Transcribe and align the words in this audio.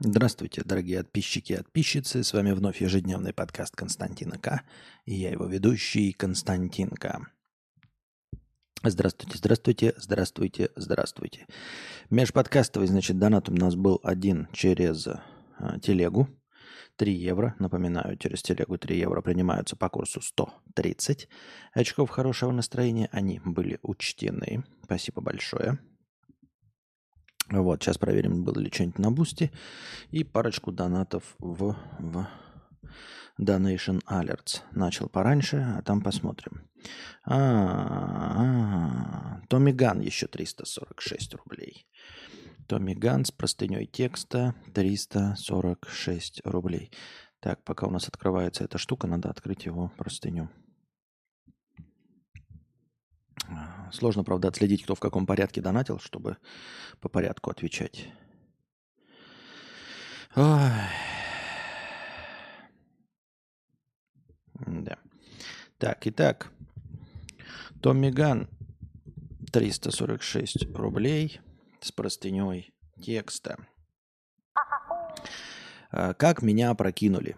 Здравствуйте, 0.00 0.62
дорогие 0.64 1.02
подписчики 1.02 1.54
и 1.54 1.56
подписчицы. 1.56 2.22
С 2.22 2.32
вами 2.32 2.52
вновь 2.52 2.80
ежедневный 2.80 3.32
подкаст 3.32 3.74
Константина 3.74 4.38
К. 4.38 4.62
И 5.06 5.14
я 5.16 5.30
его 5.30 5.46
ведущий 5.46 6.12
Константин 6.12 6.90
К. 6.90 7.26
Здравствуйте, 8.84 9.36
здравствуйте, 9.36 9.94
здравствуйте, 9.96 10.70
здравствуйте. 10.76 11.46
Межподкастовый, 12.10 12.86
значит, 12.86 13.18
донат 13.18 13.48
у 13.48 13.52
нас 13.52 13.74
был 13.74 13.98
один 14.04 14.46
через 14.52 15.08
а, 15.08 15.80
телегу. 15.80 16.28
3 16.94 17.12
евро. 17.12 17.56
Напоминаю, 17.58 18.16
через 18.18 18.42
телегу 18.42 18.78
3 18.78 18.96
евро 18.96 19.20
принимаются 19.20 19.74
по 19.74 19.88
курсу 19.88 20.20
130 20.20 21.28
очков 21.72 22.10
хорошего 22.10 22.52
настроения. 22.52 23.08
Они 23.10 23.40
были 23.44 23.80
учтены. 23.82 24.62
Спасибо 24.84 25.22
большое. 25.22 25.80
Вот, 27.50 27.82
сейчас 27.82 27.96
проверим, 27.96 28.44
было 28.44 28.58
ли 28.58 28.70
что-нибудь 28.70 28.98
на 28.98 29.10
Boosty. 29.10 29.50
И 30.10 30.22
парочку 30.24 30.70
донатов 30.70 31.34
в, 31.38 31.76
в 31.98 32.26
Donation 33.40 34.02
Alerts. 34.06 34.62
Начал 34.72 35.08
пораньше, 35.08 35.56
а 35.56 35.82
там 35.82 36.02
посмотрим. 36.02 36.68
А, 37.24 38.60
Томми 39.48 39.72
Ган 39.72 40.00
еще 40.00 40.26
346 40.26 41.34
рублей. 41.34 41.86
Томми 42.66 42.94
Ган 42.94 43.24
с 43.24 43.30
простыней 43.30 43.86
текста 43.86 44.54
346 44.74 46.42
рублей. 46.44 46.90
Так, 47.40 47.62
пока 47.64 47.86
у 47.86 47.90
нас 47.90 48.08
открывается 48.08 48.64
эта 48.64 48.78
штука, 48.78 49.06
надо 49.06 49.30
открыть 49.30 49.64
его 49.64 49.92
простыню. 49.96 50.50
Сложно, 53.92 54.24
правда, 54.24 54.48
отследить, 54.48 54.82
кто 54.84 54.94
в 54.94 55.00
каком 55.00 55.26
порядке 55.26 55.60
донатил, 55.60 55.98
чтобы 55.98 56.36
по 57.00 57.08
порядку 57.08 57.50
отвечать. 57.50 58.08
Ой. 60.36 60.70
Да. 64.66 64.98
Так, 65.78 66.06
итак. 66.06 66.52
Томми 67.80 68.10
Ган 68.10 68.48
346 69.52 70.74
рублей 70.74 71.40
с 71.80 71.92
простыней 71.92 72.72
текста. 73.00 73.56
А, 75.90 76.14
как 76.14 76.42
меня 76.42 76.70
опрокинули? 76.70 77.36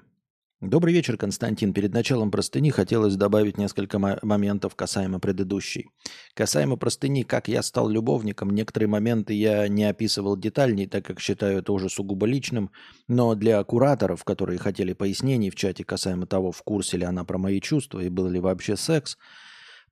Добрый 0.61 0.93
вечер, 0.93 1.17
Константин. 1.17 1.73
Перед 1.73 1.95
началом 1.95 2.31
простыни 2.31 2.69
хотелось 2.69 3.17
добавить 3.17 3.57
несколько 3.57 3.99
моментов 3.99 4.75
касаемо 4.75 5.19
предыдущей. 5.19 5.89
Касаемо 6.35 6.77
простыни, 6.77 7.23
как 7.23 7.49
я 7.49 7.63
стал 7.63 7.89
любовником, 7.89 8.51
некоторые 8.51 8.87
моменты 8.87 9.33
я 9.33 9.67
не 9.69 9.85
описывал 9.85 10.37
детальней, 10.37 10.87
так 10.87 11.07
как 11.07 11.19
считаю 11.19 11.61
это 11.61 11.73
уже 11.73 11.89
сугубо 11.89 12.27
личным, 12.27 12.71
но 13.09 13.35
для 13.35 13.65
кураторов, 13.65 14.23
которые 14.23 14.59
хотели 14.59 14.93
пояснений 14.93 15.49
в 15.49 15.57
чате 15.57 15.83
касаемо 15.83 16.27
того, 16.27 16.53
в 16.53 16.63
курсе 16.63 16.99
ли 16.99 17.05
она 17.05 17.25
про 17.25 17.39
мои 17.39 17.59
чувства 17.63 18.01
и 18.01 18.11
был 18.11 18.29
ли 18.29 18.39
вообще 18.39 18.77
секс, 18.77 19.17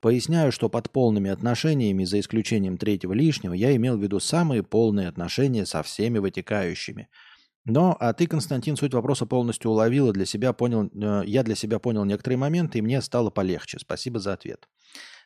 поясняю, 0.03 0.53
что 0.53 0.69
под 0.69 0.91
полными 0.91 1.31
отношениями, 1.31 2.05
за 2.05 2.21
исключением 2.21 2.77
третьего 2.77 3.15
лишнего, 3.15 3.55
я 3.55 3.75
имел 3.75 3.97
в 3.97 4.03
виду 4.03 4.21
самые 4.21 4.63
полные 4.63 5.09
отношения 5.09 5.65
со 5.65 5.83
всеми 5.83 6.19
вытекающими– 6.19 7.09
но, 7.65 7.97
а 8.01 8.13
ты, 8.13 8.27
Константин, 8.27 8.77
суть 8.77 8.95
вопроса 8.95 9.27
полностью 9.27 9.71
уловила, 9.71 10.13
для 10.13 10.25
себя 10.25 10.53
понял, 10.53 10.91
э, 10.95 11.23
я 11.27 11.43
для 11.43 11.55
себя 11.55 11.79
понял 11.79 12.05
некоторые 12.05 12.39
моменты, 12.39 12.79
и 12.79 12.83
мне 12.83 13.03
стало 13.03 13.31
полегче. 13.31 13.79
Спасибо 13.79 14.21
за 14.21 14.33
ответ. 14.33 14.69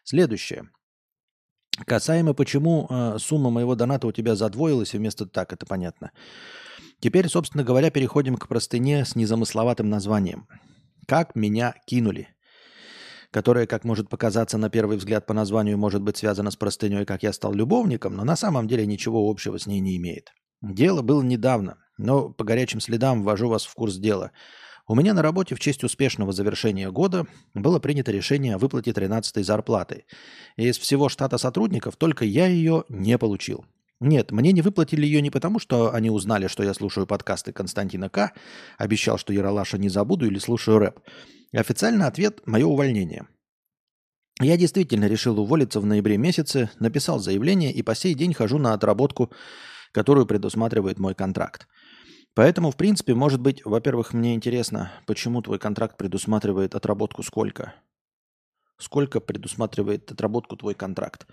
Следующее. 0.03 0.69
Касаемо, 1.87 2.35
почему 2.35 2.87
э, 2.89 3.17
сумма 3.19 3.51
моего 3.51 3.75
доната 3.75 4.07
у 4.07 4.13
тебя 4.13 4.35
задвоилась, 4.35 4.95
и 4.95 4.99
вместо 4.99 5.27
так, 5.27 5.53
это 5.53 5.67
понятно. 5.67 6.11
Теперь, 7.01 7.29
собственно 7.29 7.65
говоря, 7.65 7.91
переходим 7.91 8.37
к 8.37 8.47
простыне 8.47 9.05
с 9.05 9.17
незамысловатым 9.17 9.89
названием. 9.89 10.47
«Как 11.09 11.35
меня 11.35 11.75
кинули», 11.87 12.29
которая, 13.31 13.67
как 13.67 13.85
может 13.85 14.09
показаться 14.09 14.59
на 14.59 14.69
первый 14.69 14.99
взгляд 14.99 15.27
по 15.27 15.35
названию, 15.35 15.79
может 15.79 16.03
быть 16.03 16.19
связана 16.19 16.51
с 16.51 16.57
простыней 16.57 17.05
«Как 17.07 17.23
я 17.23 17.33
стал 17.33 17.55
любовником», 17.55 18.15
но 18.15 18.25
на 18.25 18.37
самом 18.37 18.69
деле 18.69 18.87
ничего 18.87 19.29
общего 19.29 19.59
с 19.59 19.67
ней 19.67 19.81
не 19.81 19.97
имеет. 19.97 20.33
Дело 20.61 21.03
было 21.03 21.23
недавно, 21.23 21.79
но 21.99 22.31
по 22.31 22.45
горячим 22.45 22.81
следам 22.81 23.23
ввожу 23.23 23.49
вас 23.49 23.65
в 23.65 23.75
курс 23.75 23.97
дела. 23.97 24.33
У 24.89 24.95
меня 24.95 25.15
на 25.15 25.23
работе 25.23 25.55
в 25.55 25.61
честь 25.61 25.85
успешного 25.85 26.33
завершения 26.33 26.91
года 26.91 27.27
было 27.55 27.79
принято 27.79 28.11
решение 28.11 28.57
о 28.57 28.59
выплате 28.59 28.91
13-й 28.91 29.43
зарплаты. 29.43 30.05
И 30.57 30.67
из 30.69 30.79
всего 30.79 31.09
штата 31.09 31.39
сотрудников 31.39 31.97
только 31.97 32.25
я 32.25 32.47
ее 32.47 32.85
не 32.89 33.17
получил. 33.17 33.65
Нет, 34.01 34.33
мне 34.33 34.51
не 34.51 34.63
выплатили 34.63 35.07
ее 35.07 35.23
не 35.23 35.31
потому, 35.31 35.61
что 35.61 35.95
они 35.95 36.11
узнали, 36.11 36.49
что 36.49 36.65
я 36.65 36.75
слушаю 36.75 37.07
подкасты 37.07 37.53
Константина 37.53 38.09
К., 38.09 38.33
обещал, 38.77 39.17
что 39.17 39.33
Яралаша 39.33 39.79
не 39.79 39.89
забуду 39.89 40.27
или 40.27 40.41
слушаю 40.41 40.79
рэп. 40.79 40.99
Официальный 41.53 42.07
ответ– 42.07 42.41
мое 42.47 42.67
увольнение. 42.67 43.29
Я 44.41 44.57
действительно 44.57 45.05
решил 45.05 45.39
уволиться 45.39 45.79
в 45.79 45.87
ноябре 45.87 46.17
месяце, 46.17 46.71
написал 46.81 47.21
заявление 47.21 47.73
и 47.73 47.83
по 47.83 47.95
сей 47.95 48.15
день 48.15 48.35
хожу 48.35 48.59
на 48.59 48.73
отработку 48.73 49.31
которую 49.93 50.27
предусматривает 50.27 50.99
мой 50.99 51.15
контракт. 51.15 51.69
Поэтому, 52.35 52.71
в 52.71 52.77
принципе, 52.77 53.15
может 53.15 53.41
быть, 53.41 53.65
во-первых, 53.65 54.15
мне 54.15 54.35
интересно, 54.35 54.91
почему 55.07 55.43
твой 55.43 55.59
контракт 55.59 55.97
предусматривает 55.97 56.75
отработку 56.75 57.23
сколько? 57.23 57.75
Сколько 58.79 59.21
предусматривает 59.21 60.11
отработку 60.11 60.57
твой 60.57 60.75
контракт? 60.75 61.27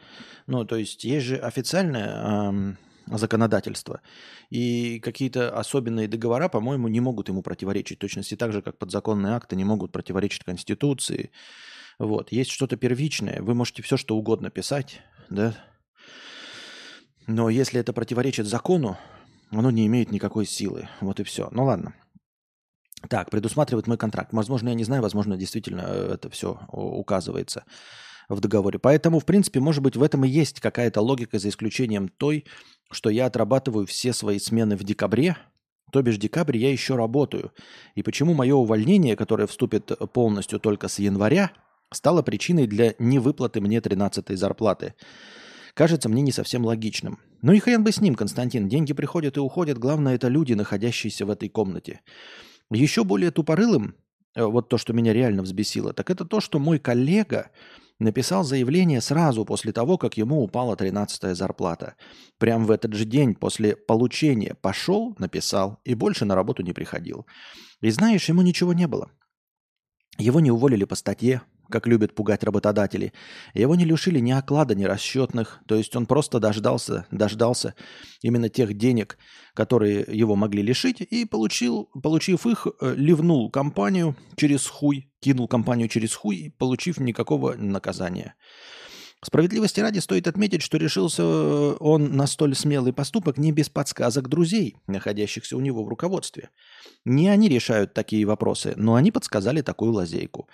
Ну, 0.45 0.65
то 0.65 0.75
есть 0.75 1.03
есть 1.03 1.25
же 1.25 1.37
официальное 1.37 2.49
эм, 2.49 2.77
законодательство, 3.07 4.01
и 4.49 4.99
какие-то 4.99 5.57
особенные 5.57 6.07
договора, 6.07 6.49
по-моему, 6.49 6.89
не 6.89 6.99
могут 6.99 7.29
ему 7.29 7.41
противоречить. 7.41 7.97
В 7.97 8.01
точности 8.01 8.35
так 8.35 8.51
же, 8.51 8.61
как 8.61 8.77
подзаконные 8.77 9.33
акты 9.33 9.55
не 9.55 9.63
могут 9.63 9.91
противоречить 9.91 10.43
Конституции. 10.43 11.31
Вот. 11.97 12.31
Есть 12.31 12.51
что-то 12.51 12.75
первичное. 12.75 13.41
Вы 13.41 13.55
можете 13.55 13.81
все, 13.83 13.97
что 13.97 14.15
угодно 14.17 14.49
писать, 14.49 15.01
да, 15.29 15.55
но 17.29 17.47
если 17.47 17.79
это 17.79 17.93
противоречит 17.93 18.47
закону, 18.47 18.97
оно 19.51 19.71
не 19.71 19.85
имеет 19.87 20.11
никакой 20.11 20.45
силы. 20.45 20.89
Вот 21.01 21.19
и 21.19 21.23
все. 21.23 21.49
Ну 21.51 21.65
ладно. 21.65 21.93
Так, 23.07 23.29
предусматривает 23.29 23.87
мой 23.87 23.97
контракт. 23.97 24.33
Возможно, 24.33 24.69
я 24.69 24.75
не 24.75 24.83
знаю, 24.83 25.01
возможно, 25.01 25.37
действительно 25.37 25.85
э, 25.85 26.13
это 26.15 26.29
все 26.29 26.59
указывается 26.71 27.63
в 28.27 28.39
договоре. 28.41 28.77
Поэтому, 28.77 29.19
в 29.19 29.25
принципе, 29.25 29.59
может 29.59 29.81
быть, 29.81 29.95
в 29.95 30.03
этом 30.03 30.25
и 30.25 30.29
есть 30.29 30.59
какая-то 30.59 31.01
логика, 31.01 31.39
за 31.39 31.49
исключением 31.49 32.09
той, 32.09 32.45
что 32.91 33.09
я 33.09 33.25
отрабатываю 33.25 33.87
все 33.87 34.13
свои 34.13 34.37
смены 34.37 34.75
в 34.75 34.83
декабре, 34.83 35.37
то 35.91 36.01
бишь 36.01 36.17
декабрь 36.17 36.57
я 36.57 36.71
еще 36.71 36.95
работаю. 36.95 37.51
И 37.95 38.03
почему 38.03 38.33
мое 38.33 38.55
увольнение, 38.55 39.15
которое 39.15 39.47
вступит 39.47 39.91
полностью 40.13 40.59
только 40.59 40.87
с 40.87 40.99
января, 40.99 41.51
стало 41.91 42.21
причиной 42.21 42.67
для 42.67 42.93
невыплаты 42.99 43.61
мне 43.61 43.79
13-й 43.79 44.35
зарплаты 44.35 44.93
кажется 45.73 46.09
мне 46.09 46.21
не 46.21 46.31
совсем 46.31 46.65
логичным. 46.65 47.19
Ну 47.41 47.53
и 47.53 47.59
хрен 47.59 47.83
бы 47.83 47.91
с 47.91 48.01
ним, 48.01 48.15
Константин. 48.15 48.67
Деньги 48.67 48.93
приходят 48.93 49.37
и 49.37 49.39
уходят. 49.39 49.77
Главное, 49.77 50.15
это 50.15 50.27
люди, 50.27 50.53
находящиеся 50.53 51.25
в 51.25 51.29
этой 51.29 51.49
комнате. 51.49 52.01
Еще 52.71 53.03
более 53.03 53.31
тупорылым, 53.31 53.95
э, 54.35 54.43
вот 54.43 54.69
то, 54.69 54.77
что 54.77 54.93
меня 54.93 55.13
реально 55.13 55.41
взбесило, 55.41 55.93
так 55.93 56.09
это 56.09 56.25
то, 56.25 56.39
что 56.39 56.59
мой 56.59 56.79
коллега 56.79 57.49
написал 57.99 58.43
заявление 58.43 59.01
сразу 59.01 59.45
после 59.45 59.71
того, 59.71 59.97
как 59.97 60.17
ему 60.17 60.41
упала 60.41 60.75
13-я 60.75 61.35
зарплата. 61.35 61.95
Прям 62.37 62.65
в 62.65 62.71
этот 62.71 62.93
же 62.93 63.05
день 63.05 63.35
после 63.35 63.75
получения 63.75 64.55
пошел, 64.55 65.15
написал 65.19 65.79
и 65.83 65.93
больше 65.95 66.25
на 66.25 66.35
работу 66.35 66.63
не 66.63 66.73
приходил. 66.73 67.25
И 67.81 67.89
знаешь, 67.89 68.29
ему 68.29 68.41
ничего 68.41 68.73
не 68.73 68.87
было. 68.87 69.11
Его 70.17 70.39
не 70.39 70.51
уволили 70.51 70.85
по 70.85 70.95
статье, 70.95 71.41
как 71.69 71.87
любят 71.87 72.15
пугать 72.15 72.43
работодатели. 72.43 73.13
Его 73.53 73.75
не 73.75 73.85
лишили 73.85 74.19
ни 74.19 74.31
оклада, 74.31 74.75
ни 74.75 74.83
расчетных, 74.83 75.61
то 75.67 75.75
есть 75.75 75.95
он 75.95 76.05
просто 76.05 76.39
дождался, 76.39 77.05
дождался 77.11 77.75
именно 78.21 78.49
тех 78.49 78.73
денег, 78.75 79.17
которые 79.53 80.05
его 80.07 80.35
могли 80.35 80.61
лишить, 80.61 81.01
и 81.01 81.25
получил, 81.25 81.89
получив 82.01 82.45
их, 82.45 82.67
э, 82.81 82.93
ливнул 82.95 83.49
компанию 83.49 84.15
через 84.35 84.67
хуй, 84.67 85.11
кинул 85.19 85.47
компанию 85.47 85.87
через 85.87 86.13
хуй, 86.13 86.53
получив 86.57 86.99
никакого 86.99 87.55
наказания. 87.55 88.35
Справедливости 89.21 89.81
ради 89.81 89.99
стоит 89.99 90.27
отметить, 90.27 90.61
что 90.61 90.77
решился 90.77 91.23
э, 91.23 91.75
он 91.81 92.15
на 92.15 92.25
столь 92.25 92.55
смелый 92.55 92.93
поступок 92.93 93.37
не 93.37 93.51
без 93.51 93.67
подсказок 93.67 94.29
друзей, 94.29 94.77
находящихся 94.87 95.57
у 95.57 95.59
него 95.59 95.83
в 95.83 95.89
руководстве. 95.89 96.49
Не 97.03 97.27
они 97.27 97.49
решают 97.49 97.93
такие 97.93 98.25
вопросы, 98.25 98.73
но 98.77 98.95
они 98.95 99.11
подсказали 99.11 99.61
такую 99.61 99.91
лазейку. 99.91 100.47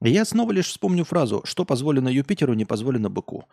я 0.00 0.24
снова 0.24 0.50
лишь 0.50 0.66
вспомню 0.66 1.04
фразу 1.04 1.42
«что 1.44 1.64
позволено 1.64 2.08
Юпитеру, 2.08 2.54
не 2.54 2.64
позволено 2.64 3.08
быку» 3.08 3.44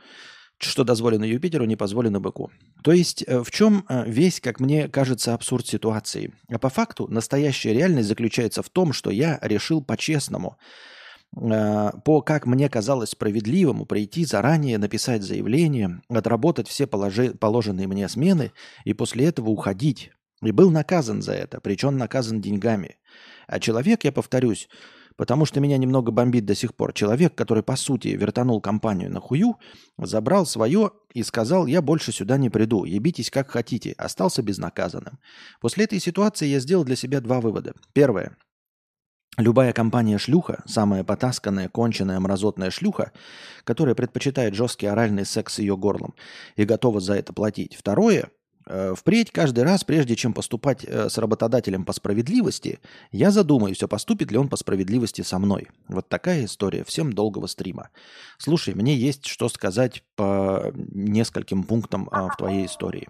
что 0.58 0.86
дозволено 0.86 1.26
Юпитеру, 1.26 1.66
не 1.66 1.76
позволено 1.76 2.22
быку. 2.22 2.50
То 2.82 2.94
есть 2.94 3.26
э, 3.28 3.44
в 3.44 3.52
чем 3.52 3.86
э, 3.90 4.06
весь, 4.08 4.40
как 4.40 4.62
мне 4.62 4.88
кажется, 4.88 5.34
абсурд 5.34 5.68
ситуации? 5.68 6.34
А 6.50 6.58
по 6.58 6.70
факту 6.70 7.10
настоящая 7.10 7.74
реальность 7.74 8.08
заключается 8.08 8.64
в 8.64 8.70
том, 8.70 8.94
что 8.94 9.10
я 9.10 9.38
решил 9.42 9.84
по-честному– 9.84 10.58
по, 11.36 12.22
как 12.22 12.46
мне 12.46 12.70
казалось 12.70 13.10
справедливому, 13.10 13.86
прийти 13.86 14.26
заранее, 14.26 14.78
написать 14.78 15.22
заявление, 15.22 16.02
отработать 16.10 16.68
все 16.68 16.88
положи, 16.88 17.32
положенные 17.32 17.88
мне 17.88 18.08
смены 18.08 18.52
и 18.86 18.94
после 18.94 19.26
этого 19.26 19.50
уходить. 19.50 20.12
И 20.42 20.52
был 20.52 20.72
наказан 20.72 21.22
за 21.22 21.34
это, 21.34 21.60
причем 21.60 21.98
наказан 21.98 22.42
деньгами. 22.42 22.98
А 23.48 23.60
человек, 23.60 24.04
я 24.04 24.12
повторюсь, 24.12 24.70
потому 25.18 25.46
что 25.46 25.60
меня 25.60 25.78
немного 25.78 26.12
бомбит 26.12 26.46
до 26.46 26.56
сих 26.56 26.76
пор, 26.76 26.94
человек, 26.94 27.36
который, 27.36 27.64
по 27.64 27.76
сути, 27.76 28.10
вертанул 28.10 28.62
компанию 28.62 29.12
на 29.12 29.20
хую, 29.20 29.56
забрал 29.98 30.46
свое 30.46 30.92
и 31.14 31.24
сказал, 31.24 31.68
я 31.68 31.82
больше 31.82 32.12
сюда 32.12 32.38
не 32.38 32.50
приду, 32.50 32.86
ебитесь 32.86 33.30
как 33.30 33.50
хотите, 33.50 33.94
остался 33.98 34.42
безнаказанным. 34.42 35.20
После 35.62 35.86
этой 35.86 36.00
ситуации 36.00 36.48
я 36.48 36.60
сделал 36.60 36.84
для 36.84 36.96
себя 36.96 37.22
два 37.22 37.42
вывода. 37.42 37.74
Первое. 37.94 38.38
Любая 39.38 39.74
компания-шлюха, 39.74 40.64
самая 40.66 41.04
потасканная, 41.04 41.68
конченая, 41.68 42.20
мразотная 42.20 42.72
шлюха, 42.72 43.12
которая 43.66 43.94
предпочитает 43.94 44.56
жесткий 44.56 44.88
оральный 44.88 45.26
секс 45.26 45.56
с 45.56 45.60
ее 45.60 45.76
горлом 45.76 46.16
и 46.56 46.64
готова 46.64 47.02
за 47.02 47.16
это 47.16 47.34
платить. 47.34 47.76
Второе. 47.76 48.30
Э, 48.68 48.94
впредь 48.98 49.32
каждый 49.32 49.66
раз, 49.66 49.84
прежде 49.84 50.16
чем 50.16 50.34
поступать 50.34 50.86
э, 50.86 51.10
с 51.10 51.18
работодателем 51.18 51.84
по 51.84 51.92
справедливости, 51.92 52.80
я 53.12 53.30
задумаюсь, 53.30 53.84
а 53.84 53.90
поступит 53.90 54.32
ли 54.32 54.38
он 54.38 54.48
по 54.48 54.56
справедливости 54.56 55.22
со 55.22 55.38
мной. 55.38 55.68
Вот 55.90 56.08
такая 56.08 56.46
история. 56.46 56.86
Всем 56.86 57.12
долгого 57.12 57.48
стрима. 57.48 57.90
Слушай, 58.38 58.74
мне 58.74 58.96
есть 58.96 59.26
что 59.26 59.50
сказать 59.50 60.04
по 60.16 60.72
нескольким 60.74 61.64
пунктам 61.64 62.08
а, 62.12 62.30
в 62.30 62.38
твоей 62.38 62.66
истории. 62.68 63.10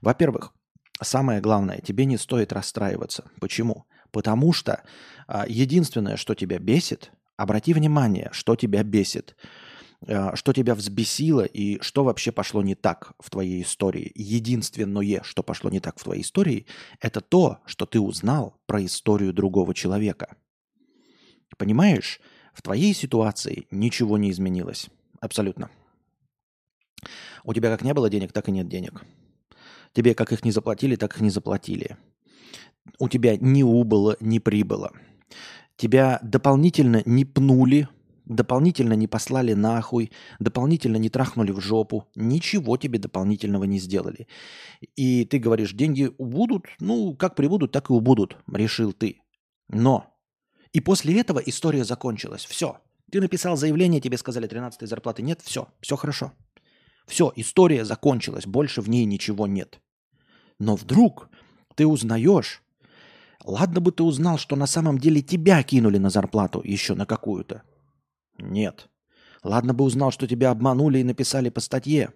Во-первых, 0.00 0.54
самое 1.02 1.40
главное, 1.40 1.80
тебе 1.80 2.04
не 2.04 2.16
стоит 2.16 2.52
расстраиваться. 2.52 3.24
Почему? 3.40 3.86
Потому 4.10 4.52
что 4.52 4.82
а, 5.26 5.46
единственное, 5.48 6.16
что 6.16 6.34
тебя 6.34 6.58
бесит, 6.58 7.12
обрати 7.36 7.72
внимание, 7.74 8.30
что 8.32 8.56
тебя 8.56 8.82
бесит, 8.82 9.36
а, 10.06 10.34
что 10.36 10.52
тебя 10.52 10.74
взбесило 10.74 11.44
и 11.44 11.80
что 11.80 12.04
вообще 12.04 12.32
пошло 12.32 12.62
не 12.62 12.74
так 12.74 13.12
в 13.18 13.30
твоей 13.30 13.62
истории. 13.62 14.12
Единственное, 14.14 15.22
что 15.22 15.42
пошло 15.42 15.70
не 15.70 15.80
так 15.80 15.98
в 15.98 16.04
твоей 16.04 16.22
истории, 16.22 16.66
это 17.00 17.20
то, 17.20 17.58
что 17.66 17.86
ты 17.86 18.00
узнал 18.00 18.60
про 18.66 18.84
историю 18.84 19.32
другого 19.32 19.74
человека. 19.74 20.36
Понимаешь, 21.56 22.20
в 22.52 22.62
твоей 22.62 22.94
ситуации 22.94 23.66
ничего 23.70 24.18
не 24.18 24.30
изменилось. 24.30 24.88
Абсолютно. 25.20 25.70
У 27.44 27.54
тебя 27.54 27.70
как 27.70 27.82
не 27.82 27.94
было 27.94 28.10
денег, 28.10 28.32
так 28.32 28.48
и 28.48 28.52
нет 28.52 28.68
денег. 28.68 29.04
Тебе 29.92 30.14
как 30.14 30.32
их 30.32 30.44
не 30.44 30.50
заплатили, 30.50 30.96
так 30.96 31.14
их 31.14 31.20
не 31.20 31.30
заплатили. 31.30 31.96
У 32.98 33.08
тебя 33.08 33.36
ни 33.36 33.62
убыло, 33.62 34.16
ни 34.20 34.38
прибыло 34.38 34.92
тебя 35.78 36.18
дополнительно 36.22 37.02
не 37.06 37.24
пнули, 37.24 37.88
дополнительно 38.26 38.92
не 38.92 39.06
послали 39.06 39.54
нахуй, 39.54 40.10
дополнительно 40.38 40.96
не 40.96 41.08
трахнули 41.08 41.52
в 41.52 41.60
жопу, 41.60 42.06
ничего 42.14 42.76
тебе 42.76 42.98
дополнительного 42.98 43.64
не 43.64 43.78
сделали. 43.78 44.26
И 44.96 45.24
ты 45.24 45.38
говоришь, 45.38 45.72
деньги 45.72 46.10
убудут, 46.18 46.66
ну, 46.80 47.14
как 47.16 47.36
прибудут, 47.36 47.72
так 47.72 47.88
и 47.88 47.92
убудут, 47.94 48.36
решил 48.52 48.92
ты. 48.92 49.22
Но. 49.68 50.14
И 50.72 50.80
после 50.80 51.18
этого 51.18 51.38
история 51.38 51.84
закончилась. 51.84 52.44
Все. 52.44 52.78
Ты 53.10 53.20
написал 53.22 53.56
заявление, 53.56 54.02
тебе 54.02 54.18
сказали 54.18 54.46
13 54.46 54.86
зарплаты 54.86 55.22
нет, 55.22 55.40
все, 55.42 55.68
все 55.80 55.96
хорошо. 55.96 56.32
Все, 57.06 57.32
история 57.36 57.86
закончилась, 57.86 58.46
больше 58.46 58.82
в 58.82 58.90
ней 58.90 59.06
ничего 59.06 59.46
нет. 59.46 59.80
Но 60.58 60.76
вдруг 60.76 61.30
ты 61.74 61.86
узнаешь, 61.86 62.62
Ладно 63.48 63.80
бы 63.80 63.92
ты 63.92 64.02
узнал, 64.02 64.36
что 64.36 64.56
на 64.56 64.66
самом 64.66 64.98
деле 64.98 65.22
тебя 65.22 65.62
кинули 65.62 65.96
на 65.96 66.10
зарплату 66.10 66.60
еще 66.62 66.94
на 66.94 67.06
какую-то. 67.06 67.62
Нет. 68.36 68.90
Ладно 69.42 69.72
бы 69.72 69.86
узнал, 69.86 70.10
что 70.10 70.26
тебя 70.26 70.50
обманули 70.50 70.98
и 70.98 71.04
написали 71.04 71.48
по 71.48 71.60
статье. 71.60 72.12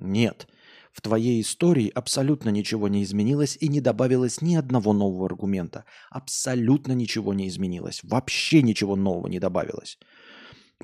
Нет. 0.00 0.48
В 0.90 1.02
твоей 1.02 1.42
истории 1.42 1.92
абсолютно 1.94 2.48
ничего 2.48 2.88
не 2.88 3.02
изменилось 3.02 3.58
и 3.60 3.68
не 3.68 3.82
добавилось 3.82 4.40
ни 4.40 4.54
одного 4.54 4.94
нового 4.94 5.26
аргумента. 5.26 5.84
Абсолютно 6.08 6.92
ничего 6.92 7.34
не 7.34 7.46
изменилось. 7.48 8.00
Вообще 8.02 8.62
ничего 8.62 8.96
нового 8.96 9.26
не 9.26 9.40
добавилось. 9.40 9.98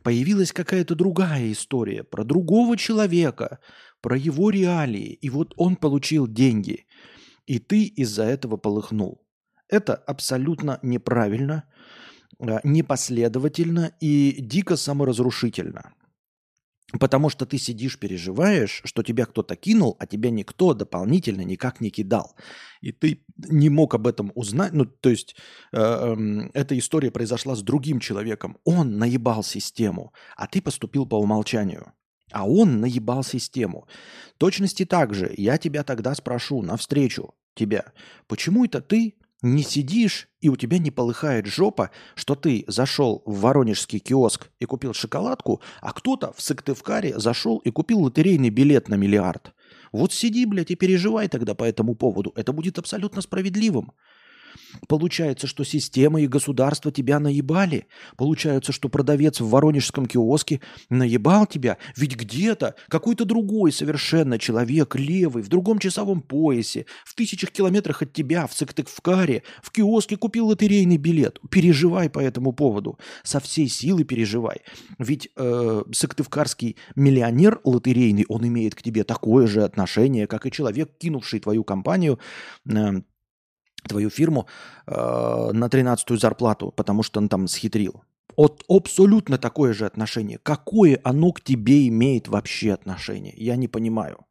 Появилась 0.02 0.52
какая-то 0.52 0.94
другая 0.94 1.50
история 1.52 2.04
про 2.04 2.24
другого 2.24 2.76
человека, 2.76 3.60
про 4.02 4.18
его 4.18 4.50
реалии. 4.50 5.14
И 5.22 5.30
вот 5.30 5.54
он 5.56 5.76
получил 5.76 6.26
деньги. 6.26 6.84
И 7.46 7.58
ты 7.58 7.84
из-за 7.84 8.24
этого 8.24 8.58
полыхнул. 8.58 9.22
Это 9.70 9.94
абсолютно 9.94 10.78
неправильно, 10.82 11.64
э, 12.38 12.58
непоследовательно 12.64 13.92
и 14.00 14.36
дико 14.40 14.76
саморазрушительно. 14.76 15.94
Потому 16.98 17.28
что 17.28 17.46
ты 17.46 17.56
сидишь, 17.56 17.98
переживаешь, 17.98 18.82
что 18.84 19.04
тебя 19.04 19.26
кто-то 19.26 19.54
кинул, 19.54 19.96
а 20.00 20.06
тебя 20.06 20.30
никто 20.30 20.74
дополнительно 20.74 21.42
никак 21.42 21.80
не 21.80 21.90
кидал. 21.90 22.34
И 22.80 22.90
ты 22.90 23.24
не 23.36 23.68
мог 23.68 23.94
об 23.94 24.08
этом 24.08 24.32
узнать. 24.34 24.72
Ну, 24.72 24.86
то 24.86 25.08
есть 25.08 25.36
э, 25.72 25.78
э, 25.78 26.50
эта 26.52 26.76
история 26.76 27.12
произошла 27.12 27.54
с 27.54 27.62
другим 27.62 28.00
человеком. 28.00 28.58
Он 28.64 28.98
наебал 28.98 29.44
систему, 29.44 30.12
а 30.36 30.48
ты 30.48 30.60
поступил 30.60 31.06
по 31.06 31.14
умолчанию. 31.14 31.92
А 32.32 32.48
он 32.48 32.80
наебал 32.80 33.22
систему. 33.22 33.86
Точности 34.38 34.84
так 34.84 35.14
же. 35.14 35.32
Я 35.36 35.58
тебя 35.58 35.84
тогда 35.84 36.14
спрошу 36.14 36.62
навстречу 36.62 37.34
тебя. 37.54 37.92
Почему 38.26 38.64
это 38.64 38.80
ты 38.80 39.14
не 39.42 39.62
сидишь, 39.62 40.28
и 40.40 40.48
у 40.48 40.56
тебя 40.56 40.78
не 40.78 40.90
полыхает 40.90 41.46
жопа, 41.46 41.90
что 42.14 42.34
ты 42.34 42.64
зашел 42.66 43.22
в 43.26 43.40
воронежский 43.40 43.98
киоск 43.98 44.50
и 44.58 44.64
купил 44.64 44.94
шоколадку, 44.94 45.60
а 45.80 45.92
кто-то 45.92 46.32
в 46.32 46.40
Сыктывкаре 46.40 47.18
зашел 47.18 47.58
и 47.58 47.70
купил 47.70 48.00
лотерейный 48.00 48.50
билет 48.50 48.88
на 48.88 48.94
миллиард. 48.94 49.52
Вот 49.92 50.12
сиди, 50.12 50.46
блядь, 50.46 50.70
и 50.70 50.76
переживай 50.76 51.28
тогда 51.28 51.54
по 51.54 51.64
этому 51.64 51.94
поводу. 51.94 52.32
Это 52.36 52.52
будет 52.52 52.78
абсолютно 52.78 53.22
справедливым. 53.22 53.92
Получается, 54.88 55.46
что 55.46 55.64
система 55.64 56.20
и 56.20 56.26
государство 56.26 56.90
тебя 56.92 57.18
наебали. 57.18 57.86
Получается, 58.16 58.72
что 58.72 58.88
продавец 58.88 59.40
в 59.40 59.48
воронежском 59.48 60.06
киоске 60.06 60.60
наебал 60.88 61.46
тебя. 61.46 61.78
Ведь 61.96 62.16
где-то 62.16 62.74
какой-то 62.88 63.24
другой 63.24 63.72
совершенно 63.72 64.38
человек, 64.38 64.96
левый, 64.96 65.42
в 65.42 65.48
другом 65.48 65.78
часовом 65.78 66.22
поясе, 66.22 66.86
в 67.04 67.14
тысячах 67.14 67.50
километрах 67.50 68.02
от 68.02 68.12
тебя, 68.12 68.46
в 68.46 68.54
Сыктывкаре, 68.54 69.42
в 69.62 69.70
киоске 69.70 70.16
купил 70.16 70.48
лотерейный 70.48 70.96
билет. 70.96 71.38
Переживай 71.50 72.10
по 72.10 72.18
этому 72.18 72.52
поводу. 72.52 72.98
Со 73.22 73.40
всей 73.40 73.68
силы 73.68 74.04
переживай. 74.04 74.58
Ведь 74.98 75.30
э, 75.36 75.82
сыктывкарский 75.92 76.76
миллионер 76.96 77.60
лотерейный, 77.64 78.24
он 78.28 78.46
имеет 78.46 78.74
к 78.74 78.82
тебе 78.82 79.04
такое 79.04 79.46
же 79.46 79.62
отношение, 79.62 80.26
как 80.26 80.46
и 80.46 80.50
человек, 80.50 80.90
кинувший 80.98 81.40
твою 81.40 81.64
компанию 81.64 82.18
э, 82.68 83.02
твою 83.88 84.10
фирму 84.10 84.46
э, 84.86 84.92
на 85.52 85.66
13-ю 85.66 86.16
зарплату, 86.16 86.72
потому 86.76 87.02
что 87.02 87.20
он 87.20 87.28
там 87.28 87.48
схитрил. 87.48 88.02
От 88.36 88.64
абсолютно 88.68 89.38
такое 89.38 89.72
же 89.72 89.86
отношение. 89.86 90.38
Какое 90.42 91.00
оно 91.04 91.32
к 91.32 91.40
тебе 91.40 91.88
имеет 91.88 92.28
вообще 92.28 92.72
отношение? 92.72 93.34
Я 93.36 93.56
не 93.56 93.68
понимаю. 93.68 94.24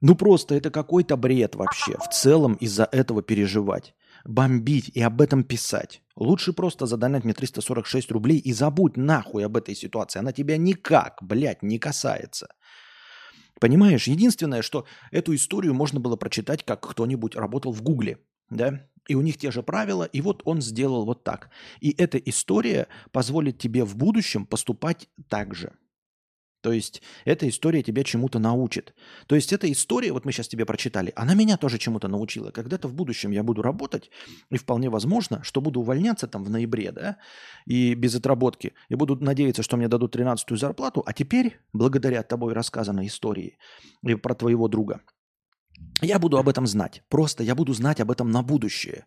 Ну 0.00 0.14
просто 0.14 0.54
это 0.54 0.70
какой-то 0.70 1.16
бред 1.16 1.56
вообще. 1.56 1.96
В 1.98 2.14
целом 2.14 2.54
из-за 2.54 2.88
этого 2.92 3.22
переживать. 3.22 3.94
Бомбить 4.24 4.90
и 4.94 5.00
об 5.00 5.20
этом 5.20 5.42
писать. 5.42 6.02
Лучше 6.14 6.52
просто 6.52 6.86
задонать 6.86 7.24
мне 7.24 7.34
346 7.34 8.12
рублей 8.12 8.38
и 8.38 8.52
забудь 8.52 8.96
нахуй 8.96 9.44
об 9.44 9.56
этой 9.56 9.74
ситуации. 9.74 10.18
Она 10.18 10.32
тебя 10.32 10.56
никак, 10.56 11.18
блядь, 11.22 11.62
не 11.62 11.78
касается. 11.78 12.48
Понимаешь, 13.60 14.06
единственное, 14.06 14.62
что 14.62 14.86
эту 15.10 15.34
историю 15.34 15.74
можно 15.74 16.00
было 16.00 16.16
прочитать, 16.16 16.64
как 16.64 16.86
кто-нибудь 16.86 17.34
работал 17.36 17.72
в 17.72 17.82
Гугле, 17.82 18.18
да, 18.50 18.86
и 19.08 19.14
у 19.14 19.20
них 19.20 19.38
те 19.38 19.50
же 19.50 19.62
правила, 19.62 20.04
и 20.04 20.20
вот 20.20 20.42
он 20.44 20.60
сделал 20.60 21.04
вот 21.04 21.24
так. 21.24 21.50
И 21.80 21.94
эта 21.96 22.18
история 22.18 22.88
позволит 23.10 23.58
тебе 23.58 23.84
в 23.84 23.96
будущем 23.96 24.46
поступать 24.46 25.08
так 25.28 25.54
же. 25.54 25.72
То 26.60 26.72
есть 26.72 27.02
эта 27.24 27.48
история 27.48 27.82
тебя 27.82 28.02
чему-то 28.02 28.38
научит. 28.38 28.94
То 29.26 29.36
есть 29.36 29.52
эта 29.52 29.70
история, 29.70 30.12
вот 30.12 30.24
мы 30.24 30.32
сейчас 30.32 30.48
тебе 30.48 30.66
прочитали, 30.66 31.12
она 31.14 31.34
меня 31.34 31.56
тоже 31.56 31.78
чему-то 31.78 32.08
научила. 32.08 32.50
Когда-то 32.50 32.88
в 32.88 32.94
будущем 32.94 33.30
я 33.30 33.42
буду 33.42 33.62
работать, 33.62 34.10
и 34.50 34.56
вполне 34.56 34.90
возможно, 34.90 35.42
что 35.44 35.60
буду 35.60 35.80
увольняться 35.80 36.26
там 36.26 36.44
в 36.44 36.50
ноябре, 36.50 36.90
да, 36.90 37.18
и 37.66 37.94
без 37.94 38.14
отработки, 38.14 38.74
и 38.88 38.94
буду 38.96 39.16
надеяться, 39.16 39.62
что 39.62 39.76
мне 39.76 39.88
дадут 39.88 40.16
13-ю 40.16 40.56
зарплату, 40.56 41.02
а 41.06 41.12
теперь, 41.12 41.60
благодаря 41.72 42.22
тобой 42.22 42.54
рассказанной 42.54 43.06
истории 43.06 43.58
и 44.04 44.14
про 44.16 44.34
твоего 44.34 44.66
друга, 44.68 45.02
я 46.02 46.18
буду 46.18 46.38
об 46.38 46.48
этом 46.48 46.66
знать. 46.66 47.02
Просто 47.08 47.44
я 47.44 47.54
буду 47.54 47.72
знать 47.72 48.00
об 48.00 48.10
этом 48.10 48.30
на 48.30 48.42
будущее. 48.42 49.06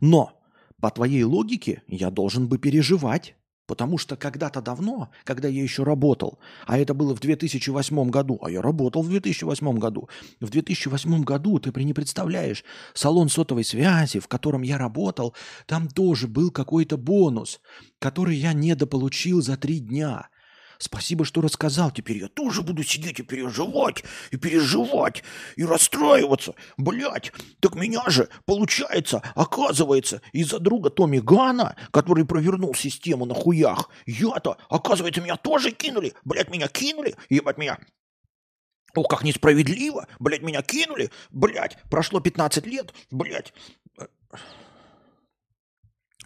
Но 0.00 0.38
по 0.80 0.90
твоей 0.90 1.22
логике 1.24 1.82
я 1.86 2.10
должен 2.10 2.48
бы 2.48 2.58
переживать 2.58 3.36
Потому 3.70 3.98
что 3.98 4.16
когда-то 4.16 4.60
давно, 4.60 5.12
когда 5.22 5.46
я 5.46 5.62
еще 5.62 5.84
работал, 5.84 6.40
а 6.66 6.76
это 6.76 6.92
было 6.92 7.14
в 7.14 7.20
2008 7.20 8.10
году, 8.10 8.36
а 8.42 8.50
я 8.50 8.60
работал 8.62 9.00
в 9.00 9.08
2008 9.08 9.78
году, 9.78 10.08
в 10.40 10.50
2008 10.50 11.22
году, 11.22 11.60
ты 11.60 11.84
не 11.84 11.94
представляешь, 11.94 12.64
салон 12.94 13.28
сотовой 13.28 13.62
связи, 13.62 14.18
в 14.18 14.26
котором 14.26 14.62
я 14.62 14.76
работал, 14.76 15.36
там 15.66 15.86
тоже 15.86 16.26
был 16.26 16.50
какой-то 16.50 16.96
бонус, 16.96 17.60
который 18.00 18.34
я 18.34 18.54
недополучил 18.54 19.40
за 19.40 19.56
три 19.56 19.78
дня. 19.78 20.30
Спасибо, 20.80 21.26
что 21.26 21.42
рассказал. 21.42 21.90
Теперь 21.90 22.16
я 22.16 22.28
тоже 22.28 22.62
буду 22.62 22.82
сидеть 22.82 23.20
и 23.20 23.22
переживать, 23.22 24.02
и 24.30 24.38
переживать, 24.38 25.22
и 25.56 25.64
расстраиваться. 25.64 26.54
Блять, 26.78 27.32
так 27.60 27.74
меня 27.74 28.02
же, 28.08 28.30
получается, 28.46 29.22
оказывается, 29.34 30.22
из-за 30.32 30.58
друга 30.58 30.88
Томми 30.88 31.18
Гана, 31.18 31.76
который 31.90 32.24
провернул 32.24 32.74
систему 32.74 33.26
на 33.26 33.34
хуях, 33.34 33.90
я-то, 34.06 34.56
оказывается, 34.70 35.20
меня 35.20 35.36
тоже 35.36 35.70
кинули. 35.70 36.14
Блять, 36.24 36.48
меня 36.50 36.66
кинули, 36.66 37.14
ебать 37.28 37.58
меня. 37.58 37.78
О, 38.94 39.04
как 39.04 39.22
несправедливо! 39.22 40.08
Блять, 40.18 40.40
меня 40.40 40.62
кинули! 40.62 41.10
Блять, 41.28 41.76
прошло 41.90 42.20
15 42.20 42.66
лет! 42.66 42.94
Блять, 43.10 43.52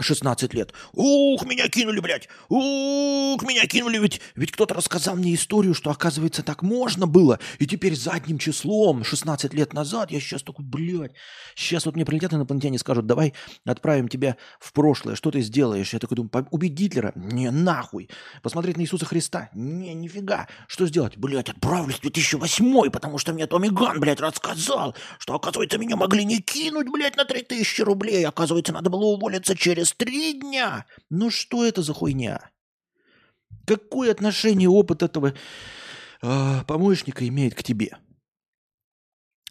16 0.01 0.53
лет. 0.55 0.73
Ух, 0.93 1.45
меня 1.45 1.69
кинули, 1.69 2.01
блядь. 2.01 2.29
Ух, 2.49 3.43
меня 3.43 3.67
кинули. 3.67 3.99
Ведь, 3.99 4.21
ведь 4.35 4.51
кто-то 4.51 4.75
рассказал 4.75 5.15
мне 5.15 5.35
историю, 5.35 5.73
что, 5.73 5.91
оказывается, 5.91 6.43
так 6.43 6.63
можно 6.63 7.07
было. 7.07 7.39
И 7.61 7.67
теперь 7.67 7.95
задним 7.95 8.39
числом, 8.39 9.05
16 9.05 9.55
лет 9.55 9.73
назад, 9.73 10.11
я 10.11 10.19
сейчас 10.19 10.43
такой, 10.43 10.65
блядь. 10.65 11.13
Сейчас 11.55 11.87
вот 11.87 11.95
мне 11.95 12.05
прилетят 12.05 12.33
инопланетяне 12.33 12.77
и 12.77 12.79
скажут, 12.79 13.07
давай 13.07 13.35
отправим 13.65 14.09
тебя 14.09 14.37
в 14.59 14.73
прошлое. 14.73 15.15
Что 15.15 15.31
ты 15.31 15.41
сделаешь? 15.43 15.93
Я 15.93 16.01
такой 16.01 16.17
думаю, 16.17 16.49
убить 16.51 16.73
Гитлера? 16.73 17.13
Не, 17.15 17.51
нахуй. 17.51 18.11
Посмотреть 18.43 18.77
на 18.77 18.83
Иисуса 18.83 19.07
Христа? 19.07 19.51
Не, 19.55 19.95
нифига. 19.95 20.49
Что 20.67 20.87
сделать? 20.87 21.17
Блядь, 21.17 21.51
отправлюсь 21.51 21.99
в 21.99 22.01
2008, 22.01 22.91
потому 22.91 23.19
что 23.19 23.33
мне 23.33 23.47
Томми 23.47 23.69
Ган, 23.69 24.01
блядь, 24.01 24.21
рассказал, 24.21 24.97
что, 25.19 25.35
оказывается, 25.35 25.79
меня 25.79 25.95
могли 25.95 26.25
не 26.25 26.41
кинуть, 26.41 26.89
блядь, 26.89 27.17
на 27.17 27.25
3000 27.25 27.83
рублей. 27.83 28.27
Оказывается, 28.27 28.73
надо 28.73 28.91
было 28.91 29.05
уволиться 29.05 29.57
через 29.57 29.84
через 29.85 29.93
три 29.93 30.33
дня. 30.35 30.87
Ну 31.11 31.31
что 31.31 31.65
это 31.65 31.83
за 31.83 31.93
хуйня? 31.93 32.51
Какое 33.67 34.11
отношение 34.11 34.69
опыт 34.69 35.03
этого 35.03 35.35
э, 36.23 36.61
помощника 36.67 37.27
имеет 37.29 37.55
к 37.55 37.63
тебе? 37.63 37.97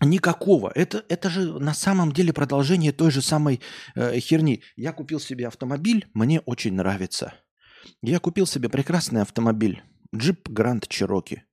Никакого. 0.02 0.72
Это, 0.76 1.06
это 1.10 1.30
же 1.30 1.60
на 1.60 1.74
самом 1.74 2.12
деле 2.12 2.34
продолжение 2.34 2.92
той 2.92 3.12
же 3.12 3.22
самой 3.22 3.62
э, 3.96 4.20
херни. 4.20 4.62
Я 4.76 4.92
купил 4.92 5.20
себе 5.20 5.48
автомобиль, 5.48 6.08
мне 6.14 6.42
очень 6.42 6.74
нравится. 6.74 7.34
Я 8.02 8.20
купил 8.20 8.46
себе 8.46 8.70
прекрасный 8.70 9.22
автомобиль. 9.22 9.84
Джип 10.16 10.50
Гранд 10.50 10.88
Чироки. 10.88 11.44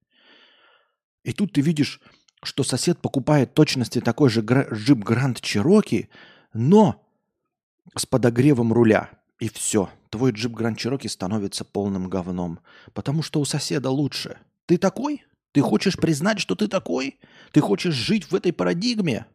И 1.24 1.32
тут 1.32 1.52
ты 1.52 1.60
видишь, 1.60 2.00
что 2.42 2.62
сосед 2.62 3.00
покупает 3.00 3.54
точности 3.54 4.00
такой 4.00 4.30
же 4.30 4.40
джип 4.40 4.98
Гранд 4.98 5.40
Чироки, 5.40 6.08
но 6.52 7.09
с 7.96 8.06
подогревом 8.06 8.72
руля. 8.72 9.10
И 9.38 9.48
все. 9.48 9.90
Твой 10.10 10.32
джип 10.32 10.52
Гранд 10.52 10.78
Чироки 10.78 11.06
становится 11.06 11.64
полным 11.64 12.08
говном. 12.08 12.60
Потому 12.92 13.22
что 13.22 13.40
у 13.40 13.44
соседа 13.44 13.90
лучше. 13.90 14.38
Ты 14.66 14.76
такой? 14.76 15.24
Ты 15.52 15.62
хочешь 15.62 15.96
признать, 15.96 16.38
что 16.38 16.54
ты 16.54 16.68
такой? 16.68 17.18
Ты 17.52 17.60
хочешь 17.60 17.94
жить 17.94 18.30
в 18.30 18.34
этой 18.34 18.52
парадигме? 18.52 19.26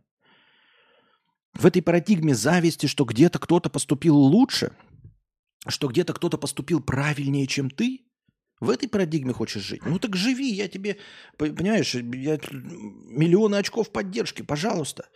В 1.53 1.65
этой 1.65 1.81
парадигме 1.81 2.35
зависти, 2.35 2.85
что 2.85 3.05
где-то 3.05 3.39
кто-то 3.39 3.69
поступил 3.69 4.15
лучше? 4.15 4.71
Что 5.67 5.87
где-то 5.87 6.13
кто-то 6.13 6.37
поступил 6.37 6.81
правильнее, 6.81 7.47
чем 7.47 7.69
ты? 7.69 8.05
В 8.59 8.69
этой 8.69 8.87
парадигме 8.87 9.33
хочешь 9.33 9.63
жить? 9.63 9.85
Ну 9.85 9.99
так 9.99 10.15
живи, 10.15 10.49
я 10.53 10.67
тебе, 10.67 10.97
понимаешь, 11.37 11.93
я, 11.95 12.39
миллионы 12.51 13.55
очков 13.55 13.91
поддержки, 13.91 14.41
пожалуйста. 14.41 15.09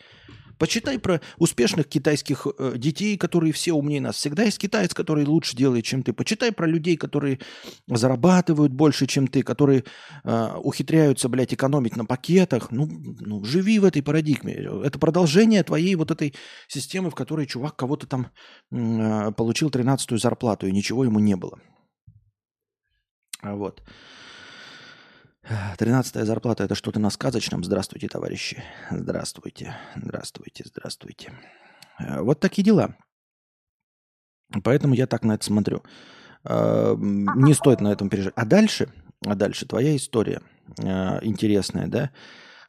Почитай 0.60 1.00
про 1.00 1.22
успешных 1.38 1.88
китайских 1.88 2.46
э, 2.46 2.74
детей, 2.76 3.18
которые 3.18 3.54
все 3.54 3.74
умнее 3.74 4.02
нас. 4.02 4.18
Всегда 4.18 4.44
есть 4.44 4.60
китаец, 4.60 4.94
который 4.94 5.26
лучше 5.26 5.56
делает, 5.56 5.86
чем 5.86 6.04
ты. 6.04 6.12
Почитай 6.12 6.52
про 6.52 6.68
людей, 6.68 6.98
которые 6.98 7.40
зарабатывают 7.88 8.74
больше, 8.74 9.08
чем 9.08 9.28
ты, 9.28 9.42
которые 9.42 9.86
э, 10.26 10.52
ухитряются, 10.58 11.30
блядь, 11.30 11.54
экономить 11.54 11.96
на 11.96 12.06
пакетах. 12.06 12.72
Ну, 12.72 12.90
ну, 13.20 13.44
живи 13.46 13.80
в 13.80 13.86
этой 13.86 14.04
парадигме. 14.04 14.54
Это 14.84 15.00
продолжение 15.00 15.64
твоей 15.64 15.96
вот 15.96 16.12
этой 16.12 16.36
системы, 16.68 17.10
в 17.10 17.16
которой 17.16 17.46
чувак 17.46 17.78
кого-то 17.78 18.06
там 18.06 18.28
э, 18.72 19.32
получил 19.32 19.70
13-ю 19.70 20.18
зарплату, 20.18 20.68
и 20.68 20.74
ничего 20.74 21.06
ему 21.06 21.20
не 21.20 21.38
было. 21.38 21.58
Вот. 23.42 23.82
Тринадцатая 25.78 26.26
зарплата– 26.26 26.64
это 26.66 26.76
что-то 26.76 27.00
на 27.00 27.10
сказочном. 27.10 27.64
Здравствуйте, 27.64 28.08
товарищи. 28.08 28.64
Здравствуйте, 28.92 29.76
здравствуйте, 29.96 30.64
здравствуйте. 30.68 31.34
Э, 32.00 32.22
вот 32.22 32.40
такие 32.40 32.64
дела. 32.64 32.96
Поэтому 34.64 34.94
я 34.94 35.08
так 35.08 35.24
на 35.24 35.34
это 35.34 35.46
смотрю. 35.46 35.84
Э, 36.44 36.96
не 37.00 37.56
стоит 37.56 37.82
на 37.82 37.92
этом 37.92 38.10
переживать. 38.10 38.36
А 38.38 38.46
дальше, 38.46 38.94
а 39.26 39.34
дальше 39.34 39.66
твоя 39.66 39.96
история 39.96 40.44
э, 40.78 41.26
интересная, 41.26 41.88
да? 41.88 42.12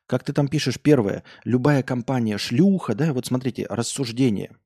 Как 0.07 0.25
ты 0.25 0.33
там 0.33 0.49
пишешь, 0.49 0.81
первое, 0.81 1.23
любая 1.45 1.83
компания 1.83 2.39
шлюха, 2.39 2.95
да, 2.95 3.13
вот 3.13 3.27
смотрите, 3.27 3.67
рассуждение. 3.69 4.57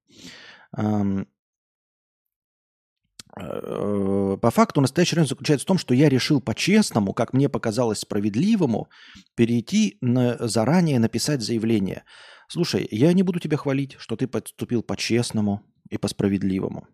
Э, 3.36 4.36
по 4.40 4.50
факту 4.50 4.80
настоящий 4.80 5.16
рынок 5.16 5.28
заключается 5.28 5.64
в 5.64 5.68
том, 5.68 5.78
что 5.78 5.94
я 5.94 6.08
решил 6.08 6.40
по-честному, 6.40 7.12
как 7.12 7.32
мне 7.32 7.48
показалось 7.48 8.00
справедливому, 8.00 8.88
перейти 9.34 9.98
на 10.00 10.36
заранее 10.46 10.98
написать 10.98 11.42
заявление. 11.42 12.04
Слушай, 12.48 12.86
я 12.90 13.12
не 13.12 13.22
буду 13.22 13.40
тебя 13.40 13.56
хвалить, 13.56 13.96
что 13.98 14.16
ты 14.16 14.26
поступил 14.26 14.82
по-честному 14.82 15.62
и 15.90 15.98
по-справедливому. 15.98 16.86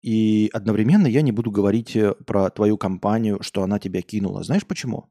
И 0.00 0.48
одновременно 0.52 1.06
я 1.08 1.22
не 1.22 1.32
буду 1.32 1.50
говорить 1.50 1.96
э, 1.96 2.14
про 2.26 2.50
твою 2.50 2.78
компанию, 2.78 3.38
что 3.42 3.62
она 3.62 3.78
тебя 3.78 4.02
кинула. 4.02 4.44
Знаешь 4.44 4.66
почему? 4.66 5.10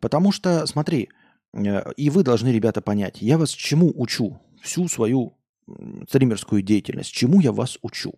Потому 0.00 0.32
что, 0.32 0.66
смотри, 0.66 1.10
э, 1.52 1.92
и 1.92 2.10
вы 2.10 2.24
должны, 2.24 2.48
ребята, 2.48 2.80
понять, 2.80 3.22
я 3.22 3.38
вас 3.38 3.50
чему 3.50 3.92
учу 3.94 4.40
всю 4.60 4.88
свою 4.88 5.38
стримерскую 6.08 6.62
деятельность, 6.62 7.12
чему 7.12 7.40
я 7.40 7.52
вас 7.52 7.78
учу. 7.80 8.12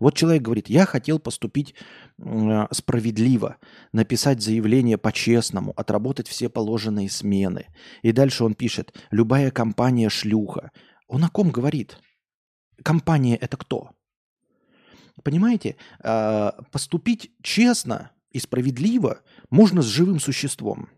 Вот 0.00 0.14
человек 0.14 0.42
говорит, 0.42 0.68
я 0.68 0.86
хотел 0.86 1.18
поступить 1.18 1.74
э, 2.18 2.66
справедливо, 2.70 3.56
написать 3.92 4.42
заявление 4.42 4.98
по-честному, 4.98 5.72
отработать 5.76 6.28
все 6.28 6.48
положенные 6.48 7.10
смены. 7.10 7.66
И 8.02 8.12
дальше 8.12 8.44
он 8.44 8.54
пишет, 8.54 8.94
любая 9.10 9.50
компания 9.50 10.08
шлюха. 10.08 10.70
Он 11.08 11.24
о 11.24 11.28
ком 11.28 11.50
говорит? 11.50 11.98
Компания 12.82 13.36
это 13.36 13.56
кто? 13.56 13.90
Понимаете, 15.22 15.76
э, 16.02 16.50
поступить 16.70 17.30
честно 17.42 18.10
и 18.30 18.38
справедливо 18.38 19.20
можно 19.50 19.82
с 19.82 19.86
живым 19.86 20.20
существом. 20.20 20.90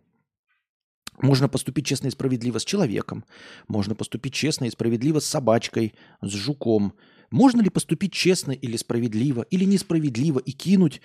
Можно 1.20 1.48
поступить 1.48 1.86
честно 1.86 2.08
и 2.08 2.10
справедливо 2.10 2.58
с 2.58 2.64
человеком, 2.64 3.24
можно 3.66 3.94
поступить 3.94 4.34
честно 4.34 4.66
и 4.66 4.70
справедливо 4.70 5.18
с 5.18 5.26
собачкой, 5.26 5.94
с 6.20 6.30
жуком, 6.30 6.94
можно 7.30 7.60
ли 7.60 7.70
поступить 7.70 8.12
честно 8.12 8.52
или 8.52 8.76
справедливо, 8.76 9.42
или 9.42 9.64
несправедливо 9.64 10.38
и 10.38 10.52
кинуть 10.52 11.02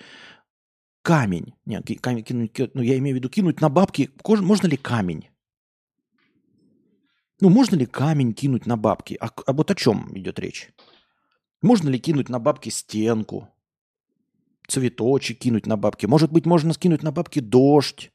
камень? 1.02 1.54
Нет, 1.66 1.88
камень 2.00 2.24
кинуть, 2.24 2.58
ну 2.74 2.82
я 2.82 2.98
имею 2.98 3.16
в 3.16 3.18
виду 3.18 3.28
кинуть 3.28 3.60
на 3.60 3.68
бабки, 3.68 4.10
можно 4.26 4.66
ли 4.66 4.76
камень? 4.76 5.28
Ну, 7.40 7.50
можно 7.50 7.76
ли 7.76 7.84
камень 7.84 8.32
кинуть 8.32 8.64
на 8.64 8.76
бабки? 8.76 9.18
А, 9.20 9.28
а 9.46 9.52
вот 9.52 9.70
о 9.70 9.74
чем 9.74 10.16
идет 10.16 10.38
речь? 10.38 10.70
Можно 11.60 11.90
ли 11.90 11.98
кинуть 11.98 12.28
на 12.28 12.38
бабки 12.38 12.70
стенку? 12.70 13.48
Цветочек 14.68 15.40
кинуть 15.40 15.66
на 15.66 15.76
бабки? 15.76 16.06
Может 16.06 16.32
быть, 16.32 16.46
можно 16.46 16.72
скинуть 16.72 17.02
на 17.02 17.12
бабки 17.12 17.40
дождь? 17.40 18.12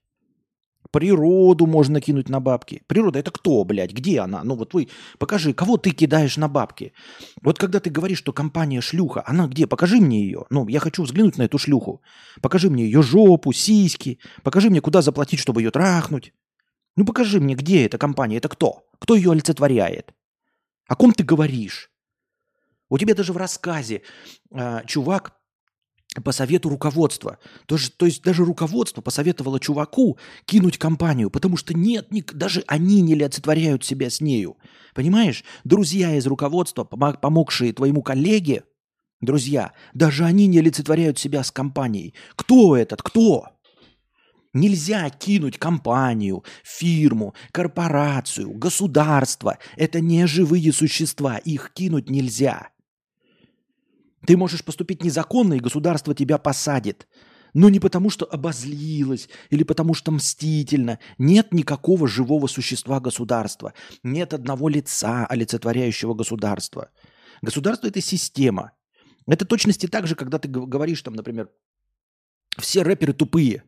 Природу 0.91 1.67
можно 1.67 2.01
кинуть 2.01 2.29
на 2.29 2.39
бабки. 2.39 2.81
Природа 2.87 3.19
это 3.19 3.29
кто, 3.29 3.63
блядь? 3.63 3.93
Где 3.93 4.21
она? 4.21 4.43
Ну 4.43 4.55
вот 4.55 4.73
вы 4.73 4.87
покажи, 5.19 5.53
кого 5.53 5.77
ты 5.77 5.91
кидаешь 5.91 6.37
на 6.37 6.47
бабки? 6.47 6.93
Вот 7.41 7.59
когда 7.59 7.79
ты 7.79 7.91
говоришь, 7.91 8.17
что 8.17 8.33
компания 8.33 8.81
шлюха, 8.81 9.23
она 9.27 9.47
где? 9.47 9.67
Покажи 9.67 9.97
мне 9.97 10.21
ее. 10.21 10.45
Ну, 10.49 10.67
я 10.67 10.79
хочу 10.79 11.03
взглянуть 11.03 11.37
на 11.37 11.43
эту 11.43 11.59
шлюху. 11.59 12.01
Покажи 12.41 12.69
мне 12.69 12.85
ее 12.85 13.03
жопу, 13.03 13.53
сиськи. 13.53 14.19
Покажи 14.43 14.69
мне, 14.69 14.81
куда 14.81 15.01
заплатить, 15.01 15.39
чтобы 15.39 15.61
ее 15.61 15.69
трахнуть. 15.69 16.33
Ну 16.95 17.05
покажи 17.05 17.39
мне, 17.39 17.55
где 17.55 17.85
эта 17.85 17.97
компания, 17.97 18.37
это 18.37 18.49
кто? 18.49 18.83
Кто 18.99 19.15
ее 19.15 19.31
олицетворяет? 19.31 20.13
О 20.87 20.95
ком 20.95 21.13
ты 21.13 21.23
говоришь? 21.23 21.91
У 22.89 22.97
тебя 22.97 23.13
даже 23.13 23.31
в 23.31 23.37
рассказе 23.37 24.01
э, 24.51 24.81
чувак 24.87 25.38
по 26.23 26.31
совету 26.31 26.69
руководства. 26.69 27.37
То, 27.65 27.75
есть, 27.75 27.95
то 27.97 28.05
есть 28.05 28.23
даже 28.23 28.43
руководство 28.43 29.01
посоветовало 29.01 29.59
чуваку 29.59 30.17
кинуть 30.45 30.77
компанию, 30.77 31.29
потому 31.29 31.55
что 31.55 31.73
нет, 31.73 32.11
ни, 32.11 32.21
даже 32.21 32.63
они 32.67 33.01
не 33.01 33.13
олицетворяют 33.13 33.85
себя 33.85 34.09
с 34.09 34.19
нею. 34.19 34.57
Понимаешь? 34.95 35.43
Друзья 35.63 36.15
из 36.15 36.25
руководства, 36.25 36.83
помогшие 36.83 37.73
твоему 37.73 38.01
коллеге, 38.01 38.63
друзья, 39.21 39.73
даже 39.93 40.25
они 40.25 40.47
не 40.47 40.59
олицетворяют 40.59 41.19
себя 41.19 41.43
с 41.43 41.51
компанией. 41.51 42.15
Кто 42.35 42.75
этот? 42.75 43.03
Кто? 43.03 43.49
Нельзя 44.51 45.07
кинуть 45.11 45.59
компанию, 45.59 46.43
фирму, 46.63 47.35
корпорацию, 47.51 48.49
государство. 48.51 49.59
Это 49.77 49.99
не 49.99 50.25
живые 50.25 50.73
существа, 50.73 51.37
их 51.37 51.71
кинуть 51.75 52.09
нельзя. 52.09 52.69
Ты 54.29 54.37
можешь 54.37 54.63
поступить 54.63 55.03
незаконно, 55.03 55.55
и 55.55 55.59
государство 55.59 56.13
тебя 56.13 56.37
посадит 56.37 57.07
Но 57.55 57.67
не 57.67 57.79
потому, 57.79 58.11
что 58.11 58.25
обозлилась 58.25 59.27
или 59.49 59.63
потому, 59.63 59.95
что 59.95 60.11
мстительно. 60.11 60.99
Нет 61.17 61.51
никакого 61.51 62.07
живого 62.07 62.45
существа 62.45 62.99
государства. 62.99 63.73
Нет 64.03 64.35
одного 64.35 64.69
лица, 64.69 65.25
олицетворяющего 65.25 66.13
государство. 66.13 66.91
Государство– 67.41 67.87
это 67.89 68.01
система. 68.01 68.73
Это 69.25 69.45
точности 69.45 69.87
так 69.87 70.05
же, 70.05 70.13
когда 70.13 70.37
ты 70.37 70.47
говоришь, 70.47 71.01
там, 71.01 71.15
например, 71.15 71.49
все 72.59 72.83
рэперы 72.83 73.13
тупые. 73.13 73.63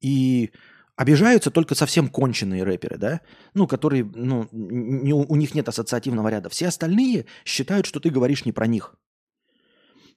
И 0.00 0.52
обижаются 0.96 1.50
только 1.50 1.74
совсем 1.74 2.08
конченые 2.08 2.62
рэперы, 2.62 2.96
да? 2.96 3.20
Ну, 3.52 3.66
которые, 3.66 4.04
ну, 4.04 4.48
не, 4.52 5.12
у 5.12 5.36
них 5.36 5.54
нет 5.54 5.68
ассоциативного 5.68 6.28
ряда. 6.28 6.48
Все 6.48 6.68
остальные 6.68 7.26
считают, 7.44 7.84
что 7.84 8.00
ты 8.00 8.08
говоришь 8.08 8.46
не 8.46 8.52
про 8.52 8.66
них. 8.66 8.96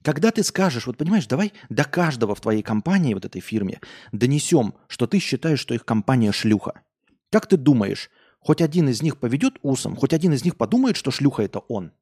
Когда 0.02 0.30
ты 0.30 0.42
скажешь, 0.42 0.86
вот 0.86 0.96
понимаешь, 0.96 1.26
давай 1.26 1.52
до 1.68 1.84
каждого 1.84 2.34
в 2.34 2.40
твоей 2.40 2.62
компании, 2.62 3.14
вот 3.14 3.26
этой 3.26 3.40
фирме, 3.40 3.80
донесем, 4.12 4.74
что 4.88 5.06
ты 5.06 5.18
считаешь, 5.18 5.60
что 5.60 5.74
их 5.74 5.84
компания 5.84 6.32
шлюха. 6.32 6.82
Как 7.30 7.46
ты 7.46 7.56
думаешь, 7.58 8.10
хоть 8.40 8.62
один 8.62 8.88
из 8.88 9.02
них 9.02 9.18
поведет 9.18 9.58
усом, 9.62 9.96
хоть 9.96 10.14
один 10.14 10.32
из 10.32 10.44
них 10.44 10.56
подумает, 10.56 10.96
что 10.96 11.10
шлюха 11.10 11.42
это 11.42 11.58
он? 11.58 11.92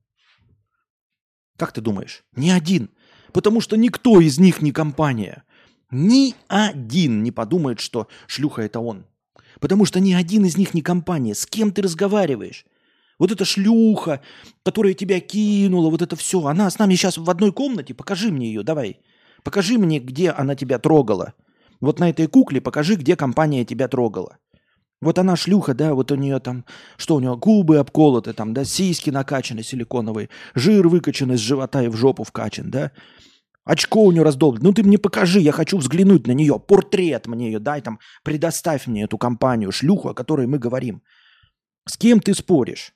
Как 1.57 1.73
ты 1.73 1.81
думаешь? 1.81 2.25
Ни 2.37 2.51
один. 2.51 2.91
Потому 3.33 3.61
что 3.61 3.77
никто 3.77 4.21
из 4.21 4.39
них 4.39 4.63
не 4.63 4.71
компания. 4.71 5.43
Ни 5.91 6.35
один 6.47 7.25
не 7.25 7.33
подумает, 7.33 7.81
что 7.81 8.07
шлюха 8.29 8.63
это 8.63 8.79
он. 8.79 9.07
Потому 9.59 9.85
что 9.85 9.99
ни 9.99 10.13
один 10.13 10.45
из 10.45 10.57
них 10.57 10.73
не 10.73 10.83
компания. 10.83 11.35
С 11.35 11.47
кем 11.47 11.73
ты 11.73 11.83
разговариваешь? 11.83 12.65
Вот 13.19 13.33
эта 13.33 13.45
шлюха, 13.45 14.21
которая 14.65 14.95
тебя 14.95 15.21
кинула, 15.21 15.91
вот 15.91 16.03
это 16.03 16.15
все. 16.17 16.45
Она 16.47 16.71
с 16.71 16.79
нами 16.79 16.95
сейчас 16.95 17.19
в 17.19 17.29
одной 17.29 17.53
комнате. 17.53 17.95
Покажи 17.95 18.31
мне 18.31 18.47
ее, 18.47 18.63
давай. 18.63 19.01
Покажи 19.43 19.79
мне, 19.79 19.99
где 19.99 20.31
она 20.31 20.55
тебя 20.55 20.79
трогала. 20.79 21.35
Вот 21.81 22.01
на 22.01 22.11
этой 22.11 22.27
кукле 22.27 22.61
покажи, 22.61 22.95
где 22.95 23.17
компания 23.17 23.65
тебя 23.65 23.89
трогала. 23.89 24.39
Вот 25.01 25.19
она 25.19 25.37
шлюха, 25.37 25.75
да, 25.75 25.95
вот 25.95 26.11
у 26.11 26.17
нее 26.17 26.41
там, 26.41 26.65
что 26.97 27.15
у 27.15 27.21
нее, 27.21 27.37
губы 27.37 27.79
обколоты, 27.79 28.33
там, 28.33 28.53
да, 28.53 28.65
сиськи 28.65 29.11
накачаны 29.11 29.63
силиконовые, 29.63 30.29
жир 30.55 30.89
выкачан 30.89 31.33
из 31.33 31.39
живота 31.39 31.85
и 31.85 31.89
в 31.89 31.97
жопу 31.97 32.25
вкачан, 32.25 32.71
да. 32.71 32.91
Очко 33.65 34.03
у 34.03 34.11
нее 34.11 34.23
раздолблено. 34.23 34.69
Ну 34.69 34.75
ты 34.75 34.83
мне 34.83 34.99
покажи, 34.99 35.41
я 35.41 35.53
хочу 35.53 35.77
взглянуть 35.77 36.27
на 36.27 36.33
нее. 36.33 36.59
Портрет 36.59 37.27
мне 37.27 37.47
ее 37.47 37.59
дай, 37.61 37.81
там, 37.81 38.01
предоставь 38.25 38.87
мне 38.87 39.05
эту 39.05 39.19
компанию, 39.19 39.71
шлюху, 39.71 40.09
о 40.09 40.15
которой 40.15 40.47
мы 40.47 40.59
говорим. 40.59 41.03
С 41.87 41.97
кем 41.97 42.21
ты 42.21 42.35
споришь? 42.35 42.95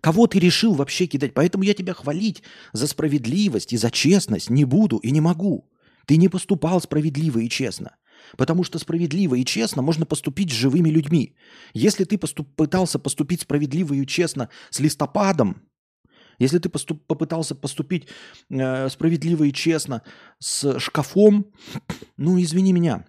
Кого 0.00 0.26
ты 0.26 0.38
решил 0.38 0.74
вообще 0.74 1.06
кидать? 1.06 1.34
Поэтому 1.34 1.64
я 1.64 1.74
тебя 1.74 1.94
хвалить 1.94 2.42
за 2.72 2.86
справедливость 2.86 3.72
и 3.72 3.76
за 3.76 3.90
честность 3.90 4.50
не 4.50 4.64
буду 4.64 4.98
и 4.98 5.10
не 5.10 5.20
могу. 5.20 5.68
Ты 6.06 6.16
не 6.16 6.28
поступал 6.28 6.80
справедливо 6.80 7.40
и 7.40 7.48
честно. 7.48 7.96
Потому 8.36 8.64
что 8.64 8.78
справедливо 8.78 9.36
и 9.36 9.44
честно 9.44 9.82
можно 9.82 10.06
поступить 10.06 10.50
с 10.50 10.54
живыми 10.54 10.88
людьми. 10.88 11.36
Если 11.74 12.04
ты 12.04 12.18
поступ, 12.18 12.54
пытался 12.54 12.98
поступить 12.98 13.42
справедливо 13.42 13.94
и 13.94 14.06
честно 14.06 14.48
с 14.70 14.80
листопадом, 14.80 15.62
если 16.38 16.58
ты 16.58 16.68
поступ, 16.68 17.04
попытался 17.06 17.54
поступить 17.54 18.08
э, 18.50 18.88
справедливо 18.88 19.44
и 19.44 19.52
честно 19.52 20.02
с 20.38 20.78
шкафом, 20.78 21.46
ну 22.16 22.40
извини 22.40 22.72
меня, 22.72 23.06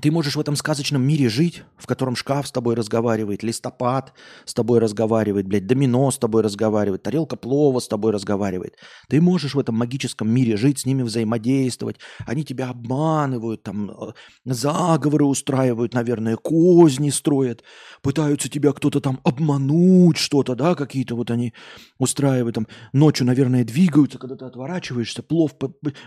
ты 0.00 0.10
можешь 0.10 0.36
в 0.36 0.40
этом 0.40 0.56
сказочном 0.56 1.02
мире 1.02 1.28
жить, 1.28 1.64
в 1.76 1.86
котором 1.86 2.16
шкаф 2.16 2.46
с 2.46 2.52
тобой 2.52 2.74
разговаривает, 2.74 3.42
листопад 3.42 4.14
с 4.46 4.54
тобой 4.54 4.78
разговаривает, 4.78 5.46
блядь, 5.46 5.66
домино 5.66 6.10
с 6.10 6.18
тобой 6.18 6.42
разговаривает, 6.42 7.02
тарелка 7.02 7.36
плова 7.36 7.78
с 7.78 7.88
тобой 7.88 8.12
разговаривает. 8.12 8.76
Ты 9.08 9.20
можешь 9.20 9.54
в 9.54 9.58
этом 9.58 9.74
магическом 9.76 10.30
мире 10.30 10.56
жить, 10.56 10.78
с 10.78 10.86
ними 10.86 11.02
взаимодействовать. 11.02 11.98
Они 12.26 12.42
тебя 12.42 12.70
обманывают, 12.70 13.62
там, 13.64 13.90
э, 13.90 14.12
заговоры 14.46 15.26
устраивают, 15.26 15.92
наверное, 15.92 16.36
козни 16.36 17.10
строят, 17.10 17.62
пытаются 18.00 18.48
тебя 18.48 18.72
кто-то 18.72 19.00
там 19.00 19.20
обмануть, 19.24 20.16
что-то, 20.16 20.54
да, 20.54 20.74
какие-то 20.74 21.16
вот 21.16 21.30
они 21.30 21.52
устраивают, 21.98 22.54
там, 22.54 22.66
ночью, 22.94 23.26
наверное, 23.26 23.64
двигаются, 23.64 24.18
когда 24.18 24.36
ты 24.36 24.46
отворачиваешься, 24.46 25.22
плов 25.22 25.52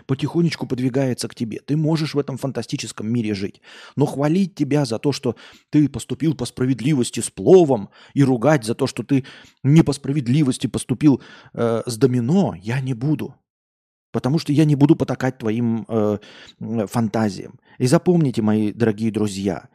потихонечку 0.08 0.66
подвигается 0.66 1.28
к 1.28 1.36
тебе. 1.36 1.60
Ты 1.60 1.78
можешь 1.78 2.16
в 2.16 2.20
этом 2.20 2.38
фантастическом 2.38 3.08
мире 3.08 3.36
жить. 3.36 3.62
Но 3.96 4.06
хвалить 4.06 4.56
тебя 4.56 4.86
за 4.86 5.00
то, 5.00 5.12
что 5.12 5.36
ты 5.70 5.90
поступил 5.90 6.36
по 6.36 6.46
справедливости 6.46 7.20
с 7.20 7.30
пловом, 7.30 7.90
и 8.14 8.24
ругать 8.24 8.64
за 8.66 8.76
то, 8.76 8.88
что 8.88 9.04
ты 9.04 9.26
не 9.64 9.84
по 9.84 9.94
справедливости 9.94 10.68
поступил 10.68 11.22
э, 11.54 11.84
с 11.86 11.98
домино, 11.98 12.56
я 12.62 12.82
не 12.82 12.94
буду. 12.94 13.36
Потому 14.12 14.40
что 14.40 14.54
я 14.54 14.66
не 14.66 14.76
буду 14.76 14.96
потакать 14.96 15.38
твоим 15.38 15.86
э, 15.88 16.18
фантазиям. 16.88 17.60
И 17.80 17.88
запомните, 17.88 18.42
мои 18.42 18.72
дорогие 18.72 19.12
друзья, 19.12 19.68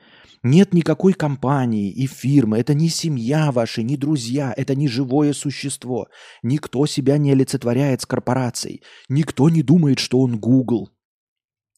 нет 0.42 0.72
никакой 0.72 1.12
компании 1.12 1.90
и 1.90 2.06
фирмы, 2.06 2.58
это 2.58 2.72
не 2.72 2.88
семья 2.88 3.52
ваша, 3.52 3.82
не 3.82 3.98
друзья, 3.98 4.54
это 4.56 4.74
не 4.74 4.88
живое 4.88 5.34
существо. 5.34 6.08
Никто 6.42 6.86
себя 6.86 7.18
не 7.18 7.32
олицетворяет 7.32 8.00
с 8.00 8.06
корпорацией. 8.06 8.82
Никто 9.10 9.50
не 9.50 9.62
думает, 9.62 9.98
что 9.98 10.20
он 10.20 10.38
Google. 10.38 10.88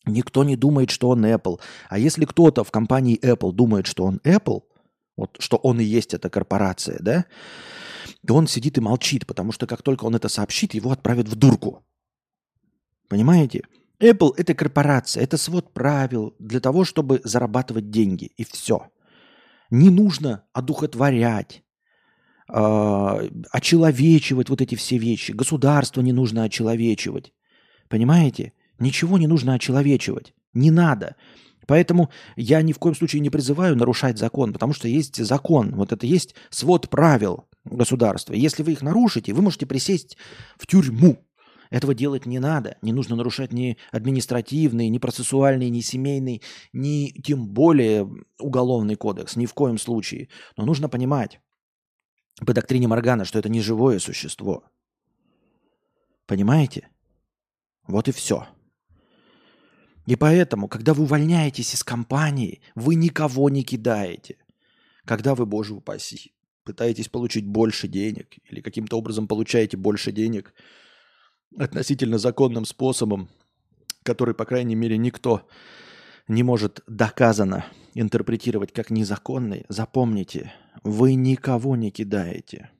Никто 0.06 0.42
не 0.44 0.56
думает, 0.56 0.90
что 0.90 1.10
он 1.10 1.24
Apple. 1.24 1.60
А 1.88 1.98
если 1.98 2.24
кто-то 2.24 2.64
в 2.64 2.70
компании 2.70 3.20
Apple 3.20 3.52
думает, 3.52 3.86
что 3.86 4.04
он 4.04 4.20
Apple, 4.24 4.62
вот 5.16 5.36
что 5.38 5.56
он 5.56 5.80
и 5.80 5.84
есть 5.84 6.14
эта 6.14 6.28
корпорация, 6.28 6.98
да, 7.00 7.26
то 8.26 8.34
он 8.34 8.46
сидит 8.46 8.78
и 8.78 8.80
молчит, 8.80 9.26
потому 9.26 9.52
что 9.52 9.66
как 9.66 9.82
только 9.82 10.04
он 10.04 10.16
это 10.16 10.28
сообщит, 10.28 10.74
его 10.74 10.90
отправят 10.90 11.28
в 11.28 11.36
дурку. 11.36 11.84
Понимаете? 13.08 13.62
Apple– 14.00 14.32
это 14.36 14.54
корпорация, 14.54 15.22
это 15.22 15.36
свод 15.36 15.72
правил 15.72 16.34
для 16.40 16.58
того, 16.58 16.84
чтобы 16.84 17.20
зарабатывать 17.22 17.90
деньги, 17.90 18.32
и 18.36 18.44
все. 18.44 18.88
Не 19.70 19.90
нужно 19.90 20.44
одухотворять, 20.52 21.62
э, 22.52 23.28
очеловечивать 23.52 24.48
вот 24.48 24.60
эти 24.60 24.74
все 24.74 24.98
вещи. 24.98 25.30
Государство 25.30 26.00
не 26.00 26.12
нужно 26.12 26.42
очеловечивать. 26.42 27.32
Понимаете? 27.88 28.54
Ничего 28.83 29.16
не 29.16 29.29
нужно 29.29 29.55
очеловечивать. 29.55 30.35
Не 30.55 30.73
надо. 30.73 31.14
Поэтому 31.68 32.11
я 32.35 32.61
ни 32.62 32.73
в 32.73 32.81
коем 32.81 32.97
случае 32.97 33.21
не 33.21 33.31
призываю 33.31 33.77
нарушать 33.77 34.18
закон, 34.18 34.53
потому 34.53 34.73
что 34.73 34.88
есть 34.88 35.25
закон. 35.25 35.77
Вот 35.77 35.92
это 35.92 36.05
есть 36.05 36.35
свод 36.51 36.90
правил 36.90 37.49
государства. 37.64 38.35
Если 38.35 38.64
вы 38.64 38.73
их 38.73 38.83
нарушите, 38.83 39.35
вы 39.35 39.42
можете 39.42 39.66
присесть 39.66 40.16
в 40.59 40.66
тюрьму. 40.66 41.25
Этого 41.71 41.95
делать 41.95 42.27
не 42.27 42.40
надо. 42.40 42.77
Не 42.83 42.92
нужно 42.92 43.14
нарушать 43.14 43.53
ни 43.53 43.79
административный, 43.92 44.88
ни 44.88 44.99
процессуальный, 44.99 45.71
ни 45.71 45.81
семейный, 45.81 46.42
ни 46.73 47.12
тем 47.23 47.49
более 47.49 48.11
уголовный 48.40 48.97
кодекс. 48.97 49.37
Ни 49.37 49.47
в 49.47 49.55
коем 49.55 49.79
случае. 49.79 50.29
Но 50.57 50.64
нужно 50.64 50.88
понимать 50.88 51.40
по 52.45 52.53
доктрине 52.53 52.88
Моргана, 52.88 53.25
что 53.25 53.38
это 53.38 53.49
не 53.49 53.61
живое 53.61 54.01
существо. 54.01 54.64
Понимаете? 56.27 56.88
Вот 57.87 58.09
и 58.09 58.12
все. 58.12 58.49
И 60.06 60.16
поэтому, 60.16 60.68
когда 60.68 60.94
вы 60.94 61.04
увольняетесь 61.04 61.74
из 61.74 61.84
компании, 61.84 62.60
вы 62.74 62.96
никого 62.96 63.48
не 63.50 63.62
кидаете. 63.62 64.36
Когда 65.04 65.34
вы, 65.34 65.46
боже 65.46 65.74
упаси, 65.74 66.34
пытаетесь 66.64 67.08
получить 67.08 67.46
больше 67.46 67.88
денег 67.88 68.36
или 68.48 68.60
каким-то 68.60 68.98
образом 68.98 69.28
получаете 69.28 69.76
больше 69.76 70.12
денег 70.12 70.54
относительно 71.56 72.18
законным 72.18 72.64
способом, 72.64 73.28
который, 74.02 74.34
по 74.34 74.44
крайней 74.44 74.74
мере, 74.74 74.96
никто 74.96 75.48
не 76.28 76.42
может 76.42 76.82
доказанно 76.86 77.66
интерпретировать 77.94 78.72
как 78.72 78.90
незаконный, 78.90 79.66
запомните, 79.68 80.52
вы 80.82 81.14
никого 81.14 81.76
не 81.76 81.90
кидаете. 81.90 82.70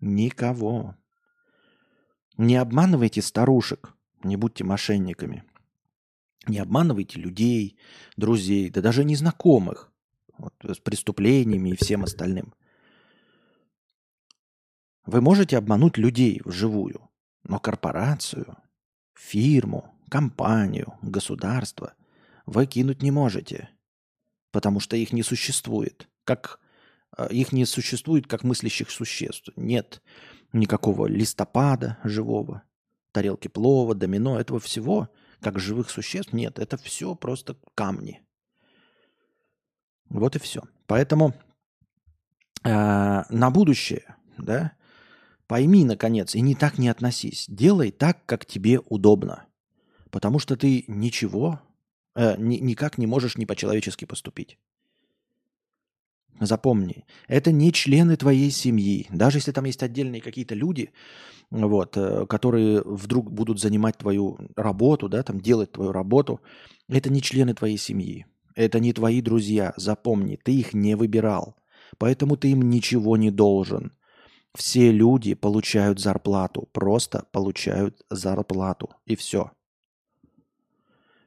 Никого. 0.00 0.96
Не 2.36 2.56
обманывайте 2.56 3.20
старушек, 3.20 3.94
не 4.24 4.36
будьте 4.36 4.64
мошенниками. 4.64 5.44
Не 6.46 6.58
обманывайте 6.58 7.20
людей, 7.20 7.78
друзей, 8.16 8.68
да 8.70 8.80
даже 8.80 9.04
незнакомых 9.04 9.92
вот, 10.36 10.54
с 10.64 10.78
преступлениями 10.78 11.70
и 11.70 11.76
всем 11.76 12.02
остальным. 12.02 12.52
Вы 15.06 15.20
можете 15.20 15.56
обмануть 15.56 15.98
людей 15.98 16.40
вживую, 16.44 17.08
но 17.44 17.58
корпорацию, 17.60 18.56
фирму, 19.14 19.94
компанию, 20.08 20.94
государство 21.02 21.94
вы 22.44 22.66
кинуть 22.66 23.02
не 23.02 23.10
можете, 23.10 23.70
потому 24.50 24.80
что 24.80 24.96
их 24.96 25.12
не 25.12 25.22
существует, 25.22 26.08
как 26.24 26.58
э, 27.16 27.28
их 27.30 27.52
не 27.52 27.64
существует 27.66 28.26
как 28.26 28.42
мыслящих 28.42 28.90
существ. 28.90 29.50
Нет 29.54 30.02
никакого 30.52 31.06
листопада 31.06 31.98
живого, 32.02 32.62
тарелки 33.12 33.46
плова, 33.46 33.94
домино, 33.94 34.40
этого 34.40 34.58
всего– 34.58 35.08
как 35.42 35.58
живых 35.58 35.90
существ. 35.90 36.32
Нет, 36.32 36.58
это 36.58 36.76
все 36.76 37.14
просто 37.14 37.56
камни. 37.74 38.22
Вот 40.08 40.36
и 40.36 40.38
все. 40.38 40.62
Поэтому 40.86 41.34
э, 42.64 42.68
на 43.28 43.50
будущее, 43.50 44.16
да, 44.38 44.72
пойми, 45.46 45.84
наконец, 45.84 46.34
и 46.34 46.40
не 46.40 46.54
так 46.54 46.78
не 46.78 46.88
относись. 46.88 47.46
Делай 47.48 47.90
так, 47.90 48.24
как 48.26 48.46
тебе 48.46 48.78
удобно. 48.80 49.46
Потому 50.10 50.38
что 50.38 50.56
ты 50.56 50.84
ничего, 50.86 51.60
э, 52.14 52.36
ни, 52.38 52.56
никак 52.56 52.98
не 52.98 53.06
можешь 53.06 53.36
не 53.36 53.46
по-человечески 53.46 54.04
поступить. 54.04 54.58
Запомни, 56.46 57.04
это 57.28 57.52
не 57.52 57.72
члены 57.72 58.16
твоей 58.16 58.50
семьи. 58.50 59.06
Даже 59.10 59.38
если 59.38 59.52
там 59.52 59.64
есть 59.64 59.82
отдельные 59.82 60.20
какие-то 60.20 60.54
люди, 60.54 60.90
вот, 61.50 61.96
э, 61.96 62.26
которые 62.26 62.82
вдруг 62.82 63.30
будут 63.30 63.60
занимать 63.60 63.98
твою 63.98 64.38
работу, 64.56 65.08
да, 65.08 65.22
там 65.22 65.40
делать 65.40 65.72
твою 65.72 65.92
работу, 65.92 66.40
это 66.88 67.10
не 67.10 67.22
члены 67.22 67.54
твоей 67.54 67.76
семьи. 67.76 68.26
Это 68.54 68.80
не 68.80 68.92
твои 68.92 69.20
друзья. 69.20 69.72
Запомни, 69.76 70.38
ты 70.42 70.54
их 70.54 70.74
не 70.74 70.94
выбирал. 70.94 71.56
Поэтому 71.98 72.36
ты 72.36 72.50
им 72.50 72.62
ничего 72.62 73.16
не 73.16 73.30
должен. 73.30 73.92
Все 74.54 74.92
люди 74.92 75.34
получают 75.34 76.00
зарплату, 76.00 76.68
просто 76.72 77.26
получают 77.32 78.02
зарплату. 78.10 78.90
И 79.06 79.16
все. 79.16 79.52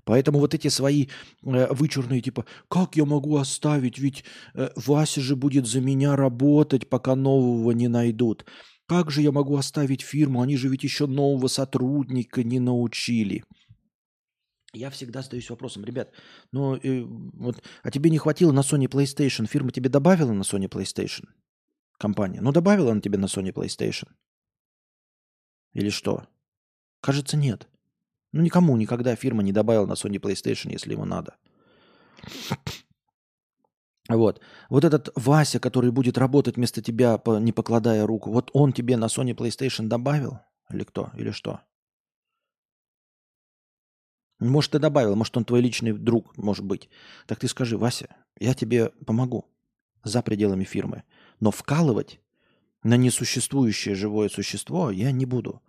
Поэтому 0.06 0.40
вот 0.40 0.54
эти 0.54 0.70
свои 0.70 1.08
э, 1.44 1.74
вычурные, 1.74 2.22
типа, 2.22 2.46
как 2.70 2.96
я 2.96 3.06
могу 3.06 3.38
оставить, 3.38 3.98
ведь 3.98 4.24
э, 4.54 4.70
Вася 4.76 5.22
же 5.22 5.36
будет 5.36 5.66
за 5.66 5.82
меня 5.82 6.16
работать, 6.16 6.90
пока 6.90 7.16
нового 7.16 7.72
не 7.72 7.88
найдут. 7.88 8.46
Как 8.88 9.12
же 9.12 9.22
я 9.22 9.32
могу 9.32 9.58
оставить 9.58 10.04
фирму, 10.04 10.42
они 10.42 10.58
же 10.58 10.70
ведь 10.70 10.84
еще 10.84 11.08
нового 11.08 11.48
сотрудника 11.48 12.44
не 12.44 12.60
научили. 12.60 13.44
Я 14.74 14.90
всегда 14.90 15.22
задаюсь 15.22 15.50
вопросом, 15.50 15.86
ребят, 15.86 16.12
ну 16.52 16.76
э, 16.76 17.04
вот, 17.40 17.64
а 17.84 17.92
тебе 17.92 18.10
не 18.10 18.18
хватило 18.18 18.52
на 18.52 18.62
Sony 18.62 18.88
PlayStation, 18.88 19.48
фирма 19.48 19.72
тебе 19.72 19.90
добавила 19.90 20.34
на 20.34 20.44
Sony 20.44 20.70
PlayStation? 20.70 21.26
Компания. 21.98 22.42
Ну 22.42 22.52
добавила 22.52 22.92
она 22.92 23.02
тебе 23.02 23.18
на 23.18 23.26
Sony 23.26 23.52
PlayStation? 23.54 24.10
Или 25.74 25.90
что? 25.90 26.28
Кажется, 27.02 27.38
нет. 27.38 27.68
Ну, 28.36 28.42
никому 28.42 28.76
никогда 28.76 29.16
фирма 29.16 29.44
не 29.44 29.54
добавила 29.54 29.86
на 29.86 29.94
Sony 29.94 30.20
PlayStation, 30.20 30.70
если 30.70 30.92
ему 30.92 31.06
надо. 31.06 31.38
Вот. 34.10 34.42
Вот 34.70 34.84
этот 34.84 35.10
Вася, 35.16 35.62
который 35.62 35.90
будет 35.90 36.18
работать 36.18 36.58
вместо 36.58 36.82
тебя, 36.82 37.18
не 37.26 37.54
покладая 37.54 38.06
руку, 38.06 38.34
вот 38.34 38.52
он 38.52 38.74
тебе 38.74 38.98
на 38.98 39.06
Sony 39.06 39.34
PlayStation 39.34 39.88
добавил? 39.88 40.40
Или 40.70 40.84
кто? 40.84 41.12
Или 41.16 41.32
что? 41.32 41.62
Может, 44.40 44.72
ты 44.72 44.80
добавил, 44.80 45.16
может, 45.16 45.38
он 45.38 45.46
твой 45.46 45.62
личный 45.62 45.94
друг, 45.94 46.38
может 46.38 46.66
быть. 46.66 46.90
Так 47.28 47.40
ты 47.40 47.48
скажи, 47.48 47.78
Вася, 47.78 48.18
я 48.38 48.54
тебе 48.54 48.90
помогу 49.06 49.46
за 50.04 50.22
пределами 50.22 50.66
фирмы. 50.66 51.04
Но 51.40 51.52
вкалывать 51.52 52.20
на 52.84 52.98
несуществующее 52.98 53.96
живое 53.96 54.28
существо 54.28 54.92
я 54.92 55.14
не 55.14 55.26
буду. 55.26 55.62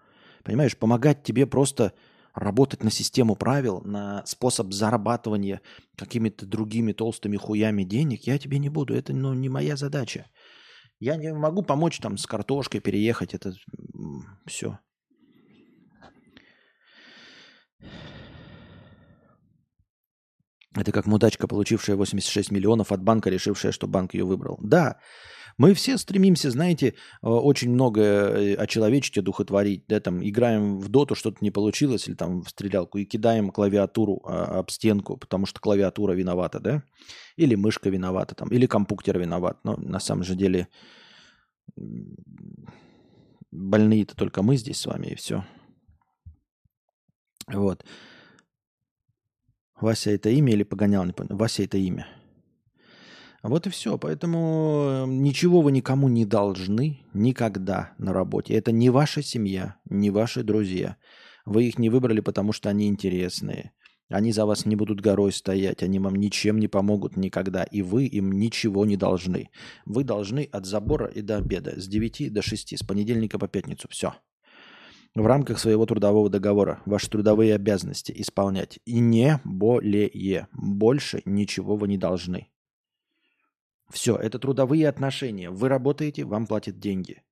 Понимаешь, 0.42 0.76
помогать 0.76 1.22
тебе 1.22 1.46
просто 1.46 1.92
работать 2.36 2.84
на 2.84 2.90
систему 2.90 3.34
правил, 3.34 3.80
на 3.80 4.24
способ 4.26 4.72
зарабатывания 4.72 5.62
какими-то 5.96 6.46
другими 6.46 6.92
толстыми 6.92 7.36
хуями 7.36 7.82
денег, 7.82 8.26
я 8.26 8.38
тебе 8.38 8.58
не 8.58 8.68
буду. 8.68 8.94
Это 8.94 9.14
ну, 9.14 9.34
не 9.34 9.48
моя 9.48 9.76
задача. 9.76 10.26
Я 11.00 11.16
не 11.16 11.32
могу 11.32 11.62
помочь 11.62 11.98
там 11.98 12.18
с 12.18 12.26
картошкой 12.26 12.80
переехать. 12.80 13.34
Это 13.34 13.54
все. 14.46 14.78
Это 20.74 20.92
как 20.92 21.06
мудачка, 21.06 21.48
получившая 21.48 21.96
86 21.96 22.50
миллионов 22.50 22.92
от 22.92 23.02
банка, 23.02 23.30
решившая, 23.30 23.72
что 23.72 23.86
банк 23.86 24.12
ее 24.12 24.24
выбрал. 24.24 24.58
Да, 24.62 25.00
мы 25.58 25.72
все 25.72 25.96
стремимся, 25.96 26.50
знаете, 26.50 26.88
э, 26.88 26.92
очень 27.22 27.70
много 27.70 28.02
э, 28.02 28.54
очеловечить, 28.54 29.18
одухотворить. 29.18 29.84
Да, 29.88 30.00
там, 30.00 30.22
играем 30.22 30.78
в 30.78 30.88
доту, 30.88 31.14
что-то 31.14 31.38
не 31.40 31.50
получилось, 31.50 32.08
или 32.08 32.14
там 32.14 32.42
в 32.42 32.50
стрелялку, 32.50 32.98
и 32.98 33.04
кидаем 33.04 33.50
клавиатуру 33.50 34.22
а, 34.24 34.58
об 34.58 34.70
стенку, 34.70 35.16
потому 35.16 35.46
что 35.46 35.60
клавиатура 35.60 36.12
виновата, 36.12 36.60
да? 36.60 36.82
Или 37.36 37.54
мышка 37.54 37.88
виновата, 37.88 38.34
там, 38.34 38.48
или 38.48 38.66
компьютер 38.66 39.18
виноват. 39.18 39.58
Но 39.64 39.76
на 39.76 40.00
самом 40.00 40.24
же 40.24 40.34
деле 40.34 40.68
больные-то 43.50 44.14
только 44.14 44.42
мы 44.42 44.56
здесь 44.56 44.80
с 44.80 44.86
вами, 44.86 45.08
и 45.08 45.14
все. 45.14 45.44
Вот. 47.46 47.84
Вася 49.80 50.10
это 50.10 50.30
имя 50.30 50.52
или 50.52 50.64
погонял? 50.64 51.04
Не 51.04 51.12
понял. 51.12 51.36
Вася 51.36 51.62
это 51.62 51.78
имя. 51.78 52.06
Вот 53.48 53.66
и 53.66 53.70
все. 53.70 53.96
Поэтому 53.96 55.04
эм, 55.04 55.22
ничего 55.22 55.60
вы 55.60 55.72
никому 55.72 56.08
не 56.08 56.24
должны 56.24 57.06
никогда 57.14 57.92
на 57.98 58.12
работе. 58.12 58.54
Это 58.54 58.72
не 58.72 58.90
ваша 58.90 59.22
семья, 59.22 59.76
не 59.88 60.10
ваши 60.10 60.42
друзья. 60.42 60.96
Вы 61.44 61.64
их 61.64 61.78
не 61.78 61.88
выбрали, 61.88 62.20
потому 62.20 62.52
что 62.52 62.68
они 62.68 62.88
интересные. 62.88 63.72
Они 64.08 64.32
за 64.32 64.46
вас 64.46 64.66
не 64.66 64.76
будут 64.76 65.00
горой 65.00 65.32
стоять, 65.32 65.82
они 65.82 65.98
вам 65.98 66.14
ничем 66.14 66.58
не 66.58 66.68
помогут 66.68 67.16
никогда, 67.16 67.64
и 67.64 67.82
вы 67.82 68.06
им 68.06 68.30
ничего 68.32 68.84
не 68.86 68.96
должны. 68.96 69.50
Вы 69.84 70.04
должны 70.04 70.48
от 70.52 70.64
забора 70.64 71.06
и 71.06 71.22
до 71.22 71.38
обеда, 71.38 71.80
с 71.80 71.88
9 71.88 72.32
до 72.32 72.40
6, 72.40 72.78
с 72.78 72.82
понедельника 72.84 73.38
по 73.38 73.48
пятницу, 73.48 73.88
все. 73.90 74.14
В 75.16 75.26
рамках 75.26 75.58
своего 75.58 75.86
трудового 75.86 76.28
договора 76.28 76.82
ваши 76.84 77.08
трудовые 77.08 77.54
обязанности 77.54 78.12
исполнять. 78.14 78.78
И 78.84 79.00
не 79.00 79.40
более. 79.44 80.46
Больше 80.52 81.22
ничего 81.24 81.76
вы 81.76 81.88
не 81.88 81.96
должны. 81.96 82.48
Все, 83.90 84.16
это 84.16 84.38
трудовые 84.38 84.88
отношения. 84.88 85.50
Вы 85.50 85.68
работаете, 85.68 86.24
вам 86.24 86.46
платят 86.46 86.78
деньги. 86.78 87.22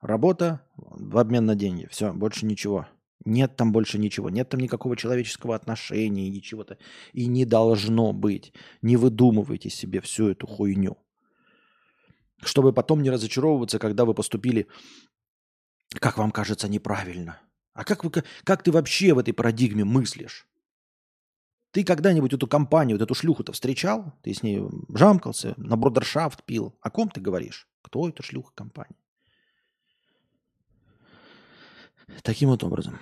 Работа 0.00 0.60
в 0.76 1.18
обмен 1.18 1.46
на 1.46 1.54
деньги. 1.54 1.88
Все, 1.90 2.12
больше 2.12 2.46
ничего. 2.46 2.86
Нет 3.24 3.56
там 3.56 3.72
больше 3.72 3.98
ничего. 3.98 4.30
Нет 4.30 4.48
там 4.48 4.60
никакого 4.60 4.96
человеческого 4.96 5.54
отношения, 5.54 6.30
ничего-то. 6.30 6.78
И 7.12 7.26
не 7.26 7.44
должно 7.44 8.12
быть. 8.12 8.52
Не 8.80 8.96
выдумывайте 8.96 9.70
себе 9.70 10.00
всю 10.00 10.28
эту 10.28 10.46
хуйню. 10.46 10.96
Чтобы 12.42 12.72
потом 12.72 13.02
не 13.02 13.10
разочаровываться, 13.10 13.78
когда 13.78 14.04
вы 14.04 14.14
поступили, 14.14 14.68
как 15.98 16.18
вам 16.18 16.30
кажется, 16.30 16.68
неправильно. 16.68 17.40
А 17.72 17.84
как, 17.84 18.04
вы, 18.04 18.10
как 18.44 18.62
ты 18.62 18.72
вообще 18.72 19.14
в 19.14 19.18
этой 19.18 19.32
парадигме 19.32 19.84
мыслишь? 19.84 20.47
Ты 21.70 21.84
когда-нибудь 21.84 22.32
эту 22.32 22.46
компанию, 22.46 22.96
вот 22.96 23.04
эту 23.04 23.14
шлюху-то 23.14 23.52
встречал? 23.52 24.14
Ты 24.22 24.32
с 24.32 24.42
ней 24.42 24.62
жамкался, 24.94 25.54
на 25.56 25.76
бродершафт 25.76 26.44
пил. 26.44 26.74
О 26.80 26.90
ком 26.90 27.10
ты 27.10 27.20
говоришь? 27.20 27.68
Кто 27.82 28.08
эта 28.08 28.22
шлюха 28.22 28.52
компания? 28.54 28.96
Таким 32.22 32.48
вот 32.48 32.64
образом. 32.64 32.98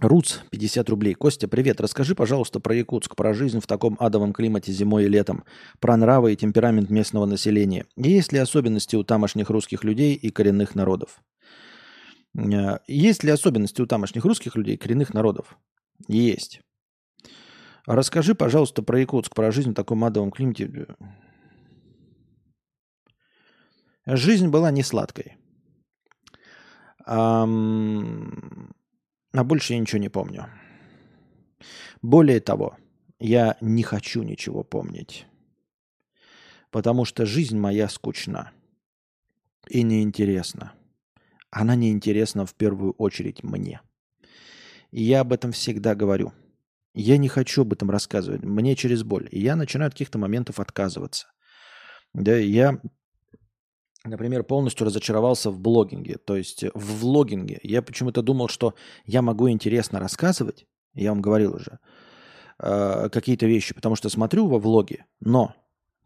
Руц, 0.00 0.38
50 0.50 0.88
рублей. 0.90 1.14
Костя, 1.14 1.48
привет. 1.48 1.80
Расскажи, 1.80 2.14
пожалуйста, 2.14 2.58
про 2.58 2.74
Якутск, 2.74 3.14
про 3.14 3.32
жизнь 3.32 3.60
в 3.60 3.66
таком 3.66 3.96
адовом 4.00 4.32
климате 4.32 4.72
зимой 4.72 5.04
и 5.04 5.08
летом, 5.08 5.44
про 5.80 5.96
нравы 5.96 6.32
и 6.32 6.36
темперамент 6.36 6.90
местного 6.90 7.26
населения. 7.26 7.86
Есть 7.96 8.32
ли 8.32 8.38
особенности 8.38 8.96
у 8.96 9.04
тамошних 9.04 9.50
русских 9.50 9.84
людей 9.84 10.14
и 10.14 10.30
коренных 10.30 10.74
народов? 10.74 11.20
Э, 12.36 12.78
есть 12.86 13.24
ли 13.24 13.30
особенности 13.30 13.80
у 13.80 13.86
тамошних 13.86 14.24
русских 14.24 14.56
людей, 14.56 14.76
коренных 14.76 15.14
народов? 15.14 15.58
Есть. 16.08 16.60
Расскажи, 17.86 18.34
пожалуйста, 18.34 18.82
про 18.82 19.00
Якутск, 19.00 19.34
про 19.34 19.52
жизнь 19.52 19.70
в 19.70 19.74
таком 19.74 20.04
адовом 20.04 20.30
климате. 20.30 20.86
Жизнь 24.06 24.48
была 24.48 24.70
не 24.70 24.82
сладкой. 24.82 25.36
А, 27.06 27.44
а 29.32 29.44
больше 29.44 29.74
я 29.74 29.78
ничего 29.78 29.98
не 29.98 30.08
помню. 30.08 30.46
Более 32.00 32.40
того, 32.40 32.76
я 33.18 33.56
не 33.60 33.82
хочу 33.82 34.22
ничего 34.22 34.62
помнить. 34.62 35.26
Потому 36.70 37.04
что 37.04 37.24
жизнь 37.24 37.58
моя 37.58 37.88
скучна 37.88 38.52
и 39.68 39.82
неинтересна 39.82 40.72
она 41.54 41.76
неинтересна 41.76 42.44
в 42.44 42.54
первую 42.54 42.92
очередь 42.94 43.44
мне. 43.44 43.80
И 44.90 45.02
я 45.02 45.20
об 45.20 45.32
этом 45.32 45.52
всегда 45.52 45.94
говорю. 45.94 46.32
Я 46.94 47.16
не 47.16 47.28
хочу 47.28 47.62
об 47.62 47.72
этом 47.72 47.90
рассказывать. 47.90 48.42
Мне 48.42 48.74
через 48.74 49.04
боль. 49.04 49.28
И 49.30 49.40
я 49.40 49.54
начинаю 49.56 49.88
от 49.88 49.94
каких-то 49.94 50.18
моментов 50.18 50.58
отказываться. 50.58 51.28
Да, 52.12 52.36
я, 52.36 52.80
например, 54.04 54.42
полностью 54.42 54.86
разочаровался 54.86 55.50
в 55.50 55.60
блогинге. 55.60 56.18
То 56.18 56.36
есть 56.36 56.64
в 56.74 57.00
влогинге. 57.00 57.60
Я 57.62 57.82
почему-то 57.82 58.22
думал, 58.22 58.48
что 58.48 58.74
я 59.06 59.22
могу 59.22 59.48
интересно 59.48 60.00
рассказывать. 60.00 60.66
Я 60.92 61.10
вам 61.10 61.22
говорил 61.22 61.54
уже 61.54 61.78
э, 62.58 63.08
какие-то 63.10 63.46
вещи, 63.46 63.74
потому 63.74 63.94
что 63.94 64.08
смотрю 64.08 64.48
во 64.48 64.58
влоге. 64.58 65.06
Но 65.20 65.54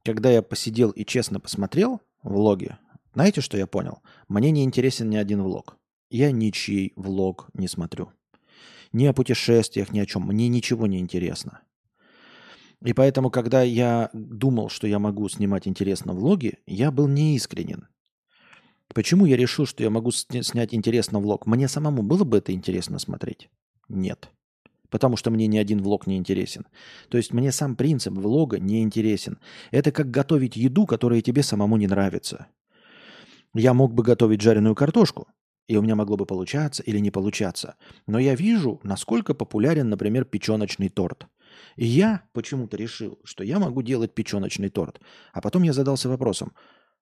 когда 0.04 0.30
я 0.30 0.42
посидел 0.42 0.90
и 0.90 1.04
честно 1.04 1.40
посмотрел 1.40 2.02
влоги, 2.22 2.76
знаете, 3.18 3.40
что 3.40 3.58
я 3.58 3.66
понял? 3.66 3.98
Мне 4.28 4.52
не 4.52 4.62
интересен 4.62 5.10
ни 5.10 5.16
один 5.16 5.42
влог. 5.42 5.76
Я 6.08 6.30
ничей 6.30 6.92
влог 6.94 7.48
не 7.52 7.66
смотрю. 7.66 8.12
Ни 8.92 9.06
о 9.06 9.12
путешествиях, 9.12 9.90
ни 9.90 9.98
о 9.98 10.06
чем. 10.06 10.22
Мне 10.22 10.46
ничего 10.46 10.86
не 10.86 11.00
интересно. 11.00 11.62
И 12.80 12.92
поэтому, 12.92 13.30
когда 13.30 13.62
я 13.62 14.08
думал, 14.12 14.68
что 14.68 14.86
я 14.86 15.00
могу 15.00 15.28
снимать 15.28 15.66
интересно 15.66 16.12
влоги, 16.12 16.58
я 16.64 16.92
был 16.92 17.08
неискренен. 17.08 17.88
Почему 18.94 19.26
я 19.26 19.36
решил, 19.36 19.66
что 19.66 19.82
я 19.82 19.90
могу 19.90 20.12
снять 20.12 20.72
интересно 20.72 21.18
влог? 21.18 21.44
Мне 21.44 21.66
самому 21.66 22.04
было 22.04 22.22
бы 22.22 22.38
это 22.38 22.52
интересно 22.52 23.00
смотреть? 23.00 23.50
Нет. 23.88 24.30
Потому 24.90 25.16
что 25.16 25.32
мне 25.32 25.48
ни 25.48 25.58
один 25.58 25.82
влог 25.82 26.06
не 26.06 26.18
интересен. 26.18 26.68
То 27.08 27.16
есть 27.16 27.32
мне 27.32 27.50
сам 27.50 27.74
принцип 27.74 28.14
влога 28.14 28.60
не 28.60 28.80
интересен. 28.80 29.40
Это 29.72 29.90
как 29.90 30.08
готовить 30.08 30.56
еду, 30.56 30.86
которая 30.86 31.20
тебе 31.20 31.42
самому 31.42 31.78
не 31.78 31.88
нравится. 31.88 32.46
Я 33.58 33.74
мог 33.74 33.92
бы 33.92 34.04
готовить 34.04 34.40
жареную 34.40 34.76
картошку, 34.76 35.26
и 35.66 35.76
у 35.76 35.82
меня 35.82 35.96
могло 35.96 36.16
бы 36.16 36.26
получаться 36.26 36.80
или 36.84 36.98
не 37.00 37.10
получаться. 37.10 37.74
Но 38.06 38.20
я 38.20 38.36
вижу, 38.36 38.78
насколько 38.84 39.34
популярен, 39.34 39.88
например, 39.88 40.24
печеночный 40.26 40.88
торт. 40.88 41.26
И 41.74 41.84
я 41.84 42.22
почему-то 42.34 42.76
решил, 42.76 43.18
что 43.24 43.42
я 43.42 43.58
могу 43.58 43.82
делать 43.82 44.14
печеночный 44.14 44.68
торт. 44.68 45.00
А 45.32 45.40
потом 45.40 45.64
я 45.64 45.72
задался 45.72 46.08
вопросом, 46.08 46.52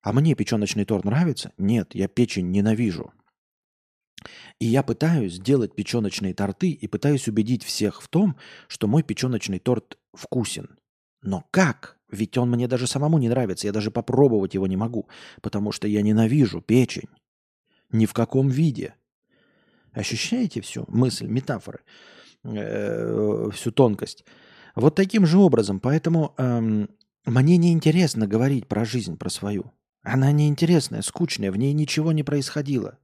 а 0.00 0.14
мне 0.14 0.34
печеночный 0.34 0.86
торт 0.86 1.04
нравится? 1.04 1.52
Нет, 1.58 1.94
я 1.94 2.08
печень 2.08 2.50
ненавижу. 2.50 3.12
И 4.58 4.64
я 4.64 4.82
пытаюсь 4.82 5.34
сделать 5.34 5.74
печеночные 5.74 6.32
торты 6.32 6.70
и 6.70 6.88
пытаюсь 6.88 7.28
убедить 7.28 7.64
всех 7.64 8.00
в 8.00 8.08
том, 8.08 8.34
что 8.66 8.86
мой 8.86 9.02
печеночный 9.02 9.58
торт 9.58 9.98
вкусен. 10.14 10.78
Но 11.20 11.44
как? 11.50 11.95
Ведь 12.10 12.38
он 12.38 12.50
мне 12.50 12.68
даже 12.68 12.86
самому 12.86 13.18
не 13.18 13.28
нравится, 13.28 13.66
я 13.66 13.72
даже 13.72 13.90
попробовать 13.90 14.54
его 14.54 14.66
не 14.66 14.76
могу, 14.76 15.08
потому 15.42 15.72
что 15.72 15.88
я 15.88 16.02
ненавижу 16.02 16.60
печень. 16.60 17.08
Ни 17.90 18.06
в 18.06 18.12
каком 18.12 18.48
виде. 18.48 18.94
Ощущаете 19.92 20.60
всю 20.60 20.84
мысль, 20.88 21.26
метафоры, 21.26 21.80
э, 22.44 23.48
всю 23.52 23.70
тонкость? 23.70 24.24
Вот 24.74 24.94
таким 24.94 25.24
же 25.26 25.38
образом. 25.38 25.80
Поэтому 25.80 26.34
эм, 26.36 26.90
мне 27.24 27.56
неинтересно 27.56 28.26
говорить 28.26 28.68
про 28.68 28.84
жизнь, 28.84 29.16
про 29.16 29.30
свою. 29.30 29.72
Она 30.02 30.30
неинтересная, 30.30 31.02
скучная, 31.02 31.50
в 31.50 31.56
ней 31.56 31.72
ничего 31.72 32.12
не 32.12 32.22
происходило. 32.22 32.98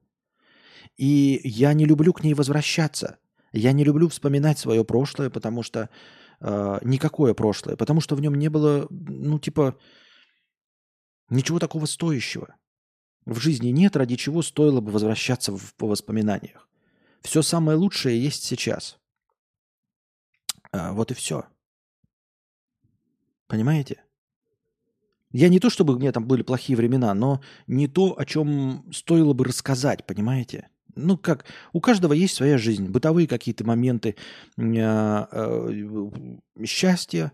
И 0.97 1.41
я 1.43 1.73
не 1.73 1.87
люблю 1.87 2.12
к 2.12 2.23
ней 2.23 2.35
возвращаться. 2.35 3.19
Я 3.53 3.73
не 3.73 3.85
люблю 3.85 4.09
вспоминать 4.09 4.59
свое 4.59 4.85
прошлое, 4.85 5.31
потому 5.31 5.62
что 5.62 5.88
э, 6.42 6.78
никакое 6.83 7.35
прошлое, 7.35 7.76
потому 7.76 8.00
что 8.00 8.16
в 8.16 8.20
нем 8.20 8.35
не 8.35 8.48
было, 8.48 8.87
ну, 8.90 9.38
типа, 9.38 9.78
ничего 11.31 11.59
такого 11.59 11.87
стоящего. 11.87 12.57
В 13.24 13.38
жизни 13.38 13.68
нет, 13.68 13.96
ради 13.96 14.16
чего 14.16 14.42
стоило 14.42 14.81
бы 14.81 14.90
возвращаться 14.90 15.57
в, 15.57 15.74
по 15.76 15.87
воспоминаниях. 15.87 16.68
Все 17.22 17.42
самое 17.42 17.78
лучшее 17.78 18.20
есть 18.20 18.42
сейчас. 18.42 18.98
А, 20.72 20.92
вот 20.92 21.12
и 21.12 21.14
все. 21.14 21.44
Понимаете? 23.46 24.02
Я 25.31 25.48
не 25.48 25.61
то, 25.61 25.70
чтобы 25.70 25.94
у 25.94 25.98
меня 25.98 26.12
там 26.12 26.26
были 26.26 26.42
плохие 26.42 26.76
времена, 26.76 27.14
но 27.14 27.40
не 27.66 27.87
то, 27.87 28.18
о 28.18 28.24
чем 28.24 28.85
стоило 28.92 29.33
бы 29.33 29.44
рассказать, 29.44 30.05
понимаете? 30.07 30.68
Ну, 30.94 31.16
как, 31.16 31.44
у 31.72 31.81
каждого 31.81 32.12
есть 32.12 32.35
своя 32.35 32.59
жизнь, 32.59 32.87
бытовые 32.88 33.26
какие-то 33.26 33.64
моменты 33.64 34.16
э, 34.57 34.62
э, 34.62 35.70
счастья, 36.64 37.33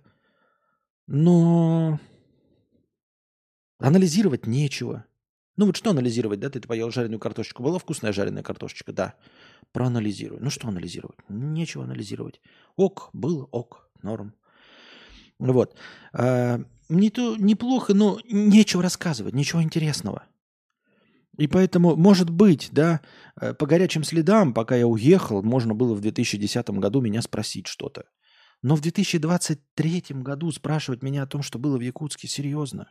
но 1.06 1.98
анализировать 3.78 4.46
нечего. 4.46 5.04
Ну 5.56 5.66
вот 5.66 5.76
что 5.76 5.90
анализировать, 5.90 6.38
да? 6.38 6.50
Ты 6.50 6.60
поел 6.60 6.92
жареную 6.92 7.18
картошечку. 7.18 7.64
Была 7.64 7.78
вкусная 7.78 8.12
жареная 8.12 8.44
картошечка? 8.44 8.92
Да. 8.92 9.14
Проанализируй. 9.72 10.38
Ну 10.40 10.50
что 10.50 10.68
анализировать? 10.68 11.18
Нечего 11.28 11.84
анализировать. 11.84 12.40
Ок, 12.76 13.10
было, 13.12 13.48
ок, 13.50 13.90
норм. 14.02 14.34
Вот. 15.40 15.74
А, 16.12 16.60
не 16.88 17.10
то 17.10 17.36
неплохо, 17.36 17.94
но 17.94 18.18
нечего 18.28 18.82
рассказывать, 18.82 19.34
ничего 19.34 19.62
интересного. 19.62 20.24
И 21.38 21.46
поэтому, 21.46 21.96
может 21.96 22.30
быть, 22.30 22.68
да, 22.72 23.00
э, 23.40 23.54
по 23.54 23.66
горячим 23.66 24.02
следам, 24.02 24.52
пока 24.52 24.74
я 24.76 24.86
уехал, 24.86 25.42
можно 25.42 25.72
было 25.72 25.94
в 25.94 26.00
2010 26.00 26.68
году 26.70 27.00
меня 27.00 27.22
спросить 27.22 27.68
что-то. 27.68 28.06
Но 28.60 28.74
в 28.74 28.80
2023 28.80 30.22
году 30.22 30.50
спрашивать 30.50 31.02
меня 31.02 31.22
о 31.22 31.26
том, 31.28 31.42
что 31.42 31.60
было 31.60 31.78
в 31.78 31.80
Якутске, 31.80 32.26
серьезно. 32.26 32.90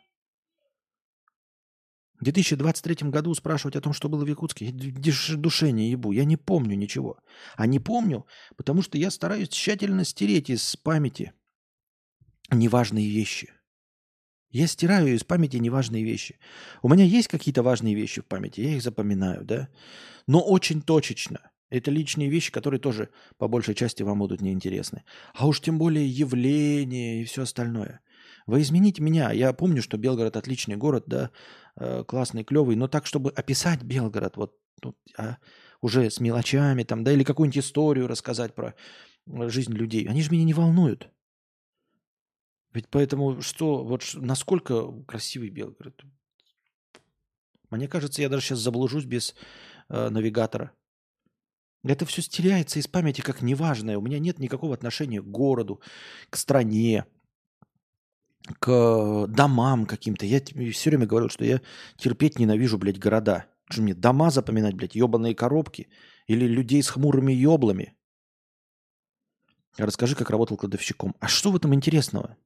В 2.21 2.23
2023 2.23 3.09
году 3.09 3.33
спрашивать 3.35 3.75
о 3.75 3.81
том, 3.81 3.91
что 3.91 4.07
было 4.07 4.23
в 4.23 4.27
Якутске, 4.27 4.71
душе 4.71 5.71
не 5.71 5.91
ебу, 5.91 6.13
я 6.13 6.23
не 6.23 6.37
помню 6.37 6.75
ничего. 6.77 7.19
А 7.57 7.67
не 7.67 7.79
помню, 7.79 8.25
потому 8.55 8.81
что 8.81 8.97
я 8.97 9.11
стараюсь 9.11 9.49
тщательно 9.49 10.05
стереть 10.05 10.49
из 10.49 10.77
памяти 10.77 11.33
неважные 12.49 13.09
вещи. 13.09 13.56
Я 14.57 14.65
стираю 14.65 15.13
из 15.13 15.23
памяти 15.23 15.57
неважные 15.57 16.03
вещи. 16.03 16.39
У 16.81 16.89
меня 16.89 17.05
есть 17.05 17.27
какие-то 17.27 17.61
важные 17.61 17.93
вещи 17.93 18.21
в 18.21 18.25
памяти, 18.25 18.61
я 18.61 18.71
их 18.71 18.81
запоминаю, 18.81 19.45
да? 19.45 19.69
Но 20.25 20.41
очень 20.41 20.81
точечно. 20.81 21.51
Это 21.69 21.91
личные 21.91 22.27
вещи, 22.27 22.51
которые 22.51 22.79
тоже 22.79 23.09
по 23.37 23.47
большей 23.47 23.75
части 23.75 24.01
вам 24.01 24.17
будут 24.17 24.41
неинтересны. 24.41 25.03
А 25.35 25.45
уж 25.45 25.61
тем 25.61 25.77
более 25.77 26.07
явления 26.07 27.21
и 27.21 27.25
все 27.25 27.43
остальное. 27.43 27.99
Вы 28.47 28.61
измените 28.61 29.03
меня. 29.03 29.31
Я 29.31 29.53
помню, 29.53 29.83
что 29.83 29.97
Белгород 29.97 30.35
отличный 30.35 30.75
город, 30.75 31.03
да, 31.05 31.29
э, 31.75 32.03
классный, 32.07 32.43
клевый, 32.43 32.75
но 32.77 32.87
так, 32.87 33.05
чтобы 33.05 33.29
описать 33.29 33.83
Белгород, 33.83 34.37
вот, 34.37 34.55
вот 34.81 34.95
а 35.19 35.37
уже 35.81 36.09
с 36.09 36.19
мелочами 36.19 36.81
там, 36.81 37.03
да, 37.03 37.11
или 37.11 37.23
какую-нибудь 37.23 37.59
историю 37.59 38.07
рассказать 38.07 38.55
про 38.55 38.73
жизнь 39.27 39.73
людей, 39.73 40.07
они 40.07 40.23
же 40.23 40.31
меня 40.31 40.45
не 40.45 40.55
волнуют. 40.55 41.11
Ведь 42.73 42.89
поэтому 42.89 43.41
что, 43.41 43.83
вот 43.83 44.03
насколько 44.15 44.91
красивый 45.03 45.49
Белгород? 45.49 46.03
Мне 47.69 47.87
кажется, 47.87 48.21
я 48.21 48.29
даже 48.29 48.45
сейчас 48.45 48.59
заблужусь 48.59 49.05
без 49.05 49.35
э, 49.89 50.09
навигатора. 50.09 50.71
Это 51.83 52.05
все 52.05 52.21
стеряется 52.21 52.79
из 52.79 52.87
памяти 52.87 53.21
как 53.21 53.41
неважное. 53.41 53.97
У 53.97 54.01
меня 54.01 54.19
нет 54.19 54.39
никакого 54.39 54.73
отношения 54.73 55.21
к 55.21 55.25
городу, 55.25 55.81
к 56.29 56.37
стране, 56.37 57.05
к 58.59 59.27
домам 59.27 59.85
каким-то. 59.85 60.25
Я 60.25 60.41
все 60.71 60.89
время 60.89 61.05
говорю, 61.05 61.29
что 61.29 61.45
я 61.45 61.61
терпеть 61.97 62.39
ненавижу, 62.39 62.77
блядь, 62.77 62.99
города. 62.99 63.45
Что 63.69 63.81
мне 63.81 63.93
дома 63.93 64.31
запоминать, 64.31 64.75
блядь, 64.75 64.95
ебаные 64.95 65.35
коробки 65.35 65.89
или 66.25 66.45
людей 66.45 66.81
с 66.81 66.89
хмурыми 66.89 67.33
еблами? 67.33 67.97
Расскажи, 69.77 70.15
как 70.15 70.29
работал 70.29 70.57
кладовщиком. 70.57 71.15
А 71.19 71.27
что 71.27 71.51
в 71.51 71.55
этом 71.55 71.73
интересного? 71.73 72.37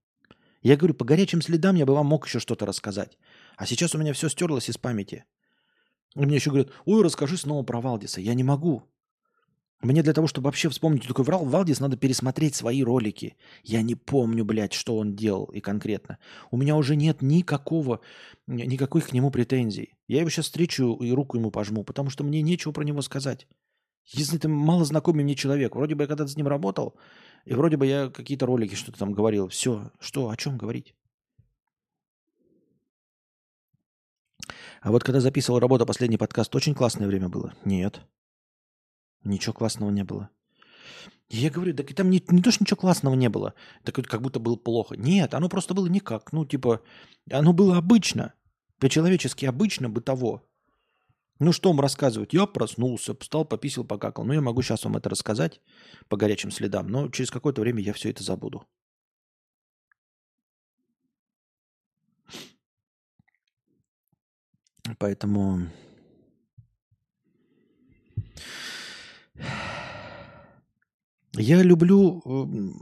Я 0.62 0.78
говорю, 0.78 0.93
по 0.93 1.06
горячим 1.06 1.41
следам 1.41 1.76
я 1.76 1.86
бы 1.86 1.93
вам 1.93 2.08
мог 2.08 2.28
еще 2.28 2.39
что-то 2.39 2.65
рассказать. 2.65 3.17
А 3.58 3.65
сейчас 3.65 3.95
у 3.95 3.97
меня 3.97 4.13
все 4.13 4.30
стерлось 4.30 4.69
из 4.69 4.78
памяти. 4.78 5.26
И 6.15 6.26
мне 6.26 6.36
еще 6.36 6.52
говорят, 6.52 6.71
ой, 6.86 7.04
расскажи 7.04 7.38
снова 7.38 7.63
про 7.63 7.82
Валдиса. 7.82 8.21
Я 8.21 8.34
не 8.34 8.43
могу. 8.43 8.84
Мне 9.82 10.04
для 10.04 10.13
того, 10.13 10.28
чтобы 10.28 10.45
вообще 10.45 10.69
вспомнить, 10.69 11.08
такой 11.08 11.26
врал, 11.26 11.43
Валдис, 11.43 11.80
надо 11.80 11.97
пересмотреть 11.97 12.54
свои 12.54 12.84
ролики. 12.84 13.36
Я 13.63 13.82
не 13.82 13.95
помню, 13.95 14.45
блядь, 14.45 14.74
что 14.74 14.97
он 14.97 15.15
делал 15.15 15.45
и 15.45 15.60
конкретно. 15.60 16.19
У 16.52 16.58
меня 16.58 16.76
уже 16.76 16.95
нет 16.95 17.24
никакого, 17.24 18.02
никаких 18.45 19.10
к 19.10 19.13
нему 19.13 19.32
претензий. 19.32 19.95
Я 20.08 20.19
его 20.19 20.30
сейчас 20.30 20.45
встречу 20.45 20.93
и 21.02 21.12
руку 21.12 21.38
ему 21.38 21.50
пожму, 21.50 21.84
потому 21.84 22.12
что 22.12 22.24
мне 22.24 22.43
нечего 22.43 22.71
про 22.71 22.84
него 22.84 23.02
сказать. 23.02 23.47
Если 24.06 24.38
это 24.38 24.50
мало 24.50 24.86
знакомый 24.86 25.24
мне 25.24 25.36
человек, 25.36 25.76
вроде 25.76 25.95
бы 25.95 26.04
я 26.04 26.08
когда-то 26.08 26.30
с 26.30 26.38
ним 26.38 26.47
работал, 26.47 26.95
и 27.45 27.54
вроде 27.54 27.77
бы 27.77 27.86
я 27.86 28.10
какие-то 28.10 28.45
ролики 28.45 28.75
что-то 28.75 28.99
там 28.99 29.13
говорил. 29.13 29.47
Все, 29.47 29.91
что, 29.99 30.30
о 30.30 30.38
чем 30.38 30.58
говорить? 30.58 30.95
А 34.82 34.91
вот 34.91 35.04
когда 35.04 35.19
записывал 35.19 35.60
работу, 35.60 35.86
последний 35.86 36.17
подкаст, 36.17 36.56
очень 36.56 36.73
классное 36.73 37.08
время 37.08 37.30
было? 37.30 37.54
Нет. 37.65 38.01
Ничего 39.23 39.54
классного 39.54 39.91
не 39.91 40.04
было. 40.04 40.30
Я 41.30 41.49
говорю, 41.49 41.73
и 41.73 41.93
там 41.93 42.10
не, 42.10 42.23
не 42.27 42.41
то, 42.41 42.51
что 42.51 42.63
ничего 42.63 42.77
классного 42.77 43.15
не 43.15 43.30
было, 43.30 43.54
так 43.84 43.95
как 43.95 44.21
будто 44.21 44.39
было 44.39 44.56
плохо. 44.56 44.95
Нет, 44.97 45.34
оно 45.34 45.47
просто 45.49 45.73
было 45.73 45.88
никак. 45.88 46.34
Ну, 46.34 46.45
типа, 46.45 46.82
оно 47.32 47.54
было 47.54 47.77
обычно, 47.77 48.34
по-человечески 48.80 49.45
обычно, 49.45 49.88
бытово. 49.88 50.43
Ну 51.43 51.54
что 51.54 51.69
вам 51.69 51.80
рассказывать? 51.80 52.34
Я 52.34 52.45
проснулся, 52.45 53.15
встал, 53.15 53.45
пописал, 53.45 53.84
покакал. 53.84 54.23
Ну 54.23 54.34
я 54.34 54.41
могу 54.41 54.62
сейчас 54.62 54.84
вам 54.84 54.97
это 54.97 55.10
рассказать 55.10 55.60
по 56.08 56.15
горячим 56.15 56.51
следам, 56.51 56.88
но 56.88 57.10
через 57.10 57.32
какое-то 57.32 57.62
время 57.62 57.82
я 57.82 57.93
все 57.93 58.12
это 58.12 58.23
забуду. 58.23 58.67
Поэтому 64.99 65.67
я 71.34 71.63
люблю 71.63 72.19
э, 72.19 72.30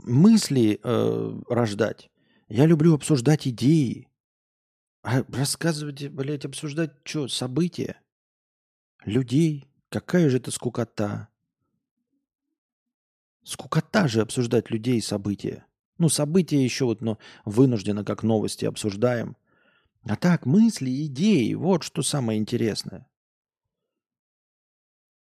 мысли 0.04 0.78
э, 0.84 1.40
рождать. 1.48 2.10
Я 2.50 2.66
люблю 2.66 2.94
обсуждать 2.94 3.48
идеи. 3.48 4.06
А 5.02 5.22
рассказывать, 5.32 6.10
блядь, 6.10 6.44
обсуждать 6.44 6.92
что, 7.04 7.26
события? 7.26 7.96
Людей. 9.04 9.66
Какая 9.88 10.28
же 10.30 10.36
это 10.36 10.50
скукота. 10.50 11.28
Скукота 13.42 14.06
же 14.06 14.20
обсуждать 14.20 14.70
людей 14.70 14.98
и 14.98 15.02
события. 15.02 15.66
Ну, 15.98 16.08
события 16.08 16.62
еще 16.62 16.84
вот, 16.84 17.00
но 17.00 17.18
вынужденно 17.44 18.04
как 18.04 18.22
новости 18.22 18.64
обсуждаем. 18.64 19.36
А 20.04 20.16
так, 20.16 20.46
мысли, 20.46 21.06
идеи, 21.06 21.52
вот 21.54 21.82
что 21.82 22.02
самое 22.02 22.38
интересное. 22.38 23.06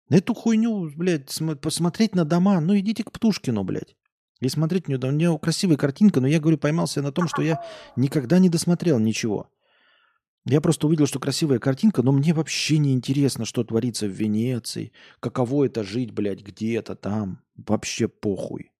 Эту 0.08 0.34
хуйню, 0.34 0.90
блядь, 0.94 1.30
см- 1.30 1.58
посмотреть 1.58 2.14
на 2.14 2.24
дома, 2.24 2.60
ну 2.60 2.78
идите 2.78 3.02
к 3.02 3.10
Птушкину, 3.10 3.64
блядь. 3.64 3.96
И 4.40 4.48
смотреть, 4.48 4.88
у 4.88 4.92
него, 4.92 5.08
у 5.08 5.10
него 5.10 5.38
красивая 5.38 5.76
картинка, 5.76 6.20
но 6.20 6.28
я, 6.28 6.40
говорю, 6.40 6.58
поймался 6.58 7.00
на 7.02 7.10
том, 7.10 7.26
что 7.26 7.42
я 7.42 7.64
никогда 7.96 8.38
не 8.38 8.50
досмотрел 8.50 8.98
ничего. 8.98 9.48
Я 10.48 10.60
просто 10.60 10.86
увидел, 10.86 11.06
что 11.06 11.18
красивая 11.18 11.58
картинка, 11.58 12.02
но 12.02 12.12
мне 12.12 12.32
вообще 12.32 12.78
не 12.78 12.92
интересно, 12.92 13.44
что 13.44 13.64
творится 13.64 14.06
в 14.06 14.12
Венеции, 14.12 14.92
каково 15.18 15.66
это 15.66 15.82
жить, 15.82 16.12
блядь, 16.12 16.42
где-то 16.42 16.94
там. 16.94 17.42
Вообще 17.56 18.06
похуй. 18.06 18.70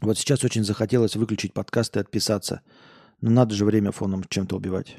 Вот 0.00 0.18
сейчас 0.18 0.44
очень 0.44 0.64
захотелось 0.64 1.14
выключить 1.14 1.52
подкаст 1.52 1.94
и 1.98 2.00
отписаться. 2.00 2.62
Но 3.20 3.30
надо 3.30 3.54
же 3.54 3.66
время 3.66 3.92
фоном 3.92 4.24
чем-то 4.24 4.56
убивать. 4.56 4.96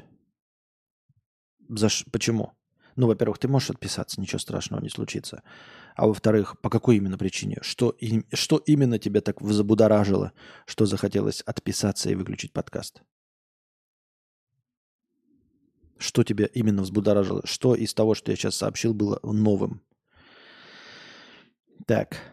За 1.68 1.88
ш... 1.88 2.04
Почему? 2.12 2.52
Ну, 2.96 3.06
во-первых, 3.06 3.38
ты 3.38 3.48
можешь 3.48 3.70
отписаться, 3.70 4.20
ничего 4.20 4.38
страшного 4.38 4.80
не 4.80 4.88
случится. 4.88 5.42
А 5.94 6.06
во-вторых, 6.06 6.60
по 6.60 6.70
какой 6.70 6.96
именно 6.96 7.18
причине? 7.18 7.58
Что, 7.62 7.90
и... 7.90 8.24
что 8.34 8.58
именно 8.58 8.98
тебя 8.98 9.20
так 9.20 9.40
забудоражило, 9.40 10.32
что 10.66 10.86
захотелось 10.86 11.42
отписаться 11.42 12.10
и 12.10 12.14
выключить 12.14 12.52
подкаст? 12.52 13.02
Что 15.98 16.24
тебя 16.24 16.46
именно 16.46 16.82
взбудоражило? 16.82 17.42
Что 17.44 17.74
из 17.74 17.94
того, 17.94 18.14
что 18.14 18.32
я 18.32 18.36
сейчас 18.36 18.56
сообщил, 18.56 18.92
было 18.92 19.20
новым? 19.22 19.82
Так. 21.86 22.31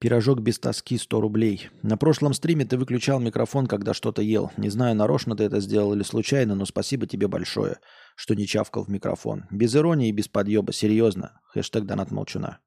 Пирожок 0.00 0.40
без 0.40 0.58
тоски 0.58 0.96
100 0.96 1.20
рублей. 1.20 1.68
На 1.82 1.98
прошлом 1.98 2.32
стриме 2.32 2.64
ты 2.64 2.78
выключал 2.78 3.20
микрофон, 3.20 3.66
когда 3.66 3.92
что-то 3.92 4.22
ел. 4.22 4.50
Не 4.56 4.70
знаю, 4.70 4.96
нарочно 4.96 5.36
ты 5.36 5.44
это 5.44 5.60
сделал 5.60 5.92
или 5.92 6.02
случайно, 6.02 6.54
но 6.54 6.64
спасибо 6.64 7.06
тебе 7.06 7.28
большое, 7.28 7.80
что 8.16 8.34
не 8.34 8.46
чавкал 8.46 8.84
в 8.84 8.88
микрофон. 8.88 9.44
Без 9.50 9.76
иронии 9.76 10.08
и 10.08 10.12
без 10.12 10.26
подъеба, 10.26 10.72
серьезно. 10.72 11.38
Хэштег 11.48 11.84
донат 11.84 12.10
молчуна. 12.12 12.60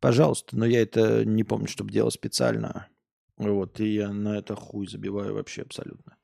Пожалуйста, 0.00 0.56
но 0.56 0.66
я 0.66 0.82
это 0.82 1.24
не 1.24 1.44
помню, 1.44 1.68
чтобы 1.68 1.92
делал 1.92 2.10
специально. 2.10 2.88
Вот, 3.36 3.78
и 3.78 3.94
я 3.94 4.12
на 4.12 4.36
это 4.36 4.56
хуй 4.56 4.88
забиваю 4.88 5.34
вообще 5.34 5.62
абсолютно. 5.62 6.16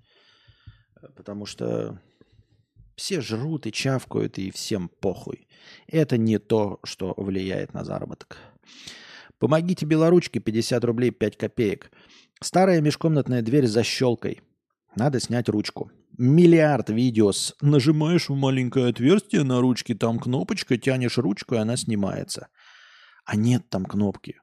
Потому 1.15 1.47
что 1.47 2.03
все 2.97 3.21
жрут 3.21 3.69
и 3.69 3.73
чавкают, 3.73 4.37
и 4.39 4.51
всем 4.51 4.89
похуй. 4.89 5.47
Это 5.87 6.19
не 6.19 6.39
то, 6.39 6.81
что 6.83 7.15
влияет 7.17 7.73
на 7.73 7.85
заработок. 7.85 8.39
Помогите 9.41 9.87
белоручке 9.87 10.39
50 10.39 10.85
рублей 10.85 11.11
5 11.11 11.37
копеек. 11.39 11.91
Старая 12.43 12.83
межкомнатная 12.83 13.41
дверь 13.41 13.67
за 13.67 13.83
щелкой. 13.83 14.43
Надо 14.95 15.19
снять 15.19 15.49
ручку. 15.49 15.91
Миллиард 16.19 16.91
видео 16.91 17.33
с 17.33 17.57
нажимаешь 17.63 18.29
в 18.29 18.35
маленькое 18.35 18.89
отверстие 18.89 19.43
на 19.43 19.63
ручке, 19.63 19.95
там 19.95 20.19
кнопочка, 20.19 20.77
тянешь 20.77 21.17
ручку, 21.17 21.55
и 21.55 21.59
она 21.59 21.79
снимается. 21.79 22.49
А 23.25 23.35
нет 23.35 23.71
там 23.71 23.87
кнопки. 23.87 24.37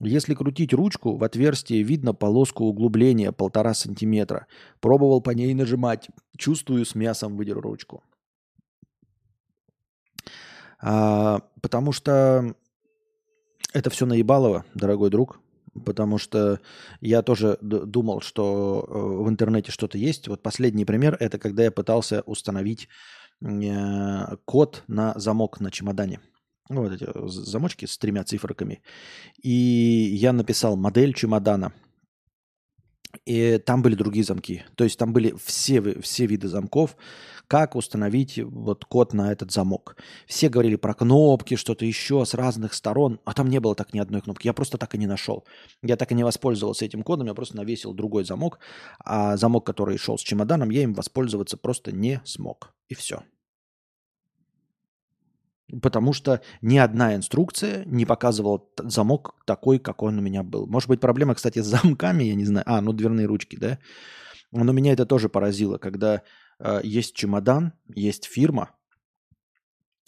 Если 0.00 0.34
крутить 0.34 0.74
ручку, 0.74 1.16
в 1.16 1.24
отверстие 1.24 1.82
видно 1.82 2.12
полоску 2.12 2.64
углубления 2.64 3.32
полтора 3.32 3.72
сантиметра. 3.72 4.46
Пробовал 4.80 5.22
по 5.22 5.30
ней 5.30 5.54
нажимать. 5.54 6.10
Чувствую, 6.36 6.84
с 6.84 6.94
мясом 6.94 7.36
выдеру 7.36 7.62
ручку. 7.62 8.02
А, 10.82 11.40
потому 11.62 11.92
что 11.92 12.54
это 13.72 13.90
все 13.90 14.06
наебалово, 14.06 14.64
дорогой 14.74 15.10
друг, 15.10 15.40
потому 15.84 16.18
что 16.18 16.60
я 17.00 17.22
тоже 17.22 17.58
думал, 17.60 18.20
что 18.20 18.86
э, 18.88 19.22
в 19.24 19.28
интернете 19.28 19.72
что-то 19.72 19.98
есть. 19.98 20.28
Вот 20.28 20.42
последний 20.42 20.84
пример– 20.84 21.16
это 21.20 21.38
когда 21.38 21.64
я 21.64 21.70
пытался 21.70 22.22
установить 22.22 22.88
э, 23.40 24.36
код 24.44 24.84
на 24.86 25.18
замок 25.18 25.60
на 25.60 25.70
чемодане. 25.70 26.20
Ну, 26.68 26.82
вот 26.82 26.92
эти 26.92 27.06
замочки 27.28 27.86
с 27.86 27.98
тремя 27.98 28.24
цифрами. 28.24 28.82
И 29.42 29.50
я 29.50 30.32
написал 30.32 30.76
модель 30.76 31.14
чемодана– 31.14 31.72
и 33.26 33.58
там 33.58 33.82
были 33.82 33.94
другие 33.94 34.24
замки. 34.24 34.64
То 34.74 34.84
есть 34.84 34.98
там 34.98 35.12
были 35.12 35.34
все, 35.42 36.00
все 36.00 36.26
виды 36.26 36.48
замков, 36.48 36.96
как 37.52 37.76
установить 37.76 38.38
вот 38.38 38.86
код 38.86 39.12
на 39.12 39.30
этот 39.30 39.52
замок. 39.52 39.98
Все 40.26 40.48
говорили 40.48 40.76
про 40.76 40.94
кнопки, 40.94 41.56
что-то 41.56 41.84
еще 41.84 42.24
с 42.24 42.32
разных 42.32 42.72
сторон, 42.72 43.20
а 43.26 43.34
там 43.34 43.50
не 43.50 43.60
было 43.60 43.74
так 43.74 43.92
ни 43.92 43.98
одной 43.98 44.22
кнопки. 44.22 44.46
Я 44.46 44.54
просто 44.54 44.78
так 44.78 44.94
и 44.94 44.98
не 44.98 45.06
нашел. 45.06 45.44
Я 45.82 45.96
так 45.96 46.10
и 46.12 46.14
не 46.14 46.24
воспользовался 46.24 46.86
этим 46.86 47.02
кодом, 47.02 47.26
я 47.26 47.34
просто 47.34 47.58
навесил 47.58 47.92
другой 47.92 48.24
замок, 48.24 48.58
а 49.04 49.36
замок, 49.36 49.66
который 49.66 49.98
шел 49.98 50.16
с 50.16 50.22
чемоданом, 50.22 50.70
я 50.70 50.82
им 50.82 50.94
воспользоваться 50.94 51.58
просто 51.58 51.92
не 51.92 52.22
смог. 52.24 52.72
И 52.88 52.94
все. 52.94 53.22
Потому 55.82 56.14
что 56.14 56.40
ни 56.62 56.78
одна 56.78 57.14
инструкция 57.14 57.84
не 57.84 58.06
показывала 58.06 58.64
замок 58.78 59.34
такой, 59.44 59.78
какой 59.78 60.08
он 60.08 60.20
у 60.20 60.22
меня 60.22 60.42
был. 60.42 60.66
Может 60.66 60.88
быть, 60.88 61.00
проблема, 61.00 61.34
кстати, 61.34 61.58
с 61.58 61.66
замками, 61.66 62.24
я 62.24 62.34
не 62.34 62.46
знаю. 62.46 62.64
А, 62.66 62.80
ну 62.80 62.94
дверные 62.94 63.26
ручки, 63.26 63.56
да? 63.56 63.78
Но 64.52 64.72
меня 64.72 64.92
это 64.94 65.04
тоже 65.04 65.28
поразило, 65.28 65.76
когда 65.76 66.22
есть 66.82 67.14
чемодан, 67.14 67.72
есть 67.94 68.24
фирма, 68.24 68.70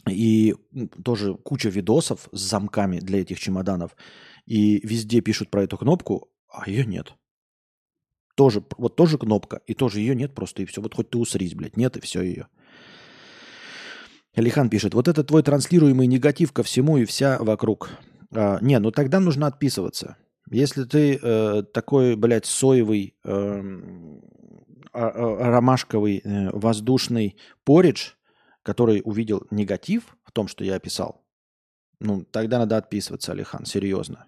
и 0.09 0.55
тоже 1.03 1.35
куча 1.35 1.69
видосов 1.69 2.29
с 2.33 2.41
замками 2.41 2.99
для 2.99 3.21
этих 3.21 3.39
чемоданов. 3.41 3.97
И 4.47 4.87
везде 4.87 5.21
пишут 5.21 5.51
про 5.51 5.63
эту 5.65 5.79
кнопку, 5.79 6.31
а 6.49 6.69
ее 6.69 6.85
нет. 6.85 7.15
Тоже, 8.37 8.65
вот 8.77 8.97
тоже 8.97 9.17
кнопка, 9.17 9.63
и 9.67 9.75
тоже 9.75 10.01
ее 10.01 10.15
нет 10.15 10.35
просто, 10.35 10.63
и 10.63 10.65
все. 10.67 10.83
Вот 10.83 10.95
хоть 10.95 11.11
ты 11.11 11.19
усрись, 11.19 11.55
блядь, 11.55 11.77
нет, 11.77 11.97
и 11.97 12.01
все 12.01 12.23
ее. 12.23 12.49
Алихан 14.35 14.69
пишет, 14.69 14.95
вот 14.95 15.07
это 15.07 15.23
твой 15.23 15.45
транслируемый 15.45 16.09
негатив 16.09 16.53
ко 16.53 16.65
всему 16.65 16.99
и 16.99 17.05
вся 17.05 17.39
вокруг. 17.39 17.91
А, 18.33 18.59
не, 18.61 18.79
ну 18.81 18.91
тогда 18.91 19.21
нужно 19.21 19.47
отписываться. 19.47 20.17
Если 20.51 20.85
ты 20.85 21.19
э, 21.21 21.63
такой, 21.73 22.17
блядь, 22.17 22.45
соевый, 22.45 23.15
э, 23.25 23.63
ромашковый, 24.95 26.21
э, 26.25 26.51
воздушный 26.51 27.37
поридж, 27.65 28.13
который 28.63 29.03
увидел 29.05 29.47
негатив 29.51 30.17
в 30.25 30.33
том, 30.33 30.49
что 30.49 30.65
я 30.65 30.77
описал, 30.77 31.25
ну, 32.01 32.25
тогда 32.25 32.59
надо 32.59 32.77
отписываться, 32.77 33.33
Алихан, 33.33 33.65
серьезно. 33.65 34.27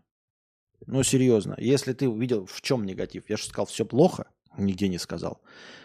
Ну, 0.87 1.03
серьезно. 1.03 1.55
Если 1.59 1.93
ты 1.93 2.09
увидел, 2.09 2.47
в 2.47 2.61
чем 2.63 2.85
негатив, 2.85 3.25
я 3.29 3.37
же 3.37 3.45
сказал, 3.45 3.67
все 3.67 3.85
плохо, 3.85 4.27
нигде 4.57 4.89
не 4.89 4.99
сказал. 4.99 5.43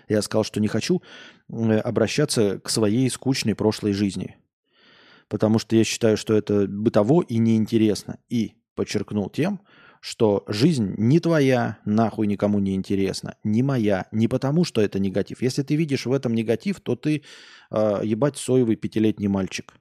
Я 0.08 0.22
сказал, 0.22 0.44
что 0.44 0.60
не 0.60 0.68
хочу 0.68 1.02
обращаться 1.50 2.60
к 2.60 2.70
своей 2.70 3.10
скучной 3.10 3.56
прошлой 3.56 3.94
жизни. 3.94 4.38
Потому 5.28 5.60
что 5.60 5.76
я 5.76 5.84
считаю, 5.84 6.18
что 6.18 6.34
это 6.34 6.68
бытово 6.68 7.24
и 7.24 7.38
неинтересно. 7.38 8.20
И 8.30 8.56
подчеркнул 8.76 9.30
тем, 9.30 9.62
что 10.02 10.44
жизнь 10.48 10.96
не 10.98 11.20
твоя, 11.20 11.78
нахуй 11.86 12.26
никому 12.26 12.60
не 12.60 12.74
интересна, 12.74 13.36
не 13.44 13.62
моя, 13.62 14.08
не 14.12 14.28
потому, 14.28 14.66
что 14.66 14.82
это 14.82 15.00
негатив. 15.00 15.44
Если 15.44 15.62
ты 15.62 15.76
видишь 15.76 16.08
в 16.08 16.12
этом 16.12 16.34
негатив, 16.34 16.82
то 16.82 16.96
ты 16.96 17.22
э, 17.70 18.02
ебать 18.04 18.38
соевый 18.38 18.76
пятилетний 18.76 19.28
мальчик. 19.28 19.76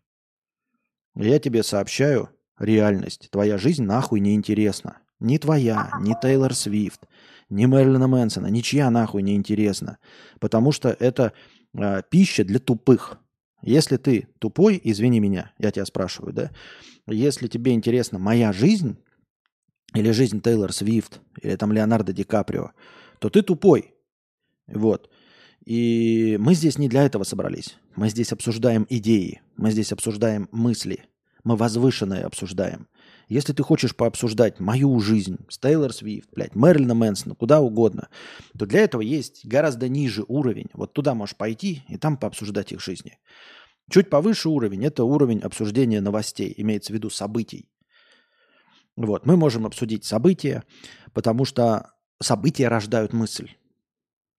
Я 1.16 1.38
тебе 1.38 1.62
сообщаю 1.62 2.28
реальность. 2.58 3.28
Твоя 3.30 3.56
жизнь 3.56 3.82
нахуй 3.82 4.20
не 4.20 4.34
интересна. 4.34 4.98
Ни 5.20 5.38
твоя, 5.38 5.90
ни 6.00 6.14
Тейлор 6.20 6.54
Свифт, 6.54 7.06
ни 7.48 7.64
Мэрилина 7.64 8.06
Мэнсона, 8.06 8.48
ничья 8.48 8.90
нахуй 8.90 9.22
не 9.22 9.34
интересна. 9.34 9.98
Потому 10.38 10.70
что 10.70 10.94
это 11.00 11.32
э, 11.72 12.02
пища 12.10 12.44
для 12.44 12.58
тупых. 12.58 13.18
Если 13.62 13.96
ты 13.96 14.28
тупой, 14.38 14.78
извини 14.84 15.18
меня, 15.18 15.52
я 15.58 15.70
тебя 15.70 15.86
спрашиваю, 15.86 16.34
да? 16.34 16.50
Если 17.06 17.48
тебе 17.48 17.72
интересна 17.72 18.18
моя 18.18 18.52
жизнь, 18.52 18.98
или 19.94 20.10
жизнь 20.10 20.40
Тейлор 20.40 20.72
Свифт, 20.72 21.20
или 21.40 21.56
там 21.56 21.72
Леонардо 21.72 22.12
Ди 22.12 22.24
Каприо, 22.24 22.72
то 23.18 23.28
ты 23.28 23.42
тупой. 23.42 23.94
Вот. 24.66 25.10
И 25.64 26.36
мы 26.40 26.54
здесь 26.54 26.78
не 26.78 26.88
для 26.88 27.04
этого 27.04 27.24
собрались. 27.24 27.76
Мы 27.96 28.08
здесь 28.08 28.32
обсуждаем 28.32 28.86
идеи, 28.88 29.42
мы 29.56 29.70
здесь 29.70 29.92
обсуждаем 29.92 30.48
мысли, 30.52 31.04
мы 31.44 31.56
возвышенное 31.56 32.24
обсуждаем. 32.24 32.88
Если 33.28 33.52
ты 33.52 33.62
хочешь 33.62 33.94
пообсуждать 33.94 34.58
мою 34.58 34.98
жизнь 35.00 35.38
с 35.48 35.58
Тейлор 35.58 35.92
Свифт, 35.92 36.28
блядь, 36.34 36.56
Мэрилина 36.56 36.94
Мэнсона, 36.94 37.34
куда 37.34 37.60
угодно, 37.60 38.08
то 38.58 38.66
для 38.66 38.80
этого 38.80 39.02
есть 39.02 39.46
гораздо 39.46 39.88
ниже 39.88 40.24
уровень. 40.26 40.66
Вот 40.72 40.92
туда 40.92 41.14
можешь 41.14 41.36
пойти 41.36 41.84
и 41.88 41.96
там 41.96 42.16
пообсуждать 42.16 42.72
их 42.72 42.80
жизни. 42.80 43.18
Чуть 43.88 44.10
повыше 44.10 44.48
уровень– 44.48 44.84
это 44.86 45.04
уровень 45.04 45.40
обсуждения 45.40 46.00
новостей, 46.00 46.54
имеется 46.56 46.92
в 46.92 46.96
виду 46.96 47.10
событий. 47.10 47.68
Вот, 48.96 49.26
мы 49.26 49.36
можем 49.36 49.66
обсудить 49.66 50.04
события, 50.04 50.64
потому 51.12 51.44
что 51.44 51.92
события 52.20 52.68
рождают 52.68 53.12
мысль. 53.12 53.50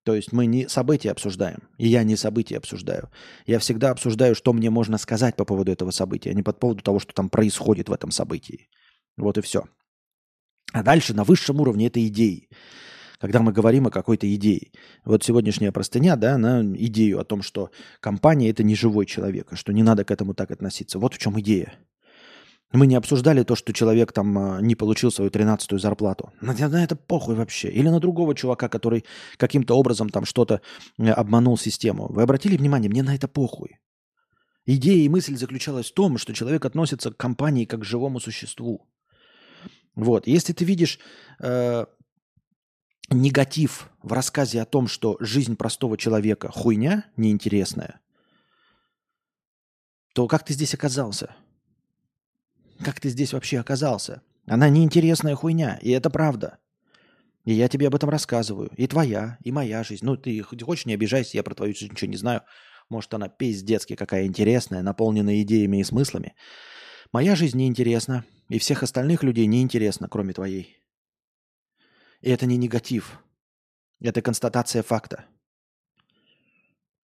То 0.04 0.16
есть 0.16 0.32
мы 0.32 0.48
не 0.48 0.68
события 0.68 1.12
обсуждаем, 1.12 1.70
и 1.78 1.88
я 1.88 2.04
не 2.04 2.16
события 2.16 2.58
обсуждаю. 2.58 3.10
Я 3.46 3.60
всегда 3.60 3.92
обсуждаю, 3.92 4.34
что 4.34 4.52
мне 4.52 4.70
можно 4.70 4.98
сказать 4.98 5.36
по 5.36 5.46
поводу 5.46 5.72
этого 5.72 5.92
события, 5.92 6.32
а 6.32 6.34
не 6.34 6.42
по 6.42 6.54
поводу 6.54 6.84
того, 6.84 7.00
что 7.00 7.14
там 7.14 7.30
происходит 7.30 7.88
в 7.88 7.94
этом 7.94 8.10
событии. 8.10 8.70
Вот 9.18 9.38
и 9.38 9.42
все. 9.42 9.66
А 10.74 10.84
дальше 10.84 11.14
на 11.14 11.24
высшем 11.24 11.62
уровне 11.62 11.88
это 11.88 12.06
идеи. 12.08 12.50
когда 13.22 13.40
мы 13.40 13.54
говорим 13.54 13.86
о 13.86 13.92
какой-то 13.92 14.34
идее. 14.34 14.72
Вот 15.06 15.24
сегодняшняя 15.24 15.72
простыня, 15.72 16.16
да, 16.16 16.34
она 16.34 16.64
идею 16.64 17.20
о 17.20 17.24
том, 17.24 17.44
что 17.44 17.70
компания– 18.00 18.50
это 18.52 18.64
не 18.64 18.74
живой 18.74 19.06
человек, 19.06 19.54
и 19.54 19.56
что 19.56 19.72
не 19.72 19.84
надо 19.84 20.04
к 20.04 20.10
этому 20.10 20.34
так 20.34 20.50
относиться. 20.50 20.98
Вот 20.98 21.14
в 21.14 21.20
чем 21.20 21.40
идея. 21.40 21.76
Мы 22.72 22.88
не 22.88 22.96
обсуждали 22.96 23.44
то, 23.44 23.56
что 23.56 23.74
человек 23.74 24.14
там 24.14 24.38
а, 24.38 24.62
не 24.62 24.76
получил 24.76 25.12
свою 25.12 25.30
тринадцатую 25.30 25.80
зарплату. 25.80 26.32
На, 26.42 26.54
на 26.54 26.84
это 26.84 26.96
похуй 26.96 27.36
вообще. 27.36 27.70
Или 27.70 27.90
на 27.90 28.00
другого 28.00 28.34
чувака, 28.34 28.70
который 28.70 29.04
каким-то 29.38 29.76
образом 29.76 30.10
там 30.10 30.26
что-то 30.26 30.62
э, 30.98 31.10
обманул 31.10 31.58
систему. 31.58 32.08
Вы 32.10 32.24
обратили 32.24 32.56
внимание, 32.56 32.90
мне 32.90 33.04
на 33.04 33.14
это 33.14 33.28
похуй. 33.28 33.80
Идея 34.66 35.04
и 35.04 35.10
мысль 35.10 35.36
заключалась 35.36 35.92
в 35.92 35.94
том, 35.94 36.18
что 36.18 36.34
человек 36.34 36.66
относится 36.66 37.12
к 37.12 37.18
компании 37.18 37.66
как 37.66 37.82
к 37.82 37.86
живому 37.86 38.20
существу. 38.20 38.88
Вот. 39.96 40.28
Если 40.28 40.54
ты 40.54 40.64
видишь 40.64 41.00
э, 41.40 41.86
негатив 43.10 43.90
в 44.02 44.14
рассказе 44.14 44.62
о 44.62 44.66
том, 44.66 44.88
что 44.88 45.18
жизнь 45.20 45.58
простого 45.58 45.98
человека 45.98 46.50
хуйня 46.50 47.06
неинтересная, 47.18 48.00
то 50.14 50.28
как 50.28 50.46
ты 50.46 50.54
здесь 50.54 50.74
оказался? 50.74 51.36
Как 52.84 53.00
ты 53.00 53.10
здесь 53.10 53.34
вообще 53.34 53.60
оказался? 53.60 54.22
Она 54.48 54.70
неинтересная 54.70 55.36
хуйня, 55.36 55.78
и 55.82 55.92
это 55.92 56.10
правда. 56.10 56.58
И 57.46 57.54
я 57.54 57.68
тебе 57.68 57.88
об 57.88 57.96
этом 57.96 58.10
рассказываю. 58.10 58.72
И 58.76 58.88
твоя, 58.88 59.38
и 59.44 59.52
моя 59.52 59.84
жизнь. 59.84 60.06
Ну, 60.06 60.18
ты, 60.18 60.42
хочешь, 60.42 60.86
не 60.86 60.94
обижайся, 60.94 61.38
я 61.38 61.44
про 61.44 61.56
твою 61.56 61.74
жизнь 61.74 61.92
ничего 61.92 62.10
не 62.10 62.18
знаю. 62.18 62.42
Может, 62.90 63.14
она 63.14 63.30
пиздецки 63.30 63.96
какая 63.96 64.26
интересная, 64.26 64.82
наполненная 64.82 65.42
идеями 65.42 65.78
и 65.78 65.84
смыслами. 65.84 66.36
Моя 67.12 67.36
жизнь 67.36 67.58
неинтересна, 67.58 68.26
и 68.50 68.60
всех 68.60 68.84
остальных 68.84 69.24
людей 69.24 69.46
неинтересна, 69.46 70.08
кроме 70.10 70.34
твоей. 70.34 70.78
И 72.22 72.30
это 72.30 72.46
не 72.46 72.58
негатив. 72.58 73.24
Это 74.00 74.22
констатация 74.22 74.84
факта. 74.84 75.26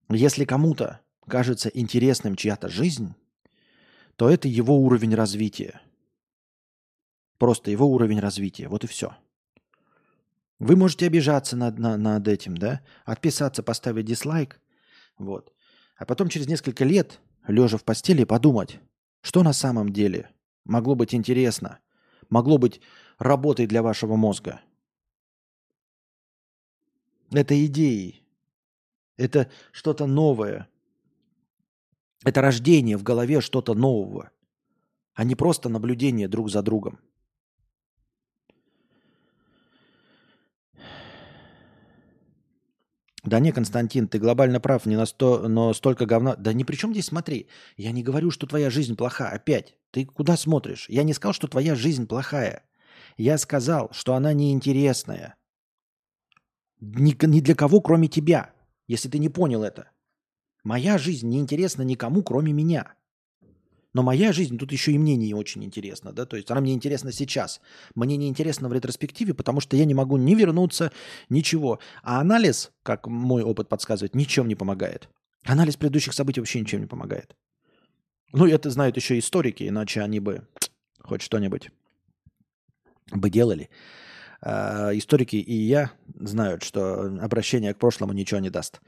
Если 0.08 0.44
кому-то 0.44 1.00
кажется 1.26 1.68
интересным 1.68 2.36
чья-то 2.36 2.68
жизнь, 2.68 3.14
то 4.16 4.30
это 4.30 4.48
его 4.48 4.76
уровень 4.78 5.14
развития. 5.14 5.80
Просто 7.38 7.70
его 7.70 7.86
уровень 7.86 8.20
развития. 8.20 8.68
Вот 8.68 8.84
и 8.84 8.86
все. 8.86 9.14
Вы 10.58 10.74
можете 10.74 11.06
обижаться 11.06 11.54
над, 11.54 11.78
над, 11.78 12.00
над 12.00 12.26
этим, 12.26 12.56
да? 12.56 12.80
Отписаться, 13.04 13.62
поставить 13.62 14.06
дизлайк. 14.06 14.60
Вот. 15.18 15.52
А 15.96 16.06
потом 16.06 16.28
через 16.28 16.46
несколько 16.46 16.84
лет, 16.84 17.20
лежа 17.46 17.76
в 17.76 17.84
постели, 17.84 18.24
подумать, 18.24 18.80
что 19.20 19.42
на 19.42 19.52
самом 19.52 19.92
деле 19.92 20.30
могло 20.64 20.94
быть 20.94 21.14
интересно, 21.14 21.78
могло 22.30 22.56
быть 22.56 22.80
работой 23.18 23.66
для 23.66 23.82
вашего 23.82 24.16
мозга. 24.16 24.60
Это 27.30 27.66
идеи. 27.66 28.22
Это 29.18 29.50
что-то 29.72 30.06
новое, 30.06 30.68
это 32.26 32.40
рождение 32.40 32.96
в 32.96 33.04
голове 33.04 33.40
что-то 33.40 33.74
нового, 33.74 34.32
а 35.14 35.22
не 35.22 35.36
просто 35.36 35.68
наблюдение 35.68 36.26
друг 36.26 36.50
за 36.50 36.60
другом. 36.60 36.98
Да 43.22 43.38
не, 43.38 43.52
Константин, 43.52 44.08
ты 44.08 44.18
глобально 44.18 44.60
прав, 44.60 44.86
не 44.86 44.96
на 44.96 45.06
сто, 45.06 45.48
но 45.48 45.72
столько 45.72 46.04
говна. 46.04 46.34
Да 46.36 46.52
ни 46.52 46.64
при 46.64 46.74
чем 46.74 46.92
здесь 46.92 47.06
смотри. 47.06 47.48
Я 47.76 47.92
не 47.92 48.02
говорю, 48.02 48.32
что 48.32 48.46
твоя 48.46 48.70
жизнь 48.70 48.96
плоха. 48.96 49.30
Опять, 49.30 49.76
ты 49.92 50.04
куда 50.04 50.36
смотришь? 50.36 50.86
Я 50.88 51.04
не 51.04 51.12
сказал, 51.12 51.32
что 51.32 51.46
твоя 51.46 51.76
жизнь 51.76 52.06
плохая. 52.08 52.64
Я 53.16 53.38
сказал, 53.38 53.88
что 53.92 54.14
она 54.14 54.32
неинтересная. 54.32 55.36
Ни, 56.80 57.16
ни 57.26 57.40
для 57.40 57.54
кого, 57.54 57.80
кроме 57.80 58.08
тебя, 58.08 58.52
если 58.88 59.08
ты 59.08 59.18
не 59.18 59.28
понял 59.28 59.62
это. 59.62 59.90
Моя 60.66 60.98
жизнь 60.98 61.28
не 61.28 61.38
интересна 61.38 61.82
никому, 61.82 62.24
кроме 62.24 62.52
меня. 62.52 62.94
Но 63.94 64.02
моя 64.02 64.32
жизнь 64.32 64.58
тут 64.58 64.72
еще 64.72 64.90
и 64.90 64.98
мне 64.98 65.14
не 65.14 65.32
очень 65.32 65.62
интересна, 65.62 66.12
да, 66.12 66.26
то 66.26 66.36
есть 66.36 66.50
она 66.50 66.60
мне 66.60 66.74
интересна 66.74 67.12
сейчас. 67.12 67.60
Мне 67.94 68.16
не 68.16 68.26
интересна 68.26 68.68
в 68.68 68.72
ретроспективе, 68.72 69.32
потому 69.32 69.60
что 69.60 69.76
я 69.76 69.84
не 69.84 69.94
могу 69.94 70.16
ни 70.16 70.34
вернуться, 70.34 70.90
ничего. 71.28 71.78
А 72.02 72.20
анализ, 72.20 72.72
как 72.82 73.06
мой 73.06 73.44
опыт 73.44 73.68
подсказывает, 73.68 74.16
ничем 74.16 74.48
не 74.48 74.56
помогает. 74.56 75.08
Анализ 75.44 75.76
предыдущих 75.76 76.14
событий 76.14 76.40
вообще 76.40 76.58
ничем 76.58 76.80
не 76.80 76.86
помогает. 76.86 77.36
Ну, 78.32 78.44
это 78.44 78.68
знают 78.68 78.96
еще 78.96 79.20
историки, 79.20 79.68
иначе 79.68 80.02
они 80.02 80.18
бы 80.18 80.48
хоть 80.98 81.22
что-нибудь 81.22 81.70
бы 83.12 83.30
делали. 83.30 83.70
А, 84.40 84.90
историки 84.94 85.36
и 85.36 85.54
я 85.54 85.92
знают, 86.18 86.64
что 86.64 87.02
обращение 87.20 87.72
к 87.72 87.78
прошлому 87.78 88.14
ничего 88.14 88.40
не 88.40 88.50
даст. 88.50 88.80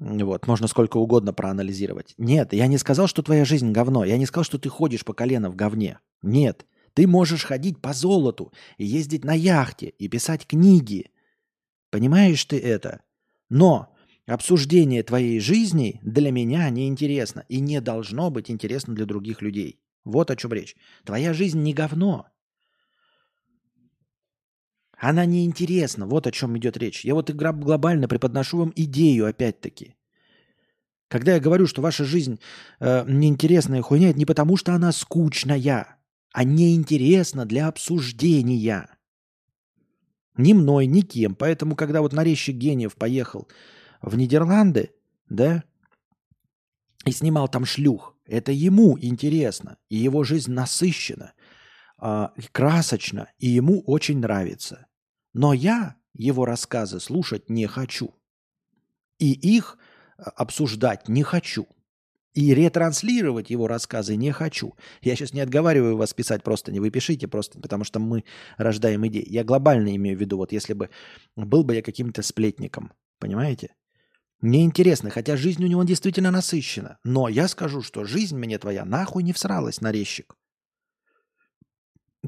Вот, 0.00 0.46
можно 0.46 0.68
сколько 0.68 0.96
угодно 0.96 1.32
проанализировать. 1.32 2.14
Нет, 2.18 2.52
я 2.52 2.68
не 2.68 2.78
сказал, 2.78 3.08
что 3.08 3.22
твоя 3.22 3.44
жизнь 3.44 3.72
говно. 3.72 4.04
Я 4.04 4.16
не 4.16 4.26
сказал, 4.26 4.44
что 4.44 4.58
ты 4.58 4.68
ходишь 4.68 5.04
по 5.04 5.12
колено 5.12 5.50
в 5.50 5.56
говне. 5.56 5.98
Нет, 6.22 6.66
ты 6.94 7.08
можешь 7.08 7.44
ходить 7.44 7.80
по 7.80 7.92
золоту, 7.92 8.52
и 8.76 8.84
ездить 8.84 9.24
на 9.24 9.34
яхте, 9.34 9.88
и 9.88 10.06
писать 10.08 10.46
книги. 10.46 11.10
Понимаешь 11.90 12.44
ты 12.44 12.60
это? 12.60 13.00
Но 13.48 13.92
обсуждение 14.26 15.02
твоей 15.02 15.40
жизни 15.40 15.98
для 16.04 16.30
меня 16.30 16.70
неинтересно 16.70 17.44
и 17.48 17.58
не 17.58 17.80
должно 17.80 18.30
быть 18.30 18.52
интересно 18.52 18.94
для 18.94 19.04
других 19.04 19.42
людей. 19.42 19.80
Вот 20.04 20.30
о 20.30 20.36
чем 20.36 20.52
речь. 20.52 20.76
Твоя 21.04 21.32
жизнь 21.32 21.60
не 21.60 21.74
говно. 21.74 22.26
Она 24.98 25.24
неинтересна, 25.26 26.06
вот 26.06 26.26
о 26.26 26.32
чем 26.32 26.58
идет 26.58 26.76
речь. 26.76 27.04
Я 27.04 27.14
вот 27.14 27.30
глобально 27.30 28.08
преподношу 28.08 28.58
вам 28.58 28.72
идею 28.74 29.26
опять-таки. 29.26 29.94
Когда 31.08 31.34
я 31.34 31.40
говорю, 31.40 31.66
что 31.66 31.80
ваша 31.80 32.04
жизнь 32.04 32.40
э, 32.80 33.04
неинтересная 33.08 33.80
хуйня, 33.80 34.10
это 34.10 34.18
не 34.18 34.26
потому, 34.26 34.56
что 34.56 34.74
она 34.74 34.92
скучная, 34.92 35.96
а 36.32 36.44
неинтересна 36.44 37.46
для 37.46 37.68
обсуждения. 37.68 38.88
Ни 40.36 40.52
мной, 40.52 40.86
ни 40.86 41.00
кем. 41.00 41.34
Поэтому, 41.34 41.76
когда 41.76 42.02
вот 42.02 42.12
нарезчик 42.12 42.56
гениев 42.56 42.96
поехал 42.96 43.48
в 44.02 44.16
Нидерланды, 44.16 44.90
да, 45.30 45.64
и 47.04 47.12
снимал 47.12 47.48
там 47.48 47.64
шлюх, 47.64 48.16
это 48.26 48.52
ему 48.52 48.98
интересно, 49.00 49.78
и 49.88 49.96
его 49.96 50.24
жизнь 50.24 50.52
насыщена, 50.52 51.32
э, 52.02 52.28
красочна, 52.52 53.30
и 53.38 53.48
ему 53.48 53.80
очень 53.86 54.18
нравится. 54.18 54.87
Но 55.32 55.52
я 55.52 55.96
его 56.14 56.44
рассказы 56.44 57.00
слушать 57.00 57.48
не 57.48 57.66
хочу. 57.66 58.14
И 59.18 59.32
их 59.32 59.78
а, 60.16 60.30
обсуждать 60.30 61.08
не 61.08 61.22
хочу. 61.22 61.66
И 62.34 62.54
ретранслировать 62.54 63.50
его 63.50 63.66
рассказы 63.66 64.14
не 64.14 64.30
хочу. 64.32 64.74
Я 65.00 65.16
сейчас 65.16 65.32
не 65.32 65.40
отговариваю 65.40 65.96
вас 65.96 66.14
писать 66.14 66.42
просто, 66.42 66.70
не 66.70 66.78
вы 66.78 66.90
пишите 66.90 67.26
просто, 67.26 67.58
потому 67.60 67.84
что 67.84 67.98
мы 67.98 68.24
рождаем 68.56 69.06
идеи. 69.08 69.26
Я 69.28 69.44
глобально 69.44 69.96
имею 69.96 70.16
в 70.16 70.20
виду, 70.20 70.36
вот 70.36 70.52
если 70.52 70.74
бы 70.74 70.90
был 71.36 71.64
бы 71.64 71.74
я 71.74 71.82
каким-то 71.82 72.22
сплетником, 72.22 72.92
понимаете? 73.18 73.74
Мне 74.40 74.64
интересно, 74.64 75.10
хотя 75.10 75.36
жизнь 75.36 75.64
у 75.64 75.66
него 75.66 75.82
действительно 75.82 76.30
насыщена. 76.30 76.98
Но 77.02 77.28
я 77.28 77.48
скажу, 77.48 77.82
что 77.82 78.04
жизнь 78.04 78.36
мне 78.36 78.58
твоя 78.58 78.84
нахуй 78.84 79.24
не 79.24 79.32
всралась, 79.32 79.80
нарезчик. 79.80 80.36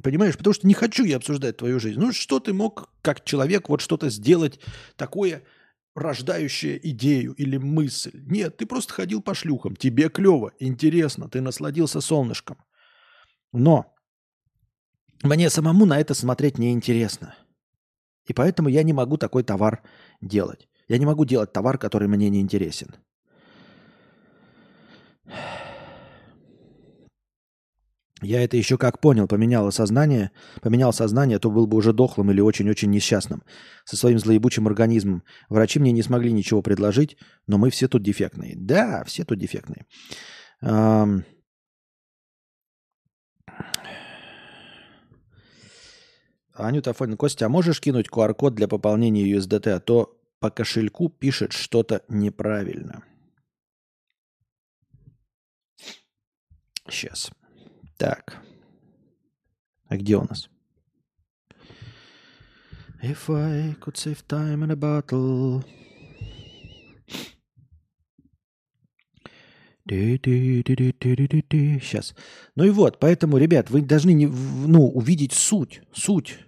Понимаешь, 0.03 0.37
потому 0.37 0.55
что 0.55 0.67
не 0.67 0.75
хочу 0.75 1.05
я 1.05 1.17
обсуждать 1.17 1.57
твою 1.57 1.79
жизнь. 1.79 1.99
Ну, 1.99 2.13
что 2.13 2.41
ты 2.41 2.53
мог, 2.53 2.91
как 3.03 3.25
человек, 3.25 3.69
вот 3.69 3.81
что-то 3.81 4.09
сделать 4.09 4.61
такое, 4.97 5.43
рождающее 5.95 6.81
идею 6.91 7.35
или 7.35 7.57
мысль? 7.59 8.13
Нет, 8.27 8.57
ты 8.57 8.67
просто 8.67 8.95
ходил 8.95 9.21
по 9.21 9.35
шлюхам. 9.35 9.77
Тебе 9.77 10.09
клево, 10.09 10.53
интересно, 10.59 11.29
ты 11.29 11.41
насладился 11.41 12.01
солнышком. 12.01 12.57
Но 13.53 13.95
мне 15.23 15.51
самому 15.51 15.85
на 15.85 16.01
это 16.01 16.15
смотреть 16.15 16.59
неинтересно. 16.59 17.35
И 18.27 18.33
поэтому 18.33 18.69
я 18.69 18.83
не 18.83 18.93
могу 18.93 19.17
такой 19.17 19.43
товар 19.43 19.83
делать. 20.21 20.69
Я 20.89 20.99
не 20.99 21.07
могу 21.07 21.25
делать 21.25 21.53
товар, 21.53 21.79
который 21.79 22.09
мне 22.09 22.31
не 22.31 22.41
интересен. 22.41 22.95
Я 28.23 28.45
это 28.45 28.57
еще 28.57 28.77
как 28.77 29.01
понял, 29.01 29.27
поменяло 29.27 29.71
сознание, 29.71 30.31
поменял 30.61 30.93
сознание, 30.93 31.39
то 31.39 31.51
был 31.51 31.67
бы 31.67 31.79
уже 31.79 31.93
дохлым 31.93 32.31
или 32.31 32.41
очень-очень 32.41 32.91
несчастным. 32.91 33.43
Со 33.85 33.97
своим 33.97 34.19
злоебучим 34.19 34.67
организмом. 34.67 35.23
Врачи 35.49 35.79
мне 35.79 35.93
не 35.93 36.03
смогли 36.03 36.31
ничего 36.31 36.61
предложить, 36.61 37.17
но 37.47 37.57
мы 37.57 37.71
все 37.71 37.89
тут 37.89 38.03
дефектные. 38.03 38.55
Да, 38.57 39.05
все 39.05 39.25
тут 39.25 39.39
дефектные. 39.39 39.87
Анюта 46.53 46.91
Афонин, 46.91 47.17
Костя, 47.17 47.47
а 47.47 47.49
можешь 47.49 47.81
кинуть 47.81 48.09
QR-код 48.09 48.55
для 48.55 48.69
пополнения 48.69 49.25
USDT, 49.33 49.71
а 49.71 49.81
то 49.81 50.21
по 50.41 50.51
кошельку 50.51 51.09
пишет 51.09 51.53
что-то 51.53 52.03
неправильно. 52.09 53.03
Сейчас. 56.87 57.31
Так. 58.01 58.43
А 59.89 59.97
где 59.99 60.17
у 60.17 60.23
нас? 60.23 60.49
If 63.03 63.29
I 63.29 63.75
could 63.79 63.97
save 63.97 64.25
time 64.27 64.65
in 64.65 64.71
a 64.71 64.75
bottle. 64.75 65.63
Сейчас. 71.83 72.15
Ну 72.55 72.65
и 72.65 72.71
вот, 72.71 72.99
поэтому, 72.99 73.37
ребят, 73.37 73.69
вы 73.69 73.83
должны 73.83 74.15
не, 74.15 74.27
ну, 74.29 74.89
увидеть 74.89 75.35
суть. 75.35 75.83
Суть. 75.93 76.39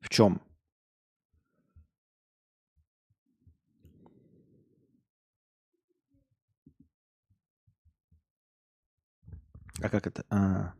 В 0.00 0.08
чем? 0.08 0.40
А 9.80 9.88
как 9.88 10.06
это? 10.08 10.24
А. 10.30 10.72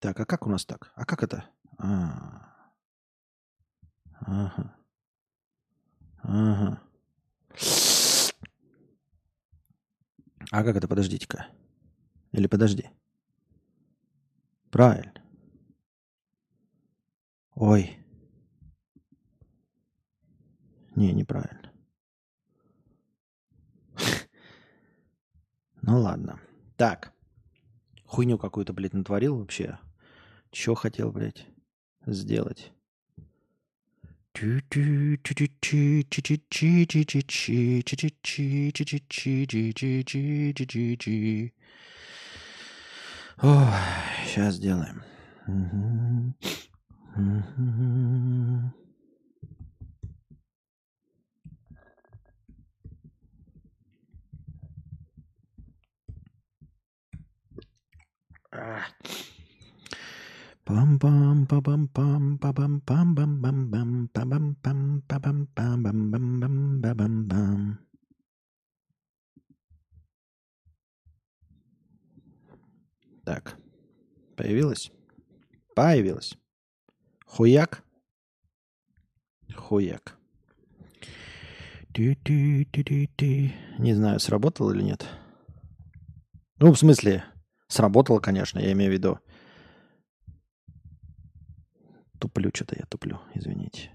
Так, 0.00 0.20
а 0.20 0.24
как 0.24 0.46
у 0.46 0.50
нас 0.50 0.64
так? 0.64 0.92
А 0.94 1.04
как 1.04 1.24
это? 1.24 1.44
А. 1.78 2.72
Ага. 4.20 4.76
Ага. 6.22 6.80
А 10.50 10.62
как 10.64 10.76
это? 10.76 10.88
Подождите-ка. 10.88 11.46
Или 12.32 12.46
подожди. 12.46 12.90
Правильно. 14.70 15.12
Ой. 17.54 17.98
Не, 20.94 21.12
неправильно. 21.12 21.72
Ну 25.82 26.00
ладно. 26.00 26.38
Так. 26.76 27.12
Хуйню 28.04 28.36
какую-то, 28.38 28.72
блядь, 28.72 28.92
натворил 28.94 29.38
вообще. 29.38 29.78
Чё 30.50 30.74
хотел, 30.74 31.12
блядь, 31.12 31.46
сделать? 32.06 32.72
Ой, 43.42 43.66
сейчас 44.26 44.54
сделаем. 44.54 45.02
Ah. 58.52 58.86
Пам 60.68 60.98
пам 60.98 61.46
па 61.48 61.62
пам 61.62 61.88
пам 61.96 62.36
па 62.36 62.52
пам 62.52 62.80
пам 62.88 63.14
бам 63.16 63.40
бам 63.40 63.70
бам 63.72 63.90
па 64.12 64.22
бам 64.30 64.54
пам 64.62 65.00
па 65.08 65.16
бам 65.18 65.38
пам 65.56 65.82
бам 65.82 66.10
бам 66.10 66.40
бам 66.40 66.80
ба 66.82 66.94
бам 66.94 67.14
бам. 67.30 67.78
Так. 73.24 73.56
Появилась? 74.36 74.92
Появилась. 75.74 76.36
Хуяк? 77.24 77.82
Хуяк. 79.56 80.18
Не 83.78 83.94
знаю, 83.94 84.20
сработало 84.20 84.74
или 84.74 84.82
нет. 84.82 85.06
Ну, 86.58 86.72
в 86.74 86.78
смысле, 86.78 87.24
сработало, 87.68 88.20
конечно, 88.20 88.58
я 88.58 88.72
имею 88.72 88.90
в 88.90 88.94
виду. 88.94 89.18
Туплю 92.18 92.50
что-то 92.54 92.76
я 92.76 92.84
туплю, 92.86 93.20
извините. 93.34 93.90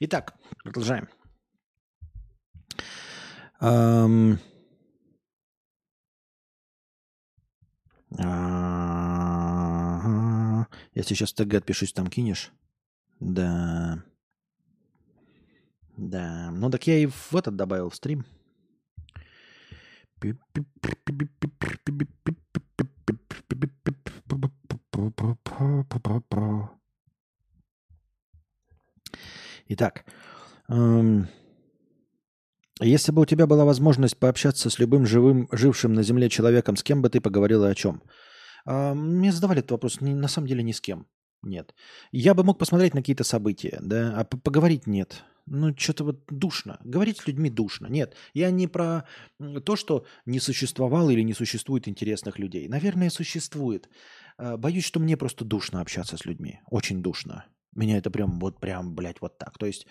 Итак, 0.00 0.34
продолжаем. 0.64 1.08
Um, 3.60 4.38
если 10.94 11.14
сейчас 11.14 11.32
ТГ 11.32 11.54
отпишусь, 11.54 11.92
там 11.92 12.08
кинешь? 12.08 12.50
Да. 13.20 14.02
Да, 16.02 16.50
ну 16.50 16.68
так 16.68 16.88
я 16.88 16.98
и 16.98 17.06
в 17.06 17.36
этот 17.36 17.54
добавил 17.54 17.88
в 17.88 17.94
стрим. 17.94 18.26
Итак, 29.68 30.04
эм, 30.68 31.28
если 32.80 33.12
бы 33.12 33.22
у 33.22 33.24
тебя 33.24 33.46
была 33.46 33.64
возможность 33.64 34.18
пообщаться 34.18 34.70
с 34.70 34.80
любым 34.80 35.06
живым, 35.06 35.48
жившим 35.52 35.94
на 35.94 36.02
Земле 36.02 36.28
человеком, 36.28 36.76
с 36.76 36.82
кем 36.82 37.00
бы 37.00 37.10
ты 37.10 37.20
поговорила 37.20 37.68
о 37.68 37.74
чем? 37.76 38.02
Эм, 38.66 39.18
мне 39.18 39.30
задавали 39.30 39.60
этот 39.60 39.70
вопрос, 39.70 40.00
не, 40.00 40.14
на 40.14 40.26
самом 40.26 40.48
деле 40.48 40.64
ни 40.64 40.72
с 40.72 40.80
кем. 40.80 41.06
Нет. 41.42 41.74
Я 42.10 42.34
бы 42.34 42.42
мог 42.42 42.58
посмотреть 42.58 42.92
на 42.92 43.02
какие-то 43.02 43.22
события, 43.22 43.78
да, 43.80 44.18
а 44.18 44.24
поговорить 44.24 44.88
нет 44.88 45.24
ну, 45.46 45.74
что-то 45.76 46.04
вот 46.04 46.24
душно. 46.30 46.78
Говорить 46.84 47.18
с 47.18 47.26
людьми 47.26 47.50
душно. 47.50 47.86
Нет, 47.88 48.14
я 48.34 48.50
не 48.50 48.68
про 48.68 49.04
то, 49.64 49.76
что 49.76 50.06
не 50.26 50.40
существовало 50.40 51.10
или 51.10 51.22
не 51.22 51.34
существует 51.34 51.88
интересных 51.88 52.38
людей. 52.38 52.68
Наверное, 52.68 53.10
существует. 53.10 53.88
А, 54.38 54.56
боюсь, 54.56 54.84
что 54.84 55.00
мне 55.00 55.16
просто 55.16 55.44
душно 55.44 55.80
общаться 55.80 56.16
с 56.16 56.24
людьми. 56.24 56.60
Очень 56.70 57.02
душно. 57.02 57.46
Меня 57.74 57.98
это 57.98 58.10
прям 58.10 58.38
вот 58.38 58.60
прям, 58.60 58.94
блядь, 58.94 59.20
вот 59.20 59.38
так. 59.38 59.58
То 59.58 59.66
есть, 59.66 59.86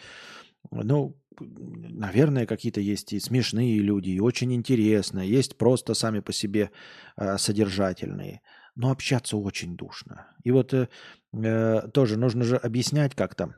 ну, 0.70 1.18
наверное, 1.40 2.46
какие-то 2.46 2.80
есть 2.80 3.12
и 3.14 3.20
смешные 3.20 3.80
люди, 3.80 4.12
и 4.12 4.20
очень 4.20 4.54
интересные. 4.54 5.30
Есть 5.30 5.58
просто 5.58 5.94
сами 5.94 6.20
по 6.20 6.32
себе 6.32 6.72
э, 7.18 7.38
содержательные. 7.38 8.42
Но 8.76 8.92
общаться 8.92 9.36
очень 9.36 9.76
душно. 9.76 10.28
И 10.44 10.52
вот 10.52 10.74
э, 10.74 10.88
э 11.34 11.88
тоже 11.94 12.18
нужно 12.18 12.44
же 12.44 12.56
объяснять 12.56 13.16
как-то 13.16 13.56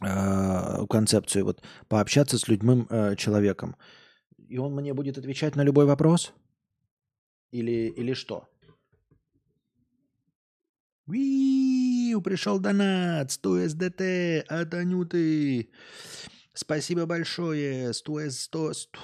э, 0.00 0.86
концепцию, 0.88 1.44
вот 1.44 1.62
пообщаться 1.88 2.38
с 2.38 2.48
людьми, 2.48 2.86
э, 2.90 3.16
человеком. 3.16 3.76
И 4.48 4.58
он 4.58 4.74
мне 4.74 4.94
будет 4.94 5.18
отвечать 5.18 5.56
на 5.56 5.62
любой 5.62 5.86
вопрос? 5.86 6.32
Или, 7.52 7.88
или 7.88 8.12
что? 8.14 8.48
Виу, 11.06 12.20
пришел 12.22 12.60
донат, 12.60 13.32
100 13.32 13.68
СДТ 13.68 14.00
от 14.48 14.74
Анюты. 14.74 15.70
Спасибо 16.54 17.06
большое, 17.06 17.92
100, 17.92 18.30
100, 18.30 18.72
100, 18.74 18.98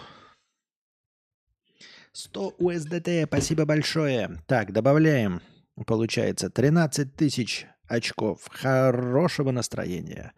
100 2.16 2.54
USDT, 2.58 3.26
спасибо 3.26 3.66
большое. 3.66 4.42
Так, 4.46 4.72
добавляем, 4.72 5.42
получается, 5.86 6.48
13 6.48 7.14
тысяч 7.14 7.66
очков 7.88 8.40
хорошего 8.50 9.50
настроения. 9.50 10.32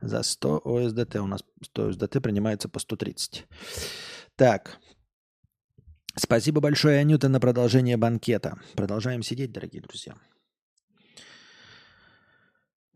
За 0.00 0.22
100 0.22 0.62
ОСДТ 0.64 1.16
у 1.16 1.26
нас 1.26 1.44
100 1.62 1.88
ОСДТ 1.88 2.22
принимается 2.22 2.68
по 2.68 2.78
130. 2.78 3.46
Так. 4.36 4.78
Спасибо 6.14 6.60
большое, 6.60 6.98
Анюта, 6.98 7.28
на 7.28 7.40
продолжение 7.40 7.96
банкета. 7.96 8.58
Продолжаем 8.74 9.22
сидеть, 9.22 9.52
дорогие 9.52 9.82
друзья. 9.82 10.14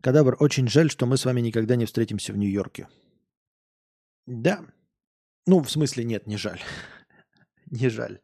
Кадабр, 0.01 0.35
очень 0.39 0.67
жаль, 0.67 0.89
что 0.89 1.05
мы 1.05 1.17
с 1.17 1.25
вами 1.25 1.41
никогда 1.41 1.75
не 1.75 1.85
встретимся 1.85 2.33
в 2.33 2.37
Нью-Йорке. 2.37 2.87
Да. 4.25 4.65
Ну, 5.45 5.61
в 5.61 5.69
смысле, 5.69 6.03
нет, 6.03 6.25
не 6.25 6.37
жаль. 6.37 6.61
не 7.67 7.89
жаль. 7.89 8.19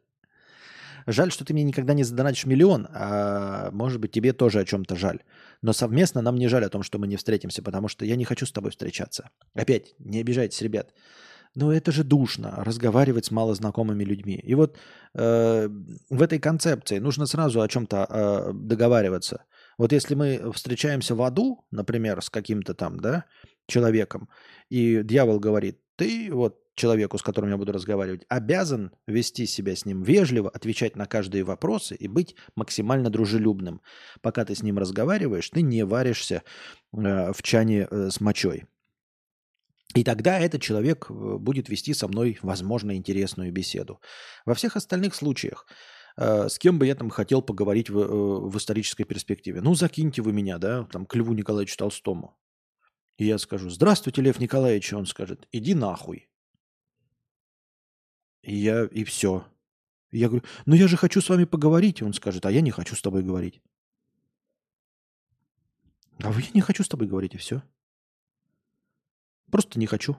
Жаль, 1.10 1.32
что 1.32 1.44
ты 1.44 1.54
мне 1.54 1.64
никогда 1.64 1.94
не 1.94 2.04
задонатишь 2.04 2.44
миллион, 2.44 2.86
а 2.90 3.70
может 3.72 3.98
быть 3.98 4.12
тебе 4.12 4.34
тоже 4.34 4.60
о 4.60 4.64
чем-то 4.64 4.94
жаль. 4.94 5.20
Но 5.62 5.72
совместно 5.72 6.20
нам 6.20 6.36
не 6.36 6.48
жаль 6.48 6.64
о 6.64 6.68
том, 6.68 6.82
что 6.82 6.98
мы 6.98 7.06
не 7.06 7.16
встретимся, 7.16 7.62
потому 7.62 7.88
что 7.88 8.04
я 8.04 8.14
не 8.16 8.24
хочу 8.24 8.44
с 8.44 8.52
тобой 8.52 8.70
встречаться. 8.70 9.30
Опять, 9.54 9.94
не 9.98 10.20
обижайтесь, 10.20 10.60
ребят. 10.60 10.92
Но 11.54 11.72
это 11.72 11.92
же 11.92 12.04
душно, 12.04 12.56
разговаривать 12.58 13.24
с 13.24 13.30
малознакомыми 13.30 14.04
людьми. 14.04 14.38
И 14.44 14.54
вот 14.54 14.76
э, 15.14 15.68
в 16.10 16.22
этой 16.22 16.38
концепции 16.38 16.98
нужно 16.98 17.24
сразу 17.24 17.62
о 17.62 17.68
чем-то 17.68 17.96
э, 17.96 18.52
договариваться. 18.52 19.44
Вот 19.78 19.92
если 19.92 20.14
мы 20.14 20.52
встречаемся 20.52 21.14
в 21.14 21.22
аду, 21.22 21.64
например, 21.70 22.20
с 22.20 22.28
каким-то 22.28 22.74
там, 22.74 23.00
да, 23.00 23.24
человеком, 23.66 24.28
и 24.68 25.02
дьявол 25.02 25.40
говорит, 25.40 25.80
ты 25.98 26.32
вот 26.32 26.60
человеку, 26.76 27.18
с 27.18 27.22
которым 27.22 27.50
я 27.50 27.56
буду 27.56 27.72
разговаривать, 27.72 28.24
обязан 28.28 28.92
вести 29.08 29.46
себя 29.46 29.74
с 29.74 29.84
ним 29.84 30.02
вежливо, 30.02 30.48
отвечать 30.48 30.94
на 30.94 31.06
каждые 31.06 31.42
вопросы 31.42 31.96
и 31.96 32.06
быть 32.06 32.36
максимально 32.54 33.10
дружелюбным. 33.10 33.82
Пока 34.22 34.44
ты 34.44 34.54
с 34.54 34.62
ним 34.62 34.78
разговариваешь, 34.78 35.50
ты 35.50 35.60
не 35.62 35.84
варишься 35.84 36.44
э, 36.92 37.32
в 37.32 37.42
чане 37.42 37.88
э, 37.90 38.10
с 38.10 38.20
мочой. 38.20 38.66
И 39.96 40.04
тогда 40.04 40.38
этот 40.38 40.62
человек 40.62 41.06
э, 41.10 41.12
будет 41.12 41.68
вести 41.68 41.94
со 41.94 42.06
мной, 42.06 42.38
возможно, 42.42 42.96
интересную 42.96 43.52
беседу. 43.52 44.00
Во 44.46 44.54
всех 44.54 44.76
остальных 44.76 45.16
случаях, 45.16 45.66
э, 46.16 46.48
с 46.48 46.60
кем 46.60 46.78
бы 46.78 46.86
я 46.86 46.94
там 46.94 47.10
хотел 47.10 47.42
поговорить 47.42 47.90
в, 47.90 47.98
э, 47.98 48.48
в 48.48 48.56
исторической 48.56 49.02
перспективе, 49.02 49.60
ну, 49.62 49.74
закиньте 49.74 50.22
вы 50.22 50.32
меня, 50.32 50.58
да, 50.58 50.84
там, 50.92 51.06
к 51.06 51.16
Льву 51.16 51.34
Николаевичу 51.34 51.76
Толстому. 51.76 52.36
И 53.18 53.26
я 53.26 53.38
скажу, 53.38 53.68
здравствуйте, 53.68 54.22
Лев 54.22 54.38
Николаевич, 54.38 54.92
он 54.92 55.04
скажет, 55.04 55.48
иди 55.50 55.74
нахуй. 55.74 56.28
И 58.42 58.54
я, 58.54 58.84
и 58.84 59.02
все. 59.02 59.44
Я 60.12 60.28
говорю, 60.28 60.44
ну 60.66 60.76
я 60.76 60.86
же 60.86 60.96
хочу 60.96 61.20
с 61.20 61.28
вами 61.28 61.44
поговорить. 61.44 62.00
Он 62.00 62.14
скажет, 62.14 62.46
а 62.46 62.52
я 62.52 62.60
не 62.60 62.70
хочу 62.70 62.94
с 62.94 63.02
тобой 63.02 63.24
говорить. 63.24 63.60
А 66.22 66.32
я 66.32 66.48
не 66.54 66.60
хочу 66.60 66.84
с 66.84 66.88
тобой 66.88 67.08
говорить, 67.08 67.34
и 67.34 67.38
все. 67.38 67.62
Просто 69.50 69.80
не 69.80 69.86
хочу. 69.86 70.16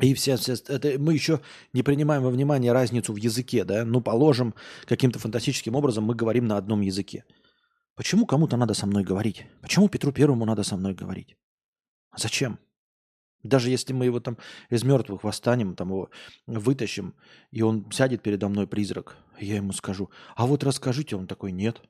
И 0.00 0.12
все, 0.14 0.36
все 0.36 0.54
это 0.54 0.98
мы 0.98 1.12
еще 1.12 1.40
не 1.72 1.82
принимаем 1.82 2.22
во 2.22 2.30
внимание 2.30 2.72
разницу 2.72 3.12
в 3.12 3.16
языке, 3.16 3.64
да? 3.64 3.84
Ну, 3.84 4.00
положим, 4.00 4.54
каким-то 4.86 5.18
фантастическим 5.18 5.76
образом 5.76 6.04
мы 6.04 6.14
говорим 6.14 6.46
на 6.46 6.56
одном 6.56 6.80
языке. 6.80 7.24
Почему 7.94 8.26
кому-то 8.26 8.56
надо 8.56 8.74
со 8.74 8.86
мной 8.86 9.04
говорить? 9.04 9.46
Почему 9.60 9.88
Петру 9.88 10.12
Первому 10.12 10.44
надо 10.44 10.62
со 10.64 10.76
мной 10.76 10.94
говорить? 10.94 11.36
Зачем? 12.16 12.58
Даже 13.42 13.70
если 13.70 13.92
мы 13.92 14.06
его 14.06 14.20
там 14.20 14.38
из 14.70 14.82
мертвых 14.84 15.22
восстанем, 15.22 15.76
там 15.76 15.90
его 15.90 16.10
вытащим, 16.46 17.14
и 17.50 17.62
он 17.62 17.90
сядет 17.92 18.22
передо 18.22 18.48
мной 18.48 18.66
призрак, 18.66 19.16
я 19.38 19.56
ему 19.56 19.72
скажу, 19.72 20.10
а 20.34 20.46
вот 20.46 20.64
расскажите, 20.64 21.14
он 21.14 21.26
такой, 21.26 21.52
нет. 21.52 21.82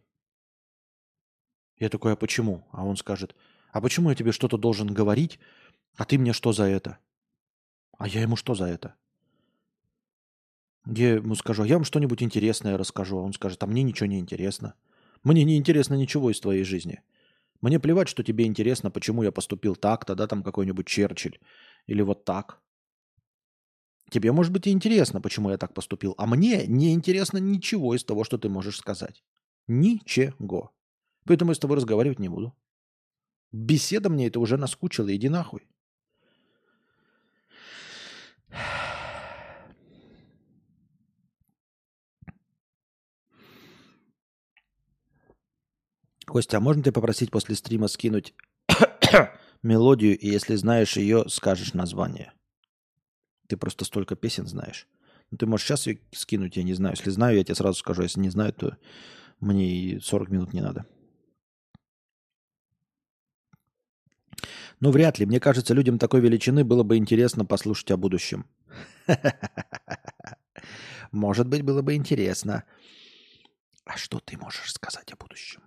Я 1.78 1.88
такой, 1.88 2.12
а 2.12 2.16
почему? 2.16 2.66
А 2.72 2.84
он 2.84 2.96
скажет, 2.96 3.36
а 3.70 3.80
почему 3.80 4.11
я 4.11 4.16
тебе 4.16 4.32
что-то 4.32 4.59
должен 4.59 4.92
говорить, 4.92 5.38
а 5.96 6.05
ты 6.05 6.18
мне 6.18 6.32
что 6.32 6.52
за 6.52 6.64
это? 6.64 6.98
А 7.98 8.09
я 8.09 8.22
ему 8.22 8.36
что 8.36 8.55
за 8.55 8.66
это? 8.66 8.94
Я 10.86 11.14
ему 11.14 11.34
скажу, 11.34 11.62
а 11.62 11.66
я 11.66 11.76
вам 11.76 11.84
что-нибудь 11.84 12.22
интересное 12.22 12.76
расскажу. 12.76 13.18
А 13.18 13.22
он 13.22 13.32
скажет, 13.32 13.62
а 13.62 13.66
мне 13.66 13.82
ничего 13.82 14.07
не 14.07 14.18
интересно. 14.18 14.74
Мне 15.25 15.45
не 15.45 15.57
интересно 15.57 15.95
ничего 15.95 16.31
из 16.31 16.41
твоей 16.41 16.64
жизни. 16.64 17.03
Мне 17.62 17.81
плевать, 17.81 18.09
что 18.09 18.22
тебе 18.22 18.45
интересно, 18.45 18.91
почему 18.91 19.22
я 19.22 19.33
поступил 19.33 19.75
так, 19.75 20.05
тогда 20.05 20.27
там 20.27 20.43
какой-нибудь 20.43 20.87
Черчилль. 20.87 21.39
Или 21.87 22.03
вот 22.03 22.25
так. 22.25 22.61
Тебе, 24.11 24.33
может 24.33 24.53
быть, 24.53 24.66
и 24.66 24.70
интересно, 24.70 25.22
почему 25.22 25.51
я 25.51 25.57
так 25.57 25.72
поступил. 25.72 26.14
А 26.18 26.27
мне 26.27 26.66
не 26.66 26.93
интересно 26.93 27.39
ничего 27.39 27.95
из 27.95 28.05
того, 28.05 28.22
что 28.22 28.37
ты 28.37 28.51
можешь 28.51 28.77
сказать. 28.77 29.25
Ничего. 29.66 30.72
Поэтому 31.25 31.53
я 31.53 31.55
с 31.55 31.59
тобой 31.59 31.79
разговаривать 31.79 32.18
не 32.18 32.29
буду. 32.29 32.55
Беседа 33.51 34.11
мне 34.11 34.27
это 34.27 34.41
уже 34.41 34.59
наскучила. 34.59 35.14
Иди 35.14 35.31
нахуй. 35.31 35.66
Костя, 46.35 46.57
а 46.57 46.61
можно 46.61 46.82
ты 46.82 46.91
попросить 46.91 47.30
после 47.30 47.55
стрима 47.55 47.87
скинуть 47.87 48.35
мелодию, 49.62 50.18
и 50.18 50.26
если 50.26 50.57
знаешь 50.57 50.97
ее, 50.97 51.28
скажешь 51.28 51.74
название? 51.74 52.32
Ты 53.47 53.57
просто 53.57 53.85
столько 53.85 54.16
песен 54.16 54.49
знаешь. 54.49 54.89
Ну, 55.30 55.39
ты 55.39 55.47
можешь 55.47 55.64
сейчас 55.64 55.87
ее 55.87 56.01
скинуть, 56.11 56.57
я 56.57 56.64
не 56.64 56.74
знаю. 56.74 56.97
Если 56.97 57.11
знаю, 57.11 57.37
я 57.37 57.45
тебе 57.45 57.55
сразу 57.55 57.78
скажу. 57.78 58.03
Если 58.03 58.18
не 58.18 58.30
знаю, 58.30 58.53
то 58.53 58.76
мне 59.39 59.64
и 59.64 60.01
40 60.01 60.30
минут 60.30 60.53
не 60.53 60.61
надо. 60.61 60.87
Ну, 64.80 64.91
вряд 64.91 65.20
ли. 65.20 65.26
Мне 65.26 65.39
кажется, 65.39 65.72
людям 65.72 66.01
такой 66.01 66.20
величины 66.20 66.64
было 66.64 66.82
бы 66.82 66.97
интересно 66.97 67.45
послушать 67.45 67.93
о 67.93 67.97
будущем. 67.97 68.45
Может 71.12 71.47
быть, 71.47 71.62
было 71.62 71.80
бы 71.80 71.95
интересно. 71.95 72.64
А 73.85 73.97
что 73.97 74.18
ты 74.18 74.37
можешь 74.37 74.72
сказать 74.72 75.12
о 75.12 75.16
будущем? 75.16 75.62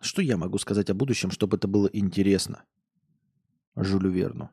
Что 0.00 0.22
я 0.22 0.36
могу 0.36 0.58
сказать 0.58 0.88
о 0.90 0.94
будущем, 0.94 1.30
чтобы 1.30 1.58
это 1.58 1.68
было 1.68 1.88
интересно? 1.92 2.64
Жюлю 3.76 4.10
Верну. 4.10 4.50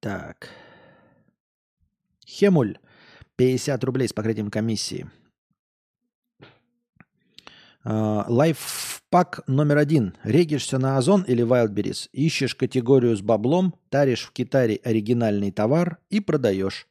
Так. 0.00 0.48
Хемуль. 2.26 2.78
50 3.36 3.84
рублей 3.84 4.08
с 4.08 4.12
покрытием 4.12 4.50
комиссии. 4.50 5.10
А, 7.84 8.24
лайфпак 8.28 9.42
номер 9.46 9.78
один. 9.78 10.14
Регишься 10.22 10.78
на 10.78 10.96
Озон 10.96 11.22
или 11.22 11.44
Wildberries, 11.44 12.08
ищешь 12.12 12.54
категорию 12.54 13.16
с 13.16 13.20
баблом, 13.20 13.74
таришь 13.90 14.24
в 14.24 14.32
Китаре 14.32 14.80
оригинальный 14.82 15.50
товар 15.50 15.98
и 16.08 16.20
продаешь. 16.20 16.88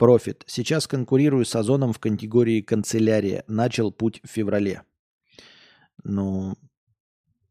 Профит. 0.00 0.44
Сейчас 0.46 0.86
конкурирую 0.86 1.44
с 1.44 1.54
Озоном 1.54 1.92
в 1.92 1.98
категории 1.98 2.62
канцелярия. 2.62 3.44
Начал 3.48 3.92
путь 3.92 4.22
в 4.24 4.28
феврале. 4.28 4.82
Ну, 6.04 6.56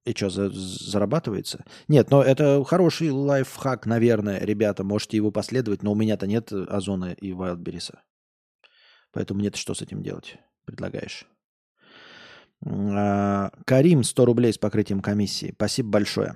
и 0.04 0.16
что, 0.16 0.32
за, 0.32 0.50
зарабатывается? 0.50 1.64
Нет, 1.88 2.10
но 2.10 2.24
это 2.24 2.64
хороший 2.64 3.12
лайфхак, 3.12 3.86
наверное, 3.86 4.40
ребята. 4.40 4.84
Можете 4.84 5.18
его 5.18 5.30
последовать, 5.30 5.84
но 5.84 5.92
у 5.92 5.96
меня-то 5.96 6.26
нет 6.26 6.52
Озона 6.52 7.12
и 7.12 7.34
Вайлдберриса. 7.34 8.02
Поэтому 9.12 9.42
нет, 9.42 9.56
что 9.56 9.76
с 9.76 9.84
этим 9.84 10.02
делать, 10.02 10.38
предлагаешь. 10.66 11.28
А, 12.66 13.52
Карим, 13.68 14.04
100 14.04 14.26
рублей 14.26 14.54
с 14.54 14.58
покрытием 14.58 15.02
комиссии. 15.02 15.52
Спасибо 15.56 15.90
большое. 15.90 16.36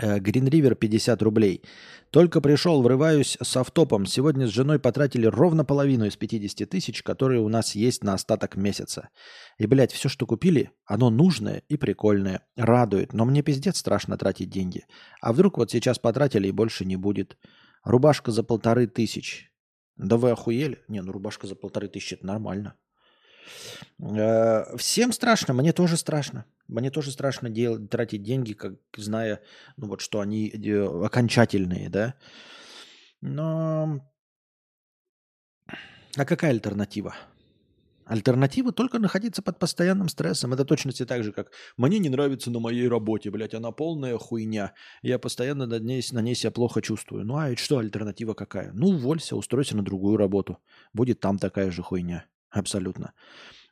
Green 0.00 0.48
River 0.48 0.74
50 0.74 1.22
рублей. 1.22 1.62
Только 2.10 2.40
пришел, 2.40 2.82
врываюсь 2.82 3.36
с 3.40 3.56
автопом. 3.56 4.06
Сегодня 4.06 4.46
с 4.46 4.50
женой 4.50 4.78
потратили 4.78 5.26
ровно 5.26 5.64
половину 5.64 6.06
из 6.06 6.16
50 6.16 6.68
тысяч, 6.68 7.02
которые 7.02 7.40
у 7.40 7.48
нас 7.48 7.74
есть 7.74 8.04
на 8.04 8.14
остаток 8.14 8.56
месяца. 8.56 9.08
И, 9.58 9.66
блядь, 9.66 9.92
все, 9.92 10.08
что 10.08 10.26
купили, 10.26 10.70
оно 10.84 11.10
нужное 11.10 11.62
и 11.68 11.76
прикольное, 11.76 12.46
радует. 12.56 13.12
Но 13.12 13.24
мне 13.24 13.42
пиздец 13.42 13.78
страшно 13.78 14.16
тратить 14.16 14.50
деньги. 14.50 14.84
А 15.20 15.32
вдруг 15.32 15.58
вот 15.58 15.70
сейчас 15.70 15.98
потратили 15.98 16.48
и 16.48 16.52
больше 16.52 16.84
не 16.84 16.96
будет. 16.96 17.36
Рубашка 17.84 18.32
за 18.32 18.42
полторы 18.42 18.86
тысяч. 18.86 19.52
Да 19.96 20.16
вы 20.16 20.30
охуели? 20.30 20.82
Не, 20.88 21.02
ну 21.02 21.12
рубашка 21.12 21.46
за 21.46 21.54
полторы 21.54 21.88
тысячи 21.88 22.14
это 22.14 22.26
нормально. 22.26 22.74
Э, 23.98 24.76
всем 24.76 25.12
страшно, 25.12 25.54
мне 25.54 25.72
тоже 25.72 25.96
страшно. 25.96 26.44
Мне 26.68 26.90
тоже 26.90 27.10
страшно 27.10 27.50
делать, 27.50 27.90
тратить 27.90 28.22
деньги, 28.22 28.52
как 28.52 28.74
зная, 28.96 29.40
ну 29.76 29.88
вот 29.88 30.00
что 30.00 30.20
они 30.20 30.48
э, 30.48 31.04
окончательные, 31.04 31.88
да. 31.88 32.14
Но 33.20 34.00
а 36.16 36.24
какая 36.24 36.50
альтернатива? 36.50 37.14
Альтернатива 38.06 38.72
только 38.72 38.98
находиться 38.98 39.42
под 39.42 39.58
постоянным 39.58 40.08
стрессом. 40.08 40.52
Это 40.52 40.64
точности 40.64 41.04
так 41.04 41.24
же, 41.24 41.32
как 41.32 41.50
мне 41.76 41.98
не 41.98 42.08
нравится 42.08 42.50
на 42.50 42.60
моей 42.60 42.88
работе, 42.88 43.30
блядь, 43.30 43.52
она 43.52 43.72
полная 43.72 44.16
хуйня. 44.16 44.72
Я 45.02 45.18
постоянно 45.18 45.66
на 45.66 45.80
ней, 45.80 46.02
на 46.12 46.22
ней 46.22 46.34
себя 46.36 46.52
плохо 46.52 46.80
чувствую. 46.80 47.24
Ну 47.24 47.36
а 47.36 47.54
что 47.56 47.78
альтернатива 47.78 48.34
какая? 48.34 48.70
Ну 48.72 48.90
уволься, 48.90 49.36
устройся 49.36 49.76
на 49.76 49.82
другую 49.82 50.16
работу. 50.16 50.58
Будет 50.92 51.20
там 51.20 51.38
такая 51.38 51.70
же 51.70 51.82
хуйня. 51.82 52.26
Абсолютно. 52.56 53.12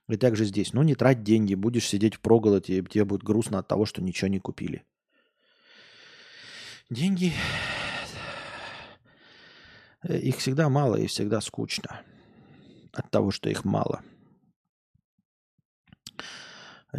И 0.08 0.16
также 0.16 0.44
здесь. 0.44 0.74
Ну, 0.74 0.82
не 0.82 0.94
трать 0.94 1.22
деньги, 1.22 1.54
будешь 1.54 1.88
сидеть 1.88 2.16
в 2.16 2.20
проголоде, 2.20 2.78
и 2.78 2.82
тебе 2.82 3.06
будет 3.06 3.22
грустно 3.22 3.58
от 3.58 3.68
того, 3.68 3.86
что 3.86 4.02
ничего 4.02 4.28
не 4.28 4.38
купили. 4.38 4.84
Деньги, 6.90 7.32
э, 10.02 10.18
их 10.18 10.36
всегда 10.36 10.68
мало 10.68 10.96
и 10.96 11.06
всегда 11.06 11.40
скучно. 11.40 12.02
От 12.92 13.10
того, 13.10 13.30
что 13.30 13.48
их 13.48 13.64
мало. 13.64 14.02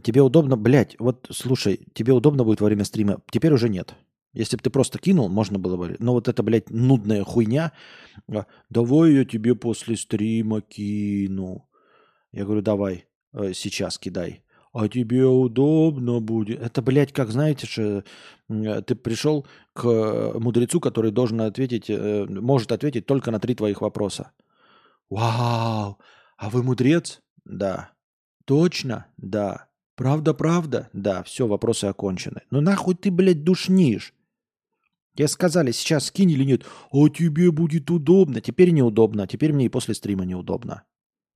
Тебе 0.03 0.21
удобно, 0.21 0.57
блядь, 0.57 0.95
вот 0.99 1.27
слушай, 1.31 1.88
тебе 1.93 2.11
удобно 2.13 2.43
будет 2.43 2.59
во 2.59 2.65
время 2.65 2.83
стрима, 2.83 3.21
теперь 3.29 3.53
уже 3.53 3.69
нет. 3.69 3.95
Если 4.33 4.57
бы 4.57 4.63
ты 4.63 4.69
просто 4.69 4.99
кинул, 4.99 5.29
можно 5.29 5.59
было 5.59 5.77
бы. 5.77 5.95
Но 5.99 6.11
вот 6.11 6.27
это, 6.27 6.43
блядь, 6.43 6.69
нудная 6.69 7.23
хуйня. 7.23 7.71
А, 8.27 8.45
Давай 8.69 9.13
я 9.13 9.23
тебе 9.23 9.55
после 9.55 9.95
стрима 9.95 10.59
кину. 10.59 11.64
Я 12.36 12.43
говорю, 12.43 12.61
давай, 12.61 13.05
э, 13.33 13.53
сейчас 13.53 13.97
кидай. 13.97 14.43
А 14.73 14.89
тебе 14.89 15.23
удобно 15.25 16.19
будет. 16.19 16.61
Это, 16.61 16.81
блядь, 16.81 17.13
как, 17.13 17.31
знаете, 17.31 17.65
что 17.65 18.03
э, 18.49 18.81
ты 18.81 18.93
пришел 18.93 19.47
к 19.71 20.33
мудрецу, 20.38 20.81
который 20.81 21.11
должен 21.11 21.39
ответить, 21.39 21.89
э, 21.89 22.25
может 22.25 22.73
ответить 22.73 23.05
только 23.05 23.31
на 23.31 23.39
три 23.39 23.55
твоих 23.55 23.79
вопроса. 23.79 24.31
Вау, 25.09 25.97
А 26.36 26.49
вы 26.49 26.61
мудрец? 26.61 27.21
Да. 27.45 27.91
Точно? 28.43 29.05
Да. 29.15 29.69
Правда-правда? 29.95 30.89
Да. 30.91 31.23
Все, 31.23 31.47
вопросы 31.47 31.86
окончены. 31.86 32.41
Ну 32.51 32.59
нахуй 32.59 32.95
ты, 32.95 33.11
блядь, 33.11 33.45
душнишь? 33.45 34.13
Тебе 35.15 35.29
сказали, 35.29 35.71
сейчас 35.71 36.07
скинь 36.07 36.31
или 36.31 36.43
нет. 36.43 36.65
А 36.91 37.07
тебе 37.07 37.49
будет 37.51 37.89
удобно. 37.89 38.41
Теперь 38.41 38.71
неудобно. 38.71 39.25
Теперь 39.25 39.53
мне 39.53 39.67
и 39.67 39.69
после 39.69 39.93
стрима 39.93 40.25
неудобно. 40.25 40.83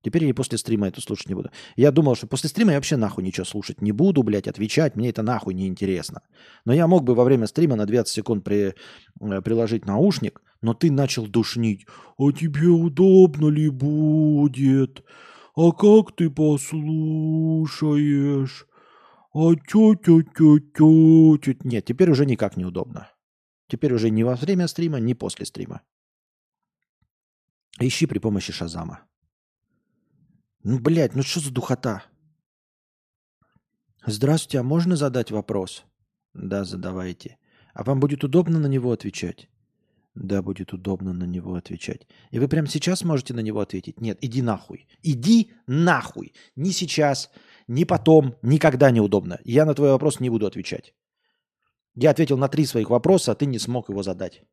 Теперь 0.02 0.24
я 0.24 0.30
и 0.30 0.34
после 0.34 0.58
стрима 0.58 0.88
это 0.88 1.02
слушать 1.02 1.28
не 1.28 1.36
буду. 1.36 1.52
Я 1.76 1.92
думал, 1.92 2.16
что 2.16 2.26
после 2.26 2.50
стрима 2.50 2.72
я 2.72 2.78
вообще 2.78 2.96
нахуй 2.96 3.22
ничего 3.24 3.44
слушать 3.46 3.82
не 3.82 3.92
буду, 3.92 4.24
блядь, 4.24 4.48
отвечать. 4.48 4.96
Мне 4.96 5.10
это 5.10 5.24
нахуй 5.24 5.54
не 5.54 5.68
интересно. 5.68 6.22
Но 6.64 6.74
я 6.74 6.88
мог 6.88 7.04
бы 7.04 7.16
во 7.16 7.26
время 7.26 7.48
стрима 7.48 7.76
на 7.76 7.86
20 7.86 8.08
секунд 8.14 8.46
при, 8.46 8.76
э, 9.20 9.42
приложить 9.42 9.86
наушник, 9.86 10.42
но 10.62 10.74
ты 10.74 10.90
начал 10.90 11.28
душнить. 11.28 11.86
А 12.18 12.32
тебе 12.32 12.68
удобно 12.68 13.50
ли 13.50 13.70
будет? 13.70 15.04
А 15.56 15.72
как 15.74 16.16
ты 16.16 16.30
послушаешь? 16.30 16.86
А 19.34 19.54
тю-тю-тю-тю. 19.56 21.40
Нет, 21.64 21.86
теперь 21.86 22.10
уже 22.10 22.26
никак 22.26 22.56
неудобно. 22.56 23.10
Теперь 23.68 23.94
уже 23.94 24.10
ни 24.10 24.24
во 24.24 24.36
время 24.36 24.68
стрима, 24.68 25.00
ни 25.00 25.14
после 25.14 25.46
стрима. 25.46 25.82
Ищи 27.80 28.06
при 28.08 28.20
помощи 28.20 28.54
Шазама. 28.54 29.09
Ну, 30.64 30.80
блядь, 30.80 31.16
ну 31.16 31.24
что 31.24 31.40
за 31.40 31.52
духота? 31.52 32.04
Здравствуйте, 34.06 34.60
а 34.60 34.64
можно 34.64 34.96
задать 34.96 35.32
вопрос? 35.32 35.86
Да, 36.34 36.66
задавайте. 36.66 37.38
А 37.74 37.84
вам 37.84 38.00
будет 38.00 38.24
удобно 38.24 38.60
на 38.60 38.68
него 38.68 38.92
отвечать? 38.92 39.50
Да, 40.16 40.42
будет 40.42 40.74
удобно 40.74 41.14
на 41.14 41.24
него 41.24 41.56
отвечать. 41.56 42.08
И 42.32 42.40
вы 42.40 42.48
прямо 42.50 42.68
сейчас 42.68 43.04
можете 43.04 43.34
на 43.34 43.40
него 43.40 43.62
ответить? 43.62 44.02
Нет, 44.02 44.18
иди 44.22 44.42
нахуй. 44.42 44.88
Иди 45.02 45.52
нахуй. 45.68 46.34
Ни 46.56 46.72
сейчас, 46.72 47.32
ни 47.68 47.86
потом, 47.86 48.36
никогда 48.42 48.92
неудобно. 48.92 49.40
Я 49.46 49.66
на 49.66 49.74
твой 49.74 49.92
вопрос 49.92 50.20
не 50.20 50.30
буду 50.30 50.46
отвечать. 50.46 50.94
Я 51.96 52.12
ответил 52.12 52.38
на 52.38 52.50
три 52.50 52.66
своих 52.66 52.90
вопроса, 52.90 53.32
а 53.32 53.36
ты 53.36 53.46
не 53.46 53.60
смог 53.60 53.90
его 53.90 54.04
задать. 54.04 54.44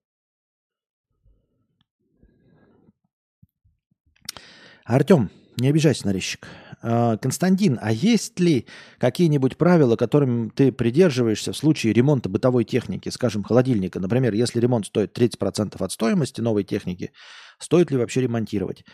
Артем, 4.85 5.31
не 5.59 5.69
обижайся, 5.69 6.07
нарезчик. 6.07 6.47
А, 6.83 7.17
Константин, 7.17 7.79
а 7.81 7.93
есть 7.93 8.39
ли 8.39 8.67
какие-нибудь 8.99 9.57
правила, 9.57 9.97
которым 9.97 10.51
ты 10.51 10.73
придерживаешься 10.73 11.53
в 11.53 11.57
случае 11.57 11.93
ремонта 11.93 12.29
бытовой 12.29 12.65
техники, 12.65 13.09
скажем, 13.09 13.43
холодильника? 13.43 14.01
Например, 14.01 14.35
если 14.35 14.61
ремонт 14.61 14.87
стоит 14.87 15.17
30% 15.19 15.77
от 15.79 15.93
стоимости 15.93 16.41
новой 16.41 16.65
техники, 16.65 17.13
стоит 17.59 17.91
ли 17.91 17.97
вообще 17.97 18.23
ремонтировать? 18.23 18.85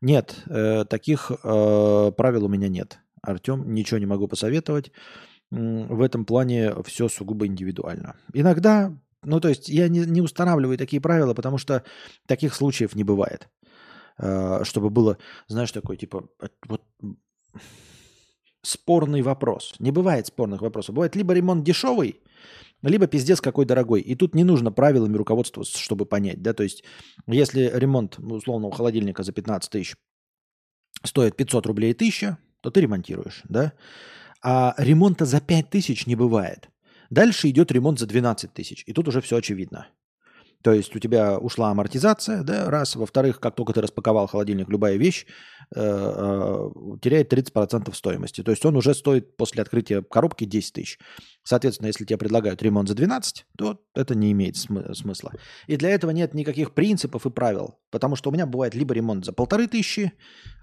Нет, 0.00 0.36
э, 0.48 0.84
таких 0.84 1.30
э, 1.30 2.12
правил 2.16 2.44
у 2.44 2.48
меня 2.48 2.68
нет. 2.68 2.98
Артем, 3.22 3.74
ничего 3.74 3.98
не 3.98 4.06
могу 4.06 4.28
посоветовать. 4.28 4.92
В 5.50 6.00
этом 6.00 6.24
плане 6.24 6.72
все 6.84 7.08
сугубо 7.08 7.46
индивидуально. 7.46 8.16
Иногда, 8.32 8.96
ну 9.24 9.40
то 9.40 9.48
есть 9.48 9.68
я 9.68 9.88
не, 9.88 10.00
не 10.00 10.20
устанавливаю 10.20 10.78
такие 10.78 11.02
правила, 11.02 11.34
потому 11.34 11.58
что 11.58 11.82
таких 12.26 12.54
случаев 12.54 12.94
не 12.94 13.04
бывает. 13.04 13.48
Э, 14.20 14.64
чтобы 14.64 14.90
было, 14.90 15.16
знаешь, 15.48 15.72
такой 15.72 15.96
типа 15.96 16.28
вот 16.66 16.82
спорный 18.62 19.22
вопрос. 19.22 19.74
Не 19.78 19.90
бывает 19.92 20.26
спорных 20.26 20.60
вопросов. 20.60 20.94
Бывает 20.94 21.16
либо 21.16 21.32
ремонт 21.32 21.64
дешевый, 21.64 22.20
либо 22.82 23.06
пиздец 23.06 23.40
какой 23.40 23.64
дорогой. 23.64 24.02
И 24.02 24.14
тут 24.14 24.34
не 24.34 24.44
нужно 24.44 24.72
правилами 24.72 25.16
руководствоваться, 25.16 25.78
чтобы 25.78 26.04
понять. 26.04 26.42
Да? 26.42 26.52
То 26.52 26.62
есть, 26.62 26.84
если 27.26 27.70
ремонт 27.72 28.18
условного 28.18 28.74
холодильника 28.74 29.22
за 29.22 29.32
15 29.32 29.70
тысяч 29.70 29.96
стоит 31.02 31.36
500 31.36 31.66
рублей 31.66 31.92
1000, 31.92 32.36
то 32.60 32.70
ты 32.70 32.82
ремонтируешь. 32.82 33.40
Да? 33.48 33.72
А 34.42 34.74
ремонта 34.76 35.24
за 35.24 35.40
5 35.40 35.70
тысяч 35.70 36.06
не 36.06 36.14
бывает. 36.14 36.68
Дальше 37.08 37.48
идет 37.48 37.72
ремонт 37.72 37.98
за 37.98 38.06
12 38.06 38.52
тысяч. 38.52 38.84
И 38.86 38.92
тут 38.92 39.08
уже 39.08 39.22
все 39.22 39.36
очевидно. 39.36 39.88
То 40.62 40.72
есть 40.72 40.94
у 40.94 40.98
тебя 40.98 41.38
ушла 41.38 41.70
амортизация, 41.70 42.42
да, 42.42 42.70
раз. 42.70 42.96
Во-вторых, 42.96 43.40
как 43.40 43.54
только 43.54 43.72
ты 43.72 43.80
распаковал 43.80 44.26
холодильник, 44.26 44.68
любая 44.68 44.96
вещь 44.96 45.26
теряет 45.72 47.32
30% 47.32 47.94
стоимости. 47.94 48.42
То 48.42 48.50
есть 48.50 48.64
он 48.64 48.76
уже 48.76 48.94
стоит 48.94 49.36
после 49.36 49.62
открытия 49.62 50.02
коробки 50.02 50.44
10 50.44 50.72
тысяч. 50.72 50.98
Соответственно, 51.42 51.86
если 51.86 52.04
тебе 52.04 52.18
предлагают 52.18 52.62
ремонт 52.62 52.88
за 52.88 52.94
12, 52.94 53.46
то 53.56 53.80
это 53.94 54.14
не 54.14 54.32
имеет 54.32 54.56
см- 54.56 54.94
смысла. 54.94 55.32
И 55.66 55.76
для 55.76 55.90
этого 55.90 56.10
нет 56.10 56.34
никаких 56.34 56.74
принципов 56.74 57.24
и 57.24 57.30
правил. 57.30 57.78
Потому 57.90 58.16
что 58.16 58.30
у 58.30 58.32
меня 58.32 58.46
бывает 58.46 58.74
либо 58.74 58.94
ремонт 58.94 59.24
за 59.24 59.32
полторы 59.32 59.66
тысячи, 59.66 60.12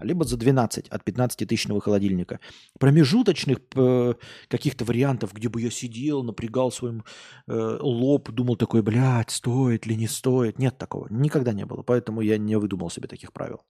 либо 0.00 0.24
за 0.24 0.36
12 0.36 0.88
от 0.88 1.02
15-тысячного 1.08 1.80
холодильника. 1.80 2.38
Промежуточных 2.78 3.58
э, 3.74 4.14
каких-то 4.48 4.84
вариантов, 4.84 5.32
где 5.32 5.48
бы 5.48 5.60
я 5.60 5.70
сидел, 5.70 6.22
напрягал 6.22 6.70
свой 6.70 7.02
э, 7.46 7.78
лоб, 7.80 8.30
думал 8.30 8.56
такой, 8.56 8.82
блядь, 8.82 9.30
стоит 9.30 9.86
ли, 9.86 9.96
не 9.96 10.06
стоит. 10.06 10.58
Нет 10.58 10.78
такого. 10.78 11.08
Никогда 11.10 11.52
не 11.52 11.64
было. 11.64 11.82
Поэтому 11.82 12.20
я 12.20 12.38
не 12.38 12.56
выдумал 12.56 12.90
себе 12.90 13.08
таких 13.08 13.32
правил. 13.32 13.62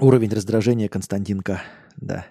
Уровень 0.00 0.30
раздражения 0.30 0.88
Константинка, 0.88 1.60
да. 1.96 2.26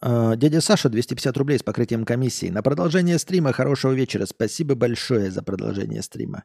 А, 0.00 0.36
дядя 0.36 0.60
Саша, 0.60 0.88
250 0.88 1.36
рублей 1.36 1.58
с 1.58 1.64
покрытием 1.64 2.04
комиссии. 2.04 2.50
На 2.50 2.62
продолжение 2.62 3.18
стрима. 3.18 3.52
Хорошего 3.52 3.92
вечера. 3.92 4.26
Спасибо 4.26 4.76
большое 4.76 5.32
за 5.32 5.42
продолжение 5.42 6.02
стрима. 6.02 6.44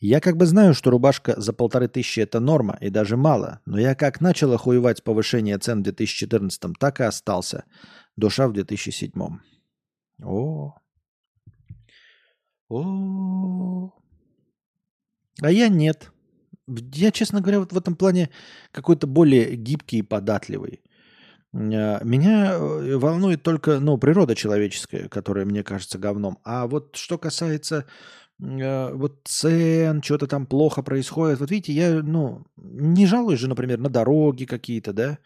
Я 0.00 0.20
как 0.20 0.38
бы 0.38 0.46
знаю, 0.46 0.72
что 0.72 0.90
рубашка 0.90 1.38
за 1.38 1.52
полторы 1.52 1.88
тысячи 1.88 2.20
это 2.20 2.40
норма 2.40 2.78
и 2.80 2.88
даже 2.88 3.18
мало, 3.18 3.60
но 3.66 3.78
я 3.78 3.94
как 3.94 4.22
начал 4.22 4.54
охуевать 4.54 4.98
с 4.98 5.02
повышения 5.02 5.58
цен 5.58 5.80
в 5.80 5.82
2014, 5.82 6.72
так 6.80 7.00
и 7.00 7.04
остался. 7.04 7.64
Душа 8.16 8.48
в 8.48 8.52
2007. 8.54 9.12
О, 10.22 10.74
о, 12.68 13.92
а 15.40 15.50
я 15.50 15.68
нет. 15.68 16.10
Я, 16.66 17.10
честно 17.10 17.40
говоря, 17.40 17.60
вот 17.60 17.72
в 17.72 17.76
этом 17.76 17.94
плане 17.94 18.30
какой-то 18.70 19.06
более 19.06 19.54
гибкий 19.56 19.98
и 19.98 20.02
податливый. 20.02 20.80
А, 21.54 22.02
меня 22.02 22.54
э, 22.54 22.96
волнует 22.96 23.42
только 23.42 23.80
ну, 23.80 23.98
природа 23.98 24.34
человеческая, 24.34 25.08
которая 25.08 25.44
мне 25.44 25.62
кажется 25.62 25.98
говном. 25.98 26.38
А 26.44 26.66
вот 26.66 26.96
что 26.96 27.18
касается 27.18 27.86
э, 28.40 28.92
вот 28.94 29.20
цен, 29.24 30.02
что-то 30.02 30.26
там 30.26 30.46
плохо 30.46 30.82
происходит. 30.82 31.40
Вот 31.40 31.50
видите, 31.50 31.72
я 31.72 32.02
ну, 32.02 32.46
не 32.56 33.06
жалуюсь 33.06 33.40
же, 33.40 33.48
например, 33.48 33.78
на 33.78 33.90
дороги 33.90 34.44
какие-то, 34.46 34.92
да, 34.92 35.18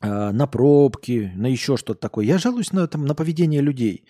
на 0.00 0.46
пробки, 0.46 1.32
на 1.34 1.48
еще 1.48 1.76
что-то 1.76 2.00
такое. 2.00 2.24
Я 2.24 2.38
жалуюсь 2.38 2.72
на, 2.72 2.86
там, 2.86 3.04
на 3.04 3.16
поведение 3.16 3.60
людей. 3.60 4.04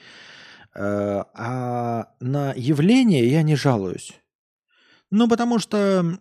Э, 0.79 1.25
а 1.35 2.07
на 2.21 2.55
явление 2.57 3.29
я 3.29 3.43
не 3.43 3.57
жалуюсь. 3.57 4.13
Ну, 5.11 5.29
потому 5.29 5.59
что... 5.59 6.19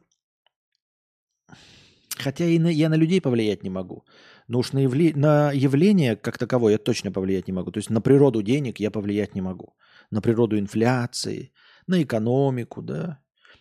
Хотя 2.17 2.45
и 2.45 2.57
на, 2.57 2.67
я 2.67 2.89
на 2.89 2.95
людей 2.95 3.21
повлиять 3.21 3.63
не 3.63 3.69
могу. 3.69 4.03
Но 4.47 4.59
уж 4.59 4.73
на, 4.73 4.79
явле, 4.79 5.13
на 5.15 5.51
явление 5.51 6.15
как 6.15 6.39
таковое 6.39 6.73
я 6.73 6.77
точно 6.79 7.11
повлиять 7.11 7.47
не 7.47 7.53
могу. 7.53 7.71
То 7.71 7.77
есть 7.77 7.91
на 7.91 8.01
природу 8.01 8.41
денег 8.41 8.79
я 8.79 8.89
повлиять 8.89 9.35
не 9.35 9.41
могу. 9.41 9.75
На 10.09 10.21
природу 10.21 10.57
инфляции, 10.57 11.51
на 11.85 12.01
экономику, 12.01 12.81
да, 12.81 13.19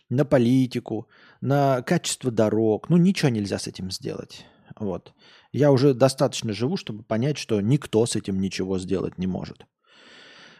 на 0.09 0.25
политику, 0.25 1.07
на 1.41 1.83
качество 1.83 2.31
дорог. 2.31 2.89
Ну, 2.89 2.97
ничего 2.97 3.29
нельзя 3.29 3.59
с 3.59 3.67
этим 3.67 3.91
сделать. 3.91 4.45
Вот. 4.79 5.13
Я 5.51 5.71
уже 5.71 5.93
достаточно 5.93 6.53
живу, 6.53 6.75
чтобы 6.75 7.03
понять, 7.03 7.37
что 7.37 7.61
никто 7.61 8.05
с 8.07 8.15
этим 8.15 8.39
ничего 8.41 8.79
сделать 8.79 9.19
не 9.19 9.27
может. 9.27 9.67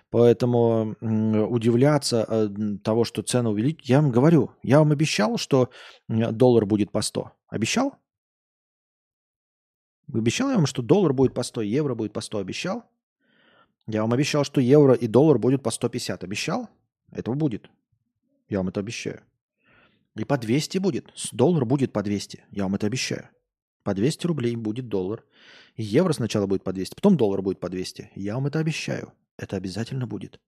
Поэтому 0.09 0.95
удивляться 1.01 2.25
э, 2.27 2.49
того, 2.83 3.03
что 3.03 3.21
цену 3.23 3.51
увеличить, 3.51 3.89
я 3.89 4.01
вам 4.01 4.11
говорю, 4.11 4.51
я 4.63 4.79
вам 4.79 4.91
обещал, 4.91 5.37
что 5.37 5.69
доллар 6.07 6.65
будет 6.65 6.91
по 6.91 7.01
100. 7.01 7.31
Обещал? 7.49 7.95
Обещал 10.13 10.49
я 10.49 10.55
вам, 10.55 10.65
что 10.65 10.81
доллар 10.81 11.11
будет 11.11 11.33
по 11.33 11.43
100, 11.43 11.61
евро 11.61 11.93
будет 11.93 12.13
по 12.13 12.21
100. 12.21 12.37
Обещал? 12.37 12.83
Я 13.85 14.01
вам 14.01 14.13
обещал, 14.13 14.45
что 14.45 14.61
евро 14.61 14.93
и 14.93 15.07
доллар 15.07 15.39
будет 15.39 15.61
по 15.61 15.71
150. 15.71 16.23
Обещал? 16.23 16.69
Этого 17.11 17.35
будет. 17.35 17.69
Я 18.47 18.59
вам 18.59 18.69
это 18.69 18.79
обещаю. 18.79 19.21
И 20.15 20.23
по 20.23 20.37
200 20.37 20.77
будет. 20.77 21.11
Доллар 21.33 21.65
будет 21.65 21.91
по 21.91 22.01
200. 22.01 22.45
Я 22.51 22.63
вам 22.63 22.75
это 22.75 22.87
обещаю. 22.87 23.29
По 23.83 23.93
200 23.93 24.27
рублей 24.27 24.55
будет 24.55 24.87
доллар. 24.87 25.23
Евро 25.75 26.11
сначала 26.13 26.47
будет 26.47 26.63
по 26.63 26.73
200, 26.73 26.95
потом 26.95 27.15
доллар 27.17 27.41
будет 27.41 27.59
по 27.59 27.69
200. 27.69 28.11
Я 28.15 28.35
вам 28.35 28.47
это 28.47 28.59
обещаю. 28.59 29.13
Это 29.37 29.55
обязательно 29.55 30.07
будет. 30.07 30.39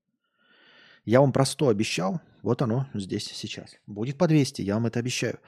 Я 1.05 1.21
вам 1.21 1.31
про 1.31 1.45
100 1.45 1.69
обещал, 1.69 2.21
вот 2.41 2.61
оно 2.61 2.87
здесь 2.93 3.25
сейчас. 3.25 3.75
Будет 3.87 4.17
по 4.17 4.27
200, 4.27 4.61
я 4.61 4.75
вам 4.75 4.87
это 4.87 4.99
обещаю. 4.99 5.39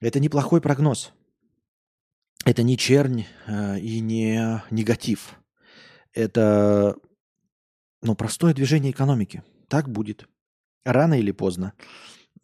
Это 0.00 0.20
неплохой 0.20 0.60
прогноз. 0.60 1.12
Это 2.44 2.62
не 2.62 2.76
чернь 2.76 3.24
э, 3.46 3.78
и 3.80 4.00
не 4.00 4.62
негатив. 4.70 5.34
это 6.12 6.96
ну, 8.02 8.14
простое 8.14 8.54
движение 8.54 8.92
экономики. 8.92 9.42
Так 9.68 9.88
будет. 9.88 10.28
Рано 10.84 11.18
или 11.18 11.32
поздно. 11.32 11.72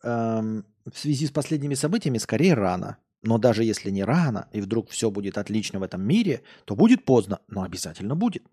Эм, 0.03 0.67
в 0.91 0.99
связи 0.99 1.27
с 1.27 1.31
последними 1.31 1.75
событиями 1.75 2.19
скорее 2.19 2.55
рано. 2.55 2.99
Но 3.23 3.39
даже 3.39 3.63
если 3.63 3.91
не 3.91 4.03
рано, 4.03 4.49
и 4.53 4.61
вдруг 4.61 4.91
все 4.91 5.11
будет 5.11 5.39
отлично 5.39 5.79
в 5.79 5.85
этом 5.85 6.03
мире, 6.03 6.43
то 6.65 6.75
будет 6.75 7.05
поздно, 7.05 7.39
но 7.47 7.63
обязательно 7.63 8.17
будет. 8.17 8.45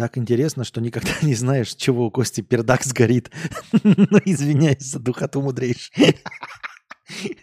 Так 0.00 0.16
интересно, 0.16 0.64
что 0.64 0.80
никогда 0.80 1.10
не 1.22 1.34
знаешь, 1.34 1.74
чего 1.74 2.06
у 2.06 2.10
Кости 2.10 2.40
пердак 2.40 2.84
сгорит. 2.84 3.30
Ну, 3.84 4.18
извиняюсь 4.24 4.80
за 4.80 4.98
духоту 4.98 5.42
мудрейший. 5.42 6.16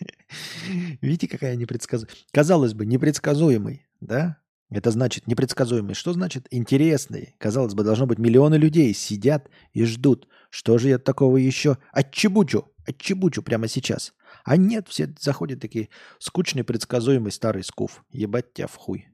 Видите, 1.02 1.28
какая 1.28 1.56
непредсказуемая. 1.56 2.18
Казалось 2.32 2.74
бы, 2.74 2.88
непредсказуемый, 2.88 3.86
да? 4.02 4.40
Это 4.72 4.90
значит 4.90 5.28
непредсказуемый. 5.28 5.94
Что 5.94 6.14
значит 6.14 6.48
интересный? 6.50 7.36
Казалось 7.38 7.76
бы, 7.76 7.84
должно 7.84 8.08
быть 8.08 8.18
миллионы 8.18 8.56
людей 8.56 8.92
сидят 8.96 9.52
и 9.74 9.84
ждут. 9.84 10.28
Что 10.50 10.80
же 10.80 10.90
я 10.90 10.98
такого 10.98 11.38
еще 11.38 11.78
отчебучу? 11.92 12.72
Отчебучу 12.88 13.44
прямо 13.44 13.68
сейчас. 13.68 14.16
А 14.46 14.58
нет, 14.58 14.88
все 14.88 15.14
заходят 15.20 15.60
такие 15.60 15.90
скучный, 16.18 16.64
предсказуемый 16.64 17.32
старый 17.32 17.64
скуф. 17.64 18.04
Ебать 18.10 18.52
тебя 18.54 18.66
в 18.66 18.74
хуй. 18.74 19.10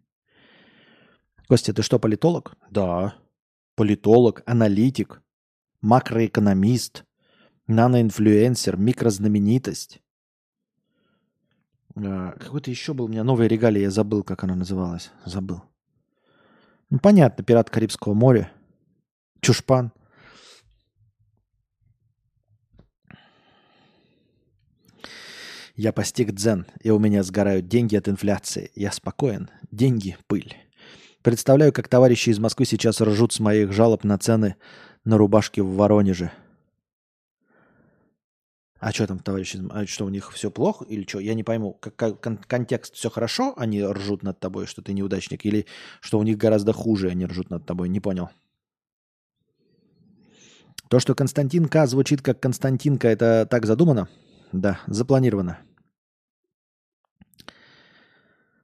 Костя, 1.50 1.74
ты 1.74 1.84
что, 1.84 2.00
политолог? 2.00 2.56
Да 2.72 3.16
политолог, 3.76 4.44
аналитик, 4.46 5.22
макроэкономист, 5.82 7.06
наноинфлюенсер, 7.68 8.78
микрознаменитость. 8.78 10.02
А, 11.96 12.32
какой-то 12.32 12.72
еще 12.72 12.94
был 12.94 13.06
у 13.06 13.08
меня 13.08 13.24
новая 13.24 13.48
регалия, 13.48 13.84
я 13.84 13.92
забыл, 13.92 14.24
как 14.24 14.44
она 14.44 14.56
называлась. 14.56 15.12
Забыл. 15.26 15.64
Ну, 16.90 17.00
понятно, 17.00 17.44
пират 17.44 17.70
Карибского 17.70 18.14
моря. 18.14 18.52
Чушпан. 19.42 19.92
Я 25.76 25.92
постиг 25.92 26.34
дзен, 26.34 26.68
и 26.82 26.92
у 26.92 27.00
меня 27.00 27.24
сгорают 27.24 27.68
деньги 27.68 27.96
от 27.96 28.08
инфляции. 28.08 28.72
Я 28.76 28.92
спокоен. 28.92 29.50
Деньги– 29.72 30.18
пыль. 30.28 30.56
Представляю, 31.24 31.72
как 31.72 31.88
товарищи 31.88 32.32
из 32.32 32.40
Москвы 32.40 32.66
сейчас 32.66 33.00
ржут 33.00 33.32
с 33.32 33.40
моих 33.40 33.72
жалоб 33.72 34.04
на 34.04 34.18
цены 34.18 34.58
на 35.06 35.18
рубашки 35.18 35.62
в 35.62 35.76
Воронеже. 35.76 36.34
А 38.82 38.92
что 38.92 39.08
там, 39.08 39.20
товарищи? 39.20 39.62
А 39.70 39.86
что, 39.86 40.04
у 40.04 40.10
них 40.10 40.34
все 40.34 40.52
плохо 40.52 40.84
или 40.84 41.08
что? 41.08 41.20
Я 41.20 41.34
не 41.34 41.44
пойму. 41.44 41.76
Как, 41.80 41.96
как, 41.96 42.22
кон- 42.22 42.38
контекст 42.46 42.96
все 42.96 43.10
хорошо, 43.10 43.54
они 43.56 43.82
ржут 43.82 44.22
над 44.24 44.42
тобой, 44.42 44.66
что 44.66 44.82
ты 44.82 44.92
неудачник? 44.92 45.46
Или 45.46 45.66
что 46.02 46.20
у 46.20 46.24
них 46.24 46.38
гораздо 46.38 46.74
хуже, 46.74 47.08
они 47.08 47.26
ржут 47.26 47.50
над 47.50 47.66
тобой? 47.66 47.88
Не 47.88 48.02
понял. 48.02 48.30
То, 50.90 51.00
что 51.00 51.16
Константин 51.16 51.70
К. 51.70 51.88
звучит 51.88 52.22
как 52.22 52.42
Константинка, 52.42 53.08
это 53.08 53.48
так 53.50 53.66
задумано? 53.66 54.10
Да, 54.52 54.82
запланировано. 54.88 55.60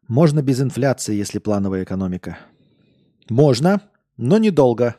Можно 0.10 0.42
без 0.42 0.60
инфляции, 0.60 1.16
если 1.16 1.38
плановая 1.38 1.84
экономика. 1.84 2.40
Можно, 3.30 3.80
но 4.18 4.40
недолго. 4.40 4.96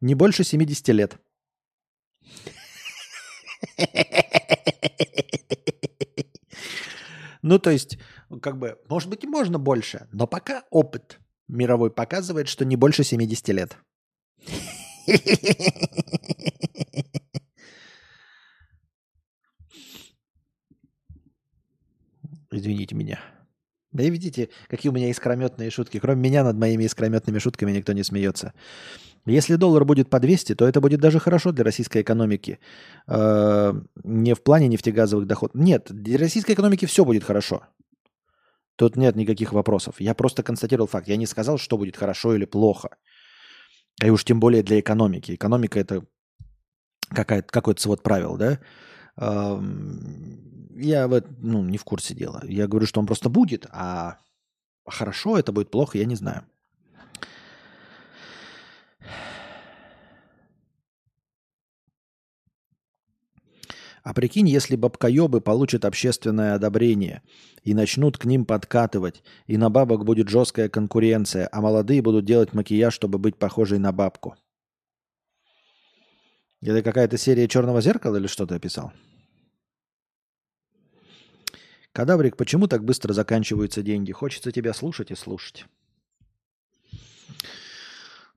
Не 0.00 0.14
больше 0.14 0.44
70 0.44 0.88
лет. 0.90 1.18
Ну, 7.42 7.58
то 7.58 7.70
есть, 7.70 7.98
как 8.40 8.58
бы, 8.58 8.78
может 8.88 9.10
быть, 9.10 9.24
и 9.24 9.26
можно 9.26 9.58
больше, 9.58 10.08
но 10.12 10.28
пока 10.28 10.62
опыт 10.70 11.18
мировой 11.48 11.90
показывает, 11.90 12.46
что 12.46 12.64
не 12.64 12.76
больше 12.76 13.02
70 13.02 13.48
лет. 13.48 13.76
Извините 22.50 22.94
меня. 22.94 23.35
Да 23.96 24.04
и 24.04 24.10
видите, 24.10 24.48
какие 24.68 24.90
у 24.90 24.94
меня 24.94 25.10
искрометные 25.10 25.70
шутки. 25.70 25.98
Кроме 25.98 26.20
меня 26.20 26.44
над 26.44 26.56
моими 26.56 26.84
искрометными 26.84 27.38
шутками 27.38 27.72
никто 27.72 27.92
не 27.92 28.04
смеется. 28.04 28.52
Если 29.26 29.56
доллар 29.56 29.84
будет 29.84 30.08
по 30.08 30.20
200, 30.20 30.54
то 30.54 30.68
это 30.68 30.80
будет 30.80 31.00
даже 31.00 31.18
хорошо 31.18 31.52
для 31.52 31.64
российской 31.64 32.02
экономики. 32.02 32.58
Э, 33.08 33.72
не 34.04 34.34
в 34.34 34.42
плане 34.42 34.68
нефтегазовых 34.68 35.26
доходов. 35.26 35.56
Нет, 35.56 35.86
для 35.90 36.18
российской 36.18 36.52
экономики 36.52 36.86
все 36.86 37.04
будет 37.04 37.24
хорошо. 37.24 37.64
Тут 38.76 38.96
нет 38.96 39.16
никаких 39.16 39.52
вопросов. 39.52 39.96
Я 40.00 40.14
просто 40.14 40.42
констатировал 40.42 40.86
факт. 40.86 41.08
Я 41.08 41.16
не 41.16 41.26
сказал, 41.26 41.58
что 41.58 41.76
будет 41.76 41.96
хорошо 41.96 42.36
или 42.36 42.44
плохо. 42.44 42.90
И 44.04 44.10
уж 44.10 44.24
тем 44.24 44.38
более 44.38 44.62
для 44.62 44.78
экономики. 44.78 45.34
Экономика 45.34 45.80
это 45.80 46.04
какой-то 47.08 47.80
свод 47.80 48.02
правил, 48.02 48.36
да? 48.36 48.58
Я 49.18 51.08
ну, 51.38 51.62
не 51.62 51.78
в 51.78 51.84
курсе 51.84 52.14
дела. 52.14 52.42
Я 52.46 52.66
говорю, 52.66 52.86
что 52.86 53.00
он 53.00 53.06
просто 53.06 53.28
будет, 53.28 53.66
а 53.70 54.18
хорошо 54.86 55.38
это 55.38 55.52
будет, 55.52 55.70
плохо, 55.70 55.98
я 55.98 56.04
не 56.04 56.16
знаю. 56.16 56.44
А 64.06 64.14
прикинь, 64.14 64.48
если 64.48 64.76
бабкоебы 64.76 65.40
получат 65.40 65.84
общественное 65.84 66.54
одобрение 66.54 67.22
и 67.64 67.74
начнут 67.74 68.16
к 68.16 68.24
ним 68.24 68.44
подкатывать, 68.44 69.24
и 69.48 69.56
на 69.56 69.68
бабок 69.68 70.04
будет 70.04 70.28
жесткая 70.28 70.68
конкуренция, 70.68 71.48
а 71.50 71.60
молодые 71.60 72.02
будут 72.02 72.24
делать 72.24 72.52
макияж, 72.52 72.94
чтобы 72.94 73.18
быть 73.18 73.36
похожей 73.36 73.80
на 73.80 73.90
бабку. 73.90 74.36
Это 76.66 76.82
какая-то 76.82 77.16
серия 77.16 77.46
черного 77.46 77.80
зеркала 77.80 78.16
или 78.16 78.26
что 78.26 78.44
ты 78.44 78.56
описал? 78.56 78.92
Кадаврик, 81.92 82.36
почему 82.36 82.66
так 82.66 82.84
быстро 82.84 83.12
заканчиваются 83.12 83.82
деньги? 83.82 84.10
Хочется 84.10 84.50
тебя 84.50 84.74
слушать 84.74 85.12
и 85.12 85.14
слушать. 85.14 85.64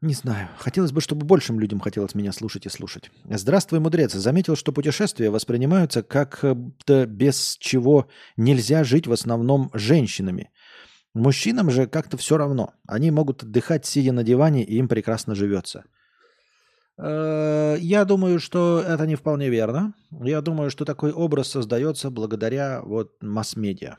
Не 0.01 0.13
знаю. 0.13 0.47
Хотелось 0.59 0.91
бы, 0.91 1.01
чтобы 1.01 1.25
большим 1.25 1.59
людям 1.59 1.79
хотелось 1.79 2.15
меня 2.15 2.31
слушать 2.31 2.67
и 2.67 2.69
слушать. 2.69 3.11
Здравствуй, 3.25 3.79
мудрец. 3.79 4.13
Заметил, 4.13 4.55
что 4.55 4.71
путешествия 4.71 5.31
воспринимаются 5.31 6.03
как-то 6.03 7.05
без 7.07 7.57
чего 7.59 8.07
нельзя 8.37 8.83
жить 8.83 9.07
в 9.07 9.11
основном 9.11 9.71
женщинами. 9.73 10.51
Мужчинам 11.15 11.71
же 11.71 11.87
как-то 11.87 12.15
все 12.15 12.37
равно. 12.37 12.75
Они 12.87 13.09
могут 13.09 13.41
отдыхать, 13.43 13.87
сидя 13.87 14.13
на 14.13 14.23
диване, 14.23 14.63
и 14.63 14.77
им 14.77 14.87
прекрасно 14.87 15.33
живется. 15.33 15.83
Э, 17.01 17.77
я 17.79 18.05
думаю, 18.05 18.39
что 18.39 18.81
это 18.81 19.05
не 19.07 19.15
вполне 19.15 19.49
верно. 19.49 19.93
Я 20.11 20.41
думаю, 20.41 20.69
что 20.69 20.85
такой 20.85 21.11
образ 21.11 21.49
создается 21.49 22.09
благодаря 22.09 22.81
вот 22.81 23.23
масс-медиа. 23.23 23.97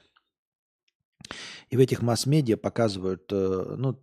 И 1.70 1.76
в 1.76 1.80
этих 1.80 2.02
масс-медиа 2.02 2.56
показывают 2.56 3.32
э, 3.32 3.74
ну, 3.78 3.98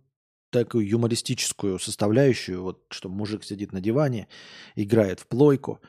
такую 0.50 0.88
юмористическую 0.88 1.78
составляющую, 1.78 2.62
вот 2.62 2.86
что 2.90 3.08
мужик 3.08 3.44
сидит 3.44 3.72
на 3.72 3.80
диване, 3.80 4.26
играет 4.74 5.20
в 5.20 5.26
плойку, 5.28 5.80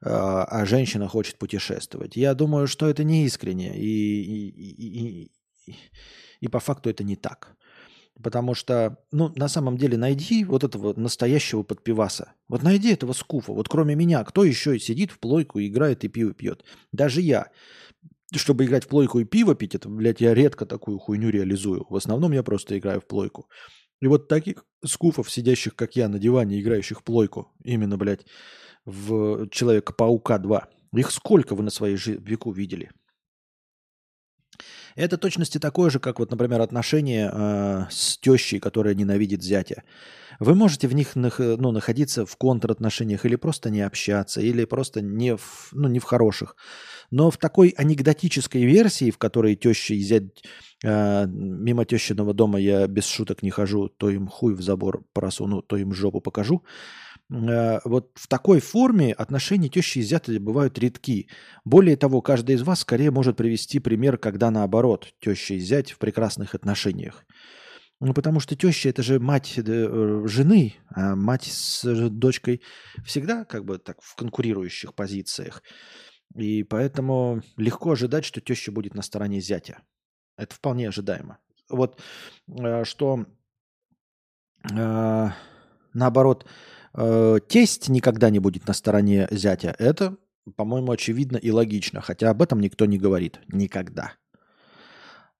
э, 0.00 0.08
а 0.08 0.64
женщина 0.64 1.06
хочет 1.08 1.36
путешествовать. 1.36 2.16
Я 2.16 2.34
думаю, 2.34 2.66
что 2.66 2.88
это 2.88 3.04
не 3.04 3.26
искренне, 3.26 3.76
и, 3.76 4.22
и, 4.22 4.48
и, 4.48 5.30
и, 5.66 5.76
и 6.40 6.48
по 6.48 6.60
факту 6.60 6.88
это 6.88 7.04
не 7.04 7.16
так. 7.16 7.56
Потому 8.22 8.54
что, 8.54 8.98
ну, 9.10 9.32
на 9.34 9.48
самом 9.48 9.76
деле, 9.76 9.98
найди 9.98 10.44
вот 10.44 10.62
этого 10.62 10.98
настоящего 10.98 11.62
подпиваса. 11.62 12.32
Вот 12.48 12.62
найди 12.62 12.92
этого 12.92 13.12
скуфа. 13.12 13.52
Вот 13.52 13.68
кроме 13.68 13.96
меня, 13.96 14.22
кто 14.24 14.44
еще 14.44 14.78
сидит 14.78 15.10
в 15.10 15.18
плойку, 15.18 15.60
играет 15.60 16.04
и 16.04 16.08
пиво 16.08 16.32
пьет? 16.32 16.64
Даже 16.92 17.20
я. 17.20 17.50
Чтобы 18.32 18.64
играть 18.64 18.84
в 18.84 18.88
плойку 18.88 19.18
и 19.18 19.24
пиво 19.24 19.54
пить, 19.54 19.74
это, 19.74 19.88
блядь, 19.88 20.20
я 20.20 20.32
редко 20.34 20.64
такую 20.64 20.98
хуйню 20.98 21.30
реализую. 21.30 21.86
В 21.88 21.96
основном 21.96 22.32
я 22.32 22.42
просто 22.42 22.78
играю 22.78 23.00
в 23.00 23.06
плойку. 23.06 23.48
И 24.00 24.06
вот 24.06 24.28
таких 24.28 24.64
скуфов, 24.84 25.30
сидящих, 25.30 25.74
как 25.74 25.96
я, 25.96 26.08
на 26.08 26.18
диване, 26.18 26.60
играющих 26.60 27.00
в 27.00 27.04
плойку, 27.04 27.52
именно, 27.64 27.96
блядь, 27.96 28.26
в 28.84 29.48
Человека-паука 29.48 30.38
2, 30.38 30.68
их 30.96 31.10
сколько 31.10 31.54
вы 31.54 31.62
на 31.62 31.70
своей 31.70 31.96
веку 31.96 32.52
видели? 32.52 32.90
Это 34.96 35.16
точности 35.16 35.58
такое 35.58 35.90
же, 35.90 35.98
как 35.98 36.18
вот, 36.18 36.30
например, 36.30 36.60
отношения 36.60 37.30
э, 37.32 37.86
с 37.90 38.18
тещей, 38.18 38.60
которая 38.60 38.94
ненавидит 38.94 39.42
зятя. 39.42 39.82
Вы 40.40 40.54
можете 40.54 40.88
в 40.88 40.94
них 40.94 41.14
ну, 41.14 41.70
находиться 41.70 42.26
в 42.26 42.36
контратношениях 42.36 43.24
или 43.24 43.36
просто 43.36 43.70
не 43.70 43.82
общаться, 43.82 44.40
или 44.40 44.64
просто 44.64 45.00
не 45.00 45.36
в, 45.36 45.68
ну, 45.72 45.88
не 45.88 45.98
в 45.98 46.04
хороших. 46.04 46.56
Но 47.10 47.30
в 47.30 47.36
такой 47.36 47.68
анекдотической 47.76 48.64
версии, 48.64 49.10
в 49.10 49.18
которой 49.18 49.54
теща 49.56 49.94
и 49.94 50.00
зять 50.00 50.42
э, 50.82 51.26
мимо 51.26 51.84
тещиного 51.84 52.34
дома 52.34 52.58
я 52.58 52.86
без 52.86 53.06
шуток 53.06 53.42
не 53.42 53.50
хожу, 53.50 53.88
то 53.88 54.10
им 54.10 54.26
хуй 54.26 54.54
в 54.54 54.62
забор 54.62 55.04
просуну, 55.12 55.62
то 55.62 55.76
им 55.76 55.92
жопу 55.94 56.20
покажу, 56.20 56.64
Э, 57.32 57.80
вот 57.84 58.10
в 58.14 58.28
такой 58.28 58.60
форме 58.60 59.12
отношения 59.12 59.68
тещи 59.68 59.98
и 59.98 60.02
зятя 60.02 60.38
бывают 60.40 60.78
редки. 60.78 61.28
Более 61.64 61.96
того, 61.96 62.20
каждый 62.20 62.56
из 62.56 62.62
вас 62.62 62.80
скорее 62.80 63.10
может 63.10 63.36
привести 63.36 63.80
пример, 63.80 64.18
когда 64.18 64.50
наоборот, 64.50 65.08
теща 65.20 65.54
и 65.54 65.58
зять 65.58 65.92
в 65.92 65.98
прекрасных 65.98 66.54
отношениях. 66.54 67.24
Ну, 68.00 68.12
потому 68.12 68.40
что 68.40 68.56
теща 68.56 68.90
это 68.90 69.02
же 69.02 69.20
мать 69.20 69.54
э, 69.56 70.22
жены, 70.26 70.74
а 70.94 71.14
мать 71.16 71.44
с 71.44 72.08
дочкой 72.10 72.60
всегда 73.04 73.44
как 73.44 73.64
бы 73.64 73.78
так 73.78 74.02
в 74.02 74.16
конкурирующих 74.16 74.94
позициях. 74.94 75.62
И 76.34 76.64
поэтому 76.64 77.42
легко 77.56 77.92
ожидать, 77.92 78.24
что 78.24 78.40
теща 78.40 78.72
будет 78.72 78.94
на 78.94 79.02
стороне 79.02 79.40
зятя. 79.40 79.82
Это 80.36 80.54
вполне 80.54 80.88
ожидаемо. 80.88 81.38
Вот 81.70 82.00
э, 82.48 82.84
что 82.84 83.26
наоборот, 85.92 86.46
э, 86.94 87.38
тесть 87.48 87.88
никогда 87.88 88.30
не 88.30 88.38
будет 88.38 88.66
на 88.66 88.74
стороне 88.74 89.28
зятя. 89.30 89.74
Это, 89.78 90.16
по-моему, 90.56 90.92
очевидно 90.92 91.36
и 91.36 91.50
логично, 91.50 92.00
хотя 92.00 92.30
об 92.30 92.42
этом 92.42 92.60
никто 92.60 92.86
не 92.86 92.98
говорит. 92.98 93.40
Никогда. 93.48 94.12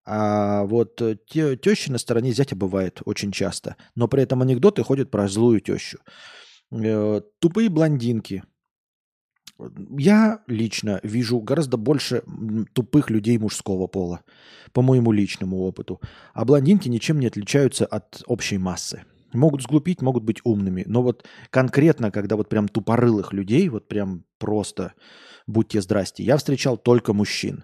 А 0.05 0.65
вот 0.65 1.01
те, 1.27 1.57
тещи 1.57 1.89
на 1.89 1.97
стороне 1.97 2.31
зятя 2.31 2.55
бывает 2.55 3.01
очень 3.05 3.31
часто. 3.31 3.75
Но 3.95 4.07
при 4.07 4.23
этом 4.23 4.41
анекдоты 4.41 4.83
ходят 4.83 5.09
про 5.09 5.27
злую 5.27 5.61
тещу. 5.61 5.99
Э, 6.71 7.21
тупые 7.39 7.69
блондинки. 7.69 8.43
Я 9.97 10.43
лично 10.47 10.99
вижу 11.01 11.39
гораздо 11.39 11.77
больше 11.77 12.23
тупых 12.73 13.09
людей 13.09 13.37
мужского 13.37 13.87
пола, 13.87 14.21
по 14.73 14.81
моему 14.81 15.11
личному 15.11 15.61
опыту. 15.61 16.01
А 16.33 16.43
блондинки 16.43 16.89
ничем 16.89 17.19
не 17.19 17.27
отличаются 17.27 17.85
от 17.85 18.21
общей 18.27 18.57
массы. 18.57 19.05
Могут 19.35 19.61
сглупить, 19.61 20.01
могут 20.01 20.23
быть 20.23 20.41
умными. 20.43 20.83
Но 20.87 21.01
вот 21.01 21.25
конкретно, 21.49 22.11
когда 22.11 22.35
вот 22.35 22.49
прям 22.49 22.67
тупорылых 22.67 23.33
людей, 23.33 23.69
вот 23.69 23.87
прям 23.87 24.23
просто 24.37 24.93
будьте 25.47 25.81
здрасте, 25.81 26.23
я 26.23 26.37
встречал 26.37 26.77
только 26.77 27.13
мужчин. 27.13 27.63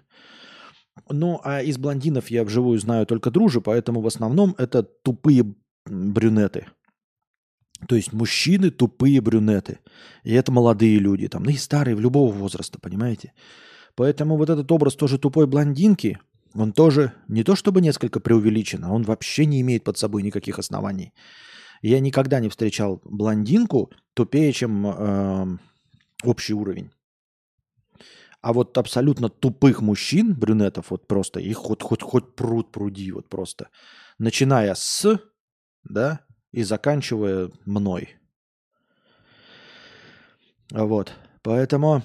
Ну, 1.08 1.40
а 1.42 1.62
из 1.62 1.78
блондинов 1.78 2.30
я 2.30 2.44
вживую 2.44 2.78
знаю 2.78 3.06
только 3.06 3.30
дружи, 3.30 3.60
поэтому 3.60 4.00
в 4.00 4.06
основном 4.06 4.54
это 4.58 4.82
тупые 4.82 5.54
брюнеты. 5.86 6.66
То 7.88 7.96
есть 7.96 8.12
мужчины 8.12 8.70
тупые 8.70 9.20
брюнеты. 9.20 9.80
И 10.22 10.32
это 10.32 10.52
молодые 10.52 10.98
люди, 10.98 11.28
там, 11.28 11.42
ну 11.42 11.50
и 11.50 11.56
старые, 11.56 11.96
в 11.96 12.00
любого 12.00 12.32
возраста, 12.32 12.78
понимаете? 12.80 13.32
Поэтому 13.94 14.36
вот 14.36 14.50
этот 14.50 14.70
образ 14.70 14.94
тоже 14.94 15.18
тупой 15.18 15.46
блондинки, 15.46 16.18
он 16.54 16.72
тоже 16.72 17.12
не 17.28 17.42
то 17.44 17.56
чтобы 17.56 17.80
несколько 17.80 18.20
преувеличен, 18.20 18.84
а 18.84 18.92
он 18.92 19.02
вообще 19.02 19.46
не 19.46 19.60
имеет 19.60 19.84
под 19.84 19.98
собой 19.98 20.22
никаких 20.22 20.58
оснований. 20.58 21.12
Я 21.82 21.98
никогда 21.98 22.38
не 22.38 22.48
встречал 22.48 23.00
блондинку 23.04 23.90
тупее, 24.14 24.52
чем 24.52 24.86
э, 24.86 25.58
общий 26.22 26.54
уровень. 26.54 26.92
А 28.40 28.52
вот 28.52 28.78
абсолютно 28.78 29.28
тупых 29.28 29.82
мужчин, 29.82 30.34
брюнетов, 30.34 30.90
вот 30.90 31.06
просто, 31.06 31.40
их 31.40 31.56
хоть, 31.56 31.82
хоть, 31.82 32.02
хоть 32.02 32.34
пруд 32.34 32.72
пруди, 32.72 33.10
вот 33.12 33.28
просто. 33.28 33.68
Начиная 34.18 34.74
с, 34.74 35.20
да, 35.84 36.20
и 36.52 36.62
заканчивая 36.62 37.50
мной. 37.64 38.16
Вот. 40.70 41.12
Поэтому... 41.42 42.02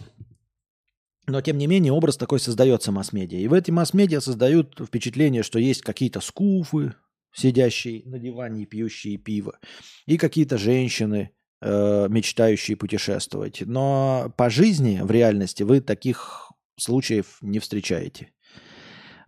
Но, 1.28 1.42
тем 1.42 1.58
не 1.58 1.68
менее, 1.68 1.92
образ 1.92 2.18
такой 2.18 2.40
создается 2.40 2.92
масс-медиа. 2.92 3.40
И 3.40 3.48
в 3.48 3.54
эти 3.54 3.70
масс-медиа 3.70 4.22
создают 4.22 4.80
впечатление, 4.80 5.44
что 5.44 5.60
есть 5.60 5.82
какие-то 5.82 6.22
скуфы, 6.22 6.96
сидящие 7.38 8.02
на 8.06 8.20
диване 8.20 8.64
и 8.64 8.66
пьющие 8.66 9.18
пиво, 9.18 9.60
и 10.06 10.18
какие-то 10.18 10.58
женщины, 10.58 11.32
э, 11.62 12.08
мечтающие 12.10 12.76
путешествовать. 12.76 13.62
Но 13.66 14.34
по 14.38 14.50
жизни, 14.50 15.00
в 15.02 15.12
реальности, 15.12 15.64
вы 15.64 15.80
таких 15.82 16.52
случаев 16.78 17.38
не 17.42 17.60
встречаете. 17.60 18.32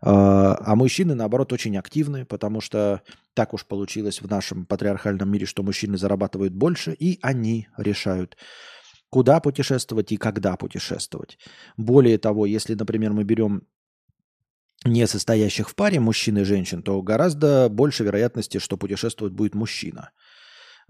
Э, 0.01 0.09
а 0.09 0.75
мужчины, 0.75 1.13
наоборот, 1.13 1.53
очень 1.53 1.77
активны, 1.77 2.25
потому 2.25 2.61
что 2.61 3.03
так 3.35 3.53
уж 3.53 3.65
получилось 3.65 4.21
в 4.21 4.27
нашем 4.27 4.65
патриархальном 4.65 5.29
мире, 5.29 5.45
что 5.45 5.61
мужчины 5.61 5.97
зарабатывают 5.97 6.53
больше, 6.53 6.93
и 6.93 7.19
они 7.21 7.67
решают, 7.77 8.37
куда 9.11 9.39
путешествовать 9.39 10.11
и 10.11 10.17
когда 10.17 10.57
путешествовать. 10.57 11.37
Более 11.77 12.17
того, 12.17 12.47
если, 12.47 12.73
например, 12.73 13.13
мы 13.13 13.23
берем 13.23 13.67
не 14.85 15.07
состоящих 15.07 15.69
в 15.69 15.75
паре 15.75 15.99
мужчин 15.99 16.37
и 16.37 16.43
женщин, 16.43 16.81
то 16.83 17.01
гораздо 17.01 17.69
больше 17.69 18.03
вероятности, 18.03 18.59
что 18.59 18.77
путешествовать 18.77 19.33
будет 19.33 19.55
мужчина. 19.55 20.11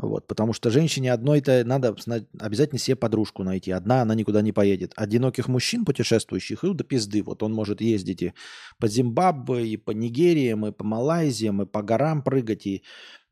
Вот, 0.01 0.27
потому 0.27 0.53
что 0.53 0.69
женщине 0.69 1.11
одной-то 1.11 1.65
надо 1.65 1.93
обязательно 2.39 2.79
себе 2.79 2.95
подружку 2.95 3.43
найти. 3.43 3.71
Одна 3.71 4.01
она 4.01 4.15
никуда 4.15 4.41
не 4.41 4.53
поедет. 4.53 4.93
Одиноких 4.95 5.49
мужчин, 5.49 5.83
путешествующих, 5.83 6.63
и 6.63 6.73
до 6.73 6.85
пизды. 6.85 7.21
Вот 7.21 7.43
он 7.43 7.53
может 7.53 7.81
ездить 7.81 8.21
и 8.21 8.33
по 8.79 8.87
Зимбабве, 8.87 9.67
и 9.67 9.75
по 9.75 9.91
Нигериям, 9.91 10.65
и 10.65 10.71
по 10.71 10.85
Малайзиям, 10.85 11.63
и 11.63 11.65
по 11.65 11.81
горам 11.81 12.23
прыгать, 12.23 12.65
и 12.65 12.83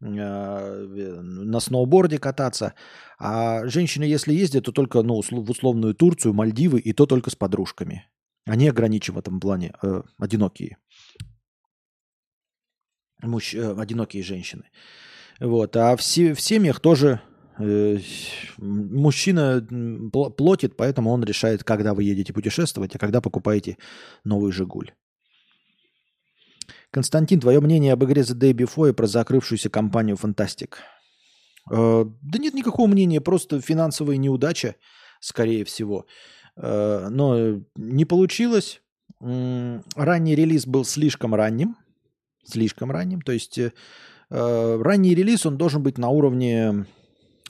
э, 0.02 0.06
на 1.22 1.60
сноуборде 1.62 2.18
кататься. 2.18 2.74
А 3.18 3.66
женщины, 3.68 4.04
если 4.04 4.34
ездят, 4.34 4.66
то 4.66 4.74
только 4.74 5.02
ну, 5.04 5.22
в 5.22 5.50
условную 5.50 5.94
Турцию, 5.94 6.34
Мальдивы, 6.34 6.82
и 6.82 6.92
то 6.92 7.06
только 7.06 7.30
с 7.30 7.36
подружками. 7.36 8.10
Они 8.48 8.70
ограничены 8.70 9.16
в 9.16 9.20
этом 9.20 9.40
плане, 9.40 9.74
э, 9.84 10.02
одинокие. 10.18 10.78
Мужч... 13.22 13.56
Э, 13.56 13.76
одинокие 13.78 14.24
женщины. 14.24 14.64
Вот. 15.40 15.76
А 15.76 15.96
в, 15.96 16.00
в 16.00 16.40
семьях 16.40 16.80
тоже 16.80 17.22
э, 17.60 17.98
мужчина 18.58 19.62
платит, 20.38 20.78
поэтому 20.78 21.12
он 21.12 21.24
решает, 21.24 21.64
когда 21.64 21.94
вы 21.94 22.04
едете 22.04 22.34
путешествовать, 22.34 22.96
а 22.96 23.00
когда 23.00 23.22
покупаете 23.22 23.78
новый 24.24 24.52
«Жигуль». 24.52 24.92
Константин, 26.92 27.42
твое 27.42 27.60
мнение 27.60 27.94
об 27.94 28.04
игре 28.06 28.22
The 28.22 28.34
Day 28.34 28.54
Before 28.54 28.90
и 28.90 28.94
про 28.94 29.08
закрывшуюся 29.08 29.70
компанию 29.70 30.16
Фантастик? 30.16 30.80
Э, 31.70 32.06
да 32.06 32.40
нет 32.40 32.54
никакого 32.54 32.88
мнения, 32.88 33.20
просто 33.20 33.60
финансовая 33.60 34.16
неудача, 34.16 34.76
скорее 35.20 35.66
всего. 35.66 36.06
Э, 36.06 36.37
но 36.62 37.62
не 37.76 38.06
получилось. 38.06 38.82
Ранний 39.20 40.36
релиз 40.36 40.66
был 40.66 40.86
слишком 40.86 41.34
ранним. 41.36 41.76
Слишком 42.44 42.92
ранним. 42.92 43.22
То 43.22 43.32
есть 43.32 43.58
э, 43.58 43.72
ранний 44.30 45.16
релиз, 45.16 45.46
он 45.46 45.58
должен 45.58 45.84
быть 45.84 45.98
на 45.98 46.10
уровне 46.10 46.86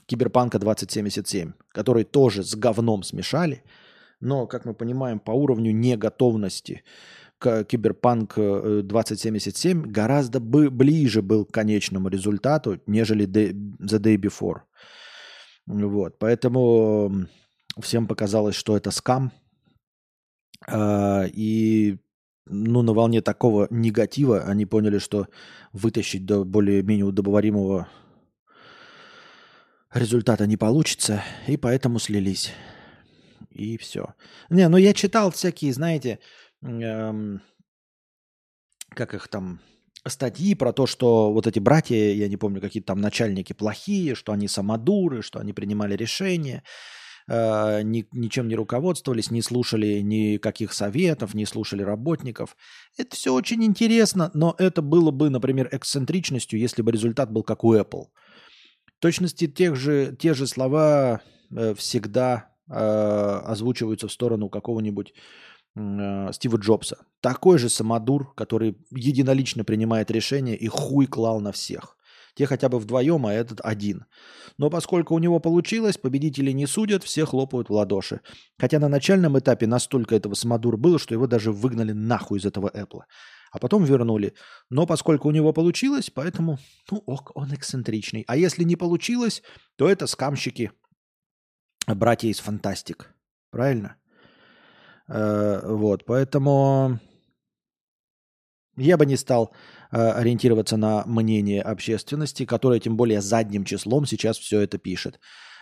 Киберпанка 0.07 0.59
2077, 0.59 1.53
который 1.69 2.03
тоже 2.03 2.43
с 2.43 2.55
говном 2.55 3.03
смешали. 3.03 3.63
Но, 4.19 4.47
как 4.47 4.65
мы 4.65 4.73
понимаем, 4.73 5.19
по 5.19 5.31
уровню 5.31 5.71
неготовности 5.71 6.83
к 7.37 7.65
Киберпанк 7.65 8.33
2077 8.35 9.83
э, 9.83 9.87
гораздо 9.87 10.39
ближе 10.39 11.21
был 11.21 11.45
к 11.45 11.51
конечному 11.51 12.09
результату, 12.09 12.79
нежели 12.87 13.27
The 13.27 13.99
Day 13.99 14.17
Before. 14.17 14.61
Вот, 15.67 16.17
поэтому 16.17 17.27
всем 17.81 18.07
показалось, 18.07 18.55
что 18.55 18.77
это 18.77 18.91
скам. 18.91 19.31
А, 20.67 21.25
и 21.27 21.97
ну, 22.45 22.81
на 22.81 22.93
волне 22.93 23.21
такого 23.21 23.67
негатива 23.69 24.41
они 24.41 24.65
поняли, 24.65 24.99
что 24.99 25.27
вытащить 25.73 26.25
до 26.25 26.43
более-менее 26.43 27.05
удобоваримого 27.05 27.87
результата 29.93 30.45
не 30.47 30.57
получится, 30.57 31.23
и 31.47 31.57
поэтому 31.57 31.99
слились. 31.99 32.53
И 33.51 33.77
все. 33.77 34.13
Не, 34.49 34.67
ну 34.69 34.77
я 34.77 34.93
читал 34.93 35.31
всякие, 35.31 35.73
знаете, 35.73 36.19
эм, 36.61 37.41
как 38.89 39.13
их 39.13 39.27
там, 39.27 39.59
статьи 40.05 40.55
про 40.55 40.73
то, 40.73 40.85
что 40.85 41.33
вот 41.33 41.47
эти 41.47 41.59
братья, 41.59 41.95
я 41.95 42.27
не 42.27 42.37
помню, 42.37 42.61
какие 42.61 42.83
там 42.83 43.01
начальники 43.01 43.53
плохие, 43.53 44.15
что 44.15 44.31
они 44.31 44.47
самодуры, 44.47 45.21
что 45.21 45.39
они 45.39 45.53
принимали 45.53 45.95
решения. 45.95 46.63
Э, 47.29 47.81
ни, 47.83 48.07
ничем 48.13 48.47
не 48.47 48.55
руководствовались, 48.55 49.31
не 49.31 49.41
слушали 49.41 49.99
никаких 49.99 50.71
советов, 50.73 51.33
не 51.33 51.45
слушали 51.45 51.83
работников. 51.83 52.55
Это 52.97 53.15
все 53.15 53.33
очень 53.33 53.63
интересно, 53.65 54.31
но 54.33 54.55
это 54.57 54.81
было 54.81 55.11
бы, 55.11 55.29
например, 55.29 55.67
эксцентричностью, 55.71 56.59
если 56.59 56.81
бы 56.81 56.91
результат 56.91 57.31
был 57.31 57.43
как 57.43 57.63
у 57.63 57.75
Apple. 57.75 58.05
В 58.85 58.99
точности 58.99 59.47
тех 59.47 59.75
же, 59.75 60.15
те 60.17 60.33
же 60.33 60.47
слова 60.47 61.21
э, 61.51 61.73
всегда 61.75 62.49
э, 62.69 62.73
озвучиваются 62.73 64.07
в 64.07 64.13
сторону 64.13 64.49
какого-нибудь 64.49 65.13
э, 65.75 66.31
Стива 66.31 66.57
Джобса. 66.57 67.05
Такой 67.19 67.57
же 67.57 67.67
самодур, 67.67 68.33
который 68.35 68.77
единолично 68.89 69.65
принимает 69.65 70.09
решения 70.11 70.55
и 70.55 70.67
хуй 70.67 71.07
клал 71.07 71.41
на 71.41 71.51
всех. 71.51 71.96
Те 72.37 72.45
хотя 72.45 72.69
бы 72.69 72.77
вдвоем, 72.77 73.25
а 73.25 73.33
этот 73.33 73.61
один. 73.63 74.05
Но 74.59 74.69
поскольку 74.69 75.15
у 75.15 75.19
него 75.19 75.39
получилось, 75.39 75.97
победители 75.97 76.51
не 76.51 76.67
судят, 76.67 77.03
все 77.03 77.25
хлопают 77.25 77.69
в 77.69 77.73
ладоши. 77.73 78.21
Хотя 78.59 78.77
на 78.77 78.87
начальном 78.87 79.39
этапе 79.39 79.65
настолько 79.65 80.15
этого 80.15 80.35
самодур 80.35 80.77
было, 80.77 80.99
что 80.99 81.15
его 81.15 81.25
даже 81.25 81.51
выгнали 81.51 81.93
нахуй 81.93 82.37
из 82.37 82.45
этого 82.45 82.69
Apple. 82.69 83.01
А 83.51 83.57
потом 83.57 83.85
вернули. 83.85 84.35
Но 84.69 84.85
поскольку 84.85 85.27
у 85.27 85.31
него 85.31 85.51
получилось, 85.51 86.11
поэтому, 86.13 86.59
ну 86.91 87.01
ок, 87.07 87.31
он 87.33 87.55
эксцентричный. 87.55 88.23
А 88.27 88.37
если 88.37 88.63
не 88.63 88.75
получилось, 88.75 89.41
то 89.75 89.89
это 89.89 90.05
скамщики, 90.05 90.71
братья 91.87 92.27
из 92.27 92.37
Фантастик. 92.37 93.15
Правильно? 93.49 93.95
Э, 95.07 95.61
вот, 95.63 96.05
поэтому 96.05 96.99
я 98.75 98.95
бы 98.95 99.07
не 99.07 99.17
стал 99.17 99.51
э, 99.51 99.76
ориентироваться 99.89 100.77
на 100.77 101.03
мнение 101.05 101.61
общественности, 101.61 102.45
которая 102.45 102.79
тем 102.79 102.97
более 102.97 103.21
задним 103.21 103.63
числом 103.63 104.05
сейчас 104.05 104.37
все 104.37 104.61
это 104.61 104.77
пишет. 104.77 105.19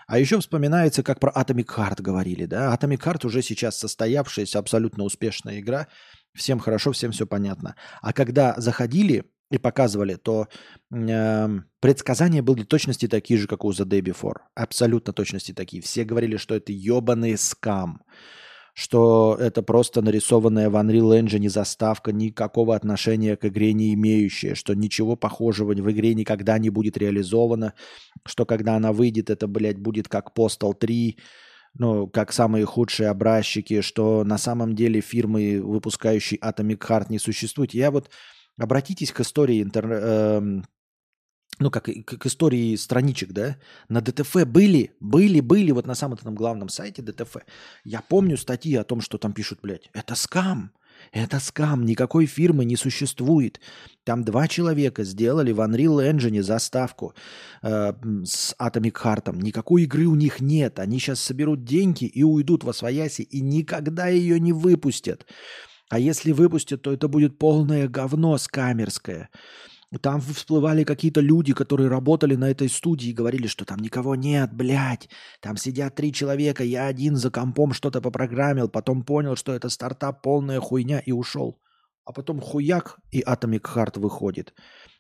А 0.08 0.20
еще 0.20 0.40
вспоминается, 0.40 1.04
как 1.04 1.20
про 1.20 1.32
Atomic 1.32 1.68
Heart 1.76 2.02
говорили. 2.02 2.46
Да? 2.46 2.76
Atomic 2.76 3.00
Heart 3.00 3.26
уже 3.26 3.42
сейчас 3.42 3.78
состоявшаяся 3.78 4.60
абсолютно 4.60 5.04
успешная 5.04 5.60
игра. 5.60 5.88
Всем 6.34 6.60
хорошо, 6.60 6.92
всем 6.92 7.12
все 7.12 7.26
понятно. 7.26 7.76
А 8.02 8.14
когда 8.14 8.54
заходили 8.58 9.26
и 9.50 9.58
показывали, 9.58 10.16
то 10.16 10.48
э, 10.92 11.50
предсказания 11.80 12.42
были 12.42 12.64
точности 12.64 13.08
такие 13.08 13.40
же, 13.40 13.48
как 13.48 13.64
у 13.64 13.72
The 13.72 13.86
Day 13.86 14.02
Before. 14.02 14.42
Абсолютно 14.54 15.14
точности 15.14 15.54
такие. 15.54 15.82
Все 15.82 16.04
говорили, 16.04 16.38
что 16.38 16.56
это 16.56 16.72
ебаный 16.72 17.38
скам 17.38 18.02
что 18.76 19.38
это 19.40 19.64
просто 19.64 20.02
нарисованная 20.02 20.70
в 20.70 20.76
Unreal 20.76 21.18
Engine 21.24 21.48
заставка, 21.48 22.12
никакого 22.12 22.76
отношения 22.76 23.38
к 23.38 23.46
игре 23.46 23.72
не 23.72 23.94
имеющая, 23.94 24.54
что 24.54 24.76
ничего 24.76 25.16
похожего 25.16 25.72
в 25.72 25.92
игре 25.92 26.14
никогда 26.14 26.58
не 26.60 26.70
будет 26.70 26.98
реализовано, 26.98 27.74
что 28.26 28.46
когда 28.46 28.76
она 28.76 28.92
выйдет, 28.92 29.30
это, 29.30 29.48
блядь, 29.48 29.80
будет 29.80 30.10
как 30.10 30.38
Postal 30.38 30.74
3, 30.74 31.18
ну, 31.76 32.08
как 32.08 32.34
самые 32.34 32.66
худшие 32.66 33.08
образчики, 33.08 33.80
что 33.80 34.26
на 34.26 34.38
самом 34.38 34.76
деле 34.76 35.00
фирмы, 35.00 35.62
выпускающие 35.64 36.38
Atomic 36.42 36.80
Heart, 36.80 37.06
не 37.08 37.18
существует. 37.18 37.74
Я 37.74 37.92
вот 37.92 38.10
обратитесь 38.58 39.14
к 39.14 39.22
истории 39.22 39.64
интер... 39.64 39.90
э, 39.90 40.62
ну, 41.60 41.72
как, 41.72 41.90
как 42.06 42.26
истории 42.26 42.76
страничек, 42.76 43.32
да, 43.32 43.58
на 43.90 44.02
DTF 44.02 44.46
были, 44.46 44.92
были, 45.00 45.40
были, 45.40 45.72
вот 45.72 45.88
на 45.88 45.96
самом 45.96 46.16
этом 46.16 46.36
главном 46.36 46.70
сайте 46.70 47.02
DTF. 47.02 47.38
Я 47.84 48.02
помню 48.02 48.38
статьи 48.38 48.76
о 48.76 48.84
том, 48.84 49.02
что 49.02 49.18
там 49.18 49.34
пишут, 49.34 49.60
блядь, 49.62 49.90
это 49.94 50.16
скам, 50.16 50.72
это 51.12 51.40
скам, 51.40 51.86
никакой 51.86 52.26
фирмы 52.26 52.66
не 52.66 52.76
существует. 52.76 53.60
Там 54.04 54.24
два 54.24 54.48
человека 54.48 55.04
сделали 55.04 55.52
в 55.52 55.60
Unreal 55.62 56.12
Engine 56.12 56.42
заставку 56.42 57.14
э, 57.62 57.94
с 58.26 58.56
Atomic 58.60 58.94
Heart. 58.94 59.36
Никакой 59.42 59.84
игры 59.84 60.06
у 60.06 60.16
них 60.16 60.42
нет. 60.42 60.80
Они 60.80 61.00
сейчас 61.00 61.20
соберут 61.20 61.64
деньги 61.64 62.06
и 62.06 62.24
уйдут 62.24 62.64
во 62.64 62.74
свояси 62.74 63.22
и 63.22 63.42
никогда 63.42 64.08
ее 64.08 64.40
не 64.40 64.54
выпустят. 64.54 65.26
А 65.90 66.00
если 66.00 66.32
выпустят, 66.32 66.82
то 66.82 66.92
это 66.92 67.08
будет 67.08 67.38
полное 67.38 67.88
говно 67.88 68.38
скамерское. 68.38 69.30
Там 70.02 70.20
всплывали 70.20 70.84
какие-то 70.84 71.22
люди, 71.22 71.54
которые 71.54 71.90
работали 71.90 72.36
на 72.36 72.50
этой 72.50 72.70
студии 72.70 73.10
и 73.10 73.14
говорили, 73.14 73.48
что 73.48 73.66
там 73.66 73.80
никого 73.80 74.16
нет, 74.16 74.54
блядь. 74.54 75.10
Там 75.42 75.58
сидят 75.58 75.96
три 75.96 76.12
человека, 76.12 76.64
я 76.64 76.88
один 76.88 77.16
за 77.16 77.32
компом 77.32 77.74
что-то 77.74 78.02
попрограммил, 78.02 78.68
потом 78.68 79.04
понял, 79.04 79.36
что 79.36 79.54
это 79.54 79.70
стартап 79.70 80.22
полная 80.22 80.60
хуйня 80.60 81.00
и 81.00 81.12
ушел. 81.12 81.60
А 82.04 82.12
потом 82.12 82.40
хуяк 82.40 83.00
и 83.12 83.22
Atomic 83.22 83.62
Heart 83.62 84.00
выходит. 84.00 84.54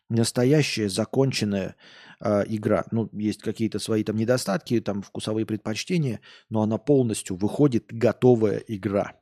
Настоящая 0.10 0.88
законченная 0.88 1.76
э, 2.20 2.44
игра. 2.48 2.86
Ну, 2.92 3.10
есть 3.12 3.42
какие-то 3.42 3.80
свои 3.80 4.04
там 4.04 4.16
недостатки, 4.16 4.80
там 4.80 5.02
вкусовые 5.02 5.46
предпочтения, 5.46 6.20
но 6.50 6.62
она 6.62 6.78
полностью 6.78 7.36
выходит 7.36 7.86
готовая 7.90 8.58
игра 8.68 9.14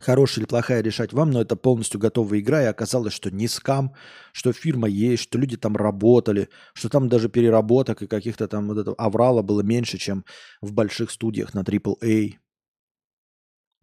хорошая 0.00 0.42
или 0.42 0.48
плохая 0.48 0.82
решать 0.82 1.12
вам, 1.12 1.30
но 1.30 1.40
это 1.40 1.56
полностью 1.56 2.00
готовая 2.00 2.40
игра, 2.40 2.62
и 2.62 2.66
оказалось, 2.66 3.12
что 3.12 3.30
не 3.30 3.48
скам, 3.48 3.94
что 4.32 4.52
фирма 4.52 4.88
есть, 4.88 5.22
что 5.22 5.38
люди 5.38 5.56
там 5.56 5.76
работали, 5.76 6.48
что 6.74 6.88
там 6.88 7.08
даже 7.08 7.28
переработок 7.28 8.02
и 8.02 8.06
каких-то 8.06 8.48
там 8.48 8.68
вот 8.68 8.78
этого 8.78 8.96
аврала 8.96 9.42
было 9.42 9.62
меньше, 9.62 9.98
чем 9.98 10.24
в 10.60 10.72
больших 10.72 11.10
студиях 11.10 11.54
на 11.54 11.60
AAA. 11.60 12.34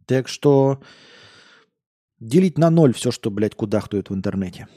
Так 0.05 0.27
что 0.27 0.81
делить 2.19 2.57
на 2.57 2.69
ноль 2.69 2.93
все, 2.93 3.11
что, 3.11 3.31
блядь, 3.31 3.55
кудахтует 3.55 4.09
в 4.09 4.13
интернете. 4.13 4.67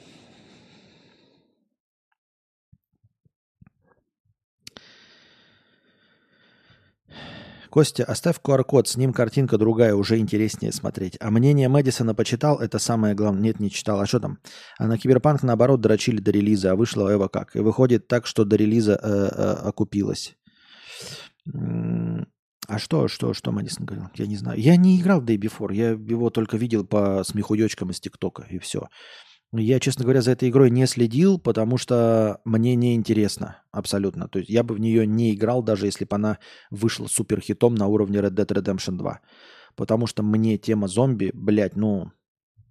Костя, 7.74 8.04
оставь 8.04 8.36
QR-код, 8.40 8.86
с 8.86 8.96
ним 8.96 9.12
картинка 9.12 9.58
другая, 9.58 9.96
уже 9.96 10.18
интереснее 10.18 10.70
смотреть. 10.70 11.16
А 11.18 11.32
мнение 11.32 11.68
Мэдисона 11.68 12.14
почитал, 12.14 12.60
это 12.60 12.78
самое 12.78 13.16
главное. 13.16 13.42
Нет, 13.42 13.58
не 13.58 13.68
читал. 13.68 13.98
А 13.98 14.06
что 14.06 14.20
там? 14.20 14.38
А 14.78 14.86
на 14.86 14.96
Киберпанк, 14.96 15.42
наоборот, 15.42 15.80
дрочили 15.80 16.20
до 16.20 16.30
релиза, 16.30 16.70
а 16.70 16.76
вышло 16.76 17.12
Эва 17.12 17.26
как? 17.26 17.56
И 17.56 17.58
выходит 17.58 18.06
так, 18.06 18.26
что 18.26 18.44
до 18.44 18.54
релиза 18.54 18.92
э, 18.92 19.08
э, 19.08 19.52
окупилось. 19.66 20.36
А 21.52 22.78
что, 22.78 23.08
что, 23.08 23.34
что 23.34 23.50
Мэдисон 23.50 23.86
говорил? 23.86 24.08
Я 24.14 24.28
не 24.28 24.36
знаю. 24.36 24.60
Я 24.60 24.76
не 24.76 25.00
играл 25.00 25.20
Day 25.20 25.36
Before, 25.36 25.74
я 25.74 25.90
его 25.90 26.30
только 26.30 26.56
видел 26.56 26.86
по 26.86 27.24
смехуёчкам 27.24 27.90
из 27.90 27.98
ТикТока, 27.98 28.46
и 28.50 28.60
все. 28.60 28.86
Я, 29.56 29.78
честно 29.78 30.04
говоря, 30.04 30.20
за 30.20 30.32
этой 30.32 30.48
игрой 30.48 30.70
не 30.70 30.86
следил, 30.86 31.38
потому 31.38 31.78
что 31.78 32.40
мне 32.44 32.74
не 32.74 32.94
интересно 32.94 33.62
абсолютно. 33.70 34.28
То 34.28 34.40
есть 34.40 34.50
я 34.50 34.64
бы 34.64 34.74
в 34.74 34.80
нее 34.80 35.06
не 35.06 35.32
играл, 35.32 35.62
даже 35.62 35.86
если 35.86 36.04
бы 36.04 36.16
она 36.16 36.38
вышла 36.70 37.06
супер 37.06 37.40
хитом 37.40 37.74
на 37.74 37.86
уровне 37.86 38.18
Red 38.18 38.34
Dead 38.34 38.46
Redemption 38.46 38.96
2. 38.96 39.20
Потому 39.76 40.06
что 40.06 40.22
мне 40.22 40.58
тема 40.58 40.88
зомби, 40.88 41.30
блядь, 41.34 41.76
ну, 41.76 42.10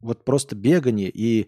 вот 0.01 0.25
просто 0.25 0.55
бегание 0.55 1.09
и 1.09 1.47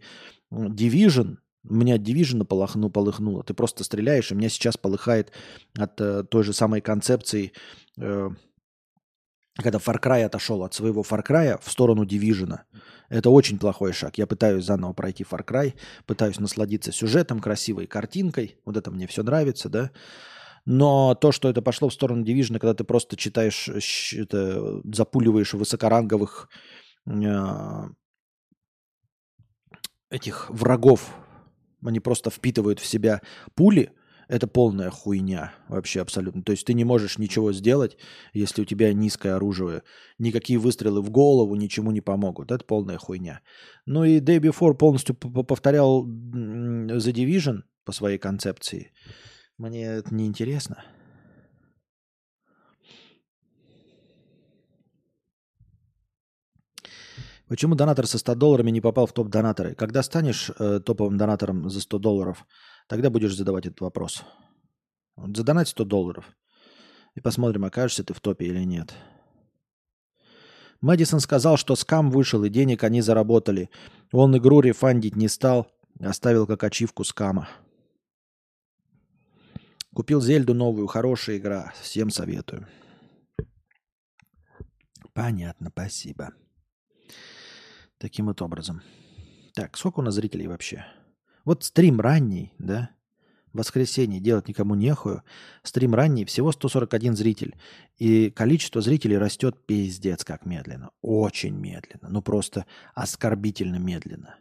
Division, 0.51 1.37
у 1.67 1.73
меня 1.73 1.97
Division 1.97 2.45
полыхну, 2.45 2.89
полыхнуло. 2.89 3.43
Ты 3.43 3.53
просто 3.53 3.83
стреляешь, 3.83 4.31
и 4.31 4.35
меня 4.35 4.49
сейчас 4.49 4.77
полыхает 4.77 5.31
от 5.77 5.99
э, 5.99 6.23
той 6.23 6.43
же 6.43 6.53
самой 6.53 6.81
концепции, 6.81 7.51
э, 7.97 8.29
когда 9.55 9.79
Far 9.79 9.99
Cry 10.01 10.23
отошел 10.23 10.63
от 10.63 10.73
своего 10.73 11.01
Far 11.01 11.25
Cry 11.25 11.59
в 11.61 11.69
сторону 11.69 12.05
Division. 12.05 12.59
Это 13.09 13.29
очень 13.29 13.59
плохой 13.59 13.93
шаг. 13.93 14.17
Я 14.17 14.27
пытаюсь 14.27 14.65
заново 14.65 14.93
пройти 14.93 15.23
Far 15.23 15.45
Cry, 15.45 15.73
пытаюсь 16.05 16.39
насладиться 16.39 16.91
сюжетом, 16.91 17.39
красивой 17.39 17.87
картинкой. 17.87 18.57
Вот 18.65 18.77
это 18.77 18.91
мне 18.91 19.07
все 19.07 19.23
нравится, 19.23 19.69
да. 19.69 19.91
Но 20.65 21.13
то, 21.13 21.31
что 21.31 21.49
это 21.49 21.61
пошло 21.61 21.89
в 21.89 21.93
сторону 21.93 22.23
Division, 22.23 22.59
когда 22.59 22.73
ты 22.73 22.83
просто 22.83 23.15
читаешь, 23.15 23.69
это, 24.13 24.81
запуливаешь 24.83 25.53
высокоранговых 25.53 26.49
э, 27.05 27.83
этих 30.09 30.49
врагов, 30.49 31.15
они 31.83 31.99
просто 31.99 32.31
впитывают 32.31 32.79
в 32.79 32.85
себя 32.85 33.21
пули– 33.53 33.91
это 34.27 34.47
полная 34.47 34.89
хуйня 34.89 35.53
вообще 35.67 36.01
абсолютно. 36.01 36.43
То 36.43 36.51
есть 36.51 36.65
ты 36.65 36.73
не 36.73 36.83
можешь 36.83 37.17
ничего 37.17 37.53
сделать, 37.53 37.97
если 38.33 38.61
у 38.61 38.65
тебя 38.65 38.93
низкое 38.93 39.35
оружие. 39.35 39.83
Никакие 40.17 40.59
выстрелы 40.59 41.01
в 41.01 41.09
голову 41.09 41.55
ничему 41.55 41.91
не 41.91 42.01
помогут. 42.01 42.51
Это 42.51 42.65
полная 42.65 42.97
хуйня. 42.97 43.41
Ну 43.85 44.03
и 44.03 44.19
Day 44.19 44.39
Before 44.39 44.73
полностью 44.73 45.15
повторял 45.15 46.05
The 46.05 47.13
Division 47.13 47.63
по 47.83 47.91
своей 47.91 48.17
концепции. 48.17 48.91
Мне 49.57 49.85
это 49.85 50.13
не 50.13 50.25
интересно. 50.25 50.83
Почему 57.47 57.75
донатор 57.75 58.07
со 58.07 58.17
100 58.17 58.35
долларами 58.35 58.71
не 58.71 58.81
попал 58.81 59.05
в 59.05 59.13
топ-донаторы? 59.13 59.75
Когда 59.75 60.01
станешь 60.01 60.49
э, 60.57 60.79
топовым 60.79 61.15
донатором 61.15 61.69
за 61.69 61.79
100 61.79 61.99
долларов– 61.99 62.47
Тогда 62.87 63.09
будешь 63.09 63.35
задавать 63.35 63.65
этот 63.65 63.81
вопрос. 63.81 64.23
Вот 65.15 65.35
задонать 65.35 65.69
100 65.69 65.85
долларов. 65.85 66.25
И 67.15 67.21
посмотрим, 67.21 67.65
окажешься 67.65 68.03
ты 68.03 68.13
в 68.13 68.19
топе 68.19 68.45
или 68.45 68.63
нет. 68.63 68.93
Мэдисон 70.81 71.19
сказал, 71.19 71.57
что 71.57 71.75
скам 71.75 72.11
вышел 72.11 72.43
и 72.43 72.49
денег 72.49 72.83
они 72.83 73.01
заработали. 73.01 73.69
Он 74.11 74.37
игру 74.37 74.59
рефандить 74.59 75.15
не 75.15 75.27
стал, 75.27 75.71
оставил 75.99 76.45
как 76.45 76.63
ачивку 76.63 77.03
скама. 77.03 77.49
Купил 79.93 80.21
Зельду 80.21 80.53
новую, 80.53 80.87
хорошая 80.87 81.37
игра. 81.37 81.73
Всем 81.81 82.09
советую. 82.09 82.67
Понятно, 85.13 85.69
спасибо. 85.69 86.33
Таким 87.97 88.25
вот 88.25 88.41
образом. 88.41 88.81
Так, 89.53 89.77
сколько 89.77 90.01
у 90.01 90.03
нас 90.03 90.15
зрителей 90.15 90.47
вообще? 90.47 90.85
Вот 91.45 91.63
стрим 91.63 92.01
ранний, 92.01 92.53
да, 92.57 92.89
воскресенье 93.53 94.19
делать 94.19 94.47
никому 94.47 94.75
нехую. 94.75 95.23
Стрим 95.63 95.95
ранний, 95.95 96.25
всего 96.25 96.51
141 96.51 97.15
зритель. 97.15 97.55
И 97.97 98.29
количество 98.29 98.81
зрителей 98.81 99.17
растет 99.17 99.65
пиздец 99.65 100.23
как 100.23 100.45
медленно. 100.45 100.89
Очень 101.01 101.55
медленно. 101.55 102.09
Ну 102.09 102.21
просто 102.21 102.65
оскорбительно 102.93 103.77
медленно. 103.77 104.37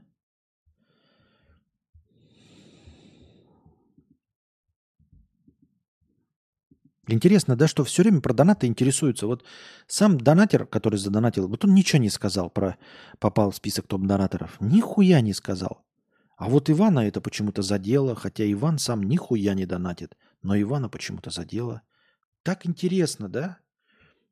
Интересно, 7.06 7.54
да, 7.54 7.68
что 7.68 7.84
все 7.84 8.02
время 8.02 8.22
про 8.22 8.32
донаты 8.32 8.66
интересуются. 8.66 9.26
Вот 9.26 9.44
сам 9.86 10.18
донатер, 10.18 10.64
который 10.64 10.98
задонатил, 10.98 11.48
вот 11.48 11.64
он 11.66 11.74
ничего 11.74 12.00
не 12.00 12.08
сказал 12.08 12.48
про 12.48 12.78
попал 13.18 13.50
в 13.50 13.56
список 13.56 13.86
топ-донаторов. 13.86 14.56
Нихуя 14.58 15.20
не 15.20 15.34
сказал. 15.34 15.84
А 16.36 16.48
вот 16.48 16.68
Ивана 16.68 17.00
это 17.00 17.20
почему-то 17.20 17.62
задело, 17.62 18.14
хотя 18.14 18.50
Иван 18.50 18.78
сам 18.78 19.02
нихуя 19.02 19.54
не 19.54 19.66
донатит, 19.66 20.16
но 20.42 20.60
Ивана 20.60 20.88
почему-то 20.88 21.30
задело. 21.30 21.82
Так 22.42 22.66
интересно, 22.66 23.28
да? 23.28 23.58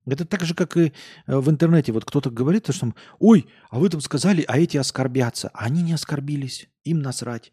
Это 0.05 0.25
так 0.25 0.43
же, 0.43 0.55
как 0.55 0.77
и 0.77 0.93
э, 1.27 1.37
в 1.37 1.49
интернете. 1.49 1.93
Вот 1.93 2.05
кто-то 2.05 2.31
говорит, 2.31 2.67
что 2.75 2.93
ой, 3.21 3.49
а 3.71 3.79
вы 3.79 3.89
там 3.89 4.01
сказали, 4.01 4.45
а 4.49 4.59
эти 4.59 4.77
оскорбятся. 4.77 5.51
А 5.55 5.65
они 5.67 5.83
не 5.83 5.93
оскорбились, 5.93 6.69
им 6.83 7.01
насрать. 7.01 7.53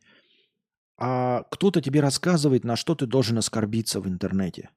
А 0.97 1.43
кто-то 1.51 1.81
тебе 1.81 2.01
рассказывает, 2.01 2.63
на 2.63 2.75
что 2.75 2.95
ты 2.95 3.05
должен 3.05 3.37
оскорбиться 3.37 4.01
в 4.01 4.07
интернете. 4.07 4.69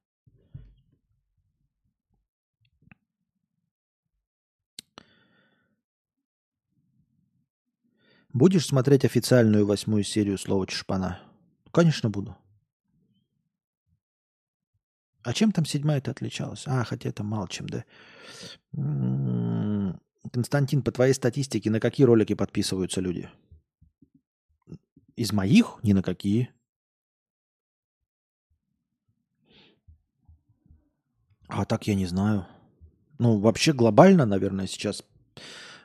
Будешь 8.33 8.67
смотреть 8.67 9.05
официальную 9.05 9.67
восьмую 9.67 10.05
серию 10.05 10.39
слова 10.39 10.67
Чешпана? 10.67 11.21
Конечно, 11.71 12.09
буду. 12.09 12.37
А 15.23 15.33
чем 15.35 15.53
там 15.53 15.65
седьмая-то 15.65 16.11
отличалась? 16.11 16.65
А, 16.67 16.83
хотя 16.85 17.11
это 17.11 17.23
мало 17.23 17.49
чем, 17.49 17.69
да. 17.69 17.85
М-м-м. 18.73 20.01
Константин, 20.33 20.83
по 20.83 20.93
твоей 20.93 21.13
статистике, 21.13 21.71
на 21.71 21.79
какие 21.79 22.07
ролики 22.07 22.35
подписываются 22.35 23.01
люди? 23.01 23.29
Из 25.15 25.33
моих? 25.33 25.79
Ни 25.83 25.93
на 25.93 26.03
какие. 26.03 26.51
А 31.49 31.67
так 31.67 31.87
я 31.87 31.95
не 31.95 32.07
знаю. 32.07 32.47
Ну, 33.19 33.39
вообще 33.39 33.75
глобально, 33.75 34.25
наверное, 34.25 34.67
сейчас 34.67 35.05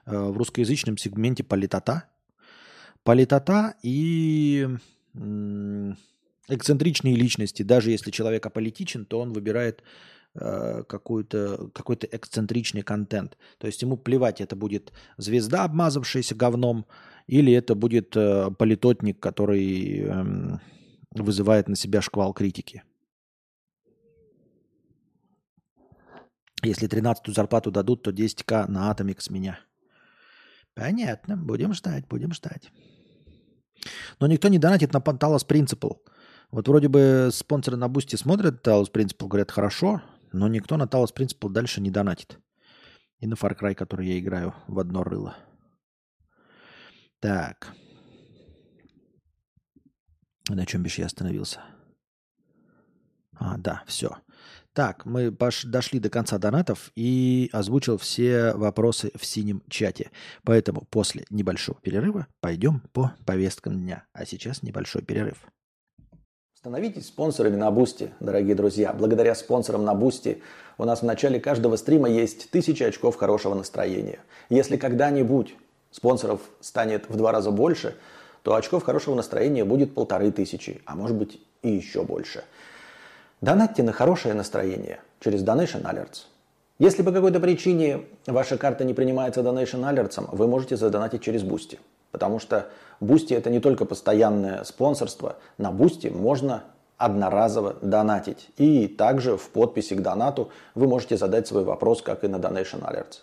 э, 0.06 0.18
в 0.18 0.38
русскоязычном 0.38 0.98
сегменте 0.98 1.44
политота. 1.44 2.10
Политота 3.08 3.76
и 3.84 4.68
эксцентричные 6.50 7.16
личности. 7.16 7.64
Даже 7.64 7.90
если 7.90 8.12
человек 8.12 8.46
аполитичен, 8.46 9.06
то 9.06 9.22
он 9.22 9.32
выбирает 9.32 9.82
э, 10.36 10.84
какой-то 10.84 11.70
какой 11.74 11.98
эксцентричный 12.12 12.82
контент. 12.82 13.38
То 13.60 13.68
есть 13.68 13.82
ему 13.82 13.96
плевать, 13.96 14.42
это 14.42 14.58
будет 14.58 14.92
звезда, 15.16 15.64
обмазавшаяся 15.64 16.36
говном, 16.36 16.86
или 17.28 17.54
это 17.54 17.76
будет 17.76 18.18
э, 18.18 18.52
политотник, 18.52 19.22
который 19.22 20.02
э, 20.02 20.60
вызывает 21.12 21.70
на 21.70 21.78
себя 21.78 22.02
шквал 22.02 22.34
критики. 22.34 22.84
Если 26.62 26.90
13-ю 26.90 27.34
зарплату 27.34 27.72
дадут, 27.72 28.04
то 28.04 28.12
10к 28.12 28.70
на 28.70 28.92
Атомик 28.92 29.22
с 29.22 29.30
меня. 29.30 29.62
Понятно. 30.74 31.38
Будем 31.38 31.74
ждать, 31.74 32.06
будем 32.10 32.34
ждать. 32.34 32.70
Но 34.20 34.28
никто 34.28 34.48
не 34.48 34.60
донатит 34.60 34.94
на 34.94 34.98
Talos 34.98 35.48
Principle. 35.48 35.98
Вот 36.52 36.68
вроде 36.68 36.88
бы 36.88 37.30
спонсоры 37.32 37.78
на 37.78 37.88
Boosty 37.90 38.16
смотрят 38.16 38.66
Talos 38.66 38.92
Principle, 38.92 39.28
говорят, 39.28 39.52
хорошо, 39.52 40.02
но 40.32 40.48
никто 40.48 40.78
на 40.78 40.84
Talos 40.84 41.14
Principle 41.14 41.50
дальше 41.50 41.82
не 41.82 41.92
донатит. 41.92 42.40
И 43.20 43.28
на 43.28 43.34
Far 43.34 43.58
Cry, 43.60 43.74
который 43.74 44.08
я 44.08 44.20
играю 44.20 44.54
в 44.68 44.80
одно 44.80 45.04
рыло. 45.04 45.36
Так. 47.20 47.74
На 50.50 50.66
чем 50.66 50.84
бишь 50.84 51.00
я 51.00 51.08
остановился? 51.08 51.62
А, 53.34 53.58
да, 53.58 53.84
все. 53.88 54.18
Так, 54.78 55.08
мы 55.08 55.36
дошли 55.64 56.00
до 56.00 56.12
конца 56.12 56.38
донатов 56.38 56.92
и 56.96 57.50
озвучил 57.52 57.98
все 57.98 58.54
вопросы 58.54 59.12
в 59.16 59.26
синем 59.26 59.64
чате. 59.68 60.12
Поэтому 60.44 60.86
после 60.92 61.26
небольшого 61.32 61.80
перерыва 61.82 62.28
пойдем 62.42 62.84
по 62.94 63.12
повесткам 63.26 63.80
дня. 63.80 64.06
А 64.14 64.24
сейчас 64.28 64.62
небольшой 64.62 65.02
перерыв. 65.02 65.38
Становитесь 66.54 67.08
спонсорами 67.08 67.56
на 67.56 67.72
Boosty, 67.72 68.12
дорогие 68.20 68.54
друзья. 68.54 68.94
Благодаря 68.94 69.34
спонсорам 69.34 69.84
на 69.84 69.96
Boosty 69.96 70.44
у 70.78 70.86
нас 70.86 71.02
в 71.02 71.06
начале 71.06 71.40
каждого 71.40 71.76
стрима 71.76 72.08
есть 72.08 72.52
тысячи 72.52 72.84
очков 72.84 73.16
хорошего 73.16 73.56
настроения. 73.56 74.20
Если 74.52 74.78
когда-нибудь 74.78 75.56
спонсоров 75.90 76.42
станет 76.60 77.10
в 77.10 77.18
два 77.18 77.32
раза 77.32 77.50
больше, 77.50 77.96
то 78.44 78.54
очков 78.54 78.84
хорошего 78.84 79.16
настроения 79.16 79.66
будет 79.66 79.96
полторы 79.96 80.32
тысячи, 80.32 80.84
а 80.86 80.96
может 80.96 81.18
быть 81.18 81.42
и 81.64 81.70
еще 81.70 82.04
больше. 82.04 82.44
Донатьте 83.42 83.84
на 83.84 83.92
хорошее 83.92 84.34
настроение 84.34 85.00
через 85.20 85.44
Donation 85.44 85.84
Alerts. 85.84 86.26
Если 86.80 87.04
по 87.04 87.12
какой-то 87.12 87.40
причине 87.40 88.06
ваша 88.26 88.58
карта 88.58 88.84
не 88.84 88.96
принимается 88.96 89.42
Donation 89.42 89.82
Alerts, 89.82 90.28
вы 90.32 90.48
можете 90.48 90.76
задонатить 90.76 91.22
через 91.22 91.44
Boosty. 91.44 91.80
Потому 92.12 92.40
что 92.40 92.66
Boosty 93.00 93.36
это 93.36 93.52
не 93.52 93.60
только 93.60 93.86
постоянное 93.86 94.64
спонсорство. 94.64 95.36
На 95.60 95.72
Boosty 95.72 96.08
можно 96.08 96.64
одноразово 96.98 97.76
донатить. 97.84 98.50
И 98.58 98.88
также 98.88 99.38
в 99.38 99.50
подписи 99.50 99.94
к 99.94 100.02
донату 100.02 100.50
вы 100.74 100.88
можете 100.88 101.16
задать 101.16 101.48
свой 101.48 101.64
вопрос, 101.64 102.02
как 102.02 102.24
и 102.24 102.28
на 102.28 102.38
Donation 102.38 102.82
Alerts. 102.82 103.20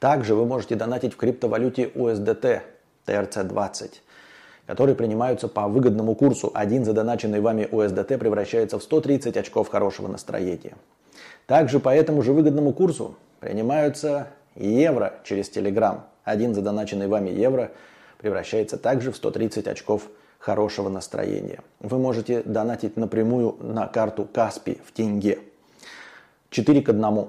Также 0.00 0.34
вы 0.34 0.44
можете 0.44 0.74
донатить 0.74 1.14
в 1.14 1.16
криптовалюте 1.16 1.84
USDT 1.94 2.60
TRC20, 3.06 3.90
которые 4.66 4.96
принимаются 4.96 5.48
по 5.48 5.68
выгодному 5.68 6.14
курсу. 6.14 6.50
Один 6.54 6.84
задоначенный 6.84 7.40
вами 7.40 7.68
USDT 7.70 8.18
превращается 8.18 8.78
в 8.78 8.82
130 8.82 9.36
очков 9.36 9.68
хорошего 9.68 10.08
настроения. 10.08 10.74
Также 11.46 11.80
по 11.80 11.94
этому 11.94 12.22
же 12.22 12.32
выгодному 12.32 12.72
курсу 12.72 13.14
принимаются 13.40 14.28
евро 14.54 15.14
через 15.24 15.50
Telegram. 15.50 16.00
Один 16.24 16.54
задоначенный 16.54 17.06
вами 17.06 17.30
евро– 17.30 17.70
превращается 18.18 18.78
также 18.78 19.12
в 19.12 19.16
130 19.16 19.66
очков 19.66 20.08
хорошего 20.38 20.88
настроения. 20.88 21.60
Вы 21.80 21.98
можете 21.98 22.42
донатить 22.42 22.96
напрямую 22.96 23.56
на 23.60 23.86
карту 23.86 24.24
Каспи 24.24 24.78
в 24.84 24.92
тенге. 24.92 25.38
4 26.50 26.82
к 26.82 26.88
1. 26.88 27.28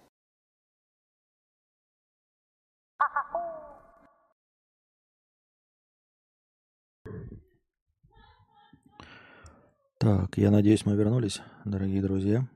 Так, 10.01 10.35
я 10.39 10.49
надеюсь, 10.49 10.83
мы 10.87 10.95
вернулись, 10.95 11.43
дорогие 11.63 12.01
друзья. 12.01 12.47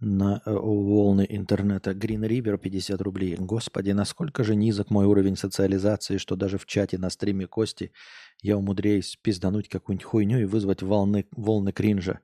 на 0.00 0.42
э, 0.44 0.52
волны 0.52 1.24
интернета. 1.26 1.92
Green 1.92 2.28
River 2.28 2.58
50 2.58 3.00
рублей. 3.00 3.36
Господи, 3.38 3.92
насколько 3.92 4.44
же 4.44 4.54
низок 4.54 4.90
мой 4.90 5.06
уровень 5.06 5.34
социализации, 5.34 6.18
что 6.18 6.36
даже 6.36 6.58
в 6.58 6.66
чате 6.66 6.98
на 6.98 7.08
стриме 7.08 7.46
Кости 7.46 7.90
я 8.42 8.58
умудряюсь 8.58 9.16
пиздануть 9.22 9.70
какую-нибудь 9.70 10.04
хуйню 10.04 10.40
и 10.40 10.44
вызвать 10.44 10.82
волны, 10.82 11.24
волны 11.30 11.72
кринжа. 11.72 12.20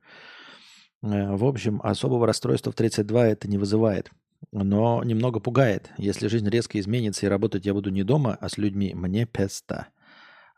Э, 1.01 1.35
в 1.35 1.43
общем, 1.43 1.81
особого 1.83 2.27
расстройства 2.27 2.71
в 2.71 2.75
32 2.75 3.29
это 3.29 3.47
не 3.47 3.57
вызывает. 3.57 4.11
Но 4.51 5.03
немного 5.03 5.39
пугает. 5.39 5.89
Если 5.97 6.27
жизнь 6.27 6.47
резко 6.47 6.79
изменится 6.79 7.25
и 7.25 7.29
работать 7.29 7.65
я 7.65 7.73
буду 7.73 7.89
не 7.89 8.03
дома, 8.03 8.37
а 8.39 8.47
с 8.47 8.59
людьми, 8.59 8.93
мне 8.93 9.25
песта. 9.25 9.87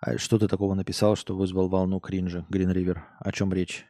А 0.05 0.17
что 0.17 0.37
ты 0.37 0.49
такого 0.49 0.73
написал, 0.73 1.15
что 1.15 1.33
вызвал 1.33 1.69
волну 1.69 2.01
кринжа, 2.01 2.45
Green 2.51 2.73
River? 2.73 2.99
О 3.19 3.31
чем 3.31 3.53
речь? 3.53 3.85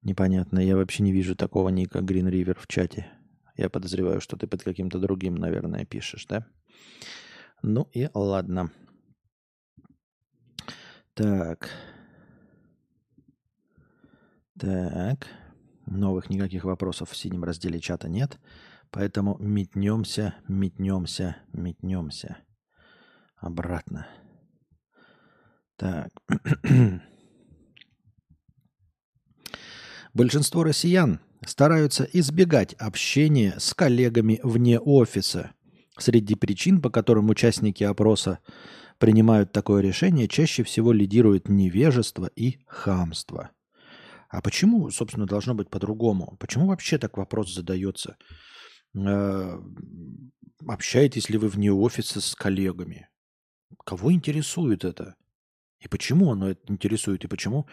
Непонятно. 0.00 0.60
Я 0.60 0.76
вообще 0.76 1.02
не 1.02 1.12
вижу 1.12 1.36
такого 1.36 1.68
ника 1.68 1.98
Green 1.98 2.30
River 2.30 2.56
в 2.58 2.66
чате. 2.66 3.12
Я 3.54 3.68
подозреваю, 3.68 4.22
что 4.22 4.38
ты 4.38 4.46
под 4.46 4.62
каким-то 4.62 4.98
другим, 4.98 5.34
наверное, 5.34 5.84
пишешь, 5.84 6.24
да? 6.24 6.46
Ну 7.60 7.86
и 7.92 8.08
ладно. 8.14 8.70
Так. 11.12 11.68
Так. 14.58 15.26
Новых 15.84 16.30
никаких 16.30 16.64
вопросов 16.64 17.10
в 17.10 17.16
синем 17.16 17.44
разделе 17.44 17.78
чата 17.78 18.08
нет. 18.08 18.38
Поэтому 18.90 19.36
метнемся, 19.38 20.34
метнемся, 20.48 21.36
метнемся. 21.52 22.38
Обратно. 23.36 24.06
Так. 25.76 26.10
Большинство 30.14 30.62
россиян 30.62 31.20
стараются 31.44 32.04
избегать 32.04 32.74
общения 32.74 33.54
с 33.58 33.74
коллегами 33.74 34.38
вне 34.42 34.78
офиса. 34.78 35.52
Среди 35.98 36.34
причин, 36.34 36.80
по 36.80 36.90
которым 36.90 37.28
участники 37.30 37.82
опроса 37.84 38.38
принимают 38.98 39.52
такое 39.52 39.82
решение, 39.82 40.28
чаще 40.28 40.62
всего 40.62 40.92
лидирует 40.92 41.48
невежество 41.48 42.30
и 42.36 42.58
хамство. 42.66 43.50
А 44.28 44.40
почему, 44.40 44.90
собственно, 44.90 45.26
должно 45.26 45.54
быть 45.54 45.70
по-другому? 45.70 46.36
Почему 46.40 46.66
вообще 46.66 46.98
так 46.98 47.16
вопрос 47.16 47.52
задается? 47.52 48.16
Э, 48.96 49.60
общаетесь 50.66 51.28
ли 51.28 51.38
вы 51.38 51.48
вне 51.48 51.72
офиса 51.72 52.20
с 52.20 52.34
коллегами? 52.34 53.08
Кого 53.84 54.12
интересует 54.12 54.84
это? 54.84 55.16
И 55.84 55.88
почему 55.88 56.32
оно 56.32 56.48
это 56.48 56.72
интересует? 56.72 57.24
И 57.24 57.28
почему 57.28 57.66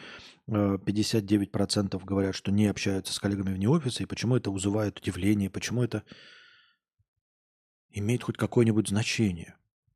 59% 0.47 1.95
э, 1.95 2.05
говорят, 2.05 2.35
что 2.35 2.51
не 2.51 2.67
общаются 2.67 3.13
с 3.13 3.19
коллегами 3.19 3.53
вне 3.53 3.69
офиса? 3.69 4.03
И 4.03 4.05
почему 4.05 4.35
это 4.35 4.51
вызывает 4.51 4.99
удивление? 4.99 5.49
Почему 5.49 5.81
это 5.81 6.03
имеет 7.89 8.23
хоть 8.23 8.35
какое-нибудь 8.35 8.89
значение? 8.89 9.55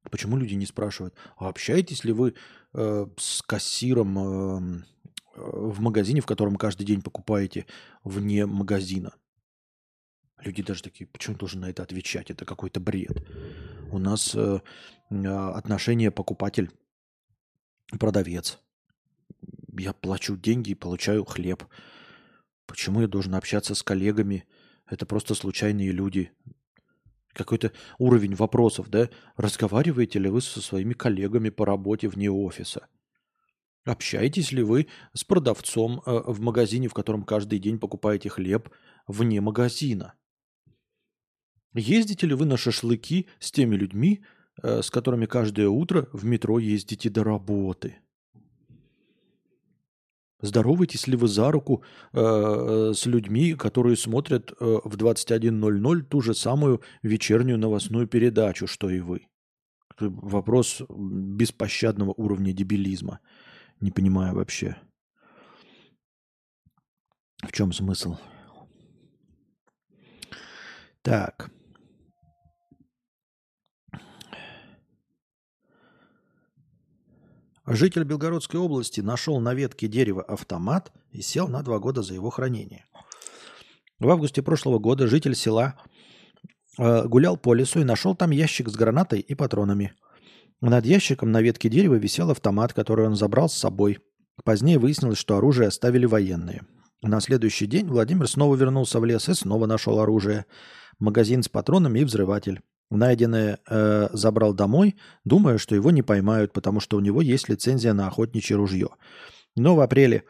Почему 0.09 0.37
люди 0.37 0.53
не 0.53 0.65
спрашивают, 0.65 1.13
а 1.35 1.49
общаетесь 1.49 2.05
ли 2.05 2.13
вы 2.13 2.35
э, 2.73 3.05
с 3.17 3.41
кассиром 3.41 4.17
э, 4.17 4.83
в 5.35 5.81
магазине, 5.81 6.21
в 6.21 6.25
котором 6.25 6.55
каждый 6.55 6.85
день 6.85 7.01
покупаете 7.01 7.65
вне 8.05 8.45
магазина? 8.45 9.13
Люди 10.39 10.63
даже 10.63 10.83
такие, 10.83 11.07
почему 11.07 11.35
должен 11.35 11.61
на 11.61 11.69
это 11.69 11.83
отвечать? 11.83 12.31
Это 12.31 12.45
какой-то 12.45 12.79
бред. 12.79 13.27
У 13.91 13.97
нас 13.97 14.33
э, 14.35 14.61
э 15.09 15.27
отношение 15.27 16.11
покупатель 16.11 16.71
продавец. 17.99 18.59
Я 19.77 19.93
плачу 19.93 20.37
деньги 20.37 20.71
и 20.71 20.75
получаю 20.75 21.25
хлеб. 21.25 21.63
Почему 22.65 23.01
я 23.01 23.07
должен 23.07 23.35
общаться 23.35 23.75
с 23.75 23.83
коллегами? 23.83 24.45
Это 24.89 25.05
просто 25.05 25.35
случайные 25.35 25.91
люди. 25.91 26.31
Какой-то 27.33 27.73
уровень 27.97 28.35
вопросов, 28.35 28.89
да? 28.89 29.09
Разговариваете 29.35 30.19
ли 30.19 30.29
вы 30.29 30.41
со 30.41 30.61
своими 30.61 30.93
коллегами 30.93 31.49
по 31.49 31.65
работе 31.65 32.07
вне 32.07 32.31
офиса? 32.31 32.87
Общаетесь 33.83 34.51
ли 34.51 34.63
вы 34.63 34.87
с 35.13 35.23
продавцом 35.23 36.01
э, 36.05 36.21
в 36.25 36.39
магазине, 36.39 36.87
в 36.87 36.93
котором 36.93 37.23
каждый 37.23 37.59
день 37.59 37.77
покупаете 37.77 38.29
хлеб 38.29 38.69
вне 39.05 39.41
магазина? 39.41 40.15
Ездите 41.73 42.25
ли 42.25 42.33
вы 42.33 42.45
на 42.45 42.57
шашлыки 42.57 43.27
с 43.39 43.51
теми 43.51 43.75
людьми, 43.75 44.23
с 44.63 44.89
которыми 44.89 45.25
каждое 45.25 45.67
утро 45.67 46.07
в 46.13 46.25
метро 46.25 46.59
ездите 46.59 47.09
до 47.09 47.23
работы. 47.23 47.97
Здороваетесь 50.41 51.07
ли 51.07 51.15
вы 51.15 51.27
за 51.27 51.51
руку 51.51 51.83
э, 52.13 52.19
э 52.19 52.93
с 52.93 53.05
людьми, 53.05 53.53
которые 53.53 53.95
смотрят 53.95 54.51
э, 54.51 54.55
в 54.59 54.95
21.00 54.95 56.01
ту 56.03 56.21
же 56.21 56.33
самую 56.33 56.81
вечернюю 57.03 57.57
новостную 57.57 58.07
передачу, 58.07 58.67
что 58.67 58.89
и 58.89 58.99
вы? 58.99 59.27
Вопрос 59.99 60.81
беспощадного 60.89 62.13
уровня 62.17 62.51
дебилизма. 62.53 63.19
Не 63.79 63.91
понимаю 63.91 64.35
вообще. 64.35 64.75
В 67.41 67.51
чем 67.51 67.71
смысл? 67.71 68.17
Так. 71.01 71.49
Житель 77.67 78.03
Белгородской 78.03 78.59
области 78.59 79.01
нашел 79.01 79.39
на 79.39 79.55
ветке 79.55 79.87
дерева 79.87 80.21
автомат 80.21 80.91
и 81.09 81.21
сел 81.21 81.47
на 81.47 81.63
два 81.63 81.79
года 81.79 82.03
за 82.03 82.13
его 82.13 82.29
хранение. 82.29 82.85
В 83.99 84.07
августе 84.09 84.43
прошлого 84.43 84.77
года 84.77 85.07
житель 85.07 85.35
села 85.35 85.75
э, 86.77 87.07
гулял 87.07 87.37
по 87.37 87.55
лесу 87.55 87.79
и 87.79 87.83
нашел 87.83 88.13
там 88.13 88.29
ящик 88.29 88.69
с 88.69 88.75
гранатой 88.75 89.19
и 89.19 89.33
патронами. 89.33 89.93
Над 90.61 90.85
ящиком 90.85 91.31
на 91.31 91.41
ветке 91.41 91.69
дерева 91.69 91.95
висел 91.95 92.29
автомат, 92.29 92.73
который 92.73 93.07
он 93.07 93.15
забрал 93.15 93.49
с 93.49 93.55
собой. 93.55 93.99
Позднее 94.43 94.77
выяснилось, 94.77 95.17
что 95.17 95.37
оружие 95.37 95.69
оставили 95.69 96.05
военные. 96.05 96.67
На 97.01 97.19
следующий 97.19 97.65
день 97.65 97.87
Владимир 97.87 98.27
снова 98.27 98.55
вернулся 98.55 98.99
в 98.99 99.05
лес 99.05 99.27
и 99.27 99.33
снова 99.33 99.65
нашел 99.65 99.99
оружие. 99.99 100.45
Магазин 100.99 101.41
с 101.41 101.49
патронами 101.49 101.99
и 101.99 102.03
взрыватель. 102.03 102.61
Найденное 102.91 103.59
э, 103.67 104.09
забрал 104.13 104.53
домой, 104.53 104.95
думая, 105.23 105.57
что 105.57 105.75
его 105.75 105.91
не 105.91 106.03
поймают, 106.03 106.53
потому 106.53 106.79
что 106.79 106.97
у 106.97 106.99
него 106.99 107.21
есть 107.21 107.49
лицензия 107.49 107.93
на 107.93 108.07
охотничье 108.07 108.55
ружье. 108.55 108.89
Но 109.55 109.75
в 109.75 109.81
апреле 109.81 110.23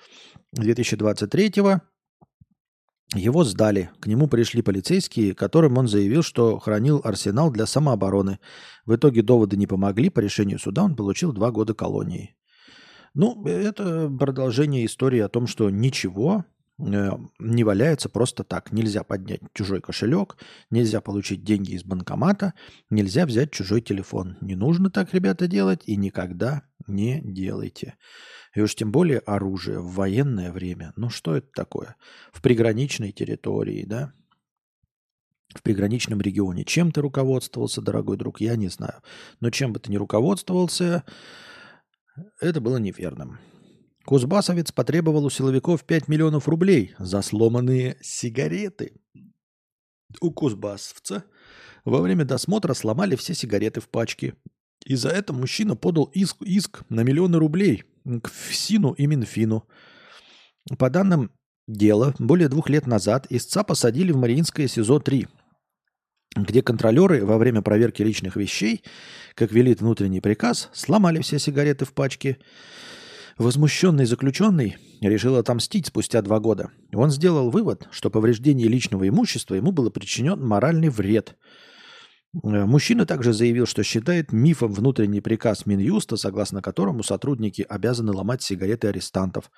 2023 0.53 1.52
его 3.14 3.44
сдали. 3.44 3.91
К 3.99 4.07
нему 4.07 4.27
пришли 4.27 4.61
полицейские, 4.61 5.36
которым 5.36 5.77
он 5.77 5.88
заявил, 5.88 6.23
что 6.23 6.60
хранил 6.60 7.02
арсенал 7.03 7.52
для 7.52 7.65
самообороны. 7.65 8.40
В 8.86 8.95
итоге 8.95 9.22
доводы 9.22 9.57
не 9.57 9.68
помогли. 9.68 10.10
По 10.10 10.19
решению 10.19 10.60
суда 10.60 10.84
он 10.84 10.95
получил 10.95 11.32
два 11.32 11.52
года 11.52 11.73
колонии. 11.73 12.36
Ну, 13.14 13.45
это 13.45 14.10
продолжение 14.10 14.86
истории 14.86 15.19
о 15.19 15.30
том, 15.30 15.48
что 15.48 15.69
ничего 15.69 16.45
не 16.77 17.64
валяется 17.64 18.10
просто 18.10 18.43
так. 18.43 18.72
Нельзя 18.72 19.03
поднять 19.03 19.41
чужой 19.53 19.81
кошелек, 19.81 20.38
нельзя 20.69 20.99
получить 20.99 21.43
деньги 21.43 21.72
из 21.72 21.84
банкомата, 21.84 22.53
нельзя 22.89 23.26
взять 23.26 23.52
чужой 23.52 23.81
телефон. 23.81 24.38
Не 24.41 24.56
нужно 24.56 24.89
так, 24.89 25.14
ребята, 25.14 25.47
делать 25.47 25.84
и 25.85 25.95
никогда 25.95 26.64
не 26.88 27.22
делайте. 27.22 27.95
И 28.56 28.61
уж 28.61 28.76
тем 28.76 28.91
более 28.91 29.19
оружие 29.19 29.80
в 29.80 29.93
военное 29.93 30.52
время. 30.52 30.93
Ну 30.95 31.10
что 31.10 31.35
это 31.35 31.47
такое? 31.53 31.95
В 32.31 32.41
приграничной 32.41 33.11
территории, 33.11 33.85
да? 33.85 34.14
В 35.53 35.61
приграничном 35.61 36.19
регионе. 36.19 36.65
Чем 36.65 36.91
ты 36.91 37.02
руководствовался, 37.02 37.81
дорогой 37.81 38.18
друг, 38.18 38.41
я 38.41 38.56
не 38.57 38.68
знаю. 38.68 39.02
Но 39.39 39.49
чем 39.49 39.72
бы 39.72 39.80
ты 39.80 39.91
ни 39.91 39.95
руководствовался, 39.95 41.03
это 42.41 42.60
было 42.60 42.77
неверным. 42.77 43.39
Кузбассовец 44.06 44.72
потребовал 44.72 45.26
у 45.26 45.30
силовиков 45.32 45.84
5 45.84 46.07
миллионов 46.07 46.48
рублей 46.48 46.94
за 46.99 47.23
сломанные 47.23 47.98
сигареты. 48.02 48.94
У 50.22 50.32
кузбассовца 50.32 51.23
во 51.84 52.02
время 52.02 52.23
досмотра 52.23 52.76
сломали 52.76 53.15
все 53.15 53.34
сигареты 53.34 53.82
в 53.82 53.90
пачке. 53.90 54.36
И 54.86 54.95
за 54.95 55.10
это 55.10 55.34
мужчина 55.34 55.76
подал 55.76 56.06
иск, 56.14 56.38
иск 56.44 56.84
на 56.90 57.02
миллионы 57.02 57.40
рублей 57.40 57.86
к 58.06 58.30
ФСИНу 58.30 58.94
и 58.94 59.07
Минфину. 59.07 59.68
По 60.77 60.91
данным 60.91 61.32
дела, 61.68 62.14
более 62.19 62.48
двух 62.48 62.69
лет 62.69 62.86
назад 62.86 63.26
истца 63.32 63.64
посадили 63.64 64.11
в 64.11 64.18
Мариинское 64.18 64.68
СИЗО-3, 64.68 65.27
где 66.36 66.61
контролеры 66.61 67.26
во 67.26 67.40
время 67.40 67.64
проверки 67.64 68.03
личных 68.03 68.36
вещей, 68.36 68.84
как 69.34 69.52
велит 69.52 69.82
внутренний 69.82 70.22
приказ, 70.22 70.69
сломали 70.73 71.22
все 71.22 71.40
сигареты 71.40 71.86
в 71.86 71.94
пачке 71.94 72.38
Возмущенный 73.38 74.06
заключенный 74.06 74.78
решил 75.02 75.36
отомстить 75.36 75.88
спустя 75.88 76.22
два 76.22 76.40
года. 76.40 76.72
Он 76.94 77.12
сделал 77.12 77.49
вывод, 77.49 77.88
что 77.91 78.10
повреждение 78.10 78.70
личного 78.70 79.10
имущества 79.10 79.56
ему 79.56 79.74
было 79.74 79.90
причинен 79.90 80.40
моральный 80.40 80.88
вред. 80.88 81.36
Э, 82.44 82.66
мужчина 82.66 83.06
также 83.06 83.34
заявил, 83.34 83.66
что 83.66 83.84
считает 83.84 84.32
мифом 84.32 84.72
внутренний 84.72 85.20
приказ 85.20 85.66
Минюста, 85.66 86.16
согласно 86.16 86.62
которому 86.62 87.03
сотрудники 87.03 87.66
обязаны 87.68 88.14
ломать 88.14 88.41
сигареты 88.41 88.88
арестантов. 88.88 89.52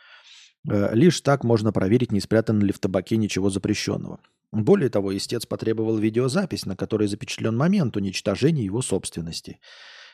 Э, 0.68 0.90
лишь 0.94 1.22
так 1.22 1.44
можно 1.44 1.72
проверить, 1.72 2.12
не 2.12 2.20
спрятано 2.20 2.64
ли 2.64 2.72
в 2.72 2.80
табаке 2.80 3.18
ничего 3.18 3.52
запрещенного. 3.52 4.20
Более 4.52 4.90
того, 4.90 5.16
истец 5.16 5.46
потребовал 5.46 5.98
видеозапись, 5.98 6.66
на 6.66 6.76
которой 6.76 7.08
запечатлен 7.08 7.56
момент 7.56 7.96
уничтожения 7.96 8.64
его 8.64 8.82
собственности. 8.82 9.60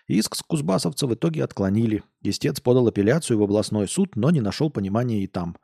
Иск 0.07 0.35
с 0.35 0.41
кузбассовца 0.41 1.07
в 1.07 1.13
итоге 1.13 1.43
отклонили. 1.43 2.03
Истец 2.21 2.59
подал 2.59 2.87
апелляцию 2.87 3.39
в 3.39 3.43
областной 3.43 3.87
суд, 3.87 4.15
но 4.15 4.31
не 4.31 4.41
нашел 4.41 4.69
понимания 4.69 5.23
и 5.23 5.27
там. 5.27 5.55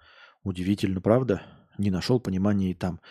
Удивительно, 0.43 1.01
правда? 1.01 1.41
Не 1.77 1.91
нашел 1.91 2.19
понимания 2.19 2.71
и 2.71 2.73
там. 2.73 3.01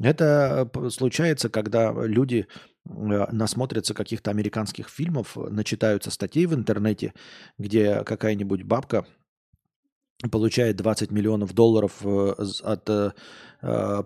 Это 0.00 0.70
э, 0.74 0.90
случается, 0.90 1.50
когда 1.50 1.92
люди 1.92 2.46
э, 2.86 2.90
насмотрятся 3.32 3.92
каких-то 3.92 4.30
американских 4.30 4.88
фильмов, 4.88 5.36
начитаются 5.36 6.10
статей 6.10 6.46
в 6.46 6.54
интернете, 6.54 7.12
где 7.58 8.02
какая-нибудь 8.04 8.62
бабка 8.62 9.06
получает 10.30 10.76
20 10.76 11.10
миллионов 11.10 11.52
долларов 11.52 11.98
э, 12.02 12.34
от 12.62 13.16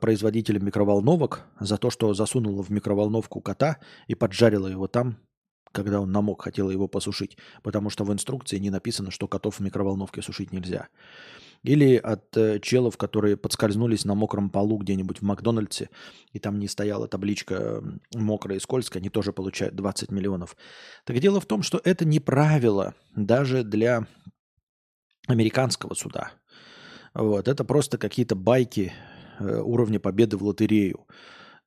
производителя 0.01 0.60
микроволновок 0.60 1.47
за 1.60 1.78
то, 1.78 1.88
что 1.88 2.12
засунула 2.12 2.62
в 2.62 2.70
микроволновку 2.70 3.40
кота 3.40 3.78
и 4.06 4.14
поджарила 4.14 4.66
его 4.66 4.86
там, 4.86 5.16
когда 5.77 6.01
он 6.01 6.11
намок, 6.11 6.43
хотела 6.43 6.70
его 6.70 6.89
посушить, 6.89 7.36
потому 7.62 7.90
что 7.90 8.05
в 8.05 8.12
инструкции 8.12 8.59
не 8.59 8.70
написано, 8.70 9.11
что 9.11 9.28
котов 9.28 9.59
в 9.59 9.61
микроволновке 9.61 10.23
сушить 10.23 10.53
нельзя. 10.53 10.89
Или 11.62 11.97
от 11.97 12.36
э, 12.36 12.61
челов, 12.61 12.97
которые 12.97 13.36
подскользнулись 13.36 14.05
на 14.05 14.15
мокром 14.15 14.51
полу 14.51 14.78
где-нибудь 14.78 15.19
в 15.19 15.23
Макдональдсе, 15.23 15.90
и 16.32 16.39
там 16.39 16.59
не 16.59 16.69
стояла 16.69 17.09
табличка 17.09 17.82
мокрая 18.15 18.57
и 18.57 18.61
скользкая, 18.61 19.01
они 19.01 19.11
тоже 19.11 19.32
получают 19.32 19.74
20 19.74 20.11
миллионов. 20.11 20.57
Так 21.05 21.19
дело 21.19 21.40
в 21.40 21.47
том, 21.47 21.62
что 21.62 21.81
это 21.85 22.05
не 22.05 22.20
правило 22.20 22.94
даже 23.15 23.62
для 23.62 24.07
американского 25.27 25.94
суда. 25.94 26.32
Вот, 27.15 27.48
это 27.48 27.65
просто 27.65 27.98
какие-то 27.98 28.35
байки 28.35 28.93
э, 29.39 29.61
уровня 29.61 30.01
победы 30.01 30.36
в 30.36 30.43
лотерею. 30.43 31.07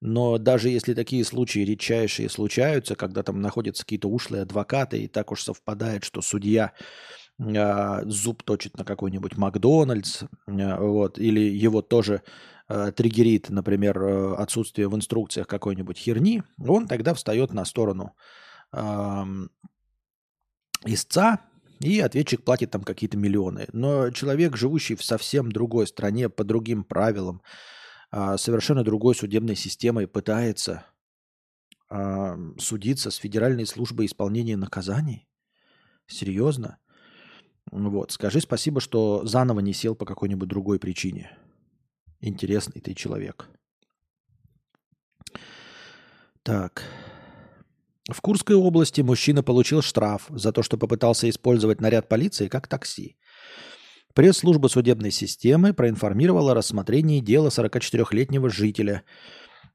Но 0.01 0.37
даже 0.37 0.69
если 0.69 0.93
такие 0.93 1.25
случаи 1.25 1.59
редчайшие 1.59 2.29
случаются, 2.29 2.95
когда 2.95 3.21
там 3.23 3.41
находятся 3.41 3.83
какие-то 3.83 4.07
ушлые 4.07 4.43
адвокаты, 4.43 5.03
и 5.03 5.07
так 5.07 5.31
уж 5.31 5.43
совпадает, 5.43 6.05
что 6.05 6.21
судья 6.21 6.71
э, 7.37 8.01
зуб 8.05 8.43
точит 8.43 8.77
на 8.77 8.85
какой-нибудь 8.85 9.35
Макдональдс, 9.35 10.23
э, 10.47 10.77
вот, 10.79 11.19
или 11.19 11.41
его 11.41 11.81
тоже 11.81 12.21
э, 12.69 12.93
триггерит, 12.95 13.49
например, 13.49 14.01
э, 14.01 14.35
отсутствие 14.35 14.87
в 14.87 14.95
инструкциях 14.95 15.47
какой-нибудь 15.47 15.97
херни, 15.97 16.43
он 16.57 16.87
тогда 16.87 17.13
встает 17.13 17.53
на 17.53 17.65
сторону 17.65 18.15
э, 18.71 19.23
истца, 20.85 21.39
и 21.81 21.99
ответчик 21.99 22.43
платит 22.43 22.71
там 22.71 22.83
какие-то 22.83 23.17
миллионы. 23.17 23.67
Но 23.71 24.11
человек, 24.11 24.57
живущий 24.57 24.95
в 24.95 25.03
совсем 25.03 25.51
другой 25.51 25.87
стране, 25.87 26.29
по 26.29 26.43
другим 26.43 26.83
правилам, 26.83 27.41
совершенно 28.11 28.83
другой 28.83 29.15
судебной 29.15 29.55
системой, 29.55 30.07
пытается 30.07 30.85
а, 31.89 32.37
судиться 32.57 33.11
с 33.11 33.15
Федеральной 33.15 33.65
службой 33.65 34.05
исполнения 34.05 34.57
наказаний? 34.57 35.27
Серьезно? 36.07 36.79
Вот. 37.71 38.11
Скажи 38.11 38.41
спасибо, 38.41 38.81
что 38.81 39.25
заново 39.25 39.59
не 39.59 39.73
сел 39.73 39.95
по 39.95 40.05
какой-нибудь 40.05 40.49
другой 40.49 40.79
причине. 40.79 41.37
Интересный 42.19 42.81
ты 42.81 42.93
человек. 42.93 43.49
Так. 46.43 46.83
В 48.11 48.21
Курской 48.21 48.55
области 48.55 49.01
мужчина 49.01 49.43
получил 49.43 49.81
штраф 49.83 50.25
за 50.29 50.51
то, 50.51 50.63
что 50.63 50.77
попытался 50.77 51.29
использовать 51.29 51.79
наряд 51.79 52.09
полиции 52.09 52.47
как 52.47 52.67
такси. 52.67 53.17
Пресс-служба 54.15 54.67
судебной 54.67 55.11
системы 55.11 55.73
проинформировала 55.73 56.51
о 56.51 56.55
рассмотрении 56.55 57.19
дела 57.19 57.49
44-летнего 57.49 58.49
жителя. 58.49 59.03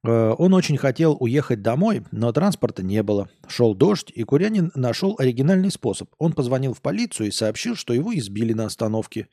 Э, 0.05 0.35
он 0.36 0.55
очень 0.55 0.77
хотел 0.77 1.16
уехать 1.20 1.62
домой, 1.62 2.02
но 2.11 2.32
транспорта 2.32 2.82
не 2.82 3.02
было. 3.02 3.28
Шел 3.47 3.74
дождь, 3.74 4.11
и 4.15 4.24
Курянин 4.24 4.73
нашел 4.74 5.15
оригинальный 5.19 5.70
способ. 5.70 6.11
Он 6.19 6.32
позвонил 6.32 6.74
в 6.74 6.82
полицию 6.82 7.28
и 7.28 7.32
сообщил, 7.32 7.77
что 7.77 7.94
его 7.94 8.15
избили 8.15 8.52
на 8.52 8.66
остановке. 8.66 9.28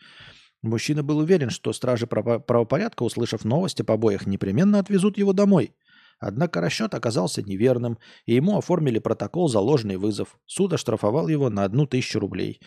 Мужчина 0.61 1.02
был 1.02 1.18
уверен, 1.18 1.49
что 1.49 1.73
стражи 1.73 2.06
правопорядка, 2.06 3.02
услышав 3.02 3.44
новости 3.44 3.82
о 3.82 3.86
побоях, 3.86 4.28
непременно 4.28 4.78
отвезут 4.78 5.18
его 5.18 5.34
домой– 5.34 5.73
Однако 6.22 6.61
расчет 6.61 6.94
оказался 6.94 7.41
неверным, 7.41 7.98
и 8.28 8.36
ему 8.36 8.56
оформили 8.56 8.99
протокол 8.99 9.49
за 9.49 9.60
ложный 9.60 9.98
вызов. 9.98 10.38
Суд 10.45 10.72
оштрафовал 10.72 11.28
его 11.28 11.49
на 11.49 11.64
одну 11.64 11.88
тысячу 11.88 12.19
рублей. 12.19 12.61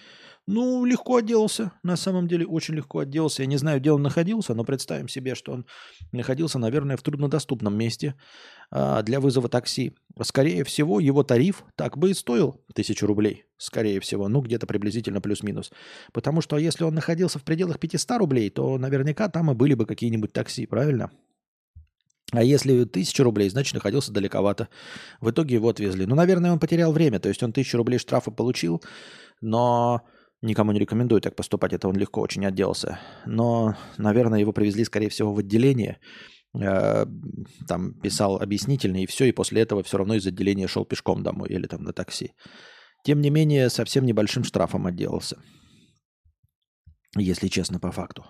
Ну, 0.47 0.85
легко 0.85 1.17
отделался. 1.17 1.73
На 1.83 1.97
самом 1.97 2.29
деле, 2.29 2.47
очень 2.47 2.75
легко 2.75 2.99
отделался. 2.99 3.43
Я 3.43 3.47
не 3.47 3.57
знаю, 3.57 3.81
где 3.81 3.93
он 3.93 4.03
находился, 4.03 4.53
но 4.55 4.63
представим 4.65 5.09
себе, 5.09 5.35
что 5.35 5.53
он 5.53 5.65
находился, 6.13 6.59
наверное, 6.59 6.99
в 6.99 7.03
труднодоступном 7.03 7.75
месте 7.75 8.15
а, 8.71 9.03
для 9.03 9.21
вызова 9.21 9.49
такси. 9.49 9.95
Скорее 10.23 10.65
всего, 10.65 11.01
его 11.01 11.23
тариф 11.23 11.65
так 11.77 11.97
бы 11.97 12.11
и 12.11 12.15
стоил 12.15 12.63
тысячу 12.75 13.07
рублей. 13.07 13.47
Скорее 13.57 14.01
всего. 14.01 14.29
Ну, 14.29 14.43
где-то 14.43 14.67
приблизительно 14.67 15.23
плюс-минус. 15.23 15.73
Потому 16.13 16.43
что 16.43 16.59
если 16.59 16.85
он 16.85 16.95
находился 16.95 17.39
в 17.39 17.43
пределах 17.43 17.79
500 17.79 18.19
рублей, 18.19 18.51
то 18.51 18.77
наверняка 18.77 19.31
там 19.31 19.51
и 19.51 19.55
были 19.55 19.73
бы 19.73 19.87
какие-нибудь 19.87 20.35
такси, 20.35 20.67
правильно? 20.67 21.11
А 22.33 22.43
если 22.43 22.85
тысяча 22.85 23.25
рублей, 23.25 23.49
значит, 23.49 23.75
находился 23.75 24.13
далековато. 24.13 24.69
В 25.21 25.31
итоге 25.31 25.55
его 25.55 25.71
отвезли. 25.71 26.05
Ну, 26.05 26.15
наверное, 26.15 26.53
он 26.53 26.59
потерял 26.59 26.93
время. 26.93 27.19
То 27.19 27.31
есть 27.31 27.43
он 27.43 27.53
тысячу 27.53 27.79
рублей 27.79 27.99
штрафа 27.99 28.31
получил, 28.31 28.83
но 29.41 30.03
никому 30.45 30.73
не 30.73 30.79
рекомендую 30.79 31.21
так 31.21 31.35
поступать. 31.37 31.73
Это 31.73 31.89
он 31.89 31.97
легко 31.97 32.21
очень 32.21 32.47
отделался. 32.47 32.99
Но, 33.27 33.77
наверное, 33.99 34.41
его 34.41 34.53
привезли, 34.53 34.85
скорее 34.85 35.09
всего, 35.09 35.35
в 35.35 35.39
отделение. 35.39 35.99
Э, 36.59 37.07
там 37.67 37.95
писал 37.95 38.37
объяснительный 38.37 39.03
и 39.03 39.07
все. 39.07 39.25
И 39.27 39.33
после 39.33 39.63
этого 39.63 39.83
все 39.83 39.99
равно 39.99 40.15
из 40.15 40.27
отделения 40.27 40.69
шел 40.69 40.85
пешком 40.85 41.23
домой 41.23 41.49
или 41.49 41.67
там 41.67 41.83
на 41.83 41.93
такси. 41.93 42.33
Тем 43.05 43.21
не 43.21 43.31
менее, 43.31 43.71
совсем 43.71 44.05
небольшим 44.05 44.45
штрафом 44.45 44.87
отделался. 44.87 45.39
Если 47.17 47.49
честно, 47.49 47.79
по 47.79 47.93
факту. 47.93 48.25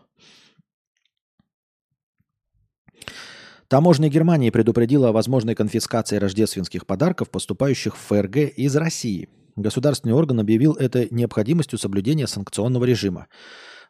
Таможня 3.68 4.08
Германии 4.08 4.50
предупредила 4.50 5.08
о 5.08 5.12
возможной 5.12 5.54
конфискации 5.54 6.18
рождественских 6.18 6.86
подарков, 6.86 7.30
поступающих 7.30 7.96
в 7.96 8.00
ФРГ 8.00 8.36
из 8.56 8.76
России. 8.76 9.28
Государственный 9.56 10.14
орган 10.14 10.40
объявил 10.40 10.72
это 10.72 11.12
необходимостью 11.14 11.78
соблюдения 11.78 12.26
санкционного 12.26 12.84
режима. 12.84 13.28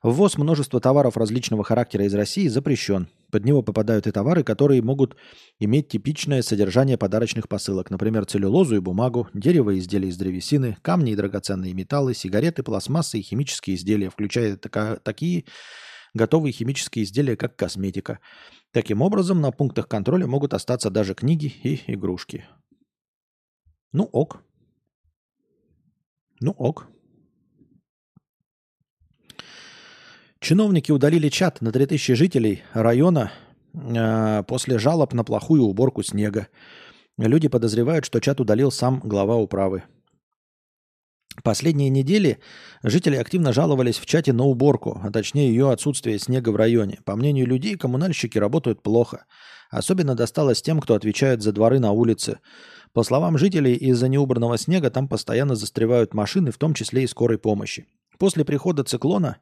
Ввоз 0.03 0.37
множества 0.37 0.81
товаров 0.81 1.17
различного 1.17 1.65
характера 1.65 2.05
из 2.05 2.13
России 2.13 2.49
запрещен. 2.49 3.09
Под 3.31 3.47
него 3.47 3.63
попадают 3.63 4.07
и 4.07 4.11
товары, 4.11 4.45
которые 4.45 4.83
могут 4.83 5.17
иметь 5.59 5.89
типичное 5.89 6.43
содержание 6.43 6.99
подарочных 6.99 7.49
посылок, 7.49 7.91
например, 7.91 8.27
целлюлозу 8.27 8.77
и 8.77 8.81
бумагу, 8.81 9.29
дерево 9.33 9.71
и 9.71 9.79
изделия 9.79 10.09
из 10.09 10.19
древесины, 10.19 10.77
камни 10.83 11.13
и 11.13 11.17
драгоценные 11.17 11.73
металлы, 11.73 12.13
сигареты, 12.13 12.63
пластмассы 12.63 13.19
и 13.19 13.23
химические 13.23 13.77
изделия, 13.77 14.11
включая 14.11 14.59
така- 14.59 14.97
такие 14.97 15.47
готовые 16.13 16.53
химические 16.53 17.05
изделия, 17.07 17.35
как 17.35 17.57
косметика. 17.57 18.21
Таким 18.73 19.01
образом, 19.01 19.41
на 19.41 19.53
пунктах 19.53 19.89
контроля 19.89 20.27
могут 20.27 20.53
остаться 20.53 20.91
даже 20.91 21.15
книги 21.15 21.47
и 21.63 21.81
игрушки. 21.87 22.45
Ну 23.93 24.05
ок. 24.05 24.43
Ну 26.45 26.51
ок. 26.59 26.89
Чиновники 30.41 30.93
удалили 30.93 31.31
чат 31.31 31.63
на 31.63 31.73
3000 31.73 32.13
жителей 32.13 32.63
района 32.75 33.33
э, 33.73 34.43
после 34.47 34.79
жалоб 34.79 35.15
на 35.15 35.25
плохую 35.25 35.63
уборку 35.63 36.03
снега. 36.03 36.49
Люди 37.17 37.49
подозревают, 37.49 38.05
что 38.05 38.21
чат 38.21 38.41
удалил 38.41 38.71
сам 38.71 39.01
глава 39.01 39.37
управы. 39.37 39.85
Последние 41.43 41.89
недели 41.89 42.41
жители 42.83 43.17
активно 43.17 43.55
жаловались 43.55 43.97
в 43.97 44.05
чате 44.05 44.35
на 44.35 44.45
уборку, 44.45 45.01
а 45.03 45.11
точнее 45.11 45.49
ее 45.49 45.71
отсутствие 45.71 46.19
снега 46.19 46.51
в 46.51 46.57
районе. 46.57 46.99
По 47.07 47.17
мнению 47.17 47.47
людей, 47.47 47.79
коммунальщики 47.79 48.37
работают 48.37 48.83
плохо. 48.83 49.25
Особенно 49.71 50.15
досталось 50.15 50.61
тем, 50.61 50.79
кто 50.81 50.95
отвечает 50.95 51.41
за 51.41 51.53
дворы 51.53 51.79
на 51.79 51.93
улице. 51.93 52.41
По 52.95 53.03
словам 53.03 53.37
жителей, 53.37 53.75
из-за 53.75 54.07
неубранного 54.09 54.57
снега 54.57 54.89
там 54.89 55.09
постоянно 55.09 55.57
застревают 55.57 56.15
машины, 56.15 56.53
в 56.53 56.59
том 56.59 56.75
числе 56.75 57.03
и 57.03 57.09
скорой 57.09 57.39
помощи. 57.39 57.89
После 58.19 58.45
прихода 58.45 58.85
циклона 58.85 59.39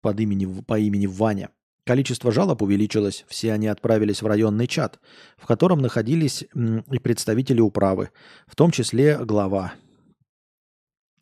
под 0.00 0.18
имени, 0.18 0.62
по 0.62 0.78
имени 0.78 1.06
Ваня 1.06 1.50
количество 1.84 2.32
жалоб 2.32 2.62
увеличилось. 2.62 3.26
Все 3.28 3.52
они 3.52 3.66
отправились 3.66 4.22
в 4.22 4.26
районный 4.26 4.66
чат, 4.66 4.98
в 5.36 5.46
котором 5.46 5.80
находились 5.80 6.42
и 6.54 6.98
представители 6.98 7.60
управы, 7.60 8.10
в 8.46 8.56
том 8.56 8.70
числе 8.70 9.18
глава 9.18 9.74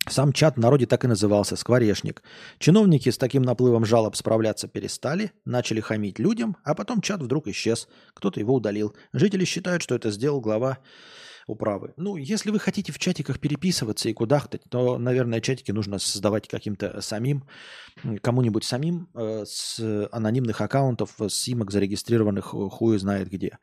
сам 0.07 0.33
чат 0.33 0.57
в 0.57 0.61
народе 0.61 0.87
так 0.87 1.05
и 1.05 1.09
назывался– 1.09 1.57
«Скворечник». 1.57 2.23
Чиновники 2.59 3.11
с 3.11 3.19
таким 3.19 3.43
наплывом 3.43 3.85
жалоб 3.85 4.17
справляться 4.17 4.67
перестали, 4.67 5.33
начали 5.45 5.81
хамить 5.81 6.19
людям, 6.19 6.57
а 6.65 6.75
потом 6.75 7.03
чат 7.03 7.21
вдруг 7.21 7.47
исчез. 7.49 7.89
Кто-то 8.15 8.41
его 8.41 8.55
удалил. 8.55 8.97
Жители 9.13 9.45
считают, 9.45 9.83
что 9.83 9.95
это 9.95 10.11
сделал 10.11 10.41
глава 10.41 10.79
управы. 11.49 11.95
Ну, 11.97 12.17
если 12.17 12.51
вы 12.51 12.59
хотите 12.59 12.93
в 12.93 12.99
чатиках 12.99 13.41
переписываться 13.41 14.09
и 14.09 14.13
кудахтать, 14.13 14.63
то, 14.69 14.99
наверное, 14.99 15.41
чатики 15.41 15.73
нужно 15.73 15.99
создавать 15.99 16.47
каким-то 16.47 17.01
самим, 17.01 17.45
кому-нибудь 18.23 18.65
самим 18.65 19.09
э, 19.15 19.45
с 19.47 20.09
анонимных 20.13 20.61
аккаунтов, 20.61 21.15
с 21.19 21.35
симок 21.35 21.71
зарегистрированных 21.71 22.47
хуй 22.47 22.99
знает 22.99 23.29
где. 23.31 23.59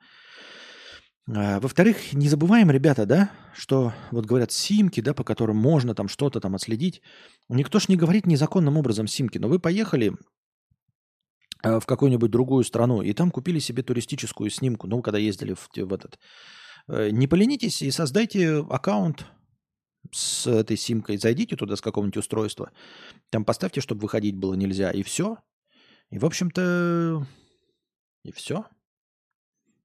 А, 1.27 1.59
во-вторых, 1.59 2.13
не 2.13 2.29
забываем, 2.29 2.69
ребята, 2.69 3.05
да, 3.05 3.31
что 3.55 3.93
вот 4.11 4.25
говорят 4.25 4.51
симки, 4.51 5.01
да, 5.01 5.13
по 5.13 5.23
которым 5.23 5.57
можно 5.57 5.95
там 5.95 6.07
что-то 6.07 6.39
там 6.39 6.55
отследить. 6.55 7.01
Никто 7.49 7.79
ж 7.79 7.87
не 7.87 7.95
говорит 7.95 8.27
незаконным 8.27 8.77
образом 8.77 9.07
симки, 9.07 9.37
но 9.37 9.47
вы 9.47 9.59
поехали 9.59 10.13
а, 11.63 11.79
в 11.79 11.85
какую-нибудь 11.87 12.29
другую 12.29 12.63
страну 12.63 13.01
и 13.01 13.13
там 13.13 13.31
купили 13.31 13.59
себе 13.59 13.81
туристическую 13.81 14.49
снимку, 14.51 14.87
ну, 14.87 15.01
когда 15.01 15.17
ездили 15.17 15.53
в, 15.53 15.69
в 15.75 15.93
этот. 15.93 16.19
Э, 16.87 17.09
не 17.09 17.27
поленитесь 17.27 17.81
и 17.81 17.91
создайте 17.91 18.57
аккаунт 18.69 19.25
с 20.11 20.47
этой 20.47 20.77
симкой, 20.77 21.17
зайдите 21.17 21.55
туда 21.55 21.75
с 21.75 21.81
какого-нибудь 21.81 22.17
устройства, 22.17 22.71
там 23.31 23.43
поставьте, 23.43 23.81
чтобы 23.81 24.01
выходить 24.01 24.35
было 24.35 24.53
нельзя, 24.53 24.91
и 24.91 25.03
все. 25.03 25.37
И, 26.11 26.19
в 26.19 26.25
общем-то, 26.25 27.25
и 28.23 28.31
все. 28.31 28.65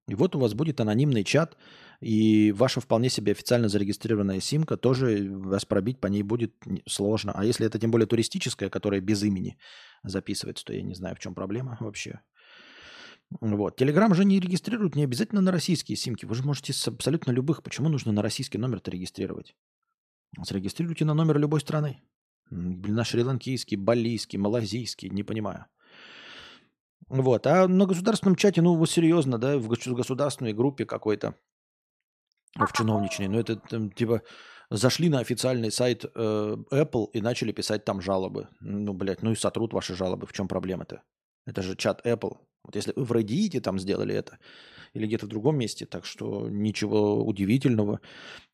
И 0.08 0.14
вот 0.14 0.34
у 0.34 0.40
вас 0.40 0.54
будет 0.54 0.80
анонимный 0.80 1.24
чат, 1.24 1.56
и 2.00 2.52
ваша 2.52 2.80
вполне 2.80 3.08
себе 3.08 3.32
официально 3.32 3.68
зарегистрированная 3.68 4.40
симка 4.40 4.76
тоже 4.76 5.28
вас 5.30 5.64
пробить 5.64 6.00
по 6.00 6.08
ней 6.08 6.22
будет 6.22 6.54
сложно. 6.86 7.32
А 7.34 7.44
если 7.44 7.66
это 7.66 7.78
тем 7.78 7.90
более 7.90 8.06
туристическая, 8.06 8.70
которая 8.70 9.00
без 9.00 9.22
имени 9.22 9.58
записывается, 10.02 10.64
то 10.64 10.72
я 10.72 10.82
не 10.82 10.94
знаю, 10.94 11.14
в 11.14 11.20
чем 11.20 11.34
проблема 11.34 11.76
вообще. 11.80 12.20
Вот. 13.40 13.76
Телеграм 13.76 14.14
же 14.14 14.24
не 14.24 14.40
регистрирует 14.40 14.96
не 14.96 15.04
обязательно 15.04 15.40
на 15.40 15.52
российские 15.52 15.96
симки. 15.96 16.26
Вы 16.26 16.34
же 16.34 16.42
можете 16.42 16.72
с 16.72 16.88
абсолютно 16.88 17.30
любых. 17.30 17.62
Почему 17.62 17.88
нужно 17.88 18.12
на 18.12 18.22
российский 18.22 18.58
номер-то 18.58 18.90
регистрировать? 18.90 19.54
Зарегистрируйте 20.42 21.04
на 21.04 21.14
номер 21.14 21.38
любой 21.38 21.60
страны. 21.60 22.02
На 22.50 23.04
шри-ланкийский, 23.04 23.76
балийский, 23.76 24.38
малазийский, 24.38 25.10
не 25.10 25.22
понимаю. 25.22 25.66
Вот. 27.08 27.46
А 27.46 27.68
на 27.68 27.86
государственном 27.86 28.36
чате, 28.36 28.62
ну, 28.62 28.74
вот 28.74 28.90
серьезно, 28.90 29.38
да, 29.38 29.58
в 29.58 29.68
государственной 29.68 30.52
группе 30.52 30.84
какой-то, 30.84 31.34
в 32.56 32.72
чиновничной, 32.72 33.28
ну, 33.28 33.38
это 33.38 33.56
там, 33.56 33.90
типа, 33.92 34.22
зашли 34.70 35.08
на 35.08 35.20
официальный 35.20 35.70
сайт 35.70 36.04
э, 36.04 36.56
Apple 36.72 37.06
и 37.12 37.20
начали 37.20 37.52
писать 37.52 37.84
там 37.84 38.00
жалобы. 38.00 38.48
Ну, 38.60 38.92
блядь, 38.92 39.22
ну 39.22 39.32
и 39.32 39.36
сотрут 39.36 39.72
ваши 39.72 39.94
жалобы. 39.94 40.26
В 40.26 40.32
чем 40.32 40.48
проблема-то? 40.48 41.02
Это 41.46 41.62
же 41.62 41.76
чат 41.76 42.04
Apple. 42.06 42.36
Вот 42.64 42.76
если 42.76 42.92
вы 42.94 43.04
в 43.04 43.12
Reddit 43.12 43.60
там 43.60 43.78
сделали 43.78 44.14
это, 44.14 44.38
или 44.92 45.06
где-то 45.06 45.26
в 45.26 45.28
другом 45.28 45.56
месте, 45.58 45.86
так 45.86 46.04
что 46.04 46.48
ничего 46.48 47.24
удивительного 47.24 48.00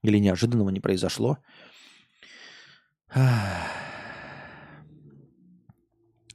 или 0.02 0.18
неожиданного 0.18 0.70
не 0.70 0.80
произошло. 0.80 1.38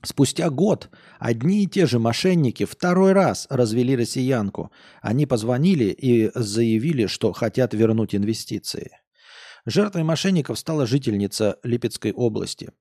Спустя 0.03 0.49
год 0.49 0.89
одни 1.19 1.63
и 1.63 1.67
те 1.67 1.85
же 1.85 1.99
мошенники 1.99 2.65
второй 2.65 3.13
раз 3.13 3.45
развели 3.51 3.95
россиянку. 3.95 4.71
Они 5.01 5.27
позвонили 5.27 5.85
и 5.85 6.31
заявили, 6.33 7.05
что 7.05 7.33
хотят 7.33 7.75
вернуть 7.75 8.15
инвестиции. 8.15 8.97
Жертвой 9.67 10.03
мошенников 10.03 10.57
стала 10.57 10.87
жительница 10.87 11.59
Липецкой 11.61 12.13
области. 12.13 12.71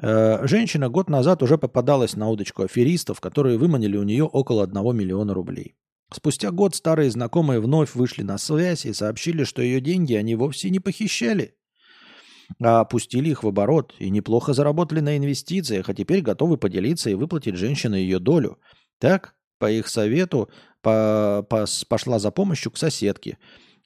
Э, 0.00 0.46
женщина 0.46 0.88
год 0.88 1.08
назад 1.08 1.42
уже 1.42 1.58
попадалась 1.58 2.16
на 2.16 2.28
удочку 2.28 2.62
аферистов, 2.62 3.20
которые 3.20 3.58
выманили 3.58 3.96
у 3.96 4.02
нее 4.02 4.24
около 4.24 4.64
1 4.64 4.96
миллиона 4.96 5.34
рублей. 5.34 5.76
Спустя 6.12 6.50
год 6.50 6.74
старые 6.74 7.10
знакомые 7.10 7.60
вновь 7.60 7.94
вышли 7.94 8.22
на 8.22 8.38
связь 8.38 8.86
и 8.86 8.92
сообщили, 8.92 9.44
что 9.44 9.62
ее 9.62 9.80
деньги 9.80 10.14
они 10.14 10.36
вовсе 10.36 10.70
не 10.70 10.78
похищали 10.78 11.56
а 12.62 12.84
пустили 12.84 13.30
их 13.30 13.42
в 13.42 13.48
оборот 13.48 13.94
и 13.98 14.10
неплохо 14.10 14.52
заработали 14.52 15.00
на 15.00 15.16
инвестициях, 15.16 15.88
а 15.88 15.94
теперь 15.94 16.22
готовы 16.22 16.56
поделиться 16.56 17.10
и 17.10 17.14
выплатить 17.14 17.56
женщине 17.56 18.00
ее 18.00 18.18
долю. 18.18 18.58
Так, 18.98 19.34
по 19.58 19.70
их 19.70 19.88
совету, 19.88 20.48
по, 20.82 21.46
по, 21.48 21.66
пошла 21.88 22.18
за 22.18 22.30
помощью 22.30 22.72
к 22.72 22.78
соседке. 22.78 23.38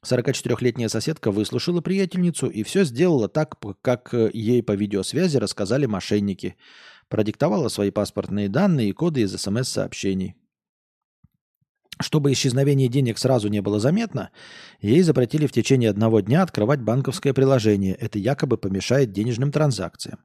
44-летняя 0.04 0.88
соседка 0.88 1.30
выслушала 1.30 1.80
приятельницу 1.80 2.48
и 2.48 2.62
все 2.62 2.84
сделала 2.84 3.28
так, 3.28 3.56
как 3.82 4.14
ей 4.32 4.62
по 4.62 4.72
видеосвязи 4.72 5.36
рассказали 5.36 5.86
мошенники. 5.86 6.56
Продиктовала 7.08 7.68
свои 7.68 7.90
паспортные 7.90 8.48
данные 8.48 8.90
и 8.90 8.92
коды 8.92 9.22
из 9.22 9.36
смс-сообщений. 9.36 10.36
Чтобы 12.00 12.32
исчезновение 12.32 12.88
денег 12.88 13.18
сразу 13.18 13.48
не 13.48 13.60
было 13.60 13.78
заметно, 13.78 14.30
ей 14.80 15.02
запретили 15.02 15.46
в 15.46 15.52
течение 15.52 15.90
одного 15.90 16.20
дня 16.20 16.42
открывать 16.42 16.80
банковское 16.80 17.34
приложение. 17.34 17.94
Это 17.94 18.18
якобы 18.18 18.56
помешает 18.56 19.12
денежным 19.12 19.52
транзакциям. 19.52 20.20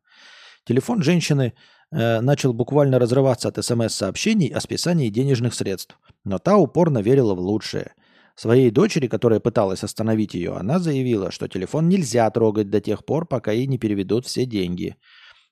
Телефон 0.63 1.03
женщины 1.03 1.53
э, 1.91 2.21
начал 2.21 2.53
буквально 2.53 2.97
разрываться 2.97 3.49
от 3.49 3.63
смс-сообщений 3.63 4.47
о 4.47 4.61
списании 4.61 5.09
денежных 5.09 5.53
средств. 5.53 5.99
Но 6.23 6.39
та 6.39 6.55
упорно 6.55 6.99
верила 6.99 7.35
в 7.35 7.39
лучшее. 7.39 7.93
Своей 8.35 8.69
дочери, 8.69 9.07
которая 9.07 9.39
пыталась 9.39 9.83
остановить 9.83 10.33
ее, 10.33 10.55
она 10.55 10.79
заявила, 10.79 11.31
что 11.31 11.47
телефон 11.47 11.87
нельзя 11.87 12.29
трогать 12.31 12.69
до 12.69 12.81
тех 12.81 13.05
пор, 13.05 13.25
пока 13.25 13.51
ей 13.51 13.65
не 13.65 13.77
переведут 13.77 14.25
все 14.25 14.45
деньги. 14.45 14.97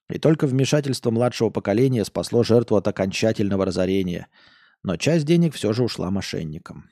И 0.10 0.20
только 0.20 0.48
вмешательство 0.48 1.10
младшего 1.12 1.50
поколения 1.50 2.04
спасло 2.04 2.44
жертву 2.44 2.76
от 2.76 2.88
окончательного 2.88 3.66
разорения– 3.66 4.28
но 4.84 4.98
часть 4.98 5.26
денег 5.26 5.56
все 5.56 5.74
же 5.74 5.84
ушла 5.84 6.12
мошенникам. 6.12 6.90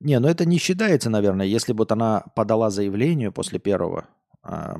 Не, 0.00 0.20
ну 0.20 0.28
это 0.28 0.44
не 0.44 0.58
считается, 0.58 1.10
наверное, 1.10 1.46
если 1.46 1.72
бы 1.72 1.78
вот 1.78 1.92
она 1.92 2.20
подала 2.36 2.70
заявление 2.70 3.32
после 3.32 3.58
первого 3.58 4.06
э, 4.48 4.76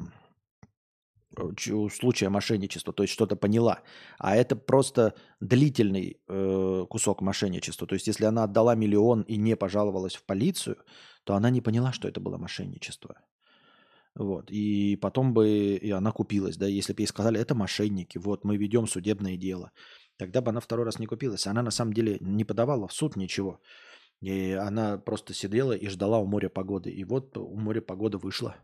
случая 1.60 2.28
мошенничества, 2.28 2.92
то 2.92 3.02
есть 3.02 3.12
что-то 3.12 3.36
поняла. 3.36 3.82
А 4.18 4.36
это 4.36 4.56
просто 4.56 5.14
длительный 5.40 6.20
э, 6.28 6.86
кусок 6.88 7.22
мошенничества. 7.22 7.86
То 7.86 7.94
есть 7.94 8.06
если 8.06 8.24
она 8.24 8.44
отдала 8.44 8.74
миллион 8.74 9.22
и 9.22 9.36
не 9.36 9.56
пожаловалась 9.56 10.16
в 10.16 10.24
полицию, 10.24 10.76
то 11.24 11.34
она 11.34 11.50
не 11.50 11.60
поняла, 11.60 11.92
что 11.92 12.08
это 12.08 12.20
было 12.20 12.38
мошенничество. 12.38 13.16
Вот. 14.14 14.50
И 14.50 14.96
потом 14.96 15.32
бы 15.32 15.48
и 15.48 15.90
она 15.90 16.12
купилась, 16.12 16.56
да, 16.56 16.66
если 16.66 16.92
бы 16.92 17.02
ей 17.02 17.06
сказали, 17.06 17.40
это 17.40 17.54
мошенники, 17.54 18.18
вот 18.18 18.44
мы 18.44 18.56
ведем 18.56 18.86
судебное 18.86 19.36
дело. 19.36 19.70
Тогда 20.18 20.40
бы 20.40 20.50
она 20.50 20.60
второй 20.60 20.84
раз 20.84 20.98
не 20.98 21.06
купилась. 21.06 21.46
Она 21.46 21.62
на 21.62 21.70
самом 21.70 21.92
деле 21.92 22.18
не 22.20 22.44
подавала 22.44 22.88
в 22.88 22.92
суд 22.92 23.16
ничего. 23.16 23.60
И 24.20 24.52
она 24.52 24.98
просто 24.98 25.32
сидела 25.32 25.72
и 25.72 25.88
ждала 25.88 26.18
у 26.18 26.26
моря 26.26 26.48
погоды. 26.48 26.90
И 26.90 27.04
вот 27.04 27.36
у 27.36 27.56
моря 27.56 27.80
погода 27.80 28.18
вышла. 28.18 28.56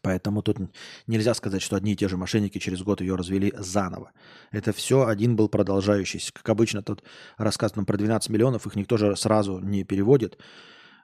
Поэтому 0.00 0.42
тут 0.42 0.58
нельзя 1.06 1.34
сказать, 1.34 1.62
что 1.62 1.76
одни 1.76 1.92
и 1.92 1.96
те 1.96 2.08
же 2.08 2.16
мошенники 2.16 2.58
через 2.58 2.82
год 2.82 3.00
ее 3.00 3.14
развели 3.14 3.52
заново. 3.56 4.12
Это 4.50 4.72
все 4.72 5.06
один 5.06 5.36
был 5.36 5.48
продолжающийся. 5.48 6.32
Как 6.32 6.48
обычно, 6.48 6.82
тут 6.82 7.02
рассказано 7.36 7.84
про 7.84 7.96
12 7.96 8.30
миллионов, 8.30 8.66
их 8.66 8.76
никто 8.76 8.96
же 8.96 9.16
сразу 9.16 9.58
не 9.58 9.84
переводит. 9.84 10.38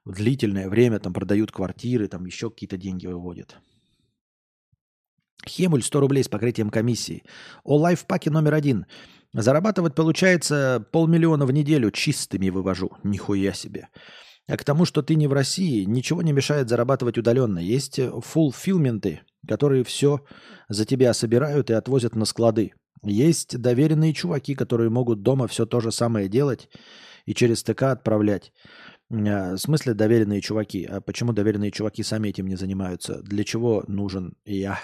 В 0.05 0.14
длительное 0.14 0.68
время 0.68 1.00
там 1.00 1.12
продают 1.12 1.52
квартиры, 1.52 2.09
там 2.09 2.24
еще 2.24 2.50
какие-то 2.50 2.76
деньги 2.76 3.06
выводят. 3.06 3.59
Хемуль 5.46 5.82
100 5.82 6.00
рублей 6.00 6.24
с 6.24 6.28
покрытием 6.28 6.70
комиссии. 6.70 7.24
О 7.64 7.76
лайфпаке 7.76 8.30
номер 8.30 8.55
один. 8.55 8.86
Зарабатывать 9.32 9.94
получается 9.94 10.84
полмиллиона 10.90 11.46
в 11.46 11.52
неделю 11.52 11.90
чистыми 11.90 12.48
вывожу. 12.48 12.92
Нихуя 13.02 13.52
себе. 13.52 13.88
А 14.49 14.57
к 14.57 14.65
тому, 14.65 14.87
что 14.87 15.03
ты 15.03 15.15
не 15.15 15.27
в 15.27 15.33
России, 15.35 15.85
ничего 15.85 16.23
не 16.23 16.33
мешает 16.33 16.70
зарабатывать 16.70 17.19
удаленно. 17.19 17.59
Есть 17.59 18.01
фулфилменты, 18.23 19.20
которые 19.47 19.85
все 19.85 20.25
за 20.69 20.87
тебя 20.87 21.12
собирают 21.12 21.69
и 21.70 21.75
отвозят 21.75 22.16
на 22.16 22.25
склады. 22.25 22.73
Есть 23.03 23.61
доверенные 23.61 24.15
чуваки, 24.15 24.55
которые 24.55 24.91
могут 24.91 25.23
дома 25.23 25.47
все 25.49 25.66
то 25.66 25.81
же 25.81 25.93
самое 25.93 26.29
делать 26.29 26.69
и 27.27 27.35
через 27.35 27.62
ТК 27.62 27.93
отправлять. 27.93 28.53
А, 29.11 29.55
в 29.55 29.59
смысле 29.59 29.93
доверенные 29.93 30.41
чуваки? 30.41 30.85
А 30.85 31.03
почему 31.03 31.35
доверенные 31.35 31.70
чуваки 31.70 32.03
сами 32.03 32.29
этим 32.29 32.47
не 32.47 32.57
занимаются? 32.57 33.23
Для 33.23 33.45
чего 33.45 33.85
нужен 33.87 34.35
я? 34.47 34.79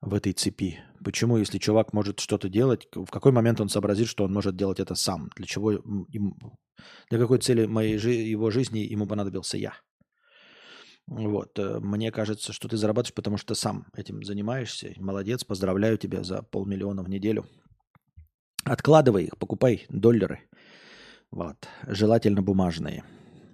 В 0.00 0.14
этой 0.14 0.32
цепи? 0.32 0.80
Почему, 1.04 1.36
если 1.36 1.58
чувак 1.58 1.92
может 1.92 2.20
что-то 2.20 2.48
делать, 2.48 2.88
в 2.94 3.10
какой 3.10 3.32
момент 3.32 3.60
он 3.60 3.68
сообразит, 3.68 4.08
что 4.08 4.24
он 4.24 4.32
может 4.32 4.56
делать 4.56 4.80
это 4.80 4.94
сам? 4.94 5.30
Для 5.36 5.46
чего 5.46 5.72
им, 5.72 6.36
для 7.10 7.18
какой 7.18 7.38
цели 7.38 7.66
моей 7.66 7.98
его 7.98 8.50
жизни 8.50 8.80
ему 8.80 9.06
понадобился 9.06 9.56
я? 9.56 9.74
Вот. 11.06 11.58
Э, 11.58 11.78
мне 11.80 12.10
кажется, 12.10 12.52
что 12.52 12.68
ты 12.68 12.76
зарабатываешь, 12.76 13.14
потому 13.14 13.36
что 13.36 13.54
сам 13.54 13.86
этим 13.94 14.22
занимаешься. 14.24 14.92
Молодец, 14.96 15.44
поздравляю 15.44 15.98
тебя 15.98 16.24
за 16.24 16.42
полмиллиона 16.42 17.02
в 17.02 17.08
неделю. 17.08 17.46
Откладывай 18.64 19.24
их, 19.24 19.38
покупай 19.38 19.86
доллары. 19.88 20.40
Вот. 21.30 21.68
Желательно 21.86 22.42
бумажные. 22.42 23.04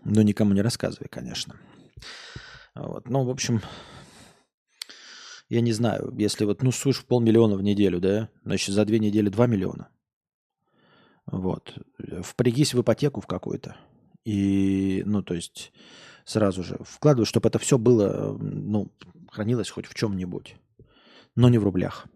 Но 0.05 0.23
никому 0.23 0.55
не 0.55 0.63
рассказывай, 0.63 1.09
конечно. 1.09 1.57
Вот. 2.75 3.09
Ну, 3.09 3.25
в 3.25 3.31
общем, 3.31 3.61
я 5.53 5.61
не 5.61 5.73
знаю, 5.73 6.15
если 6.17 6.47
вот, 6.47 6.63
ну, 6.63 6.73
слышь, 6.73 7.05
полмиллиона 7.05 7.57
в 7.57 7.63
неделю, 7.63 8.01
да, 8.01 8.31
значит, 8.43 8.75
за 8.75 8.87
две 8.87 8.99
недели 8.99 9.29
2 9.29 9.47
миллиона. 9.47 9.91
Вот. 11.27 11.75
Впрягись 12.23 12.73
в 12.73 12.81
ипотеку 12.81 13.21
в 13.21 13.27
какую-то. 13.27 13.77
И, 14.25 15.03
ну, 15.05 15.23
то 15.23 15.35
есть, 15.35 15.71
сразу 16.25 16.63
же 16.63 16.79
вкладывай, 16.81 17.27
чтобы 17.27 17.51
это 17.51 17.59
все 17.59 17.77
было, 17.77 18.35
ну, 18.41 18.91
хранилось 19.31 19.69
хоть 19.69 19.85
в 19.85 19.93
чем-нибудь. 19.93 20.57
Но 21.37 21.51
не 21.51 21.59
в 21.59 21.65
рублях. 21.65 22.07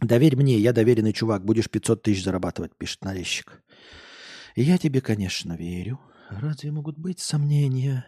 Доверь 0.00 0.36
мне, 0.36 0.56
я 0.56 0.72
доверенный 0.72 1.12
чувак, 1.12 1.44
будешь 1.44 1.68
500 1.68 2.00
тысяч 2.00 2.22
зарабатывать, 2.22 2.76
пишет 2.76 3.02
нарезчик. 3.02 3.60
Я 4.54 4.78
тебе, 4.78 5.00
конечно, 5.00 5.54
верю. 5.54 5.98
Разве 6.30 6.70
могут 6.70 6.96
быть 6.96 7.18
сомнения? 7.18 8.06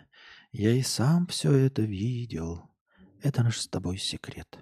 Я 0.52 0.72
и 0.72 0.82
сам 0.82 1.26
все 1.28 1.52
это 1.52 1.82
видел. 1.82 2.70
Это 3.22 3.42
наш 3.42 3.60
с 3.60 3.68
тобой 3.68 3.98
секрет. 3.98 4.58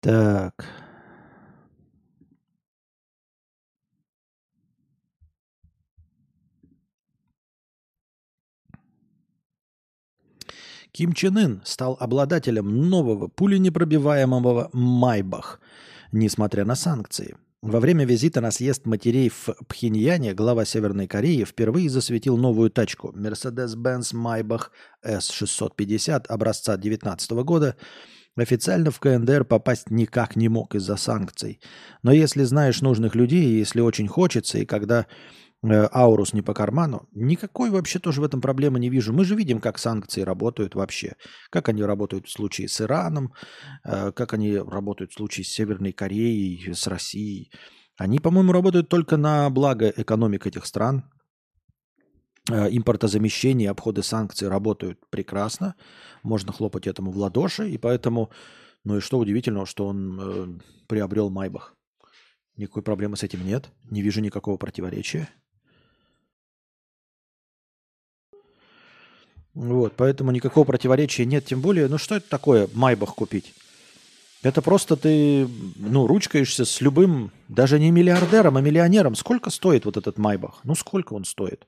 Так. 0.00 0.66
Ким 10.92 11.12
Чен 11.12 11.38
Ын 11.38 11.62
стал 11.64 11.96
обладателем 12.00 12.90
нового 12.90 13.28
пуленепробиваемого 13.28 14.70
Майбах, 14.72 15.60
несмотря 16.12 16.64
на 16.64 16.74
санкции. 16.74 17.36
Во 17.62 17.78
время 17.78 18.06
визита 18.06 18.40
на 18.40 18.50
съезд 18.52 18.86
матерей 18.86 19.28
в 19.28 19.50
Пхеньяне 19.68 20.32
глава 20.32 20.64
Северной 20.64 21.06
Кореи 21.06 21.44
впервые 21.44 21.90
засветил 21.90 22.38
новую 22.38 22.70
тачку 22.70 23.12
Mercedes-Benz 23.14 24.14
Maybach 24.14 24.68
S650 25.04 26.26
образца 26.28 26.78
2019 26.78 27.30
года. 27.44 27.76
Официально 28.34 28.90
в 28.90 28.98
КНДР 28.98 29.44
попасть 29.44 29.90
никак 29.90 30.36
не 30.36 30.48
мог 30.48 30.74
из-за 30.74 30.96
санкций. 30.96 31.60
Но 32.02 32.12
если 32.12 32.44
знаешь 32.44 32.80
нужных 32.80 33.14
людей, 33.14 33.58
если 33.58 33.82
очень 33.82 34.08
хочется, 34.08 34.56
и 34.56 34.64
когда 34.64 35.06
Аурус 35.62 36.32
не 36.32 36.42
по 36.42 36.54
карману. 36.54 37.06
Никакой 37.12 37.70
вообще 37.70 37.98
тоже 37.98 38.22
в 38.22 38.24
этом 38.24 38.40
проблемы 38.40 38.80
не 38.80 38.88
вижу. 38.88 39.12
Мы 39.12 39.24
же 39.24 39.34
видим, 39.34 39.60
как 39.60 39.78
санкции 39.78 40.22
работают 40.22 40.74
вообще. 40.74 41.16
Как 41.50 41.68
они 41.68 41.82
работают 41.82 42.26
в 42.26 42.32
случае 42.32 42.68
с 42.68 42.80
Ираном, 42.80 43.34
э, 43.84 44.12
как 44.12 44.32
они 44.32 44.56
работают 44.56 45.12
в 45.12 45.16
случае 45.16 45.44
с 45.44 45.48
Северной 45.48 45.92
Кореей, 45.92 46.72
с 46.72 46.86
Россией. 46.86 47.50
Они, 47.98 48.20
по-моему, 48.20 48.52
работают 48.52 48.88
только 48.88 49.18
на 49.18 49.50
благо 49.50 49.92
экономик 49.94 50.46
этих 50.46 50.64
стран. 50.64 51.04
Э, 52.50 52.68
импортозамещение, 52.70 53.68
обходы 53.68 54.02
санкций 54.02 54.48
работают 54.48 54.98
прекрасно. 55.10 55.74
Можно 56.22 56.54
хлопать 56.54 56.86
этому 56.86 57.10
в 57.10 57.18
ладоши. 57.18 57.68
И 57.68 57.76
поэтому, 57.76 58.30
ну 58.84 58.96
и 58.96 59.00
что 59.00 59.18
удивительного, 59.18 59.66
что 59.66 59.86
он 59.86 60.20
э, 60.20 60.58
приобрел 60.88 61.28
Майбах. 61.28 61.74
Никакой 62.56 62.82
проблемы 62.82 63.18
с 63.18 63.22
этим 63.22 63.44
нет. 63.44 63.70
Не 63.90 64.00
вижу 64.00 64.22
никакого 64.22 64.56
противоречия. 64.56 65.28
Вот, 69.60 69.92
поэтому 69.94 70.30
никакого 70.30 70.64
противоречия 70.64 71.26
нет. 71.26 71.44
Тем 71.44 71.60
более, 71.60 71.86
ну 71.88 71.98
что 71.98 72.16
это 72.16 72.26
такое 72.30 72.66
Майбах 72.72 73.14
купить? 73.14 73.52
Это 74.42 74.62
просто 74.62 74.96
ты, 74.96 75.46
ну, 75.76 76.06
ручкаешься 76.06 76.64
с 76.64 76.80
любым, 76.80 77.30
даже 77.48 77.78
не 77.78 77.90
миллиардером, 77.90 78.56
а 78.56 78.62
миллионером. 78.62 79.14
Сколько 79.14 79.50
стоит 79.50 79.84
вот 79.84 79.98
этот 79.98 80.16
Майбах? 80.16 80.60
Ну, 80.64 80.74
сколько 80.74 81.12
он 81.12 81.26
стоит? 81.26 81.66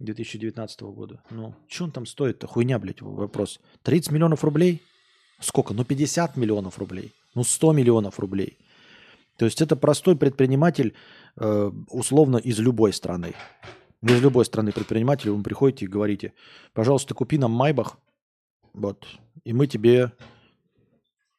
2019 0.00 0.80
года. 0.80 1.22
Ну, 1.30 1.54
что 1.68 1.84
он 1.84 1.92
там 1.92 2.04
стоит-то? 2.04 2.48
Хуйня, 2.48 2.80
блядь, 2.80 3.00
вопрос. 3.00 3.60
30 3.84 4.10
миллионов 4.10 4.42
рублей? 4.42 4.82
Сколько? 5.38 5.72
Ну, 5.72 5.84
50 5.84 6.36
миллионов 6.36 6.80
рублей. 6.80 7.14
Ну, 7.36 7.44
100 7.44 7.72
миллионов 7.74 8.18
рублей. 8.18 8.58
То 9.36 9.44
есть 9.44 9.62
это 9.62 9.76
простой 9.76 10.16
предприниматель, 10.16 10.94
э, 11.36 11.70
условно, 11.90 12.38
из 12.38 12.58
любой 12.58 12.92
страны. 12.92 13.36
Вы 14.00 14.14
из 14.14 14.22
любой 14.22 14.44
страны 14.44 14.72
предпринимателя, 14.72 15.32
вы 15.32 15.42
приходите 15.42 15.84
и 15.84 15.88
говорите, 15.88 16.32
пожалуйста, 16.72 17.14
купи 17.14 17.36
нам 17.38 17.50
Майбах, 17.50 17.98
вот, 18.72 19.06
и 19.44 19.52
мы 19.52 19.66
тебе... 19.66 20.12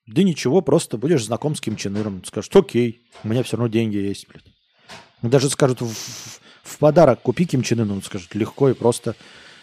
Да 0.06 0.24
ничего, 0.24 0.62
просто 0.62 0.98
будешь 0.98 1.24
знаком 1.24 1.54
с 1.54 1.62
Ким 1.62 1.76
Чен 1.76 1.96
Ыном. 1.96 2.24
Скажешь, 2.26 2.50
окей, 2.54 3.08
у 3.24 3.28
меня 3.28 3.44
все 3.44 3.58
равно 3.58 3.72
деньги 3.72 3.98
есть, 3.98 4.28
блядь. 4.28 4.44
Даже 5.22 5.52
скажут, 5.52 5.82
в, 5.82 5.94
в 6.64 6.78
подарок 6.80 7.22
купи 7.22 7.46
Ким 7.46 7.62
Чен 7.62 7.82
Ыну. 7.82 7.94
Он 7.94 8.02
скажет, 8.02 8.34
легко 8.34 8.70
и 8.70 8.74
просто. 8.74 9.16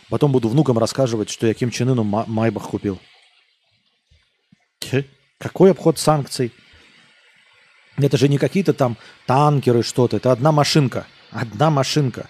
Потом 0.09 0.31
буду 0.31 0.49
внукам 0.49 0.79
рассказывать, 0.79 1.31
что 1.31 1.49
я 1.49 1.55
Ким 1.55 1.71
Чен 1.71 1.89
Ыну 1.89 2.05
Майбах 2.05 2.69
купил. 2.69 3.01
Какой 5.39 5.73
обход 5.73 5.99
санкций? 5.99 6.53
Это 7.97 8.17
же 8.17 8.29
не 8.29 8.39
какие-то 8.39 8.73
там 8.73 8.97
танкеры, 9.27 9.83
что-то. 9.83 10.19
Это 10.19 10.31
одна 10.31 10.53
машинка. 10.53 11.09
Одна 11.33 11.71
машинка. 11.71 12.29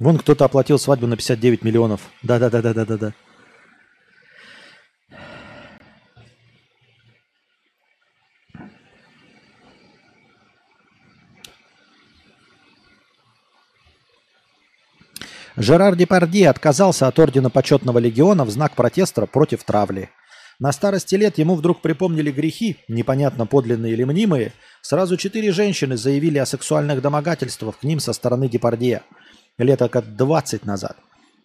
Вон 0.00 0.16
кто-то 0.16 0.46
оплатил 0.46 0.78
свадьбу 0.78 1.06
на 1.06 1.16
59 1.16 1.62
миллионов. 1.62 2.00
Да-да-да-да-да-да. 2.22 3.12
Жерар 15.56 15.94
Депарди 15.94 16.44
отказался 16.44 17.06
от 17.06 17.18
Ордена 17.18 17.50
Почетного 17.50 17.98
Легиона 17.98 18.46
в 18.46 18.50
знак 18.50 18.74
протеста 18.74 19.26
против 19.26 19.64
травли. 19.64 20.08
На 20.58 20.72
старости 20.72 21.14
лет 21.16 21.36
ему 21.36 21.54
вдруг 21.54 21.82
припомнили 21.82 22.30
грехи, 22.30 22.78
непонятно 22.88 23.44
подлинные 23.44 23.92
или 23.92 24.04
мнимые. 24.04 24.54
Сразу 24.80 25.18
четыре 25.18 25.52
женщины 25.52 25.98
заявили 25.98 26.38
о 26.38 26.46
сексуальных 26.46 27.02
домогательствах 27.02 27.80
к 27.80 27.82
ним 27.82 28.00
со 28.00 28.14
стороны 28.14 28.48
Депардье– 28.48 29.02
лето 29.58 29.88
как 29.88 30.16
20 30.16 30.64
назад. 30.64 30.96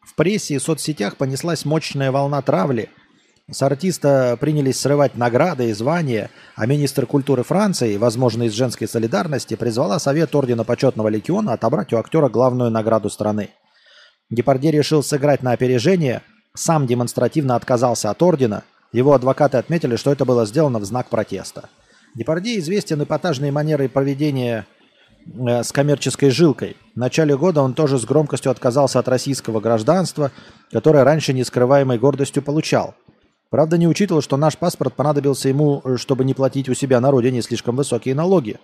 В 0.06 0.16
прессе 0.16 0.56
и 0.56 0.60
соцсетях 0.60 1.18
понеслась 1.18 1.66
мощная 1.66 2.12
волна 2.12 2.42
травли. 2.42 2.90
С 3.50 3.62
артиста 3.62 4.38
принялись 4.40 4.80
срывать 4.80 5.16
награды 5.18 5.70
и 5.70 5.74
звания, 5.74 6.32
а 6.56 6.66
министр 6.66 7.06
культуры 7.06 7.44
Франции, 7.44 7.98
возможно, 7.98 8.44
из 8.44 8.54
женской 8.54 8.88
солидарности, 8.88 9.56
призвала 9.56 10.00
Совет 10.00 10.34
Ордена 10.34 10.64
Почетного 10.64 11.10
Легиона 11.10 11.54
отобрать 11.54 11.94
у 11.94 11.98
актера 11.98 12.28
главную 12.30 12.72
награду 12.72 13.10
страны. 13.10 13.50
Депардье 14.30 14.72
решил 14.72 15.04
сыграть 15.04 15.44
на 15.44 15.52
опережение, 15.52 16.24
сам 16.56 16.88
демонстративно 16.88 17.56
отказался 17.56 18.10
от 18.10 18.22
ордена. 18.24 18.64
Его 18.92 19.14
адвокаты 19.14 19.58
отметили, 19.58 19.96
что 19.98 20.12
это 20.12 20.26
было 20.26 20.46
сделано 20.46 20.80
в 20.80 20.86
знак 20.86 21.10
протеста. 21.10 21.70
Депардье 22.16 22.58
известен 22.60 23.04
эпатажной 23.04 23.52
манерой 23.52 23.90
проведения 23.90 24.66
с 25.26 25.72
коммерческой 25.72 26.30
жилкой. 26.30 26.78
В 26.94 26.98
начале 26.98 27.38
года 27.38 27.62
он 27.62 27.74
тоже 27.74 27.98
с 27.98 28.06
громкостью 28.06 28.52
отказался 28.52 29.00
от 29.00 29.08
российского 29.08 29.60
гражданства, 29.60 30.32
которое 30.72 31.04
раньше 31.04 31.34
нескрываемой 31.34 31.98
гордостью 31.98 32.44
получал. 32.44 32.96
Правда, 33.50 33.78
не 33.78 33.88
учитывал, 33.88 34.22
что 34.22 34.38
наш 34.38 34.58
паспорт 34.58 34.94
понадобился 34.94 35.50
ему, 35.50 35.82
э, 35.84 35.98
чтобы 35.98 36.26
не 36.26 36.34
платить 36.34 36.70
у 36.70 36.74
себя 36.74 37.00
на 37.00 37.12
родине 37.12 37.42
слишком 37.42 37.76
высокие 37.76 38.16
налоги. 38.16 38.60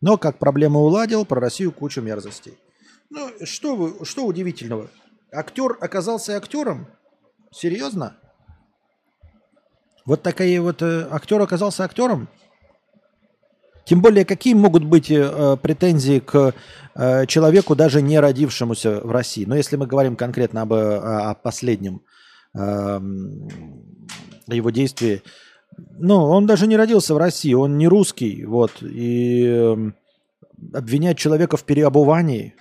Но 0.00 0.16
как 0.16 0.38
проблему 0.38 0.80
уладил, 0.80 1.24
про 1.24 1.40
Россию 1.40 1.72
кучу 1.72 2.00
мерзостей. 2.00 2.58
Ну, 3.10 3.30
что, 3.44 3.76
вы, 3.76 4.04
что 4.04 4.24
удивительного? 4.24 4.88
Актер 5.32 5.76
оказался 5.80 6.36
актером? 6.36 6.86
Серьезно? 7.52 8.16
Вот 10.04 10.22
такая 10.22 10.60
вот 10.60 10.82
э, 10.82 11.08
актер 11.10 11.40
оказался 11.40 11.84
актером? 11.84 12.28
Тем 13.84 14.02
более, 14.02 14.24
какие 14.24 14.54
могут 14.54 14.84
быть 14.84 15.10
э, 15.10 15.56
претензии 15.60 16.20
к 16.20 16.54
э, 16.94 17.26
человеку, 17.26 17.74
даже 17.74 18.02
не 18.02 18.20
родившемуся 18.20 19.00
в 19.00 19.10
России? 19.10 19.44
Но 19.44 19.56
если 19.56 19.76
мы 19.76 19.86
говорим 19.86 20.16
конкретно 20.16 20.62
об, 20.62 20.72
э, 20.72 20.76
о, 20.76 21.34
последнем 21.34 22.02
э, 22.54 23.00
его 24.46 24.70
действии, 24.70 25.22
ну, 25.98 26.16
он 26.24 26.46
даже 26.46 26.66
не 26.66 26.76
родился 26.76 27.14
в 27.14 27.18
России, 27.18 27.54
он 27.54 27.78
не 27.78 27.88
русский, 27.88 28.44
вот, 28.44 28.82
и 28.82 29.44
э, 29.46 29.76
обвинять 30.74 31.18
человека 31.18 31.56
в 31.56 31.64
переобувании, 31.64 32.54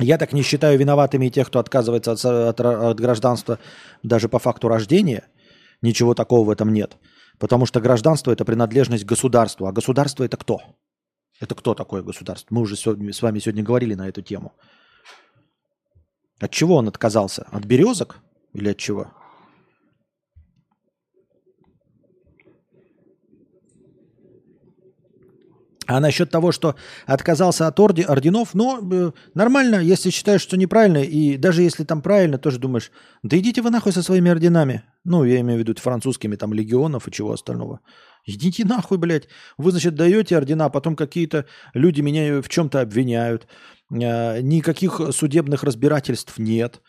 Я 0.00 0.18
так 0.18 0.32
не 0.32 0.42
считаю 0.42 0.78
виноватыми 0.78 1.28
тех, 1.28 1.46
кто 1.46 1.58
отказывается 1.60 2.12
от, 2.12 2.24
от, 2.24 2.60
от 2.60 2.98
гражданства 2.98 3.58
даже 4.02 4.28
по 4.28 4.38
факту 4.38 4.68
рождения. 4.68 5.28
Ничего 5.80 6.14
такого 6.14 6.46
в 6.46 6.50
этом 6.50 6.72
нет. 6.72 6.96
Потому 7.42 7.66
что 7.66 7.80
гражданство– 7.80 8.30
это 8.32 8.44
принадлежность 8.44 9.04
государству. 9.04 9.66
А 9.66 9.72
государство– 9.72 10.22
это 10.24 10.36
кто? 10.36 10.62
Это 11.40 11.56
кто 11.56 11.74
такое 11.74 12.00
государство? 12.00 12.54
Мы 12.54 12.60
уже 12.60 12.76
с 12.76 12.86
вами 12.86 13.40
сегодня 13.40 13.64
говорили 13.64 13.94
на 13.94 14.08
эту 14.08 14.22
тему. 14.22 14.52
От 16.38 16.52
чего 16.52 16.76
он 16.76 16.86
отказался? 16.86 17.48
От 17.50 17.64
березок 17.64 18.20
или 18.52 18.68
от 18.68 18.76
чего? 18.76 19.12
А 25.96 26.00
насчет 26.00 26.30
того, 26.30 26.52
что 26.52 26.74
отказался 27.06 27.66
от 27.66 27.78
орди, 27.78 28.00
орденов, 28.00 28.54
ну, 28.54 28.78
э, 28.90 29.12
нормально, 29.34 29.76
если 29.76 30.08
считаешь, 30.08 30.40
что 30.40 30.56
неправильно, 30.56 31.02
и 31.02 31.36
даже 31.36 31.62
если 31.62 31.84
там 31.84 32.00
правильно, 32.00 32.38
тоже 32.38 32.58
думаешь, 32.58 32.90
да 33.22 33.38
идите 33.38 33.60
вы 33.60 33.68
нахуй 33.70 33.92
со 33.92 34.02
своими 34.02 34.30
орденами. 34.30 34.84
Ну, 35.04 35.24
я 35.24 35.40
имею 35.40 35.58
в 35.58 35.60
виду 35.60 35.78
французскими 35.78 36.36
там 36.36 36.54
легионов 36.54 37.08
и 37.08 37.12
чего 37.12 37.32
остального. 37.32 37.80
Идите 38.24 38.64
нахуй, 38.64 38.96
блядь. 38.96 39.28
Вы, 39.58 39.70
значит, 39.70 39.94
даете 39.94 40.36
ордена, 40.36 40.66
а 40.66 40.70
потом 40.70 40.96
какие-то 40.96 41.44
люди 41.74 42.00
меня 42.00 42.40
в 42.40 42.48
чем-то 42.48 42.80
обвиняют. 42.80 43.46
Э, 43.90 44.40
никаких 44.40 44.98
судебных 45.12 45.62
разбирательств 45.62 46.38
нет. 46.38 46.80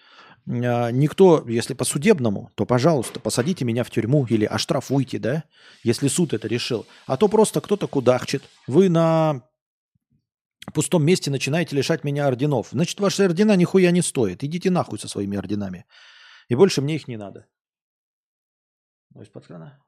А, 0.48 0.90
никто, 0.90 1.48
если 1.48 1.74
по 1.74 1.86
судебному, 1.86 2.52
то, 2.56 2.66
пожалуйста, 2.66 3.20
посадите 3.20 3.66
меня 3.66 3.84
в 3.84 3.90
тюрьму 3.90 4.26
или 4.26 4.46
оштрафуйте, 4.46 5.20
да, 5.20 5.44
если 5.84 6.08
суд 6.08 6.34
это 6.34 6.48
решил. 6.48 6.86
А 7.06 7.18
то 7.18 7.28
просто 7.28 7.62
кто-то 7.62 7.88
кудахчет. 7.88 8.44
Вы 8.68 8.90
на 8.90 9.42
пустом 10.74 11.06
месте 11.06 11.32
начинаете 11.32 11.76
лишать 11.76 12.04
меня 12.04 12.28
орденов. 12.28 12.70
Значит, 12.72 13.00
ваши 13.00 13.24
ордена 13.24 13.56
нихуя 13.56 13.92
не 13.92 14.02
стоят. 14.02 14.44
Идите 14.44 14.70
нахуй 14.70 15.00
со 15.00 15.08
своими 15.08 15.38
орденами. 15.38 15.86
И 16.50 16.56
больше 16.56 16.82
мне 16.82 16.96
их 16.96 17.08
не 17.08 17.18
надо. 17.18 17.48
Ну, 19.14 19.22
из-под 19.22 19.48
крана. 19.48 19.80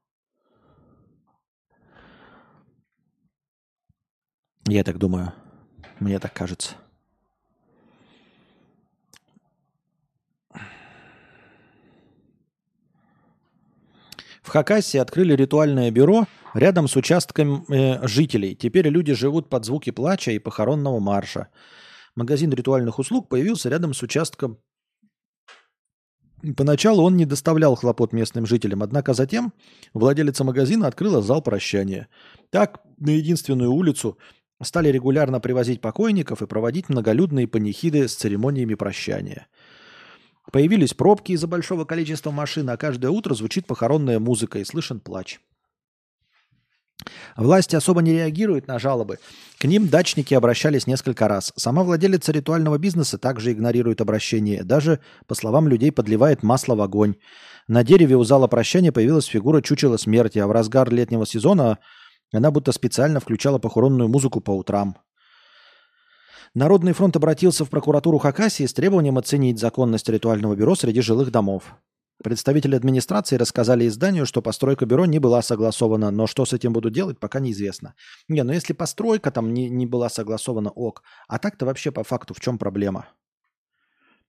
Я 4.68 4.84
так 4.84 4.98
думаю. 4.98 5.34
Мне 5.99 6.19
так 6.19 6.34
кажется. 6.34 6.76
В 14.45 14.49
Хакасии 14.49 14.99
открыли 14.99 15.34
ритуальное 15.34 15.89
бюро 15.89 16.27
рядом 16.53 16.88
с 16.88 16.95
участком 16.95 17.65
э, 17.67 18.07
жителей. 18.07 18.53
Теперь 18.53 18.88
люди 18.89 19.11
живут 19.13 19.49
под 19.49 19.65
звуки 19.65 19.89
плача 19.89 20.30
и 20.31 20.38
похоронного 20.38 20.99
марша. 20.99 21.47
Магазин 22.15 22.51
ритуальных 22.51 22.99
услуг 22.99 23.27
появился 23.27 23.69
рядом 23.69 23.95
с 23.95 24.03
участком. 24.03 24.59
Поначалу 26.55 27.01
он 27.01 27.17
не 27.17 27.26
доставлял 27.26 27.73
хлопот 27.73 28.13
местным 28.13 28.45
жителям, 28.45 28.84
однако 28.84 29.15
затем 29.15 29.51
владелица 29.95 30.43
магазина 30.43 30.85
открыла 30.85 31.23
зал 31.23 31.41
прощания. 31.41 32.07
Так, 32.51 32.84
на 32.99 33.09
единственную 33.09 33.72
улицу 33.72 34.19
стали 34.61 34.89
регулярно 34.89 35.39
привозить 35.39 35.81
покойников 35.81 36.43
и 36.43 36.47
проводить 36.47 36.88
многолюдные 36.88 37.47
панихиды 37.47 38.07
с 38.07 38.13
церемониями 38.13 38.76
прощания. 38.76 39.47
Появились 40.51 40.93
пробки 40.93 41.31
из-за 41.34 41.47
большого 41.47 41.85
количества 41.85 42.31
машин, 42.31 42.69
а 42.69 42.77
каждое 42.77 43.09
утро 43.09 43.34
звучит 43.34 43.67
похоронная 43.67 44.19
музыка 44.19 44.59
и 44.59 44.65
слышен 44.65 44.99
плач. 44.99 45.39
Власти 47.35 47.76
особо 47.76 48.01
не 48.01 48.13
реагируют 48.13 48.67
на 48.67 48.80
жалобы. 48.80 49.19
К 49.59 49.65
ним 49.65 49.89
дачники 49.89 50.34
обращались 50.34 50.88
несколько 50.88 51.27
раз. 51.27 51.51
Сама 51.55 51.84
владелица 51.84 52.31
ритуального 52.31 52.77
бизнеса 52.77 53.17
также 53.17 53.51
игнорирует 53.51 54.01
обращение. 54.01 54.63
Даже, 54.63 54.99
по 55.27 55.35
словам 55.35 55.67
людей, 55.67 55.91
подливает 55.91 56.43
масло 56.43 56.76
в 56.76 56.81
огонь. 56.81 57.15
На 57.67 57.84
дереве 57.84 58.15
у 58.15 58.23
зала 58.23 58.47
прощания 58.47 58.91
появилась 58.91 59.26
фигура 59.26 59.61
чучела 59.61 59.97
смерти, 59.97 60.39
а 60.39 60.47
в 60.47 60.51
разгар 60.51 60.89
летнего 60.91 61.26
сезона 61.26 61.80
она 62.31 62.51
будто 62.51 62.72
специально 62.72 63.19
включала 63.19 63.59
похоронную 63.59 64.07
музыку 64.07 64.39
по 64.39 64.51
утрам. 64.51 64.97
Народный 66.56 66.94
фронт 66.94 67.14
обратился 67.18 67.65
в 67.65 67.69
прокуратуру 67.69 68.18
Хакасии 68.18 68.65
с 68.65 68.73
требованием 68.73 69.18
оценить 69.18 69.60
законность 69.60 70.07
ритуального 70.07 70.56
бюро 70.56 70.76
среди 70.76 71.02
жилых 71.02 71.30
домов. 71.30 71.76
Представители 72.23 72.77
администрации 72.77 73.36
рассказали 73.36 73.86
изданию, 73.90 74.26
что 74.26 74.41
постройка 74.41 74.86
бюро 74.86 75.06
не 75.06 75.19
была 75.19 75.41
согласована, 75.41 76.11
но 76.11 76.27
что 76.27 76.45
с 76.45 76.53
этим 76.53 76.72
будут 76.72 76.94
делать, 76.94 77.19
пока 77.19 77.41
неизвестно. 77.41 77.94
Не, 78.30 78.41
ну 78.44 78.53
если 78.53 78.72
постройка 78.72 79.32
там 79.32 79.53
не, 79.53 79.69
не 79.69 79.86
была 79.86 80.07
согласована, 80.07 80.69
ок. 80.69 81.03
А 81.27 81.40
так-то 81.40 81.65
вообще 81.65 81.91
по 81.91 82.06
факту 82.06 82.34
в 82.34 82.40
чем 82.40 82.57
проблема? 82.57 83.10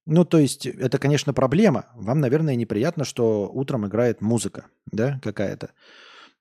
Ну, 0.04 0.24
то 0.24 0.38
есть, 0.38 0.66
это, 0.66 0.98
конечно, 0.98 1.32
проблема. 1.32 1.86
Вам, 1.94 2.18
наверное, 2.18 2.56
неприятно, 2.56 3.04
что 3.04 3.48
утром 3.52 3.86
играет 3.86 4.20
музыка, 4.20 4.66
да, 4.90 5.20
какая-то. 5.22 5.70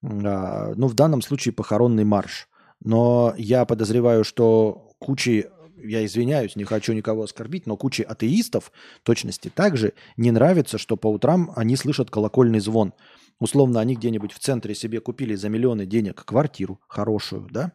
А, 0.04 0.74
ну, 0.76 0.88
в 0.88 0.96
данном 0.96 1.22
случае 1.22 1.54
похоронный 1.54 2.06
марш. 2.06 2.48
Но 2.84 3.36
я 3.38 3.66
подозреваю, 3.66 4.24
что 4.24 4.94
кучи 5.00 5.50
я 5.88 6.06
извиняюсь, 6.06 6.56
не 6.56 6.64
хочу 6.64 6.94
никого 6.94 7.24
оскорбить, 7.24 7.66
но 7.66 7.78
куче 7.78 8.04
атеистов 8.04 8.72
точности 9.04 9.50
также 9.50 9.94
не 10.18 10.32
нравится, 10.32 10.78
что 10.78 10.98
по 10.98 11.08
утрам 11.08 11.52
они 11.56 11.76
слышат 11.76 12.10
колокольный 12.10 12.60
звон. 12.60 12.94
Условно, 13.40 13.80
они 13.80 13.96
где-нибудь 13.96 14.32
в 14.32 14.40
центре 14.40 14.76
себе 14.76 15.02
купили 15.02 15.36
за 15.36 15.50
миллионы 15.50 15.86
денег 15.86 16.24
квартиру 16.24 16.80
хорошую, 16.88 17.48
да? 17.52 17.74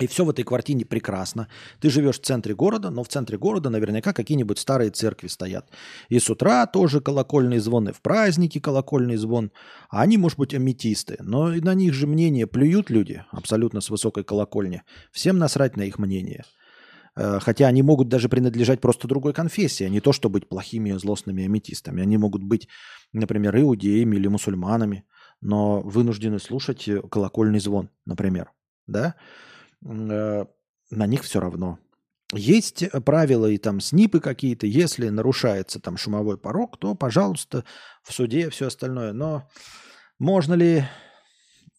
И 0.00 0.08
все 0.08 0.24
в 0.24 0.30
этой 0.30 0.42
квартире 0.42 0.84
прекрасно. 0.84 1.46
Ты 1.80 1.88
живешь 1.88 2.18
в 2.18 2.24
центре 2.24 2.54
города, 2.54 2.90
но 2.90 3.04
в 3.04 3.08
центре 3.08 3.38
города 3.38 3.70
наверняка 3.70 4.12
какие-нибудь 4.12 4.58
старые 4.58 4.90
церкви 4.90 5.28
стоят. 5.28 5.70
И 6.08 6.18
с 6.18 6.28
утра 6.28 6.66
тоже 6.66 7.00
колокольный 7.00 7.58
звон, 7.58 7.88
и 7.88 7.92
в 7.92 8.00
праздники 8.00 8.58
колокольный 8.58 9.16
звон. 9.16 9.52
А 9.90 10.02
они, 10.02 10.16
может 10.16 10.38
быть, 10.38 10.52
аметисты. 10.52 11.16
Но 11.20 11.48
на 11.48 11.74
них 11.74 11.94
же 11.94 12.08
мнение 12.08 12.48
плюют 12.48 12.90
люди 12.90 13.24
абсолютно 13.30 13.80
с 13.80 13.88
высокой 13.88 14.24
колокольни. 14.24 14.82
Всем 15.12 15.38
насрать 15.38 15.76
на 15.76 15.82
их 15.82 15.98
мнение. 16.00 16.44
Э, 17.16 17.38
хотя 17.40 17.66
они 17.66 17.82
могут 17.82 18.08
даже 18.08 18.28
принадлежать 18.28 18.80
просто 18.80 19.08
другой 19.08 19.32
конфессии, 19.32 19.84
а 19.84 19.88
не 19.88 20.00
то, 20.00 20.12
что 20.12 20.28
быть 20.28 20.48
плохими 20.48 20.92
злостными 20.92 21.44
аметистами. 21.44 22.02
Они 22.02 22.16
могут 22.16 22.42
быть, 22.42 22.68
например, 23.12 23.56
иудеями 23.58 24.16
или 24.16 24.28
мусульманами, 24.28 25.04
но 25.40 25.80
вынуждены 25.80 26.38
слушать 26.38 26.88
э, 26.88 27.00
колокольный 27.02 27.60
звон, 27.60 27.90
например. 28.04 28.52
Да? 28.86 29.14
Э, 29.84 30.46
на 30.90 31.06
них 31.06 31.22
все 31.22 31.40
равно. 31.40 31.78
Есть 32.32 32.84
правила 33.04 33.46
и 33.46 33.58
там 33.58 33.80
снипы 33.80 34.18
какие-то. 34.18 34.66
Если 34.66 35.08
нарушается 35.08 35.78
там 35.78 35.96
шумовой 35.96 36.36
порог, 36.36 36.78
то, 36.78 36.94
пожалуйста, 36.94 37.64
в 38.02 38.12
суде 38.12 38.50
все 38.50 38.66
остальное. 38.66 39.12
Но 39.12 39.48
можно 40.18 40.54
ли 40.54 40.84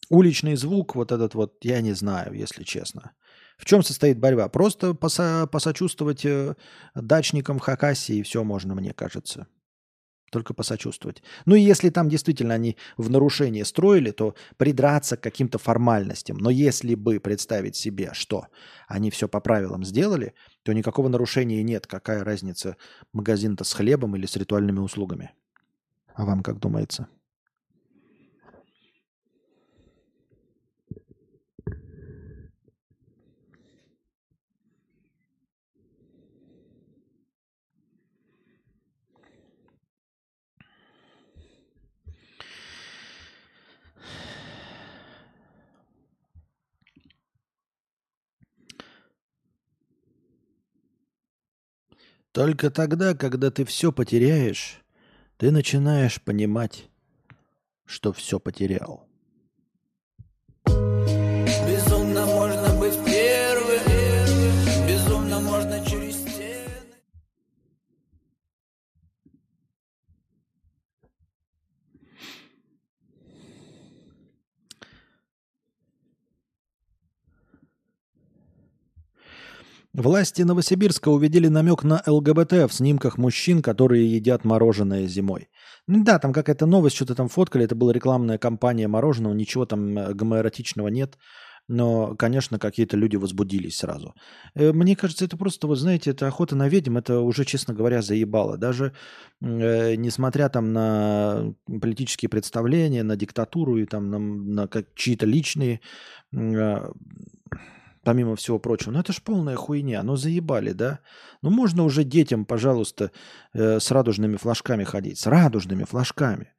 уличный 0.08 0.56
звук, 0.56 0.94
вот 0.94 1.12
этот 1.12 1.34
вот, 1.34 1.56
я 1.62 1.80
не 1.82 1.92
знаю, 1.92 2.32
если 2.32 2.62
честно. 2.62 3.12
В 3.56 3.64
чем 3.64 3.82
состоит 3.82 4.18
борьба? 4.18 4.48
Просто 4.48 4.90
посо- 4.90 5.46
посочувствовать 5.46 6.24
э, 6.24 6.54
дачникам 6.94 7.58
в 7.58 7.62
Хакасии, 7.62 8.16
и 8.16 8.22
все 8.22 8.44
можно, 8.44 8.74
мне 8.74 8.92
кажется. 8.92 9.46
Только 10.30 10.54
посочувствовать. 10.54 11.22
Ну 11.46 11.54
и 11.54 11.60
если 11.60 11.88
там 11.88 12.08
действительно 12.08 12.54
они 12.54 12.76
в 12.96 13.08
нарушении 13.10 13.62
строили, 13.62 14.10
то 14.10 14.34
придраться 14.56 15.16
к 15.16 15.22
каким-то 15.22 15.58
формальностям. 15.58 16.36
Но 16.36 16.50
если 16.50 16.94
бы 16.94 17.20
представить 17.20 17.76
себе, 17.76 18.10
что 18.12 18.48
они 18.88 19.10
все 19.10 19.28
по 19.28 19.40
правилам 19.40 19.84
сделали, 19.84 20.34
то 20.64 20.72
никакого 20.72 21.08
нарушения 21.08 21.62
нет. 21.62 21.86
Какая 21.86 22.24
разница, 22.24 22.76
магазин-то 23.12 23.64
с 23.64 23.72
хлебом 23.72 24.16
или 24.16 24.26
с 24.26 24.36
ритуальными 24.36 24.80
услугами? 24.80 25.32
А 26.12 26.24
вам 26.24 26.42
как 26.42 26.58
думается? 26.58 27.08
Только 52.36 52.70
тогда, 52.70 53.14
когда 53.14 53.50
ты 53.50 53.64
все 53.64 53.90
потеряешь, 53.90 54.82
ты 55.38 55.50
начинаешь 55.50 56.20
понимать, 56.20 56.90
что 57.86 58.12
все 58.12 58.38
потерял. 58.38 59.05
Власти 79.96 80.42
Новосибирска 80.42 81.08
увидели 81.08 81.48
намек 81.48 81.82
на 81.82 82.02
ЛГБТ 82.06 82.52
в 82.52 82.70
снимках 82.70 83.16
мужчин, 83.16 83.62
которые 83.62 84.06
едят 84.06 84.44
мороженое 84.44 85.06
зимой. 85.06 85.48
Ну 85.86 86.04
да, 86.04 86.18
там 86.18 86.34
какая-то 86.34 86.66
новость, 86.66 86.96
что-то 86.96 87.14
там 87.14 87.28
фоткали, 87.28 87.64
это 87.64 87.74
была 87.74 87.94
рекламная 87.94 88.36
кампания 88.36 88.88
мороженого, 88.88 89.32
ничего 89.32 89.64
там 89.64 89.96
э, 89.96 90.12
гомоэротичного 90.12 90.88
нет. 90.88 91.16
Но, 91.68 92.14
конечно, 92.14 92.58
какие-то 92.58 92.98
люди 92.98 93.16
возбудились 93.16 93.78
сразу. 93.78 94.14
Э, 94.54 94.72
мне 94.74 94.96
кажется, 94.96 95.24
это 95.24 95.38
просто, 95.38 95.66
вот 95.66 95.76
знаете, 95.76 96.10
это 96.10 96.26
охота 96.26 96.56
на 96.56 96.68
ведьм, 96.68 96.98
это 96.98 97.20
уже, 97.20 97.46
честно 97.46 97.72
говоря, 97.72 98.02
заебало. 98.02 98.58
Даже 98.58 98.92
э, 99.40 99.94
несмотря 99.94 100.50
там 100.50 100.74
на 100.74 101.54
политические 101.66 102.28
представления, 102.28 103.02
на 103.02 103.16
диктатуру 103.16 103.78
и 103.78 103.86
там 103.86 104.10
на, 104.10 104.18
на 104.18 104.68
чьи-то 104.94 105.24
личные 105.24 105.80
э, 106.34 106.90
помимо 108.06 108.36
всего 108.36 108.60
прочего. 108.60 108.92
Ну 108.92 109.00
это 109.00 109.12
ж 109.12 109.20
полная 109.20 109.56
хуйня, 109.56 110.00
ну 110.04 110.14
заебали, 110.14 110.70
да? 110.70 111.00
Ну 111.42 111.50
можно 111.50 111.82
уже 111.82 112.04
детям, 112.04 112.44
пожалуйста, 112.44 113.10
э, 113.52 113.80
с 113.80 113.90
радужными 113.90 114.36
флажками 114.36 114.84
ходить, 114.84 115.18
с 115.18 115.26
радужными 115.26 115.82
флажками. 115.82 116.52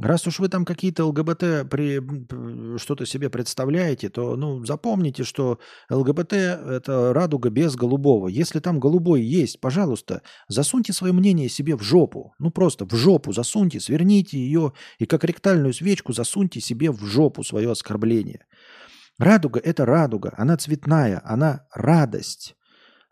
Раз 0.00 0.26
уж 0.26 0.40
вы 0.40 0.48
там 0.48 0.64
какие-то 0.64 1.04
ЛГБТ 1.04 1.70
при, 1.70 2.00
что-то 2.78 3.06
себе 3.06 3.30
представляете, 3.30 4.08
то 4.08 4.34
ну, 4.34 4.64
запомните, 4.64 5.22
что 5.22 5.60
ЛГБТ– 5.90 6.32
это 6.32 7.12
радуга 7.12 7.50
без 7.50 7.76
голубого. 7.76 8.26
Если 8.26 8.58
там 8.58 8.80
голубой 8.80 9.22
есть, 9.22 9.60
пожалуйста, 9.60 10.22
засуньте 10.48 10.92
свое 10.92 11.12
мнение 11.12 11.48
себе 11.48 11.76
в 11.76 11.82
жопу. 11.82 12.32
Ну 12.40 12.50
просто 12.50 12.84
в 12.84 12.94
жопу 12.96 13.32
засуньте, 13.32 13.78
сверните 13.78 14.38
ее 14.38 14.72
и 14.98 15.06
как 15.06 15.22
ректальную 15.22 15.72
свечку 15.72 16.12
засуньте 16.12 16.60
себе 16.60 16.90
в 16.90 17.04
жопу 17.04 17.44
свое 17.44 17.70
оскорбление. 17.70 18.40
Радуга– 19.20 19.60
это 19.62 19.84
радуга, 19.84 20.32
она 20.38 20.56
цветная, 20.56 21.20
она 21.24 21.66
радость. 21.74 22.56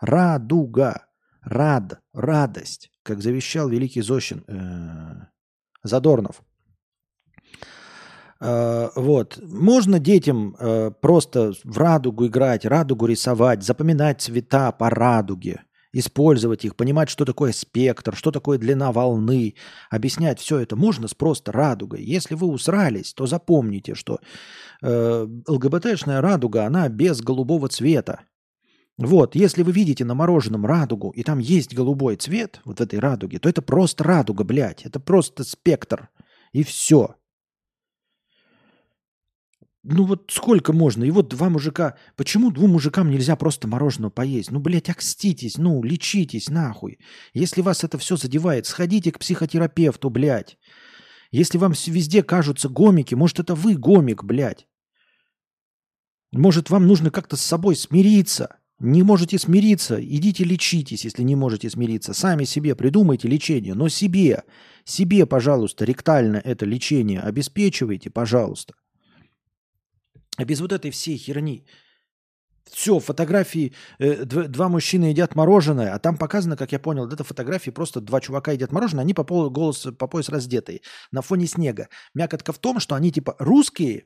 Радуга, 0.00 1.06
рад, 1.42 2.00
радость, 2.14 2.90
как 3.02 3.20
завещал 3.20 3.68
великий 3.68 4.00
Зощин, 4.00 4.42
э, 4.46 5.26
Задорнов. 5.82 6.42
Э, 8.40 8.88
вот. 8.96 9.38
Можно 9.42 9.98
детям 9.98 10.56
э, 10.58 10.92
просто 10.92 11.52
в 11.62 11.76
радугу 11.76 12.26
играть, 12.26 12.64
радугу 12.64 13.04
рисовать, 13.04 13.62
запоминать 13.62 14.22
цвета 14.22 14.72
по 14.72 14.88
радуге, 14.88 15.64
использовать 15.92 16.64
их, 16.64 16.76
понимать, 16.76 17.08
что 17.08 17.24
такое 17.24 17.52
спектр, 17.52 18.14
что 18.14 18.30
такое 18.30 18.58
длина 18.58 18.92
волны, 18.92 19.54
объяснять 19.90 20.40
все 20.40 20.58
это 20.58 20.76
можно 20.76 21.08
с 21.08 21.14
просто 21.14 21.52
радугой. 21.52 22.02
Если 22.02 22.34
вы 22.34 22.48
усрались, 22.48 23.14
то 23.14 23.26
запомните, 23.26 23.94
что 23.94 24.18
э, 24.82 25.26
ЛГБТшная 25.46 26.20
радуга, 26.20 26.66
она 26.66 26.88
без 26.88 27.20
голубого 27.20 27.68
цвета. 27.68 28.20
Вот, 28.98 29.36
если 29.36 29.62
вы 29.62 29.70
видите 29.70 30.04
на 30.04 30.14
мороженом 30.14 30.66
радугу, 30.66 31.10
и 31.10 31.22
там 31.22 31.38
есть 31.38 31.72
голубой 31.74 32.16
цвет, 32.16 32.60
вот 32.64 32.80
в 32.80 32.82
этой 32.82 32.98
радуге, 32.98 33.38
то 33.38 33.48
это 33.48 33.62
просто 33.62 34.02
радуга, 34.02 34.42
блядь, 34.42 34.84
это 34.84 34.98
просто 34.98 35.44
спектр. 35.44 36.08
И 36.52 36.64
все. 36.64 37.14
Ну 39.84 40.04
вот 40.04 40.30
сколько 40.30 40.72
можно? 40.72 41.04
И 41.04 41.10
вот 41.10 41.28
два 41.28 41.48
мужика. 41.48 41.96
Почему 42.16 42.50
двум 42.50 42.72
мужикам 42.72 43.10
нельзя 43.10 43.36
просто 43.36 43.68
мороженого 43.68 44.10
поесть? 44.10 44.50
Ну, 44.50 44.58
блядь, 44.58 44.90
окститесь, 44.90 45.56
ну, 45.56 45.82
лечитесь, 45.82 46.48
нахуй. 46.48 46.98
Если 47.32 47.62
вас 47.62 47.84
это 47.84 47.96
все 47.96 48.16
задевает, 48.16 48.66
сходите 48.66 49.12
к 49.12 49.18
психотерапевту, 49.18 50.10
блядь. 50.10 50.58
Если 51.30 51.58
вам 51.58 51.74
везде 51.86 52.22
кажутся 52.22 52.68
гомики, 52.68 53.14
может, 53.14 53.38
это 53.38 53.54
вы 53.54 53.76
гомик, 53.76 54.24
блядь. 54.24 54.66
Может, 56.32 56.70
вам 56.70 56.86
нужно 56.86 57.10
как-то 57.10 57.36
с 57.36 57.42
собой 57.42 57.76
смириться. 57.76 58.56
Не 58.80 59.02
можете 59.02 59.38
смириться, 59.38 59.98
идите 60.00 60.44
лечитесь, 60.44 61.04
если 61.04 61.22
не 61.22 61.36
можете 61.36 61.70
смириться. 61.70 62.14
Сами 62.14 62.44
себе 62.44 62.74
придумайте 62.74 63.26
лечение, 63.26 63.74
но 63.74 63.88
себе, 63.88 64.44
себе, 64.84 65.26
пожалуйста, 65.26 65.84
ректально 65.84 66.36
это 66.36 66.64
лечение 66.64 67.20
обеспечивайте, 67.20 68.10
пожалуйста. 68.10 68.74
А 70.38 70.44
без 70.44 70.60
вот 70.60 70.72
этой 70.72 70.90
всей 70.92 71.18
херни. 71.18 71.66
Все, 72.70 73.00
фотографии, 73.00 73.74
э, 73.98 74.24
два 74.24 74.68
мужчины 74.68 75.06
едят 75.06 75.34
мороженое, 75.34 75.94
а 75.94 75.98
там 75.98 76.16
показано, 76.16 76.56
как 76.56 76.70
я 76.70 76.78
понял, 76.78 77.08
это 77.08 77.24
фотографии 77.24 77.70
просто 77.70 78.00
два 78.00 78.20
чувака 78.20 78.52
едят 78.52 78.72
мороженое, 78.72 79.02
они 79.02 79.14
по, 79.14 79.24
пол, 79.24 79.50
голос, 79.50 79.88
по 79.98 80.06
пояс 80.06 80.28
раздетые 80.28 80.82
на 81.10 81.22
фоне 81.22 81.46
снега. 81.46 81.88
Мякотка 82.14 82.52
в 82.52 82.58
том, 82.58 82.78
что 82.78 82.94
они 82.94 83.10
типа 83.10 83.36
русские, 83.38 84.04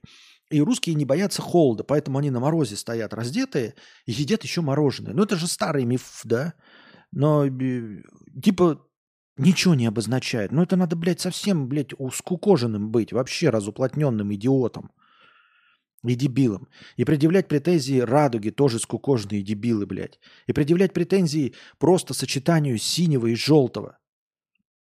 и 0.48 0.60
русские 0.60 0.94
не 0.94 1.04
боятся 1.04 1.42
холода, 1.42 1.84
поэтому 1.84 2.18
они 2.18 2.30
на 2.30 2.40
морозе 2.40 2.76
стоят 2.76 3.12
раздетые 3.12 3.74
и 4.06 4.12
едят 4.12 4.42
еще 4.44 4.60
мороженое. 4.60 5.12
Ну 5.12 5.24
это 5.24 5.36
же 5.36 5.48
старый 5.48 5.84
миф, 5.84 6.20
да? 6.24 6.54
Но 7.10 7.46
типа 8.42 8.86
ничего 9.36 9.74
не 9.74 9.86
обозначает. 9.86 10.52
Ну 10.52 10.62
это 10.62 10.76
надо, 10.76 10.94
блядь, 10.94 11.20
совсем, 11.20 11.68
блядь, 11.68 11.92
ускукоженным 11.98 12.90
быть, 12.90 13.12
вообще 13.12 13.50
разуплотненным 13.50 14.32
идиотом 14.32 14.92
и 16.10 16.14
дебилом. 16.14 16.68
И 16.96 17.04
предъявлять 17.04 17.48
претензии 17.48 17.98
радуги 18.00 18.50
тоже 18.50 18.78
скукоженные 18.78 19.42
дебилы, 19.42 19.86
блядь. 19.86 20.18
И 20.46 20.52
предъявлять 20.52 20.92
претензии 20.92 21.54
просто 21.78 22.14
сочетанию 22.14 22.78
синего 22.78 23.28
и 23.28 23.34
желтого. 23.34 23.98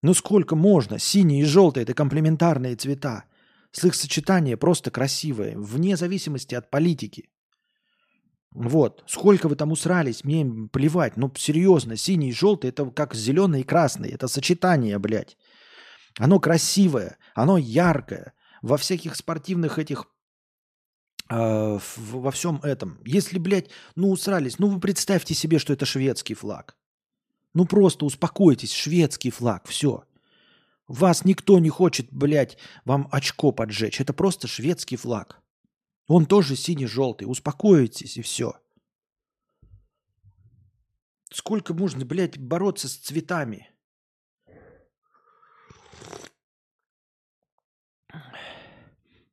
Ну 0.03 0.15
сколько 0.15 0.57
можно? 0.57 0.99
Синий 0.99 1.43
и 1.43 1.45
желтый– 1.45 1.83
это 1.85 1.93
комплементарные 1.93 2.77
цвета. 2.77 3.25
С 3.73 3.85
их 3.85 3.95
сочетания 3.95 4.57
просто 4.57 4.91
красивое, 4.91 5.57
вне 5.57 5.97
зависимости 5.97 6.55
от 6.55 6.71
политики. 6.71 7.29
Вот. 8.53 9.05
Сколько 9.07 9.49
вы 9.49 9.57
там 9.57 9.71
усрались, 9.71 10.25
мне 10.25 10.69
плевать. 10.73 11.17
Ну, 11.17 11.33
серьезно, 11.37 11.97
синий 11.97 12.31
и 12.31 12.33
желтый– 12.33 12.71
это 12.71 12.87
как 12.91 13.15
зеленый 13.15 13.61
и 13.61 13.65
красный. 13.65 14.11
Это 14.11 14.27
сочетание, 14.27 14.99
блядь. 14.99 15.37
Оно 16.19 16.41
красивое, 16.41 17.19
оно 17.35 17.59
яркое. 17.59 18.33
Во 18.63 18.77
всяких 18.77 19.15
спортивных 19.15 19.79
этих 19.79 20.07
во 21.31 22.31
всем 22.33 22.61
этом. 22.63 22.99
Если, 23.05 23.39
блядь, 23.39 23.71
ну 23.95 24.11
усрались, 24.11 24.59
ну 24.59 24.69
вы 24.69 24.81
представьте 24.81 25.35
себе, 25.35 25.59
что 25.59 25.73
это 25.73 25.87
шведский 25.87 26.35
флаг. 26.35 26.77
Ну 27.55 27.67
просто 27.67 28.05
успокойтесь, 28.05 28.73
шведский 28.73 29.31
флаг, 29.31 29.67
все. 29.67 30.05
Вас 30.89 31.25
никто 31.25 31.61
не 31.61 31.69
хочет, 31.69 32.09
блядь, 32.11 32.59
вам 32.85 33.09
очко 33.13 33.53
поджечь. 33.53 34.01
Это 34.01 34.13
просто 34.13 34.49
шведский 34.49 34.97
флаг. 34.97 35.41
Он 36.09 36.27
тоже 36.27 36.57
синий-желтый. 36.57 37.31
Успокойтесь 37.31 38.17
и 38.17 38.23
все. 38.23 38.57
Сколько 41.33 41.75
можно, 41.75 42.05
блядь, 42.05 42.39
бороться 42.39 42.89
с 42.89 42.97
цветами? 42.97 43.70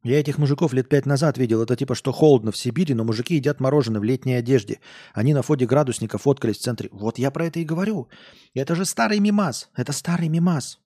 Я 0.04 0.20
этих 0.20 0.38
мужиков 0.38 0.74
лет 0.74 0.88
пять 0.88 1.06
назад 1.06 1.38
видел. 1.38 1.62
Это 1.62 1.76
типа, 1.76 1.96
что 1.96 2.12
холодно 2.12 2.52
в 2.52 2.58
Сибири, 2.58 2.94
но 2.94 3.04
мужики 3.04 3.36
едят 3.36 3.60
мороженое 3.60 4.00
в 4.00 4.04
летней 4.04 4.36
одежде. 4.36 4.80
Они 5.14 5.34
на 5.34 5.42
фоне 5.42 5.66
градусника 5.66 6.18
фоткались 6.18 6.58
в 6.58 6.62
центре. 6.62 6.90
Вот 6.92 7.18
я 7.18 7.32
про 7.32 7.46
это 7.46 7.60
и 7.60 7.66
говорю. 7.66 8.08
Это 8.54 8.76
же 8.76 8.86
старый 8.86 9.20
мимас. 9.20 9.70
Это 9.76 9.92
старый 9.92 10.30
мимас. 10.30 10.80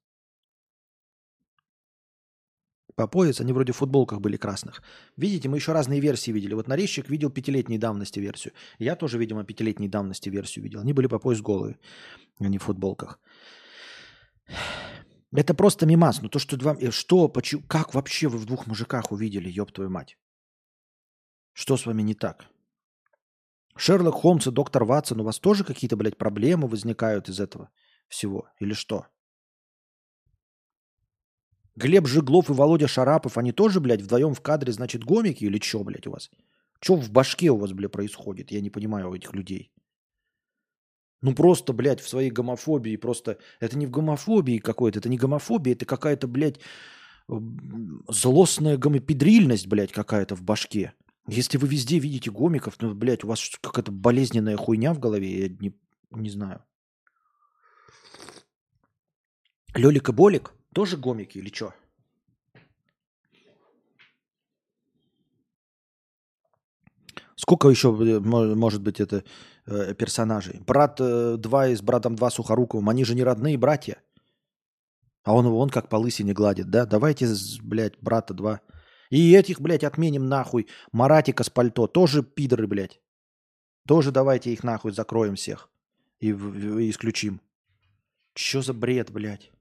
По 2.96 3.08
пояс 3.08 3.42
они 3.42 3.54
вроде 3.54 3.74
в 3.74 3.78
футболках 3.78 4.22
были 4.22 4.38
красных. 4.38 4.82
Видите, 5.18 5.50
мы 5.50 5.58
еще 5.58 5.72
разные 5.72 6.00
версии 6.00 6.32
видели. 6.32 6.54
Вот 6.54 6.68
нарезчик 6.68 7.10
видел 7.10 7.30
пятилетней 7.30 7.78
давности 7.78 8.20
версию. 8.20 8.54
Я 8.80 8.96
тоже, 8.96 9.18
видимо, 9.18 9.44
пятилетней 9.44 9.88
давности 9.88 10.30
версию 10.30 10.64
видел. 10.64 10.82
Они 10.82 10.94
были 10.94 11.08
по 11.08 11.20
пояс 11.20 11.42
голые, 11.42 11.78
а 12.40 12.48
не 12.48 12.58
в 12.58 12.64
футболках. 12.64 13.20
Это 15.34 15.54
просто 15.54 15.86
мимас. 15.86 16.22
Ну 16.22 16.30
то, 16.30 16.40
что 16.40 16.58
два... 16.58 16.76
Э, 16.80 16.92
что, 16.92 17.30
почему, 17.30 17.64
как 17.68 17.94
вообще 17.94 18.28
вы 18.28 18.38
в 18.38 18.46
двух 18.46 18.68
мужиках 18.68 19.12
увидели, 19.12 19.50
ёб 19.50 19.72
твою 19.72 19.90
мать? 19.90 20.18
Что 21.54 21.78
с 21.78 21.86
вами 21.86 22.02
не 22.04 22.14
так? 22.14 22.48
Шерлок 23.78 24.16
Холмс 24.16 24.48
и 24.48 24.52
доктор 24.52 24.84
Ватсон, 24.84 25.22
у 25.22 25.24
вас 25.24 25.40
тоже 25.40 25.64
какие-то, 25.64 25.96
блядь, 25.96 26.18
проблемы 26.18 26.68
возникают 26.68 27.30
из 27.30 27.40
этого 27.40 27.70
всего? 28.10 28.50
Или 28.60 28.74
что? 28.74 29.08
Глеб 31.76 32.06
Жиглов 32.06 32.50
и 32.50 32.54
Володя 32.54 32.88
Шарапов, 32.88 33.38
они 33.38 33.54
тоже, 33.54 33.80
блядь, 33.80 34.02
вдвоем 34.02 34.34
в 34.34 34.42
кадре, 34.42 34.74
значит, 34.74 35.06
гомики 35.06 35.46
или 35.46 35.60
что, 35.60 35.84
блядь, 35.86 36.08
у 36.08 36.12
вас? 36.12 36.30
Что 36.82 36.96
в 36.96 37.10
башке 37.10 37.50
у 37.50 37.58
вас, 37.58 37.72
блядь, 37.72 37.92
происходит? 37.92 38.52
Я 38.52 38.60
не 38.60 38.70
понимаю 38.70 39.10
у 39.10 39.16
этих 39.16 39.34
людей. 39.34 39.72
Ну 41.22 41.36
просто, 41.36 41.74
блядь, 41.74 42.02
в 42.02 42.10
своей 42.10 42.32
гомофобии 42.32 42.96
просто... 42.96 43.38
Это 43.60 43.78
не 43.78 43.86
в 43.86 43.92
гомофобии 43.92 44.58
какой-то, 44.58 45.00
это 45.00 45.10
не 45.10 45.18
гомофобия, 45.18 45.74
это 45.74 45.86
какая-то, 45.86 46.28
блядь, 46.28 46.60
злостная 48.08 48.78
гомопедрильность, 48.78 49.68
блядь, 49.68 49.92
какая-то 49.92 50.36
в 50.36 50.42
башке. 50.42 50.94
Если 51.28 51.58
вы 51.58 51.68
везде 51.68 52.00
видите 52.00 52.32
гомиков, 52.32 52.76
ну, 52.82 52.96
блядь, 52.96 53.24
у 53.24 53.28
вас 53.28 53.52
какая-то 53.62 53.92
болезненная 53.92 54.58
хуйня 54.58 54.94
в 54.94 55.00
голове, 55.00 55.44
я 55.44 55.50
не, 55.50 55.80
не 56.10 56.30
знаю. 56.30 56.64
Лёлик 59.76 60.10
и 60.10 60.12
Болик 60.12 60.54
тоже 60.74 60.98
гомики 60.98 61.38
или 61.38 61.54
что? 61.54 61.74
Сколько 67.36 67.70
еще 67.70 67.90
э, 67.90 68.20
может 68.20 68.82
быть 68.82 69.00
это 69.00 69.24
э, 69.72 69.94
персонажей? 69.94 70.62
Брат 70.66 70.98
2 70.98 71.68
э, 71.68 71.72
и 71.72 71.76
с 71.76 71.82
братом 71.82 72.16
2 72.16 72.30
Сухоруковым, 72.30 72.90
они 72.90 73.06
же 73.06 73.16
не 73.16 73.24
родные 73.24 73.58
братья. 73.58 73.98
А 75.24 75.34
он 75.34 75.46
он 75.46 75.70
как 75.70 75.90
по 75.90 75.96
лысине 75.98 76.34
гладит, 76.34 76.70
да? 76.70 76.86
Давайте, 76.86 77.28
блядь, 77.62 78.00
брата 78.02 78.34
2. 78.34 78.62
И 79.12 79.34
этих, 79.34 79.62
блядь, 79.62 79.84
отменим 79.84 80.28
нахуй. 80.28 80.68
Маратика 80.92 81.44
с 81.44 81.50
пальто. 81.50 81.88
Тоже 81.88 82.24
пидоры, 82.24 82.66
блядь. 82.68 83.02
Тоже 83.88 84.12
давайте 84.12 84.52
их 84.52 84.64
нахуй 84.64 84.94
закроем 84.94 85.36
всех. 85.36 85.70
И, 86.20 86.30
и 86.30 86.90
исключим. 86.90 87.42
Что 88.34 88.62
за 88.62 88.74
бред, 88.74 89.12
блядь? 89.12 89.52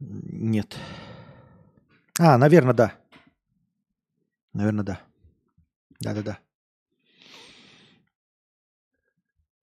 Нет. 0.00 0.78
А, 2.22 2.36
наверное, 2.36 2.74
да. 2.74 2.92
Наверное, 4.52 4.84
да. 4.84 5.00
Да-да-да. 6.00 6.38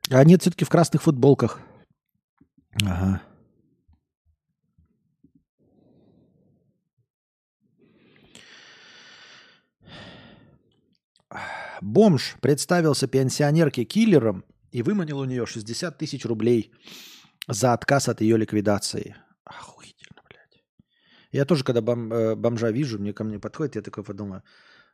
А 0.10 0.24
нет, 0.24 0.42
все-таки 0.42 0.66
в 0.66 0.70
красных 0.70 1.04
футболках. 1.04 1.62
Ага. 2.82 3.22
Бомж 11.82 12.38
представился 12.42 13.08
пенсионерке 13.08 13.84
киллером 13.84 14.44
и 14.72 14.82
выманил 14.82 15.20
у 15.20 15.26
нее 15.26 15.46
60 15.46 15.96
тысяч 15.96 16.26
рублей 16.26 16.72
за 17.48 17.74
отказ 17.74 18.10
от 18.10 18.22
ее 18.22 18.36
ликвидации. 18.36 19.16
Блядь. 19.46 19.77
Я 21.38 21.46
тоже, 21.46 21.64
когда 21.64 21.82
бом, 21.82 22.12
э, 22.12 22.36
бомжа 22.36 22.72
вижу, 22.72 22.98
мне 22.98 23.14
ко 23.14 23.24
мне 23.24 23.38
подходит, 23.38 23.76
я 23.76 23.84
такой 23.84 24.04
подумаю, 24.04 24.42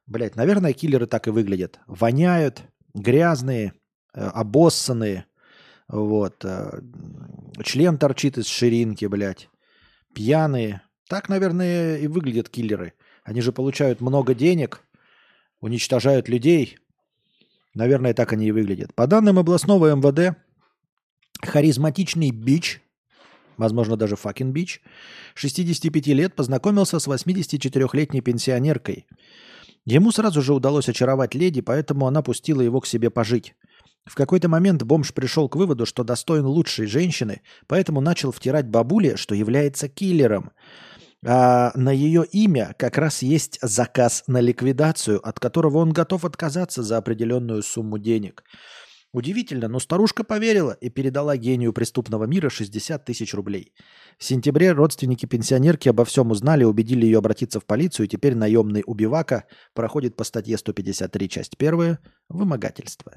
блядь, 0.07 0.36
наверное, 0.36 0.74
киллеры 0.74 1.07
так 1.07 1.28
и 1.28 1.32
выглядят. 1.32 1.80
Воняют, 1.88 2.64
грязные, 2.94 3.72
э, 4.14 4.28
обоссанные, 4.28 5.26
вот. 5.88 6.44
Э, 6.44 6.82
член 7.64 7.98
торчит 7.98 8.38
из 8.38 8.48
ширинки, 8.48 9.06
блядь. 9.06 9.48
Пьяные. 10.14 10.82
Так, 11.07 11.30
наверное, 11.30 11.95
и 11.99 12.07
выглядят 12.07 12.49
киллеры. 12.49 12.91
Они 13.24 13.40
же 13.40 13.53
получают 13.53 14.02
много 14.02 14.36
денег, 14.36 14.82
уничтожают 15.61 16.28
людей. 16.28 16.78
Наверное, 17.74 18.14
так 18.14 18.34
они 18.34 18.48
и 18.48 18.52
выглядят. 18.52 18.94
По 18.95 19.07
данным 19.07 19.40
областного 19.40 19.95
МВД, 19.95 20.38
харизматичный 21.41 22.32
бич, 22.32 22.82
возможно, 23.57 23.97
даже 23.97 24.15
факин 24.15 24.51
бич, 24.51 24.81
65 25.35 26.07
лет 26.07 26.35
познакомился 26.35 26.99
с 26.99 27.07
84-летней 27.07 28.21
пенсионеркой. 28.21 29.05
Ему 29.85 30.11
сразу 30.11 30.41
же 30.41 30.53
удалось 30.53 30.89
очаровать 30.89 31.35
леди, 31.35 31.61
поэтому 31.61 32.07
она 32.07 32.21
пустила 32.21 32.61
его 32.61 32.80
к 32.80 32.88
себе 32.88 33.09
пожить. 33.09 33.55
В 34.05 34.15
какой-то 34.15 34.49
момент 34.49 34.84
бомж 34.84 35.13
пришел 35.13 35.47
к 35.47 35.55
выводу, 35.55 35.85
что 35.85 36.03
достоин 36.03 36.45
лучшей 36.45 36.88
женщины, 36.88 37.41
поэтому 37.67 38.01
начал 38.01 38.31
втирать 38.31 38.67
бабуле, 38.67 39.15
что 39.15 39.34
является 39.34 39.88
киллером. 39.88 40.51
А 41.25 41.71
на 41.75 41.89
ее 41.91 42.25
имя 42.25 42.75
как 42.77 42.97
раз 42.97 43.21
есть 43.21 43.57
заказ 43.61 44.25
на 44.27 44.41
ликвидацию, 44.41 45.25
от 45.25 45.39
которого 45.39 45.77
он 45.77 45.93
готов 45.93 46.25
отказаться 46.25 46.84
за 46.84 46.97
определенную 46.97 47.63
сумму 47.63 47.97
денег. 47.97 48.43
Удивительно, 49.14 49.68
но 49.68 49.80
старушка 49.80 50.23
поверила 50.23 50.72
и 50.81 50.90
передала 50.90 51.38
гению 51.38 51.72
преступного 51.72 52.26
мира 52.26 52.49
60 52.49 53.06
тысяч 53.06 53.35
рублей. 53.35 53.73
В 54.18 54.23
сентябре 54.23 54.72
родственники 54.72 55.27
пенсионерки 55.27 55.88
обо 55.88 56.03
всем 56.03 56.31
узнали, 56.31 56.64
убедили 56.64 57.06
ее 57.06 57.19
обратиться 57.19 57.60
в 57.60 57.65
полицию, 57.65 58.07
и 58.07 58.10
теперь 58.10 58.35
наемный 58.35 58.84
убивака 58.88 59.45
проходит 59.76 60.15
по 60.15 60.23
статье 60.23 60.57
153, 60.57 61.30
часть 61.30 61.53
1, 61.60 61.98
вымогательство. 62.30 63.14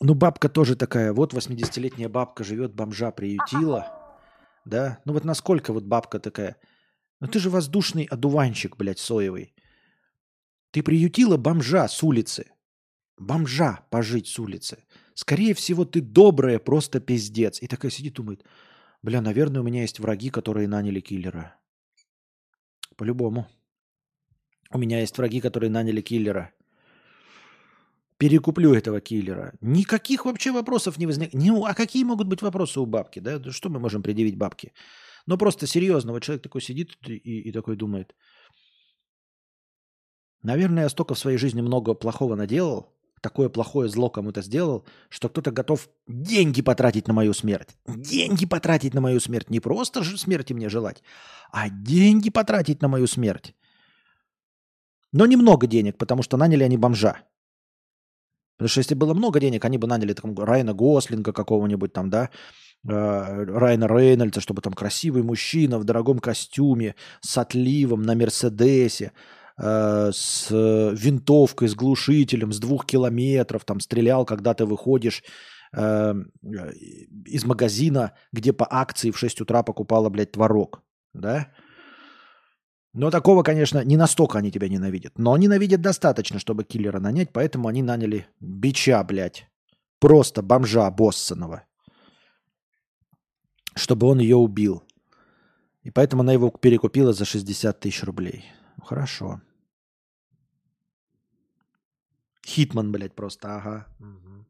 Ну, 0.00 0.14
бабка 0.14 0.50
тоже 0.50 0.76
такая. 0.76 1.14
Вот 1.14 1.32
80-летняя 1.32 2.10
бабка 2.10 2.44
живет, 2.44 2.74
бомжа 2.74 3.10
приютила. 3.10 3.86
Да? 4.66 4.98
Ну 5.06 5.14
вот 5.14 5.24
насколько 5.24 5.72
вот 5.72 5.84
бабка 5.84 6.18
такая? 6.18 6.56
Ну 7.20 7.28
ты 7.28 7.38
же 7.38 7.48
воздушный 7.48 8.04
одуванчик, 8.04 8.76
блядь, 8.76 8.98
соевый. 8.98 9.54
Ты 10.72 10.82
приютила 10.82 11.38
бомжа 11.38 11.88
с 11.88 12.02
улицы. 12.02 12.53
Бомжа 13.16 13.86
пожить 13.90 14.26
с 14.26 14.38
улицы. 14.38 14.84
Скорее 15.14 15.54
всего, 15.54 15.84
ты 15.84 16.00
добрая, 16.00 16.58
просто 16.58 17.00
пиздец. 17.00 17.62
И 17.62 17.66
такая 17.66 17.90
сидит, 17.90 18.14
думает, 18.14 18.44
бля, 19.02 19.20
наверное, 19.20 19.60
у 19.60 19.64
меня 19.64 19.82
есть 19.82 20.00
враги, 20.00 20.30
которые 20.30 20.68
наняли 20.68 21.00
киллера. 21.00 21.56
По-любому. 22.96 23.46
У 24.70 24.78
меня 24.78 25.00
есть 25.00 25.16
враги, 25.16 25.40
которые 25.40 25.70
наняли 25.70 26.00
киллера 26.00 26.52
перекуплю 28.18 28.72
этого 28.72 29.00
киллера. 29.00 29.52
Никаких 29.60 30.24
вообще 30.24 30.50
вопросов 30.52 30.98
не 30.98 31.06
возникает. 31.06 31.34
Ну, 31.34 31.64
а 31.64 31.74
какие 31.74 32.04
могут 32.04 32.28
быть 32.28 32.42
вопросы 32.42 32.80
у 32.80 32.86
бабки? 32.86 33.20
Да? 33.20 33.40
Что 33.50 33.68
мы 33.68 33.80
можем 33.80 34.02
предъявить 34.02 34.38
бабке? 34.38 34.72
Ну, 35.26 35.38
просто 35.38 35.66
серьезно. 35.66 36.12
Вот 36.12 36.22
человек 36.22 36.42
такой 36.42 36.62
сидит 36.62 36.96
и, 37.06 37.48
и 37.48 37.52
такой 37.52 37.76
думает. 37.76 38.14
Наверное, 40.42 40.84
я 40.84 40.88
столько 40.88 41.14
в 41.14 41.18
своей 41.18 41.38
жизни 41.38 41.62
много 41.62 41.94
плохого 41.94 42.34
наделал, 42.34 42.93
такое 43.24 43.48
плохое 43.48 43.88
зло 43.88 44.10
кому-то 44.10 44.42
сделал, 44.42 44.84
что 45.08 45.28
кто-то 45.28 45.50
готов 45.50 45.88
деньги 46.06 46.62
потратить 46.62 47.08
на 47.08 47.14
мою 47.14 47.32
смерть. 47.32 47.70
Деньги 47.86 48.46
потратить 48.46 48.94
на 48.94 49.00
мою 49.00 49.18
смерть. 49.20 49.50
Не 49.50 49.60
просто 49.60 50.04
же 50.04 50.18
смерти 50.18 50.52
мне 50.52 50.68
желать, 50.68 51.02
а 51.50 51.70
деньги 51.70 52.30
потратить 52.30 52.82
на 52.82 52.88
мою 52.88 53.06
смерть. 53.06 53.54
Но 55.12 55.26
немного 55.26 55.66
денег, 55.66 55.96
потому 55.96 56.22
что 56.22 56.36
наняли 56.36 56.64
они 56.64 56.76
бомжа. 56.76 57.16
Потому 58.56 58.68
что 58.68 58.80
если 58.80 58.94
было 58.94 59.14
много 59.14 59.40
денег, 59.40 59.64
они 59.64 59.78
бы 59.78 59.86
наняли 59.86 60.12
там 60.12 60.38
Райана 60.38 60.74
Гослинга 60.74 61.32
какого-нибудь 61.32 61.92
там, 61.92 62.10
да, 62.10 62.28
э, 62.86 63.44
Райана 63.44 63.88
Рейнольдса, 63.88 64.40
чтобы 64.40 64.60
там 64.60 64.74
красивый 64.74 65.22
мужчина 65.22 65.78
в 65.78 65.84
дорогом 65.84 66.18
костюме, 66.18 66.94
с 67.20 67.38
отливом 67.38 68.02
на 68.02 68.14
Мерседесе, 68.14 69.12
э, 69.58 70.10
с 70.12 70.50
винтовкой, 70.50 71.68
с 71.68 71.74
глушителем, 71.74 72.52
с 72.52 72.58
двух 72.58 72.86
километров, 72.86 73.64
там 73.64 73.80
стрелял, 73.80 74.24
когда 74.24 74.54
ты 74.54 74.64
выходишь 74.64 75.22
э, 75.76 76.14
из 77.26 77.44
магазина, 77.44 78.12
где 78.32 78.52
по 78.52 78.66
акции 78.70 79.10
в 79.10 79.18
6 79.18 79.42
утра 79.42 79.62
покупала, 79.62 80.08
блядь, 80.08 80.32
творог, 80.32 80.82
да, 81.12 81.48
но 82.94 83.10
такого, 83.10 83.42
конечно, 83.42 83.84
не 83.84 83.96
настолько 83.96 84.38
они 84.38 84.52
тебя 84.52 84.68
ненавидят. 84.68 85.18
Но 85.18 85.36
ненавидят 85.36 85.80
достаточно, 85.80 86.38
чтобы 86.38 86.62
киллера 86.62 87.00
нанять, 87.00 87.32
поэтому 87.32 87.66
они 87.66 87.82
наняли 87.82 88.28
бича, 88.40 89.02
блядь. 89.02 89.48
Просто 89.98 90.42
бомжа 90.42 90.88
Боссонова. 90.90 91.64
Чтобы 93.74 94.06
он 94.06 94.20
ее 94.20 94.36
убил. 94.36 94.84
И 95.82 95.90
поэтому 95.90 96.22
она 96.22 96.32
его 96.32 96.50
перекупила 96.50 97.12
за 97.12 97.24
60 97.24 97.80
тысяч 97.80 98.04
рублей. 98.04 98.44
Хорошо. 98.84 99.40
Хитман, 102.46 102.92
блядь, 102.92 103.14
просто, 103.14 103.56
ага. 103.56 103.86
Угу. 104.00 104.44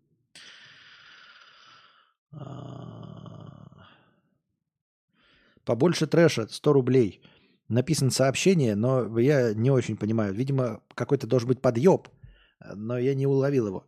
Побольше 5.64 6.06
трэша, 6.06 6.46
100 6.50 6.72
рублей 6.72 7.22
написано 7.68 8.10
сообщение, 8.10 8.74
но 8.74 9.18
я 9.18 9.54
не 9.54 9.70
очень 9.70 9.96
понимаю. 9.96 10.34
Видимо, 10.34 10.80
какой-то 10.94 11.26
должен 11.26 11.48
быть 11.48 11.62
подъеб, 11.62 12.08
но 12.74 12.98
я 12.98 13.14
не 13.14 13.26
уловил 13.26 13.66
его. 13.66 13.86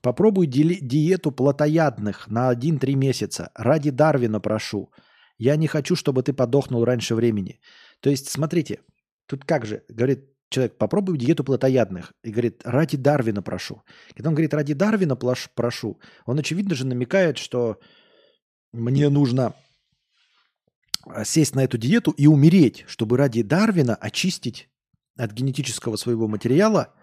Попробуй 0.00 0.46
ди- 0.46 0.78
диету 0.80 1.32
плотоядных 1.32 2.28
на 2.28 2.48
1-3 2.48 2.94
месяца. 2.94 3.50
Ради 3.54 3.90
Дарвина 3.90 4.40
прошу. 4.40 4.90
Я 5.38 5.56
не 5.56 5.66
хочу, 5.66 5.96
чтобы 5.96 6.22
ты 6.22 6.32
подохнул 6.32 6.84
раньше 6.84 7.14
времени. 7.14 7.60
То 8.00 8.10
есть, 8.10 8.28
смотрите, 8.30 8.80
тут 9.28 9.44
как 9.44 9.66
же, 9.66 9.84
говорит 9.88 10.24
человек, 10.50 10.76
попробуй 10.78 11.18
диету 11.18 11.44
плотоядных. 11.44 12.12
И 12.24 12.30
говорит, 12.30 12.62
ради 12.64 12.96
Дарвина 12.96 13.42
прошу. 13.42 13.82
Когда 14.14 14.30
он 14.30 14.34
говорит, 14.34 14.54
ради 14.54 14.74
Дарвина 14.74 15.16
прошу, 15.16 16.00
он 16.24 16.38
очевидно 16.38 16.74
же 16.74 16.86
намекает, 16.86 17.38
что 17.38 17.78
мне 18.72 19.08
нужно 19.08 19.54
а, 21.06 21.24
сесть 21.24 21.54
на 21.54 21.64
эту 21.64 21.78
диету 21.78 22.10
и 22.12 22.26
умереть, 22.26 22.84
чтобы 22.88 23.16
ради 23.16 23.42
Дарвина 23.42 23.94
очистить 23.94 24.68
от 25.16 25.32
генетического 25.32 25.96
своего 25.96 26.28
материала 26.28 26.94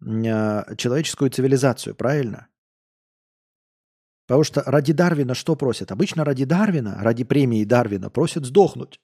а, 0.00 0.74
человеческую 0.76 1.30
цивилизацию, 1.30 1.94
правильно? 1.94 2.48
Потому 4.26 4.44
что 4.44 4.62
ради 4.66 4.92
Дарвина 4.92 5.34
что 5.34 5.56
просят? 5.56 5.90
Обычно 5.90 6.22
ради 6.24 6.44
Дарвина, 6.44 6.98
ради 7.00 7.24
премии 7.24 7.64
Дарвина 7.64 8.10
просят 8.10 8.44
сдохнуть. 8.44 9.00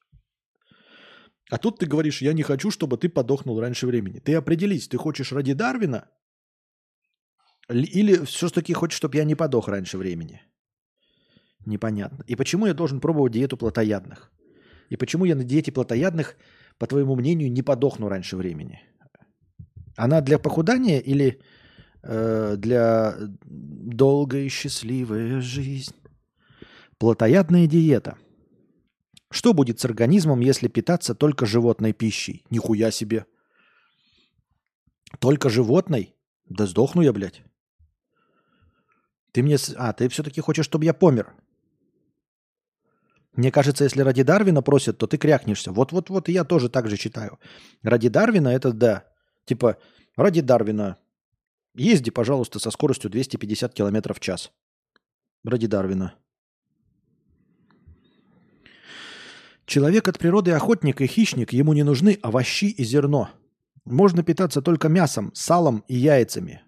А 1.50 1.58
тут 1.58 1.78
ты 1.78 1.86
говоришь, 1.86 2.22
я 2.22 2.32
не 2.32 2.42
хочу, 2.42 2.70
чтобы 2.70 2.96
ты 2.96 3.08
подохнул 3.08 3.60
раньше 3.60 3.86
времени. 3.86 4.18
Ты 4.18 4.34
определись, 4.34 4.88
ты 4.88 4.96
хочешь 4.96 5.32
ради 5.32 5.52
Дарвина 5.52 6.08
или 7.68 8.24
все-таки 8.24 8.72
хочешь, 8.72 8.96
чтобы 8.96 9.16
я 9.16 9.24
не 9.24 9.34
подох 9.34 9.68
раньше 9.68 9.98
времени? 9.98 10.42
Непонятно. 11.66 12.24
И 12.26 12.36
почему 12.36 12.66
я 12.66 12.74
должен 12.74 13.00
пробовать 13.00 13.32
диету 13.32 13.56
плотоядных? 13.56 14.30
И 14.90 14.96
почему 14.96 15.24
я 15.24 15.34
на 15.34 15.44
диете 15.44 15.72
плотоядных, 15.72 16.36
по 16.78 16.86
твоему 16.86 17.16
мнению, 17.16 17.50
не 17.52 17.62
подохну 17.62 18.08
раньше 18.08 18.36
времени? 18.36 18.80
Она 19.96 20.20
для 20.20 20.38
похудания 20.38 21.00
или 21.00 21.40
э, 22.02 22.56
для 22.58 23.16
долгой 23.46 24.46
и 24.46 24.50
счастливой 24.50 25.40
жизни? 25.40 25.96
Плотоядная 26.98 27.66
диета. 27.66 28.18
Что 29.34 29.52
будет 29.52 29.80
с 29.80 29.84
организмом, 29.84 30.38
если 30.38 30.68
питаться 30.68 31.14
только 31.14 31.44
животной 31.44 31.92
пищей? 31.92 32.44
Нихуя 32.50 32.92
себе. 32.92 33.26
Только 35.18 35.50
животной? 35.50 36.14
Да 36.44 36.66
сдохну 36.66 37.02
я, 37.02 37.12
блядь. 37.12 37.42
Ты 39.32 39.42
мне... 39.42 39.56
А, 39.76 39.92
ты 39.92 40.08
все-таки 40.08 40.40
хочешь, 40.40 40.64
чтобы 40.66 40.84
я 40.84 40.94
помер. 40.94 41.34
Мне 43.32 43.50
кажется, 43.50 43.82
если 43.82 44.02
ради 44.02 44.22
Дарвина 44.22 44.62
просят, 44.62 44.98
то 44.98 45.08
ты 45.08 45.18
крякнешься. 45.18 45.72
Вот-вот-вот, 45.72 46.28
я 46.28 46.44
тоже 46.44 46.68
так 46.68 46.88
же 46.88 46.96
читаю. 46.96 47.40
Ради 47.82 48.08
Дарвина 48.08 48.50
это 48.50 48.72
да. 48.72 49.04
Типа, 49.46 49.78
ради 50.16 50.42
Дарвина 50.42 50.96
езди, 51.74 52.12
пожалуйста, 52.12 52.60
со 52.60 52.70
скоростью 52.70 53.10
250 53.10 53.74
км 53.74 54.14
в 54.14 54.20
час. 54.20 54.52
Ради 55.44 55.66
Дарвина. 55.66 56.14
Человек 59.66 60.08
от 60.08 60.18
природы 60.18 60.52
охотник 60.52 61.00
и 61.00 61.06
хищник, 61.06 61.52
ему 61.52 61.72
не 61.72 61.82
нужны 61.82 62.18
овощи 62.22 62.66
и 62.66 62.84
зерно. 62.84 63.30
Можно 63.84 64.22
питаться 64.22 64.62
только 64.62 64.88
мясом, 64.88 65.30
салом 65.34 65.84
и 65.88 65.94
яйцами. 65.94 66.62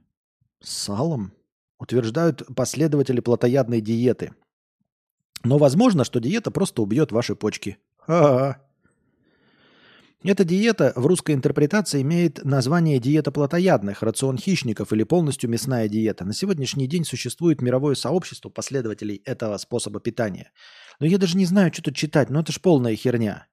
Салом? 0.63 1.33
Утверждают 1.79 2.43
последователи 2.55 3.21
плотоядной 3.21 3.81
диеты. 3.81 4.33
Но 5.45 5.59
возможно, 5.59 6.05
что 6.05 6.21
диета 6.21 6.51
просто 6.51 6.83
убьет 6.83 7.13
ваши 7.13 7.35
почки. 7.35 7.79
Ха-ха. 7.99 8.63
Эта 10.25 10.45
диета 10.45 10.93
в 10.97 11.07
русской 11.07 11.33
интерпретации 11.33 12.03
имеет 12.03 12.43
название 12.45 12.99
диета 12.99 13.31
плотоядных, 13.31 14.03
рацион 14.03 14.39
хищников 14.39 14.93
или 14.93 15.05
полностью 15.05 15.49
мясная 15.49 15.89
диета. 15.89 16.25
На 16.25 16.33
сегодняшний 16.33 16.89
день 16.89 17.05
существует 17.05 17.63
мировое 17.63 17.95
сообщество 17.95 18.49
последователей 18.49 19.23
этого 19.25 19.57
способа 19.59 20.01
питания. 20.01 20.51
Но 21.01 21.07
я 21.07 21.19
даже 21.19 21.37
не 21.37 21.47
знаю, 21.47 21.73
что 21.73 21.83
тут 21.83 21.97
читать, 21.97 22.31
но 22.31 22.41
это 22.41 22.53
ж 22.53 22.61
полная 22.61 22.97
херня. 22.97 23.47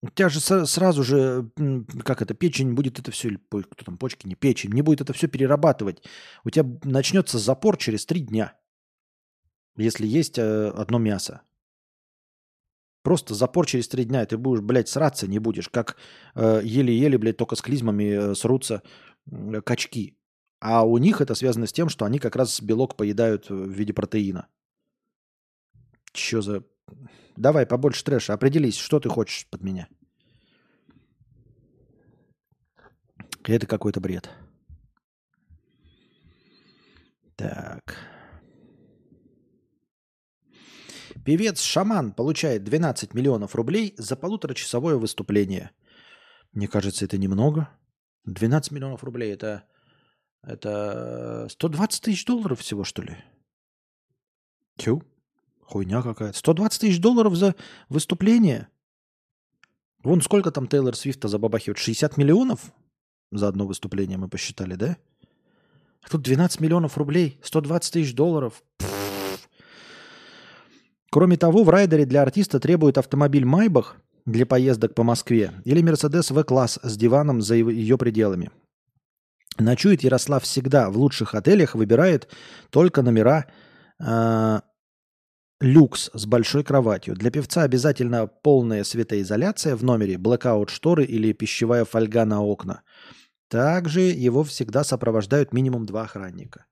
У 0.00 0.10
тебя 0.10 0.28
же 0.28 0.40
сразу 0.40 1.02
же, 1.02 1.50
как 2.04 2.22
это, 2.22 2.32
печень 2.32 2.74
будет 2.74 3.00
это 3.00 3.10
все, 3.10 3.28
или 3.28 3.40
кто 3.48 3.84
там, 3.84 3.98
почки, 3.98 4.28
не 4.28 4.36
печень, 4.36 4.72
не 4.72 4.82
будет 4.82 5.00
это 5.00 5.12
все 5.12 5.26
перерабатывать. 5.26 6.04
У 6.44 6.50
тебя 6.50 6.64
начнется 6.84 7.38
запор 7.38 7.76
через 7.76 8.06
три 8.06 8.20
дня, 8.20 8.56
если 9.76 10.06
есть 10.06 10.38
э, 10.38 10.68
одно 10.68 10.98
мясо. 10.98 11.42
Просто 13.02 13.34
запор 13.34 13.66
через 13.66 13.88
три 13.88 14.04
дня, 14.04 14.22
и 14.22 14.26
ты 14.26 14.36
будешь, 14.36 14.60
блядь, 14.60 14.88
сраться 14.88 15.26
не 15.26 15.40
будешь, 15.40 15.68
как 15.68 15.96
э, 16.36 16.60
еле-еле, 16.62 17.18
блядь, 17.18 17.36
только 17.36 17.56
с 17.56 17.62
клизмами 17.62 18.04
э, 18.04 18.34
срутся 18.36 18.82
э, 19.30 19.62
качки. 19.62 20.16
А 20.60 20.84
у 20.84 20.98
них 20.98 21.20
это 21.20 21.34
связано 21.34 21.66
с 21.66 21.72
тем, 21.72 21.88
что 21.88 22.04
они 22.04 22.18
как 22.20 22.36
раз 22.36 22.60
белок 22.60 22.96
поедают 22.96 23.48
в 23.50 23.70
виде 23.70 23.92
протеина. 23.92 24.46
Че 26.12 26.42
за 26.42 26.62
Давай 27.38 27.66
побольше 27.66 28.04
трэша. 28.04 28.34
Определись, 28.34 28.76
что 28.76 28.98
ты 28.98 29.08
хочешь 29.08 29.46
под 29.48 29.62
меня. 29.62 29.88
Это 33.44 33.66
какой-то 33.66 34.00
бред. 34.00 34.28
Так. 37.36 37.96
Певец-шаман 41.24 42.12
получает 42.12 42.64
12 42.64 43.14
миллионов 43.14 43.54
рублей 43.54 43.94
за 43.96 44.16
полуторачасовое 44.16 44.96
выступление. 44.96 45.70
Мне 46.52 46.66
кажется, 46.66 47.04
это 47.04 47.18
немного. 47.18 47.68
12 48.24 48.72
миллионов 48.72 49.04
рублей 49.04 49.32
это, 49.32 49.64
это 50.42 51.46
120 51.50 52.02
тысяч 52.02 52.24
долларов 52.24 52.60
всего, 52.60 52.82
что 52.82 53.02
ли? 53.02 53.16
Тю. 54.76 55.04
Хуйня 55.68 56.00
какая-то. 56.00 56.38
120 56.38 56.80
тысяч 56.80 56.98
долларов 56.98 57.34
за 57.34 57.54
выступление? 57.90 58.68
Вон 60.02 60.22
сколько 60.22 60.50
там 60.50 60.66
Тейлор 60.66 60.96
Свифта 60.96 61.28
забабахивает? 61.28 61.76
60 61.76 62.16
миллионов 62.16 62.72
за 63.30 63.48
одно 63.48 63.66
выступление 63.66 64.16
мы 64.16 64.28
посчитали, 64.28 64.76
да? 64.76 64.96
А 66.02 66.08
тут 66.08 66.22
12 66.22 66.60
миллионов 66.60 66.96
рублей, 66.96 67.38
120 67.42 67.92
тысяч 67.92 68.14
долларов. 68.14 68.62
Кроме 71.10 71.36
того, 71.36 71.64
в 71.64 71.68
райдере 71.68 72.06
для 72.06 72.22
артиста 72.22 72.60
требует 72.60 72.96
автомобиль 72.96 73.44
Майбах 73.44 73.96
для 74.24 74.46
поездок 74.46 74.94
по 74.94 75.02
Москве 75.02 75.52
или 75.64 75.82
Мерседес 75.82 76.30
В-класс 76.30 76.78
с 76.82 76.96
диваном 76.96 77.42
за 77.42 77.56
ее 77.56 77.98
пределами. 77.98 78.50
Ночует 79.58 80.02
Ярослав 80.02 80.44
всегда 80.44 80.88
в 80.88 80.96
лучших 80.96 81.34
отелях, 81.34 81.74
выбирает 81.74 82.28
только 82.70 83.02
номера 83.02 83.46
э, 83.98 84.60
люкс 85.60 86.10
с 86.14 86.26
большой 86.26 86.64
кроватью. 86.64 87.14
Для 87.14 87.30
певца 87.30 87.62
обязательно 87.62 88.26
полная 88.26 88.84
светоизоляция 88.84 89.76
в 89.76 89.84
номере, 89.84 90.18
блэкаут 90.18 90.70
шторы 90.70 91.04
или 91.04 91.32
пищевая 91.32 91.84
фольга 91.84 92.24
на 92.24 92.42
окна. 92.42 92.82
Также 93.48 94.00
его 94.00 94.44
всегда 94.44 94.84
сопровождают 94.84 95.52
минимум 95.52 95.86
два 95.86 96.02
охранника. 96.02 96.66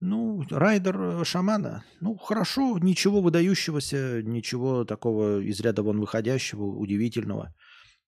Ну, 0.00 0.42
райдер 0.50 1.00
э, 1.00 1.24
шамана. 1.24 1.84
Ну, 2.00 2.16
хорошо, 2.16 2.76
ничего 2.78 3.20
выдающегося, 3.20 4.20
ничего 4.22 4.84
такого 4.84 5.40
из 5.40 5.60
ряда 5.60 5.84
вон 5.84 6.00
выходящего, 6.00 6.64
удивительного. 6.64 7.54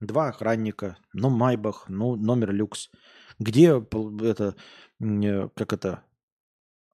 Два 0.00 0.28
охранника, 0.28 0.96
ну, 1.12 1.30
Майбах, 1.30 1.84
ну, 1.88 2.16
номер 2.16 2.52
люкс. 2.52 2.90
Где 3.38 3.80
это, 4.22 4.56
э, 5.00 5.48
как 5.54 5.72
это, 5.72 6.02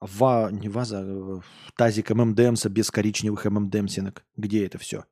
ва, 0.01 0.51
не 0.51 0.69
ваза, 0.69 1.01
а, 1.03 1.41
тазик 1.77 2.11
ММДМса 2.11 2.69
без 2.69 2.91
коричневых 2.91 3.45
ММДМсинок. 3.45 4.25
Где 4.37 4.67
это 4.67 4.79
все? 4.79 5.05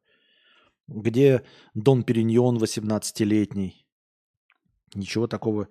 Где 0.86 1.43
Дон 1.74 2.02
Периньон 2.02 2.56
18-летний? 2.56 3.86
Ничего 4.94 5.27
такого. 5.27 5.69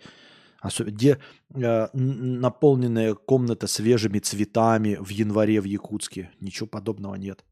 Особенно, 0.60 0.96
где 0.96 1.20
э, 1.54 1.88
наполненная 1.94 3.14
комната 3.16 3.68
свежими 3.68 4.20
цветами 4.20 4.98
в 5.00 5.10
январе 5.10 5.62
в 5.62 5.66
Якутске. 5.66 6.32
Ничего 6.40 6.68
подобного 6.68 7.16
нет. 7.16 7.44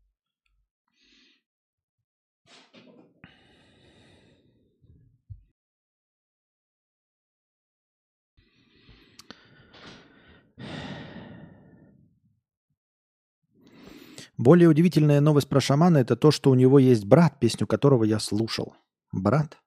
Более 14.37 14.67
удивительная 14.67 15.21
новость 15.21 15.47
про 15.47 15.61
шамана 15.61 15.97
это 15.97 16.15
то, 16.15 16.31
что 16.31 16.51
у 16.51 16.55
него 16.55 16.77
есть 16.79 17.05
брат, 17.05 17.39
песню 17.39 17.67
которого 17.67 18.03
я 18.03 18.19
слушал. 18.19 18.75
Брат? 19.13 19.57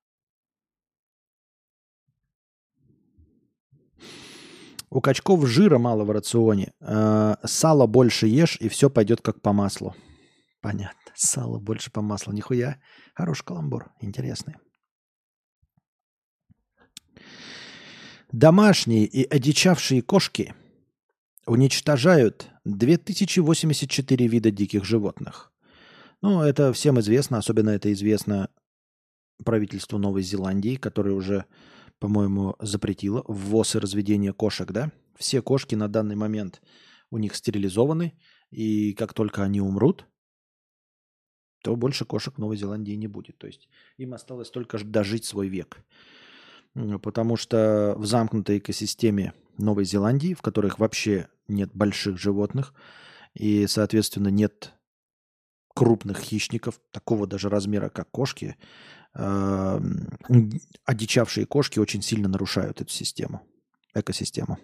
У 4.90 5.00
качков 5.00 5.46
жира 5.46 5.78
мало 5.78 6.04
в 6.04 6.10
рационе. 6.10 6.72
Э, 6.80 7.36
сало 7.44 7.86
больше 7.86 8.26
ешь, 8.26 8.56
и 8.60 8.68
все 8.68 8.88
пойдет 8.88 9.20
как 9.20 9.40
по 9.42 9.52
маслу. 9.52 9.94
Понятно. 10.60 11.12
Сало 11.14 11.58
больше 11.58 11.90
по 11.90 12.00
маслу. 12.00 12.32
Нихуя. 12.32 12.80
Хороший 13.14 13.44
каламбур. 13.44 13.90
Интересный. 14.00 14.56
Домашние 18.32 19.04
и 19.04 19.24
одичавшие 19.24 20.02
кошки 20.02 20.54
уничтожают 21.48 22.50
2084 22.64 24.26
вида 24.28 24.50
диких 24.50 24.84
животных. 24.84 25.52
Ну, 26.20 26.42
это 26.42 26.72
всем 26.72 27.00
известно, 27.00 27.38
особенно 27.38 27.70
это 27.70 27.92
известно 27.92 28.50
правительству 29.44 29.98
Новой 29.98 30.22
Зеландии, 30.22 30.76
которое 30.76 31.12
уже, 31.12 31.44
по-моему, 31.98 32.56
запретило 32.60 33.24
ввоз 33.26 33.74
и 33.74 33.78
разведение 33.78 34.32
кошек, 34.32 34.70
да? 34.70 34.92
Все 35.16 35.42
кошки 35.42 35.74
на 35.74 35.88
данный 35.88 36.16
момент 36.16 36.60
у 37.10 37.18
них 37.18 37.34
стерилизованы, 37.34 38.18
и 38.50 38.92
как 38.94 39.14
только 39.14 39.42
они 39.42 39.60
умрут, 39.60 40.06
то 41.62 41.74
больше 41.76 42.04
кошек 42.04 42.34
в 42.34 42.38
Новой 42.38 42.56
Зеландии 42.56 42.92
не 42.92 43.08
будет. 43.08 43.38
То 43.38 43.46
есть 43.46 43.68
им 43.96 44.14
осталось 44.14 44.50
только 44.50 44.78
дожить 44.84 45.24
свой 45.24 45.48
век. 45.48 45.84
Потому 46.74 47.36
что 47.36 47.94
в 47.96 48.06
замкнутой 48.06 48.58
экосистеме 48.58 49.32
Новой 49.56 49.84
Зеландии, 49.84 50.34
в 50.34 50.42
которых 50.42 50.78
вообще 50.78 51.28
нет 51.48 51.70
больших 51.74 52.18
животных, 52.18 52.74
и, 53.34 53.66
соответственно, 53.66 54.28
нет 54.28 54.72
крупных 55.74 56.18
хищников, 56.18 56.80
такого 56.90 57.26
даже 57.26 57.48
размера, 57.48 57.88
как 57.88 58.10
кошки, 58.10 58.56
э, 59.14 59.80
одичавшие 60.84 61.46
кошки 61.46 61.78
очень 61.78 62.02
сильно 62.02 62.28
нарушают 62.28 62.80
эту 62.80 62.90
систему, 62.90 63.42
экосистему. 63.94 64.58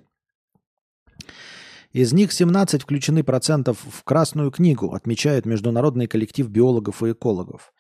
Из 1.93 2.13
них 2.13 2.33
17 2.33 2.83
включены 2.83 3.23
процентов 3.23 3.79
в 3.89 4.03
Красную 4.03 4.51
книгу, 4.51 4.93
отмечает 4.93 5.47
Международный 5.47 6.09
коллектив 6.09 6.49
биологов 6.49 7.05
и 7.05 7.13
экологов. 7.13 7.73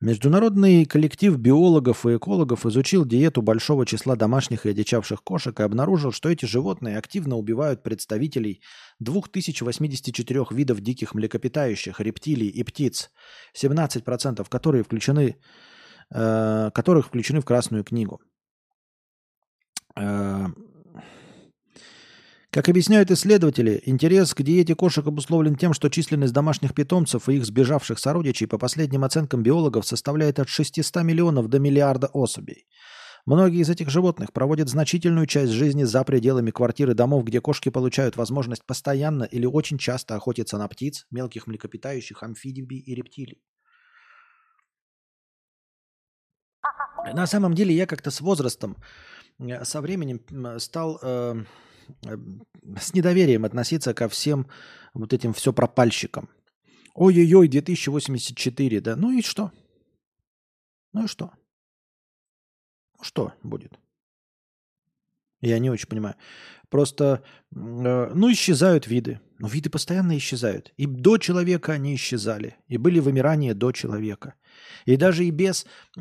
Международный 0.00 0.84
коллектив 0.84 1.38
биологов 1.38 2.04
и 2.04 2.16
экологов 2.16 2.66
изучил 2.66 3.06
диету 3.06 3.40
большого 3.40 3.86
числа 3.86 4.14
домашних 4.14 4.66
и 4.66 4.68
одичавших 4.68 5.22
кошек 5.22 5.58
и 5.58 5.62
обнаружил, 5.62 6.12
что 6.12 6.28
эти 6.28 6.44
животные 6.44 6.98
активно 6.98 7.36
убивают 7.36 7.82
представителей 7.82 8.60
2084 9.00 10.44
видов 10.50 10.80
диких 10.82 11.14
млекопитающих, 11.14 11.98
рептилий 12.00 12.48
и 12.48 12.62
птиц, 12.62 13.10
17% 13.54 14.46
которые 14.50 14.84
включены, 14.84 15.38
э, 16.10 16.70
которых 16.74 17.06
включены 17.06 17.40
в 17.40 17.46
Красную 17.46 17.82
книгу. 17.82 18.20
Э, 19.98 20.48
как 22.56 22.70
объясняют 22.70 23.10
исследователи, 23.10 23.82
интерес 23.84 24.32
к 24.32 24.40
диете 24.40 24.74
кошек 24.74 25.06
обусловлен 25.06 25.56
тем, 25.56 25.74
что 25.74 25.90
численность 25.90 26.32
домашних 26.32 26.72
питомцев 26.72 27.28
и 27.28 27.34
их 27.34 27.44
сбежавших 27.44 27.98
сородичей 27.98 28.46
по 28.46 28.56
последним 28.56 29.04
оценкам 29.04 29.42
биологов 29.42 29.86
составляет 29.86 30.38
от 30.38 30.48
600 30.48 31.02
миллионов 31.02 31.48
до 31.48 31.58
миллиарда 31.58 32.06
особей. 32.06 32.66
Многие 33.26 33.60
из 33.60 33.68
этих 33.68 33.90
животных 33.90 34.32
проводят 34.32 34.70
значительную 34.70 35.26
часть 35.26 35.52
жизни 35.52 35.84
за 35.84 36.02
пределами 36.02 36.50
квартир 36.50 36.88
и 36.88 36.94
домов, 36.94 37.24
где 37.24 37.42
кошки 37.42 37.68
получают 37.68 38.16
возможность 38.16 38.64
постоянно 38.64 39.24
или 39.24 39.44
очень 39.44 39.76
часто 39.76 40.14
охотиться 40.14 40.56
на 40.56 40.66
птиц, 40.66 41.04
мелких 41.10 41.46
млекопитающих, 41.46 42.22
амфибий 42.22 42.78
и 42.78 42.94
рептилий. 42.94 43.42
На 47.12 47.26
самом 47.26 47.52
деле 47.52 47.74
я 47.74 47.84
как-то 47.84 48.10
с 48.10 48.22
возрастом, 48.22 48.78
э, 49.40 49.62
со 49.66 49.82
временем 49.82 50.22
стал 50.58 50.98
э, 51.02 51.44
с 52.80 52.94
недоверием 52.94 53.44
относиться 53.44 53.94
ко 53.94 54.08
всем 54.08 54.46
вот 54.94 55.12
этим 55.12 55.32
все 55.32 55.52
пропальщикам. 55.52 56.28
Ой-ой-ой, 56.94 57.48
2084, 57.48 58.80
да. 58.80 58.96
Ну 58.96 59.12
и 59.12 59.22
что? 59.22 59.52
Ну 60.92 61.04
и 61.04 61.06
что? 61.06 61.32
Ну 62.96 63.04
что 63.04 63.32
будет? 63.42 63.78
Я 65.42 65.58
не 65.58 65.70
очень 65.70 65.88
понимаю. 65.88 66.16
Просто, 66.70 67.22
э, 67.54 68.10
ну, 68.14 68.32
исчезают 68.32 68.86
виды. 68.86 69.20
Но 69.38 69.48
виды 69.48 69.68
постоянно 69.68 70.16
исчезают. 70.16 70.72
И 70.78 70.86
до 70.86 71.18
человека 71.18 71.72
они 71.72 71.94
исчезали. 71.94 72.56
И 72.68 72.78
были 72.78 73.00
вымирания 73.00 73.54
до 73.54 73.70
человека. 73.72 74.34
И 74.86 74.96
даже 74.96 75.24
и 75.24 75.30
без 75.30 75.66
э, 75.96 76.00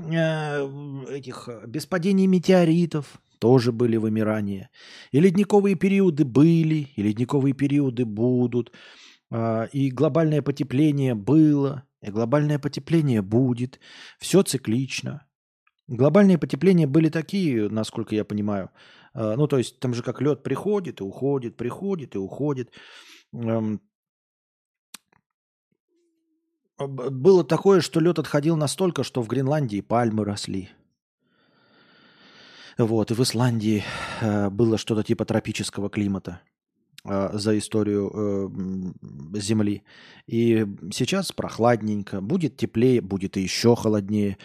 этих, 1.09 1.49
без 1.67 1.85
падения 1.85 2.27
метеоритов 2.27 3.21
тоже 3.39 3.71
были 3.71 3.97
вымирания. 3.97 4.69
И 5.11 5.19
ледниковые 5.19 5.75
периоды 5.75 6.25
были, 6.25 6.89
и 6.95 7.03
ледниковые 7.03 7.53
периоды 7.53 8.05
будут. 8.05 8.71
Э, 9.31 9.67
и 9.73 9.91
глобальное 9.91 10.41
потепление 10.41 11.15
было, 11.15 11.83
и 12.01 12.11
глобальное 12.11 12.59
потепление 12.59 13.21
будет. 13.21 13.79
Все 14.19 14.41
циклично. 14.43 15.25
Глобальные 15.87 16.37
потепления 16.37 16.87
были 16.87 17.09
такие, 17.09 17.69
насколько 17.69 18.15
я 18.15 18.25
понимаю. 18.25 18.69
Э, 19.13 19.35
ну, 19.35 19.47
то 19.47 19.57
есть 19.57 19.79
там 19.79 19.93
же 19.93 20.03
как 20.03 20.21
лед 20.21 20.43
приходит 20.43 21.01
и 21.01 21.03
уходит, 21.03 21.57
приходит 21.57 22.15
и 22.15 22.17
уходит. 22.17 22.71
Эм, 23.33 23.81
было 26.77 27.43
такое, 27.43 27.81
что 27.81 27.99
лед 27.99 28.19
отходил 28.19 28.57
настолько, 28.57 29.03
что 29.03 29.21
в 29.21 29.27
Гренландии 29.27 29.81
пальмы 29.81 30.25
росли. 30.25 30.69
Вот, 32.77 33.11
и 33.11 33.13
в 33.13 33.21
Исландии 33.21 33.83
э, 34.21 34.49
было 34.49 34.77
что-то 34.77 35.03
типа 35.03 35.25
тропического 35.25 35.89
климата 35.89 36.41
э, 37.05 37.29
за 37.33 37.57
историю 37.57 38.53
Земли. 39.33 39.83
И 40.27 40.65
сейчас 40.91 41.31
прохладненько, 41.31 42.21
будет 42.21 42.57
теплее, 42.57 43.01
будет 43.01 43.37
и 43.37 43.41
еще 43.41 43.75
холоднее. 43.75 44.37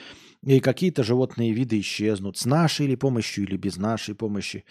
И 0.43 0.61
какие-то 0.61 1.03
животные 1.03 1.53
виды 1.53 1.81
исчезнут 1.81 2.39
с 2.39 2.47
нашей 2.47 2.87
или 2.87 2.95
помощью, 2.95 3.45
или 3.45 3.57
без 3.59 3.77
нашей 3.77 4.15
помощи. 4.15 4.65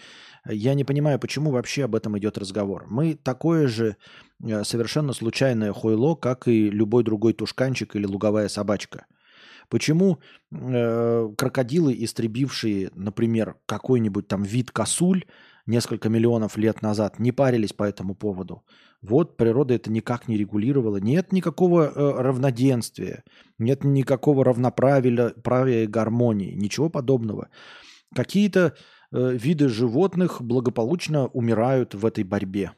Я 0.44 0.74
не 0.74 0.82
понимаю, 0.82 1.20
почему 1.20 1.52
вообще 1.52 1.84
об 1.84 1.94
этом 1.94 2.18
идет 2.18 2.38
разговор. 2.38 2.86
Мы 2.88 3.14
такое 3.14 3.68
же 3.68 3.96
э, 4.42 4.64
совершенно 4.64 5.12
случайное 5.12 5.72
хуйло, 5.72 6.16
как 6.16 6.48
и 6.48 6.70
любой 6.70 7.04
другой 7.04 7.34
тушканчик 7.34 7.94
или 7.94 8.06
луговая 8.06 8.48
собачка. 8.48 9.06
Почему 9.70 10.18
э, 10.50 11.28
крокодилы, 11.38 11.94
истребившие, 11.96 12.90
например, 12.94 13.54
какой-нибудь 13.66 14.26
там 14.26 14.42
вид 14.42 14.72
косуль 14.72 15.24
несколько 15.64 16.08
миллионов 16.08 16.56
лет 16.56 16.82
назад, 16.82 17.20
не 17.20 17.30
парились 17.30 17.72
по 17.72 17.84
этому 17.84 18.16
поводу? 18.16 18.64
Вот 19.00 19.36
природа 19.36 19.74
это 19.74 19.90
никак 19.90 20.26
не 20.26 20.36
регулировала. 20.36 20.96
Нет 20.96 21.32
никакого 21.32 21.84
э, 21.84 22.20
равноденствия, 22.20 23.22
нет 23.58 23.84
никакого 23.84 24.44
равноправия 24.44 25.30
правия 25.30 25.84
и 25.84 25.86
гармонии, 25.86 26.52
ничего 26.52 26.90
подобного. 26.90 27.48
Какие-то 28.12 28.74
э, 29.12 29.32
виды 29.34 29.68
животных 29.68 30.42
благополучно 30.42 31.28
умирают 31.28 31.94
в 31.94 32.04
этой 32.04 32.24
борьбе. 32.24 32.72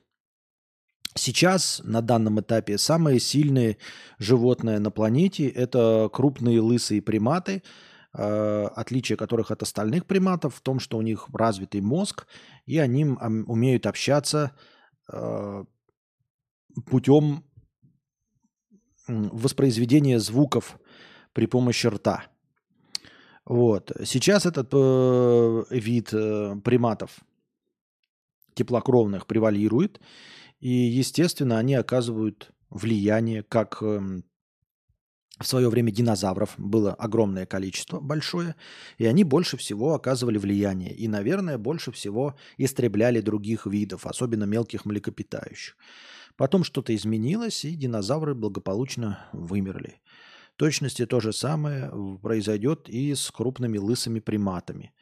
Сейчас, 1.15 1.83
на 1.85 2.01
данном 2.01 2.41
этапе, 2.41 2.79
самые 2.79 3.21
сильные 3.21 3.77
животные 4.19 4.79
на 4.79 4.91
планете– 4.91 5.49
это 5.49 6.09
крупные 6.11 6.61
лысые 6.61 7.03
приматы, 7.03 7.63
э, 8.15 8.65
отличие 8.75 9.19
которых 9.19 9.51
от 9.51 9.63
остальных 9.63 10.07
приматов 10.07 10.55
в 10.55 10.61
том, 10.63 10.81
что 10.81 10.97
у 10.97 11.03
них 11.03 11.29
развитый 11.35 11.83
мозг, 11.83 12.27
и 12.65 12.79
они 12.79 13.05
умеют 13.05 13.87
общаться 13.87 14.53
э, 15.13 15.65
путем 16.87 17.45
воспроизведения 19.07 20.19
звуков 20.19 20.79
при 21.35 21.45
помощи 21.47 21.89
рта. 21.89 22.25
Вот. 23.45 23.93
Сейчас 24.05 24.47
этот 24.47 24.71
э, 24.73 25.65
вид 25.71 26.09
приматов 26.65 27.21
теплокровных 28.55 29.27
превалирует, 29.27 30.01
и, 30.63 30.71
естественно, 30.71 31.59
они 31.59 31.75
оказывают 31.75 32.53
влияние, 32.71 33.43
как 33.43 33.79
э, 33.83 34.21
в 35.41 35.45
свое 35.45 35.69
время 35.69 35.91
динозавров 35.91 36.55
было 36.57 36.95
огромное 36.95 37.47
количество, 37.47 37.99
большое, 37.99 38.55
и 38.97 39.05
они 39.07 39.25
больше 39.25 39.57
всего 39.57 39.93
оказывали 39.93 40.39
влияние. 40.39 40.95
И, 40.95 41.09
наверное, 41.09 41.59
больше 41.59 41.91
всего 41.91 42.37
истребляли 42.59 43.21
других 43.21 43.67
видов, 43.67 44.07
особенно 44.07 44.45
мелких 44.45 44.85
млекопитающих. 44.85 45.77
Потом 46.37 46.63
что-то 46.63 46.95
изменилось, 46.95 47.65
и 47.65 47.75
динозавры 47.75 48.37
благополучно 48.37 49.27
вымерли. 49.33 50.01
В 50.55 50.59
точности 50.59 51.07
то 51.07 51.19
же 51.19 51.33
самое 51.33 51.91
произойдет 52.23 52.89
и 52.89 53.17
с 53.17 53.33
крупными 53.33 53.79
лысыми 53.79 54.21
приматами. 54.21 54.93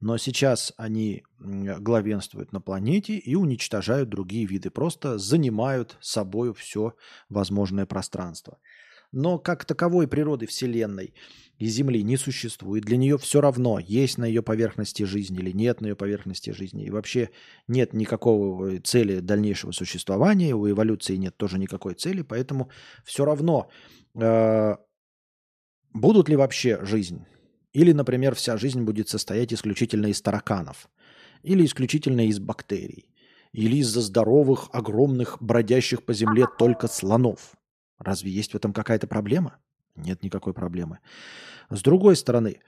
Но 0.00 0.16
сейчас 0.16 0.72
они 0.76 1.24
главенствуют 1.40 2.52
на 2.52 2.60
планете 2.60 3.16
и 3.16 3.34
уничтожают 3.34 4.08
другие 4.08 4.46
виды, 4.46 4.70
просто 4.70 5.18
занимают 5.18 5.96
собой 6.00 6.54
все 6.54 6.94
возможное 7.28 7.86
пространство. 7.86 8.58
Но 9.10 9.38
как 9.38 9.64
таковой 9.64 10.06
природы 10.06 10.46
Вселенной 10.46 11.14
и 11.58 11.66
Земли 11.66 12.02
не 12.02 12.16
существует. 12.16 12.84
Для 12.84 12.96
нее 12.96 13.18
все 13.18 13.40
равно, 13.40 13.78
есть 13.80 14.18
на 14.18 14.24
ее 14.24 14.42
поверхности 14.42 15.02
жизнь 15.02 15.34
или 15.34 15.50
нет 15.50 15.80
на 15.80 15.86
ее 15.86 15.96
поверхности 15.96 16.50
жизни. 16.50 16.84
И 16.84 16.90
вообще 16.90 17.30
нет 17.66 17.92
никакого 17.92 18.78
цели 18.80 19.20
дальнейшего 19.20 19.72
существования, 19.72 20.54
у 20.54 20.70
эволюции 20.70 21.16
нет 21.16 21.36
тоже 21.36 21.58
никакой 21.58 21.94
цели, 21.94 22.22
поэтому 22.22 22.70
все 23.04 23.24
равно 23.24 23.70
э, 24.14 24.76
будут 25.92 26.28
ли 26.28 26.36
вообще 26.36 26.84
жизнь? 26.84 27.24
Или, 27.72 27.92
например, 27.92 28.34
вся 28.34 28.56
жизнь 28.56 28.82
будет 28.82 29.08
состоять 29.08 29.52
исключительно 29.52 30.06
из 30.06 30.20
тараканов, 30.22 30.88
или 31.42 31.64
исключительно 31.64 32.26
из 32.26 32.38
бактерий, 32.38 33.08
или 33.52 33.76
из-за 33.76 34.00
здоровых, 34.00 34.68
огромных, 34.72 35.36
бродящих 35.40 36.04
по 36.04 36.14
земле 36.14 36.46
только 36.58 36.88
слонов. 36.88 37.54
Разве 37.98 38.30
есть 38.30 38.52
в 38.52 38.56
этом 38.56 38.72
какая-то 38.72 39.06
проблема? 39.06 39.58
Нет 39.96 40.22
никакой 40.22 40.54
проблемы. 40.54 41.00
С 41.70 41.82
другой 41.82 42.16
стороны, 42.16 42.60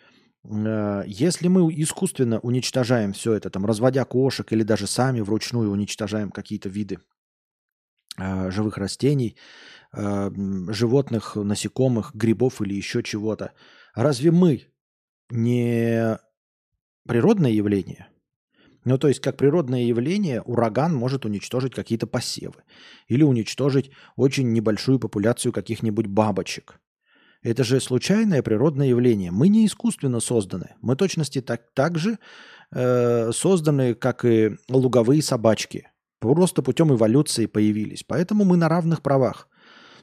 э, 0.45 1.03
если 1.07 1.49
мы 1.49 1.73
искусственно 1.73 2.41
уничтожаем 2.41 3.13
все 3.13 3.35
это, 3.35 3.51
там, 3.51 3.65
разводя 3.65 4.05
кошек 4.05 4.53
или 4.53 4.63
даже 4.63 4.87
сами 4.87 5.21
вручную 5.21 5.71
уничтожаем 5.71 6.31
какие-то 6.31 6.69
виды 6.69 6.99
э, 8.19 8.51
живых 8.51 8.77
растений, 8.77 9.37
э, 9.93 10.31
животных, 10.69 11.37
насекомых, 11.37 12.15
грибов 12.15 12.61
или 12.61 12.75
еще 12.75 13.03
чего-то, 13.03 13.53
разве 13.95 14.33
мы 14.33 14.67
не 15.31 16.19
природное 17.07 17.51
явление? 17.51 18.09
Ну, 18.85 18.97
то 18.97 19.09
есть, 19.09 19.21
как 19.21 19.37
природное 19.37 19.83
явление, 19.83 20.41
ураган 20.43 20.95
может 20.95 21.27
уничтожить 21.27 21.75
какие-то 21.75 22.07
посевы 22.07 22.63
или 23.09 23.23
уничтожить 23.23 23.91
очень 24.17 24.53
небольшую 24.53 24.99
популяцию 24.99 25.53
каких-нибудь 25.53 26.07
бабочек. 26.07 26.81
Это 27.43 27.65
же 27.65 27.81
случайное 27.81 28.43
природное 28.43 28.89
явление. 28.89 29.31
Мы 29.31 29.49
не 29.49 29.67
искусственно 29.67 30.21
созданы. 30.21 30.75
Мы 30.83 30.97
точности 30.97 31.41
так, 31.41 31.73
так 31.75 31.99
же 31.99 32.19
э, 32.71 33.33
созданы, 33.33 33.95
как 33.95 34.25
и 34.25 34.57
луговые 34.69 35.23
собачки. 35.23 35.89
Просто 36.19 36.63
путем 36.63 36.93
эволюции 36.93 37.47
появились. 37.47 38.05
Поэтому 38.07 38.45
мы 38.45 38.57
на 38.57 38.69
равных 38.69 39.03
правах. 39.03 39.49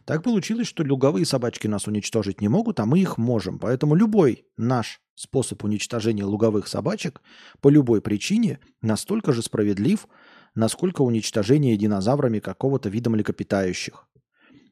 Так 0.05 0.23
получилось, 0.23 0.67
что 0.67 0.83
луговые 0.83 1.25
собачки 1.25 1.67
нас 1.67 1.85
уничтожить 1.87 2.41
не 2.41 2.47
могут, 2.47 2.79
а 2.79 2.85
мы 2.85 2.99
их 2.99 3.17
можем. 3.17 3.59
Поэтому 3.59 3.93
любой 3.93 4.45
наш 4.57 4.99
способ 5.17 5.63
уничтожения 5.63 6.23
луговых 6.23 6.67
собачек 6.67 7.21
по 7.59 7.69
любой 7.69 8.01
причине 8.01 8.59
настолько 8.81 9.33
же 9.33 9.41
справедлив, 9.41 10.07
насколько 10.53 11.01
уничтожение 11.01 11.75
динозаврами 11.75 12.39
какого-то 12.39 12.89
вида 12.89 13.09
млекопитающих. 13.09 14.07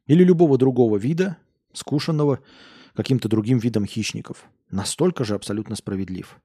Или 0.06 0.24
любого 0.24 0.60
другого 0.60 0.98
вида, 0.98 1.38
скушенного 1.74 2.40
каким-то 2.94 3.28
другим 3.28 3.58
видом 3.58 3.88
хищников. 3.88 4.46
Настолько 4.70 5.24
же 5.24 5.34
абсолютно 5.34 5.76
справедлив. 5.76 6.40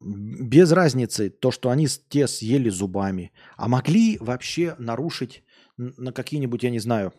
Без 0.00 0.70
разницы 0.70 1.28
то, 1.28 1.50
что 1.50 1.70
они 1.70 1.88
те 2.08 2.28
съели 2.28 2.68
зубами. 2.68 3.32
А 3.56 3.68
могли 3.68 4.16
вообще 4.18 4.76
нарушить 4.78 5.42
на 5.76 6.12
какие-нибудь, 6.12 6.62
я 6.62 6.70
не 6.70 6.78
знаю, 6.78 7.12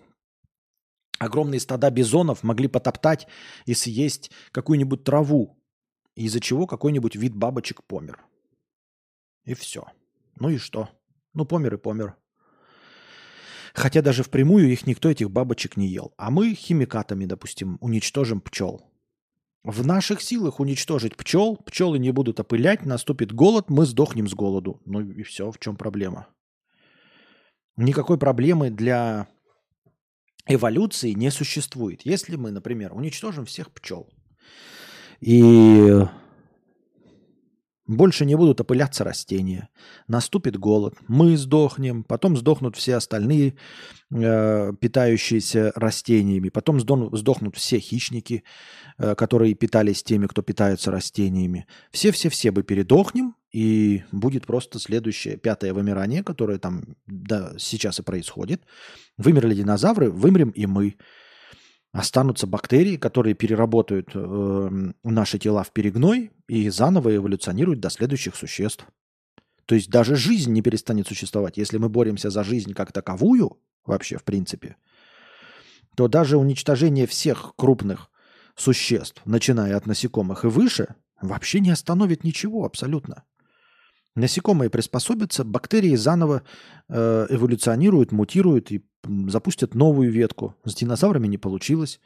огромные 1.22 1.60
стада 1.60 1.92
бизонов 1.92 2.44
могли 2.44 2.68
потоптать 2.68 3.28
и 3.66 3.74
съесть 3.74 4.32
какую-нибудь 4.52 5.04
траву. 5.04 5.58
из-за 6.14 6.42
чего 6.42 6.68
какой-нибудь 6.68 7.16
вид 7.16 7.36
бабочек 7.36 7.84
помер. 7.84 8.20
И 9.46 9.54
все. 9.54 9.86
Ну 10.40 10.50
и 10.50 10.58
что? 10.58 10.90
Ну, 11.34 11.46
помер 11.46 11.76
и 11.76 11.78
помер. 11.78 12.18
Хотя 13.74 14.02
даже 14.02 14.24
впрямую 14.24 14.70
их 14.70 14.86
никто, 14.86 15.10
этих 15.10 15.32
бабочек, 15.32 15.78
не 15.78 15.88
ел. 15.88 16.14
А 16.18 16.30
мы 16.32 16.54
химикатами, 16.54 17.26
допустим, 17.26 17.78
уничтожим 17.80 18.42
пчел. 18.42 18.82
В 19.64 19.86
наших 19.86 20.22
силах 20.22 20.60
уничтожить 20.60 21.16
пчел, 21.16 21.56
пчелы 21.56 21.98
не 21.98 22.12
будут 22.12 22.40
опылять, 22.40 22.86
наступит 22.86 23.32
голод, 23.32 23.70
мы 23.70 23.86
сдохнем 23.86 24.28
с 24.28 24.34
голоду. 24.34 24.82
Ну 24.86 25.00
и 25.00 25.24
все, 25.24 25.50
в 25.50 25.60
чем 25.60 25.78
проблема? 25.78 26.28
Никакой 27.78 28.18
проблемы 28.18 28.70
для 28.70 29.28
эволюции 30.48 31.12
не 31.12 31.32
существует. 31.32 32.02
Если 32.04 32.36
мы, 32.36 32.52
например, 32.52 32.94
уничтожим 32.94 33.46
всех 33.46 33.72
пчел 33.72 34.10
и 35.20 36.06
больше 37.88 38.26
не 38.26 38.36
будут 38.36 38.62
опыляться 38.62 39.04
растения. 39.04 39.70
Наступит 40.08 40.58
голод. 40.58 40.96
Мы 41.08 41.36
сдохнем. 41.36 42.04
Потом 42.04 42.38
сдохнут 42.38 42.76
все 42.78 42.96
остальные 42.96 43.56
э, 44.12 44.74
питающиеся 44.80 45.74
растениями. 45.76 46.50
Потом 46.50 46.80
сдохнут 46.80 47.58
все 47.58 47.80
хищники, 47.80 48.44
э, 48.98 49.16
которые 49.16 49.56
питались 49.56 50.04
теми, 50.04 50.28
кто 50.28 50.42
питается 50.42 50.90
растениями. 50.90 51.68
Все-все-все 51.92 52.52
бы 52.52 52.64
передохнем. 52.64 53.36
И 53.52 54.04
будет 54.12 54.46
просто 54.46 54.80
следующее 54.80 55.36
пятое 55.36 55.74
вымирание, 55.74 56.24
которое 56.24 56.58
там 56.58 56.96
да, 57.06 57.54
сейчас 57.58 58.00
и 58.00 58.04
происходит. 58.04 58.64
Вымерли 59.18 59.54
динозавры, 59.54 60.10
вымрем 60.10 60.52
и 60.52 60.66
мы. 60.66 60.96
Останутся 61.92 62.48
бактерии, 62.48 62.96
которые 62.96 63.34
переработают 63.34 64.12
э, 64.14 64.92
наши 65.04 65.38
тела 65.38 65.64
в 65.64 65.74
перегной 65.74 66.32
и 66.48 66.70
заново 66.70 67.14
эволюционируют 67.14 67.82
до 67.82 67.90
следующих 67.90 68.38
существ. 68.38 68.86
То 69.66 69.76
есть 69.76 69.90
даже 69.90 70.16
жизнь 70.16 70.54
не 70.54 70.62
перестанет 70.62 71.08
существовать. 71.08 71.58
Если 71.58 71.78
мы 71.78 71.90
боремся 71.90 72.30
за 72.30 72.46
жизнь 72.46 72.74
как 72.74 72.94
таковую, 72.94 73.60
вообще 73.86 74.18
в 74.18 74.24
принципе, 74.24 74.78
то 75.98 76.08
даже 76.08 76.38
уничтожение 76.38 77.08
всех 77.08 77.54
крупных 77.58 78.10
существ, 78.56 79.22
начиная 79.26 79.76
от 79.76 79.86
насекомых 79.86 80.46
и 80.46 80.48
выше, 80.48 80.96
вообще 81.22 81.60
не 81.60 81.72
остановит 81.72 82.24
ничего 82.24 82.64
абсолютно. 82.64 83.24
Насекомые 84.16 84.70
приспособятся, 84.70 85.46
бактерии 85.46 85.96
заново 85.96 86.44
э, 86.90 87.28
эволюционируют, 87.30 88.12
мутируют 88.12 88.72
и 88.72 88.84
запустят 89.28 89.74
новую 89.74 90.12
ветку. 90.12 90.56
С 90.66 90.76
динозаврами 90.76 91.28
не 91.28 91.38
получилось. 91.38 92.02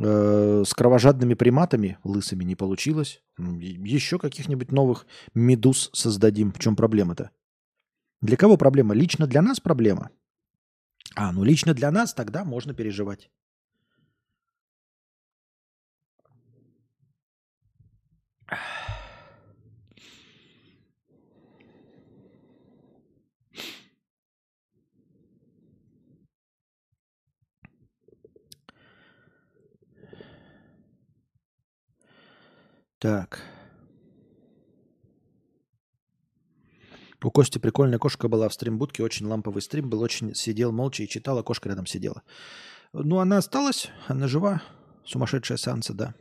Э, 0.00 0.64
с 0.66 0.74
кровожадными 0.74 1.34
приматами 1.34 1.98
лысыми 2.02 2.42
не 2.42 2.56
получилось. 2.56 3.22
Еще 3.38 4.18
каких-нибудь 4.18 4.72
новых 4.72 5.06
медуз 5.34 5.90
создадим. 5.92 6.52
В 6.52 6.58
чем 6.58 6.74
проблема-то? 6.74 7.30
Для 8.20 8.36
кого 8.36 8.56
проблема? 8.56 8.94
Лично 8.94 9.26
для 9.26 9.42
нас 9.42 9.60
проблема. 9.60 10.10
А, 11.14 11.32
ну 11.32 11.44
лично 11.44 11.72
для 11.72 11.90
нас 11.90 12.14
тогда 12.14 12.44
можно 12.44 12.74
переживать. 12.74 13.30
Так. 32.98 33.40
У 37.22 37.30
Кости 37.30 37.58
прикольная 37.58 37.98
кошка 37.98 38.28
была 38.28 38.48
в 38.48 38.54
стримбудке, 38.54 39.02
очень 39.02 39.26
ламповый 39.26 39.60
стрим 39.60 39.90
был, 39.90 40.02
очень 40.02 40.34
сидел 40.34 40.70
молча 40.70 41.02
и 41.02 41.08
читал, 41.08 41.38
а 41.38 41.42
кошка 41.42 41.68
рядом 41.68 41.86
сидела. 41.86 42.22
Ну, 42.92 43.18
она 43.18 43.38
осталась, 43.38 43.88
она 44.06 44.28
жива, 44.28 44.62
сумасшедшая 45.04 45.58
Санса, 45.58 45.94
да. 45.94 46.14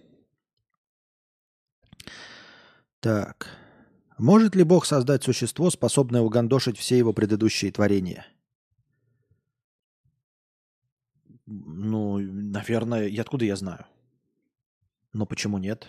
Так. 2.99 3.47
Может 4.17 4.55
ли 4.55 4.63
Бог 4.63 4.85
создать 4.85 5.23
существо, 5.23 5.69
способное 5.69 6.21
угандошить 6.21 6.79
все 6.79 6.97
его 6.97 7.13
предыдущие 7.13 7.71
творения? 7.71 8.25
Ну, 11.45 12.17
наверное, 12.17 13.07
и 13.07 13.17
откуда 13.17 13.45
я 13.45 13.55
знаю? 13.55 13.85
Но 15.13 15.27
почему 15.27 15.59
нет? 15.59 15.87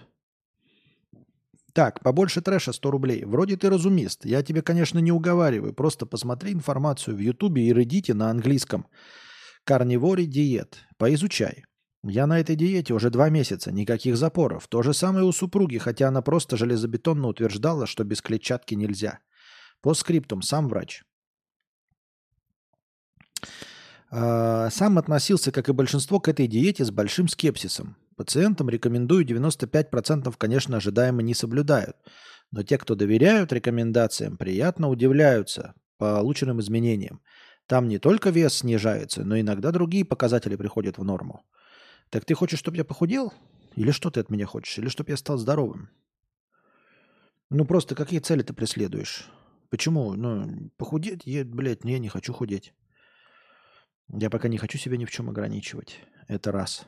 Так, 1.78 2.02
побольше 2.02 2.40
трэша 2.40 2.72
100 2.72 2.90
рублей. 2.90 3.24
Вроде 3.24 3.56
ты 3.56 3.70
разумист. 3.70 4.24
Я 4.24 4.42
тебе, 4.42 4.62
конечно, 4.62 4.98
не 4.98 5.12
уговариваю. 5.12 5.72
Просто 5.72 6.06
посмотри 6.06 6.52
информацию 6.52 7.16
в 7.16 7.20
Ютубе 7.20 7.68
и 7.68 7.72
родите 7.72 8.14
на 8.14 8.30
английском. 8.30 8.88
Карнивори 9.62 10.24
диет. 10.24 10.78
Поизучай. 10.96 11.62
Я 12.02 12.26
на 12.26 12.40
этой 12.40 12.56
диете 12.56 12.94
уже 12.94 13.10
два 13.10 13.28
месяца, 13.28 13.70
никаких 13.70 14.16
запоров. 14.16 14.66
То 14.66 14.82
же 14.82 14.92
самое 14.92 15.24
у 15.24 15.30
супруги, 15.30 15.78
хотя 15.78 16.08
она 16.08 16.20
просто 16.20 16.56
железобетонно 16.56 17.28
утверждала, 17.28 17.86
что 17.86 18.02
без 18.02 18.22
клетчатки 18.22 18.74
нельзя. 18.74 19.20
По 19.80 19.94
скриптум, 19.94 20.42
сам 20.42 20.68
врач. 20.68 21.04
А, 24.10 24.68
сам 24.70 24.98
относился, 24.98 25.52
как 25.52 25.68
и 25.68 25.72
большинство, 25.72 26.18
к 26.18 26.26
этой 26.26 26.48
диете 26.48 26.84
с 26.84 26.90
большим 26.90 27.28
скепсисом. 27.28 27.96
Пациентам 28.18 28.68
рекомендую 28.68 29.24
95%, 29.24 30.34
конечно, 30.36 30.78
ожидаемо 30.78 31.22
не 31.22 31.34
соблюдают. 31.34 31.96
Но 32.50 32.64
те, 32.64 32.76
кто 32.76 32.96
доверяют 32.96 33.52
рекомендациям, 33.52 34.36
приятно 34.36 34.88
удивляются 34.88 35.74
полученным 35.98 36.60
изменениям. 36.60 37.22
Там 37.68 37.86
не 37.86 37.98
только 37.98 38.30
вес 38.30 38.54
снижается, 38.54 39.22
но 39.22 39.38
иногда 39.38 39.70
другие 39.70 40.04
показатели 40.04 40.56
приходят 40.56 40.98
в 40.98 41.04
норму. 41.04 41.44
Так 42.10 42.24
ты 42.24 42.34
хочешь, 42.34 42.58
чтобы 42.58 42.76
я 42.76 42.84
похудел? 42.84 43.32
Или 43.76 43.92
что 43.92 44.10
ты 44.10 44.18
от 44.18 44.30
меня 44.30 44.46
хочешь? 44.46 44.76
Или 44.78 44.88
чтобы 44.88 45.12
я 45.12 45.16
стал 45.16 45.38
здоровым? 45.38 45.88
Ну 47.50 47.64
просто 47.66 47.94
какие 47.94 48.18
цели 48.18 48.42
ты 48.42 48.52
преследуешь? 48.52 49.30
Почему? 49.70 50.14
Ну, 50.14 50.72
похудеть? 50.76 51.22
Я, 51.24 51.44
блядь, 51.44 51.84
я 51.84 52.00
не 52.00 52.08
хочу 52.08 52.32
худеть. 52.32 52.74
Я 54.08 54.28
пока 54.28 54.48
не 54.48 54.58
хочу 54.58 54.76
себя 54.76 54.96
ни 54.96 55.04
в 55.04 55.10
чем 55.12 55.30
ограничивать. 55.30 56.00
Это 56.26 56.50
раз. 56.50 56.84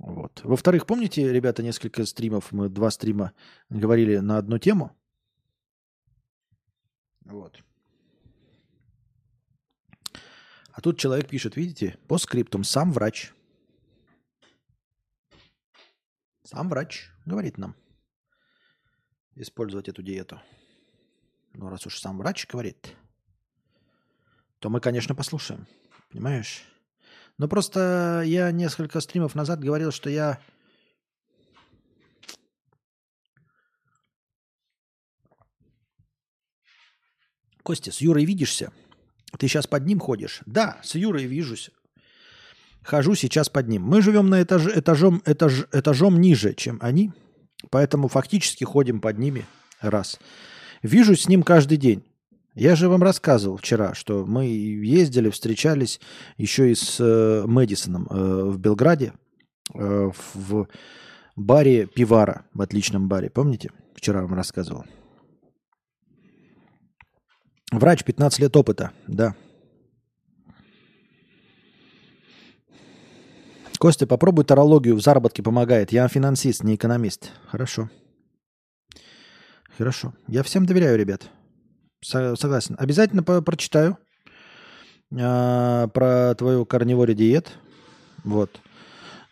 Вот. 0.00 0.40
Во-вторых, 0.44 0.86
помните, 0.86 1.30
ребята, 1.30 1.62
несколько 1.62 2.06
стримов, 2.06 2.52
мы 2.52 2.70
два 2.70 2.90
стрима 2.90 3.32
говорили 3.68 4.16
на 4.16 4.38
одну 4.38 4.58
тему? 4.58 4.96
Вот. 7.26 7.62
А 10.72 10.80
тут 10.80 10.98
человек 10.98 11.28
пишет, 11.28 11.56
видите, 11.56 11.98
по 12.08 12.16
скриптум, 12.16 12.64
сам 12.64 12.92
врач. 12.92 13.32
Сам 16.44 16.70
врач 16.70 17.10
говорит 17.26 17.58
нам 17.58 17.76
использовать 19.34 19.88
эту 19.88 20.02
диету. 20.02 20.40
Ну, 21.52 21.68
раз 21.68 21.86
уж 21.86 21.98
сам 21.98 22.16
врач 22.16 22.46
говорит, 22.46 22.96
то 24.60 24.70
мы, 24.70 24.80
конечно, 24.80 25.14
послушаем. 25.14 25.66
Понимаешь? 26.10 26.64
Но 27.40 27.48
просто 27.48 28.22
я 28.26 28.52
несколько 28.52 29.00
стримов 29.00 29.34
назад 29.34 29.60
говорил, 29.60 29.92
что 29.92 30.10
я 30.10 30.38
Костя, 37.62 37.92
с 37.92 38.02
Юрой 38.02 38.26
видишься? 38.26 38.74
Ты 39.38 39.48
сейчас 39.48 39.66
под 39.66 39.86
ним 39.86 40.00
ходишь? 40.00 40.42
Да, 40.44 40.80
с 40.82 40.96
Юрой 40.96 41.24
вижусь. 41.24 41.70
Хожу 42.82 43.14
сейчас 43.14 43.48
под 43.48 43.68
ним. 43.68 43.84
Мы 43.84 44.02
живем 44.02 44.28
на 44.28 44.42
этаж, 44.42 44.66
этажом, 44.66 45.22
этаж, 45.24 45.66
этажом 45.72 46.20
ниже, 46.20 46.52
чем 46.52 46.76
они, 46.82 47.10
поэтому 47.70 48.08
фактически 48.08 48.64
ходим 48.64 49.00
под 49.00 49.16
ними 49.16 49.46
раз. 49.80 50.18
Вижусь 50.82 51.22
с 51.22 51.28
ним 51.28 51.42
каждый 51.42 51.78
день. 51.78 52.04
Я 52.54 52.74
же 52.74 52.88
вам 52.88 53.02
рассказывал 53.02 53.56
вчера, 53.56 53.94
что 53.94 54.26
мы 54.26 54.46
ездили, 54.46 55.30
встречались 55.30 56.00
еще 56.36 56.72
и 56.72 56.74
с 56.74 56.98
э, 56.98 57.44
Мэдисоном 57.46 58.08
э, 58.10 58.44
в 58.50 58.58
Белграде, 58.58 59.12
э, 59.74 60.10
в 60.34 60.66
баре 61.36 61.86
Пивара, 61.86 62.44
в 62.52 62.60
отличном 62.60 63.08
баре. 63.08 63.30
Помните? 63.30 63.70
Вчера 63.94 64.22
вам 64.22 64.34
рассказывал. 64.34 64.84
Врач, 67.70 68.02
15 68.02 68.40
лет 68.40 68.56
опыта, 68.56 68.90
да. 69.06 69.36
Костя, 73.78 74.06
попробуй 74.06 74.44
тарологию, 74.44 74.96
в 74.96 75.00
заработке 75.00 75.42
помогает. 75.42 75.92
Я 75.92 76.08
финансист, 76.08 76.64
не 76.64 76.74
экономист. 76.74 77.30
Хорошо. 77.46 77.88
Хорошо. 79.78 80.12
Я 80.26 80.42
всем 80.42 80.66
доверяю, 80.66 80.98
ребят. 80.98 81.30
Согласен. 82.02 82.76
Обязательно 82.78 83.22
по 83.22 83.42
прочитаю 83.42 83.98
э, 85.12 85.88
про 85.92 86.34
твою 86.34 86.64
карнивори 86.64 87.14
диет. 87.14 87.58
Вот. 88.24 88.60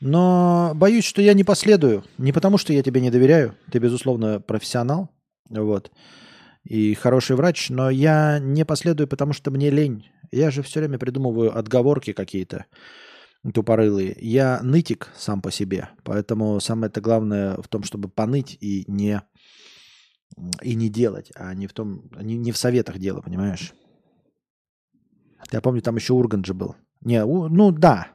Но 0.01 0.73
боюсь, 0.75 1.05
что 1.05 1.23
я 1.23 1.35
не 1.35 1.45
последую. 1.45 2.05
Не 2.19 2.33
потому, 2.33 2.59
что 2.59 2.73
я 2.73 2.83
тебе 2.83 3.01
не 3.01 3.11
доверяю. 3.11 3.55
Ты, 3.71 3.79
безусловно, 3.79 4.41
профессионал. 4.41 5.11
Вот. 5.49 5.91
И 6.65 6.95
хороший 6.95 7.37
врач. 7.37 7.71
Но 7.71 7.91
я 7.91 8.39
не 8.39 8.65
последую, 8.65 9.09
потому 9.09 9.33
что 9.33 9.51
мне 9.51 9.71
лень. 9.71 10.07
Я 10.31 10.51
же 10.51 10.63
все 10.63 10.81
время 10.81 10.99
придумываю 10.99 11.57
отговорки 11.57 12.13
какие-то 12.13 12.67
тупорылые. 13.53 14.17
Я 14.21 14.61
нытик 14.63 15.09
сам 15.17 15.43
по 15.43 15.51
себе. 15.51 15.89
Поэтому 16.05 16.61
самое-то 16.61 17.01
главное 17.01 17.57
в 17.57 17.69
том, 17.69 17.83
чтобы 17.83 18.09
поныть 18.09 18.57
и 18.61 18.85
не, 18.87 19.23
и 20.63 20.75
не 20.75 20.89
делать, 20.89 21.33
а 21.35 21.55
не 21.55 21.67
в, 21.67 21.73
том, 21.73 22.03
не, 22.21 22.37
не 22.37 22.53
в 22.53 22.57
советах 22.57 22.99
дело, 22.99 23.21
понимаешь? 23.21 23.75
Я 25.53 25.61
помню, 25.61 25.81
там 25.81 25.97
еще 25.97 26.13
Ургант 26.13 26.47
же 26.47 26.55
был. 26.55 26.77
Не, 27.01 27.25
у, 27.25 27.49
ну 27.49 27.73
да. 27.73 28.09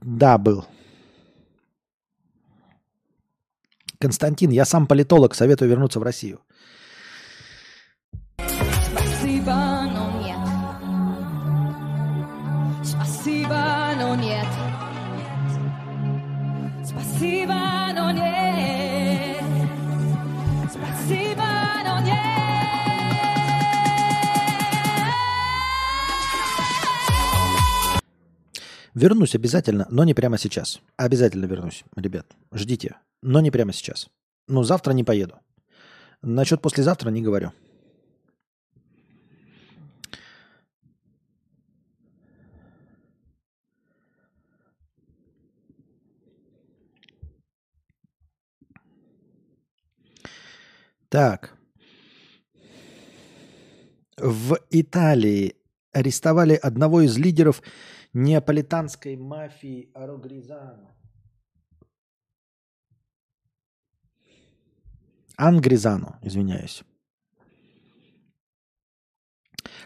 Да, 0.00 0.38
был. 0.38 0.64
Константин, 3.98 4.50
я 4.50 4.64
сам 4.64 4.86
политолог, 4.86 5.34
советую 5.34 5.70
вернуться 5.70 5.98
в 5.98 6.02
Россию. 6.02 6.40
Спасибо, 8.38 9.54
но 9.94 10.10
нет. 10.20 10.38
Спасибо, 12.84 13.94
но 13.98 14.14
нет. 14.14 14.46
Спасибо, 16.84 17.73
Вернусь 28.94 29.34
обязательно, 29.34 29.86
но 29.90 30.04
не 30.04 30.14
прямо 30.14 30.38
сейчас. 30.38 30.80
Обязательно 30.96 31.46
вернусь, 31.46 31.84
ребят. 31.96 32.26
Ждите, 32.52 32.96
но 33.22 33.40
не 33.40 33.50
прямо 33.50 33.72
сейчас. 33.72 34.08
Ну, 34.46 34.62
завтра 34.62 34.92
не 34.92 35.02
поеду. 35.02 35.34
Насчет 36.22 36.62
послезавтра 36.62 37.10
не 37.10 37.20
говорю. 37.20 37.52
Так. 51.08 51.56
В 54.16 54.58
Италии 54.70 55.56
арестовали 55.92 56.54
одного 56.54 57.02
из 57.02 57.16
лидеров 57.18 57.62
неаполитанской 58.14 59.16
мафии 59.16 59.90
Арогризано. 59.94 60.96
Ангризано, 65.36 66.20
извиняюсь. 66.22 66.84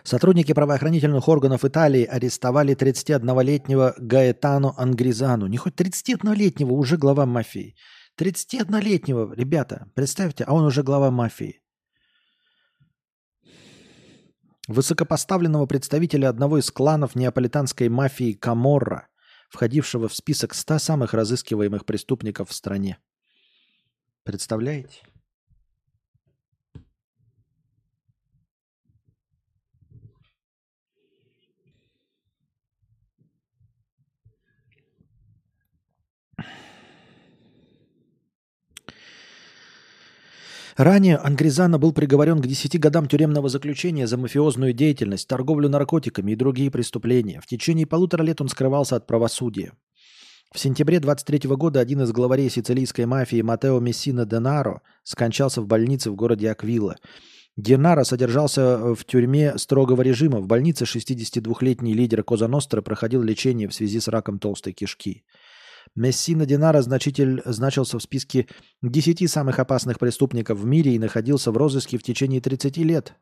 Сотрудники 0.02 0.52
правоохранительных 0.52 1.26
органов 1.28 1.64
Италии 1.64 2.04
арестовали 2.04 2.76
31-летнего 2.76 3.94
Гаэтано 3.98 4.74
Ангризану. 4.76 5.46
Не 5.46 5.56
хоть 5.56 5.74
31-летнего, 5.74 6.72
уже 6.72 6.96
глава 6.96 7.26
мафии. 7.26 7.74
31-летнего, 8.18 9.34
ребята, 9.34 9.90
представьте, 9.94 10.44
а 10.44 10.52
он 10.52 10.64
уже 10.64 10.82
глава 10.82 11.10
мафии. 11.10 11.60
Высокопоставленного 14.68 15.66
представителя 15.66 16.28
одного 16.28 16.58
из 16.58 16.70
кланов 16.70 17.16
неаполитанской 17.16 17.88
мафии 17.88 18.34
Каморра, 18.34 19.08
входившего 19.48 20.08
в 20.08 20.14
список 20.14 20.54
100 20.54 20.78
самых 20.78 21.14
разыскиваемых 21.14 21.84
преступников 21.84 22.50
в 22.50 22.54
стране. 22.54 22.98
Представляете? 24.22 25.00
Ранее 40.78 41.16
Ангризана 41.16 41.76
был 41.76 41.92
приговорен 41.92 42.40
к 42.40 42.46
10 42.46 42.78
годам 42.78 43.08
тюремного 43.08 43.48
заключения 43.48 44.06
за 44.06 44.16
мафиозную 44.16 44.72
деятельность, 44.72 45.26
торговлю 45.26 45.68
наркотиками 45.68 46.30
и 46.30 46.36
другие 46.36 46.70
преступления. 46.70 47.40
В 47.40 47.46
течение 47.46 47.84
полутора 47.84 48.22
лет 48.22 48.40
он 48.40 48.48
скрывался 48.48 48.94
от 48.94 49.04
правосудия. 49.04 49.72
В 50.54 50.58
сентябре 50.60 51.00
23 51.00 51.50
года 51.56 51.80
один 51.80 52.02
из 52.02 52.12
главарей 52.12 52.48
сицилийской 52.48 53.06
мафии 53.06 53.42
Матео 53.42 53.80
Мессина 53.80 54.24
Денаро 54.24 54.82
скончался 55.02 55.62
в 55.62 55.66
больнице 55.66 56.12
в 56.12 56.14
городе 56.14 56.48
Аквила. 56.48 56.94
Денаро 57.56 58.04
содержался 58.04 58.94
в 58.94 59.04
тюрьме 59.04 59.58
строгого 59.58 60.02
режима. 60.02 60.38
В 60.38 60.46
больнице 60.46 60.84
62-летний 60.84 61.92
лидер 61.92 62.22
Коза 62.22 62.46
Ностра 62.46 62.82
проходил 62.82 63.20
лечение 63.20 63.66
в 63.66 63.74
связи 63.74 63.98
с 63.98 64.06
раком 64.06 64.38
толстой 64.38 64.74
кишки. 64.74 65.24
Мессина 65.94 66.46
Динара 66.46 66.82
значитель, 66.82 67.42
значился 67.44 67.98
в 67.98 68.02
списке 68.02 68.46
10 68.82 69.30
самых 69.30 69.58
опасных 69.58 69.98
преступников 69.98 70.58
в 70.58 70.64
мире 70.64 70.94
и 70.94 70.98
находился 70.98 71.50
в 71.50 71.56
розыске 71.56 71.98
в 71.98 72.02
течение 72.02 72.40
30 72.40 72.76
лет. 72.78 73.14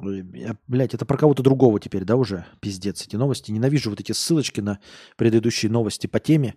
Я, 0.00 0.56
блядь, 0.66 0.94
это 0.94 1.06
про 1.06 1.16
кого-то 1.16 1.42
другого 1.42 1.78
теперь, 1.78 2.04
да, 2.04 2.16
уже? 2.16 2.46
Пиздец, 2.60 3.06
эти 3.06 3.16
новости. 3.16 3.52
Ненавижу 3.52 3.90
вот 3.90 4.00
эти 4.00 4.12
ссылочки 4.12 4.60
на 4.60 4.80
предыдущие 5.16 5.70
новости 5.70 6.06
по 6.06 6.20
теме, 6.20 6.56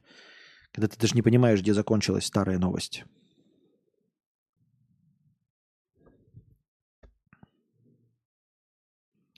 когда 0.72 0.88
ты 0.88 1.00
даже 1.00 1.14
не 1.14 1.22
понимаешь, 1.22 1.62
где 1.62 1.74
закончилась 1.74 2.26
старая 2.26 2.58
новость. 2.58 3.04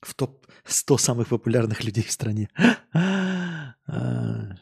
В 0.02 0.14
топ 0.14 0.48
100 0.64 0.98
самых 0.98 1.28
популярных 1.28 1.84
людей 1.84 2.04
в 2.04 2.12
стране. 2.12 2.50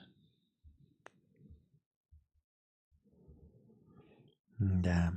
Да. 4.59 5.13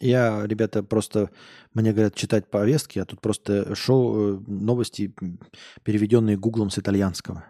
Я, 0.00 0.46
ребята, 0.46 0.82
просто 0.82 1.30
мне 1.74 1.92
говорят 1.92 2.14
читать 2.14 2.50
повестки, 2.50 2.98
а 2.98 3.04
тут 3.04 3.20
просто 3.20 3.74
шоу 3.74 4.38
э, 4.38 4.40
новости, 4.46 5.14
переведенные 5.84 6.38
гуглом 6.38 6.70
с 6.70 6.78
итальянского. 6.78 7.44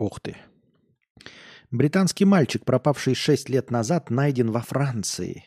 Ух 0.00 0.18
ты. 0.18 0.34
Британский 1.70 2.24
мальчик, 2.24 2.64
пропавший 2.64 3.14
6 3.14 3.50
лет 3.50 3.70
назад, 3.70 4.08
найден 4.08 4.50
во 4.50 4.62
Франции. 4.62 5.44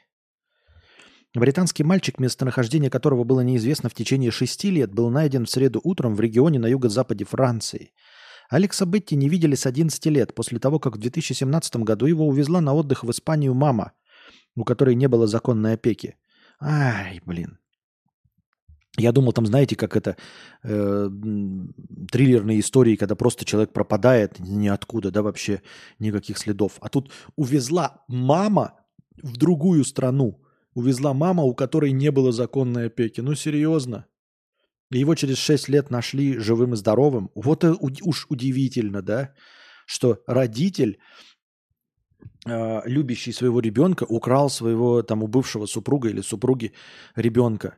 Британский 1.33 1.83
мальчик, 1.83 2.19
местонахождение 2.19 2.91
которого 2.91 3.23
было 3.23 3.41
неизвестно 3.41 3.89
в 3.89 3.95
течение 3.95 4.29
шести 4.29 4.69
лет, 4.69 4.93
был 4.93 5.09
найден 5.09 5.45
в 5.45 5.49
среду 5.49 5.81
утром 5.83 6.13
в 6.13 6.21
регионе 6.21 6.59
на 6.59 6.67
юго-западе 6.67 7.25
Франции. 7.25 7.93
Алекса 8.47 8.85
Бетти 8.85 9.15
не 9.15 9.27
видели 9.27 9.55
с 9.55 9.65
11 9.65 10.05
лет, 10.05 10.35
после 10.35 10.59
того, 10.59 10.77
как 10.77 10.97
в 10.97 10.99
2017 10.99 11.77
году 11.77 12.05
его 12.05 12.27
увезла 12.27 12.61
на 12.61 12.75
отдых 12.75 13.03
в 13.03 13.09
Испанию 13.09 13.55
мама, 13.55 13.93
у 14.55 14.63
которой 14.63 14.93
не 14.93 15.07
было 15.07 15.25
законной 15.25 15.73
опеки. 15.73 16.15
Ай, 16.61 17.19
блин. 17.25 17.57
Я 18.97 19.11
думал, 19.11 19.33
там, 19.33 19.47
знаете, 19.47 19.75
как 19.75 19.95
это 19.95 20.17
э, 20.63 21.09
триллерные 22.11 22.59
истории, 22.59 22.95
когда 22.95 23.15
просто 23.15 23.43
человек 23.43 23.73
пропадает 23.73 24.39
ниоткуда, 24.39 25.09
да, 25.09 25.23
вообще 25.23 25.63
никаких 25.97 26.37
следов. 26.37 26.73
А 26.79 26.89
тут 26.89 27.11
увезла 27.35 28.03
мама 28.07 28.73
в 29.23 29.37
другую 29.37 29.83
страну. 29.83 30.39
Увезла 30.75 31.13
мама, 31.13 31.43
у 31.43 31.55
которой 31.55 31.91
не 31.91 32.11
было 32.11 32.31
законной 32.31 32.87
опеки. 32.87 33.21
Ну, 33.21 33.35
серьезно. 33.35 34.05
его 34.91 35.15
через 35.15 35.37
6 35.37 35.69
лет 35.69 35.89
нашли 35.89 36.37
живым 36.37 36.73
и 36.73 36.77
здоровым. 36.77 37.31
Вот 37.33 37.63
это 37.63 37.75
уж 37.79 38.27
удивительно, 38.29 39.01
да, 39.01 39.33
что 39.87 40.21
родитель, 40.27 40.99
э, 42.45 42.81
любящий 42.85 43.33
своего 43.33 43.59
ребенка, 43.59 44.05
украл 44.07 44.49
своего 44.49 45.01
там 45.01 45.23
у 45.23 45.27
бывшего 45.27 45.65
супруга 45.65 46.09
или 46.09 46.21
супруги 46.21 46.73
ребенка. 47.15 47.77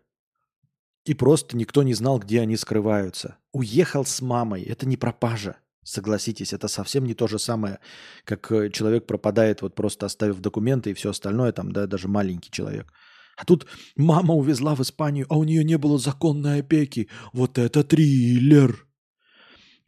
И 1.06 1.14
просто 1.14 1.56
никто 1.56 1.84
не 1.84 1.94
знал, 1.94 2.20
где 2.20 2.42
они 2.42 2.58
скрываются. 2.58 3.38
Уехал 3.54 4.06
с 4.06 4.22
мамой. 4.22 4.64
Это 4.64 4.88
не 4.88 4.98
пропажа. 4.98 5.58
Согласитесь, 5.84 6.52
это 6.52 6.68
совсем 6.68 7.06
не 7.06 7.14
то 7.14 7.28
же 7.28 7.38
самое, 7.38 7.78
как 8.24 8.52
э, 8.52 8.72
человек 8.72 9.06
пропадает, 9.06 9.62
вот 9.62 9.76
просто 9.76 10.08
оставив 10.08 10.40
документы 10.40 10.90
и 10.90 10.94
все 10.96 11.12
остальное, 11.12 11.52
там, 11.52 11.72
да, 11.72 11.86
даже 11.86 12.08
маленький 12.08 12.50
человек. 12.50 12.92
А 13.38 13.46
тут 13.46 13.68
мама 13.96 14.34
увезла 14.34 14.74
в 14.74 14.82
Испанию, 14.82 15.28
а 15.30 15.38
у 15.38 15.44
нее 15.44 15.64
не 15.64 15.78
было 15.78 16.00
законной 16.00 16.62
опеки. 16.62 17.08
Вот 17.34 17.60
это 17.60 17.84
триллер. 17.84 18.88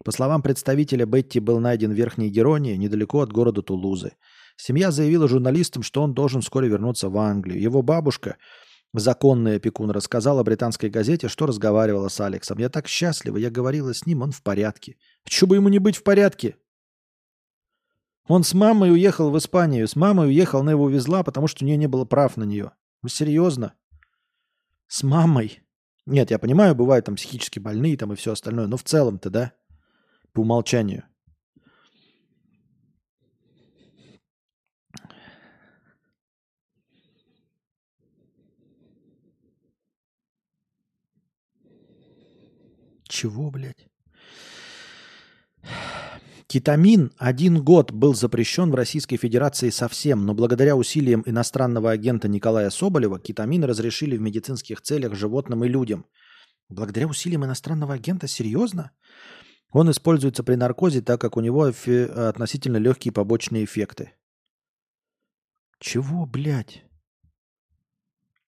По 0.05 0.11
словам 0.11 0.43
представителя, 0.43 1.07
Бетти 1.07 1.39
был 1.39 1.59
найден 1.59 1.91
в 1.91 1.95
Верхней 1.95 2.29
Геронии, 2.29 2.75
недалеко 2.75 3.21
от 3.21 3.33
города 3.33 3.63
Тулузы. 3.63 4.13
Семья 4.55 4.91
заявила 4.91 5.27
журналистам, 5.27 5.81
что 5.81 6.03
он 6.03 6.13
должен 6.13 6.41
вскоре 6.41 6.67
вернуться 6.67 7.09
в 7.09 7.17
Англию. 7.17 7.59
Его 7.59 7.81
бабушка, 7.81 8.37
законный 8.93 9.57
опекун, 9.57 9.91
рассказала 9.91 10.43
британской 10.43 10.89
газете, 10.89 11.27
что 11.27 11.45
разговаривала 11.45 12.07
с 12.07 12.19
Алексом. 12.19 12.57
«Я 12.57 12.69
так 12.69 12.87
счастлива, 12.87 13.37
я 13.37 13.49
говорила 13.49 13.93
с 13.93 14.05
ним, 14.05 14.21
он 14.21 14.31
в 14.31 14.41
порядке». 14.41 14.97
Чего 15.25 15.49
бы 15.49 15.55
ему 15.55 15.69
не 15.69 15.79
быть 15.79 15.97
в 15.97 16.03
порядке? 16.03 16.55
Он 18.27 18.43
с 18.43 18.53
мамой 18.53 18.91
уехал 18.91 19.31
в 19.31 19.37
Испанию, 19.37 19.87
с 19.87 19.95
мамой 19.95 20.27
уехал, 20.27 20.59
она 20.59 20.71
его 20.71 20.83
увезла, 20.83 21.23
потому 21.23 21.47
что 21.47 21.63
у 21.63 21.67
нее 21.67 21.77
не 21.77 21.87
было 21.87 22.05
прав 22.05 22.35
на 22.35 22.43
нее. 22.43 22.71
Вы 23.01 23.09
серьезно? 23.09 23.73
С 24.87 25.03
мамой? 25.03 25.61
Нет, 26.05 26.31
я 26.31 26.39
понимаю, 26.39 26.75
бывают 26.75 27.05
там 27.05 27.15
психически 27.15 27.59
больные 27.59 27.97
там 27.97 28.13
и 28.13 28.15
все 28.15 28.33
остальное, 28.33 28.67
но 28.67 28.77
в 28.77 28.83
целом-то, 28.83 29.29
да, 29.29 29.53
по 30.33 30.41
умолчанию. 30.41 31.03
Чего, 43.17 43.49
блядь? 43.49 43.87
Кетамин 46.45 47.11
один 47.17 47.63
год 47.63 47.91
был 47.91 48.13
запрещен 48.13 48.69
в 48.69 48.75
Российской 48.75 49.17
Федерации 49.17 49.71
совсем, 49.71 50.27
но 50.27 50.35
благодаря 50.35 50.75
усилиям 50.75 51.23
иностранного 51.25 51.89
агента 51.89 52.27
Николая 52.27 52.69
Соболева 52.69 53.19
кетамин 53.19 53.63
разрешили 53.63 54.17
в 54.17 54.21
медицинских 54.21 54.81
целях 54.81 55.15
животным 55.15 55.65
и 55.65 55.67
людям. 55.67 56.05
Благодаря 56.69 57.07
усилиям 57.07 57.43
иностранного 57.43 57.95
агента? 57.95 58.27
Серьезно? 58.27 58.91
Он 59.71 59.89
используется 59.89 60.43
при 60.43 60.53
наркозе, 60.53 61.01
так 61.01 61.19
как 61.19 61.37
у 61.37 61.41
него 61.41 61.63
относительно 61.63 62.77
легкие 62.77 63.11
побочные 63.11 63.63
эффекты. 63.63 64.11
Чего, 65.79 66.27
блядь? 66.27 66.83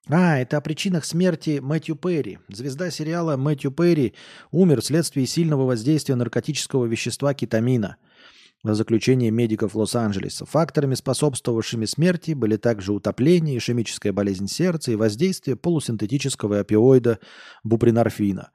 А, 0.07 0.39
это 0.39 0.57
о 0.57 0.61
причинах 0.61 1.05
смерти 1.05 1.59
Мэтью 1.61 1.95
Перри. 1.95 2.39
Звезда 2.47 2.89
сериала 2.89 3.38
Мэтью 3.38 3.71
Перри 3.71 4.13
умер 4.51 4.81
вследствие 4.81 5.27
сильного 5.27 5.65
воздействия 5.65 6.15
наркотического 6.15 6.85
вещества 6.85 7.34
кетамина. 7.34 7.97
Заключение 8.63 9.31
медиков 9.31 9.73
Лос-Анджелеса. 9.76 10.45
Факторами, 10.45 10.95
способствовавшими 10.95 11.85
смерти, 11.85 12.34
были 12.34 12.57
также 12.57 12.91
утопление, 12.91 13.57
ишемическая 13.57 14.11
болезнь 14.11 14.47
сердца 14.47 14.91
и 14.91 14.95
воздействие 14.95 15.55
полусинтетического 15.55 16.59
опиоида 16.59 17.19
бупринорфина. 17.63 18.51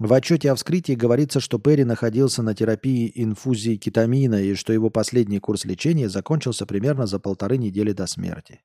В 0.00 0.12
отчете 0.12 0.50
о 0.50 0.56
вскрытии 0.56 0.94
говорится, 0.94 1.38
что 1.38 1.60
Перри 1.60 1.84
находился 1.84 2.42
на 2.42 2.52
терапии 2.54 3.12
инфузии 3.14 3.76
кетамина 3.76 4.42
и 4.42 4.54
что 4.54 4.72
его 4.72 4.90
последний 4.90 5.38
курс 5.38 5.64
лечения 5.64 6.08
закончился 6.08 6.66
примерно 6.66 7.06
за 7.06 7.20
полторы 7.20 7.56
недели 7.56 7.92
до 7.92 8.08
смерти. 8.08 8.62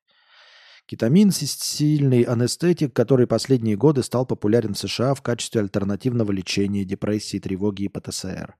Кетамин– 0.90 1.30
сильный 1.62 2.22
анестетик, 2.22 2.92
который 2.92 3.28
последние 3.28 3.76
годы 3.76 4.02
стал 4.02 4.26
популярен 4.26 4.74
в 4.74 4.78
США 4.78 5.14
в 5.14 5.22
качестве 5.22 5.60
альтернативного 5.60 6.32
лечения 6.32 6.84
депрессии, 6.84 7.38
тревоги 7.38 7.84
и 7.84 7.88
ПТСР. 7.88 8.56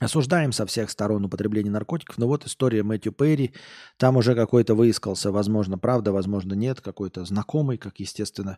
Осуждаем 0.00 0.52
со 0.52 0.64
всех 0.64 0.88
сторон 0.88 1.26
употребление 1.26 1.70
наркотиков, 1.70 2.16
но 2.16 2.26
вот 2.26 2.46
история 2.46 2.82
Мэтью 2.82 3.12
Перри, 3.12 3.52
там 3.98 4.16
уже 4.16 4.34
какой-то 4.34 4.74
выискался, 4.74 5.30
возможно, 5.30 5.76
правда, 5.76 6.10
возможно, 6.10 6.54
нет, 6.54 6.80
какой-то 6.80 7.26
знакомый, 7.26 7.76
как 7.76 8.00
естественно, 8.00 8.56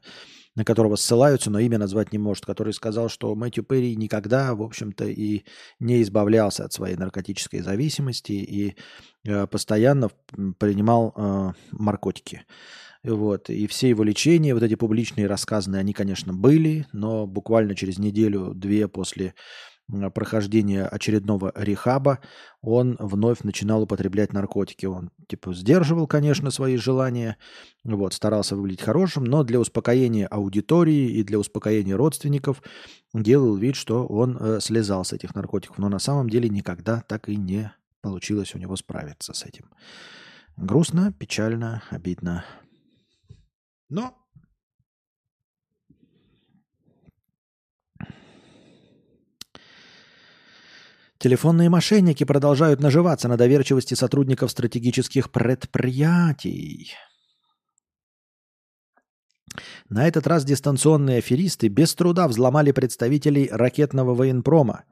на 0.55 0.64
которого 0.64 0.94
ссылаются, 0.94 1.51
но 1.51 1.59
имя 1.59 1.78
назвать 1.78 2.12
не 2.12 2.19
может, 2.19 2.47
который 2.47 2.73
сказал, 2.73 3.09
что 3.09 3.35
Мэтью 3.35 3.64
Перри 3.64 3.97
никогда, 3.97 4.55
в 4.55 4.62
общем-то, 4.62 5.05
и 5.05 5.43
не 5.81 6.01
избавлялся 6.02 6.64
от 6.64 6.73
своей 6.73 6.94
наркотической 6.94 7.59
зависимости 7.59 8.32
и 8.32 8.77
э, 9.24 9.48
постоянно 9.48 10.10
принимал 10.59 11.12
э, 11.16 11.52
наркотики. 11.73 12.44
Вот. 13.02 13.51
И 13.51 13.66
все 13.66 13.89
его 13.89 14.05
лечения, 14.05 14.55
вот 14.55 14.62
эти 14.62 14.77
публичные 14.77 15.27
рассказанные, 15.27 15.81
они, 15.81 15.93
конечно, 15.93 16.32
были, 16.32 16.86
но 16.93 17.27
буквально 17.27 17.74
через 17.74 17.98
неделю-две 17.98 18.86
после 18.86 19.35
прохождения 20.14 20.86
очередного 20.86 21.52
рехаба 21.55 22.20
он 22.60 22.97
вновь 22.98 23.40
начинал 23.43 23.82
употреблять 23.82 24.32
наркотики. 24.32 24.86
Он 24.86 25.10
типа 25.28 25.52
сдерживал, 25.55 26.06
конечно, 26.06 26.51
свои 26.51 26.77
желания, 26.77 27.36
вот, 27.85 28.14
старался 28.14 28.56
выглядеть 28.56 28.82
хорошим, 28.82 29.24
но 29.24 29.44
для 29.44 29.60
успокоения 29.60 30.27
аудитории 30.27 31.10
и 31.10 31.23
для 31.23 31.39
успокоения 31.39 31.97
родственников 31.97 32.62
делал 33.12 33.56
вид, 33.56 33.77
что 33.77 34.06
он 34.06 34.36
э, 34.39 34.60
слезал 34.60 35.05
с 35.05 35.12
этих 35.12 35.35
наркотиков. 35.35 35.78
Но 35.78 35.89
на 35.89 35.98
самом 35.98 36.31
деле 36.31 36.48
никогда 36.48 37.02
так 37.06 37.28
и 37.28 37.36
не 37.36 37.73
получилось 38.01 38.55
у 38.55 38.59
него 38.59 38.77
справиться 38.77 39.32
с 39.32 39.44
этим. 39.44 39.70
Грустно, 40.56 41.12
печально, 41.12 41.82
обидно. 41.90 42.44
Но 43.89 44.21
Телефонные 51.22 51.70
мошенники 51.70 52.24
продолжают 52.24 52.80
наживаться 52.80 53.28
на 53.28 53.36
доверчивости 53.36 53.94
сотрудников 53.94 54.50
стратегических 54.50 55.30
предприятий. 55.30 56.94
На 59.88 60.08
этот 60.08 60.26
раз 60.26 60.44
дистанционные 60.44 61.18
аферисты 61.18 61.68
без 61.68 61.94
труда 61.94 62.26
взломали 62.26 62.72
представителей 62.72 63.48
ракетного 63.52 64.16
военпрома. 64.16 64.82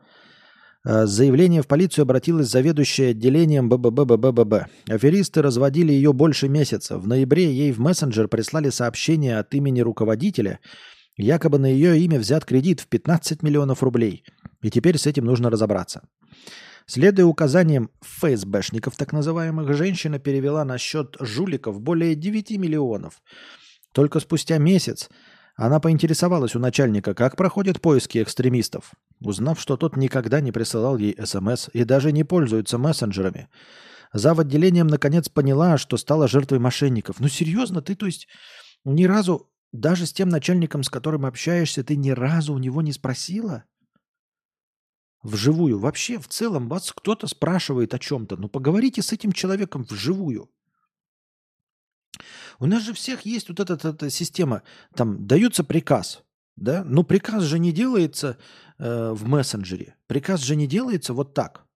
Э, 0.85 1.05
с 1.05 1.11
заявлением 1.11 1.65
в 1.65 1.67
полицию 1.67 2.05
обратилась 2.05 2.49
заведующая 2.49 3.11
отделением 3.11 3.69
ББББББ. 3.69 4.69
Аферисты 4.89 5.43
разводили 5.43 5.93
ее 5.93 6.13
больше 6.13 6.49
месяца. 6.49 6.97
В 6.99 7.09
ноябре 7.09 7.53
ей 7.53 7.73
в 7.73 7.81
мессенджер 7.81 8.29
прислали 8.29 8.71
сообщение 8.71 9.41
от 9.41 9.53
имени 9.53 9.81
руководителя. 9.81 10.61
Якобы 11.21 11.59
на 11.59 11.67
ее 11.67 11.99
имя 12.01 12.19
взят 12.19 12.47
кредит 12.47 12.81
в 12.81 12.87
15 12.87 13.43
миллионов 13.43 13.83
рублей. 13.83 14.25
И 14.63 14.71
теперь 14.71 14.97
с 14.97 15.07
этим 15.07 15.27
нужно 15.27 15.51
разобраться. 15.51 16.03
Следуя 16.87 17.27
указаниям 17.27 17.91
ФСБшников, 18.01 18.97
так 18.97 19.13
называемых, 19.13 19.77
женщина 19.77 20.19
перевела 20.19 20.65
на 20.65 20.79
счет 20.79 21.17
жуликов 21.21 21.81
более 21.81 22.15
9 22.15 22.53
миллионов. 22.53 23.23
Только 23.93 24.19
спустя 24.19 24.57
месяц 24.59 25.11
она 25.57 25.79
поинтересовалась 25.79 26.57
у 26.57 26.59
начальника, 26.59 27.13
как 27.13 27.37
проходят 27.37 27.83
поиски 27.83 28.23
экстремистов, 28.23 28.93
узнав, 29.21 29.61
что 29.61 29.77
тот 29.77 29.97
никогда 29.97 30.41
не 30.41 30.53
присылал 30.53 30.97
ей 30.97 31.15
СМС 31.23 31.69
и 31.75 31.85
даже 31.85 32.13
не 32.13 32.25
пользуется 32.25 32.79
мессенджерами. 32.79 33.49
Зав. 34.15 34.39
отделением 34.39 34.87
наконец 34.87 35.29
поняла, 35.29 35.77
что 35.77 35.99
стала 35.99 36.29
жертвой 36.29 36.61
мошенников. 36.61 37.21
Ну 37.21 37.29
серьезно, 37.29 37.83
ты 37.83 37.95
то 37.95 38.07
есть 38.07 38.27
ни 38.85 39.05
разу, 39.05 39.50
даже 39.73 40.07
с 40.07 40.13
тем 40.13 40.29
начальником, 40.29 40.83
с 40.83 40.89
которым 40.89 41.27
общаешься, 41.27 41.85
ты 41.85 41.97
ни 41.97 42.11
разу 42.11 42.55
у 42.55 42.59
него 42.59 42.83
не 42.83 42.93
спросила? 42.93 43.65
вживую. 45.23 45.79
Вообще, 45.79 46.19
в 46.19 46.29
целом, 46.29 46.69
вас 46.69 46.93
кто-то 46.93 47.27
спрашивает 47.27 47.95
о 47.95 47.99
чем-то. 47.99 48.37
Ну, 48.37 48.49
поговорите 48.49 49.03
с 49.03 49.13
этим 49.13 49.33
человеком 49.33 49.85
вживую. 49.85 50.51
У 52.59 52.67
нас 52.67 52.83
же 52.83 52.93
всех 52.93 53.23
есть 53.23 53.49
вот 53.49 53.61
эта, 53.61 53.75
эта 53.89 54.11
система. 54.11 54.63
Там 54.95 55.27
дается 55.27 55.65
приказ, 55.65 56.23
да? 56.57 56.85
Но 56.85 57.05
приказ 57.05 57.45
же 57.45 57.59
не 57.59 57.73
делается 57.73 58.39
э, 58.79 59.13
в 59.13 59.27
мессенджере. 59.27 59.97
Приказ 60.07 60.41
же 60.43 60.57
не 60.57 60.67
делается 60.67 61.15
вот 61.15 61.33
так. 61.33 61.67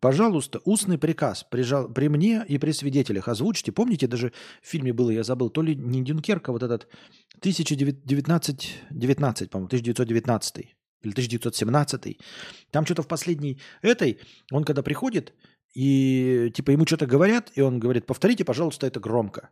Пожалуйста, 0.00 0.60
устный 0.64 0.98
приказ 0.98 1.44
при, 1.50 1.64
при 1.92 2.08
мне 2.08 2.44
и 2.46 2.58
при 2.58 2.72
свидетелях 2.72 3.28
озвучьте. 3.28 3.72
Помните, 3.72 4.06
даже 4.06 4.32
в 4.62 4.66
фильме 4.66 4.92
было, 4.92 5.10
я 5.10 5.22
забыл, 5.22 5.48
то 5.48 5.62
ли 5.62 5.74
не 5.74 6.02
Дюнкерк, 6.02 6.48
а 6.48 6.52
вот 6.52 6.62
этот 6.62 6.86
1919, 7.38 8.82
19, 8.90 9.50
по-моему, 9.50 9.66
1919 9.66 10.56
или 11.02 11.12
1917. 11.12 12.18
Там 12.70 12.84
что-то 12.84 13.02
в 13.02 13.08
последней 13.08 13.60
этой, 13.80 14.20
он 14.52 14.64
когда 14.64 14.82
приходит, 14.82 15.32
и 15.74 16.52
типа 16.54 16.72
ему 16.72 16.86
что-то 16.86 17.06
говорят, 17.06 17.50
и 17.54 17.62
он 17.62 17.78
говорит, 17.78 18.06
повторите, 18.06 18.44
пожалуйста, 18.44 18.86
это 18.86 19.00
громко. 19.00 19.50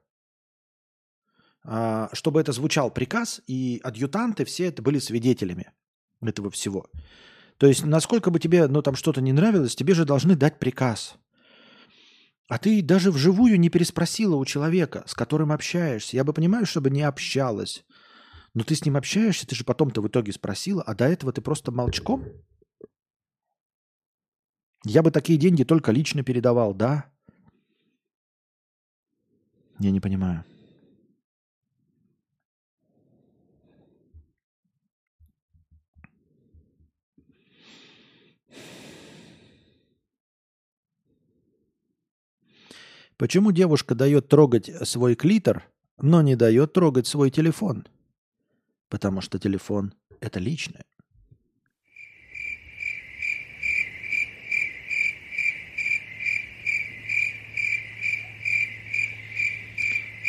А, 1.66 2.10
чтобы 2.12 2.40
это 2.40 2.52
звучал 2.52 2.90
приказ, 2.90 3.40
и 3.46 3.80
адъютанты 3.82 4.44
все 4.44 4.66
это 4.66 4.82
были 4.82 4.98
свидетелями 4.98 5.72
этого 6.20 6.50
всего. 6.50 6.90
То 7.59 7.66
есть, 7.66 7.85
насколько 7.85 8.31
бы 8.31 8.40
тебе 8.40 8.66
ну, 8.66 8.82
там 8.82 8.97
что-то 8.97 9.20
не 9.20 9.32
нравилось, 9.32 9.76
тебе 9.76 9.94
же 9.94 10.05
должны 10.05 10.36
дать 10.36 10.59
приказ. 10.59 11.16
А 12.48 12.59
ты 12.59 12.82
даже 12.82 13.10
вживую 13.10 13.59
не 13.59 13.70
переспросила 13.70 14.36
у 14.36 14.44
человека, 14.44 15.05
с 15.06 15.14
которым 15.14 15.52
общаешься. 15.52 16.16
Я 16.16 16.24
бы 16.24 16.32
понимаю, 16.32 16.66
чтобы 16.66 16.90
не 16.90 17.02
общалась. 17.02 17.85
Но 18.52 18.64
ты 18.64 18.74
с 18.74 18.85
ним 18.85 18.97
общаешься, 18.97 19.47
ты 19.47 19.55
же 19.55 19.64
потом-то 19.64 20.01
в 20.01 20.09
итоге 20.09 20.32
спросила, 20.32 20.82
а 20.82 20.94
до 20.94 21.06
этого 21.06 21.32
ты 21.32 21.40
просто 21.40 21.72
молчком? 21.72 22.24
Я 24.85 25.02
бы 25.02 25.10
такие 25.10 25.39
деньги 25.39 25.64
только 25.64 25.90
лично 25.90 26.22
передавал, 26.22 26.74
да? 26.74 27.10
Я 29.78 29.90
не 29.90 30.01
понимаю. 30.01 30.44
Почему 43.24 43.52
девушка 43.52 43.94
дает 43.94 44.28
трогать 44.28 44.70
свой 44.86 45.14
клитор, 45.14 45.64
но 45.96 46.20
не 46.20 46.36
дает 46.36 46.74
трогать 46.74 47.06
свой 47.06 47.30
телефон? 47.30 47.86
Потому 48.90 49.22
что 49.22 49.38
телефон– 49.38 49.94
это 50.20 50.38
личное. 50.40 50.84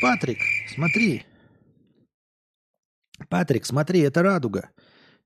Патрик, 0.02 0.40
смотри. 0.74 1.24
Патрик, 3.28 3.66
смотри, 3.66 4.00
это 4.00 4.24
радуга. 4.24 4.70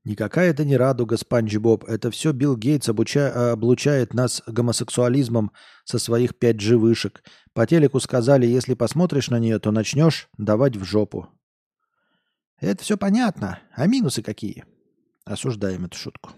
Никакая 0.04 0.50
это 0.50 0.64
не 0.64 0.76
радуга, 0.76 1.18
Спанч 1.18 1.56
Боб. 1.56 1.84
Это 1.84 2.10
все 2.10 2.32
Билл 2.32 2.56
Гейтс 2.56 2.88
обуча... 2.88 3.52
облучает 3.52 4.14
нас 4.14 4.42
гомосексуализмом 4.46 5.52
со 5.84 5.98
своих 5.98 6.32
5G 6.32 6.76
вышек. 6.76 7.22
По 7.52 7.66
телеку 7.66 8.00
сказали, 8.00 8.46
если 8.46 8.74
посмотришь 8.74 9.28
на 9.28 9.38
нее, 9.38 9.58
то 9.58 9.70
начнешь 9.72 10.28
давать 10.38 10.76
в 10.76 10.84
жопу. 10.84 11.28
Это 12.60 12.82
все 12.82 12.96
понятно. 12.96 13.58
А 13.74 13.86
минусы 13.86 14.22
какие? 14.22 14.64
Осуждаем 15.24 15.84
эту 15.84 15.98
шутку. 15.98 16.30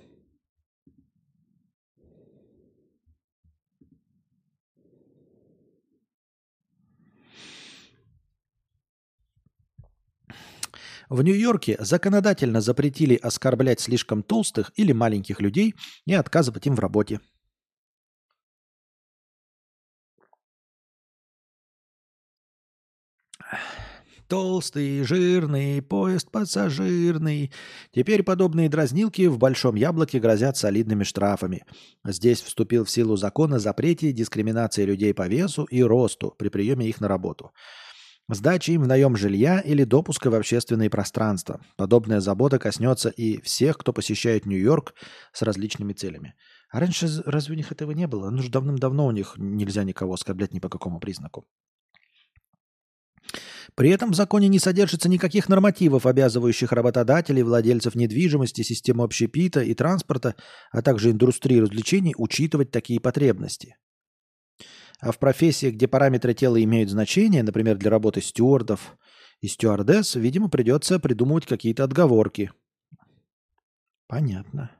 В 11.13 11.21
Нью-Йорке 11.21 11.77
законодательно 11.79 12.63
запретили 12.63 13.17
оскорблять 13.17 13.81
слишком 13.81 14.23
толстых 14.23 14.73
или 14.77 14.93
маленьких 14.93 15.43
людей 15.43 15.75
и 16.07 16.15
отказывать 16.15 16.67
им 16.67 16.75
в 16.75 16.81
работе. 16.81 17.21
Толстый, 24.27 25.03
жирный, 25.03 25.83
поезд 25.83 26.31
пассажирный. 26.31 27.53
Теперь 27.95 28.23
подобные 28.23 28.71
дразнилки 28.71 29.27
в 29.27 29.37
Большом 29.37 29.75
Яблоке 29.75 30.19
грозят 30.19 30.57
солидными 30.57 31.05
штрафами. 31.05 31.67
Здесь 32.07 32.41
вступил 32.41 32.87
в 32.87 32.91
силу 32.91 33.17
закон 33.17 33.53
о 33.53 33.59
запрете 33.59 34.13
дискриминации 34.13 34.87
людей 34.87 35.13
по 35.13 35.29
весу 35.29 35.65
и 35.65 35.83
росту 35.83 36.35
при 36.39 36.49
приеме 36.49 36.87
их 36.87 37.03
на 37.03 37.09
работу 37.09 37.53
сдачи 38.29 38.73
им 38.73 38.83
в 38.83 38.87
наем 38.87 39.17
жилья 39.17 39.61
или 39.61 39.85
допуска 39.85 40.31
в 40.31 40.35
общественные 40.35 40.91
пространства. 40.91 41.61
Подобная 41.77 42.21
забота 42.21 42.59
коснется 42.59 43.09
и 43.09 43.41
всех, 43.43 43.79
кто 43.79 43.93
посещает 43.93 44.47
Нью-Йорк 44.47 44.95
с 45.33 45.43
различными 45.43 45.93
целями. 45.93 46.35
А 46.71 46.81
раньше 46.81 47.09
разве 47.27 47.55
у 47.55 47.57
них 47.57 47.71
этого 47.73 47.91
не 47.93 48.07
было? 48.07 48.31
Ну 48.31 48.43
же 48.43 48.51
давным-давно 48.51 49.07
у 49.07 49.11
них 49.11 49.35
нельзя 49.37 49.85
никого 49.85 50.15
оскорблять 50.15 50.55
ни 50.55 50.59
по 50.59 50.69
какому 50.69 51.01
признаку. 51.01 51.47
При 53.75 53.91
этом 53.91 54.13
в 54.13 54.15
законе 54.15 54.49
не 54.49 54.59
содержится 54.59 55.09
никаких 55.09 55.49
нормативов, 55.49 56.07
обязывающих 56.07 56.73
работодателей, 56.73 57.43
владельцев 57.43 57.95
недвижимости, 57.95 58.63
систему 58.63 59.03
общепита 59.03 59.61
и 59.61 59.75
транспорта, 59.75 60.35
а 60.71 60.83
также 60.83 61.11
индустрии 61.11 61.59
развлечений 61.59 62.15
учитывать 62.17 62.71
такие 62.71 63.01
потребности. 63.01 63.77
А 65.03 65.11
в 65.11 65.19
профессиях, 65.19 65.75
где 65.75 65.89
параметры 65.89 66.33
тела 66.33 66.63
имеют 66.63 66.89
значение, 66.89 67.43
например, 67.43 67.77
для 67.77 67.91
работы 67.91 68.21
стюардов 68.21 68.97
и 69.41 69.49
стюардесс, 69.49 70.15
видимо, 70.15 70.49
придется 70.49 71.01
придумывать 71.01 71.45
какие-то 71.45 71.83
отговорки. 71.83 72.53
Понятно. 74.07 74.71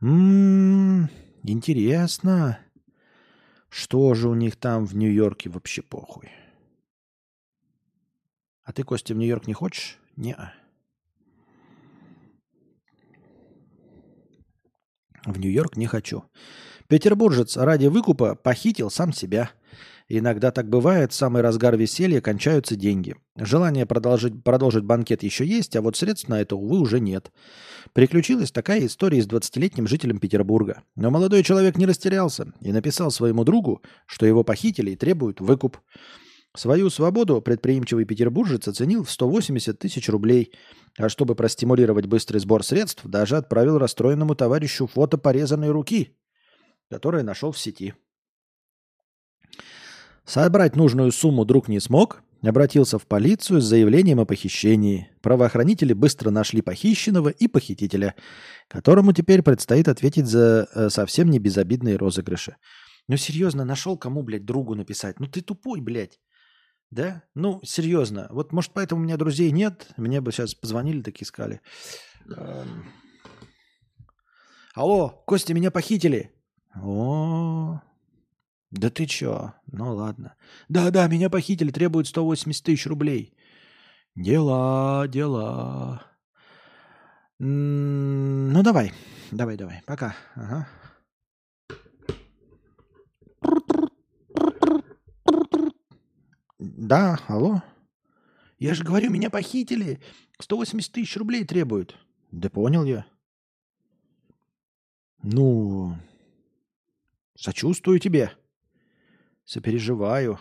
М-м, 0.00 1.10
интересно. 1.42 2.58
Что 3.68 4.14
же 4.14 4.30
у 4.30 4.34
них 4.34 4.56
там 4.56 4.86
в 4.86 4.96
Нью-Йорке 4.96 5.50
вообще 5.50 5.82
похуй? 5.82 6.30
А 8.62 8.72
ты, 8.72 8.82
Костя, 8.82 9.12
в 9.12 9.18
Нью-Йорк 9.18 9.46
не 9.46 9.52
хочешь? 9.52 9.98
Не. 10.16 10.36
В 15.26 15.38
Нью-Йорк 15.38 15.76
не 15.76 15.86
хочу. 15.86 16.24
Петербуржец 16.88 17.56
ради 17.56 17.86
выкупа 17.86 18.36
похитил 18.36 18.90
сам 18.90 19.12
себя. 19.12 19.50
Иногда 20.08 20.52
так 20.52 20.68
бывает, 20.68 21.10
в 21.10 21.16
самый 21.16 21.42
разгар 21.42 21.76
веселья 21.76 22.20
кончаются 22.20 22.76
деньги. 22.76 23.16
Желание 23.36 23.86
продолжить, 23.86 24.44
продолжить 24.44 24.84
банкет 24.84 25.24
еще 25.24 25.44
есть, 25.44 25.74
а 25.74 25.82
вот 25.82 25.96
средств 25.96 26.28
на 26.28 26.40
это, 26.40 26.54
увы, 26.54 26.78
уже 26.78 27.00
нет. 27.00 27.32
Приключилась 27.92 28.52
такая 28.52 28.86
история 28.86 29.20
с 29.20 29.26
20-летним 29.26 29.88
жителем 29.88 30.20
Петербурга. 30.20 30.84
Но 30.94 31.10
молодой 31.10 31.42
человек 31.42 31.76
не 31.76 31.86
растерялся 31.86 32.52
и 32.60 32.70
написал 32.70 33.10
своему 33.10 33.42
другу, 33.42 33.82
что 34.06 34.26
его 34.26 34.44
похитили 34.44 34.92
и 34.92 34.96
требуют 34.96 35.40
выкуп. 35.40 35.78
Свою 36.54 36.88
свободу 36.88 37.42
предприимчивый 37.42 38.04
петербуржец 38.04 38.66
оценил 38.68 39.02
в 39.02 39.10
180 39.10 39.76
тысяч 39.78 40.08
рублей, 40.08 40.52
а 40.96 41.08
чтобы 41.08 41.34
простимулировать 41.34 42.06
быстрый 42.06 42.38
сбор 42.38 42.64
средств, 42.64 43.04
даже 43.04 43.36
отправил 43.36 43.76
расстроенному 43.76 44.36
товарищу 44.36 44.86
фото 44.86 45.18
порезанной 45.18 45.70
руки 45.70 46.16
которое 46.90 47.22
нашел 47.22 47.52
в 47.52 47.58
сети. 47.58 47.94
Собрать 50.24 50.74
нужную 50.76 51.12
сумму 51.12 51.44
друг 51.44 51.68
не 51.68 51.80
смог, 51.80 52.22
обратился 52.42 52.98
в 52.98 53.06
полицию 53.06 53.60
с 53.60 53.64
заявлением 53.64 54.20
о 54.20 54.24
похищении. 54.24 55.08
Правоохранители 55.22 55.92
быстро 55.92 56.30
нашли 56.30 56.62
похищенного 56.62 57.28
и 57.28 57.48
похитителя, 57.48 58.14
которому 58.68 59.12
теперь 59.12 59.42
предстоит 59.42 59.88
ответить 59.88 60.26
за 60.26 60.68
э, 60.74 60.90
совсем 60.90 61.30
не 61.30 61.38
безобидные 61.38 61.96
розыгрыши. 61.96 62.56
Ну 63.08 63.16
серьезно, 63.16 63.64
нашел 63.64 63.96
кому, 63.96 64.22
блядь, 64.22 64.44
другу 64.44 64.74
написать? 64.74 65.20
Ну 65.20 65.26
ты 65.26 65.40
тупой, 65.40 65.80
блядь. 65.80 66.18
Да? 66.90 67.22
Ну, 67.34 67.60
серьезно. 67.64 68.28
Вот, 68.30 68.52
может, 68.52 68.72
поэтому 68.72 69.00
у 69.00 69.04
меня 69.04 69.16
друзей 69.16 69.50
нет. 69.50 69.88
Мне 69.96 70.20
бы 70.20 70.32
сейчас 70.32 70.54
позвонили, 70.54 71.02
так 71.02 71.20
искали. 71.20 71.60
Эм. 72.28 72.84
Алло, 74.74 75.22
Костя, 75.26 75.54
меня 75.54 75.70
похитили. 75.70 76.35
О, 76.82 77.80
да 78.70 78.90
ты 78.90 79.06
чё? 79.06 79.54
Ну 79.66 79.94
ладно. 79.94 80.36
Да-да, 80.68 81.08
меня 81.08 81.30
похитили, 81.30 81.70
требуют 81.70 82.08
180 82.08 82.64
тысяч 82.64 82.86
рублей. 82.86 83.32
Дела, 84.14 85.06
дела. 85.08 86.02
Ну 87.38 88.62
давай, 88.62 88.92
давай, 89.30 89.56
давай, 89.56 89.82
пока. 89.86 90.14
Ага. 90.34 90.68
Да, 96.58 97.18
алло. 97.28 97.62
Я 98.58 98.74
же 98.74 98.84
говорю, 98.84 99.10
меня 99.10 99.28
похитили. 99.28 100.00
180 100.40 100.92
тысяч 100.92 101.16
рублей 101.16 101.44
требуют. 101.44 101.96
Да 102.30 102.48
понял 102.48 102.84
я. 102.84 103.06
Ну, 105.22 105.96
Сочувствую 107.36 108.00
тебе. 108.00 108.32
Сопереживаю. 109.44 110.38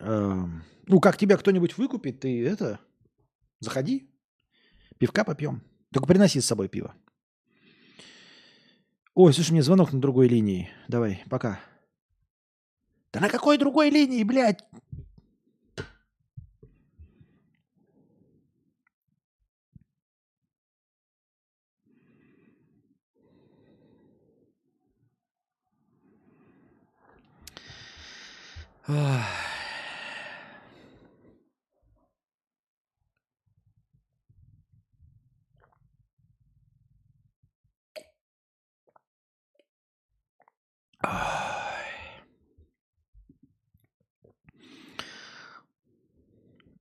Эм, 0.00 0.64
ну, 0.86 1.00
как 1.00 1.16
тебя 1.16 1.36
кто-нибудь 1.36 1.76
выкупит, 1.78 2.20
ты 2.20 2.44
это... 2.46 2.80
Заходи. 3.60 4.10
Пивка 4.98 5.24
попьем. 5.24 5.62
Только 5.92 6.08
приноси 6.08 6.40
с 6.40 6.46
собой 6.46 6.68
пиво. 6.68 6.94
Ой, 9.14 9.32
слушай, 9.32 9.52
мне 9.52 9.62
звонок 9.62 9.92
на 9.92 10.00
другой 10.00 10.26
линии. 10.28 10.70
Давай, 10.88 11.22
пока. 11.30 11.60
Да 13.12 13.20
на 13.20 13.28
какой 13.28 13.58
другой 13.58 13.90
линии, 13.90 14.24
блядь? 14.24 14.64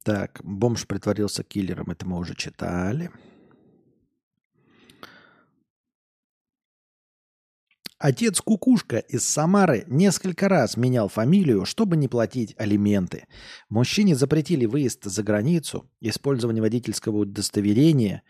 Так, 0.03 0.41
бомж 0.43 0.85
притворился 0.85 1.43
киллером, 1.43 1.90
это 1.90 2.06
мы 2.06 2.17
уже 2.17 2.35
читали. 2.35 3.09
Отец 8.03 8.41
Кукушка 8.41 8.98
из 8.98 9.25
Самары 9.25 9.85
несколько 9.88 10.49
раз 10.49 10.75
менял 10.75 11.07
фамилию, 11.07 11.64
чтобы 11.64 11.95
не 11.95 12.09
платить 12.09 12.53
алименты. 12.57 13.27
Мужчине 13.69 14.14
запретили 14.14 14.65
выезд 14.65 15.06
за 15.06 15.23
границу, 15.23 15.90
использование 16.01 16.61
водительского 16.61 17.19
удостоверения. 17.19 18.23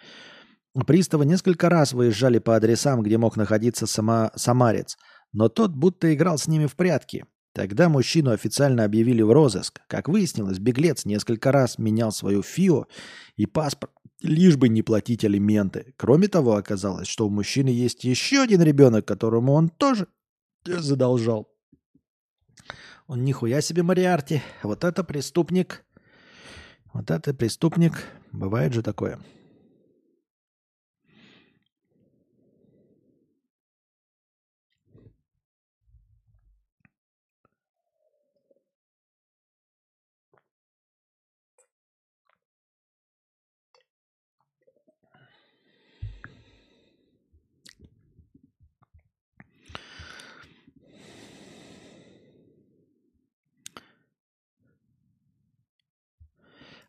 Приставы 0.86 1.26
несколько 1.26 1.70
раз 1.70 1.94
выезжали 1.94 2.38
по 2.38 2.56
адресам, 2.56 3.02
где 3.02 3.18
мог 3.18 3.36
находиться 3.36 3.88
сама... 3.88 4.32
самарец, 4.36 4.96
но 5.32 5.50
тот 5.50 5.72
будто 5.72 6.14
играл 6.14 6.38
с 6.38 6.48
ними 6.48 6.68
в 6.68 6.76
прятки. 6.76 7.26
Тогда 7.52 7.90
мужчину 7.90 8.30
официально 8.30 8.84
объявили 8.84 9.24
в 9.24 9.32
розыск. 9.32 9.82
Как 9.88 10.08
выяснилось, 10.08 10.60
беглец 10.60 11.04
несколько 11.06 11.52
раз 11.52 11.80
менял 11.80 12.12
свою 12.12 12.44
ФИО 12.44 12.86
и 13.38 13.48
паспорт, 13.48 13.92
лишь 14.24 14.56
бы 14.58 14.70
не 14.70 14.82
платить 14.82 15.24
алименты. 15.24 15.94
Кроме 15.98 16.28
того, 16.28 16.56
оказалось, 16.56 17.08
что 17.08 17.28
у 17.28 17.30
мужчины 17.30 17.70
есть 17.70 18.04
еще 18.04 18.42
один 18.42 18.62
ребенок, 18.62 19.06
которому 19.06 19.54
он 19.54 19.70
тоже 19.70 20.08
задолжал. 20.66 21.50
Он 23.08 23.24
нихуя 23.24 23.62
себе 23.62 23.84
Мариарти. 23.84 24.42
Вот 24.64 24.84
это 24.84 25.04
преступник. 25.04 25.86
Вот 26.94 27.12
это 27.12 27.34
преступник. 27.34 28.06
Бывает 28.32 28.74
же 28.74 28.82
такое. 28.82 29.20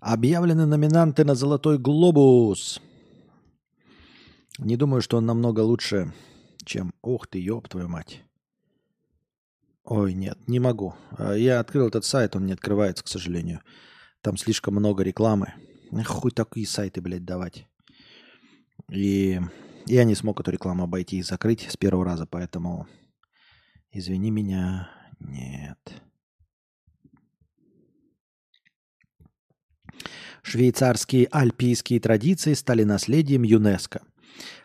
Объявлены 0.04 0.66
номинанты 0.66 1.24
на 1.24 1.34
«Золотой 1.34 1.78
глобус». 1.78 2.78
Не 4.58 4.76
думаю, 4.76 5.00
что 5.00 5.16
он 5.16 5.24
намного 5.24 5.60
лучше, 5.60 6.12
чем... 6.66 6.92
Ух 7.00 7.26
ты, 7.26 7.42
ёб 7.42 7.70
твою 7.70 7.88
мать. 7.88 8.22
Ой, 9.82 10.12
нет, 10.12 10.36
не 10.46 10.60
могу. 10.60 10.94
А, 11.16 11.32
я 11.32 11.58
открыл 11.58 11.88
этот 11.88 12.04
сайт, 12.04 12.36
он 12.36 12.44
не 12.44 12.52
открывается, 12.52 13.02
к 13.02 13.08
сожалению. 13.08 13.62
Там 14.20 14.36
слишком 14.36 14.74
много 14.74 15.02
рекламы. 15.02 15.54
Хуй 16.04 16.32
такие 16.32 16.66
сайты, 16.66 17.00
блядь, 17.00 17.24
давать. 17.24 17.66
И 18.90 19.40
я 19.86 20.04
не 20.04 20.14
смог 20.14 20.38
эту 20.38 20.50
рекламу 20.50 20.84
обойти 20.84 21.16
и 21.16 21.22
закрыть 21.22 21.66
с 21.70 21.78
первого 21.78 22.04
раза, 22.04 22.26
поэтому 22.26 22.86
извини 23.90 24.30
меня, 24.30 24.90
нет. 25.18 25.78
Швейцарские 30.46 31.26
альпийские 31.32 32.00
традиции 32.00 32.52
стали 32.52 32.84
наследием 32.84 33.44
ЮНЕСКО. 33.44 34.02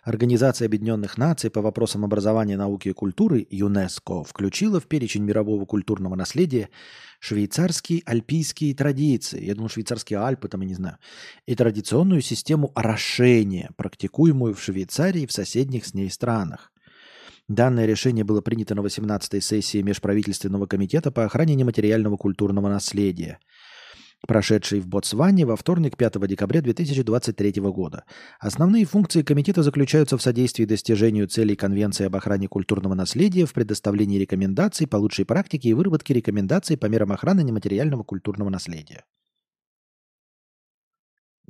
Организация 0.03 0.66
Объединенных 0.66 1.17
Наций 1.17 1.49
по 1.49 1.61
вопросам 1.61 2.03
образования, 2.03 2.58
науки 2.58 2.90
и 2.90 2.93
культуры 2.93 3.48
ЮНЕСКО 3.49 4.25
включила 4.25 4.82
в 4.82 4.88
перечень 4.88 5.24
мирового 5.24 5.66
культурного 5.66 6.16
наследия 6.16 6.67
швейцарские 7.22 8.01
альпийские 8.06 8.75
традиции, 8.75 9.41
я 9.45 9.56
думаю, 9.56 9.69
швейцарские 9.69 10.19
Альпы, 10.19 10.49
там, 10.49 10.61
я 10.61 10.67
не 10.67 10.75
знаю, 10.75 10.98
и 11.45 11.56
традиционную 11.56 12.22
систему 12.22 12.74
орошения, 12.75 13.72
практикуемую 13.77 14.56
в 14.56 14.61
Швейцарии 14.61 15.22
и 15.22 15.27
в 15.27 15.32
соседних 15.32 15.85
с 15.85 15.93
ней 15.93 16.11
странах. 16.11 16.74
Данное 17.48 17.85
решение 17.85 18.25
было 18.25 18.41
принято 18.41 18.75
на 18.75 18.82
18-й 18.82 19.41
сессии 19.41 19.82
Межправительственного 19.82 20.66
комитета 20.66 21.09
по 21.09 21.24
охране 21.24 21.56
нематериального 21.56 22.17
культурного 22.17 22.67
наследия– 22.67 23.40
прошедший 24.27 24.80
в 24.80 24.88
Ботсване 24.88 25.45
во 25.45 25.56
вторник 25.56 25.98
5 25.98 26.27
декабря 26.27 26.61
2023 26.61 27.61
года. 27.61 28.03
Основные 28.39 28.85
функции 28.85 29.22
комитета 29.22 29.64
заключаются 29.64 30.17
в 30.17 30.22
содействии 30.22 30.65
достижению 30.65 31.27
целей 31.27 31.56
Конвенции 31.56 32.06
об 32.06 32.15
охране 32.15 32.48
культурного 32.48 32.93
наследия, 32.93 33.45
в 33.45 33.53
предоставлении 33.53 34.19
рекомендаций 34.19 34.88
по 34.88 34.98
лучшей 34.98 35.25
практике 35.25 35.69
и 35.69 35.73
выработке 35.73 36.14
рекомендаций 36.14 36.77
по 36.77 36.88
мерам 36.88 37.11
охраны 37.11 37.41
нематериального 37.41 38.03
культурного 38.03 38.49
наследия. 38.49 39.06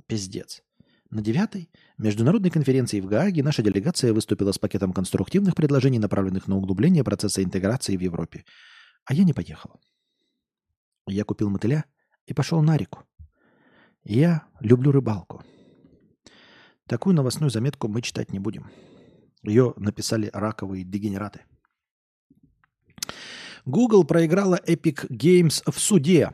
Пиздец. 0.07 0.61
На 1.09 1.21
девятой 1.21 1.69
международной 1.97 2.51
конференции 2.51 3.01
в 3.01 3.07
Гааге 3.07 3.41
наша 3.41 3.63
делегация 3.63 4.13
выступила 4.13 4.51
с 4.51 4.59
пакетом 4.59 4.93
конструктивных 4.93 5.55
предложений, 5.55 5.99
направленных 5.99 6.47
на 6.47 6.55
углубление 6.55 7.03
процесса 7.03 7.43
интеграции 7.43 7.97
в 7.97 8.01
Европе. 8.01 8.45
А 9.05 9.15
я 9.15 9.23
не 9.23 9.33
поехал. 9.33 9.81
Я 11.07 11.23
купил 11.23 11.49
мотыля– 11.49 11.85
и 12.29 12.33
пошел 12.33 12.61
на 12.61 12.77
реку. 12.77 13.03
Я 14.03 14.43
люблю 14.59 14.91
рыбалку. 14.91 15.43
Такую 16.85 17.15
новостную 17.15 17.49
заметку 17.49 17.87
мы 17.87 18.01
читать 18.01 18.31
не 18.31 18.39
будем. 18.39 18.69
Ее 19.43 19.73
написали 19.77 20.29
раковые 20.31 20.83
дегенераты. 20.83 21.41
Google 23.65 24.03
проиграла 24.03 24.59
Epic 24.67 25.09
Games 25.09 25.61
в 25.69 25.79
суде 25.79 26.33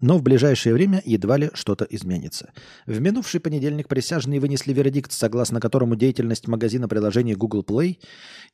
но 0.00 0.18
в 0.18 0.22
ближайшее 0.22 0.74
время 0.74 1.00
едва 1.04 1.36
ли 1.36 1.50
что-то 1.54 1.86
изменится. 1.88 2.52
В 2.86 3.00
минувший 3.00 3.40
понедельник 3.40 3.88
присяжные 3.88 4.40
вынесли 4.40 4.72
вердикт, 4.72 5.12
согласно 5.12 5.60
которому 5.60 5.96
деятельность 5.96 6.48
магазина 6.48 6.88
приложений 6.88 7.34
Google 7.34 7.62
Play 7.62 7.98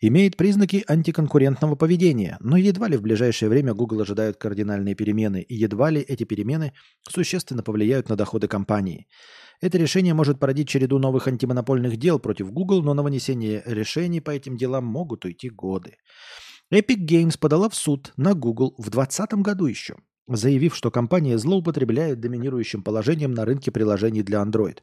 имеет 0.01 0.37
признаки 0.37 0.85
антиконкурентного 0.87 1.77
поведения, 1.77 2.37
но 2.41 2.57
едва 2.57 2.89
ли 2.89 2.97
в 2.97 3.03
ближайшее 3.03 3.49
время 3.49 3.75
Google 3.75 4.03
ожидают 4.03 4.37
кардинальные 4.37 4.95
перемены, 4.95 5.41
и 5.41 5.55
едва 5.55 5.91
ли 5.91 6.01
эти 6.01 6.25
перемены 6.25 6.73
существенно 7.09 7.63
повлияют 7.63 8.09
на 8.09 8.17
доходы 8.17 8.47
компании. 8.47 9.07
Это 9.61 9.79
решение 9.79 10.15
может 10.15 10.39
породить 10.39 10.69
череду 10.69 10.99
новых 10.99 11.27
антимонопольных 11.29 11.97
дел 11.97 12.19
против 12.19 12.51
Google, 12.53 12.83
но 12.83 12.95
на 12.95 13.03
вынесение 13.03 13.63
решений 13.67 14.21
по 14.21 14.31
этим 14.31 14.57
делам 14.57 14.85
могут 14.85 15.25
уйти 15.25 15.51
годы. 15.51 15.97
Epic 16.73 17.05
Games 17.05 17.39
подала 17.39 17.69
в 17.69 17.75
суд 17.75 18.13
на 18.17 18.35
Google 18.35 18.75
в 18.79 18.91
2020 18.91 19.33
году 19.35 19.67
еще– 19.67 19.97
заявив, 20.37 20.75
что 20.75 20.91
компания 20.91 21.39
злоупотребляет 21.39 22.21
доминирующим 22.21 22.83
положением 22.83 23.33
на 23.33 23.45
рынке 23.45 23.71
приложений 23.71 24.23
для 24.23 24.43
Android, 24.43 24.79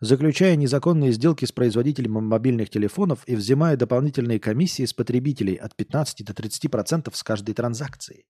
заключая 0.00 0.56
незаконные 0.56 1.12
сделки 1.12 1.44
с 1.44 1.52
производителями 1.52 2.20
мобильных 2.20 2.70
телефонов 2.70 3.20
и 3.26 3.36
взимая 3.36 3.76
дополнительные 3.76 4.38
комиссии 4.38 4.84
с 4.84 4.92
потребителей 4.92 5.54
от 5.54 5.74
15 5.74 6.24
до 6.24 6.32
30% 6.32 7.10
с 7.12 7.22
каждой 7.22 7.54
транзакции. 7.54 8.26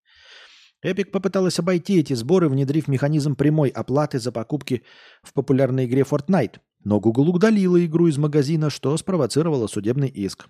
Epic 0.85 1.07
попыталась 1.07 1.59
обойти 1.59 1.99
эти 1.99 2.13
сборы, 2.13 2.49
внедрив 2.49 2.87
механизм 2.87 3.35
прямой 3.35 3.71
оплаты 3.71 4.19
за 4.19 4.31
покупки 4.31 4.83
в 5.23 5.33
популярной 5.33 5.87
игре 5.87 6.03
Fortnite, 6.03 6.59
но 6.85 7.01
Google 7.01 7.31
удалила 7.31 7.85
игру 7.85 8.07
из 8.07 8.19
магазина, 8.19 8.71
что 8.71 8.97
спровоцировало 8.97 9.67
судебный 9.67 10.09
иск. 10.09 10.49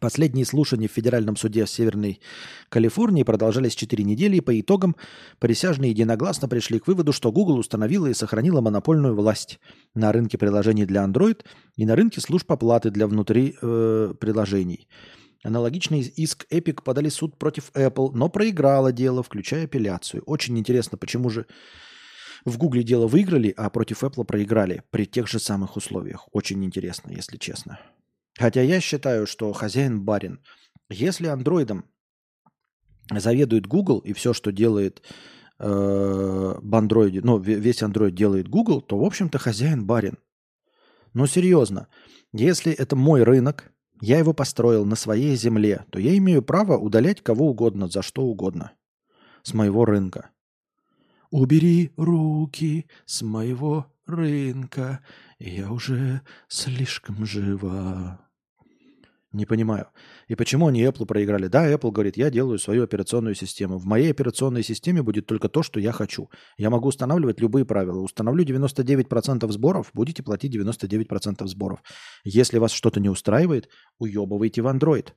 Последние 0.00 0.44
слушания 0.44 0.88
в 0.88 0.92
Федеральном 0.92 1.36
суде 1.36 1.64
Северной 1.64 2.20
Калифорнии 2.70 3.22
продолжались 3.22 3.76
4 3.76 4.02
недели, 4.02 4.38
и 4.38 4.40
по 4.40 4.58
итогам 4.58 4.96
присяжные 5.38 5.92
единогласно 5.92 6.48
пришли 6.48 6.80
к 6.80 6.88
выводу, 6.88 7.12
что 7.12 7.30
Google 7.30 7.58
установила 7.58 8.08
и 8.08 8.14
сохранила 8.14 8.60
монопольную 8.60 9.14
власть 9.14 9.60
на 9.94 10.10
рынке 10.10 10.38
приложений 10.38 10.86
для 10.86 11.04
Android 11.04 11.44
и 11.76 11.86
на 11.86 11.94
рынке 11.94 12.20
служб 12.20 12.50
оплаты 12.50 12.90
для 12.90 13.06
внутри 13.06 13.54
э, 13.62 14.14
приложений. 14.18 14.88
Аналогичный 15.44 16.00
иск 16.00 16.46
Epic 16.50 16.82
подали 16.82 17.08
суд 17.08 17.38
против 17.38 17.70
Apple, 17.74 18.10
но 18.12 18.28
проиграла 18.28 18.90
дело, 18.90 19.22
включая 19.22 19.66
апелляцию. 19.66 20.24
Очень 20.26 20.58
интересно, 20.58 20.98
почему 20.98 21.30
же 21.30 21.46
в 22.44 22.58
Google 22.58 22.82
дело 22.82 23.06
выиграли, 23.06 23.54
а 23.56 23.70
против 23.70 24.02
Apple 24.02 24.24
проиграли 24.24 24.82
при 24.90 25.06
тех 25.06 25.28
же 25.28 25.38
самых 25.38 25.76
условиях. 25.76 26.26
Очень 26.32 26.64
интересно, 26.64 27.12
если 27.12 27.36
честно. 27.36 27.78
Хотя 28.38 28.62
я 28.62 28.80
считаю, 28.80 29.26
что 29.26 29.52
хозяин 29.52 30.02
барин. 30.02 30.40
Если 30.90 31.26
андроидом 31.26 31.86
заведует 33.10 33.66
Google 33.66 33.98
и 34.00 34.12
все, 34.12 34.32
что 34.32 34.52
делает 34.52 35.02
э, 35.58 35.66
в 35.66 36.74
андроиде, 36.74 37.22
ну, 37.22 37.38
весь 37.38 37.82
андроид 37.82 38.14
делает 38.14 38.48
Google, 38.48 38.82
то, 38.82 38.98
в 38.98 39.04
общем-то, 39.04 39.38
хозяин 39.38 39.86
барин. 39.86 40.18
Но 41.14 41.26
серьезно, 41.26 41.88
если 42.32 42.72
это 42.72 42.94
мой 42.94 43.22
рынок, 43.22 43.72
я 44.02 44.18
его 44.18 44.34
построил 44.34 44.84
на 44.84 44.96
своей 44.96 45.34
земле, 45.36 45.86
то 45.90 45.98
я 45.98 46.16
имею 46.18 46.42
право 46.42 46.76
удалять 46.76 47.22
кого 47.22 47.48
угодно, 47.48 47.88
за 47.88 48.02
что 48.02 48.22
угодно 48.22 48.72
с 49.42 49.54
моего 49.54 49.86
рынка. 49.86 50.30
Убери 51.30 51.92
руки 51.96 52.86
с 53.06 53.22
моего 53.22 53.86
рынка, 54.06 55.00
я 55.38 55.72
уже 55.72 56.20
слишком 56.48 57.24
жива. 57.24 58.25
Не 59.36 59.44
понимаю. 59.44 59.88
И 60.28 60.34
почему 60.34 60.68
они 60.68 60.82
Apple 60.82 61.04
проиграли? 61.04 61.48
Да, 61.48 61.70
Apple 61.70 61.92
говорит, 61.92 62.16
я 62.16 62.30
делаю 62.30 62.58
свою 62.58 62.84
операционную 62.84 63.34
систему. 63.34 63.76
В 63.76 63.84
моей 63.84 64.10
операционной 64.10 64.62
системе 64.62 65.02
будет 65.02 65.26
только 65.26 65.50
то, 65.50 65.62
что 65.62 65.78
я 65.78 65.92
хочу. 65.92 66.30
Я 66.56 66.70
могу 66.70 66.88
устанавливать 66.88 67.38
любые 67.38 67.66
правила. 67.66 68.00
Установлю 68.00 68.46
99% 68.46 69.52
сборов, 69.52 69.90
будете 69.92 70.22
платить 70.22 70.56
99% 70.56 71.46
сборов. 71.48 71.82
Если 72.24 72.56
вас 72.56 72.72
что-то 72.72 72.98
не 72.98 73.10
устраивает, 73.10 73.68
уебывайте 73.98 74.62
в 74.62 74.68
Android. 74.68 75.08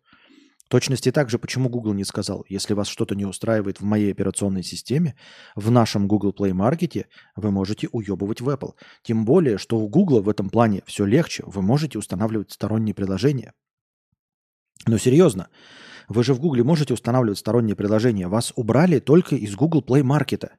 Точности 0.67 1.13
так 1.13 1.29
же, 1.29 1.39
почему 1.39 1.69
Google 1.69 1.93
не 1.93 2.03
сказал, 2.03 2.45
если 2.49 2.73
вас 2.73 2.89
что-то 2.89 3.15
не 3.15 3.25
устраивает 3.25 3.79
в 3.79 3.85
моей 3.85 4.11
операционной 4.11 4.63
системе, 4.63 5.15
в 5.55 5.71
нашем 5.71 6.09
Google 6.09 6.35
Play 6.37 6.51
Market 6.51 7.05
вы 7.37 7.51
можете 7.51 7.87
уебывать 7.93 8.41
в 8.41 8.49
Apple. 8.49 8.73
Тем 9.01 9.23
более, 9.23 9.57
что 9.57 9.79
у 9.79 9.87
Google 9.87 10.21
в 10.21 10.27
этом 10.27 10.49
плане 10.49 10.83
все 10.85 11.05
легче, 11.05 11.43
вы 11.45 11.61
можете 11.61 11.97
устанавливать 11.97 12.51
сторонние 12.51 12.93
приложения. 12.93 13.53
Но 14.85 14.97
серьезно, 14.97 15.49
Вы 16.07 16.23
же 16.23 16.33
в 16.33 16.39
Гугле 16.39 16.63
можете 16.63 16.93
устанавливать 16.93 17.37
сторонние 17.37 17.75
приложения. 17.75 18.27
Вас 18.27 18.51
убрали 18.55 18.99
только 18.99 19.35
из 19.35 19.55
Google 19.55 19.83
Play 19.87 20.01
Market 20.01 20.49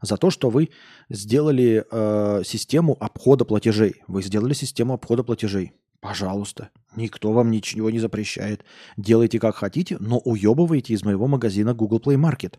за 0.00 0.16
то, 0.16 0.30
что 0.30 0.50
вы 0.50 0.70
сделали 1.08 1.84
э, 1.90 2.42
систему 2.44 2.96
обхода 3.00 3.44
платежей. 3.44 4.02
Вы 4.06 4.22
сделали 4.22 4.52
систему 4.52 4.94
обхода 4.94 5.24
платежей. 5.24 5.72
Пожалуйста, 6.00 6.70
никто 6.94 7.32
вам 7.32 7.50
ничего 7.50 7.90
не 7.90 7.98
запрещает. 7.98 8.64
Делайте 8.96 9.40
как 9.40 9.56
хотите, 9.56 9.96
но 9.98 10.18
уебывайте 10.18 10.92
из 10.92 11.02
моего 11.02 11.26
магазина 11.26 11.74
Google 11.74 11.98
Play 11.98 12.16
Market. 12.16 12.58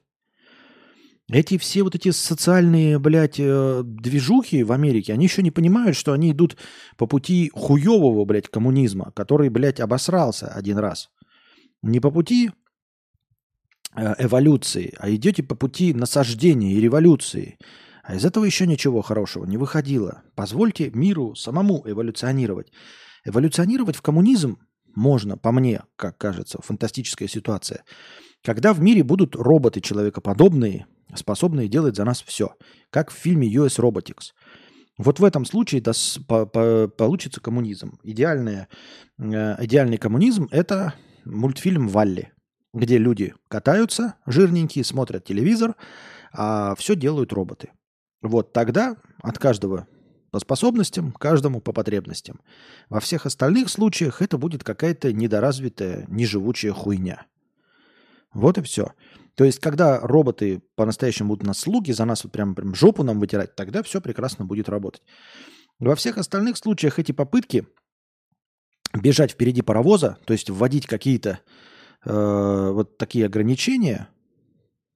Эти 1.31 1.57
все 1.57 1.81
вот 1.81 1.95
эти 1.95 2.11
социальные, 2.11 2.99
блядь, 2.99 3.39
э, 3.39 3.81
движухи 3.83 4.63
в 4.63 4.71
Америке, 4.71 5.13
они 5.13 5.25
еще 5.25 5.41
не 5.41 5.49
понимают, 5.49 5.97
что 5.97 6.13
они 6.13 6.31
идут 6.31 6.55
по 6.97 7.07
пути 7.07 7.51
хуевого, 7.53 8.25
блядь, 8.25 8.47
коммунизма, 8.47 9.11
который, 9.15 9.49
блядь, 9.49 9.79
обосрался 9.79 10.47
один 10.47 10.77
раз. 10.77 11.09
Не 11.81 11.99
по 11.99 12.11
пути 12.11 12.51
э, 13.95 14.13
эволюции, 14.19 14.93
а 14.99 15.09
идете 15.09 15.41
по 15.41 15.55
пути 15.55 15.95
насаждения 15.95 16.73
и 16.73 16.79
революции. 16.79 17.57
А 18.03 18.15
из 18.15 18.23
этого 18.23 18.45
еще 18.45 18.67
ничего 18.67 19.01
хорошего 19.01 19.45
не 19.45 19.57
выходило. 19.57 20.21
Позвольте 20.35 20.91
миру 20.91 21.33
самому 21.33 21.81
эволюционировать. 21.87 22.71
Эволюционировать 23.25 23.95
в 23.95 24.03
коммунизм 24.03 24.59
можно, 24.95 25.37
по 25.37 25.51
мне, 25.51 25.81
как 25.95 26.19
кажется, 26.19 26.59
фантастическая 26.61 27.27
ситуация. 27.27 27.83
Когда 28.43 28.73
в 28.73 28.79
мире 28.79 29.03
будут 29.03 29.35
роботы 29.35 29.81
человекоподобные, 29.81 30.85
способные 31.15 31.67
делать 31.67 31.95
за 31.95 32.05
нас 32.05 32.21
все, 32.21 32.55
как 32.89 33.11
в 33.11 33.13
фильме 33.13 33.47
US 33.53 33.79
Robotics. 33.79 34.31
Вот 34.97 35.19
в 35.19 35.25
этом 35.25 35.45
случае 35.45 35.81
дос, 35.81 36.19
по, 36.27 36.45
по, 36.45 36.87
получится 36.87 37.41
коммунизм. 37.41 37.99
Идеальная, 38.03 38.69
э, 39.17 39.63
идеальный 39.65 39.97
коммунизм– 39.97 40.47
это 40.51 40.93
мультфильм 41.25 41.87
«Валли», 41.87 42.31
где 42.73 42.97
люди 42.97 43.33
катаются, 43.49 44.15
жирненькие, 44.25 44.85
смотрят 44.85 45.25
телевизор, 45.25 45.75
а 46.31 46.75
все 46.75 46.95
делают 46.95 47.33
роботы. 47.33 47.71
Вот 48.21 48.53
тогда 48.53 48.95
от 49.21 49.37
каждого 49.37 49.87
по 50.31 50.39
способностям, 50.39 51.13
каждому 51.13 51.61
по 51.61 51.71
потребностям. 51.71 52.41
Во 52.89 52.99
всех 52.99 53.25
остальных 53.25 53.69
случаях 53.69 54.21
это 54.21 54.37
будет 54.37 54.65
какая-то 54.65 55.13
недоразвитая, 55.13 56.05
неживучая 56.09 56.73
хуйня. 56.73 57.25
Вот 58.33 58.57
и 58.57 58.61
все. 58.61 58.91
То 59.35 59.43
есть, 59.43 59.59
когда 59.59 59.99
роботы 59.99 60.61
по-настоящему 60.75 61.29
будут 61.29 61.45
нас 61.45 61.59
слуги, 61.59 61.91
за 61.91 62.05
нас 62.05 62.23
вот 62.23 62.31
прям, 62.31 62.55
прям 62.55 62.73
жопу 62.73 63.03
нам 63.03 63.19
вытирать, 63.19 63.55
тогда 63.55 63.83
все 63.83 64.01
прекрасно 64.01 64.45
будет 64.45 64.69
работать. 64.69 65.03
Во 65.79 65.95
всех 65.95 66.17
остальных 66.17 66.57
случаях 66.57 66.99
эти 66.99 67.11
попытки 67.11 67.67
бежать 68.93 69.31
впереди 69.31 69.61
паровоза, 69.61 70.17
то 70.25 70.31
есть 70.31 70.49
вводить 70.49 70.87
какие-то 70.87 71.39
э, 72.05 72.69
вот 72.71 72.97
такие 72.97 73.25
ограничения, 73.25 74.07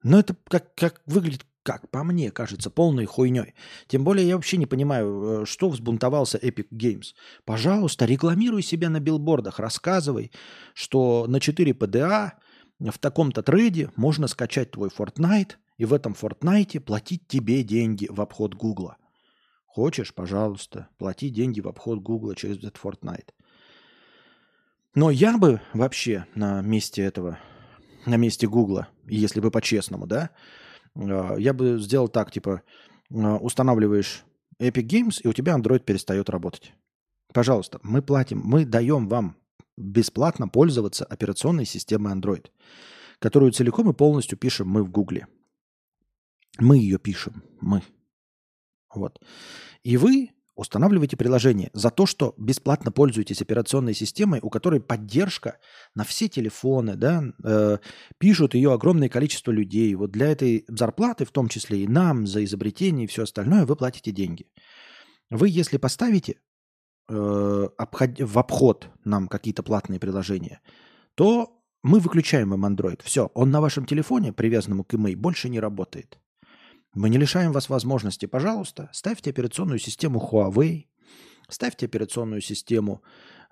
ну 0.03 0.17
это 0.17 0.37
как, 0.47 0.73
как 0.75 1.01
выглядит, 1.05 1.45
как 1.63 1.89
по 1.89 2.05
мне 2.05 2.31
кажется, 2.31 2.69
полной 2.69 3.05
хуйней. 3.05 3.55
Тем 3.87 4.05
более 4.05 4.25
я 4.25 4.35
вообще 4.35 4.55
не 4.55 4.65
понимаю, 4.65 5.41
э, 5.41 5.45
что 5.45 5.67
взбунтовался 5.67 6.37
Epic 6.37 6.69
Games. 6.71 7.07
Пожалуйста, 7.43 8.05
рекламируй 8.05 8.61
себя 8.61 8.89
на 8.89 9.01
билбордах, 9.01 9.59
рассказывай, 9.59 10.31
что 10.73 11.25
на 11.27 11.41
4 11.41 11.73
PDA 11.73 12.31
в 12.79 12.97
таком-то 12.97 13.43
трейде 13.43 13.91
можно 13.95 14.27
скачать 14.27 14.71
твой 14.71 14.89
Fortnite 14.89 15.53
и 15.77 15.85
в 15.85 15.93
этом 15.93 16.13
Fortnite 16.13 16.79
платить 16.79 17.27
тебе 17.27 17.63
деньги 17.63 18.07
в 18.09 18.21
обход 18.21 18.55
Гугла. 18.55 18.97
Хочешь, 19.65 20.13
пожалуйста, 20.13 20.87
плати 20.97 21.29
деньги 21.29 21.61
в 21.61 21.67
обход 21.67 21.99
Гугла 21.99 22.35
через 22.35 22.57
этот 22.57 22.77
Fortnite. 22.81 23.29
Но 24.95 25.11
я 25.11 25.37
бы 25.37 25.61
вообще 25.73 26.25
на 26.35 26.61
месте 26.61 27.03
этого, 27.03 27.37
на 28.05 28.15
месте 28.15 28.47
Гугла, 28.47 28.87
если 29.05 29.39
бы 29.39 29.51
по-честному, 29.51 30.07
да, 30.07 30.31
э, 30.95 31.35
я 31.37 31.53
бы 31.53 31.79
сделал 31.79 32.07
так, 32.07 32.31
типа, 32.31 32.63
э, 33.09 33.15
устанавливаешь 33.15 34.23
Epic 34.59 34.87
Games, 34.87 35.21
и 35.23 35.27
у 35.27 35.33
тебя 35.33 35.55
Android 35.55 35.79
перестает 35.79 36.29
работать. 36.29 36.73
Пожалуйста, 37.33 37.79
мы 37.83 38.01
платим, 38.01 38.41
мы 38.43 38.65
даем 38.65 39.07
вам 39.07 39.37
бесплатно 39.79 40.47
пользоваться 40.47 41.05
операционной 41.05 41.65
системой 41.65 42.13
Android, 42.13 42.47
которую 43.19 43.51
целиком 43.51 43.89
и 43.89 43.93
полностью 43.93 44.37
пишем 44.37 44.67
мы 44.67 44.83
в 44.83 44.91
Гугле. 44.91 45.27
Мы 46.59 46.77
ее 46.77 46.99
пишем, 46.99 47.43
мы. 47.61 47.81
Вот. 48.93 49.19
И 49.83 49.97
вы 49.97 50.31
устанавливаете 50.55 51.15
приложение 51.15 51.69
за 51.73 51.89
то, 51.89 52.05
что 52.05 52.33
бесплатно 52.37 52.91
пользуетесь 52.91 53.41
операционной 53.41 53.93
системой, 53.93 54.41
у 54.43 54.49
которой 54.49 54.81
поддержка 54.81 55.57
на 55.95 56.03
все 56.03 56.27
телефоны, 56.27 56.95
да, 56.95 57.23
э, 57.45 57.77
пишут 58.17 58.55
ее 58.55 58.73
огромное 58.73 59.07
количество 59.07 59.51
людей. 59.51 59.95
Вот 59.95 60.11
для 60.11 60.27
этой 60.27 60.65
зарплаты, 60.67 61.23
в 61.23 61.31
том 61.31 61.47
числе 61.47 61.83
и 61.83 61.87
нам, 61.87 62.27
за 62.27 62.43
изобретение 62.43 63.05
и 63.05 63.07
все 63.07 63.23
остальное, 63.23 63.65
вы 63.65 63.77
платите 63.77 64.11
деньги. 64.11 64.47
Вы, 65.29 65.47
если 65.47 65.77
поставите 65.77 66.35
обход, 67.09 68.19
в 68.19 68.39
обход 68.39 68.89
нам 69.03 69.27
какие-то 69.27 69.63
платные 69.63 69.99
приложения, 69.99 70.61
то 71.15 71.59
мы 71.83 71.99
выключаем 71.99 72.53
им 72.53 72.65
Android. 72.65 73.01
Все, 73.03 73.31
он 73.33 73.51
на 73.51 73.61
вашем 73.61 73.85
телефоне, 73.85 74.33
привязанному 74.33 74.83
к 74.83 74.93
email, 74.93 75.15
больше 75.15 75.49
не 75.49 75.59
работает. 75.59 76.19
Мы 76.93 77.09
не 77.09 77.17
лишаем 77.17 77.51
вас 77.51 77.69
возможности. 77.69 78.25
Пожалуйста, 78.25 78.89
ставьте 78.91 79.29
операционную 79.29 79.79
систему 79.79 80.19
Huawei, 80.19 80.85
ставьте 81.47 81.85
операционную 81.85 82.41
систему 82.41 83.03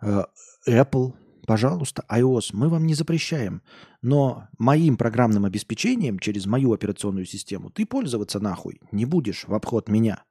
э, 0.02 0.24
Apple, 0.68 1.14
пожалуйста, 1.45 2.03
iOS. 2.10 2.50
Мы 2.53 2.68
вам 2.68 2.86
не 2.86 2.95
запрещаем. 2.95 3.61
Но 4.02 4.48
моим 4.58 4.98
программным 4.98 5.45
обеспечением 5.45 6.19
через 6.19 6.45
мою 6.45 6.74
операционную 6.74 7.26
систему 7.26 7.69
ты 7.69 7.86
пользоваться 7.86 8.40
нахуй 8.40 8.82
не 8.92 9.06
будешь 9.06 9.45
в 9.48 9.53
обход 9.53 9.88
меня. 9.88 10.24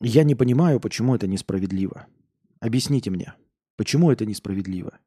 Я 0.00 0.24
не 0.24 0.34
понимаю, 0.34 0.80
почему 0.80 1.14
это 1.14 1.26
несправедливо. 1.26 2.06
Объясните 2.58 3.10
мне, 3.10 3.34
почему 3.76 4.10
это 4.10 4.24
несправедливо? 4.24 4.98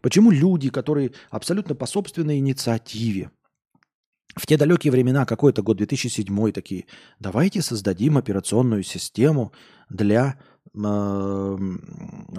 Почему 0.00 0.30
люди, 0.30 0.70
которые 0.70 1.12
абсолютно 1.30 1.74
по 1.74 1.86
собственной 1.86 2.38
инициативе, 2.38 3.30
в 4.34 4.46
те 4.46 4.56
далекие 4.56 4.90
времена, 4.90 5.26
какой-то 5.26 5.62
год 5.62 5.76
2007 5.76 6.52
такие, 6.52 6.86
давайте 7.18 7.60
создадим 7.60 8.16
операционную 8.16 8.82
систему 8.82 9.52
для 9.90 10.38
э, 10.74 11.58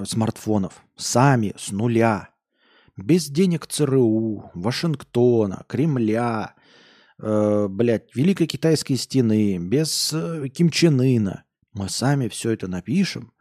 смартфонов 0.06 0.83
сами, 0.95 1.53
с 1.56 1.72
нуля, 1.72 2.30
без 2.98 3.27
денег 3.27 3.67
ЦРУ, 3.67 4.51
Вашингтона, 4.56 5.64
Кремля, 5.67 6.56
э, 7.19 7.67
блядь, 7.69 8.16
Великой 8.16 8.48
Китайской 8.48 8.95
стены, 8.95 9.58
без 9.58 10.14
э, 10.14 10.48
Ким 10.50 10.69
Чен 10.69 11.00
Ына. 11.01 11.43
Мы 11.74 11.90
сами 11.90 12.27
все 12.27 12.51
это 12.51 12.67
напишем, 12.67 13.33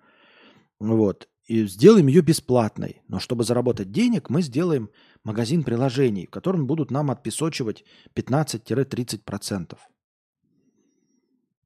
вот, 0.79 1.29
и 1.47 1.67
сделаем 1.67 2.07
ее 2.07 2.23
бесплатной. 2.23 3.03
Но 3.09 3.19
чтобы 3.19 3.45
заработать 3.45 3.93
денег, 3.93 4.31
мы 4.31 4.43
сделаем 4.43 4.91
магазин 5.25 5.65
приложений, 5.65 6.27
в 6.27 6.31
котором 6.31 6.67
будут 6.67 6.91
нам 6.91 7.11
отпесочивать 7.11 7.85
15-30%. 8.15 9.77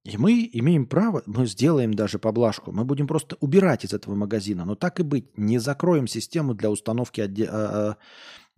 И 0.06 0.16
мы 0.18 0.48
имеем 0.52 0.86
право, 0.86 1.22
мы 1.26 1.46
сделаем 1.46 1.92
даже 1.92 2.18
поблажку, 2.20 2.70
мы 2.70 2.84
будем 2.84 3.08
просто 3.08 3.36
убирать 3.40 3.84
из 3.84 3.92
этого 3.92 4.14
магазина. 4.14 4.64
Но 4.64 4.76
так 4.76 5.00
и 5.00 5.02
быть, 5.02 5.36
не 5.36 5.58
закроем 5.58 6.06
систему 6.06 6.54
для 6.54 6.70
установки 6.70 7.20
отде- 7.20 7.48
а, 7.50 7.96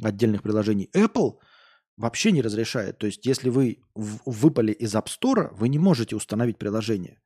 а, 0.03 0.07
отдельных 0.07 0.43
приложений. 0.43 0.91
Apple 0.93 1.37
вообще 1.99 2.33
не 2.33 2.43
разрешает. 2.43 2.99
То 2.99 3.07
есть, 3.07 3.27
если 3.27 3.51
вы 3.51 3.79
выпали 3.95 4.73
из 4.73 4.95
App 4.95 5.07
Store, 5.07 5.51
вы 5.53 5.69
не 5.69 5.79
можете 5.79 6.17
установить 6.17 6.59
приложение. 6.59 7.19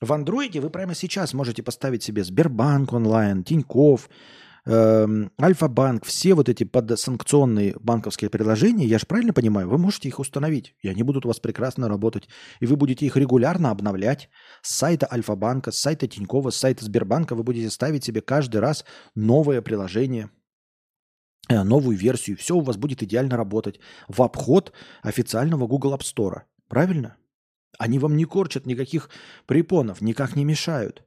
В 0.00 0.12
андроиде 0.12 0.60
вы 0.60 0.70
прямо 0.70 0.94
сейчас 0.94 1.34
можете 1.34 1.62
поставить 1.62 2.02
себе 2.02 2.24
Сбербанк 2.24 2.92
онлайн, 2.92 3.44
Тиньков, 3.44 4.08
эм, 4.66 5.30
Альфа-банк, 5.40 6.04
все 6.04 6.34
вот 6.34 6.48
эти 6.48 6.64
подсанкционные 6.64 7.76
банковские 7.78 8.28
приложения, 8.28 8.84
я 8.84 8.98
же 8.98 9.06
правильно 9.06 9.32
понимаю, 9.32 9.68
вы 9.68 9.78
можете 9.78 10.08
их 10.08 10.18
установить, 10.18 10.74
и 10.80 10.88
они 10.88 11.04
будут 11.04 11.24
у 11.24 11.28
вас 11.28 11.38
прекрасно 11.38 11.88
работать, 11.88 12.28
и 12.58 12.66
вы 12.66 12.74
будете 12.76 13.06
их 13.06 13.16
регулярно 13.16 13.70
обновлять 13.70 14.28
с 14.62 14.74
сайта 14.74 15.06
Альфа-банка, 15.12 15.70
с 15.70 15.78
сайта 15.78 16.08
Тинькова, 16.08 16.50
с 16.50 16.56
сайта 16.56 16.84
Сбербанка, 16.84 17.36
вы 17.36 17.44
будете 17.44 17.70
ставить 17.70 18.02
себе 18.02 18.22
каждый 18.22 18.60
раз 18.60 18.84
новое 19.14 19.62
приложение– 19.62 20.30
новую 21.48 21.96
версию, 21.96 22.36
все 22.36 22.56
у 22.56 22.60
вас 22.60 22.76
будет 22.76 23.02
идеально 23.02 23.36
работать 23.36 23.80
в 24.08 24.22
обход 24.22 24.72
официального 25.02 25.66
Google 25.66 25.94
App 25.94 26.00
Store. 26.00 26.42
Правильно? 26.68 27.16
Они 27.78 27.98
вам 27.98 28.16
не 28.16 28.24
корчат 28.24 28.66
никаких 28.66 29.10
препонов, 29.46 30.00
никак 30.00 30.36
не 30.36 30.44
мешают. 30.44 31.04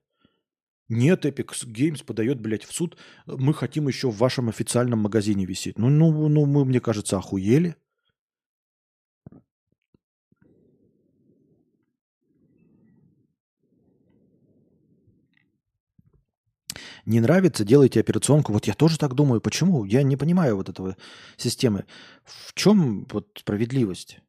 Нет, 0.88 1.26
Epic 1.26 1.66
Games 1.66 2.04
подает, 2.04 2.40
блядь, 2.40 2.64
в 2.64 2.72
суд. 2.72 2.98
Мы 3.26 3.54
хотим 3.54 3.88
еще 3.88 4.12
в 4.12 4.18
вашем 4.18 4.50
официальном 4.50 5.00
магазине 5.00 5.46
висеть. 5.46 5.80
Ну, 5.80 5.90
ну, 5.90 6.28
ну 6.28 6.46
мы, 6.46 6.64
мне 6.64 6.80
кажется, 6.80 7.18
охуели. 7.18 7.76
Не 17.06 17.19
нравится, 17.19 17.64
делайте 17.64 18.00
операционку. 18.00 18.51
Вот 18.51 18.66
я 18.66 18.74
тоже 18.74 18.98
так 18.98 19.14
думаю. 19.14 19.40
Почему? 19.40 19.85
Я 19.85 20.03
не 20.03 20.17
понимаю 20.17 20.56
вот 20.56 20.69
этого 20.69 20.98
системы. 21.38 21.85
В 22.24 22.53
чем 22.56 23.06
вот 23.11 23.27
справедливость? 23.40 24.19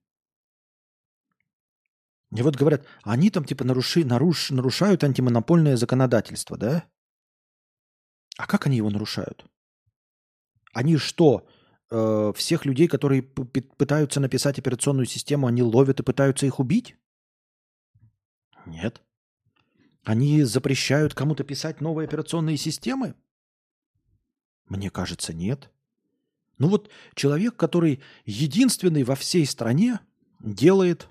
И 2.36 2.42
вот 2.42 2.56
говорят, 2.56 2.86
они 3.02 3.30
там 3.30 3.44
типа 3.44 3.64
наруши, 3.64 4.04
наруш, 4.04 4.50
нарушают 4.50 5.04
антимонопольное 5.04 5.76
законодательство, 5.76 6.58
да? 6.58 6.84
А 8.36 8.46
как 8.46 8.66
они 8.66 8.76
его 8.76 8.90
нарушают? 8.90 9.46
Они 10.74 10.98
что, 10.98 11.48
э, 11.90 12.32
всех 12.36 12.66
людей, 12.66 12.88
которые 12.88 13.22
пытаются 13.22 14.20
написать 14.20 14.58
операционную 14.58 15.06
систему, 15.06 15.46
они 15.46 15.62
ловят 15.62 16.00
и 16.00 16.02
пытаются 16.02 16.44
их 16.44 16.58
убить? 16.60 16.96
Нет. 18.66 19.05
Они 20.06 20.44
запрещают 20.44 21.14
кому-то 21.14 21.42
писать 21.42 21.80
новые 21.80 22.06
операционные 22.06 22.56
системы? 22.56 23.16
Мне 24.66 24.88
кажется, 24.88 25.32
нет. 25.32 25.68
Ну 26.58 26.68
вот 26.68 26.90
человек, 27.16 27.56
который 27.56 28.00
единственный 28.24 29.02
во 29.02 29.16
всей 29.16 29.44
стране 29.44 29.98
делает, 30.38 31.08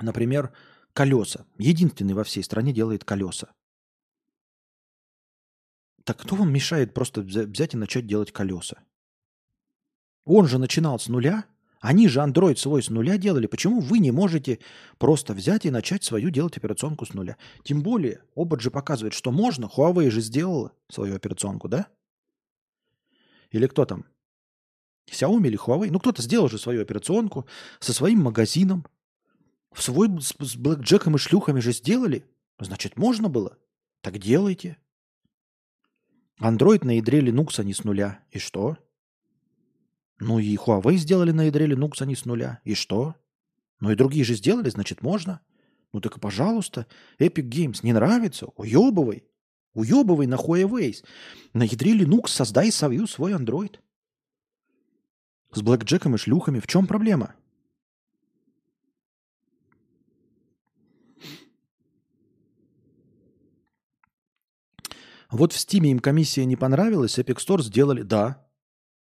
например, 0.00 0.52
колеса. 0.92 1.44
Единственный 1.58 2.14
во 2.14 2.22
всей 2.22 2.44
стране 2.44 2.72
делает 2.72 3.04
колеса. 3.04 3.48
Так 6.04 6.20
кто 6.20 6.36
вам 6.36 6.52
мешает 6.52 6.94
просто 6.94 7.22
взять 7.22 7.74
и 7.74 7.76
начать 7.76 8.06
делать 8.06 8.30
колеса? 8.30 8.78
Он 10.24 10.46
же 10.46 10.58
начинал 10.58 11.00
с 11.00 11.08
нуля. 11.08 11.46
Они 11.80 12.08
же 12.08 12.20
Android 12.20 12.56
свой 12.56 12.82
с 12.82 12.90
нуля 12.90 13.16
делали. 13.16 13.46
Почему 13.46 13.80
вы 13.80 14.00
не 14.00 14.10
можете 14.10 14.58
просто 14.98 15.32
взять 15.32 15.64
и 15.64 15.70
начать 15.70 16.04
свою 16.04 16.28
делать 16.28 16.56
операционку 16.58 17.06
с 17.06 17.14
нуля? 17.14 17.38
Тем 17.64 17.82
более, 17.82 18.22
опыт 18.34 18.60
же 18.60 18.70
показывает, 18.70 19.14
что 19.14 19.32
можно. 19.32 19.64
Huawei 19.64 20.10
же 20.10 20.20
сделала 20.20 20.72
свою 20.90 21.16
операционку, 21.16 21.68
да? 21.68 21.88
Или 23.50 23.66
кто 23.66 23.86
там? 23.86 24.04
Xiaomi 25.10 25.46
или 25.46 25.58
Huawei? 25.58 25.90
Ну, 25.90 25.98
кто-то 25.98 26.20
сделал 26.20 26.50
же 26.50 26.58
свою 26.58 26.82
операционку 26.82 27.46
со 27.80 27.94
своим 27.94 28.20
магазином. 28.20 28.86
В 29.72 29.82
свой 29.82 30.08
с, 30.20 30.34
с 30.38 30.56
блэкджеком 30.56 31.16
и 31.16 31.18
шлюхами 31.18 31.60
же 31.60 31.72
сделали. 31.72 32.26
Значит, 32.58 32.98
можно 32.98 33.30
было. 33.30 33.56
Так 34.02 34.18
делайте. 34.18 34.76
Android 36.40 36.84
на 36.84 36.96
ядре 36.96 37.20
Linux, 37.20 37.58
а 37.58 37.64
не 37.64 37.72
с 37.72 37.84
нуля. 37.84 38.22
И 38.30 38.38
что? 38.38 38.76
Ну 40.20 40.38
и 40.38 40.54
Huawei 40.56 40.96
сделали 40.96 41.32
на 41.32 41.46
ядре 41.46 41.66
Linux, 41.66 41.94
а 42.00 42.04
не 42.04 42.14
с 42.14 42.26
нуля. 42.26 42.60
И 42.64 42.74
что? 42.74 43.16
Ну 43.80 43.90
и 43.90 43.94
другие 43.94 44.22
же 44.22 44.34
сделали, 44.34 44.68
значит, 44.68 45.02
можно. 45.02 45.40
Ну 45.92 46.00
так 46.00 46.18
и 46.18 46.20
пожалуйста. 46.20 46.86
Epic 47.18 47.48
Games 47.48 47.80
не 47.82 47.94
нравится? 47.94 48.46
Уебывай. 48.56 49.24
Уебывай 49.72 50.26
на 50.26 50.34
Huawei. 50.34 51.02
На 51.54 51.62
ядре 51.62 51.96
Linux 51.96 52.28
создай 52.28 52.70
свою 52.70 53.06
свой 53.06 53.32
Android. 53.32 53.78
С 55.52 55.62
блэкджеком 55.62 56.14
и 56.14 56.18
шлюхами. 56.18 56.60
В 56.60 56.66
чем 56.66 56.86
проблема? 56.86 57.34
Вот 65.30 65.52
в 65.52 65.58
Steam 65.58 65.92
им 65.92 66.00
комиссия 66.00 66.44
не 66.44 66.56
понравилась, 66.56 67.18
Epic 67.18 67.36
Store 67.36 67.62
сделали... 67.62 68.02
Да. 68.02 68.46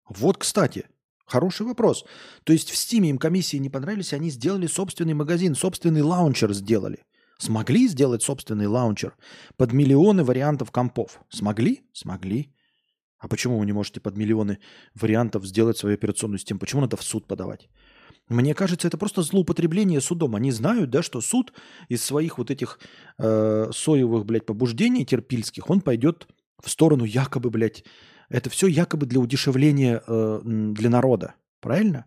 Вот, 0.09 0.39
кстати, 0.39 0.89
хороший 1.27 1.67
вопрос. 1.67 2.05
То 2.45 2.53
есть 2.53 2.71
в 2.71 2.77
Steam 2.77 3.11
им 3.11 3.19
комиссии 3.19 3.57
не 3.59 3.71
понравились, 3.71 4.13
они 4.13 4.31
сделали 4.31 4.67
собственный 4.67 5.15
магазин, 5.15 5.55
собственный 5.55 6.03
лаунчер 6.03 6.53
сделали. 6.53 7.05
Смогли 7.39 7.87
сделать 7.89 8.23
собственный 8.23 8.67
лаунчер 8.67 9.15
под 9.57 9.73
миллионы 9.73 10.25
вариантов 10.25 10.71
компов? 10.71 11.21
Смогли? 11.29 11.83
Смогли. 11.93 12.53
А 13.19 13.29
почему 13.29 13.59
вы 13.59 13.67
не 13.67 13.73
можете 13.73 14.01
под 14.01 14.17
миллионы 14.17 14.59
вариантов 14.95 15.45
сделать 15.45 15.77
свою 15.77 15.95
операционную 15.95 16.39
систему? 16.39 16.61
Почему 16.61 16.83
надо 16.83 16.97
в 16.97 17.03
суд 17.03 17.27
подавать? 17.27 17.69
Мне 18.29 18.55
кажется, 18.55 18.89
это 18.89 18.99
просто 18.99 19.23
злоупотребление 19.23 20.01
судом. 20.01 20.35
Они 20.35 20.51
знают, 20.51 20.91
да, 20.91 21.03
что 21.03 21.21
суд 21.21 21.53
из 21.89 22.03
своих 22.03 22.39
вот 22.39 22.51
этих 22.51 22.81
э, 23.19 23.71
соевых, 23.73 24.27
блядь, 24.27 24.47
побуждений 24.47 25.05
терпильских, 25.05 25.71
он 25.71 25.81
пойдет 25.81 26.27
в 26.63 26.69
сторону 26.69 27.05
якобы, 27.05 27.51
блядь, 27.51 27.85
это 28.29 28.51
все 28.51 28.67
якобы 28.67 29.07
для 29.07 29.21
удешевления 29.21 30.03
э, 30.07 30.41
для 30.45 30.91
народа. 30.91 31.35
Правильно? 31.61 32.07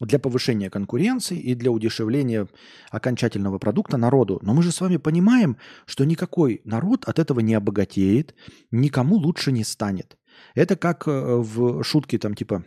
Для 0.00 0.18
повышения 0.18 0.70
конкуренции 0.70 1.38
и 1.38 1.54
для 1.54 1.70
удешевления 1.70 2.48
окончательного 2.90 3.58
продукта 3.58 3.96
народу. 3.96 4.40
Но 4.42 4.54
мы 4.54 4.62
же 4.62 4.72
с 4.72 4.80
вами 4.80 4.96
понимаем, 4.96 5.56
что 5.86 6.04
никакой 6.04 6.60
народ 6.64 7.04
от 7.04 7.18
этого 7.18 7.40
не 7.40 7.54
обогатеет, 7.54 8.34
никому 8.70 9.16
лучше 9.16 9.52
не 9.52 9.64
станет. 9.64 10.16
Это 10.54 10.76
как 10.76 11.06
э, 11.06 11.10
в 11.10 11.82
шутке 11.84 12.18
там 12.18 12.34
типа 12.34 12.64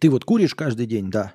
ты 0.00 0.10
вот 0.10 0.24
куришь 0.24 0.54
каждый 0.54 0.86
день, 0.86 1.10
да. 1.10 1.34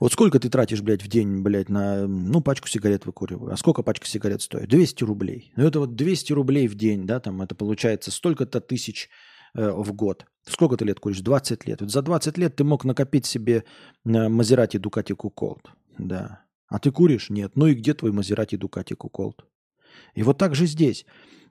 Вот 0.00 0.12
сколько 0.12 0.38
ты 0.38 0.48
тратишь, 0.48 0.82
блядь, 0.82 1.02
в 1.02 1.08
день, 1.08 1.40
блядь, 1.42 1.68
на, 1.68 2.06
ну, 2.06 2.40
пачку 2.40 2.68
сигарет 2.68 3.06
выкуриваю. 3.06 3.52
А 3.52 3.56
сколько 3.56 3.82
пачка 3.82 4.06
сигарет 4.06 4.42
стоит? 4.42 4.68
200 4.68 5.04
рублей. 5.04 5.52
Ну, 5.56 5.66
это 5.66 5.80
вот 5.80 5.94
200 5.94 6.32
рублей 6.32 6.68
в 6.68 6.74
день, 6.74 7.06
да, 7.06 7.20
там, 7.20 7.42
это 7.42 7.54
получается 7.54 8.10
столько-то 8.10 8.60
тысяч 8.60 9.08
э, 9.54 9.70
в 9.70 9.92
год. 9.92 10.26
Сколько 10.48 10.76
ты 10.76 10.84
лет 10.84 11.00
куришь? 11.00 11.20
20 11.20 11.66
лет. 11.66 11.80
Вот 11.80 11.90
за 11.90 12.02
20 12.02 12.38
лет 12.38 12.56
ты 12.56 12.64
мог 12.64 12.84
накопить 12.84 13.26
себе 13.26 13.64
Мазерати 14.04 14.76
Дукати 14.78 15.14
Куколд. 15.14 15.70
Да. 15.98 16.44
А 16.68 16.78
ты 16.78 16.90
куришь? 16.90 17.30
Нет. 17.30 17.52
Ну 17.56 17.66
и 17.66 17.74
где 17.74 17.94
твой 17.94 18.12
Мазерати 18.12 18.56
Дукати 18.56 18.94
Куколд? 18.94 19.44
И 20.14 20.22
вот 20.22 20.38
так 20.38 20.54
же 20.54 20.66
здесь. 20.66 21.06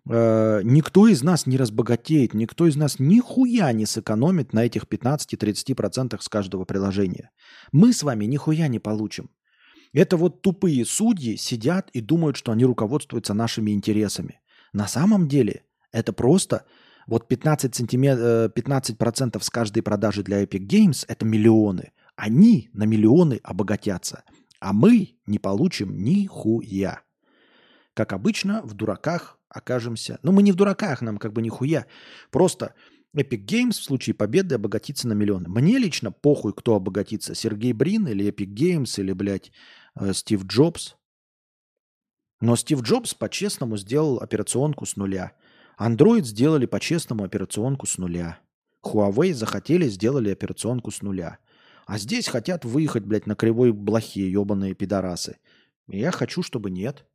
Э, 0.07 0.61
никто 0.63 1.07
из 1.07 1.23
нас 1.23 1.47
не 1.47 1.57
разбогатеет, 1.57 2.33
никто 2.33 2.67
из 2.67 2.75
нас 2.75 2.99
нихуя 2.99 3.71
не 3.71 3.85
сэкономит 3.85 4.53
на 4.53 4.65
этих 4.65 4.83
15-30% 4.83 6.17
с 6.21 6.29
каждого 6.29 6.65
приложения. 6.65 7.31
Мы 7.71 7.93
с 7.93 8.03
вами 8.03 8.25
нихуя 8.25 8.67
не 8.67 8.79
получим. 8.79 9.29
Это 9.93 10.17
вот 10.17 10.41
тупые 10.41 10.85
судьи 10.85 11.37
сидят 11.37 11.89
и 11.91 12.01
думают, 12.01 12.35
что 12.35 12.51
они 12.51 12.65
руководствуются 12.65 13.33
нашими 13.33 13.71
интересами. 13.71 14.41
На 14.73 14.87
самом 14.87 15.27
деле 15.27 15.63
это 15.91 16.13
просто 16.13 16.65
вот 17.07 17.27
15, 17.27 17.73
сантимет... 17.73 18.19
15% 18.19 19.41
с 19.41 19.49
каждой 19.49 19.81
продажи 19.81 20.21
для 20.23 20.43
Epic 20.43 20.67
Games– 20.67 21.05
это 21.07 21.25
миллионы. 21.25 21.93
Они 22.15 22.69
на 22.73 22.83
миллионы 22.83 23.39
обогатятся, 23.43 24.23
а 24.59 24.73
мы 24.73 25.15
не 25.25 25.39
получим 25.39 25.95
нихуя. 26.03 27.04
Как 27.95 28.11
обычно, 28.11 28.61
в 28.61 28.73
дураках 28.73 29.39
окажемся. 29.47 30.19
Ну, 30.21 30.33
мы 30.33 30.43
не 30.43 30.51
в 30.51 30.55
дураках, 30.55 31.01
нам 31.01 31.17
как 31.17 31.31
бы 31.31 31.41
нихуя. 31.41 31.85
Просто 32.29 32.75
Epic 33.15 33.45
Games 33.45 33.71
в 33.71 33.83
случае 33.83 34.13
победы 34.13 34.55
обогатится 34.55 35.07
на 35.07 35.13
миллионы. 35.13 35.47
Мне 35.47 35.79
лично 35.79 36.11
похуй, 36.11 36.53
кто 36.53 36.75
обогатится. 36.75 37.33
Сергей 37.33 37.71
Брин 37.71 38.05
или 38.07 38.27
Epic 38.27 38.53
Games 38.53 38.99
или, 38.99 39.13
блядь, 39.13 39.53
э, 39.97 40.11
Стив 40.11 40.43
Джобс. 40.43 40.97
Но 42.41 42.57
Стив 42.57 42.81
Джобс 42.81 43.13
по-честному 43.13 43.77
сделал 43.77 44.17
операционку 44.19 44.85
с 44.85 44.97
нуля. 44.97 45.31
Android 45.79 46.23
сделали 46.23 46.65
по-честному 46.65 47.23
операционку 47.23 47.85
с 47.85 47.97
нуля. 47.97 48.39
Huawei 48.83 49.33
захотели, 49.33 49.87
сделали 49.87 50.31
операционку 50.31 50.91
с 50.91 51.01
нуля. 51.01 51.39
А 51.85 51.97
здесь 51.97 52.27
хотят 52.27 52.65
выехать, 52.65 53.05
блядь, 53.05 53.25
на 53.25 53.35
кривой 53.35 53.71
блохе, 53.71 54.29
ебаные 54.29 54.73
пидорасы. 54.73 55.37
я 55.87 56.11
хочу, 56.11 56.43
чтобы 56.43 56.69
нет. 56.69 57.05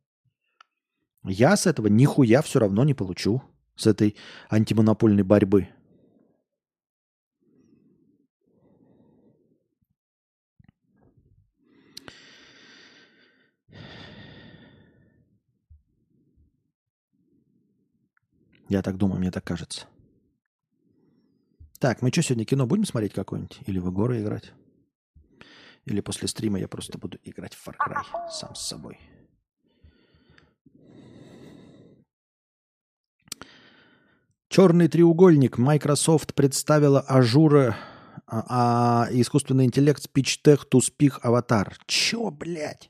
Я 1.23 1.55
с 1.55 1.67
этого 1.67 1.87
нихуя 1.87 2.41
все 2.41 2.59
равно 2.59 2.83
не 2.83 2.93
получу, 2.93 3.43
с 3.75 3.85
этой 3.85 4.15
антимонопольной 4.49 5.23
борьбы. 5.23 5.69
Я 18.67 18.81
так 18.81 18.97
думаю, 18.97 19.19
мне 19.19 19.31
так 19.31 19.43
кажется. 19.43 19.85
Так, 21.77 22.01
мы 22.01 22.09
что, 22.09 22.21
сегодня 22.21 22.45
кино 22.45 22.65
будем 22.65 22.85
смотреть 22.85 23.13
какое-нибудь? 23.13 23.59
Или 23.65 23.79
в 23.79 23.91
горы 23.91 24.21
играть? 24.21 24.53
Или 25.85 25.99
после 25.99 26.27
стрима 26.27 26.57
я 26.57 26.67
просто 26.67 26.97
буду 26.97 27.17
играть 27.23 27.53
в 27.53 27.67
Far 27.67 27.75
Cry 27.77 28.29
сам 28.29 28.55
с 28.55 28.61
собой? 28.61 28.97
Черный 34.51 34.89
треугольник. 34.89 35.57
Microsoft 35.57 36.33
представила 36.33 37.05
Azure 37.09 37.73
а, 38.27 39.05
а, 39.05 39.07
искусственный 39.11 39.63
интеллект 39.63 40.05
Speech 40.05 40.39
Tech 40.45 40.59
to 40.69 40.81
Speak 40.81 41.21
Avatar. 41.23 41.71
Чё, 41.85 42.31
блядь? 42.31 42.89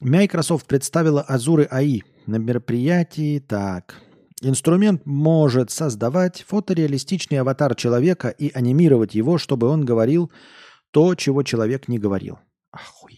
Microsoft 0.00 0.66
представила 0.66 1.24
Azure 1.30 1.70
AI 1.70 2.02
на 2.26 2.38
мероприятии. 2.38 3.38
Так. 3.38 3.94
Инструмент 4.42 5.06
может 5.06 5.70
создавать 5.70 6.42
фотореалистичный 6.42 7.38
аватар 7.38 7.76
человека 7.76 8.30
и 8.30 8.50
анимировать 8.52 9.14
его, 9.14 9.38
чтобы 9.38 9.68
он 9.68 9.84
говорил 9.84 10.32
то, 10.90 11.14
чего 11.14 11.44
человек 11.44 11.86
не 11.86 12.00
говорил. 12.00 12.40
Охуеть. 12.72 13.17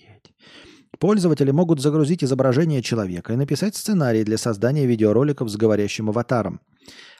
Пользователи 1.00 1.50
могут 1.50 1.80
загрузить 1.80 2.22
изображение 2.22 2.82
человека 2.82 3.32
и 3.32 3.36
написать 3.36 3.74
сценарий 3.74 4.22
для 4.22 4.36
создания 4.36 4.84
видеороликов 4.84 5.48
с 5.48 5.56
говорящим 5.56 6.10
аватаром. 6.10 6.60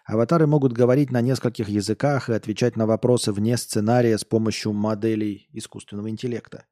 Аватары 0.04 0.46
могут 0.46 0.74
говорить 0.74 1.10
на 1.10 1.22
нескольких 1.22 1.66
языках 1.70 2.28
и 2.28 2.34
отвечать 2.34 2.76
на 2.76 2.86
вопросы 2.86 3.32
вне 3.32 3.56
сценария 3.56 4.18
с 4.18 4.24
помощью 4.24 4.74
моделей 4.74 5.48
искусственного 5.54 6.10
интеллекта. 6.10 6.66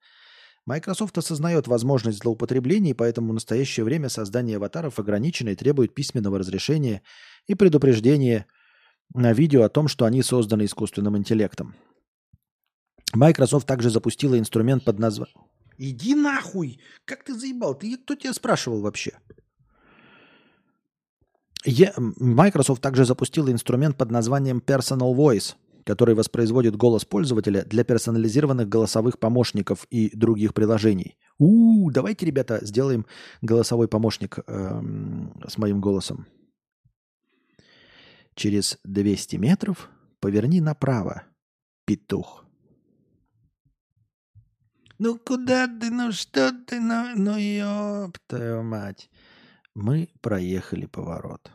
Microsoft 0.66 1.16
осознает 1.16 1.66
возможность 1.66 2.18
злоупотреблений, 2.18 2.94
поэтому 2.94 3.30
в 3.30 3.34
настоящее 3.34 3.84
время 3.84 4.10
создание 4.10 4.58
аватаров 4.58 4.98
ограничено 4.98 5.48
и 5.48 5.56
требует 5.56 5.94
письменного 5.94 6.38
разрешения 6.38 7.00
и 7.46 7.54
предупреждения 7.54 8.44
на 9.14 9.32
видео 9.32 9.62
о 9.62 9.70
том, 9.70 9.88
что 9.88 10.04
они 10.04 10.20
созданы 10.20 10.66
искусственным 10.66 11.16
интеллектом. 11.16 11.74
Microsoft 13.14 13.66
также 13.66 13.88
запустила 13.88 14.38
инструмент 14.38 14.84
под 14.84 14.98
названием... 14.98 15.47
Иди 15.78 16.14
нахуй! 16.14 16.80
Как 17.04 17.22
ты 17.24 17.34
заебал? 17.34 17.74
Ты 17.74 17.96
кто 17.96 18.16
тебя 18.16 18.32
спрашивал 18.32 18.80
вообще? 18.80 19.12
Я... 21.64 21.94
Microsoft 21.96 22.82
также 22.82 23.04
запустила 23.04 23.50
инструмент 23.50 23.96
под 23.96 24.10
названием 24.10 24.58
Personal 24.58 25.14
Voice, 25.14 25.54
который 25.84 26.16
воспроизводит 26.16 26.76
голос 26.76 27.04
пользователя 27.04 27.64
для 27.64 27.84
персонализированных 27.84 28.68
голосовых 28.68 29.20
помощников 29.20 29.86
и 29.88 30.14
других 30.16 30.52
приложений. 30.52 31.16
У, 31.38 31.88
-у 31.88 31.92
давайте, 31.92 32.26
ребята, 32.26 32.58
сделаем 32.62 33.06
голосовой 33.40 33.86
помощник 33.86 34.40
эм, 34.48 35.32
с 35.46 35.56
моим 35.58 35.80
голосом. 35.80 36.26
Через 38.34 38.78
200 38.84 39.36
метров 39.36 39.90
поверни 40.20 40.60
направо, 40.60 41.22
петух. 41.84 42.47
Ну 44.98 45.18
куда 45.18 45.66
ты, 45.66 45.90
ну 45.90 46.12
что 46.12 46.52
ты, 46.52 46.80
ну, 46.80 47.14
ну 47.14 47.36
ёб 47.36 48.18
твою 48.26 48.62
мать. 48.62 49.10
Мы 49.74 50.08
проехали 50.20 50.86
поворот. 50.86 51.52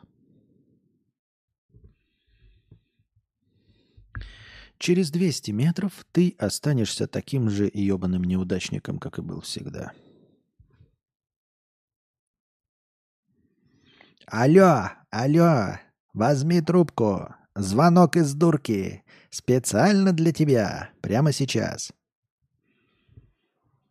Через 4.78 5.12
200 5.12 5.52
метров 5.52 6.06
ты 6.12 6.36
останешься 6.38 7.08
таким 7.08 7.50
же 7.50 7.70
ебаным 7.74 8.24
неудачником, 8.24 8.98
как 9.00 9.18
и 9.18 9.22
был 9.22 9.42
всегда. 9.42 9.94
Алло, 14.26 14.90
алло, 15.10 15.80
Возьми 16.14 16.62
трубку. 16.62 17.34
Звонок 17.56 18.18
из 18.18 18.36
дурки. 18.36 19.04
Специально 19.32 20.12
для 20.12 20.32
тебя. 20.32 20.92
Прямо 21.02 21.32
сейчас. 21.32 21.92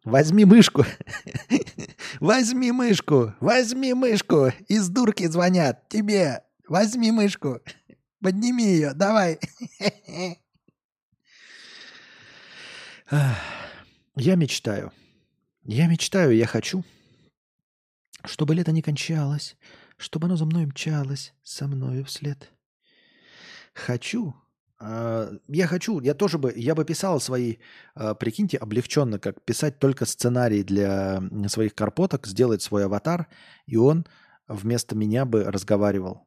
Возьми 0.04 0.44
мышку. 0.44 0.84
Возьми 2.20 2.72
мышку. 2.72 3.34
Возьми 3.40 3.94
мышку. 3.94 4.52
Из 4.68 4.88
дурки 4.88 5.26
звонят. 5.28 5.88
Тебе. 5.88 6.42
Возьми 6.68 7.12
мышку. 7.12 7.60
Подними 8.20 8.64
ее. 8.64 8.94
Давай. 8.94 9.38
Я 14.16 14.34
мечтаю. 14.36 14.92
Я 15.64 15.86
мечтаю, 15.86 16.34
я 16.34 16.46
хочу, 16.46 16.84
чтобы 18.24 18.54
лето 18.56 18.72
не 18.72 18.82
кончалось, 18.82 19.56
чтобы 19.96 20.26
оно 20.26 20.36
за 20.36 20.44
мной 20.44 20.66
мчалось, 20.66 21.32
со 21.44 21.68
мною 21.68 22.04
вслед. 22.04 22.50
Хочу, 23.72 24.34
я 25.48 25.66
хочу, 25.66 26.00
я 26.00 26.14
тоже 26.14 26.38
бы, 26.38 26.52
я 26.56 26.74
бы 26.74 26.84
писал 26.84 27.20
свои, 27.20 27.56
э, 27.94 28.14
прикиньте, 28.14 28.56
облегченно, 28.56 29.18
как 29.18 29.40
писать 29.44 29.78
только 29.78 30.06
сценарий 30.06 30.64
для 30.64 31.22
своих 31.48 31.74
карпоток, 31.74 32.26
сделать 32.26 32.62
свой 32.62 32.84
аватар, 32.86 33.28
и 33.66 33.76
он 33.76 34.06
вместо 34.48 34.96
меня 34.96 35.24
бы 35.24 35.44
разговаривал. 35.44 36.26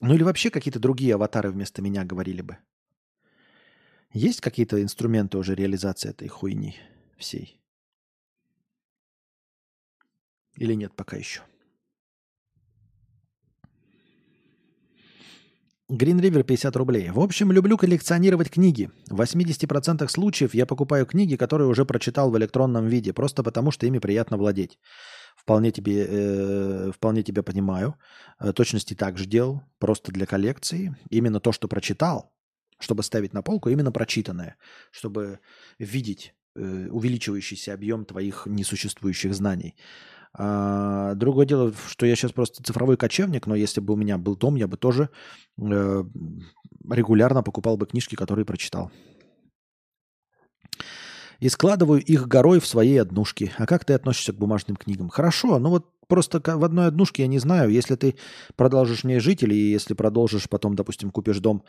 Ну 0.00 0.14
или 0.14 0.22
вообще 0.22 0.50
какие-то 0.50 0.78
другие 0.78 1.14
аватары 1.14 1.50
вместо 1.50 1.82
меня 1.82 2.04
говорили 2.04 2.40
бы. 2.40 2.58
Есть 4.12 4.40
какие-то 4.40 4.80
инструменты 4.82 5.36
уже 5.36 5.54
реализации 5.54 6.10
этой 6.10 6.28
хуйни 6.28 6.76
всей? 7.18 7.60
Или 10.56 10.74
нет 10.74 10.94
пока 10.94 11.16
еще? 11.16 11.42
Green 15.90 16.20
River 16.20 16.42
50 16.42 16.76
рублей. 16.76 17.10
В 17.10 17.18
общем, 17.18 17.50
люблю 17.50 17.78
коллекционировать 17.78 18.50
книги. 18.50 18.90
В 19.08 19.22
80% 19.22 20.06
случаев 20.08 20.54
я 20.54 20.66
покупаю 20.66 21.06
книги, 21.06 21.36
которые 21.36 21.66
уже 21.66 21.86
прочитал 21.86 22.30
в 22.30 22.36
электронном 22.36 22.86
виде, 22.86 23.14
просто 23.14 23.42
потому 23.42 23.70
что 23.70 23.86
ими 23.86 23.98
приятно 23.98 24.36
владеть. 24.36 24.78
Вполне 25.34 25.70
тебе, 25.70 26.06
э, 26.06 26.90
вполне 26.94 27.22
тебя 27.22 27.42
понимаю. 27.42 27.94
Э, 28.38 28.52
точности 28.52 28.92
так 28.92 29.16
же 29.16 29.24
делал, 29.24 29.62
просто 29.78 30.12
для 30.12 30.26
коллекции. 30.26 30.94
Именно 31.08 31.40
то, 31.40 31.52
что 31.52 31.68
прочитал, 31.68 32.34
чтобы 32.78 33.02
ставить 33.02 33.32
на 33.32 33.42
полку, 33.42 33.70
именно 33.70 33.90
прочитанное, 33.90 34.56
чтобы 34.90 35.38
видеть 35.78 36.34
э, 36.54 36.88
увеличивающийся 36.90 37.72
объем 37.72 38.04
твоих 38.04 38.46
несуществующих 38.46 39.34
знаний. 39.34 39.74
А, 40.40 41.16
другое 41.16 41.46
дело, 41.46 41.74
что 41.88 42.06
я 42.06 42.14
сейчас 42.14 42.30
просто 42.30 42.62
цифровой 42.62 42.96
кочевник, 42.96 43.48
но 43.48 43.56
если 43.56 43.80
бы 43.80 43.94
у 43.94 43.96
меня 43.96 44.18
был 44.18 44.36
том, 44.36 44.54
я 44.54 44.68
бы 44.68 44.76
тоже 44.76 45.10
э, 45.60 46.04
регулярно 46.88 47.42
покупал 47.42 47.76
бы 47.76 47.86
книжки, 47.86 48.14
которые 48.14 48.44
прочитал. 48.44 48.92
И 51.40 51.48
складываю 51.48 52.00
их 52.00 52.28
горой 52.28 52.60
в 52.60 52.66
своей 52.66 53.00
однушке. 53.00 53.52
А 53.58 53.66
как 53.66 53.84
ты 53.84 53.94
относишься 53.94 54.32
к 54.32 54.38
бумажным 54.38 54.76
книгам? 54.76 55.08
Хорошо, 55.08 55.58
ну 55.58 55.70
вот 55.70 55.90
просто 56.08 56.42
в 56.44 56.64
одной 56.64 56.86
однушке 56.86 57.22
я 57.22 57.28
не 57.28 57.38
знаю. 57.38 57.70
Если 57.70 57.94
ты 57.94 58.16
продолжишь 58.56 59.02
в 59.02 59.04
ней 59.04 59.20
жить, 59.20 59.42
или 59.42 59.54
если 59.54 59.94
продолжишь 59.94 60.48
потом, 60.48 60.74
допустим, 60.74 61.10
купишь 61.10 61.38
дом 61.38 61.62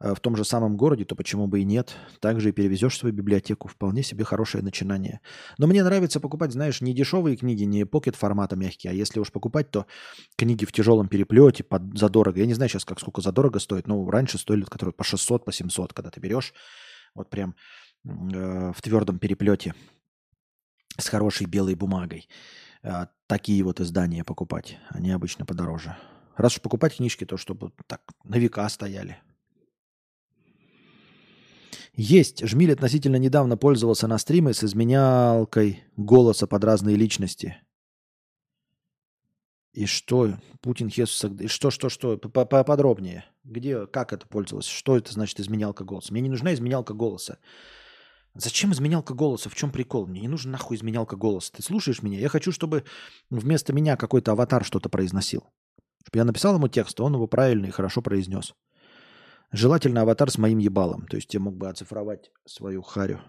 Э, 0.00 0.14
в 0.14 0.20
том 0.20 0.36
же 0.36 0.44
самом 0.44 0.76
городе, 0.76 1.04
то 1.04 1.14
почему 1.14 1.46
бы 1.46 1.60
и 1.60 1.64
нет? 1.64 1.96
Также 2.20 2.50
и 2.50 2.52
перевезешь 2.52 2.98
свою 2.98 3.14
библиотеку. 3.14 3.68
Вполне 3.68 4.02
себе 4.02 4.24
хорошее 4.24 4.62
начинание. 4.64 5.20
Но 5.58 5.66
мне 5.66 5.82
нравится 5.82 6.20
покупать, 6.20 6.52
знаешь, 6.52 6.80
не 6.80 6.94
дешевые 6.94 7.36
книги, 7.36 7.64
не 7.64 7.84
покет 7.86 8.16
формата 8.16 8.56
мягкие, 8.56 8.92
а 8.92 8.94
если 8.94 9.20
уж 9.20 9.30
покупать, 9.30 9.70
то 9.70 9.86
книги 10.36 10.64
в 10.64 10.72
тяжелом 10.72 11.08
переплете 11.08 11.64
под, 11.64 11.96
задорого. 11.96 12.38
Я 12.38 12.46
не 12.46 12.54
знаю 12.54 12.68
сейчас, 12.68 12.84
как 12.84 13.00
сколько 13.00 13.20
задорого 13.20 13.58
стоит, 13.58 13.86
но 13.86 14.08
раньше 14.10 14.38
стоили, 14.38 14.62
которые 14.62 14.92
по 14.92 15.04
600, 15.04 15.44
по 15.44 15.52
700, 15.52 15.92
когда 15.92 16.10
ты 16.10 16.20
берешь 16.20 16.54
вот 17.14 17.30
прям 17.30 17.54
э, 18.04 18.72
в 18.74 18.82
твердом 18.82 19.18
переплете 19.18 19.74
с 20.98 21.08
хорошей 21.08 21.46
белой 21.46 21.74
бумагой. 21.74 22.28
Э, 22.84 23.06
такие 23.26 23.64
вот 23.64 23.80
издания 23.80 24.22
покупать. 24.24 24.78
Они 24.90 25.10
обычно 25.10 25.46
подороже. 25.46 25.96
Раз 26.36 26.54
уж 26.54 26.60
покупать 26.60 26.96
книжки, 26.96 27.24
то 27.24 27.36
чтобы 27.36 27.72
так 27.86 28.02
на 28.24 28.36
века 28.36 28.68
стояли. 28.68 29.16
Есть. 31.94 32.44
Жмиль 32.46 32.72
относительно 32.72 33.16
недавно 33.16 33.56
пользовался 33.56 34.06
на 34.06 34.18
стриме 34.18 34.52
с 34.52 34.62
изменялкой 34.62 35.84
голоса 35.96 36.46
под 36.46 36.64
разные 36.64 36.96
личности. 36.96 37.56
И 39.72 39.86
что? 39.86 40.34
Путин 40.60 40.90
Хесус... 40.90 41.24
Что, 41.46 41.70
что, 41.70 41.88
что? 41.88 42.18
Поподробнее. 42.18 43.24
Где, 43.44 43.86
как 43.86 44.12
это 44.12 44.26
пользовалось? 44.26 44.66
Что 44.66 44.96
это 44.96 45.12
значит 45.12 45.40
изменялка 45.40 45.84
голоса? 45.84 46.12
Мне 46.12 46.22
не 46.22 46.28
нужна 46.28 46.52
изменялка 46.52 46.94
голоса. 46.94 47.38
Зачем 48.34 48.72
изменялка 48.72 49.14
голоса? 49.14 49.48
В 49.48 49.54
чем 49.54 49.70
прикол? 49.70 50.06
Мне 50.06 50.20
не 50.20 50.28
нужен 50.28 50.50
нахуй 50.50 50.76
изменялка 50.76 51.16
голоса. 51.16 51.52
Ты 51.52 51.62
слушаешь 51.62 52.02
меня? 52.02 52.18
Я 52.18 52.28
хочу, 52.28 52.50
чтобы 52.50 52.84
вместо 53.30 53.72
меня 53.72 53.96
какой-то 53.96 54.32
аватар 54.32 54.64
что-то 54.64 54.88
произносил. 54.88 55.44
Чтобы 56.02 56.18
я 56.18 56.24
написал 56.24 56.56
ему 56.56 56.68
текст, 56.68 57.00
он 57.00 57.14
его 57.14 57.28
правильно 57.28 57.66
и 57.66 57.70
хорошо 57.70 58.02
произнес. 58.02 58.54
Желательно 59.52 60.02
аватар 60.02 60.30
с 60.30 60.38
моим 60.38 60.58
ебалом. 60.58 61.06
То 61.06 61.16
есть 61.16 61.32
я 61.32 61.38
мог 61.38 61.56
бы 61.56 61.68
оцифровать 61.68 62.32
свою 62.44 62.82
харю. 62.82 63.20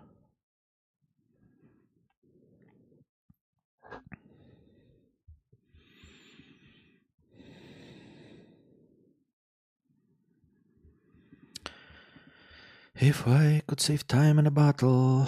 If 12.99 13.27
I 13.27 13.61
could 13.67 13.82
save 13.82 14.07
time 14.07 14.40
in 14.40 14.48
a 14.48 14.51
battle. 14.51 15.27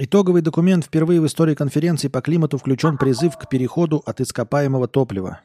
Итоговый 0.00 0.42
документ 0.42 0.84
впервые 0.84 1.20
в 1.22 1.26
истории 1.26 1.54
конференции 1.54 2.08
по 2.08 2.20
климату 2.20 2.58
включен 2.58 2.98
призыв 2.98 3.36
к 3.38 3.48
переходу 3.48 4.02
от 4.04 4.20
ископаемого 4.20 4.88
топлива. 4.88 5.40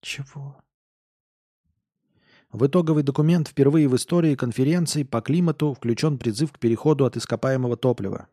Чего? 0.00 0.56
В 2.52 2.66
итоговый 2.66 3.04
документ 3.04 3.46
впервые 3.48 3.86
в 3.86 3.94
истории 3.94 4.34
конференции 4.34 5.04
по 5.04 5.20
климату 5.20 5.72
включен 5.72 6.18
призыв 6.18 6.52
к 6.52 6.58
переходу 6.58 7.04
от 7.04 7.16
ископаемого 7.16 7.76
топлива. 7.76 8.26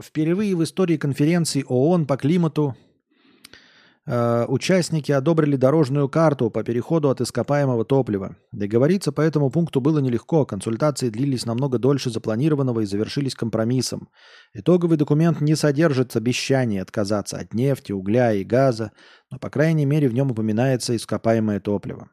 Впервые 0.00 0.56
в 0.56 0.64
истории 0.64 0.96
конференции 0.96 1.64
ООН 1.68 2.06
по 2.06 2.16
климату 2.16 2.74
э, 4.08 4.46
участники 4.48 5.12
одобрили 5.12 5.56
дорожную 5.56 6.08
карту 6.08 6.50
по 6.50 6.64
переходу 6.64 7.10
от 7.10 7.20
ископаемого 7.20 7.84
топлива. 7.84 8.36
Договориться 8.50 9.12
по 9.12 9.20
этому 9.20 9.50
пункту 9.50 9.80
было 9.80 9.98
нелегко. 9.98 10.46
Консультации 10.46 11.10
длились 11.10 11.46
намного 11.46 11.78
дольше 11.78 12.10
запланированного 12.10 12.80
и 12.80 12.86
завершились 12.86 13.34
компромиссом. 13.34 14.08
Итоговый 14.54 14.96
документ 14.96 15.40
не 15.40 15.54
содержит 15.54 16.16
обещаний 16.16 16.80
отказаться 16.80 17.36
от 17.36 17.54
нефти, 17.54 17.92
угля 17.92 18.32
и 18.32 18.44
газа, 18.44 18.92
но, 19.30 19.38
по 19.38 19.50
крайней 19.50 19.84
мере, 19.84 20.08
в 20.08 20.14
нем 20.14 20.30
упоминается 20.30 20.96
ископаемое 20.96 21.60
топливо. 21.60 22.08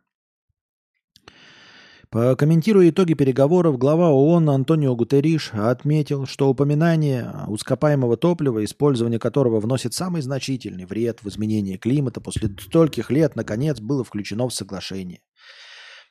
Комментируя 2.16 2.90
итоги 2.92 3.14
переговоров, 3.14 3.78
глава 3.78 4.10
ООН 4.10 4.50
Антонио 4.50 4.96
Гутериш 4.96 5.52
отметил, 5.54 6.26
что 6.26 6.48
упоминание 6.48 7.30
ускопаемого 7.50 8.16
топлива, 8.16 8.64
использование 8.64 9.20
которого 9.20 9.60
вносит 9.60 9.94
самый 9.94 10.22
значительный 10.22 10.86
вред 10.86 11.20
в 11.24 11.28
изменение 11.28 11.78
климата, 11.78 12.22
после 12.22 12.48
стольких 12.48 13.12
лет, 13.12 13.36
наконец, 13.36 13.82
было 13.82 14.06
включено 14.06 14.48
в 14.48 14.54
соглашение. 14.54 15.20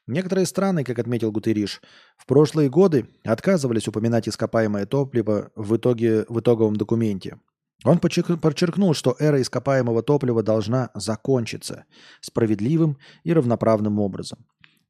Некоторые 0.07 0.44
страны, 0.44 0.84
как 0.84 0.99
отметил 0.99 1.33
Гутериш, 1.33 1.81
в 2.18 2.26
прошлые 2.26 2.68
годы 2.68 3.08
отказывались 3.24 3.89
упоминать 3.89 4.28
ископаемое 4.28 4.84
топливо 4.84 5.52
в, 5.57 5.74
итоге, 5.74 6.26
в 6.28 6.39
итоговом 6.39 6.76
документе. 6.76 7.39
Он 7.83 7.99
подчеркнул, 7.99 8.92
что 8.92 9.16
эра 9.18 9.41
ископаемого 9.41 10.02
топлива 10.02 10.42
должна 10.42 10.91
закончиться 10.94 11.86
справедливым 12.20 12.99
и 13.23 13.33
равноправным 13.33 14.00
образом. 14.00 14.44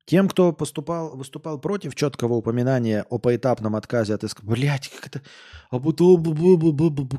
Тем, 0.07 0.29
кто 0.29 0.53
поступал, 0.53 1.17
выступал 1.17 1.59
против 1.59 1.95
четкого 1.95 2.35
упоминания 2.35 3.07
о 3.09 3.19
поэтапном 3.19 3.75
отказе 3.75 4.15
от 4.15 4.25
иск... 4.25 4.45
Блять, 4.45 4.91
как 4.91 5.07
это... 5.07 5.23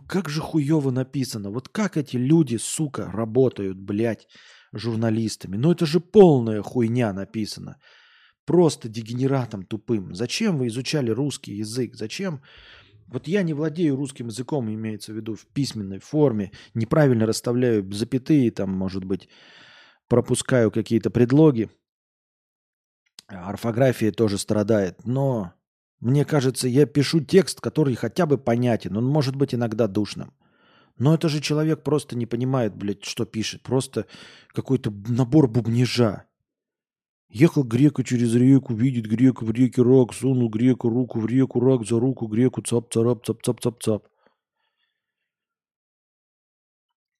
Как 0.07 0.29
же 0.29 0.41
хуево 0.41 0.91
написано. 0.91 1.49
Вот 1.49 1.67
как 1.69 1.97
эти 1.97 2.17
люди, 2.17 2.57
сука, 2.57 3.09
работают, 3.11 3.79
блядь, 3.79 4.27
журналистами. 4.71 5.57
Ну 5.57 5.71
это 5.71 5.85
же 5.87 5.99
полная 5.99 6.61
хуйня 6.61 7.11
написано. 7.11 7.77
Просто 8.45 8.87
дегенератом 8.87 9.65
тупым. 9.65 10.13
Зачем 10.13 10.57
вы 10.57 10.67
изучали 10.67 11.09
русский 11.09 11.55
язык? 11.55 11.95
Зачем... 11.95 12.41
Вот 13.07 13.27
я 13.27 13.43
не 13.43 13.53
владею 13.53 13.95
русским 13.95 14.27
языком, 14.27 14.67
имеется 14.67 15.13
в 15.13 15.15
виду 15.15 15.35
в 15.35 15.45
письменной 15.53 15.99
форме. 15.99 16.51
Неправильно 16.73 17.27
расставляю 17.27 17.91
запятые, 17.91 18.49
там, 18.49 18.71
может 18.71 19.05
быть, 19.05 19.29
пропускаю 20.07 20.71
какие-то 20.71 21.11
предлоги. 21.11 21.69
Орфография 23.27 24.11
тоже 24.11 24.37
страдает, 24.37 25.05
но 25.05 25.53
мне 25.99 26.25
кажется, 26.25 26.67
я 26.67 26.85
пишу 26.85 27.21
текст, 27.21 27.61
который 27.61 27.95
хотя 27.95 28.25
бы 28.25 28.37
понятен. 28.37 28.95
Он 28.97 29.05
может 29.05 29.35
быть 29.35 29.55
иногда 29.55 29.87
душным. 29.87 30.33
Но 30.97 31.13
это 31.13 31.29
же 31.29 31.41
человек 31.41 31.83
просто 31.83 32.15
не 32.15 32.25
понимает, 32.25 32.75
блядь, 32.75 33.03
что 33.03 33.25
пишет. 33.25 33.63
Просто 33.63 34.05
какой-то 34.49 34.93
набор 35.07 35.47
бубнижа. 35.47 36.25
Ехал 37.27 37.63
грека 37.63 38.03
через 38.03 38.33
реку, 38.35 38.73
видит 38.73 39.07
грека 39.07 39.43
в 39.43 39.51
реке 39.51 39.81
рак, 39.81 40.13
сунул 40.13 40.47
греку 40.49 40.89
руку 40.89 41.19
в 41.19 41.25
реку, 41.25 41.59
рак 41.59 41.85
за 41.85 41.99
руку, 41.99 42.27
греку 42.27 42.61
цап-царап, 42.61 43.25
цап-цап-цап-цап. 43.25 44.03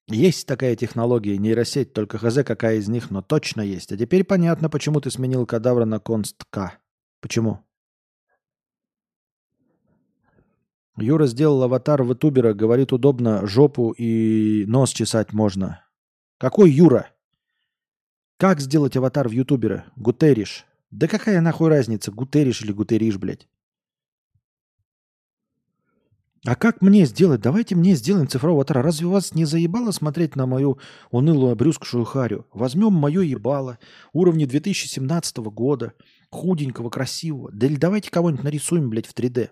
Есть 0.08 0.46
такая 0.46 0.76
технология, 0.76 1.36
нейросеть, 1.36 1.92
только 1.92 2.18
хз 2.18 2.44
какая 2.44 2.76
из 2.76 2.88
них, 2.88 3.10
но 3.10 3.22
точно 3.22 3.60
есть. 3.60 3.90
А 3.90 3.96
теперь 3.96 4.22
понятно, 4.22 4.70
почему 4.70 5.00
ты 5.00 5.10
сменил 5.10 5.46
кадавра 5.46 5.84
на 5.84 5.98
конст-К. 5.98 6.78
Почему? 7.20 7.66
Юра 10.96 11.26
сделал 11.26 11.62
аватар 11.62 12.02
ютубера, 12.02 12.54
говорит, 12.54 12.92
удобно 12.92 13.46
жопу 13.46 13.90
и 13.90 14.64
нос 14.66 14.90
чесать 14.92 15.32
можно. 15.32 15.84
Какой 16.38 16.70
Юра? 16.70 17.10
Как 18.38 18.60
сделать 18.60 18.96
аватар 18.96 19.28
в 19.28 19.32
ютубера? 19.32 19.86
Гутериш. 19.96 20.66
Да 20.90 21.08
какая 21.08 21.40
нахуй 21.40 21.68
разница, 21.68 22.12
Гутериш 22.12 22.62
или 22.62 22.72
Гутериш, 22.72 23.16
блядь? 23.18 23.48
А 26.46 26.54
как 26.54 26.80
мне 26.80 27.04
сделать? 27.06 27.40
Давайте 27.40 27.74
мне 27.74 27.96
сделаем 27.96 28.28
цифрового 28.28 28.60
аватара. 28.60 28.80
Разве 28.80 29.08
вас 29.08 29.34
не 29.34 29.44
заебало 29.44 29.90
смотреть 29.90 30.36
на 30.36 30.46
мою 30.46 30.78
унылую 31.10 31.50
обрюзгшую 31.50 32.04
харю? 32.04 32.46
Возьмем 32.52 32.92
мое 32.92 33.22
ебало 33.22 33.80
уровня 34.12 34.46
2017 34.46 35.38
года, 35.38 35.94
худенького, 36.30 36.88
красивого. 36.88 37.50
Да 37.50 37.66
или 37.66 37.74
давайте 37.74 38.12
кого-нибудь 38.12 38.44
нарисуем, 38.44 38.88
блядь, 38.88 39.06
в 39.06 39.14
3D. 39.14 39.50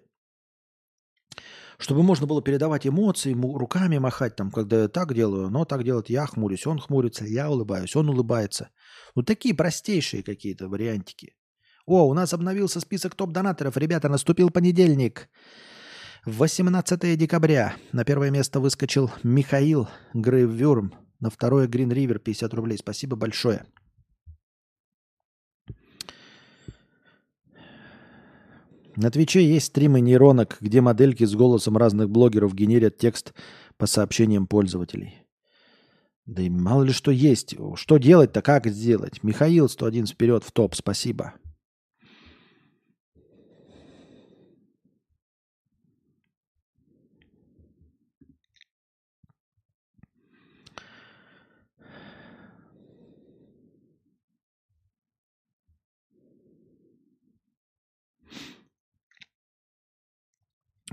Чтобы 1.78 2.05
можно 2.05 2.28
было 2.28 2.40
передавать 2.40 2.86
эмоции, 2.86 3.34
руками 3.34 3.98
махать, 3.98 4.36
там, 4.36 4.52
когда 4.52 4.82
я 4.82 4.89
так 4.89 5.14
делаю, 5.14 5.50
но 5.50 5.64
так 5.64 5.82
делать 5.82 6.10
я 6.10 6.26
хмурюсь, 6.26 6.64
он 6.64 6.78
хмурится, 6.78 7.24
я 7.24 7.50
улыбаюсь, 7.50 7.97
он 7.97 8.08
улыбается. 8.08 8.70
Ну, 9.16 9.24
такие 9.24 9.52
простейшие 9.52 10.23
какие-то 10.23 10.68
вариантики. 10.68 11.34
О, 11.86 12.06
у 12.06 12.14
нас 12.14 12.32
обновился 12.32 12.78
список 12.78 13.16
топ-донаторов. 13.16 13.76
Ребята, 13.76 14.08
наступил 14.08 14.50
понедельник. 14.50 15.28
18 16.26 17.18
декабря. 17.18 17.76
На 17.92 18.02
первое 18.02 18.30
место 18.30 18.58
выскочил 18.58 19.10
Михаил 19.22 19.88
Грейвюрм. 20.14 20.94
На 21.20 21.28
второе 21.28 21.68
Green 21.68 21.90
River 21.90 22.18
50 22.18 22.54
рублей. 22.54 22.78
Спасибо 22.78 23.14
большое. 23.14 23.66
На 28.96 29.10
Твиче 29.10 29.44
есть 29.44 29.66
стримы 29.66 30.00
нейронок, 30.00 30.56
где 30.60 30.80
модельки 30.80 31.24
с 31.24 31.34
голосом 31.34 31.76
разных 31.76 32.08
блогеров 32.08 32.54
генерят 32.54 32.96
текст 32.96 33.34
по 33.76 33.86
сообщениям 33.86 34.46
пользователей. 34.46 35.26
Да 36.24 36.42
и 36.42 36.48
мало 36.48 36.84
ли 36.84 36.92
что 36.92 37.10
есть. 37.10 37.54
Что 37.74 37.98
делать-то, 37.98 38.40
как 38.40 38.66
сделать? 38.66 39.22
Михаил 39.22 39.68
101 39.68 40.06
вперед 40.06 40.42
в 40.42 40.52
топ, 40.52 40.74
спасибо. 40.74 41.34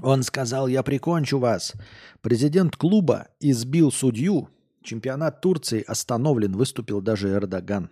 Он 0.02 0.24
сказал, 0.24 0.68
я 0.68 0.84
прикончу 0.84 1.38
вас. 1.38 1.74
Президент 2.22 2.76
клуба 2.76 3.28
избил 3.40 3.92
судью. 3.92 4.50
Чемпионат 4.84 5.42
Турции 5.42 5.84
остановлен, 5.88 6.54
выступил 6.54 7.02
даже 7.02 7.30
Эрдоган. 7.30 7.90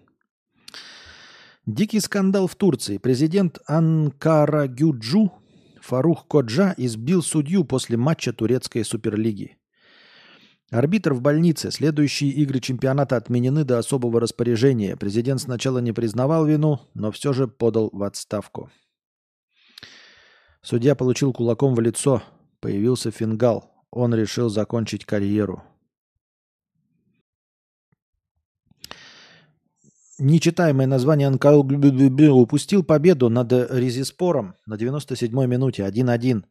Дикий 1.68 2.00
скандал 2.00 2.48
в 2.48 2.56
Турции. 2.56 2.98
Президент 2.98 3.60
Анкара 3.68 4.68
Гюджу 4.68 5.32
Фарух 5.82 6.28
Коджа 6.28 6.74
избил 6.78 7.22
судью 7.22 7.64
после 7.64 7.98
матча 7.98 8.34
турецкой 8.34 8.84
суперлиги. 8.84 9.58
Арбитр 10.72 11.14
в 11.14 11.22
больнице. 11.22 11.72
Следующие 11.72 12.32
игры 12.32 12.60
чемпионата 12.60 13.18
отменены 13.18 13.64
до 13.64 13.80
особого 13.80 14.20
распоряжения. 14.20 14.96
Президент 14.96 15.42
сначала 15.42 15.80
не 15.80 15.92
признавал 15.92 16.46
вину, 16.46 16.80
но 16.94 17.12
все 17.12 17.34
же 17.34 17.48
подал 17.48 17.90
в 17.92 18.04
отставку. 18.04 18.70
Судья 20.62 20.96
получил 20.96 21.34
кулаком 21.34 21.76
в 21.76 21.80
лицо. 21.80 22.22
Появился 22.60 23.12
фингал. 23.12 23.72
Он 23.92 24.14
решил 24.14 24.50
закончить 24.50 25.06
карьеру. 25.06 25.64
Нечитаемое 30.20 30.86
название 30.86 31.30
Анкал 31.30 31.62
упустил 31.62 32.84
победу 32.84 33.30
над 33.30 33.54
Резиспором 33.54 34.56
на 34.66 34.76
97-й 34.76 35.48
минуте 35.48 35.84
1-1. 35.84 36.44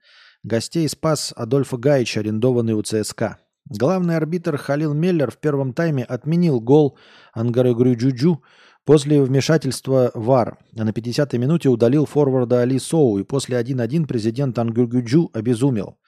Гостей 0.42 0.88
спас 0.88 1.34
Адольфа 1.36 1.76
Гаич, 1.76 2.16
арендованный 2.16 2.72
у 2.72 2.82
ЦСКА. 2.82 3.36
Главный 3.68 4.16
арбитр 4.16 4.56
Халил 4.56 4.94
Меллер 4.94 5.30
в 5.30 5.36
первом 5.36 5.74
тайме 5.74 6.02
отменил 6.02 6.60
гол 6.60 6.96
Ангары 7.34 7.74
Грюджуджу 7.74 8.42
После 8.88 9.22
вмешательства 9.22 10.10
ВАР 10.14 10.56
на 10.72 10.88
50-й 10.88 11.36
минуте 11.36 11.68
удалил 11.68 12.06
форварда 12.06 12.62
Али 12.62 12.78
Соу, 12.78 13.18
и 13.18 13.22
после 13.22 13.60
1-1 13.60 14.06
президент 14.06 14.58
Ангюргюджу 14.58 15.30
обезумел. 15.34 15.98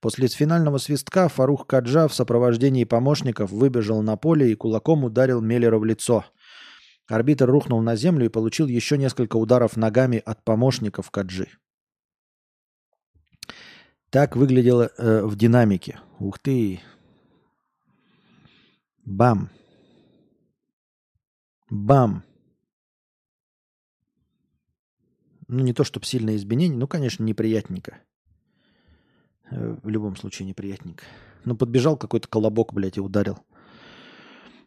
После 0.00 0.28
финального 0.28 0.78
свистка 0.78 1.28
Фарух 1.28 1.66
Каджа 1.66 2.08
в 2.08 2.14
сопровождении 2.14 2.84
помощников 2.84 3.50
выбежал 3.50 4.00
на 4.00 4.16
поле 4.16 4.50
и 4.50 4.54
кулаком 4.54 5.04
ударил 5.04 5.42
Меллера 5.42 5.76
в 5.76 5.84
лицо. 5.84 6.24
Арбитр 7.06 7.44
рухнул 7.44 7.82
на 7.82 7.96
землю 7.96 8.24
и 8.24 8.30
получил 8.30 8.66
еще 8.66 8.96
несколько 8.96 9.36
ударов 9.36 9.76
ногами 9.76 10.22
от 10.24 10.42
помощников 10.42 11.10
Каджи. 11.10 11.48
Так 14.08 14.36
выглядело 14.36 14.90
э, 14.96 15.20
в 15.20 15.36
динамике. 15.36 16.00
Ух 16.18 16.38
ты! 16.38 16.80
Бам! 19.04 19.50
Бам! 21.72 22.22
Ну, 25.48 25.64
не 25.64 25.72
то, 25.72 25.84
чтобы 25.84 26.04
сильное 26.04 26.36
изменение, 26.36 26.76
ну, 26.76 26.86
конечно, 26.86 27.24
неприятненько. 27.24 27.96
Э, 29.50 29.78
в 29.82 29.88
любом 29.88 30.16
случае 30.16 30.46
неприятненько. 30.46 31.04
Ну, 31.46 31.56
подбежал 31.56 31.96
какой-то 31.96 32.28
колобок, 32.28 32.74
блядь, 32.74 32.98
и 32.98 33.00
ударил. 33.00 33.38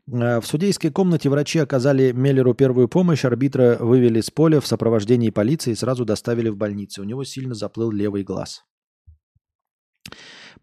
Э, 0.07 0.39
в 0.39 0.47
судейской 0.47 0.89
комнате 0.89 1.29
врачи 1.29 1.59
оказали 1.59 2.11
Меллеру 2.11 2.55
первую 2.55 2.87
помощь, 2.87 3.23
арбитра 3.23 3.77
вывели 3.79 4.19
с 4.19 4.31
поля 4.31 4.59
в 4.59 4.65
сопровождении 4.65 5.29
полиции 5.29 5.73
и 5.73 5.75
сразу 5.75 6.05
доставили 6.05 6.49
в 6.49 6.57
больницу. 6.57 7.03
У 7.03 7.05
него 7.05 7.23
сильно 7.23 7.53
заплыл 7.53 7.91
левый 7.91 8.23
глаз. 8.23 8.63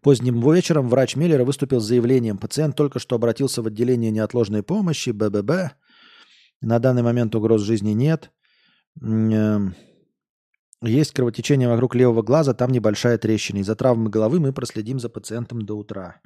Поздним 0.01 0.41
вечером 0.51 0.89
врач 0.89 1.15
Меллера 1.15 1.45
выступил 1.45 1.79
с 1.79 1.85
заявлением. 1.85 2.37
Пациент 2.37 2.75
только 2.75 2.99
что 2.99 3.15
обратился 3.15 3.61
в 3.61 3.67
отделение 3.67 4.11
неотложной 4.11 4.61
помощи, 4.61 5.11
БББ. 5.11 5.77
На 6.63 6.79
данный 6.79 7.03
момент 7.03 7.35
угроз 7.35 7.61
жизни 7.61 7.91
нет. 7.91 8.31
Эм, 9.01 9.75
есть 10.81 11.11
кровотечение 11.11 11.67
вокруг 11.67 11.93
левого 11.93 12.21
глаза, 12.21 12.53
там 12.53 12.71
небольшая 12.71 13.17
трещина. 13.17 13.59
Из-за 13.59 13.75
травмы 13.75 14.09
головы 14.09 14.39
мы 14.39 14.53
проследим 14.53 14.99
за 14.99 15.09
пациентом 15.09 15.61
до 15.63 15.75
утра. 15.75 16.21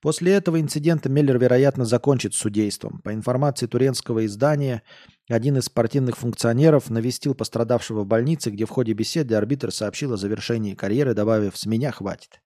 После 0.00 0.32
этого 0.34 0.60
инцидента 0.60 1.08
Меллер, 1.08 1.38
вероятно, 1.38 1.84
закончит 1.84 2.34
судейством. 2.34 3.00
По 3.02 3.12
информации 3.12 3.66
туренского 3.66 4.26
издания, 4.26 4.82
один 5.28 5.56
из 5.56 5.64
спортивных 5.64 6.18
функционеров 6.18 6.88
навестил 6.90 7.34
пострадавшего 7.34 8.02
в 8.02 8.06
больнице, 8.06 8.50
где 8.50 8.66
в 8.66 8.70
ходе 8.70 8.92
беседы 8.92 9.34
арбитр 9.34 9.72
сообщил 9.72 10.12
о 10.12 10.16
завершении 10.16 10.74
карьеры, 10.74 11.14
добавив 11.14 11.56
«с 11.56 11.66
меня 11.66 11.90
хватит». 11.90 12.40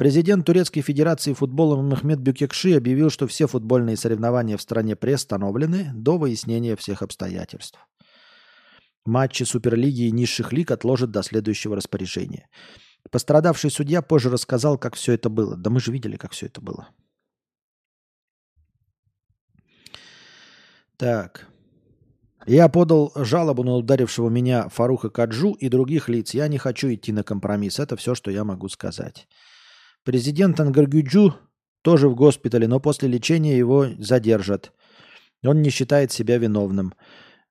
Президент 0.00 0.46
Турецкой 0.46 0.80
Федерации 0.80 1.34
футбола 1.34 1.78
Мехмед 1.82 2.20
Бюкекши 2.20 2.74
объявил, 2.74 3.10
что 3.10 3.26
все 3.26 3.46
футбольные 3.46 3.98
соревнования 3.98 4.56
в 4.56 4.62
стране 4.62 4.96
приостановлены 4.96 5.90
до 5.92 6.16
выяснения 6.16 6.74
всех 6.74 7.02
обстоятельств. 7.02 7.78
Матчи 9.04 9.42
Суперлиги 9.42 10.04
и 10.04 10.10
низших 10.10 10.54
лиг 10.54 10.70
отложат 10.70 11.10
до 11.10 11.22
следующего 11.22 11.76
распоряжения. 11.76 12.48
Пострадавший 13.10 13.70
судья 13.70 14.00
позже 14.00 14.30
рассказал, 14.30 14.78
как 14.78 14.94
все 14.94 15.12
это 15.12 15.28
было. 15.28 15.54
Да 15.54 15.68
мы 15.68 15.80
же 15.80 15.92
видели, 15.92 16.16
как 16.16 16.32
все 16.32 16.46
это 16.46 16.62
было. 16.62 16.88
Так. 20.96 21.46
Я 22.46 22.70
подал 22.70 23.12
жалобу 23.14 23.64
на 23.64 23.72
ударившего 23.72 24.30
меня 24.30 24.70
Фаруха 24.70 25.10
Каджу 25.10 25.52
и 25.52 25.68
других 25.68 26.08
лиц. 26.08 26.32
Я 26.32 26.48
не 26.48 26.56
хочу 26.56 26.88
идти 26.88 27.12
на 27.12 27.22
компромисс. 27.22 27.78
Это 27.78 27.96
все, 27.96 28.14
что 28.14 28.30
я 28.30 28.44
могу 28.44 28.70
сказать. 28.70 29.28
Президент 30.04 30.58
Ангаргюджу 30.60 31.34
тоже 31.82 32.08
в 32.08 32.14
госпитале, 32.14 32.66
но 32.68 32.80
после 32.80 33.08
лечения 33.08 33.56
его 33.56 33.86
задержат. 33.98 34.72
Он 35.44 35.62
не 35.62 35.70
считает 35.70 36.12
себя 36.12 36.38
виновным. 36.38 36.94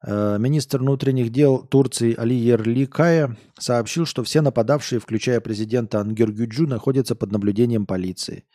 Э, 0.06 0.38
министр 0.40 0.80
внутренних 0.80 1.32
дел 1.32 1.66
Турции 1.66 2.16
Али 2.18 2.36
Ерликая 2.36 3.38
сообщил, 3.58 4.06
что 4.06 4.24
все 4.24 4.42
нападавшие, 4.42 5.00
включая 5.00 5.42
президента 5.42 6.00
Ангергюджу, 6.00 6.68
находятся 6.68 7.16
под 7.16 7.32
наблюдением 7.32 7.86
полиции. 7.86 8.46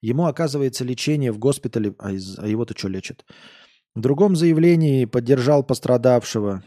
Ему 0.00 0.26
оказывается 0.26 0.84
лечение 0.84 1.30
в 1.30 1.38
госпитале, 1.38 1.94
а, 1.98 2.10
а 2.38 2.46
его-то 2.46 2.76
что 2.76 2.88
лечат? 2.88 3.24
В 3.94 4.00
другом 4.00 4.34
заявлении 4.34 5.04
поддержал 5.04 5.62
пострадавшего. 5.62 6.64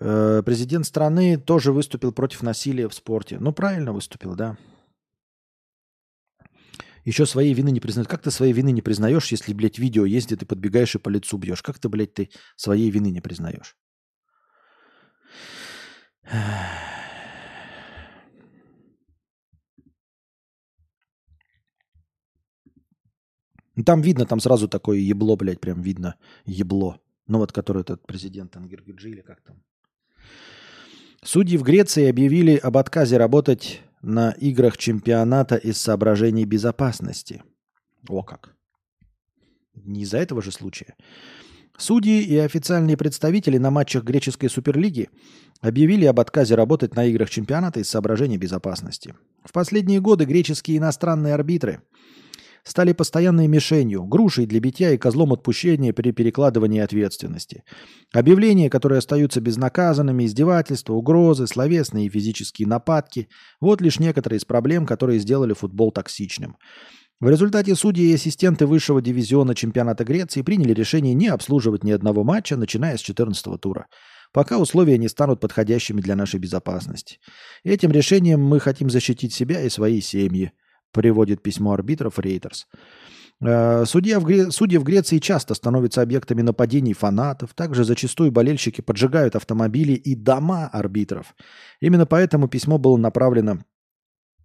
Э, 0.00 0.42
президент 0.44 0.86
страны 0.86 1.38
тоже 1.38 1.72
выступил 1.72 2.12
против 2.12 2.42
насилия 2.42 2.88
в 2.88 2.94
спорте. 2.94 3.38
Ну, 3.40 3.52
правильно 3.52 3.92
выступил, 3.92 4.34
да. 4.34 4.56
Еще 7.04 7.26
своей 7.26 7.54
вины 7.54 7.70
не 7.70 7.80
признают. 7.80 8.08
Как 8.08 8.22
ты 8.22 8.30
своей 8.30 8.52
вины 8.52 8.70
не 8.70 8.82
признаешь, 8.82 9.32
если, 9.32 9.54
блядь, 9.54 9.78
видео 9.78 10.04
есть, 10.04 10.26
где 10.26 10.36
ты 10.36 10.46
подбегаешь 10.46 10.94
и 10.94 10.98
по 10.98 11.08
лицу 11.08 11.38
бьешь? 11.38 11.62
Как 11.62 11.78
ты, 11.78 11.88
блядь, 11.88 12.14
ты 12.14 12.30
своей 12.56 12.90
вины 12.90 13.10
не 13.10 13.20
признаешь? 13.20 13.76
Там 23.86 24.02
видно, 24.02 24.26
там 24.26 24.40
сразу 24.40 24.68
такое 24.68 24.98
ебло, 24.98 25.36
блядь, 25.36 25.60
прям 25.60 25.80
видно. 25.80 26.16
Ебло. 26.44 27.00
Ну 27.26 27.38
вот, 27.38 27.52
который 27.52 27.82
этот 27.82 28.06
президент 28.06 28.56
Ангергюджи 28.56 29.10
или 29.10 29.22
как 29.22 29.40
там. 29.40 29.62
Судьи 31.22 31.56
в 31.56 31.62
Греции 31.62 32.08
объявили 32.08 32.56
об 32.56 32.76
отказе 32.76 33.16
работать 33.16 33.82
на 34.02 34.30
играх 34.32 34.76
чемпионата 34.78 35.56
из 35.56 35.78
соображений 35.78 36.44
безопасности. 36.44 37.42
О 38.08 38.22
как. 38.22 38.54
Не 39.74 40.02
из-за 40.02 40.18
этого 40.18 40.42
же 40.42 40.52
случая. 40.52 40.94
Судьи 41.76 42.22
и 42.22 42.36
официальные 42.36 42.96
представители 42.96 43.58
на 43.58 43.70
матчах 43.70 44.04
греческой 44.04 44.48
суперлиги 44.48 45.10
объявили 45.60 46.06
об 46.06 46.20
отказе 46.20 46.54
работать 46.54 46.94
на 46.94 47.04
играх 47.04 47.30
чемпионата 47.30 47.80
из 47.80 47.88
соображений 47.88 48.38
безопасности. 48.38 49.14
В 49.44 49.52
последние 49.52 50.00
годы 50.00 50.24
греческие 50.24 50.78
иностранные 50.78 51.34
арбитры– 51.34 51.82
стали 52.68 52.92
постоянной 52.92 53.46
мишенью, 53.46 54.04
грушей 54.04 54.46
для 54.46 54.60
битья 54.60 54.90
и 54.90 54.98
козлом 54.98 55.32
отпущения 55.32 55.92
при 55.92 56.12
перекладывании 56.12 56.80
ответственности. 56.80 57.64
Объявления, 58.12 58.68
которые 58.68 58.98
остаются 58.98 59.40
безнаказанными, 59.40 60.24
издевательства, 60.24 60.92
угрозы, 60.92 61.46
словесные 61.46 62.06
и 62.06 62.10
физические 62.10 62.68
нападки– 62.68 63.28
вот 63.60 63.80
лишь 63.80 63.98
некоторые 63.98 64.38
из 64.38 64.44
проблем, 64.44 64.86
которые 64.86 65.18
сделали 65.18 65.54
футбол 65.54 65.90
токсичным. 65.92 66.56
В 67.20 67.28
результате 67.28 67.74
судьи 67.74 68.10
и 68.10 68.14
ассистенты 68.14 68.66
высшего 68.66 69.02
дивизиона 69.02 69.54
чемпионата 69.54 70.04
Греции 70.04 70.42
приняли 70.42 70.72
решение 70.72 71.14
не 71.14 71.28
обслуживать 71.28 71.82
ни 71.82 71.90
одного 71.90 72.22
матча, 72.22 72.56
начиная 72.56 72.96
с 72.96 73.00
14 73.00 73.60
тура 73.60 73.86
пока 74.32 74.58
условия 74.58 74.98
не 74.98 75.08
станут 75.08 75.40
подходящими 75.40 76.02
для 76.02 76.14
нашей 76.14 76.38
безопасности. 76.38 77.18
Этим 77.64 77.90
решением 77.90 78.42
мы 78.42 78.60
хотим 78.60 78.90
защитить 78.90 79.32
себя 79.32 79.62
и 79.62 79.70
свои 79.70 80.02
семьи 80.02 80.52
приводит 80.92 81.42
письмо 81.42 81.72
арбитров 81.72 82.18
Рейтерс. 82.18 82.66
Э, 83.40 83.84
судья 83.86 84.18
в 84.20 84.24
Гре... 84.24 84.50
Судьи 84.50 84.78
в 84.78 84.84
Греции 84.84 85.18
часто 85.18 85.54
становятся 85.54 86.02
объектами 86.02 86.42
нападений 86.42 86.94
фанатов. 86.94 87.54
Также 87.54 87.84
зачастую 87.84 88.32
болельщики 88.32 88.80
поджигают 88.80 89.36
автомобили 89.36 89.92
и 89.92 90.14
дома 90.14 90.68
арбитров. 90.68 91.34
Именно 91.80 92.06
поэтому 92.06 92.48
письмо 92.48 92.78
было 92.78 92.96
направлено... 92.96 93.58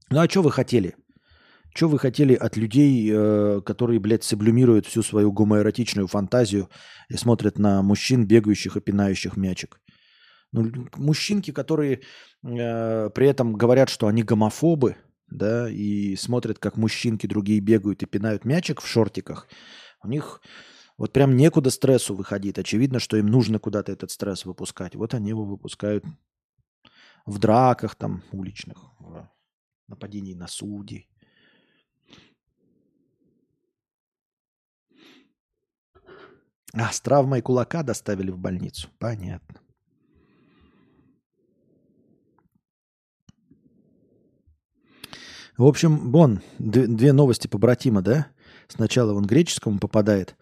Ну 0.09 0.19
а 0.19 0.29
что 0.29 0.41
вы 0.41 0.51
хотели? 0.51 0.95
Что 1.75 1.87
вы 1.87 1.97
хотели 1.97 2.35
от 2.35 2.55
людей, 2.55 3.09
э, 3.11 3.61
которые, 3.65 3.99
блядь, 3.99 4.23
сублимируют 4.23 4.85
всю 4.85 5.01
свою 5.01 5.31
гомоэротичную 5.31 6.07
фантазию 6.07 6.69
и 7.09 7.15
смотрят 7.15 7.57
на 7.57 7.81
мужчин, 7.81 8.27
бегающих 8.27 8.77
и 8.77 8.81
пинающих 8.81 9.37
мячик? 9.37 9.79
Ну, 10.51 10.71
мужчинки, 10.97 11.49
которые 11.49 12.01
э, 12.43 13.09
при 13.09 13.27
этом 13.27 13.53
говорят, 13.53 13.89
что 13.89 14.05
они 14.05 14.21
гомофобы– 14.21 14.97
да, 15.27 15.69
и 15.69 16.15
смотрят, 16.15 16.59
как 16.59 16.77
мужчинки 16.77 17.27
другие 17.27 17.59
бегают 17.59 18.03
и 18.03 18.05
пинают 18.05 18.45
мячик 18.45 18.81
в 18.81 18.87
шортиках, 18.87 19.47
у 20.03 20.07
них 20.07 20.41
вот 20.97 21.11
прям 21.11 21.35
некуда 21.35 21.69
стрессу 21.69 22.15
выходить. 22.15 22.57
Очевидно, 22.57 22.99
что 22.99 23.17
им 23.17 23.27
нужно 23.27 23.59
куда-то 23.59 23.91
этот 23.91 24.11
стресс 24.11 24.45
выпускать. 24.45 24.95
Вот 24.95 25.13
они 25.13 25.29
его 25.29 25.43
выпускают 25.43 26.05
в 27.25 27.39
драках 27.39 27.95
там 27.95 28.23
уличных, 28.31 28.77
в 28.99 29.27
нападении 29.87 30.33
на 30.33 30.47
судей. 30.47 31.09
А, 36.75 36.91
с 36.91 36.99
травмой 37.01 37.41
кулака 37.41 37.83
доставили 37.83 38.31
в 38.31 38.37
больницу. 38.39 38.89
Понятно. 38.97 39.62
В 45.63 45.67
общем, 45.67 46.11
вон, 46.11 46.41
две 46.59 47.13
новости 47.13 47.47
побратима, 47.47 48.01
да? 48.01 48.27
Сначала 48.67 49.13
он 49.13 49.25
греческому 49.25 49.79
попадает, 49.79 50.35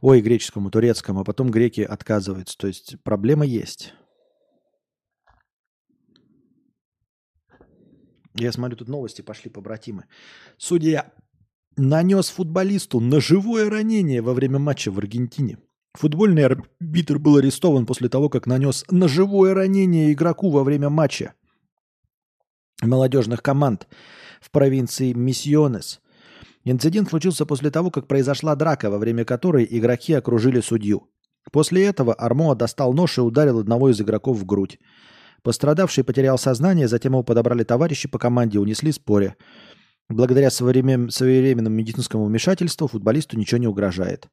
ой, 0.00 0.20
греческому, 0.20 0.68
турецкому, 0.68 1.20
а 1.20 1.24
потом 1.24 1.52
греки 1.52 1.82
отказываются. 1.82 2.58
То 2.58 2.66
есть 2.66 2.96
проблема 3.04 3.46
есть. 3.46 3.94
Я 8.34 8.50
смотрю, 8.50 8.76
тут 8.76 8.88
новости 8.88 9.22
пошли 9.22 9.48
побратимы. 9.48 10.06
Судья 10.58 11.12
нанес 11.76 12.28
футболисту 12.28 12.98
ножевое 12.98 13.70
ранение 13.70 14.22
во 14.22 14.34
время 14.34 14.58
матча 14.58 14.90
в 14.90 14.98
Аргентине. 14.98 15.58
Футбольный 15.92 16.46
арбитр 16.46 17.20
был 17.20 17.36
арестован 17.36 17.86
после 17.86 18.08
того, 18.08 18.28
как 18.28 18.48
нанес 18.48 18.84
ножевое 18.90 19.54
ранение 19.54 20.12
игроку 20.12 20.50
во 20.50 20.64
время 20.64 20.90
матча 20.90 21.34
молодежных 22.82 23.42
команд 23.42 23.86
в 24.40 24.50
провинции 24.50 25.12
Миссионес. 25.12 26.00
Инцидент 26.64 27.10
случился 27.10 27.46
после 27.46 27.70
того, 27.70 27.90
как 27.90 28.06
произошла 28.06 28.56
драка, 28.56 28.90
во 28.90 28.98
время 28.98 29.24
которой 29.24 29.66
игроки 29.70 30.14
окружили 30.14 30.60
судью. 30.60 31.08
После 31.52 31.84
этого 31.84 32.14
Армоа 32.14 32.54
достал 32.54 32.94
нож 32.94 33.18
и 33.18 33.20
ударил 33.20 33.58
одного 33.58 33.90
из 33.90 34.00
игроков 34.00 34.38
в 34.38 34.46
грудь. 34.46 34.78
Пострадавший 35.42 36.04
потерял 36.04 36.38
сознание, 36.38 36.88
затем 36.88 37.12
его 37.12 37.22
подобрали 37.22 37.64
товарищи 37.64 38.08
по 38.08 38.18
команде 38.18 38.56
и 38.56 38.60
унесли 38.60 38.92
споре. 38.92 39.36
Благодаря 40.08 40.50
своевременному 40.50 41.74
медицинскому 41.76 42.24
вмешательству 42.24 42.88
футболисту 42.88 43.38
ничего 43.38 43.58
не 43.58 43.66
угрожает. 43.66 44.28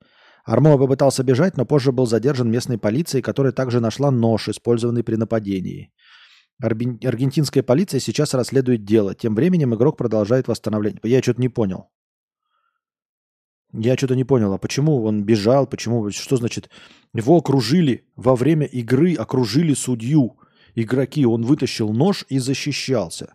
Армоа 0.45 0.77
попытался 0.77 1.23
бежать, 1.23 1.57
но 1.57 1.65
позже 1.65 1.91
был 1.91 2.07
задержан 2.07 2.49
местной 2.49 2.77
полицией, 2.77 3.21
которая 3.21 3.51
также 3.51 3.79
нашла 3.79 4.09
нож, 4.09 4.47
использованный 4.47 5.03
при 5.03 5.15
нападении. 5.15 5.91
Аргентинская 6.61 7.63
полиция 7.63 7.99
сейчас 7.99 8.33
расследует 8.33 8.85
дело. 8.85 9.15
Тем 9.15 9.35
временем 9.35 9.73
игрок 9.73 9.97
продолжает 9.97 10.47
восстановление. 10.47 10.99
Я 11.03 11.21
что-то 11.21 11.41
не 11.41 11.49
понял. 11.49 11.89
Я 13.73 13.95
что-то 13.95 14.15
не 14.15 14.25
понял, 14.25 14.53
а 14.53 14.57
почему 14.57 15.03
он 15.03 15.23
бежал, 15.23 15.65
почему, 15.65 16.11
что 16.11 16.35
значит, 16.35 16.69
его 17.13 17.37
окружили 17.37 18.05
во 18.15 18.35
время 18.35 18.65
игры, 18.65 19.15
окружили 19.15 19.73
судью, 19.73 20.37
игроки, 20.75 21.25
он 21.25 21.43
вытащил 21.43 21.93
нож 21.93 22.25
и 22.27 22.37
защищался. 22.37 23.33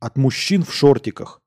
От 0.00 0.16
мужчин 0.16 0.62
в 0.64 0.72
шортиках. 0.72 1.42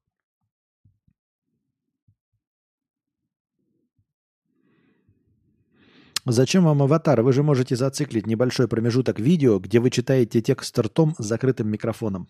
Зачем 6.26 6.66
вам 6.66 6.82
аватар? 6.82 7.22
Вы 7.22 7.34
же 7.34 7.44
можете 7.44 7.76
зациклить 7.76 8.28
небольшой 8.28 8.68
промежуток 8.68 9.20
видео, 9.20 9.60
где 9.60 9.80
вы 9.80 9.90
читаете 9.90 10.42
текст 10.42 10.78
ртом 10.78 11.16
с 11.18 11.24
закрытым 11.24 11.70
микрофоном. 11.70 12.28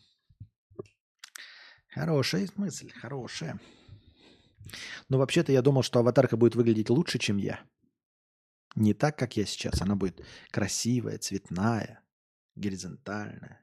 Хорошая 1.89 2.47
мысль, 2.55 2.91
хорошая. 2.91 3.59
Но 5.09 5.17
вообще-то 5.17 5.51
я 5.51 5.61
думал, 5.61 5.81
что 5.81 5.99
аватарка 5.99 6.37
будет 6.37 6.55
выглядеть 6.55 6.89
лучше, 6.89 7.17
чем 7.17 7.37
я. 7.37 7.59
Не 8.75 8.93
так, 8.93 9.17
как 9.17 9.35
я 9.35 9.45
сейчас. 9.45 9.81
Она 9.81 9.95
будет 9.95 10.23
красивая, 10.51 11.17
цветная, 11.17 12.03
горизонтальная. 12.55 13.61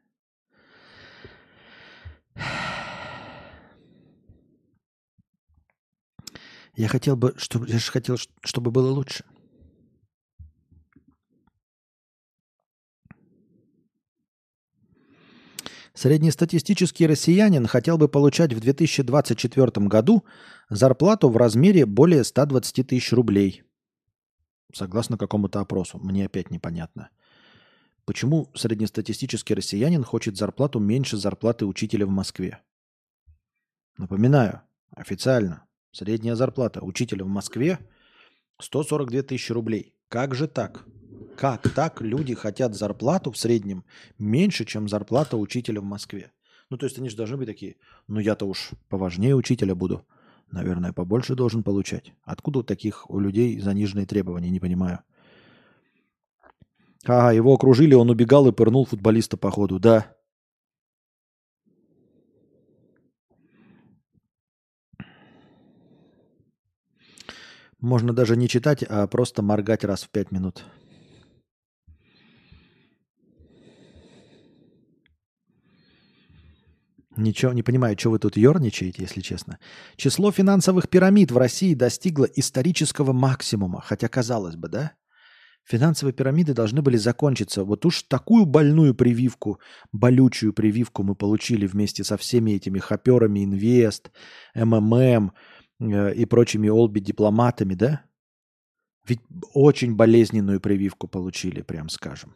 Я 6.75 6.89
хотел 6.89 7.17
бы, 7.17 7.33
чтобы, 7.39 7.69
я 7.69 7.79
же 7.79 7.91
хотел, 7.91 8.17
чтобы 8.43 8.71
было 8.71 8.91
лучше. 8.91 9.25
Среднестатистический 15.97 17.07
россиянин 17.07 17.67
хотел 17.67 17.97
бы 17.97 18.07
получать 18.07 18.53
в 18.53 18.61
2024 18.61 19.87
году 19.87 20.25
зарплату 20.69 21.31
в 21.31 21.39
размере 21.39 21.87
более 21.87 22.23
120 22.23 22.87
тысяч 22.87 23.13
рублей. 23.15 23.63
Согласно 24.75 25.17
какому-то 25.17 25.59
опросу. 25.61 25.99
Мне 25.99 26.27
опять 26.27 26.51
непонятно. 26.51 27.09
Почему 28.05 28.51
среднестатистический 28.55 29.55
россиянин 29.55 30.05
хочет 30.05 30.37
зарплату 30.37 30.81
меньше 30.81 31.17
зарплаты 31.17 31.65
учителя 31.65 32.05
в 32.05 32.11
Москве? 32.11 32.61
Напоминаю, 33.97 34.61
официально 34.91 35.65
средняя 35.93 36.35
зарплата 36.35 36.83
учителя 36.83 37.25
в 37.25 37.29
Москве 37.29 37.79
142 38.61 39.23
тысячи 39.23 39.51
рублей. 39.51 39.95
Как 40.11 40.35
же 40.35 40.47
так? 40.47 40.85
Как 41.37 41.69
так 41.75 42.01
люди 42.01 42.35
хотят 42.35 42.75
зарплату 42.75 43.31
в 43.31 43.37
среднем 43.37 43.85
меньше, 44.19 44.65
чем 44.65 44.89
зарплата 44.89 45.37
учителя 45.37 45.83
в 45.83 45.85
Москве? 45.85 46.33
Ну, 46.71 46.79
то 46.79 46.87
есть 46.87 46.99
они 46.99 47.11
же 47.11 47.17
должны 47.17 47.37
быть 47.37 47.47
такие, 47.47 47.77
ну 48.09 48.21
я-то 48.21 48.47
уж 48.47 48.71
поважнее 48.89 49.37
учителя 49.37 49.75
буду. 49.75 50.07
Наверное, 50.51 50.93
побольше 50.93 51.35
должен 51.35 51.63
получать. 51.63 52.15
Откуда 52.23 52.61
у 52.61 52.63
таких 52.63 53.11
у 53.11 53.21
людей 53.21 53.61
заниженные 53.61 54.07
требования, 54.07 54.49
не 54.49 54.61
понимаю. 54.61 55.01
Ага, 57.05 57.33
его 57.33 57.53
окружили, 57.53 57.95
он 57.95 58.09
убегал 58.09 58.49
и 58.49 58.53
пырнул 58.53 58.87
футболиста 58.87 59.37
по 59.37 59.51
ходу. 59.51 59.79
Да, 59.79 60.17
Можно 67.79 68.15
даже 68.15 68.37
не 68.37 68.49
читать, 68.49 68.83
а 68.83 69.07
просто 69.07 69.43
моргать 69.43 69.85
раз 69.85 70.03
в 70.03 70.09
пять 70.09 70.33
минут. 70.33 70.65
Ничего 77.17 77.53
не 77.53 77.63
понимаю, 77.63 77.97
что 77.99 78.11
вы 78.11 78.19
тут 78.19 78.37
ерничаете, 78.37 79.03
если 79.03 79.23
честно. 79.23 79.59
Число 79.97 80.31
финансовых 80.31 80.89
пирамид 80.89 81.31
в 81.31 81.39
России 81.39 81.75
достигло 81.75 82.27
исторического 82.27 83.13
максимума. 83.13 83.81
Хотя, 83.81 84.09
казалось 84.09 84.57
бы, 84.57 84.69
да? 84.69 84.93
Финансовые 85.65 86.13
пирамиды 86.13 86.55
должны 86.55 86.83
были 86.83 86.97
закончиться. 86.97 87.65
Вот 87.65 87.87
уж 87.87 88.03
такую 88.03 88.45
больную 88.45 88.95
прививку, 88.95 89.59
болючую 89.93 90.53
прививку 90.53 91.03
мы 91.03 91.15
получили 91.15 91.67
вместе 91.67 92.05
со 92.05 92.17
всеми 92.17 92.53
этими 92.53 92.79
хаперами, 92.79 93.45
инвест, 93.45 94.11
МММ 94.55 95.33
и 95.81 96.25
прочими 96.27 96.69
олби-дипломатами, 96.69 97.75
да? 97.75 98.03
Ведь 99.09 99.21
очень 99.55 99.97
болезненную 99.97 100.61
прививку 100.61 101.09
получили, 101.09 101.63
прям 101.63 101.89
скажем. 101.89 102.35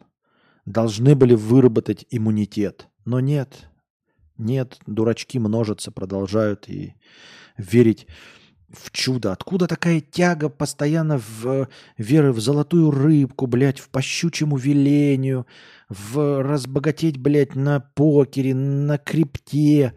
Должны 0.65 1.15
были 1.15 1.35
выработать 1.35 2.05
иммунитет. 2.09 2.87
Но 3.05 3.19
нет, 3.19 3.70
нет, 4.37 4.79
дурачки 4.87 5.39
множатся, 5.39 5.91
продолжают 5.91 6.69
и 6.69 6.95
верить 7.57 8.07
в 8.69 8.91
чудо. 8.91 9.31
Откуда 9.31 9.67
такая 9.67 10.01
тяга 10.01 10.49
постоянно 10.49 11.17
в 11.17 11.67
веры 11.97 12.31
в 12.31 12.39
золотую 12.39 12.91
рыбку, 12.91 13.47
блядь, 13.47 13.79
в 13.79 13.89
пощучьему 13.89 14.57
велению, 14.57 15.45
в 15.89 16.41
разбогатеть, 16.41 17.17
блядь, 17.17 17.55
на 17.55 17.79
покере, 17.79 18.55
на 18.55 18.97
крипте, 18.97 19.93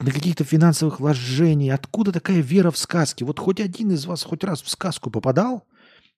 на 0.00 0.10
каких-то 0.10 0.44
финансовых 0.44 1.00
вложениях. 1.00 1.74
Откуда 1.74 2.12
такая 2.12 2.40
вера 2.40 2.70
в 2.70 2.78
сказки? 2.78 3.24
Вот 3.24 3.38
хоть 3.38 3.60
один 3.60 3.92
из 3.92 4.06
вас 4.06 4.22
хоть 4.22 4.44
раз 4.44 4.62
в 4.62 4.70
сказку 4.70 5.10
попадал? 5.10 5.66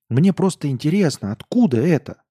Мне 0.09 0.33
просто 0.33 0.69
интересно, 0.69 1.31
откуда 1.31 1.77
это? 1.77 2.21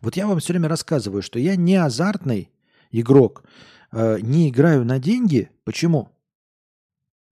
Вот 0.00 0.16
я 0.16 0.26
вам 0.26 0.40
все 0.40 0.54
время 0.54 0.68
рассказываю, 0.68 1.22
что 1.22 1.38
я 1.38 1.56
не 1.56 1.76
азартный 1.76 2.50
игрок, 2.90 3.44
э, 3.92 4.18
не 4.20 4.48
играю 4.48 4.84
на 4.84 4.98
деньги. 4.98 5.50
Почему? 5.64 6.08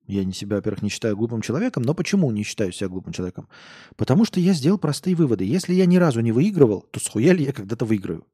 Я 0.06 0.24
не 0.24 0.32
себя, 0.32 0.56
во-первых, 0.56 0.82
не 0.82 0.88
считаю 0.88 1.16
глупым 1.16 1.42
человеком, 1.42 1.82
но 1.82 1.94
почему 1.94 2.30
не 2.30 2.42
считаю 2.42 2.72
себя 2.72 2.88
глупым 2.88 3.12
человеком? 3.12 3.48
Потому 3.96 4.24
что 4.24 4.40
я 4.40 4.54
сделал 4.54 4.78
простые 4.78 5.14
выводы. 5.14 5.44
Если 5.44 5.74
я 5.74 5.84
ни 5.84 5.96
разу 5.96 6.20
не 6.20 6.32
выигрывал, 6.32 6.80
то 6.90 6.98
схуя 6.98 7.34
ли 7.34 7.44
я 7.44 7.52
когда-то 7.52 7.84
выиграю? 7.84 8.26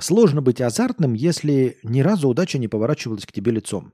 Сложно 0.00 0.42
быть 0.42 0.60
азартным, 0.60 1.14
если 1.14 1.78
ни 1.84 2.00
разу 2.00 2.28
удача 2.28 2.58
не 2.58 2.66
поворачивалась 2.66 3.24
к 3.24 3.32
тебе 3.32 3.52
лицом. 3.52 3.92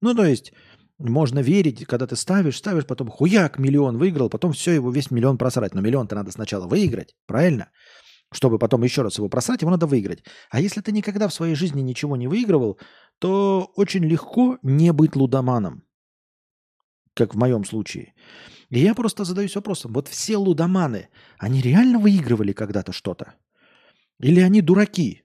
Ну, 0.00 0.12
то 0.12 0.24
есть, 0.24 0.52
можно 0.98 1.38
верить, 1.40 1.84
когда 1.86 2.06
ты 2.06 2.16
ставишь, 2.16 2.56
ставишь, 2.56 2.86
потом 2.86 3.08
хуяк, 3.08 3.58
миллион 3.58 3.96
выиграл, 3.98 4.28
потом 4.28 4.52
все, 4.52 4.72
его 4.72 4.90
весь 4.90 5.10
миллион 5.10 5.38
просрать. 5.38 5.74
Но 5.74 5.80
миллион-то 5.82 6.16
надо 6.16 6.32
сначала 6.32 6.66
выиграть, 6.66 7.14
правильно? 7.26 7.70
Чтобы 8.32 8.58
потом 8.58 8.82
еще 8.82 9.02
раз 9.02 9.18
его 9.18 9.28
просрать, 9.28 9.62
его 9.62 9.70
надо 9.70 9.86
выиграть. 9.86 10.24
А 10.50 10.60
если 10.60 10.80
ты 10.80 10.92
никогда 10.92 11.28
в 11.28 11.34
своей 11.34 11.54
жизни 11.54 11.80
ничего 11.80 12.16
не 12.16 12.28
выигрывал, 12.28 12.78
то 13.18 13.70
очень 13.76 14.04
легко 14.04 14.58
не 14.62 14.92
быть 14.92 15.16
лудоманом, 15.16 15.84
как 17.14 17.34
в 17.34 17.38
моем 17.38 17.64
случае. 17.64 18.14
И 18.68 18.80
я 18.80 18.94
просто 18.94 19.24
задаюсь 19.24 19.54
вопросом, 19.54 19.92
вот 19.92 20.08
все 20.08 20.36
лудоманы, 20.36 21.08
они 21.38 21.60
реально 21.60 21.98
выигрывали 21.98 22.52
когда-то 22.52 22.92
что-то? 22.92 23.34
Или 24.18 24.40
они 24.40 24.60
дураки 24.60 25.22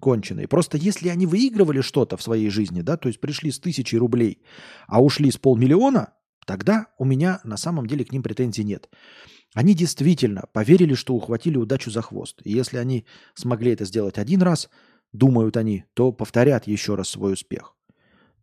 конченые? 0.00 0.46
Просто 0.46 0.76
если 0.76 1.08
они 1.08 1.26
выигрывали 1.26 1.80
что-то 1.80 2.16
в 2.16 2.22
своей 2.22 2.50
жизни, 2.50 2.82
да, 2.82 2.96
то 2.96 3.08
есть 3.08 3.20
пришли 3.20 3.50
с 3.50 3.58
тысячи 3.58 3.96
рублей, 3.96 4.42
а 4.88 5.02
ушли 5.02 5.30
с 5.30 5.38
полмиллиона, 5.38 6.12
тогда 6.46 6.88
у 6.98 7.04
меня 7.04 7.40
на 7.44 7.56
самом 7.56 7.86
деле 7.86 8.04
к 8.04 8.12
ним 8.12 8.22
претензий 8.22 8.64
нет. 8.64 8.90
Они 9.54 9.74
действительно 9.74 10.44
поверили, 10.52 10.94
что 10.94 11.14
ухватили 11.14 11.58
удачу 11.58 11.90
за 11.90 12.00
хвост. 12.02 12.40
И 12.44 12.52
если 12.52 12.78
они 12.78 13.04
смогли 13.34 13.72
это 13.72 13.84
сделать 13.84 14.18
один 14.18 14.42
раз, 14.42 14.70
думают 15.12 15.56
они, 15.56 15.84
то 15.94 16.10
повторят 16.10 16.66
еще 16.66 16.94
раз 16.94 17.10
свой 17.10 17.34
успех. 17.34 17.76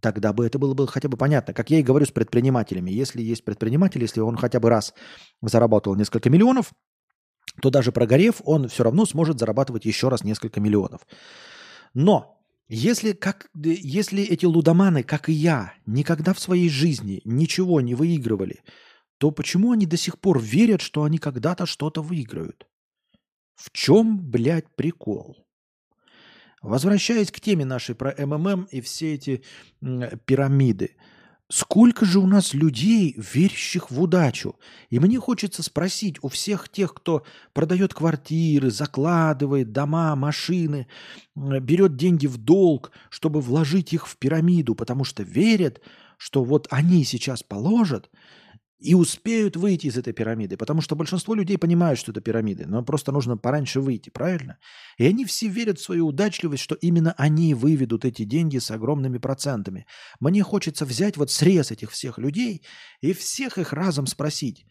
Тогда 0.01 0.33
бы 0.33 0.45
это 0.45 0.59
было 0.59 0.73
бы 0.73 0.87
хотя 0.87 1.09
бы 1.09 1.17
понятно. 1.17 1.53
Как 1.53 1.71
я 1.71 1.79
и 1.79 1.83
говорю 1.83 2.05
с 2.05 2.11
предпринимателями. 2.11 2.91
Если 2.91 3.21
есть 3.21 3.43
предприниматель, 3.43 4.01
если 4.01 4.21
он 4.21 4.37
хотя 4.37 4.59
бы 4.59 4.69
раз 4.69 4.93
заработал 5.41 5.95
несколько 5.95 6.29
миллионов, 6.29 6.71
то 7.61 7.69
даже 7.69 7.91
прогорев, 7.91 8.41
он 8.45 8.69
все 8.69 8.83
равно 8.83 9.05
сможет 9.05 9.39
зарабатывать 9.39 9.85
еще 9.85 10.09
раз 10.09 10.23
несколько 10.23 10.61
миллионов. 10.61 11.01
Но 11.93 12.39
если, 12.69 13.13
как, 13.13 13.49
если 13.55 14.23
эти 14.23 14.45
лудоманы, 14.45 15.01
как 15.03 15.27
и 15.27 15.33
я, 15.33 15.73
никогда 15.87 16.33
в 16.33 16.39
своей 16.39 16.69
жизни 16.69 17.21
ничего 17.25 17.81
не 17.81 17.95
выигрывали– 17.95 18.61
то 19.19 19.31
почему 19.31 19.73
они 19.73 19.85
до 19.85 19.97
сих 19.97 20.17
пор 20.17 20.41
верят, 20.41 20.81
что 20.81 21.03
они 21.03 21.17
когда-то 21.17 21.65
что-то 21.65 22.01
выиграют? 22.01 22.67
В 23.55 23.69
чем, 23.71 24.17
блядь, 24.17 24.73
прикол? 24.75 25.45
Возвращаясь 26.61 27.29
к 27.29 27.41
теме 27.41 27.65
нашей 27.65 27.95
про 27.95 28.15
МММ 28.17 28.69
и 28.71 28.79
все 28.79 29.13
эти 29.13 29.43
пирамиды. 30.25 30.95
Сколько 31.51 32.05
же 32.05 32.19
у 32.19 32.27
нас 32.27 32.53
людей, 32.53 33.13
верящих 33.17 33.91
в 33.91 34.01
удачу? 34.01 34.55
И 34.89 34.99
мне 34.99 35.19
хочется 35.19 35.63
спросить 35.63 36.17
у 36.21 36.29
всех 36.29 36.69
тех, 36.69 36.93
кто 36.93 37.25
продает 37.53 37.93
квартиры, 37.93 38.71
закладывает 38.71 39.73
дома, 39.73 40.15
машины, 40.15 40.87
берет 41.35 41.97
деньги 41.97 42.27
в 42.27 42.37
долг, 42.37 42.91
чтобы 43.09 43.41
вложить 43.41 43.91
их 43.91 44.07
в 44.07 44.15
пирамиду, 44.17 44.75
потому 44.75 45.03
что 45.03 45.23
верят, 45.23 45.81
что 46.17 46.43
вот 46.43 46.67
они 46.69 47.03
сейчас 47.03 47.43
положат, 47.43 48.09
и 48.79 48.95
успеют 48.95 49.57
выйти 49.57 49.87
из 49.87 49.97
этой 49.97 50.13
пирамиды, 50.13 50.55
потому 50.55 50.81
что 50.81 50.95
большинство 50.95 51.35
людей 51.35 51.57
понимают, 51.57 51.99
что 51.99 52.11
это 52.11 52.21
пирамиды, 52.21 52.65
но 52.65 52.81
просто 52.81 53.11
нужно 53.11 53.35
пораньше 53.37 53.81
выйти, 53.81 54.09
правильно? 54.09 54.57
И 54.97 55.05
они 55.05 55.25
все 55.25 55.49
верят 55.49 55.79
в 55.79 55.83
свою 55.83 56.07
удачливость, 56.07 56.63
что 56.63 56.75
именно 56.75 57.13
они 57.17 57.53
выведут 57.53 58.05
эти 58.05 58.23
деньги 58.23 58.57
с 58.57 58.71
огромными 58.71 59.17
процентами. 59.17 59.85
Мне 60.21 60.43
хочется 60.43 60.85
взять 60.85 61.17
вот 61.17 61.29
срез 61.29 61.71
этих 61.71 61.91
всех 61.91 62.17
людей 62.17 62.65
и 63.01 63.11
всех 63.11 63.57
их 63.57 63.73
разом 63.73 64.07
спросить, 64.07 64.65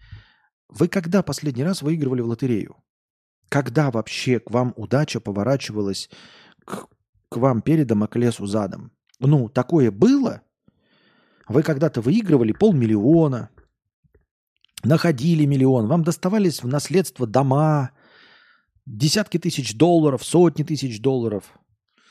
вы 0.68 0.88
когда 0.88 1.22
последний 1.22 1.64
раз 1.64 1.82
выигрывали 1.82 2.22
в 2.22 2.28
лотерею? 2.28 2.76
Когда 3.50 3.90
вообще 3.90 4.40
к 4.40 4.50
вам 4.50 4.72
удача 4.76 5.20
поворачивалась 5.20 6.10
к, 6.64 6.86
к 7.28 7.36
вам 7.36 7.60
передом, 7.60 8.02
а 8.02 8.06
к 8.06 8.16
лесу 8.16 8.46
задом? 8.46 8.92
Ну, 9.20 9.48
такое 9.48 9.90
было? 9.90 10.42
Вы 11.46 11.62
когда-то 11.62 12.02
выигрывали 12.02 12.52
полмиллиона, 12.52 13.50
находили 14.84 15.44
миллион, 15.44 15.86
вам 15.86 16.04
доставались 16.04 16.62
в 16.62 16.68
наследство 16.68 17.26
дома, 17.26 17.90
десятки 18.86 19.38
тысяч 19.38 19.74
долларов, 19.74 20.24
сотни 20.24 20.62
тысяч 20.62 21.00
долларов. 21.00 21.44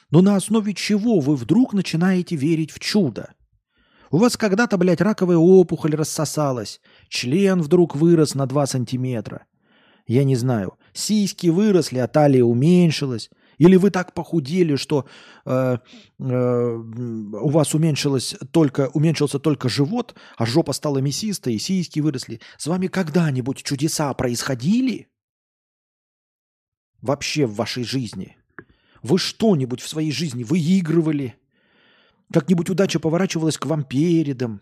Но 0.09 0.21
на 0.21 0.35
основе 0.35 0.73
чего 0.73 1.19
вы 1.19 1.35
вдруг 1.35 1.73
начинаете 1.73 2.35
верить 2.35 2.71
в 2.71 2.79
чудо? 2.79 3.33
У 4.09 4.17
вас 4.17 4.37
когда-то, 4.37 4.77
блядь, 4.77 5.01
раковая 5.01 5.37
опухоль 5.37 5.95
рассосалась, 5.95 6.79
член 7.09 7.61
вдруг 7.61 7.95
вырос 7.95 8.35
на 8.35 8.45
2 8.45 8.67
сантиметра. 8.67 9.45
Я 10.05 10.23
не 10.23 10.37
знаю, 10.37 10.75
сиськи 10.93 11.47
выросли, 11.47 11.97
а 11.97 12.07
талия 12.07 12.43
уменьшилась. 12.43 13.29
Или 13.57 13.75
вы 13.75 13.89
так 13.89 14.13
похудели, 14.13 14.75
что 14.75 15.07
э, 15.45 15.77
э, 16.19 16.23
у 16.23 17.49
вас 17.49 17.73
уменьшилось 17.73 18.35
только, 18.51 18.89
уменьшился 18.93 19.39
только 19.39 19.67
живот, 19.67 20.15
а 20.37 20.45
жопа 20.45 20.73
стала 20.73 20.99
мясистой, 20.99 21.55
и 21.55 21.59
сиськи 21.59 21.99
выросли. 21.99 22.39
С 22.57 22.67
вами 22.67 22.87
когда-нибудь 22.87 23.63
чудеса 23.63 24.13
происходили? 24.13 25.07
Вообще 27.01 27.45
в 27.45 27.55
вашей 27.55 27.83
жизни? 27.83 28.37
Вы 29.01 29.17
что-нибудь 29.17 29.81
в 29.81 29.87
своей 29.87 30.11
жизни 30.11 30.43
выигрывали? 30.43 31.35
Как-нибудь 32.31 32.69
удача 32.69 32.99
поворачивалась 32.99 33.57
к 33.57 33.65
вам 33.65 33.83
передом? 33.83 34.61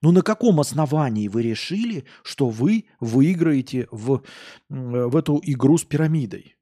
Ну 0.00 0.12
на 0.12 0.22
каком 0.22 0.60
основании 0.60 1.28
вы 1.28 1.42
решили, 1.42 2.04
что 2.22 2.48
вы 2.48 2.86
выиграете 3.00 3.88
в, 3.90 4.22
в 4.68 5.16
эту 5.16 5.40
игру 5.44 5.76
с 5.76 5.84
пирамидой? 5.84 6.57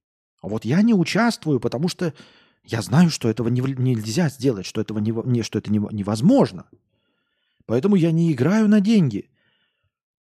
А 0.47 0.49
вот 0.49 0.65
я 0.65 0.81
не 0.83 0.95
участвую, 0.95 1.59
потому 1.59 1.89
что 1.89 2.15
я 2.63 2.81
знаю, 2.81 3.11
что 3.11 3.29
этого 3.29 3.49
не, 3.49 3.61
нельзя 3.63 4.29
сделать, 4.29 4.65
что, 4.65 4.81
этого 4.81 5.01
не, 5.01 5.11
не, 5.11 5.43
что 5.43 5.59
это 5.59 5.73
не, 5.73 5.81
невозможно. 5.91 6.67
Поэтому 7.65 7.97
я 7.97 8.13
не 8.13 8.33
играю 8.33 8.69
на 8.69 8.81
деньги. 8.81 9.29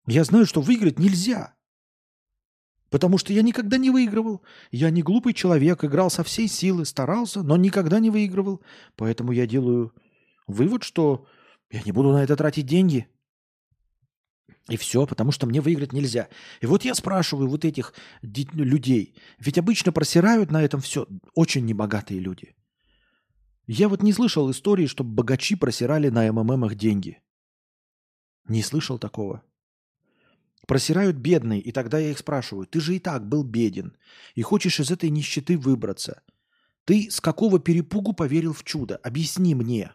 Я 0.07 0.25
знаю, 0.25 0.45
что 0.45 0.59
выиграть 0.59 0.99
нельзя. 0.99 1.55
Потому 2.89 3.17
что 3.17 3.31
я 3.31 3.43
никогда 3.43 3.77
не 3.77 3.91
выигрывал. 3.91 4.41
Я 4.71 4.89
не 4.89 5.03
глупый 5.03 5.31
человек, 5.31 5.85
играл 5.85 6.09
со 6.09 6.25
всей 6.25 6.49
силы, 6.49 6.83
старался, 6.83 7.41
но 7.41 7.55
никогда 7.55 7.99
не 7.99 8.09
выигрывал. 8.09 8.59
Поэтому 8.97 9.31
я 9.31 9.47
делаю 9.47 9.93
вывод, 10.47 10.83
что 10.83 11.27
я 11.71 11.81
не 11.83 11.93
буду 11.93 12.11
на 12.11 12.25
это 12.25 12.35
тратить 12.35 12.65
деньги. 12.65 13.07
И 14.69 14.77
все, 14.77 15.07
потому 15.07 15.31
что 15.31 15.47
мне 15.47 15.61
выиграть 15.61 15.93
нельзя. 15.93 16.29
И 16.61 16.67
вот 16.67 16.85
я 16.85 16.93
спрашиваю 16.93 17.49
вот 17.49 17.65
этих 17.65 17.93
людей, 18.21 19.15
ведь 19.39 19.57
обычно 19.57 19.91
просирают 19.91 20.51
на 20.51 20.61
этом 20.61 20.79
все 20.79 21.07
очень 21.33 21.65
небогатые 21.65 22.19
люди. 22.19 22.55
Я 23.65 23.89
вот 23.89 24.03
не 24.03 24.13
слышал 24.13 24.49
истории, 24.49 24.85
чтобы 24.85 25.11
богачи 25.13 25.55
просирали 25.55 26.09
на 26.09 26.31
МММах 26.31 26.75
деньги. 26.75 27.19
Не 28.47 28.63
слышал 28.63 28.97
такого. 28.97 29.43
Просирают 30.67 31.17
бедные, 31.17 31.61
и 31.61 31.71
тогда 31.71 31.97
я 31.97 32.11
их 32.11 32.19
спрашиваю, 32.19 32.67
ты 32.67 32.79
же 32.79 32.95
и 32.95 32.99
так 32.99 33.27
был 33.27 33.43
беден, 33.43 33.97
и 34.35 34.43
хочешь 34.43 34.79
из 34.79 34.91
этой 34.91 35.09
нищеты 35.09 35.57
выбраться. 35.57 36.21
Ты 36.85 37.09
с 37.09 37.21
какого 37.21 37.59
перепугу 37.59 38.13
поверил 38.13 38.53
в 38.53 38.63
чудо? 38.63 38.97
Объясни 38.97 39.55
мне. 39.55 39.93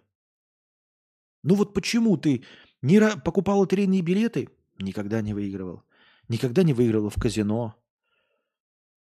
Ну 1.44 1.54
вот 1.54 1.74
почему 1.74 2.16
ты 2.16 2.44
не 2.82 3.00
покупал 3.24 3.60
лотерейные 3.60 4.02
билеты? 4.02 4.48
Никогда 4.78 5.20
не 5.20 5.34
выигрывал. 5.34 5.82
Никогда 6.28 6.62
не 6.62 6.72
выигрывал 6.72 7.10
в 7.10 7.20
казино. 7.20 7.74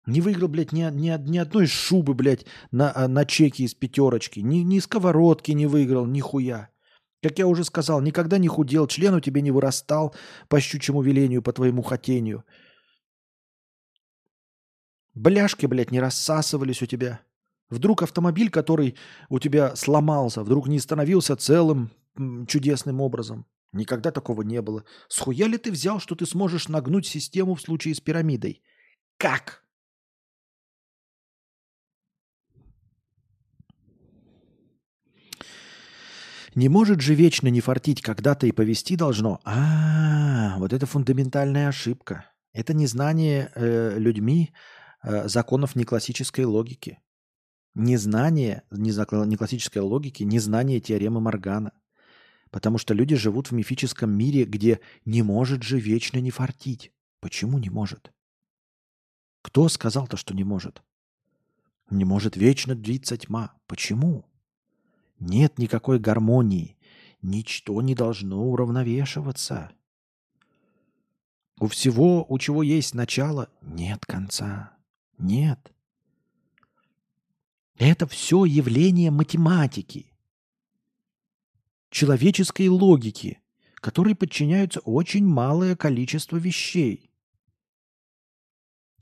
Не 0.05 0.19
выиграл, 0.19 0.49
блядь, 0.49 0.73
ни, 0.73 0.81
ни, 0.91 1.29
ни 1.29 1.37
одной 1.37 1.65
шубы, 1.65 2.13
блядь, 2.13 2.45
на, 2.71 2.91
а, 2.93 3.07
на 3.07 3.25
чеке 3.25 3.63
из 3.63 3.73
пятерочки. 3.73 4.41
Ни, 4.41 4.57
ни 4.57 4.79
сковородки 4.79 5.51
не 5.51 5.65
выиграл, 5.65 6.05
ни 6.05 6.19
хуя. 6.19 6.69
Как 7.21 7.39
я 7.39 7.47
уже 7.47 7.63
сказал, 7.63 8.01
никогда 8.01 8.37
не 8.37 8.49
худел, 8.49 8.85
член 8.87 9.13
у 9.13 9.21
тебя 9.21 9.39
не 9.39 9.51
вырастал 9.51 10.13
по 10.49 10.59
щучьему 10.59 11.01
велению, 11.01 11.41
по 11.41 11.53
твоему 11.53 11.81
хотению. 11.81 12.43
Бляшки, 15.13 15.65
блядь, 15.65 15.91
не 15.91 16.01
рассасывались 16.01 16.81
у 16.81 16.85
тебя. 16.85 17.21
Вдруг 17.69 18.03
автомобиль, 18.03 18.49
который 18.49 18.97
у 19.29 19.39
тебя 19.39 19.75
сломался, 19.77 20.43
вдруг 20.43 20.67
не 20.67 20.79
становился 20.79 21.37
целым 21.37 21.91
чудесным 22.47 22.99
образом. 22.99 23.45
Никогда 23.73 24.11
такого 24.11 24.43
не 24.43 24.61
было. 24.61 24.85
Схуя 25.09 25.47
ли 25.47 25.57
ты 25.57 25.71
взял, 25.71 25.99
что 25.99 26.15
ты 26.15 26.27
сможешь 26.27 26.69
нагнуть 26.69 27.07
систему 27.07 27.55
в 27.55 27.61
случае 27.61 27.95
с 27.95 27.99
пирамидой? 27.99 28.61
Как? 29.17 29.63
Не 36.55 36.69
может 36.69 37.01
же 37.01 37.15
вечно 37.15 37.47
не 37.47 37.61
фартить, 37.61 38.01
когда-то 38.01 38.45
и 38.45 38.51
повести 38.51 38.95
должно. 38.95 39.39
А, 39.43 40.55
вот 40.59 40.71
это 40.71 40.85
фундаментальная 40.85 41.67
ошибка. 41.67 42.29
Это 42.53 42.75
незнание 42.75 43.51
э, 43.55 43.97
людьми 43.97 44.53
э, 45.01 45.27
законов 45.27 45.75
неклассической 45.75 46.45
логики. 46.45 46.99
Незнание 47.73 48.61
неклассической 48.69 49.81
логики, 49.81 50.21
незнание 50.21 50.79
теоремы 50.79 51.21
Моргана. 51.21 51.71
Потому 52.53 52.77
что 52.77 52.93
люди 52.93 53.15
живут 53.15 53.47
в 53.47 53.53
мифическом 53.55 54.11
мире, 54.11 54.45
где 54.45 54.79
не 55.05 55.23
может 55.23 55.63
же 55.63 55.79
вечно 55.79 56.19
не 56.19 56.29
фартить. 56.29 56.91
Почему 57.19 57.57
не 57.57 57.71
может? 57.71 58.13
Кто 59.41 59.67
сказал-то, 59.69 60.17
что 60.17 60.35
не 60.35 60.43
может? 60.43 60.83
Не 61.89 62.05
может 62.05 62.37
вечно 62.37 62.75
длиться 62.75 63.17
тьма. 63.17 63.55
Почему? 63.65 64.29
Нет 65.17 65.57
никакой 65.57 65.97
гармонии. 65.97 66.77
Ничто 67.23 67.81
не 67.81 67.95
должно 67.95 68.47
уравновешиваться. 68.47 69.71
У 71.59 71.65
всего, 71.65 72.23
у 72.29 72.37
чего 72.37 72.61
есть 72.61 72.93
начало, 72.93 73.49
нет 73.63 74.05
конца. 74.05 74.77
Нет. 75.17 75.73
Это 77.79 78.05
все 78.05 78.45
явление 78.45 79.09
математики 79.09 80.12
человеческой 81.93 82.67
логики, 82.69 83.39
которой 83.75 84.15
подчиняются 84.15 84.79
очень 84.81 85.25
малое 85.25 85.75
количество 85.75 86.37
вещей. 86.37 87.11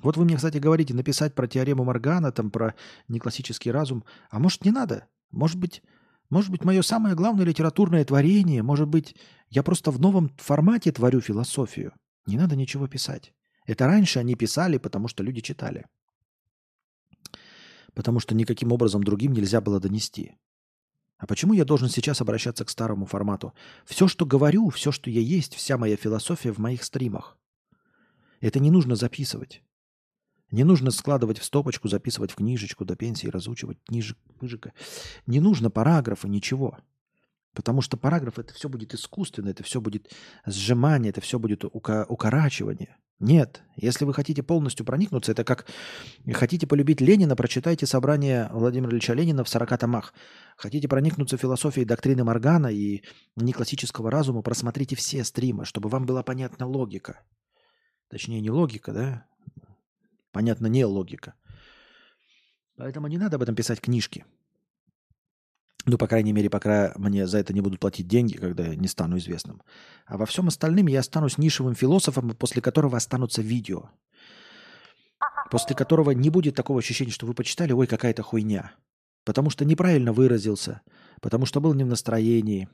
Вот 0.04 0.18
вы 0.18 0.26
мне, 0.26 0.36
кстати, 0.36 0.58
говорите 0.58 0.94
написать 0.94 1.34
про 1.34 1.48
теорему 1.48 1.86
Моргана, 1.86 2.32
там 2.32 2.52
про 2.52 2.76
неклассический 3.08 3.72
разум. 3.72 4.04
А 4.30 4.40
может, 4.40 4.66
не 4.66 4.72
надо? 4.72 5.08
Может 5.32 5.58
быть, 5.58 5.82
может 6.30 6.52
быть, 6.52 6.66
мое 6.66 6.82
самое 6.82 7.16
главное 7.16 7.46
литературное 7.46 8.04
творение, 8.04 8.62
может 8.62 8.88
быть, 8.88 9.16
я 9.50 9.64
просто 9.64 9.92
в 9.92 10.00
новом 10.00 10.30
формате 10.38 10.92
творю 10.92 11.22
философию. 11.22 11.94
Не 12.26 12.38
надо 12.38 12.56
ничего 12.56 12.88
писать. 12.88 13.34
Это 13.66 13.86
раньше 13.86 14.20
они 14.20 14.36
писали, 14.36 14.78
потому 14.78 15.08
что 15.08 15.24
люди 15.24 15.42
читали. 15.42 15.86
Потому 17.94 18.20
что 18.20 18.36
никаким 18.36 18.72
образом 18.72 19.04
другим 19.04 19.34
нельзя 19.34 19.62
было 19.62 19.80
донести. 19.80 20.36
А 21.22 21.28
почему 21.28 21.54
я 21.54 21.66
должен 21.66 21.88
сейчас 21.88 22.20
обращаться 22.20 22.66
к 22.66 22.70
старому 22.72 23.06
формату? 23.06 23.54
Все, 23.86 24.08
что 24.08 24.26
говорю, 24.26 24.70
все, 24.70 24.92
что 24.92 25.12
я 25.12 25.22
есть, 25.22 25.54
вся 25.54 25.78
моя 25.78 25.96
философия 25.96 26.52
в 26.52 26.58
моих 26.58 26.84
стримах. 26.84 27.38
Это 28.40 28.58
не 28.60 28.72
нужно 28.72 28.96
записывать. 28.96 29.62
Не 30.50 30.64
нужно 30.64 30.90
складывать 30.90 31.38
в 31.38 31.44
стопочку, 31.44 31.88
записывать 31.88 32.32
в 32.32 32.36
книжечку 32.36 32.86
до 32.86 32.96
пенсии, 32.96 33.28
разучивать 33.28 33.78
книжек. 33.84 34.74
Не 35.28 35.40
нужно 35.40 35.70
параграфа, 35.70 36.28
ничего. 36.28 36.80
Потому 37.54 37.84
что 37.84 37.98
параграф 37.98 38.40
это 38.40 38.56
все 38.56 38.68
будет 38.68 38.96
искусственно, 38.96 39.50
это 39.50 39.62
все 39.62 39.80
будет 39.80 40.12
сжимание, 40.48 41.12
это 41.12 41.22
все 41.22 41.38
будет 41.38 41.64
укорачивание. 41.66 42.98
Нет, 43.22 43.62
если 43.76 44.04
вы 44.04 44.16
хотите 44.16 44.42
полностью 44.42 44.84
проникнуться, 44.84 45.32
это 45.32 45.44
как 45.44 45.68
хотите 46.34 46.66
полюбить 46.66 47.02
Ленина, 47.02 47.36
прочитайте 47.36 47.86
собрание 47.86 48.50
Владимира 48.52 48.92
Ильича 48.92 49.14
Ленина 49.14 49.44
в 49.44 49.50
40 49.50 49.78
томах. 49.78 50.16
Хотите 50.58 50.88
проникнуться 50.88 51.38
философией 51.38 51.86
доктрины 51.86 52.24
Моргана 52.24 52.68
и 52.68 53.04
неклассического 53.36 54.10
разума, 54.10 54.42
просмотрите 54.42 54.96
все 54.96 55.24
стримы, 55.24 55.66
чтобы 55.66 55.88
вам 55.88 56.08
была 56.08 56.24
понятна 56.24 56.66
логика. 56.66 57.22
Точнее, 58.10 58.42
не 58.42 58.50
логика, 58.50 58.92
да? 58.92 59.26
Понятно, 60.32 60.66
не 60.66 60.84
логика. 60.84 61.36
Поэтому 62.76 63.06
не 63.06 63.20
надо 63.20 63.36
об 63.36 63.44
этом 63.44 63.54
писать 63.54 63.82
книжки. 63.82 64.26
Ну, 65.86 65.98
по 65.98 66.08
крайней 66.08 66.32
мере, 66.32 66.50
пока 66.50 66.94
мне 66.96 67.26
за 67.26 67.40
это 67.40 67.54
не 67.54 67.62
будут 67.62 67.80
платить 67.80 68.08
деньги, 68.08 68.38
когда 68.38 68.68
я 68.68 68.76
не 68.76 68.88
стану 68.88 69.18
известным. 69.18 69.62
А 70.06 70.18
во 70.18 70.26
всем 70.26 70.48
остальном 70.48 70.88
я 70.88 71.00
останусь 71.00 71.38
нишевым 71.38 71.76
философом, 71.76 72.36
после 72.36 72.62
которого 72.62 72.98
останутся 72.98 73.42
видео. 73.42 73.90
После 75.50 75.76
которого 75.76 76.12
не 76.12 76.30
будет 76.30 76.56
такого 76.56 76.80
ощущения, 76.80 77.12
что 77.12 77.26
вы 77.26 77.34
почитали, 77.34 77.74
ой, 77.74 77.88
какая-то 77.88 78.22
хуйня. 78.22 78.74
Потому 79.26 79.50
что 79.50 79.66
неправильно 79.66 80.14
выразился, 80.14 80.82
потому 81.20 81.46
что 81.46 81.62
был 81.62 81.74
не 81.74 81.84
в 81.84 81.88
настроении. 81.88 82.70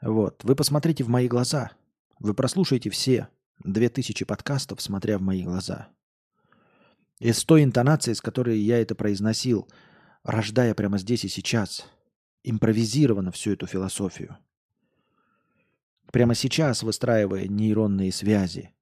Вот. 0.00 0.44
Вы 0.44 0.54
посмотрите 0.54 1.02
в 1.02 1.08
мои 1.08 1.28
глаза. 1.28 1.72
Вы 2.18 2.34
прослушаете 2.34 2.90
все 2.90 3.28
две 3.64 3.88
тысячи 3.88 4.24
подкастов, 4.24 4.80
смотря 4.80 5.18
в 5.18 5.22
мои 5.22 5.42
глаза. 5.42 5.88
И 7.18 7.32
с 7.32 7.44
той 7.44 7.64
интонацией, 7.64 8.14
с 8.14 8.20
которой 8.20 8.58
я 8.58 8.80
это 8.80 8.94
произносил– 8.94 9.68
рождая 10.24 10.74
прямо 10.74 10.98
здесь 10.98 11.24
и 11.24 11.28
сейчас, 11.28 11.86
импровизированно 12.42 13.30
всю 13.30 13.52
эту 13.52 13.66
философию. 13.66 14.36
Прямо 16.10 16.34
сейчас 16.34 16.82
выстраивая 16.82 17.46
нейронные 17.46 18.12
связи. 18.12 18.74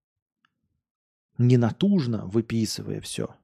Не 1.39 1.57
натужно 1.57 2.27
выписывая 2.27 3.01
все. 3.01 3.35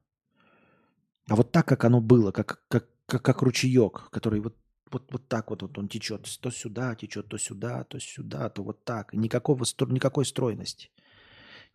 А 1.27 1.35
вот 1.35 1.51
так, 1.51 1.67
как 1.67 1.85
оно 1.85 2.01
было, 2.01 2.31
как, 2.31 2.63
как, 2.67 2.89
как, 3.05 3.23
как 3.23 3.41
ручеек, 3.41 4.09
который 4.11 4.39
вот, 4.39 4.55
вот, 4.91 5.11
вот 5.11 5.27
так 5.27 5.49
вот, 5.49 5.61
вот 5.61 5.77
он 5.77 5.87
течет. 5.87 6.27
То 6.39 6.51
сюда 6.51 6.95
течет, 6.95 7.27
то 7.27 7.37
сюда, 7.37 7.83
то 7.83 7.99
сюда, 7.99 8.49
то 8.49 8.63
вот 8.63 8.83
так. 8.83 9.13
Никакого, 9.13 9.63
никакой 9.87 10.25
стройности. 10.25 10.91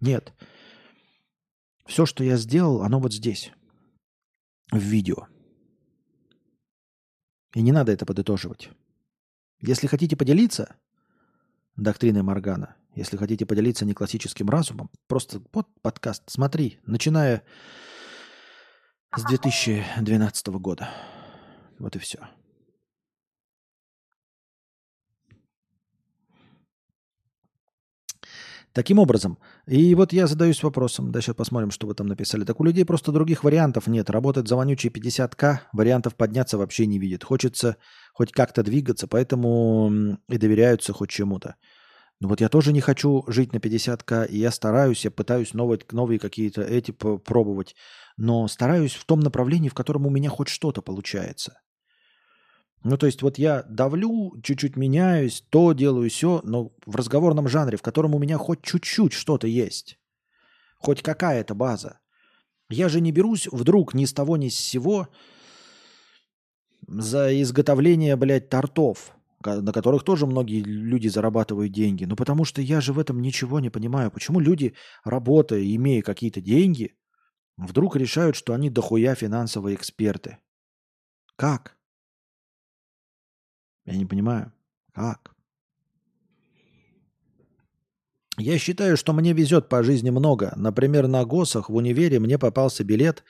Нет. 0.01 0.33
Все, 1.87 2.07
что 2.07 2.25
я 2.25 2.37
сделал, 2.37 2.83
оно 2.83 3.01
вот 3.01 3.13
здесь. 3.13 3.53
В 4.71 4.79
видео. 4.79 5.27
И 7.55 7.63
не 7.63 7.73
надо 7.73 7.93
это 7.93 8.05
подытоживать. 8.05 8.71
Если 9.61 9.87
хотите 9.87 10.17
поделиться 10.17 10.77
доктриной 11.77 12.23
Маргана, 12.23 12.77
если 12.95 13.17
хотите 13.17 13.47
поделиться 13.47 13.85
не 13.85 13.95
классическим 13.95 14.49
разумом, 14.51 14.91
просто 15.07 15.41
вот 15.53 15.69
подкаст, 15.81 16.25
смотри, 16.27 16.79
начиная 16.85 17.43
с 19.17 19.23
2012 19.25 20.47
года. 20.49 20.91
Вот 21.79 21.97
и 21.97 21.99
все. 21.99 22.19
Таким 28.75 28.99
образом, 28.99 29.39
и 29.69 29.95
вот 29.95 30.13
я 30.13 30.27
задаюсь 30.27 30.61
вопросом, 30.65 31.13
да, 31.13 31.21
сейчас 31.21 31.37
посмотрим, 31.37 31.71
что 31.71 31.87
вы 31.87 31.95
там 31.95 32.09
написали. 32.09 32.43
Так 32.43 32.59
у 32.59 32.65
людей 32.65 32.85
просто 32.85 33.13
других 33.13 33.45
вариантов 33.45 33.87
нет. 33.87 34.11
Работать 34.11 34.49
за 34.49 34.57
вонючие 34.57 34.91
50к, 34.91 35.59
вариантов 35.73 36.17
подняться 36.17 36.59
вообще 36.59 36.87
не 36.87 36.99
видит. 36.99 37.23
Хочется 37.23 37.77
хоть 38.15 38.33
как-то 38.33 38.65
двигаться, 38.65 39.07
поэтому 39.07 40.19
и 40.29 40.39
доверяются 40.39 40.93
хоть 40.93 41.11
чему-то. 41.11 41.55
Ну 42.19 42.27
вот 42.27 42.41
я 42.41 42.49
тоже 42.49 42.73
не 42.73 42.81
хочу 42.81 43.23
жить 43.29 43.53
на 43.53 43.59
50к, 43.59 44.27
и 44.27 44.39
я 44.39 44.51
стараюсь, 44.51 45.05
я 45.05 45.13
пытаюсь 45.13 45.55
новые, 45.55 45.79
новые 45.93 46.19
какие-то 46.19 46.63
эти 46.63 46.91
пробовать, 46.91 47.77
но 48.17 48.49
стараюсь 48.49 48.95
в 48.95 49.05
том 49.05 49.21
направлении, 49.21 49.69
в 49.69 49.75
котором 49.75 50.05
у 50.05 50.11
меня 50.11 50.31
хоть 50.31 50.49
что-то 50.49 50.83
получается. 50.83 51.61
Ну, 52.85 52.99
то 52.99 53.07
есть 53.07 53.23
вот 53.23 53.39
я 53.39 53.63
давлю, 53.63 54.35
чуть-чуть 54.43 54.77
меняюсь, 54.77 55.43
то 55.49 55.73
делаю, 55.73 56.11
все, 56.11 56.43
но 56.45 56.71
в 56.85 56.97
разговорном 56.97 57.49
жанре, 57.49 57.79
в 57.79 57.83
котором 57.83 58.15
у 58.15 58.19
меня 58.19 58.37
хоть 58.37 58.63
чуть-чуть 58.63 59.15
что-то 59.15 59.47
есть. 59.47 59.99
Хоть 60.77 61.03
какая-то 61.03 61.55
база. 61.55 61.99
Я 62.69 62.91
же 62.91 63.01
не 63.01 63.11
берусь 63.11 63.49
вдруг 63.51 63.95
ни 63.95 64.05
с 64.05 64.13
того 64.13 64.37
ни 64.37 64.51
с 64.51 64.57
сего 64.57 65.09
за 66.87 67.41
изготовление, 67.41 68.17
блядь, 68.17 68.51
тортов, 68.51 69.17
на 69.43 69.73
которых 69.73 70.05
тоже 70.05 70.27
многие 70.27 70.61
люди 70.61 71.09
зарабатывают 71.09 71.73
деньги. 71.73 72.05
Ну, 72.05 72.17
потому 72.17 72.45
что 72.45 72.61
я 72.61 72.83
же 72.83 72.93
в 72.93 72.99
этом 72.99 73.23
ничего 73.23 73.61
не 73.61 73.71
понимаю. 73.71 74.11
Почему 74.11 74.41
люди, 74.41 74.75
работая, 75.05 75.65
имея 75.75 76.03
какие-то 76.03 76.43
деньги, 76.43 76.95
вдруг 77.57 77.97
решают, 77.97 78.37
что 78.37 78.53
они 78.53 78.69
дохуя 78.69 79.15
финансовые 79.15 79.75
эксперты? 79.75 80.37
Как? 81.37 81.79
Я 83.87 83.97
не 83.97 84.07
понимаю. 84.07 84.53
Как? 84.93 85.35
Я 88.37 88.59
считаю, 88.59 88.97
что 88.97 89.13
мне 89.13 89.33
везет 89.33 89.69
по 89.69 89.83
жизни 89.83 90.11
много. 90.11 90.53
Например, 90.57 91.07
на 91.07 91.25
ГОСах 91.25 91.69
в 91.69 91.75
универе 91.75 92.19
мне 92.19 92.39
попался 92.39 92.83
билет, 92.83 93.23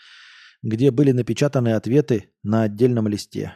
где 0.62 0.90
были 0.90 1.12
напечатаны 1.12 1.74
ответы 1.74 2.30
на 2.42 2.62
отдельном 2.62 3.08
листе. 3.08 3.54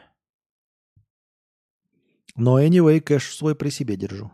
Но 2.36 2.60
anyway, 2.60 3.00
кэш 3.00 3.34
свой 3.34 3.54
при 3.54 3.70
себе 3.70 3.96
держу. 3.96 4.30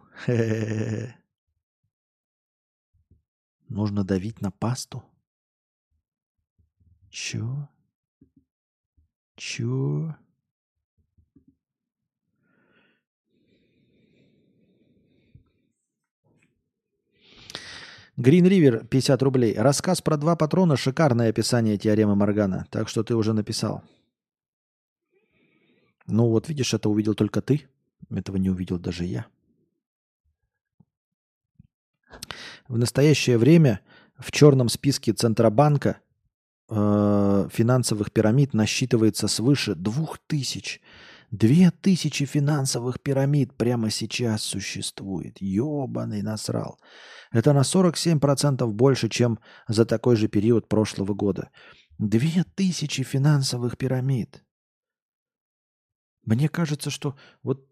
Нужно 3.69 4.05
давить 4.05 4.41
на 4.41 4.51
пасту? 4.51 5.05
Чё? 7.11 7.69
Чё? 9.37 10.15
Green 18.17 18.45
River 18.45 18.87
50 18.87 19.23
рублей. 19.23 19.55
Рассказ 19.57 20.01
про 20.01 20.17
два 20.17 20.37
патрона– 20.37 20.77
шикарное 20.79 21.31
описание 21.31 21.77
теоремы 21.77 22.15
Моргана. 22.15 22.67
Так 22.71 22.89
что 22.89 23.03
ты 23.03 23.17
уже 23.17 23.33
написал. 23.33 23.83
Ну 26.07 26.29
вот 26.29 26.49
видишь, 26.49 26.75
это 26.75 26.89
увидел 26.89 27.15
только 27.15 27.41
ты. 27.41 27.67
Этого 28.11 28.37
не 28.37 28.51
увидел 28.51 28.79
даже 28.79 29.05
я. 29.05 29.27
В 32.69 32.79
настоящее 32.79 33.37
время 33.37 33.81
в 34.17 34.31
черном 34.31 34.69
списке 34.69 35.13
Центробанка 35.13 35.99
э, 36.69 37.49
финансовых 37.53 38.13
пирамид 38.13 38.55
насчитывается 38.55 39.27
свыше 39.27 39.75
двух 39.75 40.19
тысяч. 40.19 40.81
Две 41.37 41.73
тысячи 41.73 42.27
финансовых 42.27 43.01
пирамид 43.01 43.57
прямо 43.57 43.91
сейчас 43.91 44.41
существует. 44.45 45.37
Ёбаный 45.41 46.23
насрал. 46.23 46.79
Это 47.33 47.53
на 47.53 47.63
47% 47.63 48.65
больше, 48.69 49.09
чем 49.09 49.41
за 49.67 49.85
такой 49.85 50.15
же 50.15 50.29
период 50.29 50.69
прошлого 50.69 51.13
года. 51.13 51.51
Две 51.99 52.45
тысячи 52.55 53.03
финансовых 53.03 53.77
пирамид. 53.77 54.45
Мне 56.25 56.49
кажется, 56.49 56.91
что 56.91 57.17
вот, 57.43 57.69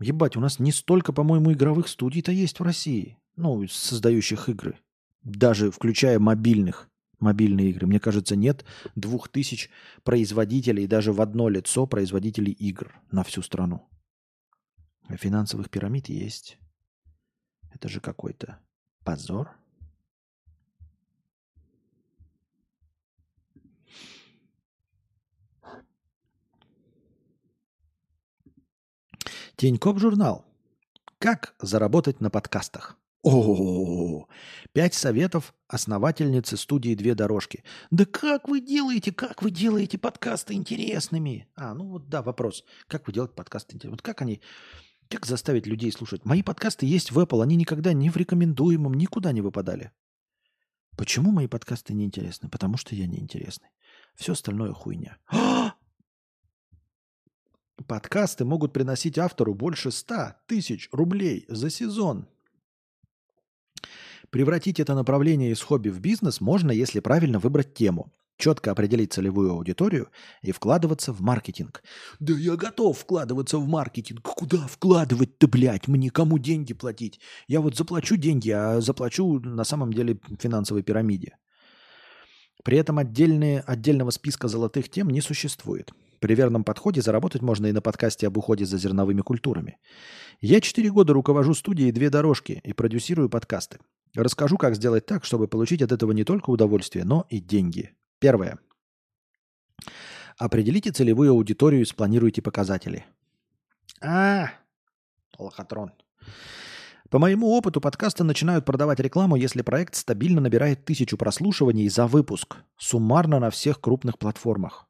ебать, 0.00 0.36
у 0.36 0.40
нас 0.40 0.58
не 0.58 0.72
столько, 0.72 1.12
по-моему, 1.12 1.52
игровых 1.52 1.86
студий-то 1.86 2.32
есть 2.32 2.58
в 2.58 2.64
России. 2.64 3.18
Ну, 3.36 3.68
создающих 3.68 4.48
игры. 4.48 4.80
Даже 5.22 5.70
включая 5.70 6.18
мобильных, 6.18 6.90
мобильные 7.20 7.70
игры. 7.70 7.86
Мне 7.86 8.00
кажется, 8.00 8.36
нет 8.36 8.64
двух 8.94 9.28
тысяч 9.28 9.70
производителей, 10.02 10.86
даже 10.86 11.12
в 11.12 11.20
одно 11.20 11.48
лицо 11.48 11.86
производителей 11.86 12.52
игр 12.52 12.94
на 13.10 13.22
всю 13.24 13.42
страну. 13.42 13.88
А 15.08 15.16
финансовых 15.16 15.70
пирамид 15.70 16.08
есть. 16.08 16.58
Это 17.72 17.88
же 17.88 18.00
какой-то 18.00 18.58
позор. 19.04 19.50
Тинькофф 29.56 29.98
журнал. 29.98 30.44
Как 31.18 31.56
заработать 31.60 32.20
на 32.20 32.30
подкастах? 32.30 32.96
О, 33.22 34.26
пять 34.72 34.94
советов 34.94 35.52
основательницы 35.66 36.56
студии 36.56 36.94
«Две 36.94 37.14
дорожки». 37.16 37.64
Да 37.90 38.04
как 38.04 38.48
вы 38.48 38.60
делаете, 38.60 39.12
как 39.12 39.42
вы 39.42 39.50
делаете 39.50 39.98
подкасты 39.98 40.54
интересными? 40.54 41.48
А, 41.56 41.74
ну 41.74 41.88
вот 41.88 42.08
да, 42.08 42.22
вопрос. 42.22 42.64
Как 42.86 43.06
вы 43.06 43.12
делаете 43.12 43.34
подкасты 43.34 43.74
интересными? 43.74 43.96
Вот 43.96 44.02
как 44.02 44.22
они 44.22 44.40
как 45.08 45.26
заставить 45.26 45.66
людей 45.66 45.90
слушать? 45.90 46.24
Мои 46.24 46.42
подкасты 46.42 46.86
есть 46.86 47.10
в 47.10 47.18
Apple, 47.18 47.42
они 47.42 47.56
никогда 47.56 47.92
ни 47.92 48.08
в 48.08 48.16
рекомендуемом, 48.16 48.94
никуда 48.94 49.32
не 49.32 49.40
выпадали. 49.40 49.90
Почему 50.96 51.32
мои 51.32 51.48
подкасты 51.48 51.94
неинтересны? 51.94 52.48
Потому 52.48 52.76
что 52.76 52.94
я 52.94 53.06
неинтересный. 53.06 53.68
Все 54.14 54.32
остальное 54.32 54.72
хуйня. 54.72 55.18
Подкасты 57.86 58.44
могут 58.44 58.72
приносить 58.72 59.18
автору 59.18 59.54
больше 59.54 59.90
100 59.90 60.34
тысяч 60.46 60.88
рублей 60.92 61.46
за 61.48 61.70
сезон. 61.70 62.28
Превратить 64.30 64.80
это 64.80 64.94
направление 64.94 65.50
из 65.50 65.60
хобби 65.60 65.88
в 65.88 66.00
бизнес 66.00 66.40
можно, 66.40 66.70
если 66.70 67.00
правильно 67.00 67.38
выбрать 67.38 67.74
тему 67.74 68.12
четко 68.38 68.70
определить 68.70 69.12
целевую 69.12 69.50
аудиторию 69.50 70.08
и 70.42 70.52
вкладываться 70.52 71.12
в 71.12 71.20
маркетинг. 71.20 71.82
Да 72.20 72.32
я 72.32 72.56
готов 72.56 72.98
вкладываться 72.98 73.58
в 73.58 73.66
маркетинг. 73.68 74.22
Куда 74.22 74.58
вкладывать-то, 74.58 75.48
блядь? 75.48 75.88
Мне 75.88 76.10
кому 76.10 76.38
деньги 76.38 76.72
платить? 76.72 77.20
Я 77.48 77.60
вот 77.60 77.76
заплачу 77.76 78.16
деньги, 78.16 78.50
а 78.50 78.80
заплачу 78.80 79.40
на 79.40 79.64
самом 79.64 79.92
деле 79.92 80.18
финансовой 80.38 80.82
пирамиде. 80.82 81.36
При 82.64 82.78
этом 82.78 82.98
отдельные, 82.98 83.60
отдельного 83.60 84.10
списка 84.10 84.48
золотых 84.48 84.88
тем 84.88 85.10
не 85.10 85.20
существует. 85.20 85.92
При 86.20 86.34
верном 86.34 86.64
подходе 86.64 87.00
заработать 87.00 87.42
можно 87.42 87.66
и 87.66 87.72
на 87.72 87.80
подкасте 87.80 88.26
об 88.26 88.36
уходе 88.36 88.64
за 88.64 88.78
зерновыми 88.78 89.20
культурами. 89.20 89.78
Я 90.40 90.60
четыре 90.60 90.90
года 90.90 91.12
руковожу 91.12 91.54
студией 91.54 91.92
«Две 91.92 92.10
дорожки» 92.10 92.60
и 92.64 92.72
продюсирую 92.72 93.28
подкасты. 93.28 93.78
Расскажу, 94.14 94.56
как 94.56 94.74
сделать 94.74 95.06
так, 95.06 95.24
чтобы 95.24 95.48
получить 95.48 95.82
от 95.82 95.92
этого 95.92 96.12
не 96.12 96.24
только 96.24 96.50
удовольствие, 96.50 97.04
но 97.04 97.26
и 97.28 97.40
деньги. 97.40 97.94
Первое. 98.18 98.58
Определите 100.38 100.92
целевую 100.92 101.32
аудиторию 101.32 101.82
и 101.82 101.84
спланируйте 101.84 102.42
показатели. 102.42 103.04
А, 104.00 104.50
лохотрон. 105.38 105.92
По 107.10 107.18
моему 107.18 107.48
опыту, 107.48 107.80
подкасты 107.80 108.22
начинают 108.22 108.66
продавать 108.66 109.00
рекламу, 109.00 109.36
если 109.36 109.62
проект 109.62 109.94
стабильно 109.94 110.40
набирает 110.40 110.84
тысячу 110.84 111.16
прослушиваний 111.16 111.88
за 111.88 112.06
выпуск, 112.06 112.58
суммарно 112.76 113.38
на 113.40 113.50
всех 113.50 113.80
крупных 113.80 114.18
платформах. 114.18 114.86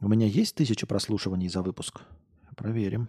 У 0.00 0.08
меня 0.08 0.26
есть 0.26 0.54
тысяча 0.54 0.86
прослушиваний 0.86 1.48
за 1.48 1.62
выпуск? 1.62 2.00
Проверим. 2.56 3.08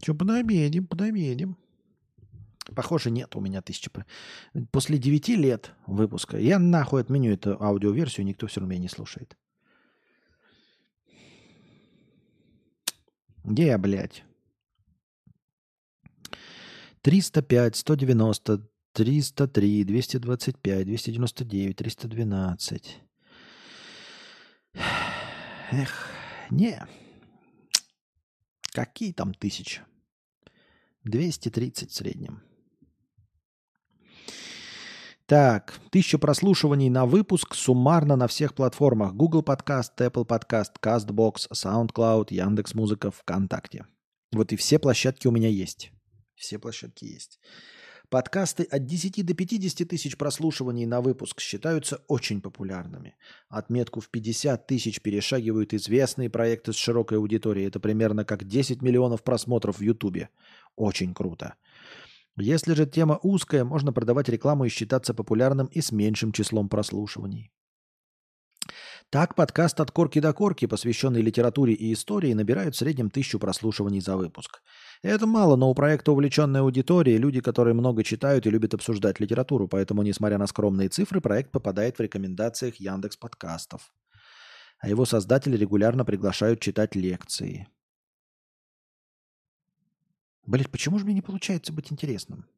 Че, 0.00 0.14
подобедим, 0.14 0.86
подобедим. 0.86 1.56
Похоже, 2.74 3.10
нет 3.10 3.34
у 3.36 3.40
меня 3.40 3.62
тысячи. 3.62 3.90
После 4.72 4.98
девяти 4.98 5.36
лет 5.36 5.72
выпуска 5.86 6.36
я 6.38 6.58
нахуй 6.58 7.00
отменю 7.00 7.32
эту 7.32 7.62
аудиоверсию, 7.62 8.26
никто 8.26 8.46
все 8.46 8.60
равно 8.60 8.72
меня 8.72 8.82
не 8.82 8.88
слушает. 8.88 9.36
Где 13.44 13.66
я, 13.66 13.78
блядь? 13.78 14.24
305, 17.02 17.76
190, 17.76 18.68
303, 18.92 19.84
225, 19.84 20.84
299, 20.84 21.76
312. 21.76 23.02
Эх, 25.70 26.10
не. 26.50 26.84
Какие 28.76 29.14
там 29.14 29.32
тысячи? 29.32 29.80
230 31.04 31.90
в 31.90 31.94
среднем. 31.94 32.42
Так, 35.24 35.80
тысяча 35.90 36.18
прослушиваний 36.18 36.90
на 36.90 37.06
выпуск 37.06 37.54
суммарно 37.54 38.16
на 38.16 38.28
всех 38.28 38.54
платформах. 38.54 39.14
Google 39.14 39.40
Podcast, 39.40 39.96
Apple 39.96 40.26
Podcast, 40.26 40.72
CastBox, 40.82 41.48
SoundCloud, 41.54 42.26
Яндекс.Музыка, 42.28 43.10
ВКонтакте. 43.10 43.86
Вот 44.32 44.52
и 44.52 44.56
все 44.56 44.78
площадки 44.78 45.26
у 45.26 45.30
меня 45.30 45.48
есть. 45.48 45.90
Все 46.34 46.58
площадки 46.58 47.06
есть. 47.06 47.40
Подкасты 48.08 48.62
от 48.64 48.84
10 48.84 49.26
до 49.26 49.34
50 49.34 49.88
тысяч 49.88 50.16
прослушиваний 50.16 50.86
на 50.86 51.00
выпуск 51.00 51.40
считаются 51.40 52.02
очень 52.06 52.40
популярными. 52.40 53.16
Отметку 53.48 54.00
в 54.00 54.08
50 54.10 54.66
тысяч 54.66 55.00
перешагивают 55.00 55.74
известные 55.74 56.30
проекты 56.30 56.72
с 56.72 56.76
широкой 56.76 57.18
аудиторией. 57.18 57.66
Это 57.66 57.80
примерно 57.80 58.24
как 58.24 58.44
10 58.44 58.80
миллионов 58.80 59.24
просмотров 59.24 59.78
в 59.78 59.82
Ютубе. 59.82 60.28
Очень 60.76 61.14
круто. 61.14 61.54
Если 62.36 62.74
же 62.74 62.86
тема 62.86 63.18
узкая, 63.22 63.64
можно 63.64 63.92
продавать 63.92 64.28
рекламу 64.28 64.66
и 64.66 64.68
считаться 64.68 65.14
популярным 65.14 65.66
и 65.66 65.80
с 65.80 65.90
меньшим 65.90 66.32
числом 66.32 66.68
прослушиваний. 66.68 67.50
Так 69.10 69.36
подкаст 69.36 69.78
«От 69.80 69.92
корки 69.92 70.18
до 70.18 70.32
корки», 70.32 70.66
посвященный 70.66 71.22
литературе 71.22 71.74
и 71.74 71.92
истории, 71.92 72.32
набирает 72.32 72.74
в 72.74 72.78
среднем 72.78 73.08
тысячу 73.08 73.38
прослушиваний 73.38 74.00
за 74.00 74.16
выпуск. 74.16 74.60
Это 75.00 75.28
мало, 75.28 75.54
но 75.54 75.70
у 75.70 75.74
проекта 75.76 76.10
увлеченная 76.10 76.62
аудитория, 76.62 77.16
люди, 77.16 77.40
которые 77.40 77.74
много 77.74 78.02
читают 78.02 78.46
и 78.46 78.50
любят 78.50 78.74
обсуждать 78.74 79.20
литературу, 79.20 79.68
поэтому, 79.68 80.02
несмотря 80.02 80.38
на 80.38 80.48
скромные 80.48 80.88
цифры, 80.88 81.20
проект 81.20 81.52
попадает 81.52 81.98
в 81.98 82.00
рекомендациях 82.00 82.76
Яндекс 82.80 83.16
подкастов. 83.16 83.94
А 84.80 84.88
его 84.88 85.04
создатели 85.04 85.56
регулярно 85.56 86.04
приглашают 86.04 86.58
читать 86.58 86.96
лекции. 86.96 87.68
Блять, 90.44 90.68
почему 90.68 90.98
же 90.98 91.04
мне 91.04 91.14
не 91.14 91.22
получается 91.22 91.72
быть 91.72 91.92
интересным? 91.92 92.48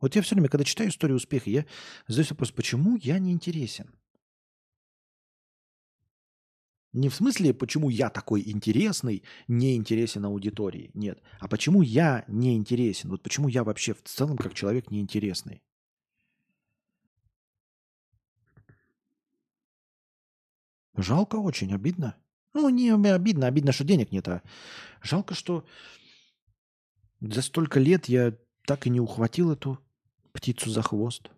Вот 0.00 0.14
я 0.14 0.22
все 0.22 0.36
время, 0.36 0.48
когда 0.48 0.62
читаю 0.62 0.90
историю 0.90 1.16
успеха, 1.16 1.50
я 1.50 1.66
задаюсь 2.06 2.30
вопрос, 2.30 2.52
почему 2.52 2.96
я 2.96 3.18
не 3.18 3.32
интересен? 3.32 3.98
Не 6.92 7.10
в 7.10 7.14
смысле, 7.14 7.52
почему 7.52 7.90
я 7.90 8.08
такой 8.08 8.42
интересный, 8.48 9.22
не 9.46 9.76
интересен 9.76 10.24
аудитории. 10.24 10.90
Нет. 10.94 11.22
А 11.38 11.46
почему 11.46 11.82
я 11.82 12.24
не 12.28 12.56
интересен? 12.56 13.10
Вот 13.10 13.22
почему 13.22 13.48
я 13.48 13.62
вообще 13.62 13.92
в 13.92 14.02
целом 14.02 14.38
как 14.38 14.54
человек 14.54 14.90
неинтересный? 14.90 15.62
Жалко 20.96 21.36
очень, 21.36 21.72
обидно. 21.74 22.16
Ну, 22.54 22.68
не 22.70 22.90
обидно, 22.90 23.46
обидно, 23.46 23.72
что 23.72 23.84
денег 23.84 24.10
нет, 24.10 24.26
а 24.26 24.42
жалко, 25.02 25.34
что 25.34 25.64
за 27.20 27.42
столько 27.42 27.78
лет 27.78 28.06
я 28.06 28.36
так 28.66 28.86
и 28.86 28.90
не 28.90 28.98
ухватил 28.98 29.52
эту 29.52 29.78
птицу 30.32 30.70
за 30.70 30.82
хвост. 30.82 31.30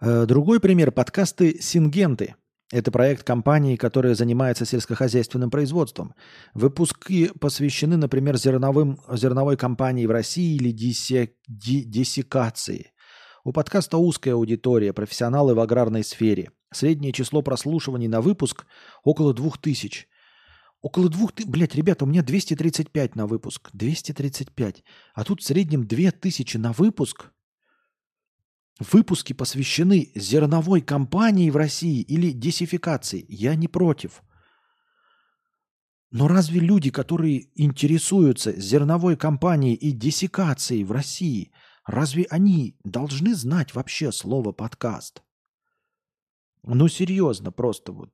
Э, 0.00 0.24
другой 0.24 0.60
пример– 0.60 0.92
подкасты 0.92 1.60
«Сингенты». 1.60 2.34
Это 2.72 2.90
проект 2.90 3.22
компании, 3.24 3.76
которая 3.76 4.14
занимается 4.14 4.64
сельскохозяйственным 4.64 5.50
производством. 5.50 6.14
Выпуски 6.54 7.30
посвящены, 7.38 7.96
например, 7.96 8.38
зерновым, 8.38 9.00
зерновой 9.12 9.56
компании 9.56 10.06
в 10.06 10.10
России 10.10 10.54
или 10.54 10.70
дисе, 10.70 11.34
ди, 11.48 11.84
диссекации. 11.84 12.92
У 13.44 13.52
подкаста 13.52 13.98
узкая 13.98 14.34
аудитория, 14.34 14.92
профессионалы 14.94 15.54
в 15.54 15.60
аграрной 15.60 16.04
сфере. 16.04 16.50
Среднее 16.72 17.12
число 17.12 17.42
прослушиваний 17.42 18.08
на 18.08 18.20
выпуск 18.20 18.66
около 19.02 19.34
двух 19.34 19.58
тысяч. 19.58 20.08
Около 20.80 21.10
двух 21.10 21.32
тысяч... 21.32 21.48
Блядь, 21.50 21.74
ребята, 21.74 22.04
у 22.04 22.08
меня 22.08 22.22
235 22.22 23.16
на 23.16 23.26
выпуск. 23.26 23.68
235. 23.74 24.84
А 25.14 25.24
тут 25.24 25.42
в 25.42 25.44
среднем 25.44 25.86
2000 25.86 26.56
на 26.56 26.72
выпуск. 26.72 27.32
Выпуски 28.80 29.34
посвящены 29.34 30.10
зерновой 30.14 30.80
компании 30.80 31.50
в 31.50 31.56
России 31.56 32.00
или 32.00 32.32
десификации. 32.32 33.26
Я 33.28 33.54
не 33.54 33.68
против. 33.68 34.22
Но 36.10 36.28
разве 36.28 36.60
люди, 36.60 36.90
которые 36.90 37.50
интересуются 37.62 38.58
зерновой 38.58 39.18
компанией 39.18 39.74
и 39.74 39.92
десикацией 39.92 40.84
в 40.84 40.92
России, 40.92 41.52
разве 41.84 42.24
они 42.30 42.78
должны 42.82 43.34
знать 43.34 43.74
вообще 43.74 44.12
слово 44.12 44.52
подкаст? 44.52 45.22
Ну 46.62 46.88
серьезно, 46.88 47.52
просто 47.52 47.92
вот. 47.92 48.10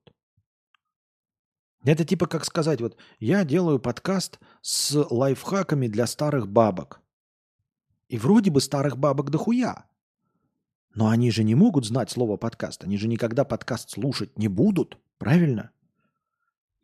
Это 1.85 2.03
типа 2.03 2.27
как 2.27 2.43
сказать, 2.43 2.81
вот 2.81 2.97
я 3.19 3.45
делаю 3.45 3.79
подкаст 3.79 4.37
с 4.61 4.93
лайфхаками 5.09 5.87
для 5.87 6.07
старых 6.07 6.49
бабок. 6.49 7.01
И 8.09 8.17
вроде 8.17 8.51
бы 8.51 8.59
старых 8.59 8.97
бабок 8.97 9.29
дохуя. 9.29 9.85
Но 10.97 11.09
они 11.09 11.29
же 11.29 11.43
не 11.43 11.53
могут 11.53 11.85
знать 11.85 12.09
слово 12.09 12.37
подкаст. 12.37 12.83
Они 12.83 12.97
же 12.97 13.07
никогда 13.07 13.45
подкаст 13.45 13.91
слушать 13.91 14.35
не 14.35 14.47
будут. 14.47 14.97
Правильно? 15.19 15.69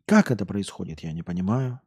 Как 0.06 0.30
это 0.30 0.46
происходит, 0.46 1.00
я 1.00 1.10
не 1.10 1.24
понимаю. 1.24 1.80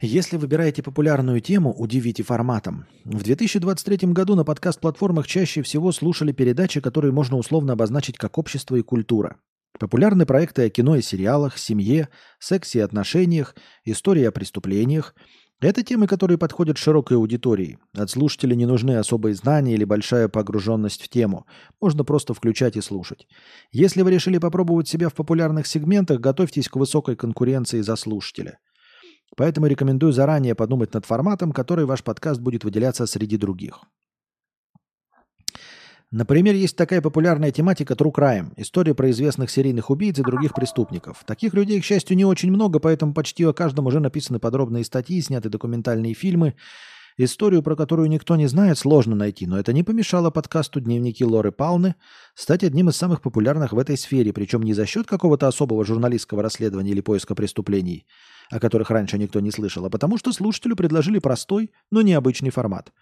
Если 0.00 0.38
выбираете 0.38 0.82
популярную 0.82 1.42
тему, 1.42 1.74
удивите 1.74 2.22
форматом. 2.22 2.86
В 3.04 3.22
2023 3.22 4.10
году 4.14 4.36
на 4.36 4.44
подкаст-платформах 4.44 5.26
чаще 5.26 5.60
всего 5.60 5.92
слушали 5.92 6.32
передачи, 6.32 6.80
которые 6.80 7.12
можно 7.12 7.36
условно 7.36 7.74
обозначить 7.74 8.16
как 8.16 8.38
общество 8.38 8.76
и 8.76 8.82
культура. 8.82 9.36
Популярны 9.80 10.26
проекты 10.26 10.66
о 10.66 10.68
кино 10.68 10.96
и 10.96 11.00
сериалах, 11.00 11.56
семье, 11.56 12.10
сексе 12.38 12.80
и 12.80 12.82
отношениях, 12.82 13.56
истории 13.86 14.24
о 14.24 14.30
преступлениях. 14.30 15.14
Это 15.58 15.82
темы, 15.82 16.06
которые 16.06 16.36
подходят 16.36 16.76
широкой 16.76 17.16
аудитории. 17.16 17.78
От 17.96 18.10
слушателей 18.10 18.56
не 18.56 18.66
нужны 18.66 18.98
особые 18.98 19.34
знания 19.34 19.72
или 19.72 19.84
большая 19.84 20.28
погруженность 20.28 21.02
в 21.02 21.08
тему. 21.08 21.46
Можно 21.80 22.04
просто 22.04 22.34
включать 22.34 22.76
и 22.76 22.82
слушать. 22.82 23.26
Если 23.72 24.02
вы 24.02 24.10
решили 24.10 24.36
попробовать 24.36 24.86
себя 24.86 25.08
в 25.08 25.14
популярных 25.14 25.66
сегментах, 25.66 26.20
готовьтесь 26.20 26.68
к 26.68 26.76
высокой 26.76 27.16
конкуренции 27.16 27.80
за 27.80 27.96
слушателя. 27.96 28.58
Поэтому 29.34 29.66
рекомендую 29.66 30.12
заранее 30.12 30.54
подумать 30.54 30.92
над 30.92 31.06
форматом, 31.06 31.52
который 31.52 31.86
ваш 31.86 32.04
подкаст 32.04 32.38
будет 32.38 32.64
выделяться 32.64 33.06
среди 33.06 33.38
других. 33.38 33.80
Например, 36.12 36.56
есть 36.56 36.76
такая 36.76 37.00
популярная 37.00 37.52
тематика 37.52 37.94
True 37.94 38.12
Crime. 38.12 38.52
История 38.56 38.94
про 38.94 39.10
известных 39.12 39.48
серийных 39.48 39.90
убийц 39.90 40.18
и 40.18 40.22
других 40.22 40.54
преступников. 40.54 41.22
Таких 41.24 41.54
людей, 41.54 41.80
к 41.80 41.84
счастью, 41.84 42.16
не 42.16 42.24
очень 42.24 42.50
много, 42.50 42.80
поэтому 42.80 43.14
почти 43.14 43.44
о 43.44 43.52
каждом 43.52 43.86
уже 43.86 44.00
написаны 44.00 44.40
подробные 44.40 44.84
статьи, 44.84 45.20
сняты 45.22 45.48
документальные 45.50 46.14
фильмы. 46.14 46.54
Историю, 47.16 47.62
про 47.62 47.76
которую 47.76 48.08
никто 48.08 48.34
не 48.34 48.48
знает, 48.48 48.78
сложно 48.78 49.14
найти, 49.14 49.46
но 49.46 49.58
это 49.58 49.72
не 49.72 49.84
помешало 49.84 50.30
подкасту 50.30 50.80
«Дневники 50.80 51.24
Лоры 51.24 51.52
Палны» 51.52 51.94
стать 52.34 52.64
одним 52.64 52.88
из 52.88 52.96
самых 52.96 53.20
популярных 53.20 53.72
в 53.72 53.78
этой 53.78 53.96
сфере, 53.96 54.32
причем 54.32 54.62
не 54.62 54.74
за 54.74 54.86
счет 54.86 55.06
какого-то 55.06 55.46
особого 55.46 55.84
журналистского 55.84 56.42
расследования 56.42 56.92
или 56.92 57.02
поиска 57.02 57.34
преступлений, 57.34 58.06
о 58.50 58.60
которых 58.60 58.90
раньше 58.90 59.18
никто 59.18 59.40
не 59.40 59.50
слышал, 59.50 59.84
а 59.84 59.90
потому 59.90 60.18
что 60.18 60.32
слушателю 60.32 60.76
предложили 60.76 61.18
простой, 61.18 61.70
но 61.90 62.02
необычный 62.02 62.50
формат. 62.50 62.92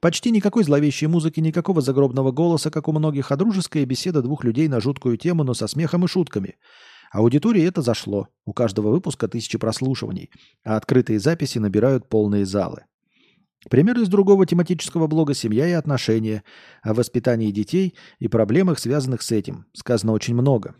Почти 0.00 0.30
никакой 0.30 0.64
зловещей 0.64 1.06
музыки, 1.06 1.40
никакого 1.40 1.80
загробного 1.80 2.32
голоса, 2.32 2.70
как 2.70 2.88
у 2.88 2.92
многих, 2.92 3.32
а 3.32 3.36
дружеская 3.36 3.84
беседа 3.84 4.22
двух 4.22 4.44
людей 4.44 4.68
на 4.68 4.80
жуткую 4.80 5.16
тему, 5.16 5.44
но 5.44 5.54
со 5.54 5.66
смехом 5.66 6.04
и 6.04 6.08
шутками– 6.08 6.56
Аудитории 7.12 7.62
это 7.62 7.82
зашло. 7.82 8.28
У 8.46 8.54
каждого 8.54 8.88
выпуска 8.88 9.28
тысячи 9.28 9.58
прослушиваний, 9.58 10.30
а 10.64 10.76
открытые 10.76 11.20
записи 11.20 11.58
набирают 11.58 12.08
полные 12.08 12.46
залы. 12.46 12.86
Пример 13.68 13.98
из 13.98 14.08
другого 14.08 14.46
тематического 14.46 15.06
блога 15.06 15.34
«Семья 15.34 15.68
и 15.68 15.72
отношения» 15.72 16.42
о 16.82 16.94
воспитании 16.94 17.50
детей 17.50 17.94
и 18.18 18.28
проблемах, 18.28 18.78
связанных 18.78 19.20
с 19.20 19.30
этим. 19.30 19.66
Сказано 19.74 20.12
очень 20.12 20.34
много. 20.34 20.74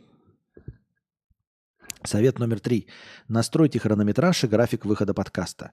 Совет 2.04 2.40
номер 2.40 2.58
три. 2.58 2.88
Настройте 3.28 3.78
хронометраж 3.78 4.42
и 4.42 4.48
график 4.48 4.84
выхода 4.84 5.14
подкаста. 5.14 5.70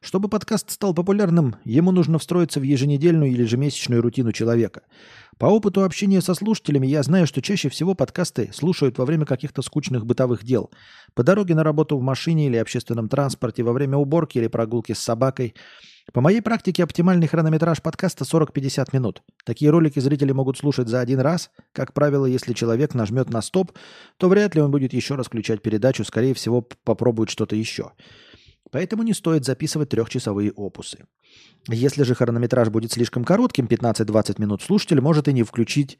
Чтобы 0.00 0.28
подкаст 0.28 0.70
стал 0.70 0.94
популярным, 0.94 1.56
ему 1.64 1.90
нужно 1.90 2.18
встроиться 2.18 2.60
в 2.60 2.62
еженедельную 2.62 3.32
или 3.32 3.42
ежемесячную 3.42 4.00
рутину 4.00 4.30
человека. 4.30 4.82
По 5.38 5.46
опыту 5.46 5.82
общения 5.82 6.20
со 6.20 6.34
слушателями 6.34 6.86
я 6.86 7.02
знаю, 7.02 7.26
что 7.26 7.42
чаще 7.42 7.68
всего 7.68 7.96
подкасты 7.96 8.50
слушают 8.52 8.98
во 8.98 9.04
время 9.04 9.26
каких-то 9.26 9.62
скучных 9.62 10.06
бытовых 10.06 10.44
дел. 10.44 10.70
По 11.14 11.24
дороге 11.24 11.56
на 11.56 11.64
работу 11.64 11.98
в 11.98 12.02
машине 12.02 12.46
или 12.46 12.58
общественном 12.58 13.08
транспорте, 13.08 13.64
во 13.64 13.72
время 13.72 13.96
уборки 13.96 14.38
или 14.38 14.46
прогулки 14.46 14.92
с 14.92 14.98
собакой– 14.98 15.54
по 16.12 16.20
моей 16.20 16.40
практике 16.40 16.82
оптимальный 16.82 17.28
хронометраж 17.28 17.80
подкаста 17.80 18.24
40-50 18.24 18.88
минут. 18.92 19.22
Такие 19.44 19.70
ролики 19.70 20.00
зрители 20.00 20.32
могут 20.32 20.58
слушать 20.58 20.88
за 20.88 21.00
один 21.00 21.20
раз. 21.20 21.50
Как 21.72 21.94
правило, 21.94 22.26
если 22.26 22.52
человек 22.54 22.94
нажмет 22.94 23.30
на 23.30 23.40
стоп, 23.40 23.72
то 24.16 24.28
вряд 24.28 24.54
ли 24.54 24.60
он 24.60 24.70
будет 24.70 24.92
еще 24.92 25.14
раз 25.14 25.26
включать 25.26 25.62
передачу, 25.62 26.04
скорее 26.04 26.34
всего, 26.34 26.62
попробует 26.84 27.30
что-то 27.30 27.54
еще. 27.54 27.92
Поэтому 28.72 29.02
не 29.04 29.14
стоит 29.14 29.44
записывать 29.44 29.90
трехчасовые 29.90 30.50
опусы. 30.52 31.04
Если 31.68 32.02
же 32.02 32.14
хронометраж 32.14 32.70
будет 32.70 32.92
слишком 32.92 33.24
коротким, 33.24 33.66
15-20 33.66 34.40
минут, 34.40 34.62
слушатель 34.62 35.00
может 35.00 35.28
и 35.28 35.32
не 35.32 35.44
включить 35.44 35.98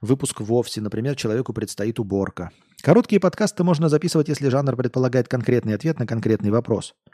выпуск 0.00 0.40
вовсе. 0.40 0.80
Например, 0.80 1.16
человеку 1.16 1.52
предстоит 1.52 1.98
уборка. 1.98 2.50
Короткие 2.82 3.20
подкасты 3.20 3.64
можно 3.64 3.88
записывать, 3.88 4.28
если 4.28 4.48
жанр 4.48 4.76
предполагает 4.76 5.28
конкретный 5.28 5.74
ответ 5.74 5.98
на 5.98 6.06
конкретный 6.06 6.50
вопрос– 6.50 6.94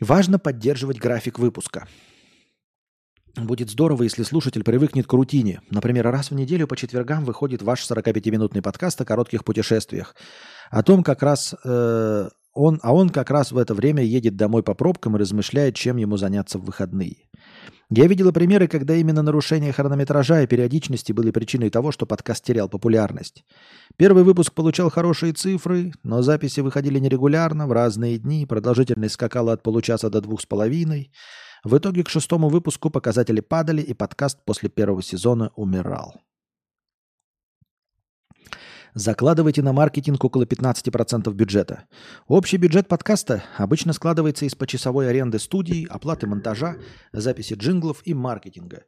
Важно 0.00 0.38
поддерживать 0.38 0.98
график 0.98 1.38
выпуска. 1.38 1.86
Будет 3.36 3.70
здорово, 3.70 4.04
если 4.04 4.22
слушатель 4.22 4.64
привыкнет 4.64 5.06
к 5.06 5.12
рутине. 5.12 5.60
Например, 5.70 6.10
раз 6.10 6.30
в 6.30 6.34
неделю 6.34 6.66
по 6.66 6.76
четвергам 6.76 7.24
выходит 7.24 7.62
ваш 7.62 7.88
45-минутный 7.88 8.62
подкаст 8.62 9.00
о 9.00 9.04
коротких 9.04 9.44
путешествиях. 9.44 10.16
О 10.70 10.82
том, 10.82 11.02
как 11.02 11.22
раз 11.22 11.54
э, 11.64 12.28
он, 12.52 12.80
а 12.82 12.92
он 12.92 13.10
как 13.10 13.30
раз 13.30 13.52
в 13.52 13.58
это 13.58 13.74
время 13.74 14.02
едет 14.02 14.36
домой 14.36 14.62
по 14.62 14.74
пробкам 14.74 15.16
и 15.16 15.20
размышляет, 15.20 15.76
чем 15.76 15.96
ему 15.96 16.16
заняться 16.16 16.58
в 16.58 16.64
выходные. 16.64 17.27
Я 17.90 18.06
видела 18.06 18.32
примеры, 18.32 18.68
когда 18.68 18.94
именно 18.94 19.22
нарушение 19.22 19.72
хронометража 19.72 20.42
и 20.42 20.46
периодичности 20.46 21.12
были 21.12 21.30
причиной 21.30 21.70
того, 21.70 21.92
что 21.92 22.06
подкаст 22.06 22.44
терял 22.44 22.68
популярность. 22.68 23.44
Первый 23.96 24.24
выпуск 24.24 24.52
получал 24.52 24.90
хорошие 24.90 25.32
цифры, 25.32 25.92
но 26.02 26.22
записи 26.22 26.60
выходили 26.60 26.98
нерегулярно, 26.98 27.66
в 27.66 27.72
разные 27.72 28.18
дни, 28.18 28.46
продолжительность 28.46 29.14
скакала 29.14 29.52
от 29.52 29.62
получаса 29.62 30.10
до 30.10 30.20
двух 30.20 30.40
с 30.40 30.46
половиной. 30.46 31.10
В 31.64 31.76
итоге 31.76 32.04
к 32.04 32.08
шестому 32.08 32.48
выпуску 32.48 32.90
показатели 32.90 33.40
падали, 33.40 33.82
и 33.82 33.94
подкаст 33.94 34.38
после 34.44 34.68
первого 34.68 35.02
сезона 35.02 35.50
умирал. 35.56 36.20
Закладывайте 38.94 39.62
на 39.62 39.72
маркетинг 39.72 40.24
около 40.24 40.44
15% 40.44 41.32
бюджета. 41.32 41.84
Общий 42.26 42.56
бюджет 42.56 42.88
подкаста 42.88 43.44
обычно 43.56 43.92
складывается 43.92 44.44
из 44.44 44.54
почасовой 44.54 45.08
аренды 45.08 45.38
студии, 45.38 45.86
оплаты 45.88 46.26
монтажа, 46.26 46.76
записи 47.12 47.54
джинглов 47.54 48.02
и 48.04 48.14
маркетинга. 48.14 48.84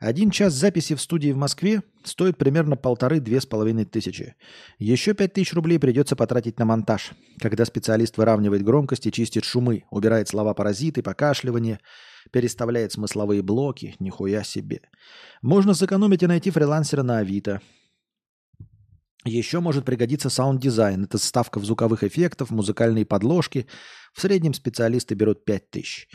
Один 0.00 0.30
час 0.30 0.52
записи 0.52 0.94
в 0.94 1.00
студии 1.00 1.30
в 1.30 1.36
Москве 1.36 1.82
стоит 2.02 2.36
примерно 2.36 2.76
полторы-две 2.76 3.40
с 3.40 3.46
половиной 3.46 3.84
тысячи. 3.84 4.34
Еще 4.78 5.14
пять 5.14 5.32
тысяч 5.32 5.54
рублей 5.54 5.78
придется 5.78 6.16
потратить 6.16 6.58
на 6.58 6.64
монтаж, 6.64 7.12
когда 7.40 7.64
специалист 7.64 8.18
выравнивает 8.18 8.64
громкость 8.64 9.06
и 9.06 9.12
чистит 9.12 9.44
шумы, 9.44 9.84
убирает 9.90 10.28
слова-паразиты, 10.28 11.02
покашливание, 11.02 11.78
переставляет 12.32 12.92
смысловые 12.92 13.42
блоки, 13.42 13.94
нихуя 14.00 14.42
себе. 14.42 14.80
Можно 15.42 15.74
сэкономить 15.74 16.22
и 16.22 16.26
найти 16.26 16.50
фрилансера 16.50 17.02
на 17.02 17.18
Авито– 17.18 17.60
еще 19.24 19.60
может 19.60 19.84
пригодиться 19.84 20.28
саунд-дизайн. 20.28 21.04
Это 21.04 21.18
вставка 21.18 21.64
звуковых 21.64 22.04
эффектов, 22.04 22.50
музыкальные 22.50 23.06
подложки. 23.06 23.66
В 24.12 24.20
среднем 24.20 24.54
специалисты 24.54 25.14
берут 25.14 25.44
5000. 25.44 26.08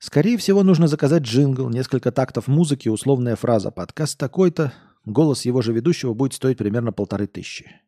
Скорее 0.00 0.38
всего, 0.38 0.62
нужно 0.62 0.86
заказать 0.86 1.22
джингл, 1.24 1.68
несколько 1.68 2.12
тактов 2.12 2.46
музыки, 2.46 2.88
условная 2.88 3.36
фраза 3.36 3.70
«подкаст 3.70 4.16
такой-то», 4.16 4.72
голос 5.04 5.44
его 5.44 5.60
же 5.60 5.72
ведущего 5.72 6.14
будет 6.14 6.34
стоить 6.34 6.56
примерно 6.56 6.92
полторы 6.92 7.26
тысячи. 7.26 7.80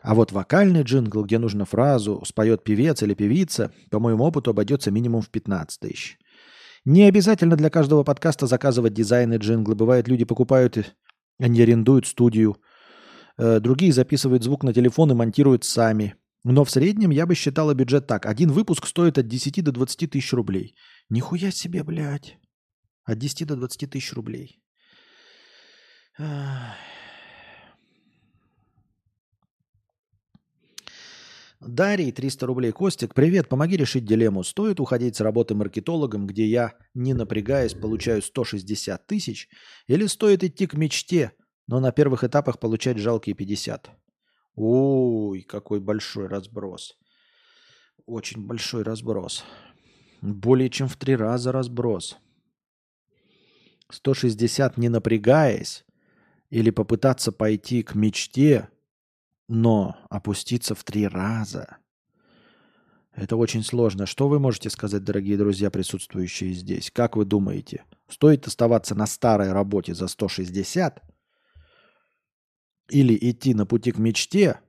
А 0.00 0.14
вот 0.14 0.32
вокальный 0.32 0.82
джингл, 0.82 1.24
где 1.24 1.38
нужно 1.38 1.64
фразу, 1.66 2.22
споет 2.24 2.64
певец 2.64 3.02
или 3.02 3.14
певица, 3.14 3.72
по 3.90 3.98
моему 3.98 4.24
опыту 4.24 4.50
обойдется 4.50 4.90
минимум 4.90 5.20
в 5.20 5.28
15 5.28 5.80
тысяч. 5.80 6.18
Не 6.84 7.02
обязательно 7.02 7.56
для 7.56 7.68
каждого 7.68 8.02
подкаста 8.02 8.46
заказывать 8.46 8.94
дизайны 8.94 9.34
джинглы. 9.34 9.74
Бывает, 9.74 10.08
люди 10.08 10.24
покупают, 10.24 10.96
они 11.38 11.60
арендуют 11.60 12.06
студию– 12.06 12.56
другие 13.38 13.92
записывают 13.92 14.42
звук 14.42 14.64
на 14.64 14.72
телефон 14.72 15.10
и 15.10 15.14
монтируют 15.14 15.64
сами. 15.64 16.14
Но 16.44 16.64
в 16.64 16.70
среднем 16.70 17.10
я 17.10 17.26
бы 17.26 17.34
считала 17.34 17.74
бюджет 17.74 18.06
так. 18.06 18.26
Один 18.26 18.50
выпуск 18.50 18.86
стоит 18.86 19.18
от 19.18 19.28
10 19.28 19.64
до 19.64 19.72
20 19.72 20.10
тысяч 20.10 20.32
рублей. 20.32 20.74
Нихуя 21.10 21.50
себе, 21.50 21.82
блядь. 21.82 22.38
От 23.04 23.18
10 23.18 23.46
до 23.46 23.56
20 23.56 23.90
тысяч 23.90 24.12
рублей. 24.12 24.60
Дарий, 31.60 32.12
300 32.12 32.46
рублей. 32.46 32.72
Костик, 32.72 33.14
привет, 33.14 33.48
помоги 33.48 33.76
решить 33.76 34.04
дилемму. 34.04 34.44
Стоит 34.44 34.78
уходить 34.80 35.16
с 35.16 35.20
работы 35.20 35.54
маркетологом, 35.54 36.26
где 36.26 36.46
я, 36.46 36.74
не 36.94 37.14
напрягаясь, 37.14 37.74
получаю 37.74 38.22
160 38.22 39.06
тысяч, 39.06 39.48
или 39.88 40.06
стоит 40.06 40.44
идти 40.44 40.68
к 40.68 40.74
мечте, 40.74 41.32
но 41.68 41.80
на 41.80 41.92
первых 41.92 42.24
этапах 42.24 42.58
получать 42.58 42.98
жалкие 42.98 43.36
50. 43.36 43.90
Ой, 44.56 45.42
какой 45.42 45.78
большой 45.78 46.26
разброс. 46.26 46.98
Очень 48.06 48.44
большой 48.44 48.82
разброс. 48.82 49.44
Более 50.22 50.70
чем 50.70 50.88
в 50.88 50.96
три 50.96 51.14
раза 51.14 51.52
разброс. 51.52 52.16
160 53.90 54.78
не 54.78 54.88
напрягаясь 54.88 55.84
или 56.50 56.70
попытаться 56.70 57.32
пойти 57.32 57.82
к 57.82 57.94
мечте, 57.94 58.68
но 59.46 59.96
опуститься 60.10 60.74
в 60.74 60.82
три 60.84 61.06
раза. 61.06 61.76
Это 63.12 63.36
очень 63.36 63.62
сложно. 63.62 64.06
Что 64.06 64.28
вы 64.28 64.38
можете 64.38 64.70
сказать, 64.70 65.04
дорогие 65.04 65.36
друзья, 65.36 65.70
присутствующие 65.70 66.52
здесь? 66.52 66.90
Как 66.90 67.16
вы 67.16 67.24
думаете, 67.26 67.84
стоит 68.08 68.46
оставаться 68.46 68.94
на 68.94 69.06
старой 69.06 69.52
работе 69.52 69.94
за 69.94 70.08
160 70.08 71.02
или 72.88 73.16
идти 73.20 73.54
на 73.54 73.66
пути 73.66 73.92
к 73.92 73.98
мечте, 73.98 74.60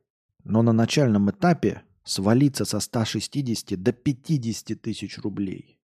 но 0.43 0.61
на 0.61 0.73
начальном 0.73 1.29
этапе 1.29 1.83
свалиться 2.03 2.65
со 2.65 2.79
160 2.79 3.81
до 3.81 3.91
50 3.91 4.81
тысяч 4.81 5.17
рублей. 5.19 5.79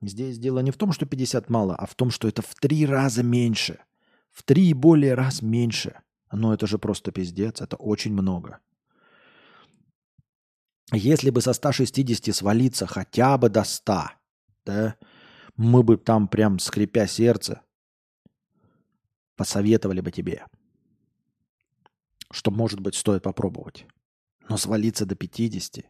Здесь 0.00 0.38
дело 0.38 0.60
не 0.60 0.70
в 0.70 0.76
том, 0.76 0.92
что 0.92 1.06
50 1.06 1.50
мало, 1.50 1.74
а 1.74 1.86
в 1.86 1.94
том, 1.94 2.10
что 2.10 2.28
это 2.28 2.42
в 2.42 2.54
три 2.54 2.86
раза 2.86 3.22
меньше. 3.22 3.80
В 4.30 4.42
три 4.44 4.68
и 4.70 4.74
более 4.74 5.14
раз 5.14 5.42
меньше. 5.42 6.00
Но 6.30 6.54
это 6.54 6.66
же 6.66 6.78
просто 6.78 7.10
пиздец, 7.10 7.60
это 7.60 7.76
очень 7.76 8.12
много. 8.12 8.60
Если 10.92 11.30
бы 11.30 11.40
со 11.40 11.52
160 11.52 12.34
свалиться 12.34 12.86
хотя 12.86 13.36
бы 13.36 13.48
до 13.48 13.64
100, 13.64 14.10
да, 14.64 14.96
мы 15.56 15.82
бы 15.82 15.96
там 15.96 16.28
прям, 16.28 16.58
скрипя 16.58 17.06
сердце, 17.06 17.62
посоветовали 19.36 20.00
бы 20.00 20.12
тебе– 20.12 20.46
что, 22.32 22.50
может 22.50 22.80
быть, 22.80 22.94
стоит 22.94 23.22
попробовать. 23.22 23.86
Но 24.48 24.56
свалиться 24.56 25.06
до 25.06 25.14
50. 25.14 25.84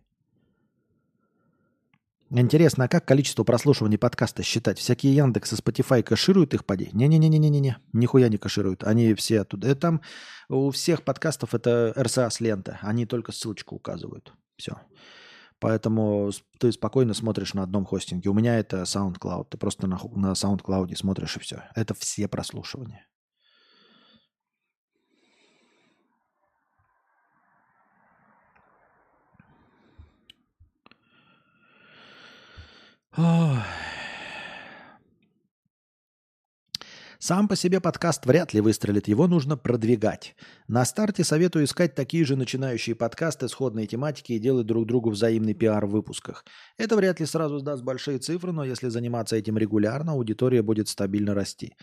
Интересно, 2.31 2.85
а 2.85 2.89
как 2.89 3.07
количество 3.07 3.43
прослушиваний 3.43 3.97
подкаста 3.97 4.43
считать? 4.43 4.79
Всякие 4.79 5.15
Яндекс 5.15 5.55
и 5.55 5.57
Spotify 5.57 6.03
кэшируют 6.03 6.53
их 6.53 6.67
поди? 6.67 6.91
Не-не-не-не-не-не. 6.93 7.79
Нихуя 7.95 8.29
не 8.29 8.37
кэшируют. 8.37 8.85
Они 8.85 9.15
все 9.15 9.41
оттуда. 9.41 9.69
Это 9.69 9.81
там 9.81 10.01
у 10.51 10.71
всех 10.71 11.05
подкастов 11.05 11.55
это 11.55 11.95
RSS 11.97 12.37
лента. 12.41 12.79
Они 12.83 13.07
только 13.07 13.33
ссылочку 13.33 13.77
указывают. 13.77 14.35
Все. 14.57 14.77
Поэтому 15.59 16.31
ты 16.59 16.71
спокойно 16.71 17.15
смотришь 17.15 17.55
на 17.55 17.63
одном 17.63 17.87
хостинге. 17.87 18.29
У 18.29 18.35
меня 18.35 18.59
это 18.59 18.83
SoundCloud. 18.83 19.47
Ты 19.51 19.57
просто 19.57 19.87
на, 19.87 19.99
на 20.15 20.33
SoundCloud 20.33 20.95
смотришь 20.97 21.37
и 21.37 21.41
все. 21.41 21.65
Это 21.75 21.95
все 21.95 22.29
прослушивания. 22.29 23.07
Сам 37.19 37.49
по 37.49 37.57
себе 37.57 37.81
подкаст 37.81 38.25
вряд 38.27 38.55
ли 38.55 38.61
выстрелит, 38.61 39.09
его 39.09 39.27
нужно 39.27 39.57
продвигать. 39.57 40.37
На 40.69 40.85
старте 40.85 41.25
советую 41.25 41.65
искать 41.65 41.97
такие 41.97 42.25
же 42.25 42.37
начинающие 42.37 42.95
подкасты 42.95 43.49
сходной 43.49 43.89
тематики 43.89 44.35
и 44.35 44.39
делать 44.39 44.67
друг 44.67 44.87
другу 44.87 45.11
взаимный 45.11 45.55
пиар 45.55 45.85
в 45.87 45.91
выпусках. 45.91 46.45
Это 46.77 46.95
вряд 46.95 47.19
ли 47.19 47.27
сразу 47.27 47.59
сдаст 47.59 47.83
большие 47.83 48.19
цифры, 48.19 48.53
но 48.53 48.63
если 48.63 48.89
заниматься 48.89 49.35
этим 49.35 49.59
регулярно, 49.59 50.13
аудитория 50.13 50.63
будет 50.63 50.89
стабильно 50.89 51.35
расти. 51.35 51.75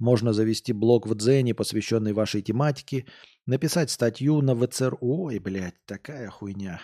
Можно 0.00 0.32
завести 0.32 0.72
блог 0.72 1.06
в 1.06 1.14
Дзене, 1.14 1.54
посвященный 1.54 2.14
вашей 2.14 2.42
тематике, 2.42 3.06
написать 3.46 3.92
статью 3.92 4.40
на 4.42 4.56
ВЦР. 4.56 4.96
Ой, 5.00 5.38
блядь, 5.38 5.76
такая 5.86 6.30
хуйня. 6.30 6.80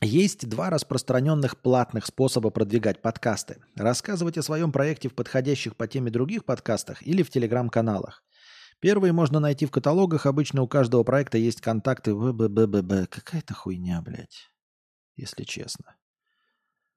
Есть 0.00 0.48
два 0.48 0.70
распространенных 0.70 1.60
платных 1.60 2.06
способа 2.06 2.50
продвигать 2.50 3.02
подкасты. 3.02 3.60
Рассказывать 3.74 4.38
о 4.38 4.42
своем 4.42 4.70
проекте 4.70 5.08
в 5.08 5.14
подходящих 5.14 5.74
по 5.74 5.88
теме 5.88 6.12
других 6.12 6.44
подкастах 6.44 7.04
или 7.04 7.24
в 7.24 7.30
телеграм-каналах. 7.30 8.22
Первые 8.78 9.12
можно 9.12 9.40
найти 9.40 9.66
в 9.66 9.72
каталогах. 9.72 10.26
Обычно 10.26 10.62
у 10.62 10.68
каждого 10.68 11.02
проекта 11.02 11.36
есть 11.38 11.60
контакты. 11.60 12.14
ВБББ. 12.14 13.08
Какая-то 13.10 13.54
хуйня, 13.54 14.00
блядь. 14.00 14.48
Если 15.16 15.42
честно. 15.42 15.96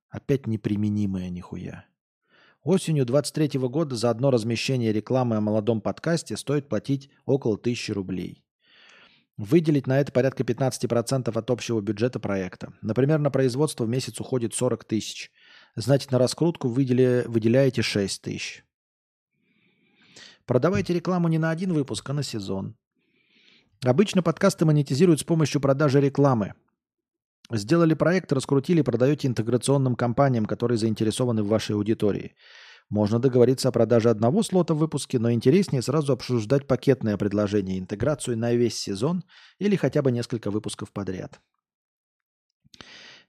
Опять 0.09 0.45
неприменимая 0.45 1.30
нихуя. 1.30 1.85
Осенью 2.61 3.07
23 3.07 3.59
года 3.61 3.95
за 3.95 4.11
одно 4.11 4.30
размещение 4.30 4.93
рекламы 4.93 5.38
о 5.38 5.41
молодом 5.41 5.81
подкасте 5.81 6.38
стоит 6.38 6.69
платить 6.69 7.09
около 7.25 7.55
1000 7.55 7.95
рублей. 7.95 8.45
Выделить 9.42 9.88
на 9.88 10.00
это 10.00 10.11
порядка 10.11 10.44
15% 10.44 11.36
от 11.36 11.50
общего 11.50 11.82
бюджета 11.82 12.20
проекта. 12.20 12.74
Например, 12.84 13.18
на 13.18 13.32
производство 13.32 13.86
в 13.86 13.90
месяц 13.90 14.20
уходит 14.20 14.53
40 14.53 14.84
тысяч. 14.84 15.32
Значит, 15.76 16.11
на 16.11 16.20
раскрутку 16.20 16.68
выдели, 16.68 17.24
выделяете 17.26 17.82
6 17.82 18.22
тысяч. 18.22 18.64
Продавайте 20.45 20.94
рекламу 20.94 21.28
не 21.28 21.40
на 21.40 21.50
один 21.50 21.74
выпуск, 21.74 22.08
а 22.08 22.14
на 22.14 22.22
сезон. 22.22 22.76
Обычно 23.84 24.22
подкасты 24.22 24.66
монетизируют 24.66 25.22
с 25.22 25.24
помощью 25.24 25.60
продажи 25.60 26.00
рекламы. 26.00 26.53
Сделали 27.50 27.95
проект, 27.95 28.32
раскрутили, 28.32 28.84
продаете 28.84 29.28
интеграционным 29.28 29.95
компаниям, 29.95 30.45
которые 30.45 30.78
заинтересованы 30.78 31.42
в 31.42 31.48
вашей 31.48 31.76
аудитории. 31.76 32.36
Можно 32.92 33.20
договориться 33.20 33.70
о 33.70 33.72
продаже 33.72 34.10
одного 34.10 34.44
слота 34.44 34.74
в 34.74 34.78
выпуске, 34.78 35.18
но 35.18 35.32
интереснее 35.32 35.82
сразу 35.82 36.11
обсуждать 36.11 36.68
пакетное 36.68 37.16
предложение, 37.16 37.80
интеграцию 37.80 38.38
на 38.38 38.53
весь 38.53 38.78
сезон 38.78 39.24
или 39.60 39.78
хотя 39.78 40.02
бы 40.02 40.11
несколько 40.11 40.52
выпусков 40.52 40.92
подряд. 40.92 41.40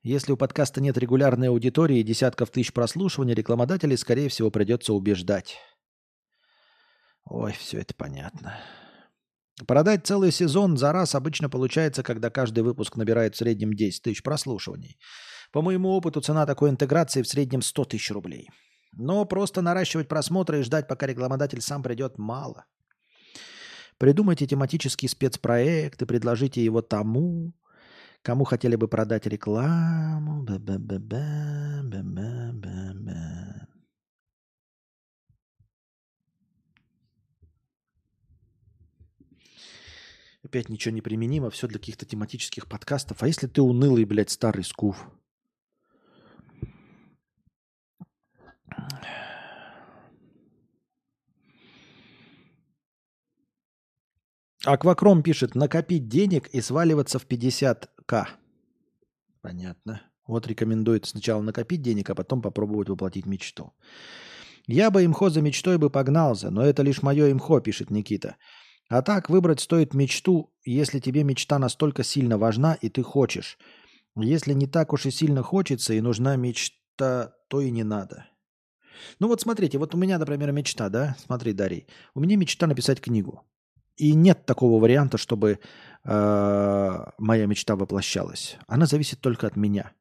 Если 0.03 0.33
у 0.33 0.37
подкаста 0.37 0.81
нет 0.81 0.99
регулярной 0.99 1.49
аудитории 1.49 2.01
и 2.01 2.03
десятков 2.03 2.51
тысяч 2.51 2.73
прослушиваний, 2.73 3.35
рекламодателей, 3.35 3.97
скорее 3.97 4.29
всего, 4.29 4.51
придется 4.51 4.95
убеждать. 4.95 5.59
Ой, 7.25 7.53
все 7.53 7.79
это 7.79 7.95
понятно. 7.95 8.59
Продать 9.69 10.05
целый 10.05 10.33
сезон 10.33 10.77
за 10.77 10.91
раз 10.91 11.15
обычно 11.15 11.49
получается, 11.49 12.03
когда 12.03 12.31
каждый 12.31 12.65
выпуск 12.65 12.97
набирает 12.97 13.37
в 13.37 13.39
среднем 13.39 13.75
10 13.75 14.03
тысяч 14.03 14.25
прослушиваний. 14.25 14.99
По 15.53 15.63
моему 15.63 15.91
опыту, 15.91 16.21
цена 16.21 16.47
такой 16.47 16.71
интеграции 16.71 17.23
в 17.23 17.29
среднем 17.29 17.63
100 17.63 17.85
тысяч 17.85 18.11
рублей. 18.11 18.49
Но 18.93 19.25
просто 19.25 19.62
наращивать 19.62 20.09
просмотры 20.09 20.61
и 20.61 20.62
ждать, 20.62 20.87
пока 20.87 21.07
рекламодатель 21.07 21.61
сам 21.61 21.83
придет, 21.83 22.19
мало. 22.19 22.67
Придумайте 23.99 24.47
тематический 24.47 25.09
спецпроект 25.09 26.03
и 26.03 26.07
предложите 26.07 26.62
его 26.65 26.83
тому, 26.83 27.55
кому 28.23 28.45
хотели 28.45 28.77
бы 28.77 28.89
продать 28.89 29.27
рекламу. 29.27 30.45
Опять 40.45 40.69
ничего 40.69 40.93
не 40.93 41.01
применимо, 41.01 41.51
все 41.51 41.69
для 41.69 41.79
каких-то 41.79 42.05
тематических 42.05 42.67
подкастов. 42.67 43.23
А 43.23 43.27
если 43.27 43.47
ты 43.47 43.62
унылый, 43.62 44.05
блядь, 44.05 44.31
старый 44.31 44.65
скуф? 44.65 45.09
Аквакром 54.65 55.23
пишет, 55.23 55.57
накопить 55.57 56.09
денег 56.09 56.49
и 56.49 56.60
сваливаться 56.60 57.18
в 57.18 57.26
50к. 57.26 58.26
Понятно. 59.41 60.02
Вот 60.26 60.47
рекомендует 60.47 61.05
сначала 61.07 61.42
накопить 61.42 61.83
денег, 61.83 62.10
а 62.10 62.15
потом 62.15 62.41
попробовать 62.41 62.89
воплотить 62.89 63.26
мечту. 63.26 63.73
Я 64.68 64.92
бы 64.92 65.05
имхо 65.05 65.31
за 65.31 65.42
мечтой 65.42 65.78
бы 65.78 65.91
погнался, 65.91 66.51
но 66.51 66.62
это 66.62 66.83
лишь 66.83 67.02
мое 67.02 67.33
имхо, 67.33 67.60
пишет 67.60 67.91
Никита. 67.91 68.36
А 68.89 69.02
так 69.02 69.28
выбрать 69.28 69.60
стоит 69.60 69.94
мечту, 69.94 70.55
если 70.65 71.01
тебе 71.01 71.25
мечта 71.25 71.59
настолько 71.59 72.05
сильно 72.05 72.39
важна 72.39 72.75
и 72.75 72.89
ты 72.89 73.02
хочешь. 73.02 73.59
Если 74.15 74.52
не 74.52 74.68
так 74.68 74.92
уж 74.92 75.07
и 75.07 75.10
сильно 75.10 75.42
хочется 75.42 75.94
и 75.94 76.01
нужна 76.01 76.36
мечта, 76.36 77.34
то 77.49 77.60
и 77.60 77.70
не 77.70 77.83
надо. 77.83 78.26
Ну 79.19 79.29
вот 79.29 79.41
смотрите, 79.41 79.79
вот 79.79 79.95
у 79.95 79.99
меня, 79.99 80.19
например, 80.19 80.53
мечта, 80.53 80.89
да? 80.89 81.17
Смотри, 81.25 81.53
Дарий. 81.53 81.87
У 82.15 82.21
меня 82.21 82.37
мечта 82.37 82.67
написать 82.67 83.01
книгу. 83.01 83.43
И 83.97 84.15
нет 84.15 84.47
такого 84.47 84.81
варианта, 84.81 85.19
чтобы 85.19 85.59
э, 86.05 87.05
моя 87.19 87.47
мечта 87.47 87.77
воплощалась. 87.77 88.57
Она 88.67 88.87
зависит 88.87 89.21
только 89.21 89.47
от 89.47 89.57
меня. 89.57 89.93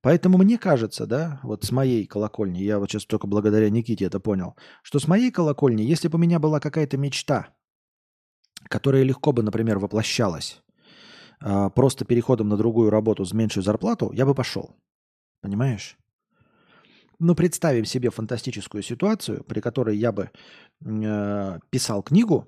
Поэтому 0.00 0.38
мне 0.38 0.58
кажется, 0.58 1.06
да, 1.06 1.40
вот 1.42 1.64
с 1.64 1.72
моей 1.72 2.06
колокольни, 2.06 2.60
я 2.60 2.78
вот 2.78 2.90
сейчас 2.90 3.04
только 3.04 3.26
благодаря 3.26 3.68
Никите 3.68 4.04
это 4.04 4.20
понял, 4.20 4.54
что 4.82 5.00
с 5.00 5.08
моей 5.08 5.32
колокольни, 5.32 5.82
если 5.82 6.08
бы 6.08 6.16
у 6.16 6.20
меня 6.20 6.38
была 6.38 6.60
какая-то 6.60 6.96
мечта, 6.96 7.48
которая 8.68 9.02
легко 9.02 9.32
бы, 9.32 9.42
например, 9.42 9.78
воплощалась, 9.78 10.62
э, 11.40 11.70
просто 11.74 12.04
переходом 12.04 12.48
на 12.48 12.56
другую 12.56 12.90
работу 12.90 13.24
с 13.24 13.32
меньшую 13.32 13.64
зарплату, 13.64 14.12
я 14.12 14.24
бы 14.24 14.34
пошел. 14.34 14.76
Понимаешь? 15.40 15.96
Ну, 17.20 17.34
представим 17.34 17.84
себе 17.84 18.10
фантастическую 18.10 18.82
ситуацию, 18.82 19.42
при 19.44 19.60
которой 19.60 19.96
я 19.96 20.12
бы 20.12 20.30
э, 20.84 21.58
писал 21.70 22.02
книгу, 22.02 22.46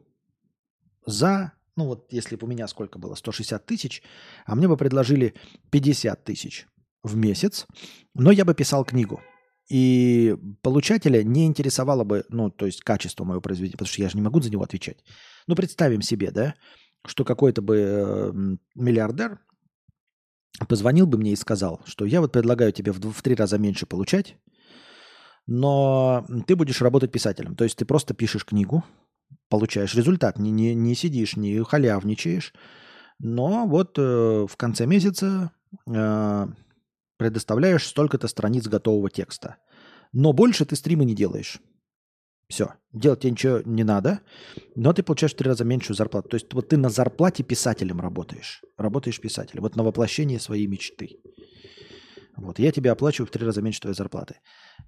за, 1.04 1.52
ну 1.76 1.86
вот 1.86 2.12
если 2.12 2.36
бы 2.36 2.46
у 2.46 2.50
меня 2.50 2.68
сколько 2.68 2.98
было, 2.98 3.16
160 3.16 3.66
тысяч, 3.66 4.02
а 4.46 4.54
мне 4.54 4.68
бы 4.68 4.76
предложили 4.76 5.34
50 5.70 6.24
тысяч 6.24 6.68
в 7.02 7.16
месяц, 7.16 7.66
но 8.14 8.30
я 8.30 8.44
бы 8.44 8.54
писал 8.54 8.84
книгу. 8.84 9.20
И 9.68 10.36
получателя 10.62 11.22
не 11.22 11.46
интересовало 11.46 12.04
бы, 12.04 12.24
ну, 12.28 12.50
то 12.50 12.66
есть 12.66 12.82
качество 12.82 13.24
моего 13.24 13.40
произведения, 13.40 13.72
потому 13.72 13.88
что 13.88 14.02
я 14.02 14.08
же 14.08 14.16
не 14.16 14.22
могу 14.22 14.40
за 14.40 14.50
него 14.50 14.62
отвечать. 14.62 14.98
Ну, 15.46 15.54
представим 15.56 16.02
себе, 16.02 16.30
да, 16.30 16.54
что 17.06 17.24
какой-то 17.24 17.62
бы 17.62 17.76
э, 17.76 18.32
миллиардер 18.74 19.40
позвонил 20.68 21.06
бы 21.06 21.18
мне 21.18 21.32
и 21.32 21.36
сказал, 21.36 21.80
что 21.86 22.04
я 22.04 22.20
вот 22.20 22.32
предлагаю 22.32 22.72
тебе 22.72 22.92
в, 22.92 23.00
в 23.00 23.22
три 23.22 23.34
раза 23.34 23.58
меньше 23.58 23.86
получать, 23.86 24.36
но 25.50 26.24
ты 26.46 26.54
будешь 26.54 26.80
работать 26.80 27.10
писателем. 27.10 27.56
То 27.56 27.64
есть 27.64 27.76
ты 27.76 27.84
просто 27.84 28.14
пишешь 28.14 28.44
книгу, 28.44 28.84
получаешь 29.48 29.96
результат. 29.96 30.38
Не, 30.38 30.52
не, 30.52 30.74
не 30.74 30.94
сидишь, 30.94 31.36
не 31.36 31.62
халявничаешь. 31.64 32.54
Но 33.18 33.66
вот 33.66 33.98
э, 33.98 34.46
в 34.48 34.56
конце 34.56 34.86
месяца 34.86 35.50
э, 35.92 36.46
предоставляешь 37.18 37.84
столько-то 37.84 38.28
страниц 38.28 38.68
готового 38.68 39.10
текста. 39.10 39.56
Но 40.12 40.32
больше 40.32 40.64
ты 40.64 40.76
стримы 40.76 41.04
не 41.04 41.16
делаешь. 41.16 41.58
Все. 42.48 42.74
Делать 42.92 43.20
тебе 43.20 43.32
ничего 43.32 43.60
не 43.64 43.82
надо, 43.82 44.20
но 44.76 44.92
ты 44.92 45.02
получаешь 45.02 45.32
в 45.32 45.36
три 45.36 45.48
раза 45.48 45.64
меньшую 45.64 45.96
зарплату. 45.96 46.28
То 46.28 46.36
есть 46.36 46.54
вот 46.54 46.68
ты 46.68 46.76
на 46.76 46.90
зарплате 46.90 47.42
писателем 47.42 48.00
работаешь. 48.00 48.62
Работаешь 48.76 49.20
писателем. 49.20 49.62
Вот 49.62 49.74
на 49.74 49.82
воплощение 49.82 50.38
своей 50.38 50.68
мечты. 50.68 51.18
Вот, 52.36 52.58
я 52.58 52.72
тебе 52.72 52.90
оплачиваю 52.90 53.26
в 53.26 53.30
три 53.30 53.44
раза 53.44 53.62
меньше 53.62 53.80
твоей 53.80 53.94
зарплаты. 53.94 54.36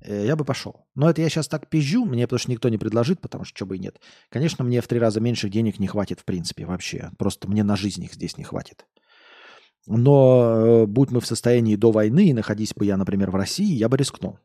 Э, 0.00 0.24
я 0.26 0.36
бы 0.36 0.44
пошел. 0.44 0.86
Но 0.94 1.10
это 1.10 1.20
я 1.22 1.28
сейчас 1.28 1.48
так 1.48 1.68
пизжу, 1.68 2.04
мне 2.04 2.26
потому 2.26 2.38
что 2.38 2.50
никто 2.50 2.68
не 2.68 2.78
предложит, 2.78 3.20
потому 3.20 3.44
что 3.44 3.56
что 3.56 3.66
бы 3.66 3.76
и 3.76 3.78
нет. 3.78 4.00
Конечно, 4.28 4.64
мне 4.64 4.80
в 4.80 4.88
три 4.88 4.98
раза 4.98 5.20
меньше 5.20 5.48
денег 5.48 5.78
не 5.78 5.86
хватит 5.86 6.20
в 6.20 6.24
принципе 6.24 6.64
вообще. 6.66 7.10
Просто 7.18 7.48
мне 7.48 7.64
на 7.64 7.76
жизнь 7.76 8.04
их 8.04 8.14
здесь 8.14 8.38
не 8.38 8.44
хватит. 8.44 8.86
Но 9.86 10.54
э, 10.54 10.86
будь 10.86 11.10
мы 11.10 11.20
в 11.20 11.26
состоянии 11.26 11.76
до 11.76 11.90
войны, 11.90 12.28
и 12.28 12.32
находись 12.32 12.74
бы 12.74 12.86
я, 12.86 12.96
например, 12.96 13.30
в 13.30 13.34
России, 13.34 13.74
я 13.74 13.88
бы 13.88 13.96
рискнул. 13.96 14.38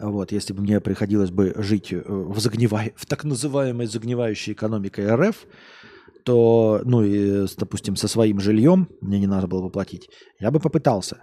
Вот, 0.00 0.32
если 0.32 0.52
бы 0.52 0.62
мне 0.62 0.80
приходилось 0.80 1.30
бы 1.30 1.54
жить 1.56 1.92
э, 1.92 2.02
в, 2.06 2.38
загнивай... 2.38 2.92
в 2.96 3.06
так 3.06 3.24
называемой 3.24 3.86
загнивающей 3.86 4.52
экономикой 4.52 5.14
РФ, 5.14 5.46
то, 6.24 6.82
ну 6.84 7.02
и, 7.02 7.46
допустим, 7.56 7.96
со 7.96 8.08
своим 8.08 8.40
жильем 8.40 8.88
мне 9.00 9.18
не 9.18 9.26
надо 9.26 9.46
было 9.46 9.62
бы 9.62 9.70
платить, 9.70 10.08
я 10.38 10.50
бы 10.50 10.60
попытался. 10.60 11.22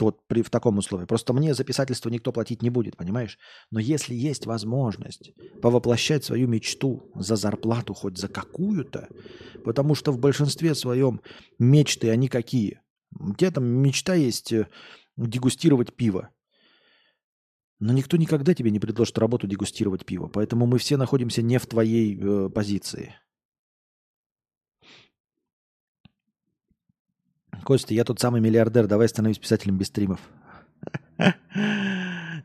Вот 0.00 0.26
при, 0.26 0.42
в 0.42 0.50
таком 0.50 0.78
условии. 0.78 1.04
Просто 1.04 1.32
мне 1.32 1.54
за 1.54 1.64
писательство 1.64 2.08
никто 2.08 2.32
платить 2.32 2.62
не 2.62 2.70
будет, 2.70 2.96
понимаешь? 2.96 3.38
Но 3.70 3.78
если 3.78 4.14
есть 4.14 4.46
возможность 4.46 5.32
повоплощать 5.60 6.24
свою 6.24 6.48
мечту 6.48 7.10
за 7.14 7.36
зарплату 7.36 7.94
хоть 7.94 8.18
за 8.18 8.28
какую-то, 8.28 9.08
потому 9.64 9.94
что 9.94 10.10
в 10.10 10.18
большинстве 10.18 10.74
своем 10.74 11.20
мечты, 11.58 12.10
они 12.10 12.28
какие? 12.28 12.80
У 13.20 13.34
тебя 13.34 13.50
там 13.50 13.64
мечта 13.64 14.14
есть 14.14 14.52
э, 14.52 14.66
дегустировать 15.16 15.94
пиво. 15.94 16.30
Но 17.78 17.92
никто 17.92 18.16
никогда 18.16 18.54
тебе 18.54 18.70
не 18.70 18.80
предложит 18.80 19.18
работу 19.18 19.46
дегустировать 19.46 20.06
пиво. 20.06 20.28
Поэтому 20.28 20.66
мы 20.66 20.78
все 20.78 20.96
находимся 20.96 21.42
не 21.42 21.58
в 21.58 21.66
твоей 21.66 22.18
э, 22.18 22.48
позиции. 22.48 23.14
Костя, 27.62 27.94
я 27.94 28.04
тот 28.04 28.20
самый 28.20 28.40
миллиардер, 28.40 28.86
давай 28.86 29.08
становись 29.08 29.38
писателем 29.38 29.78
без 29.78 29.86
стримов. 29.86 30.20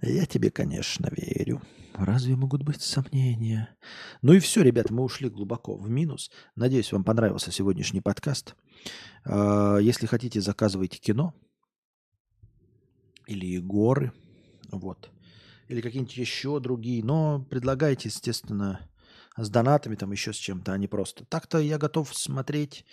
Я 0.02 0.26
тебе, 0.28 0.52
конечно, 0.52 1.10
верю. 1.12 1.62
Разве 1.96 2.36
могут 2.36 2.62
быть 2.62 2.82
сомнения? 2.82 3.76
Ну 4.22 4.34
и 4.34 4.40
все, 4.40 4.62
ребята, 4.62 4.94
мы 4.94 5.04
ушли 5.04 5.30
глубоко 5.30 5.76
в 5.76 5.90
минус. 5.90 6.30
Надеюсь, 6.56 6.92
вам 6.92 7.04
понравился 7.04 7.52
сегодняшний 7.52 8.02
подкаст. 8.02 8.56
А, 9.26 9.78
если 9.78 10.06
хотите, 10.06 10.40
заказывайте 10.40 11.00
кино 11.00 11.34
или 13.26 13.58
горы, 13.58 14.12
вот, 14.70 15.10
или 15.68 15.82
какие-нибудь 15.82 16.18
еще 16.18 16.60
другие. 16.60 17.04
Но 17.04 17.44
предлагайте, 17.50 18.10
естественно, 18.10 18.88
с 19.36 19.50
донатами, 19.50 19.96
там 19.96 20.12
еще 20.12 20.34
с 20.34 20.38
чем-то, 20.38 20.74
а 20.74 20.78
не 20.78 20.88
просто. 20.88 21.26
Так-то 21.26 21.58
я 21.58 21.80
готов 21.80 22.16
смотреть 22.16 22.86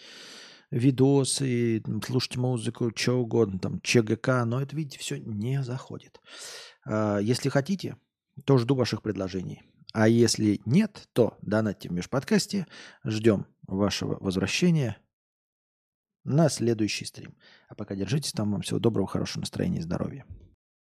видосы, 0.75 1.83
слушать 2.05 2.37
музыку, 2.37 2.91
что 2.95 3.15
угодно, 3.15 3.59
там, 3.59 3.81
ЧГК, 3.81 4.45
но 4.45 4.61
это, 4.61 4.75
видите, 4.75 4.99
все 4.99 5.19
не 5.19 5.63
заходит. 5.63 6.21
А, 6.85 7.19
если 7.19 7.49
хотите, 7.49 7.97
то 8.45 8.59
жду 8.59 8.75
ваших 8.75 9.03
предложений. 9.03 9.63
А 9.93 10.09
если 10.09 10.61
нет, 10.67 11.09
то 11.13 11.39
донатьте 11.41 11.89
в 11.89 11.93
межподкасте. 11.93 12.67
Ждем 13.05 13.47
вашего 13.69 14.17
возвращения 14.19 14.99
на 16.25 16.49
следующий 16.49 17.05
стрим. 17.05 17.37
А 17.69 17.77
пока 17.77 17.95
держитесь 17.95 18.33
там. 18.33 18.51
Вам 18.51 18.63
всего 18.63 18.81
доброго, 18.81 19.07
хорошего 19.07 19.43
настроения 19.43 19.79
и 19.79 19.83
здоровья. 19.83 20.27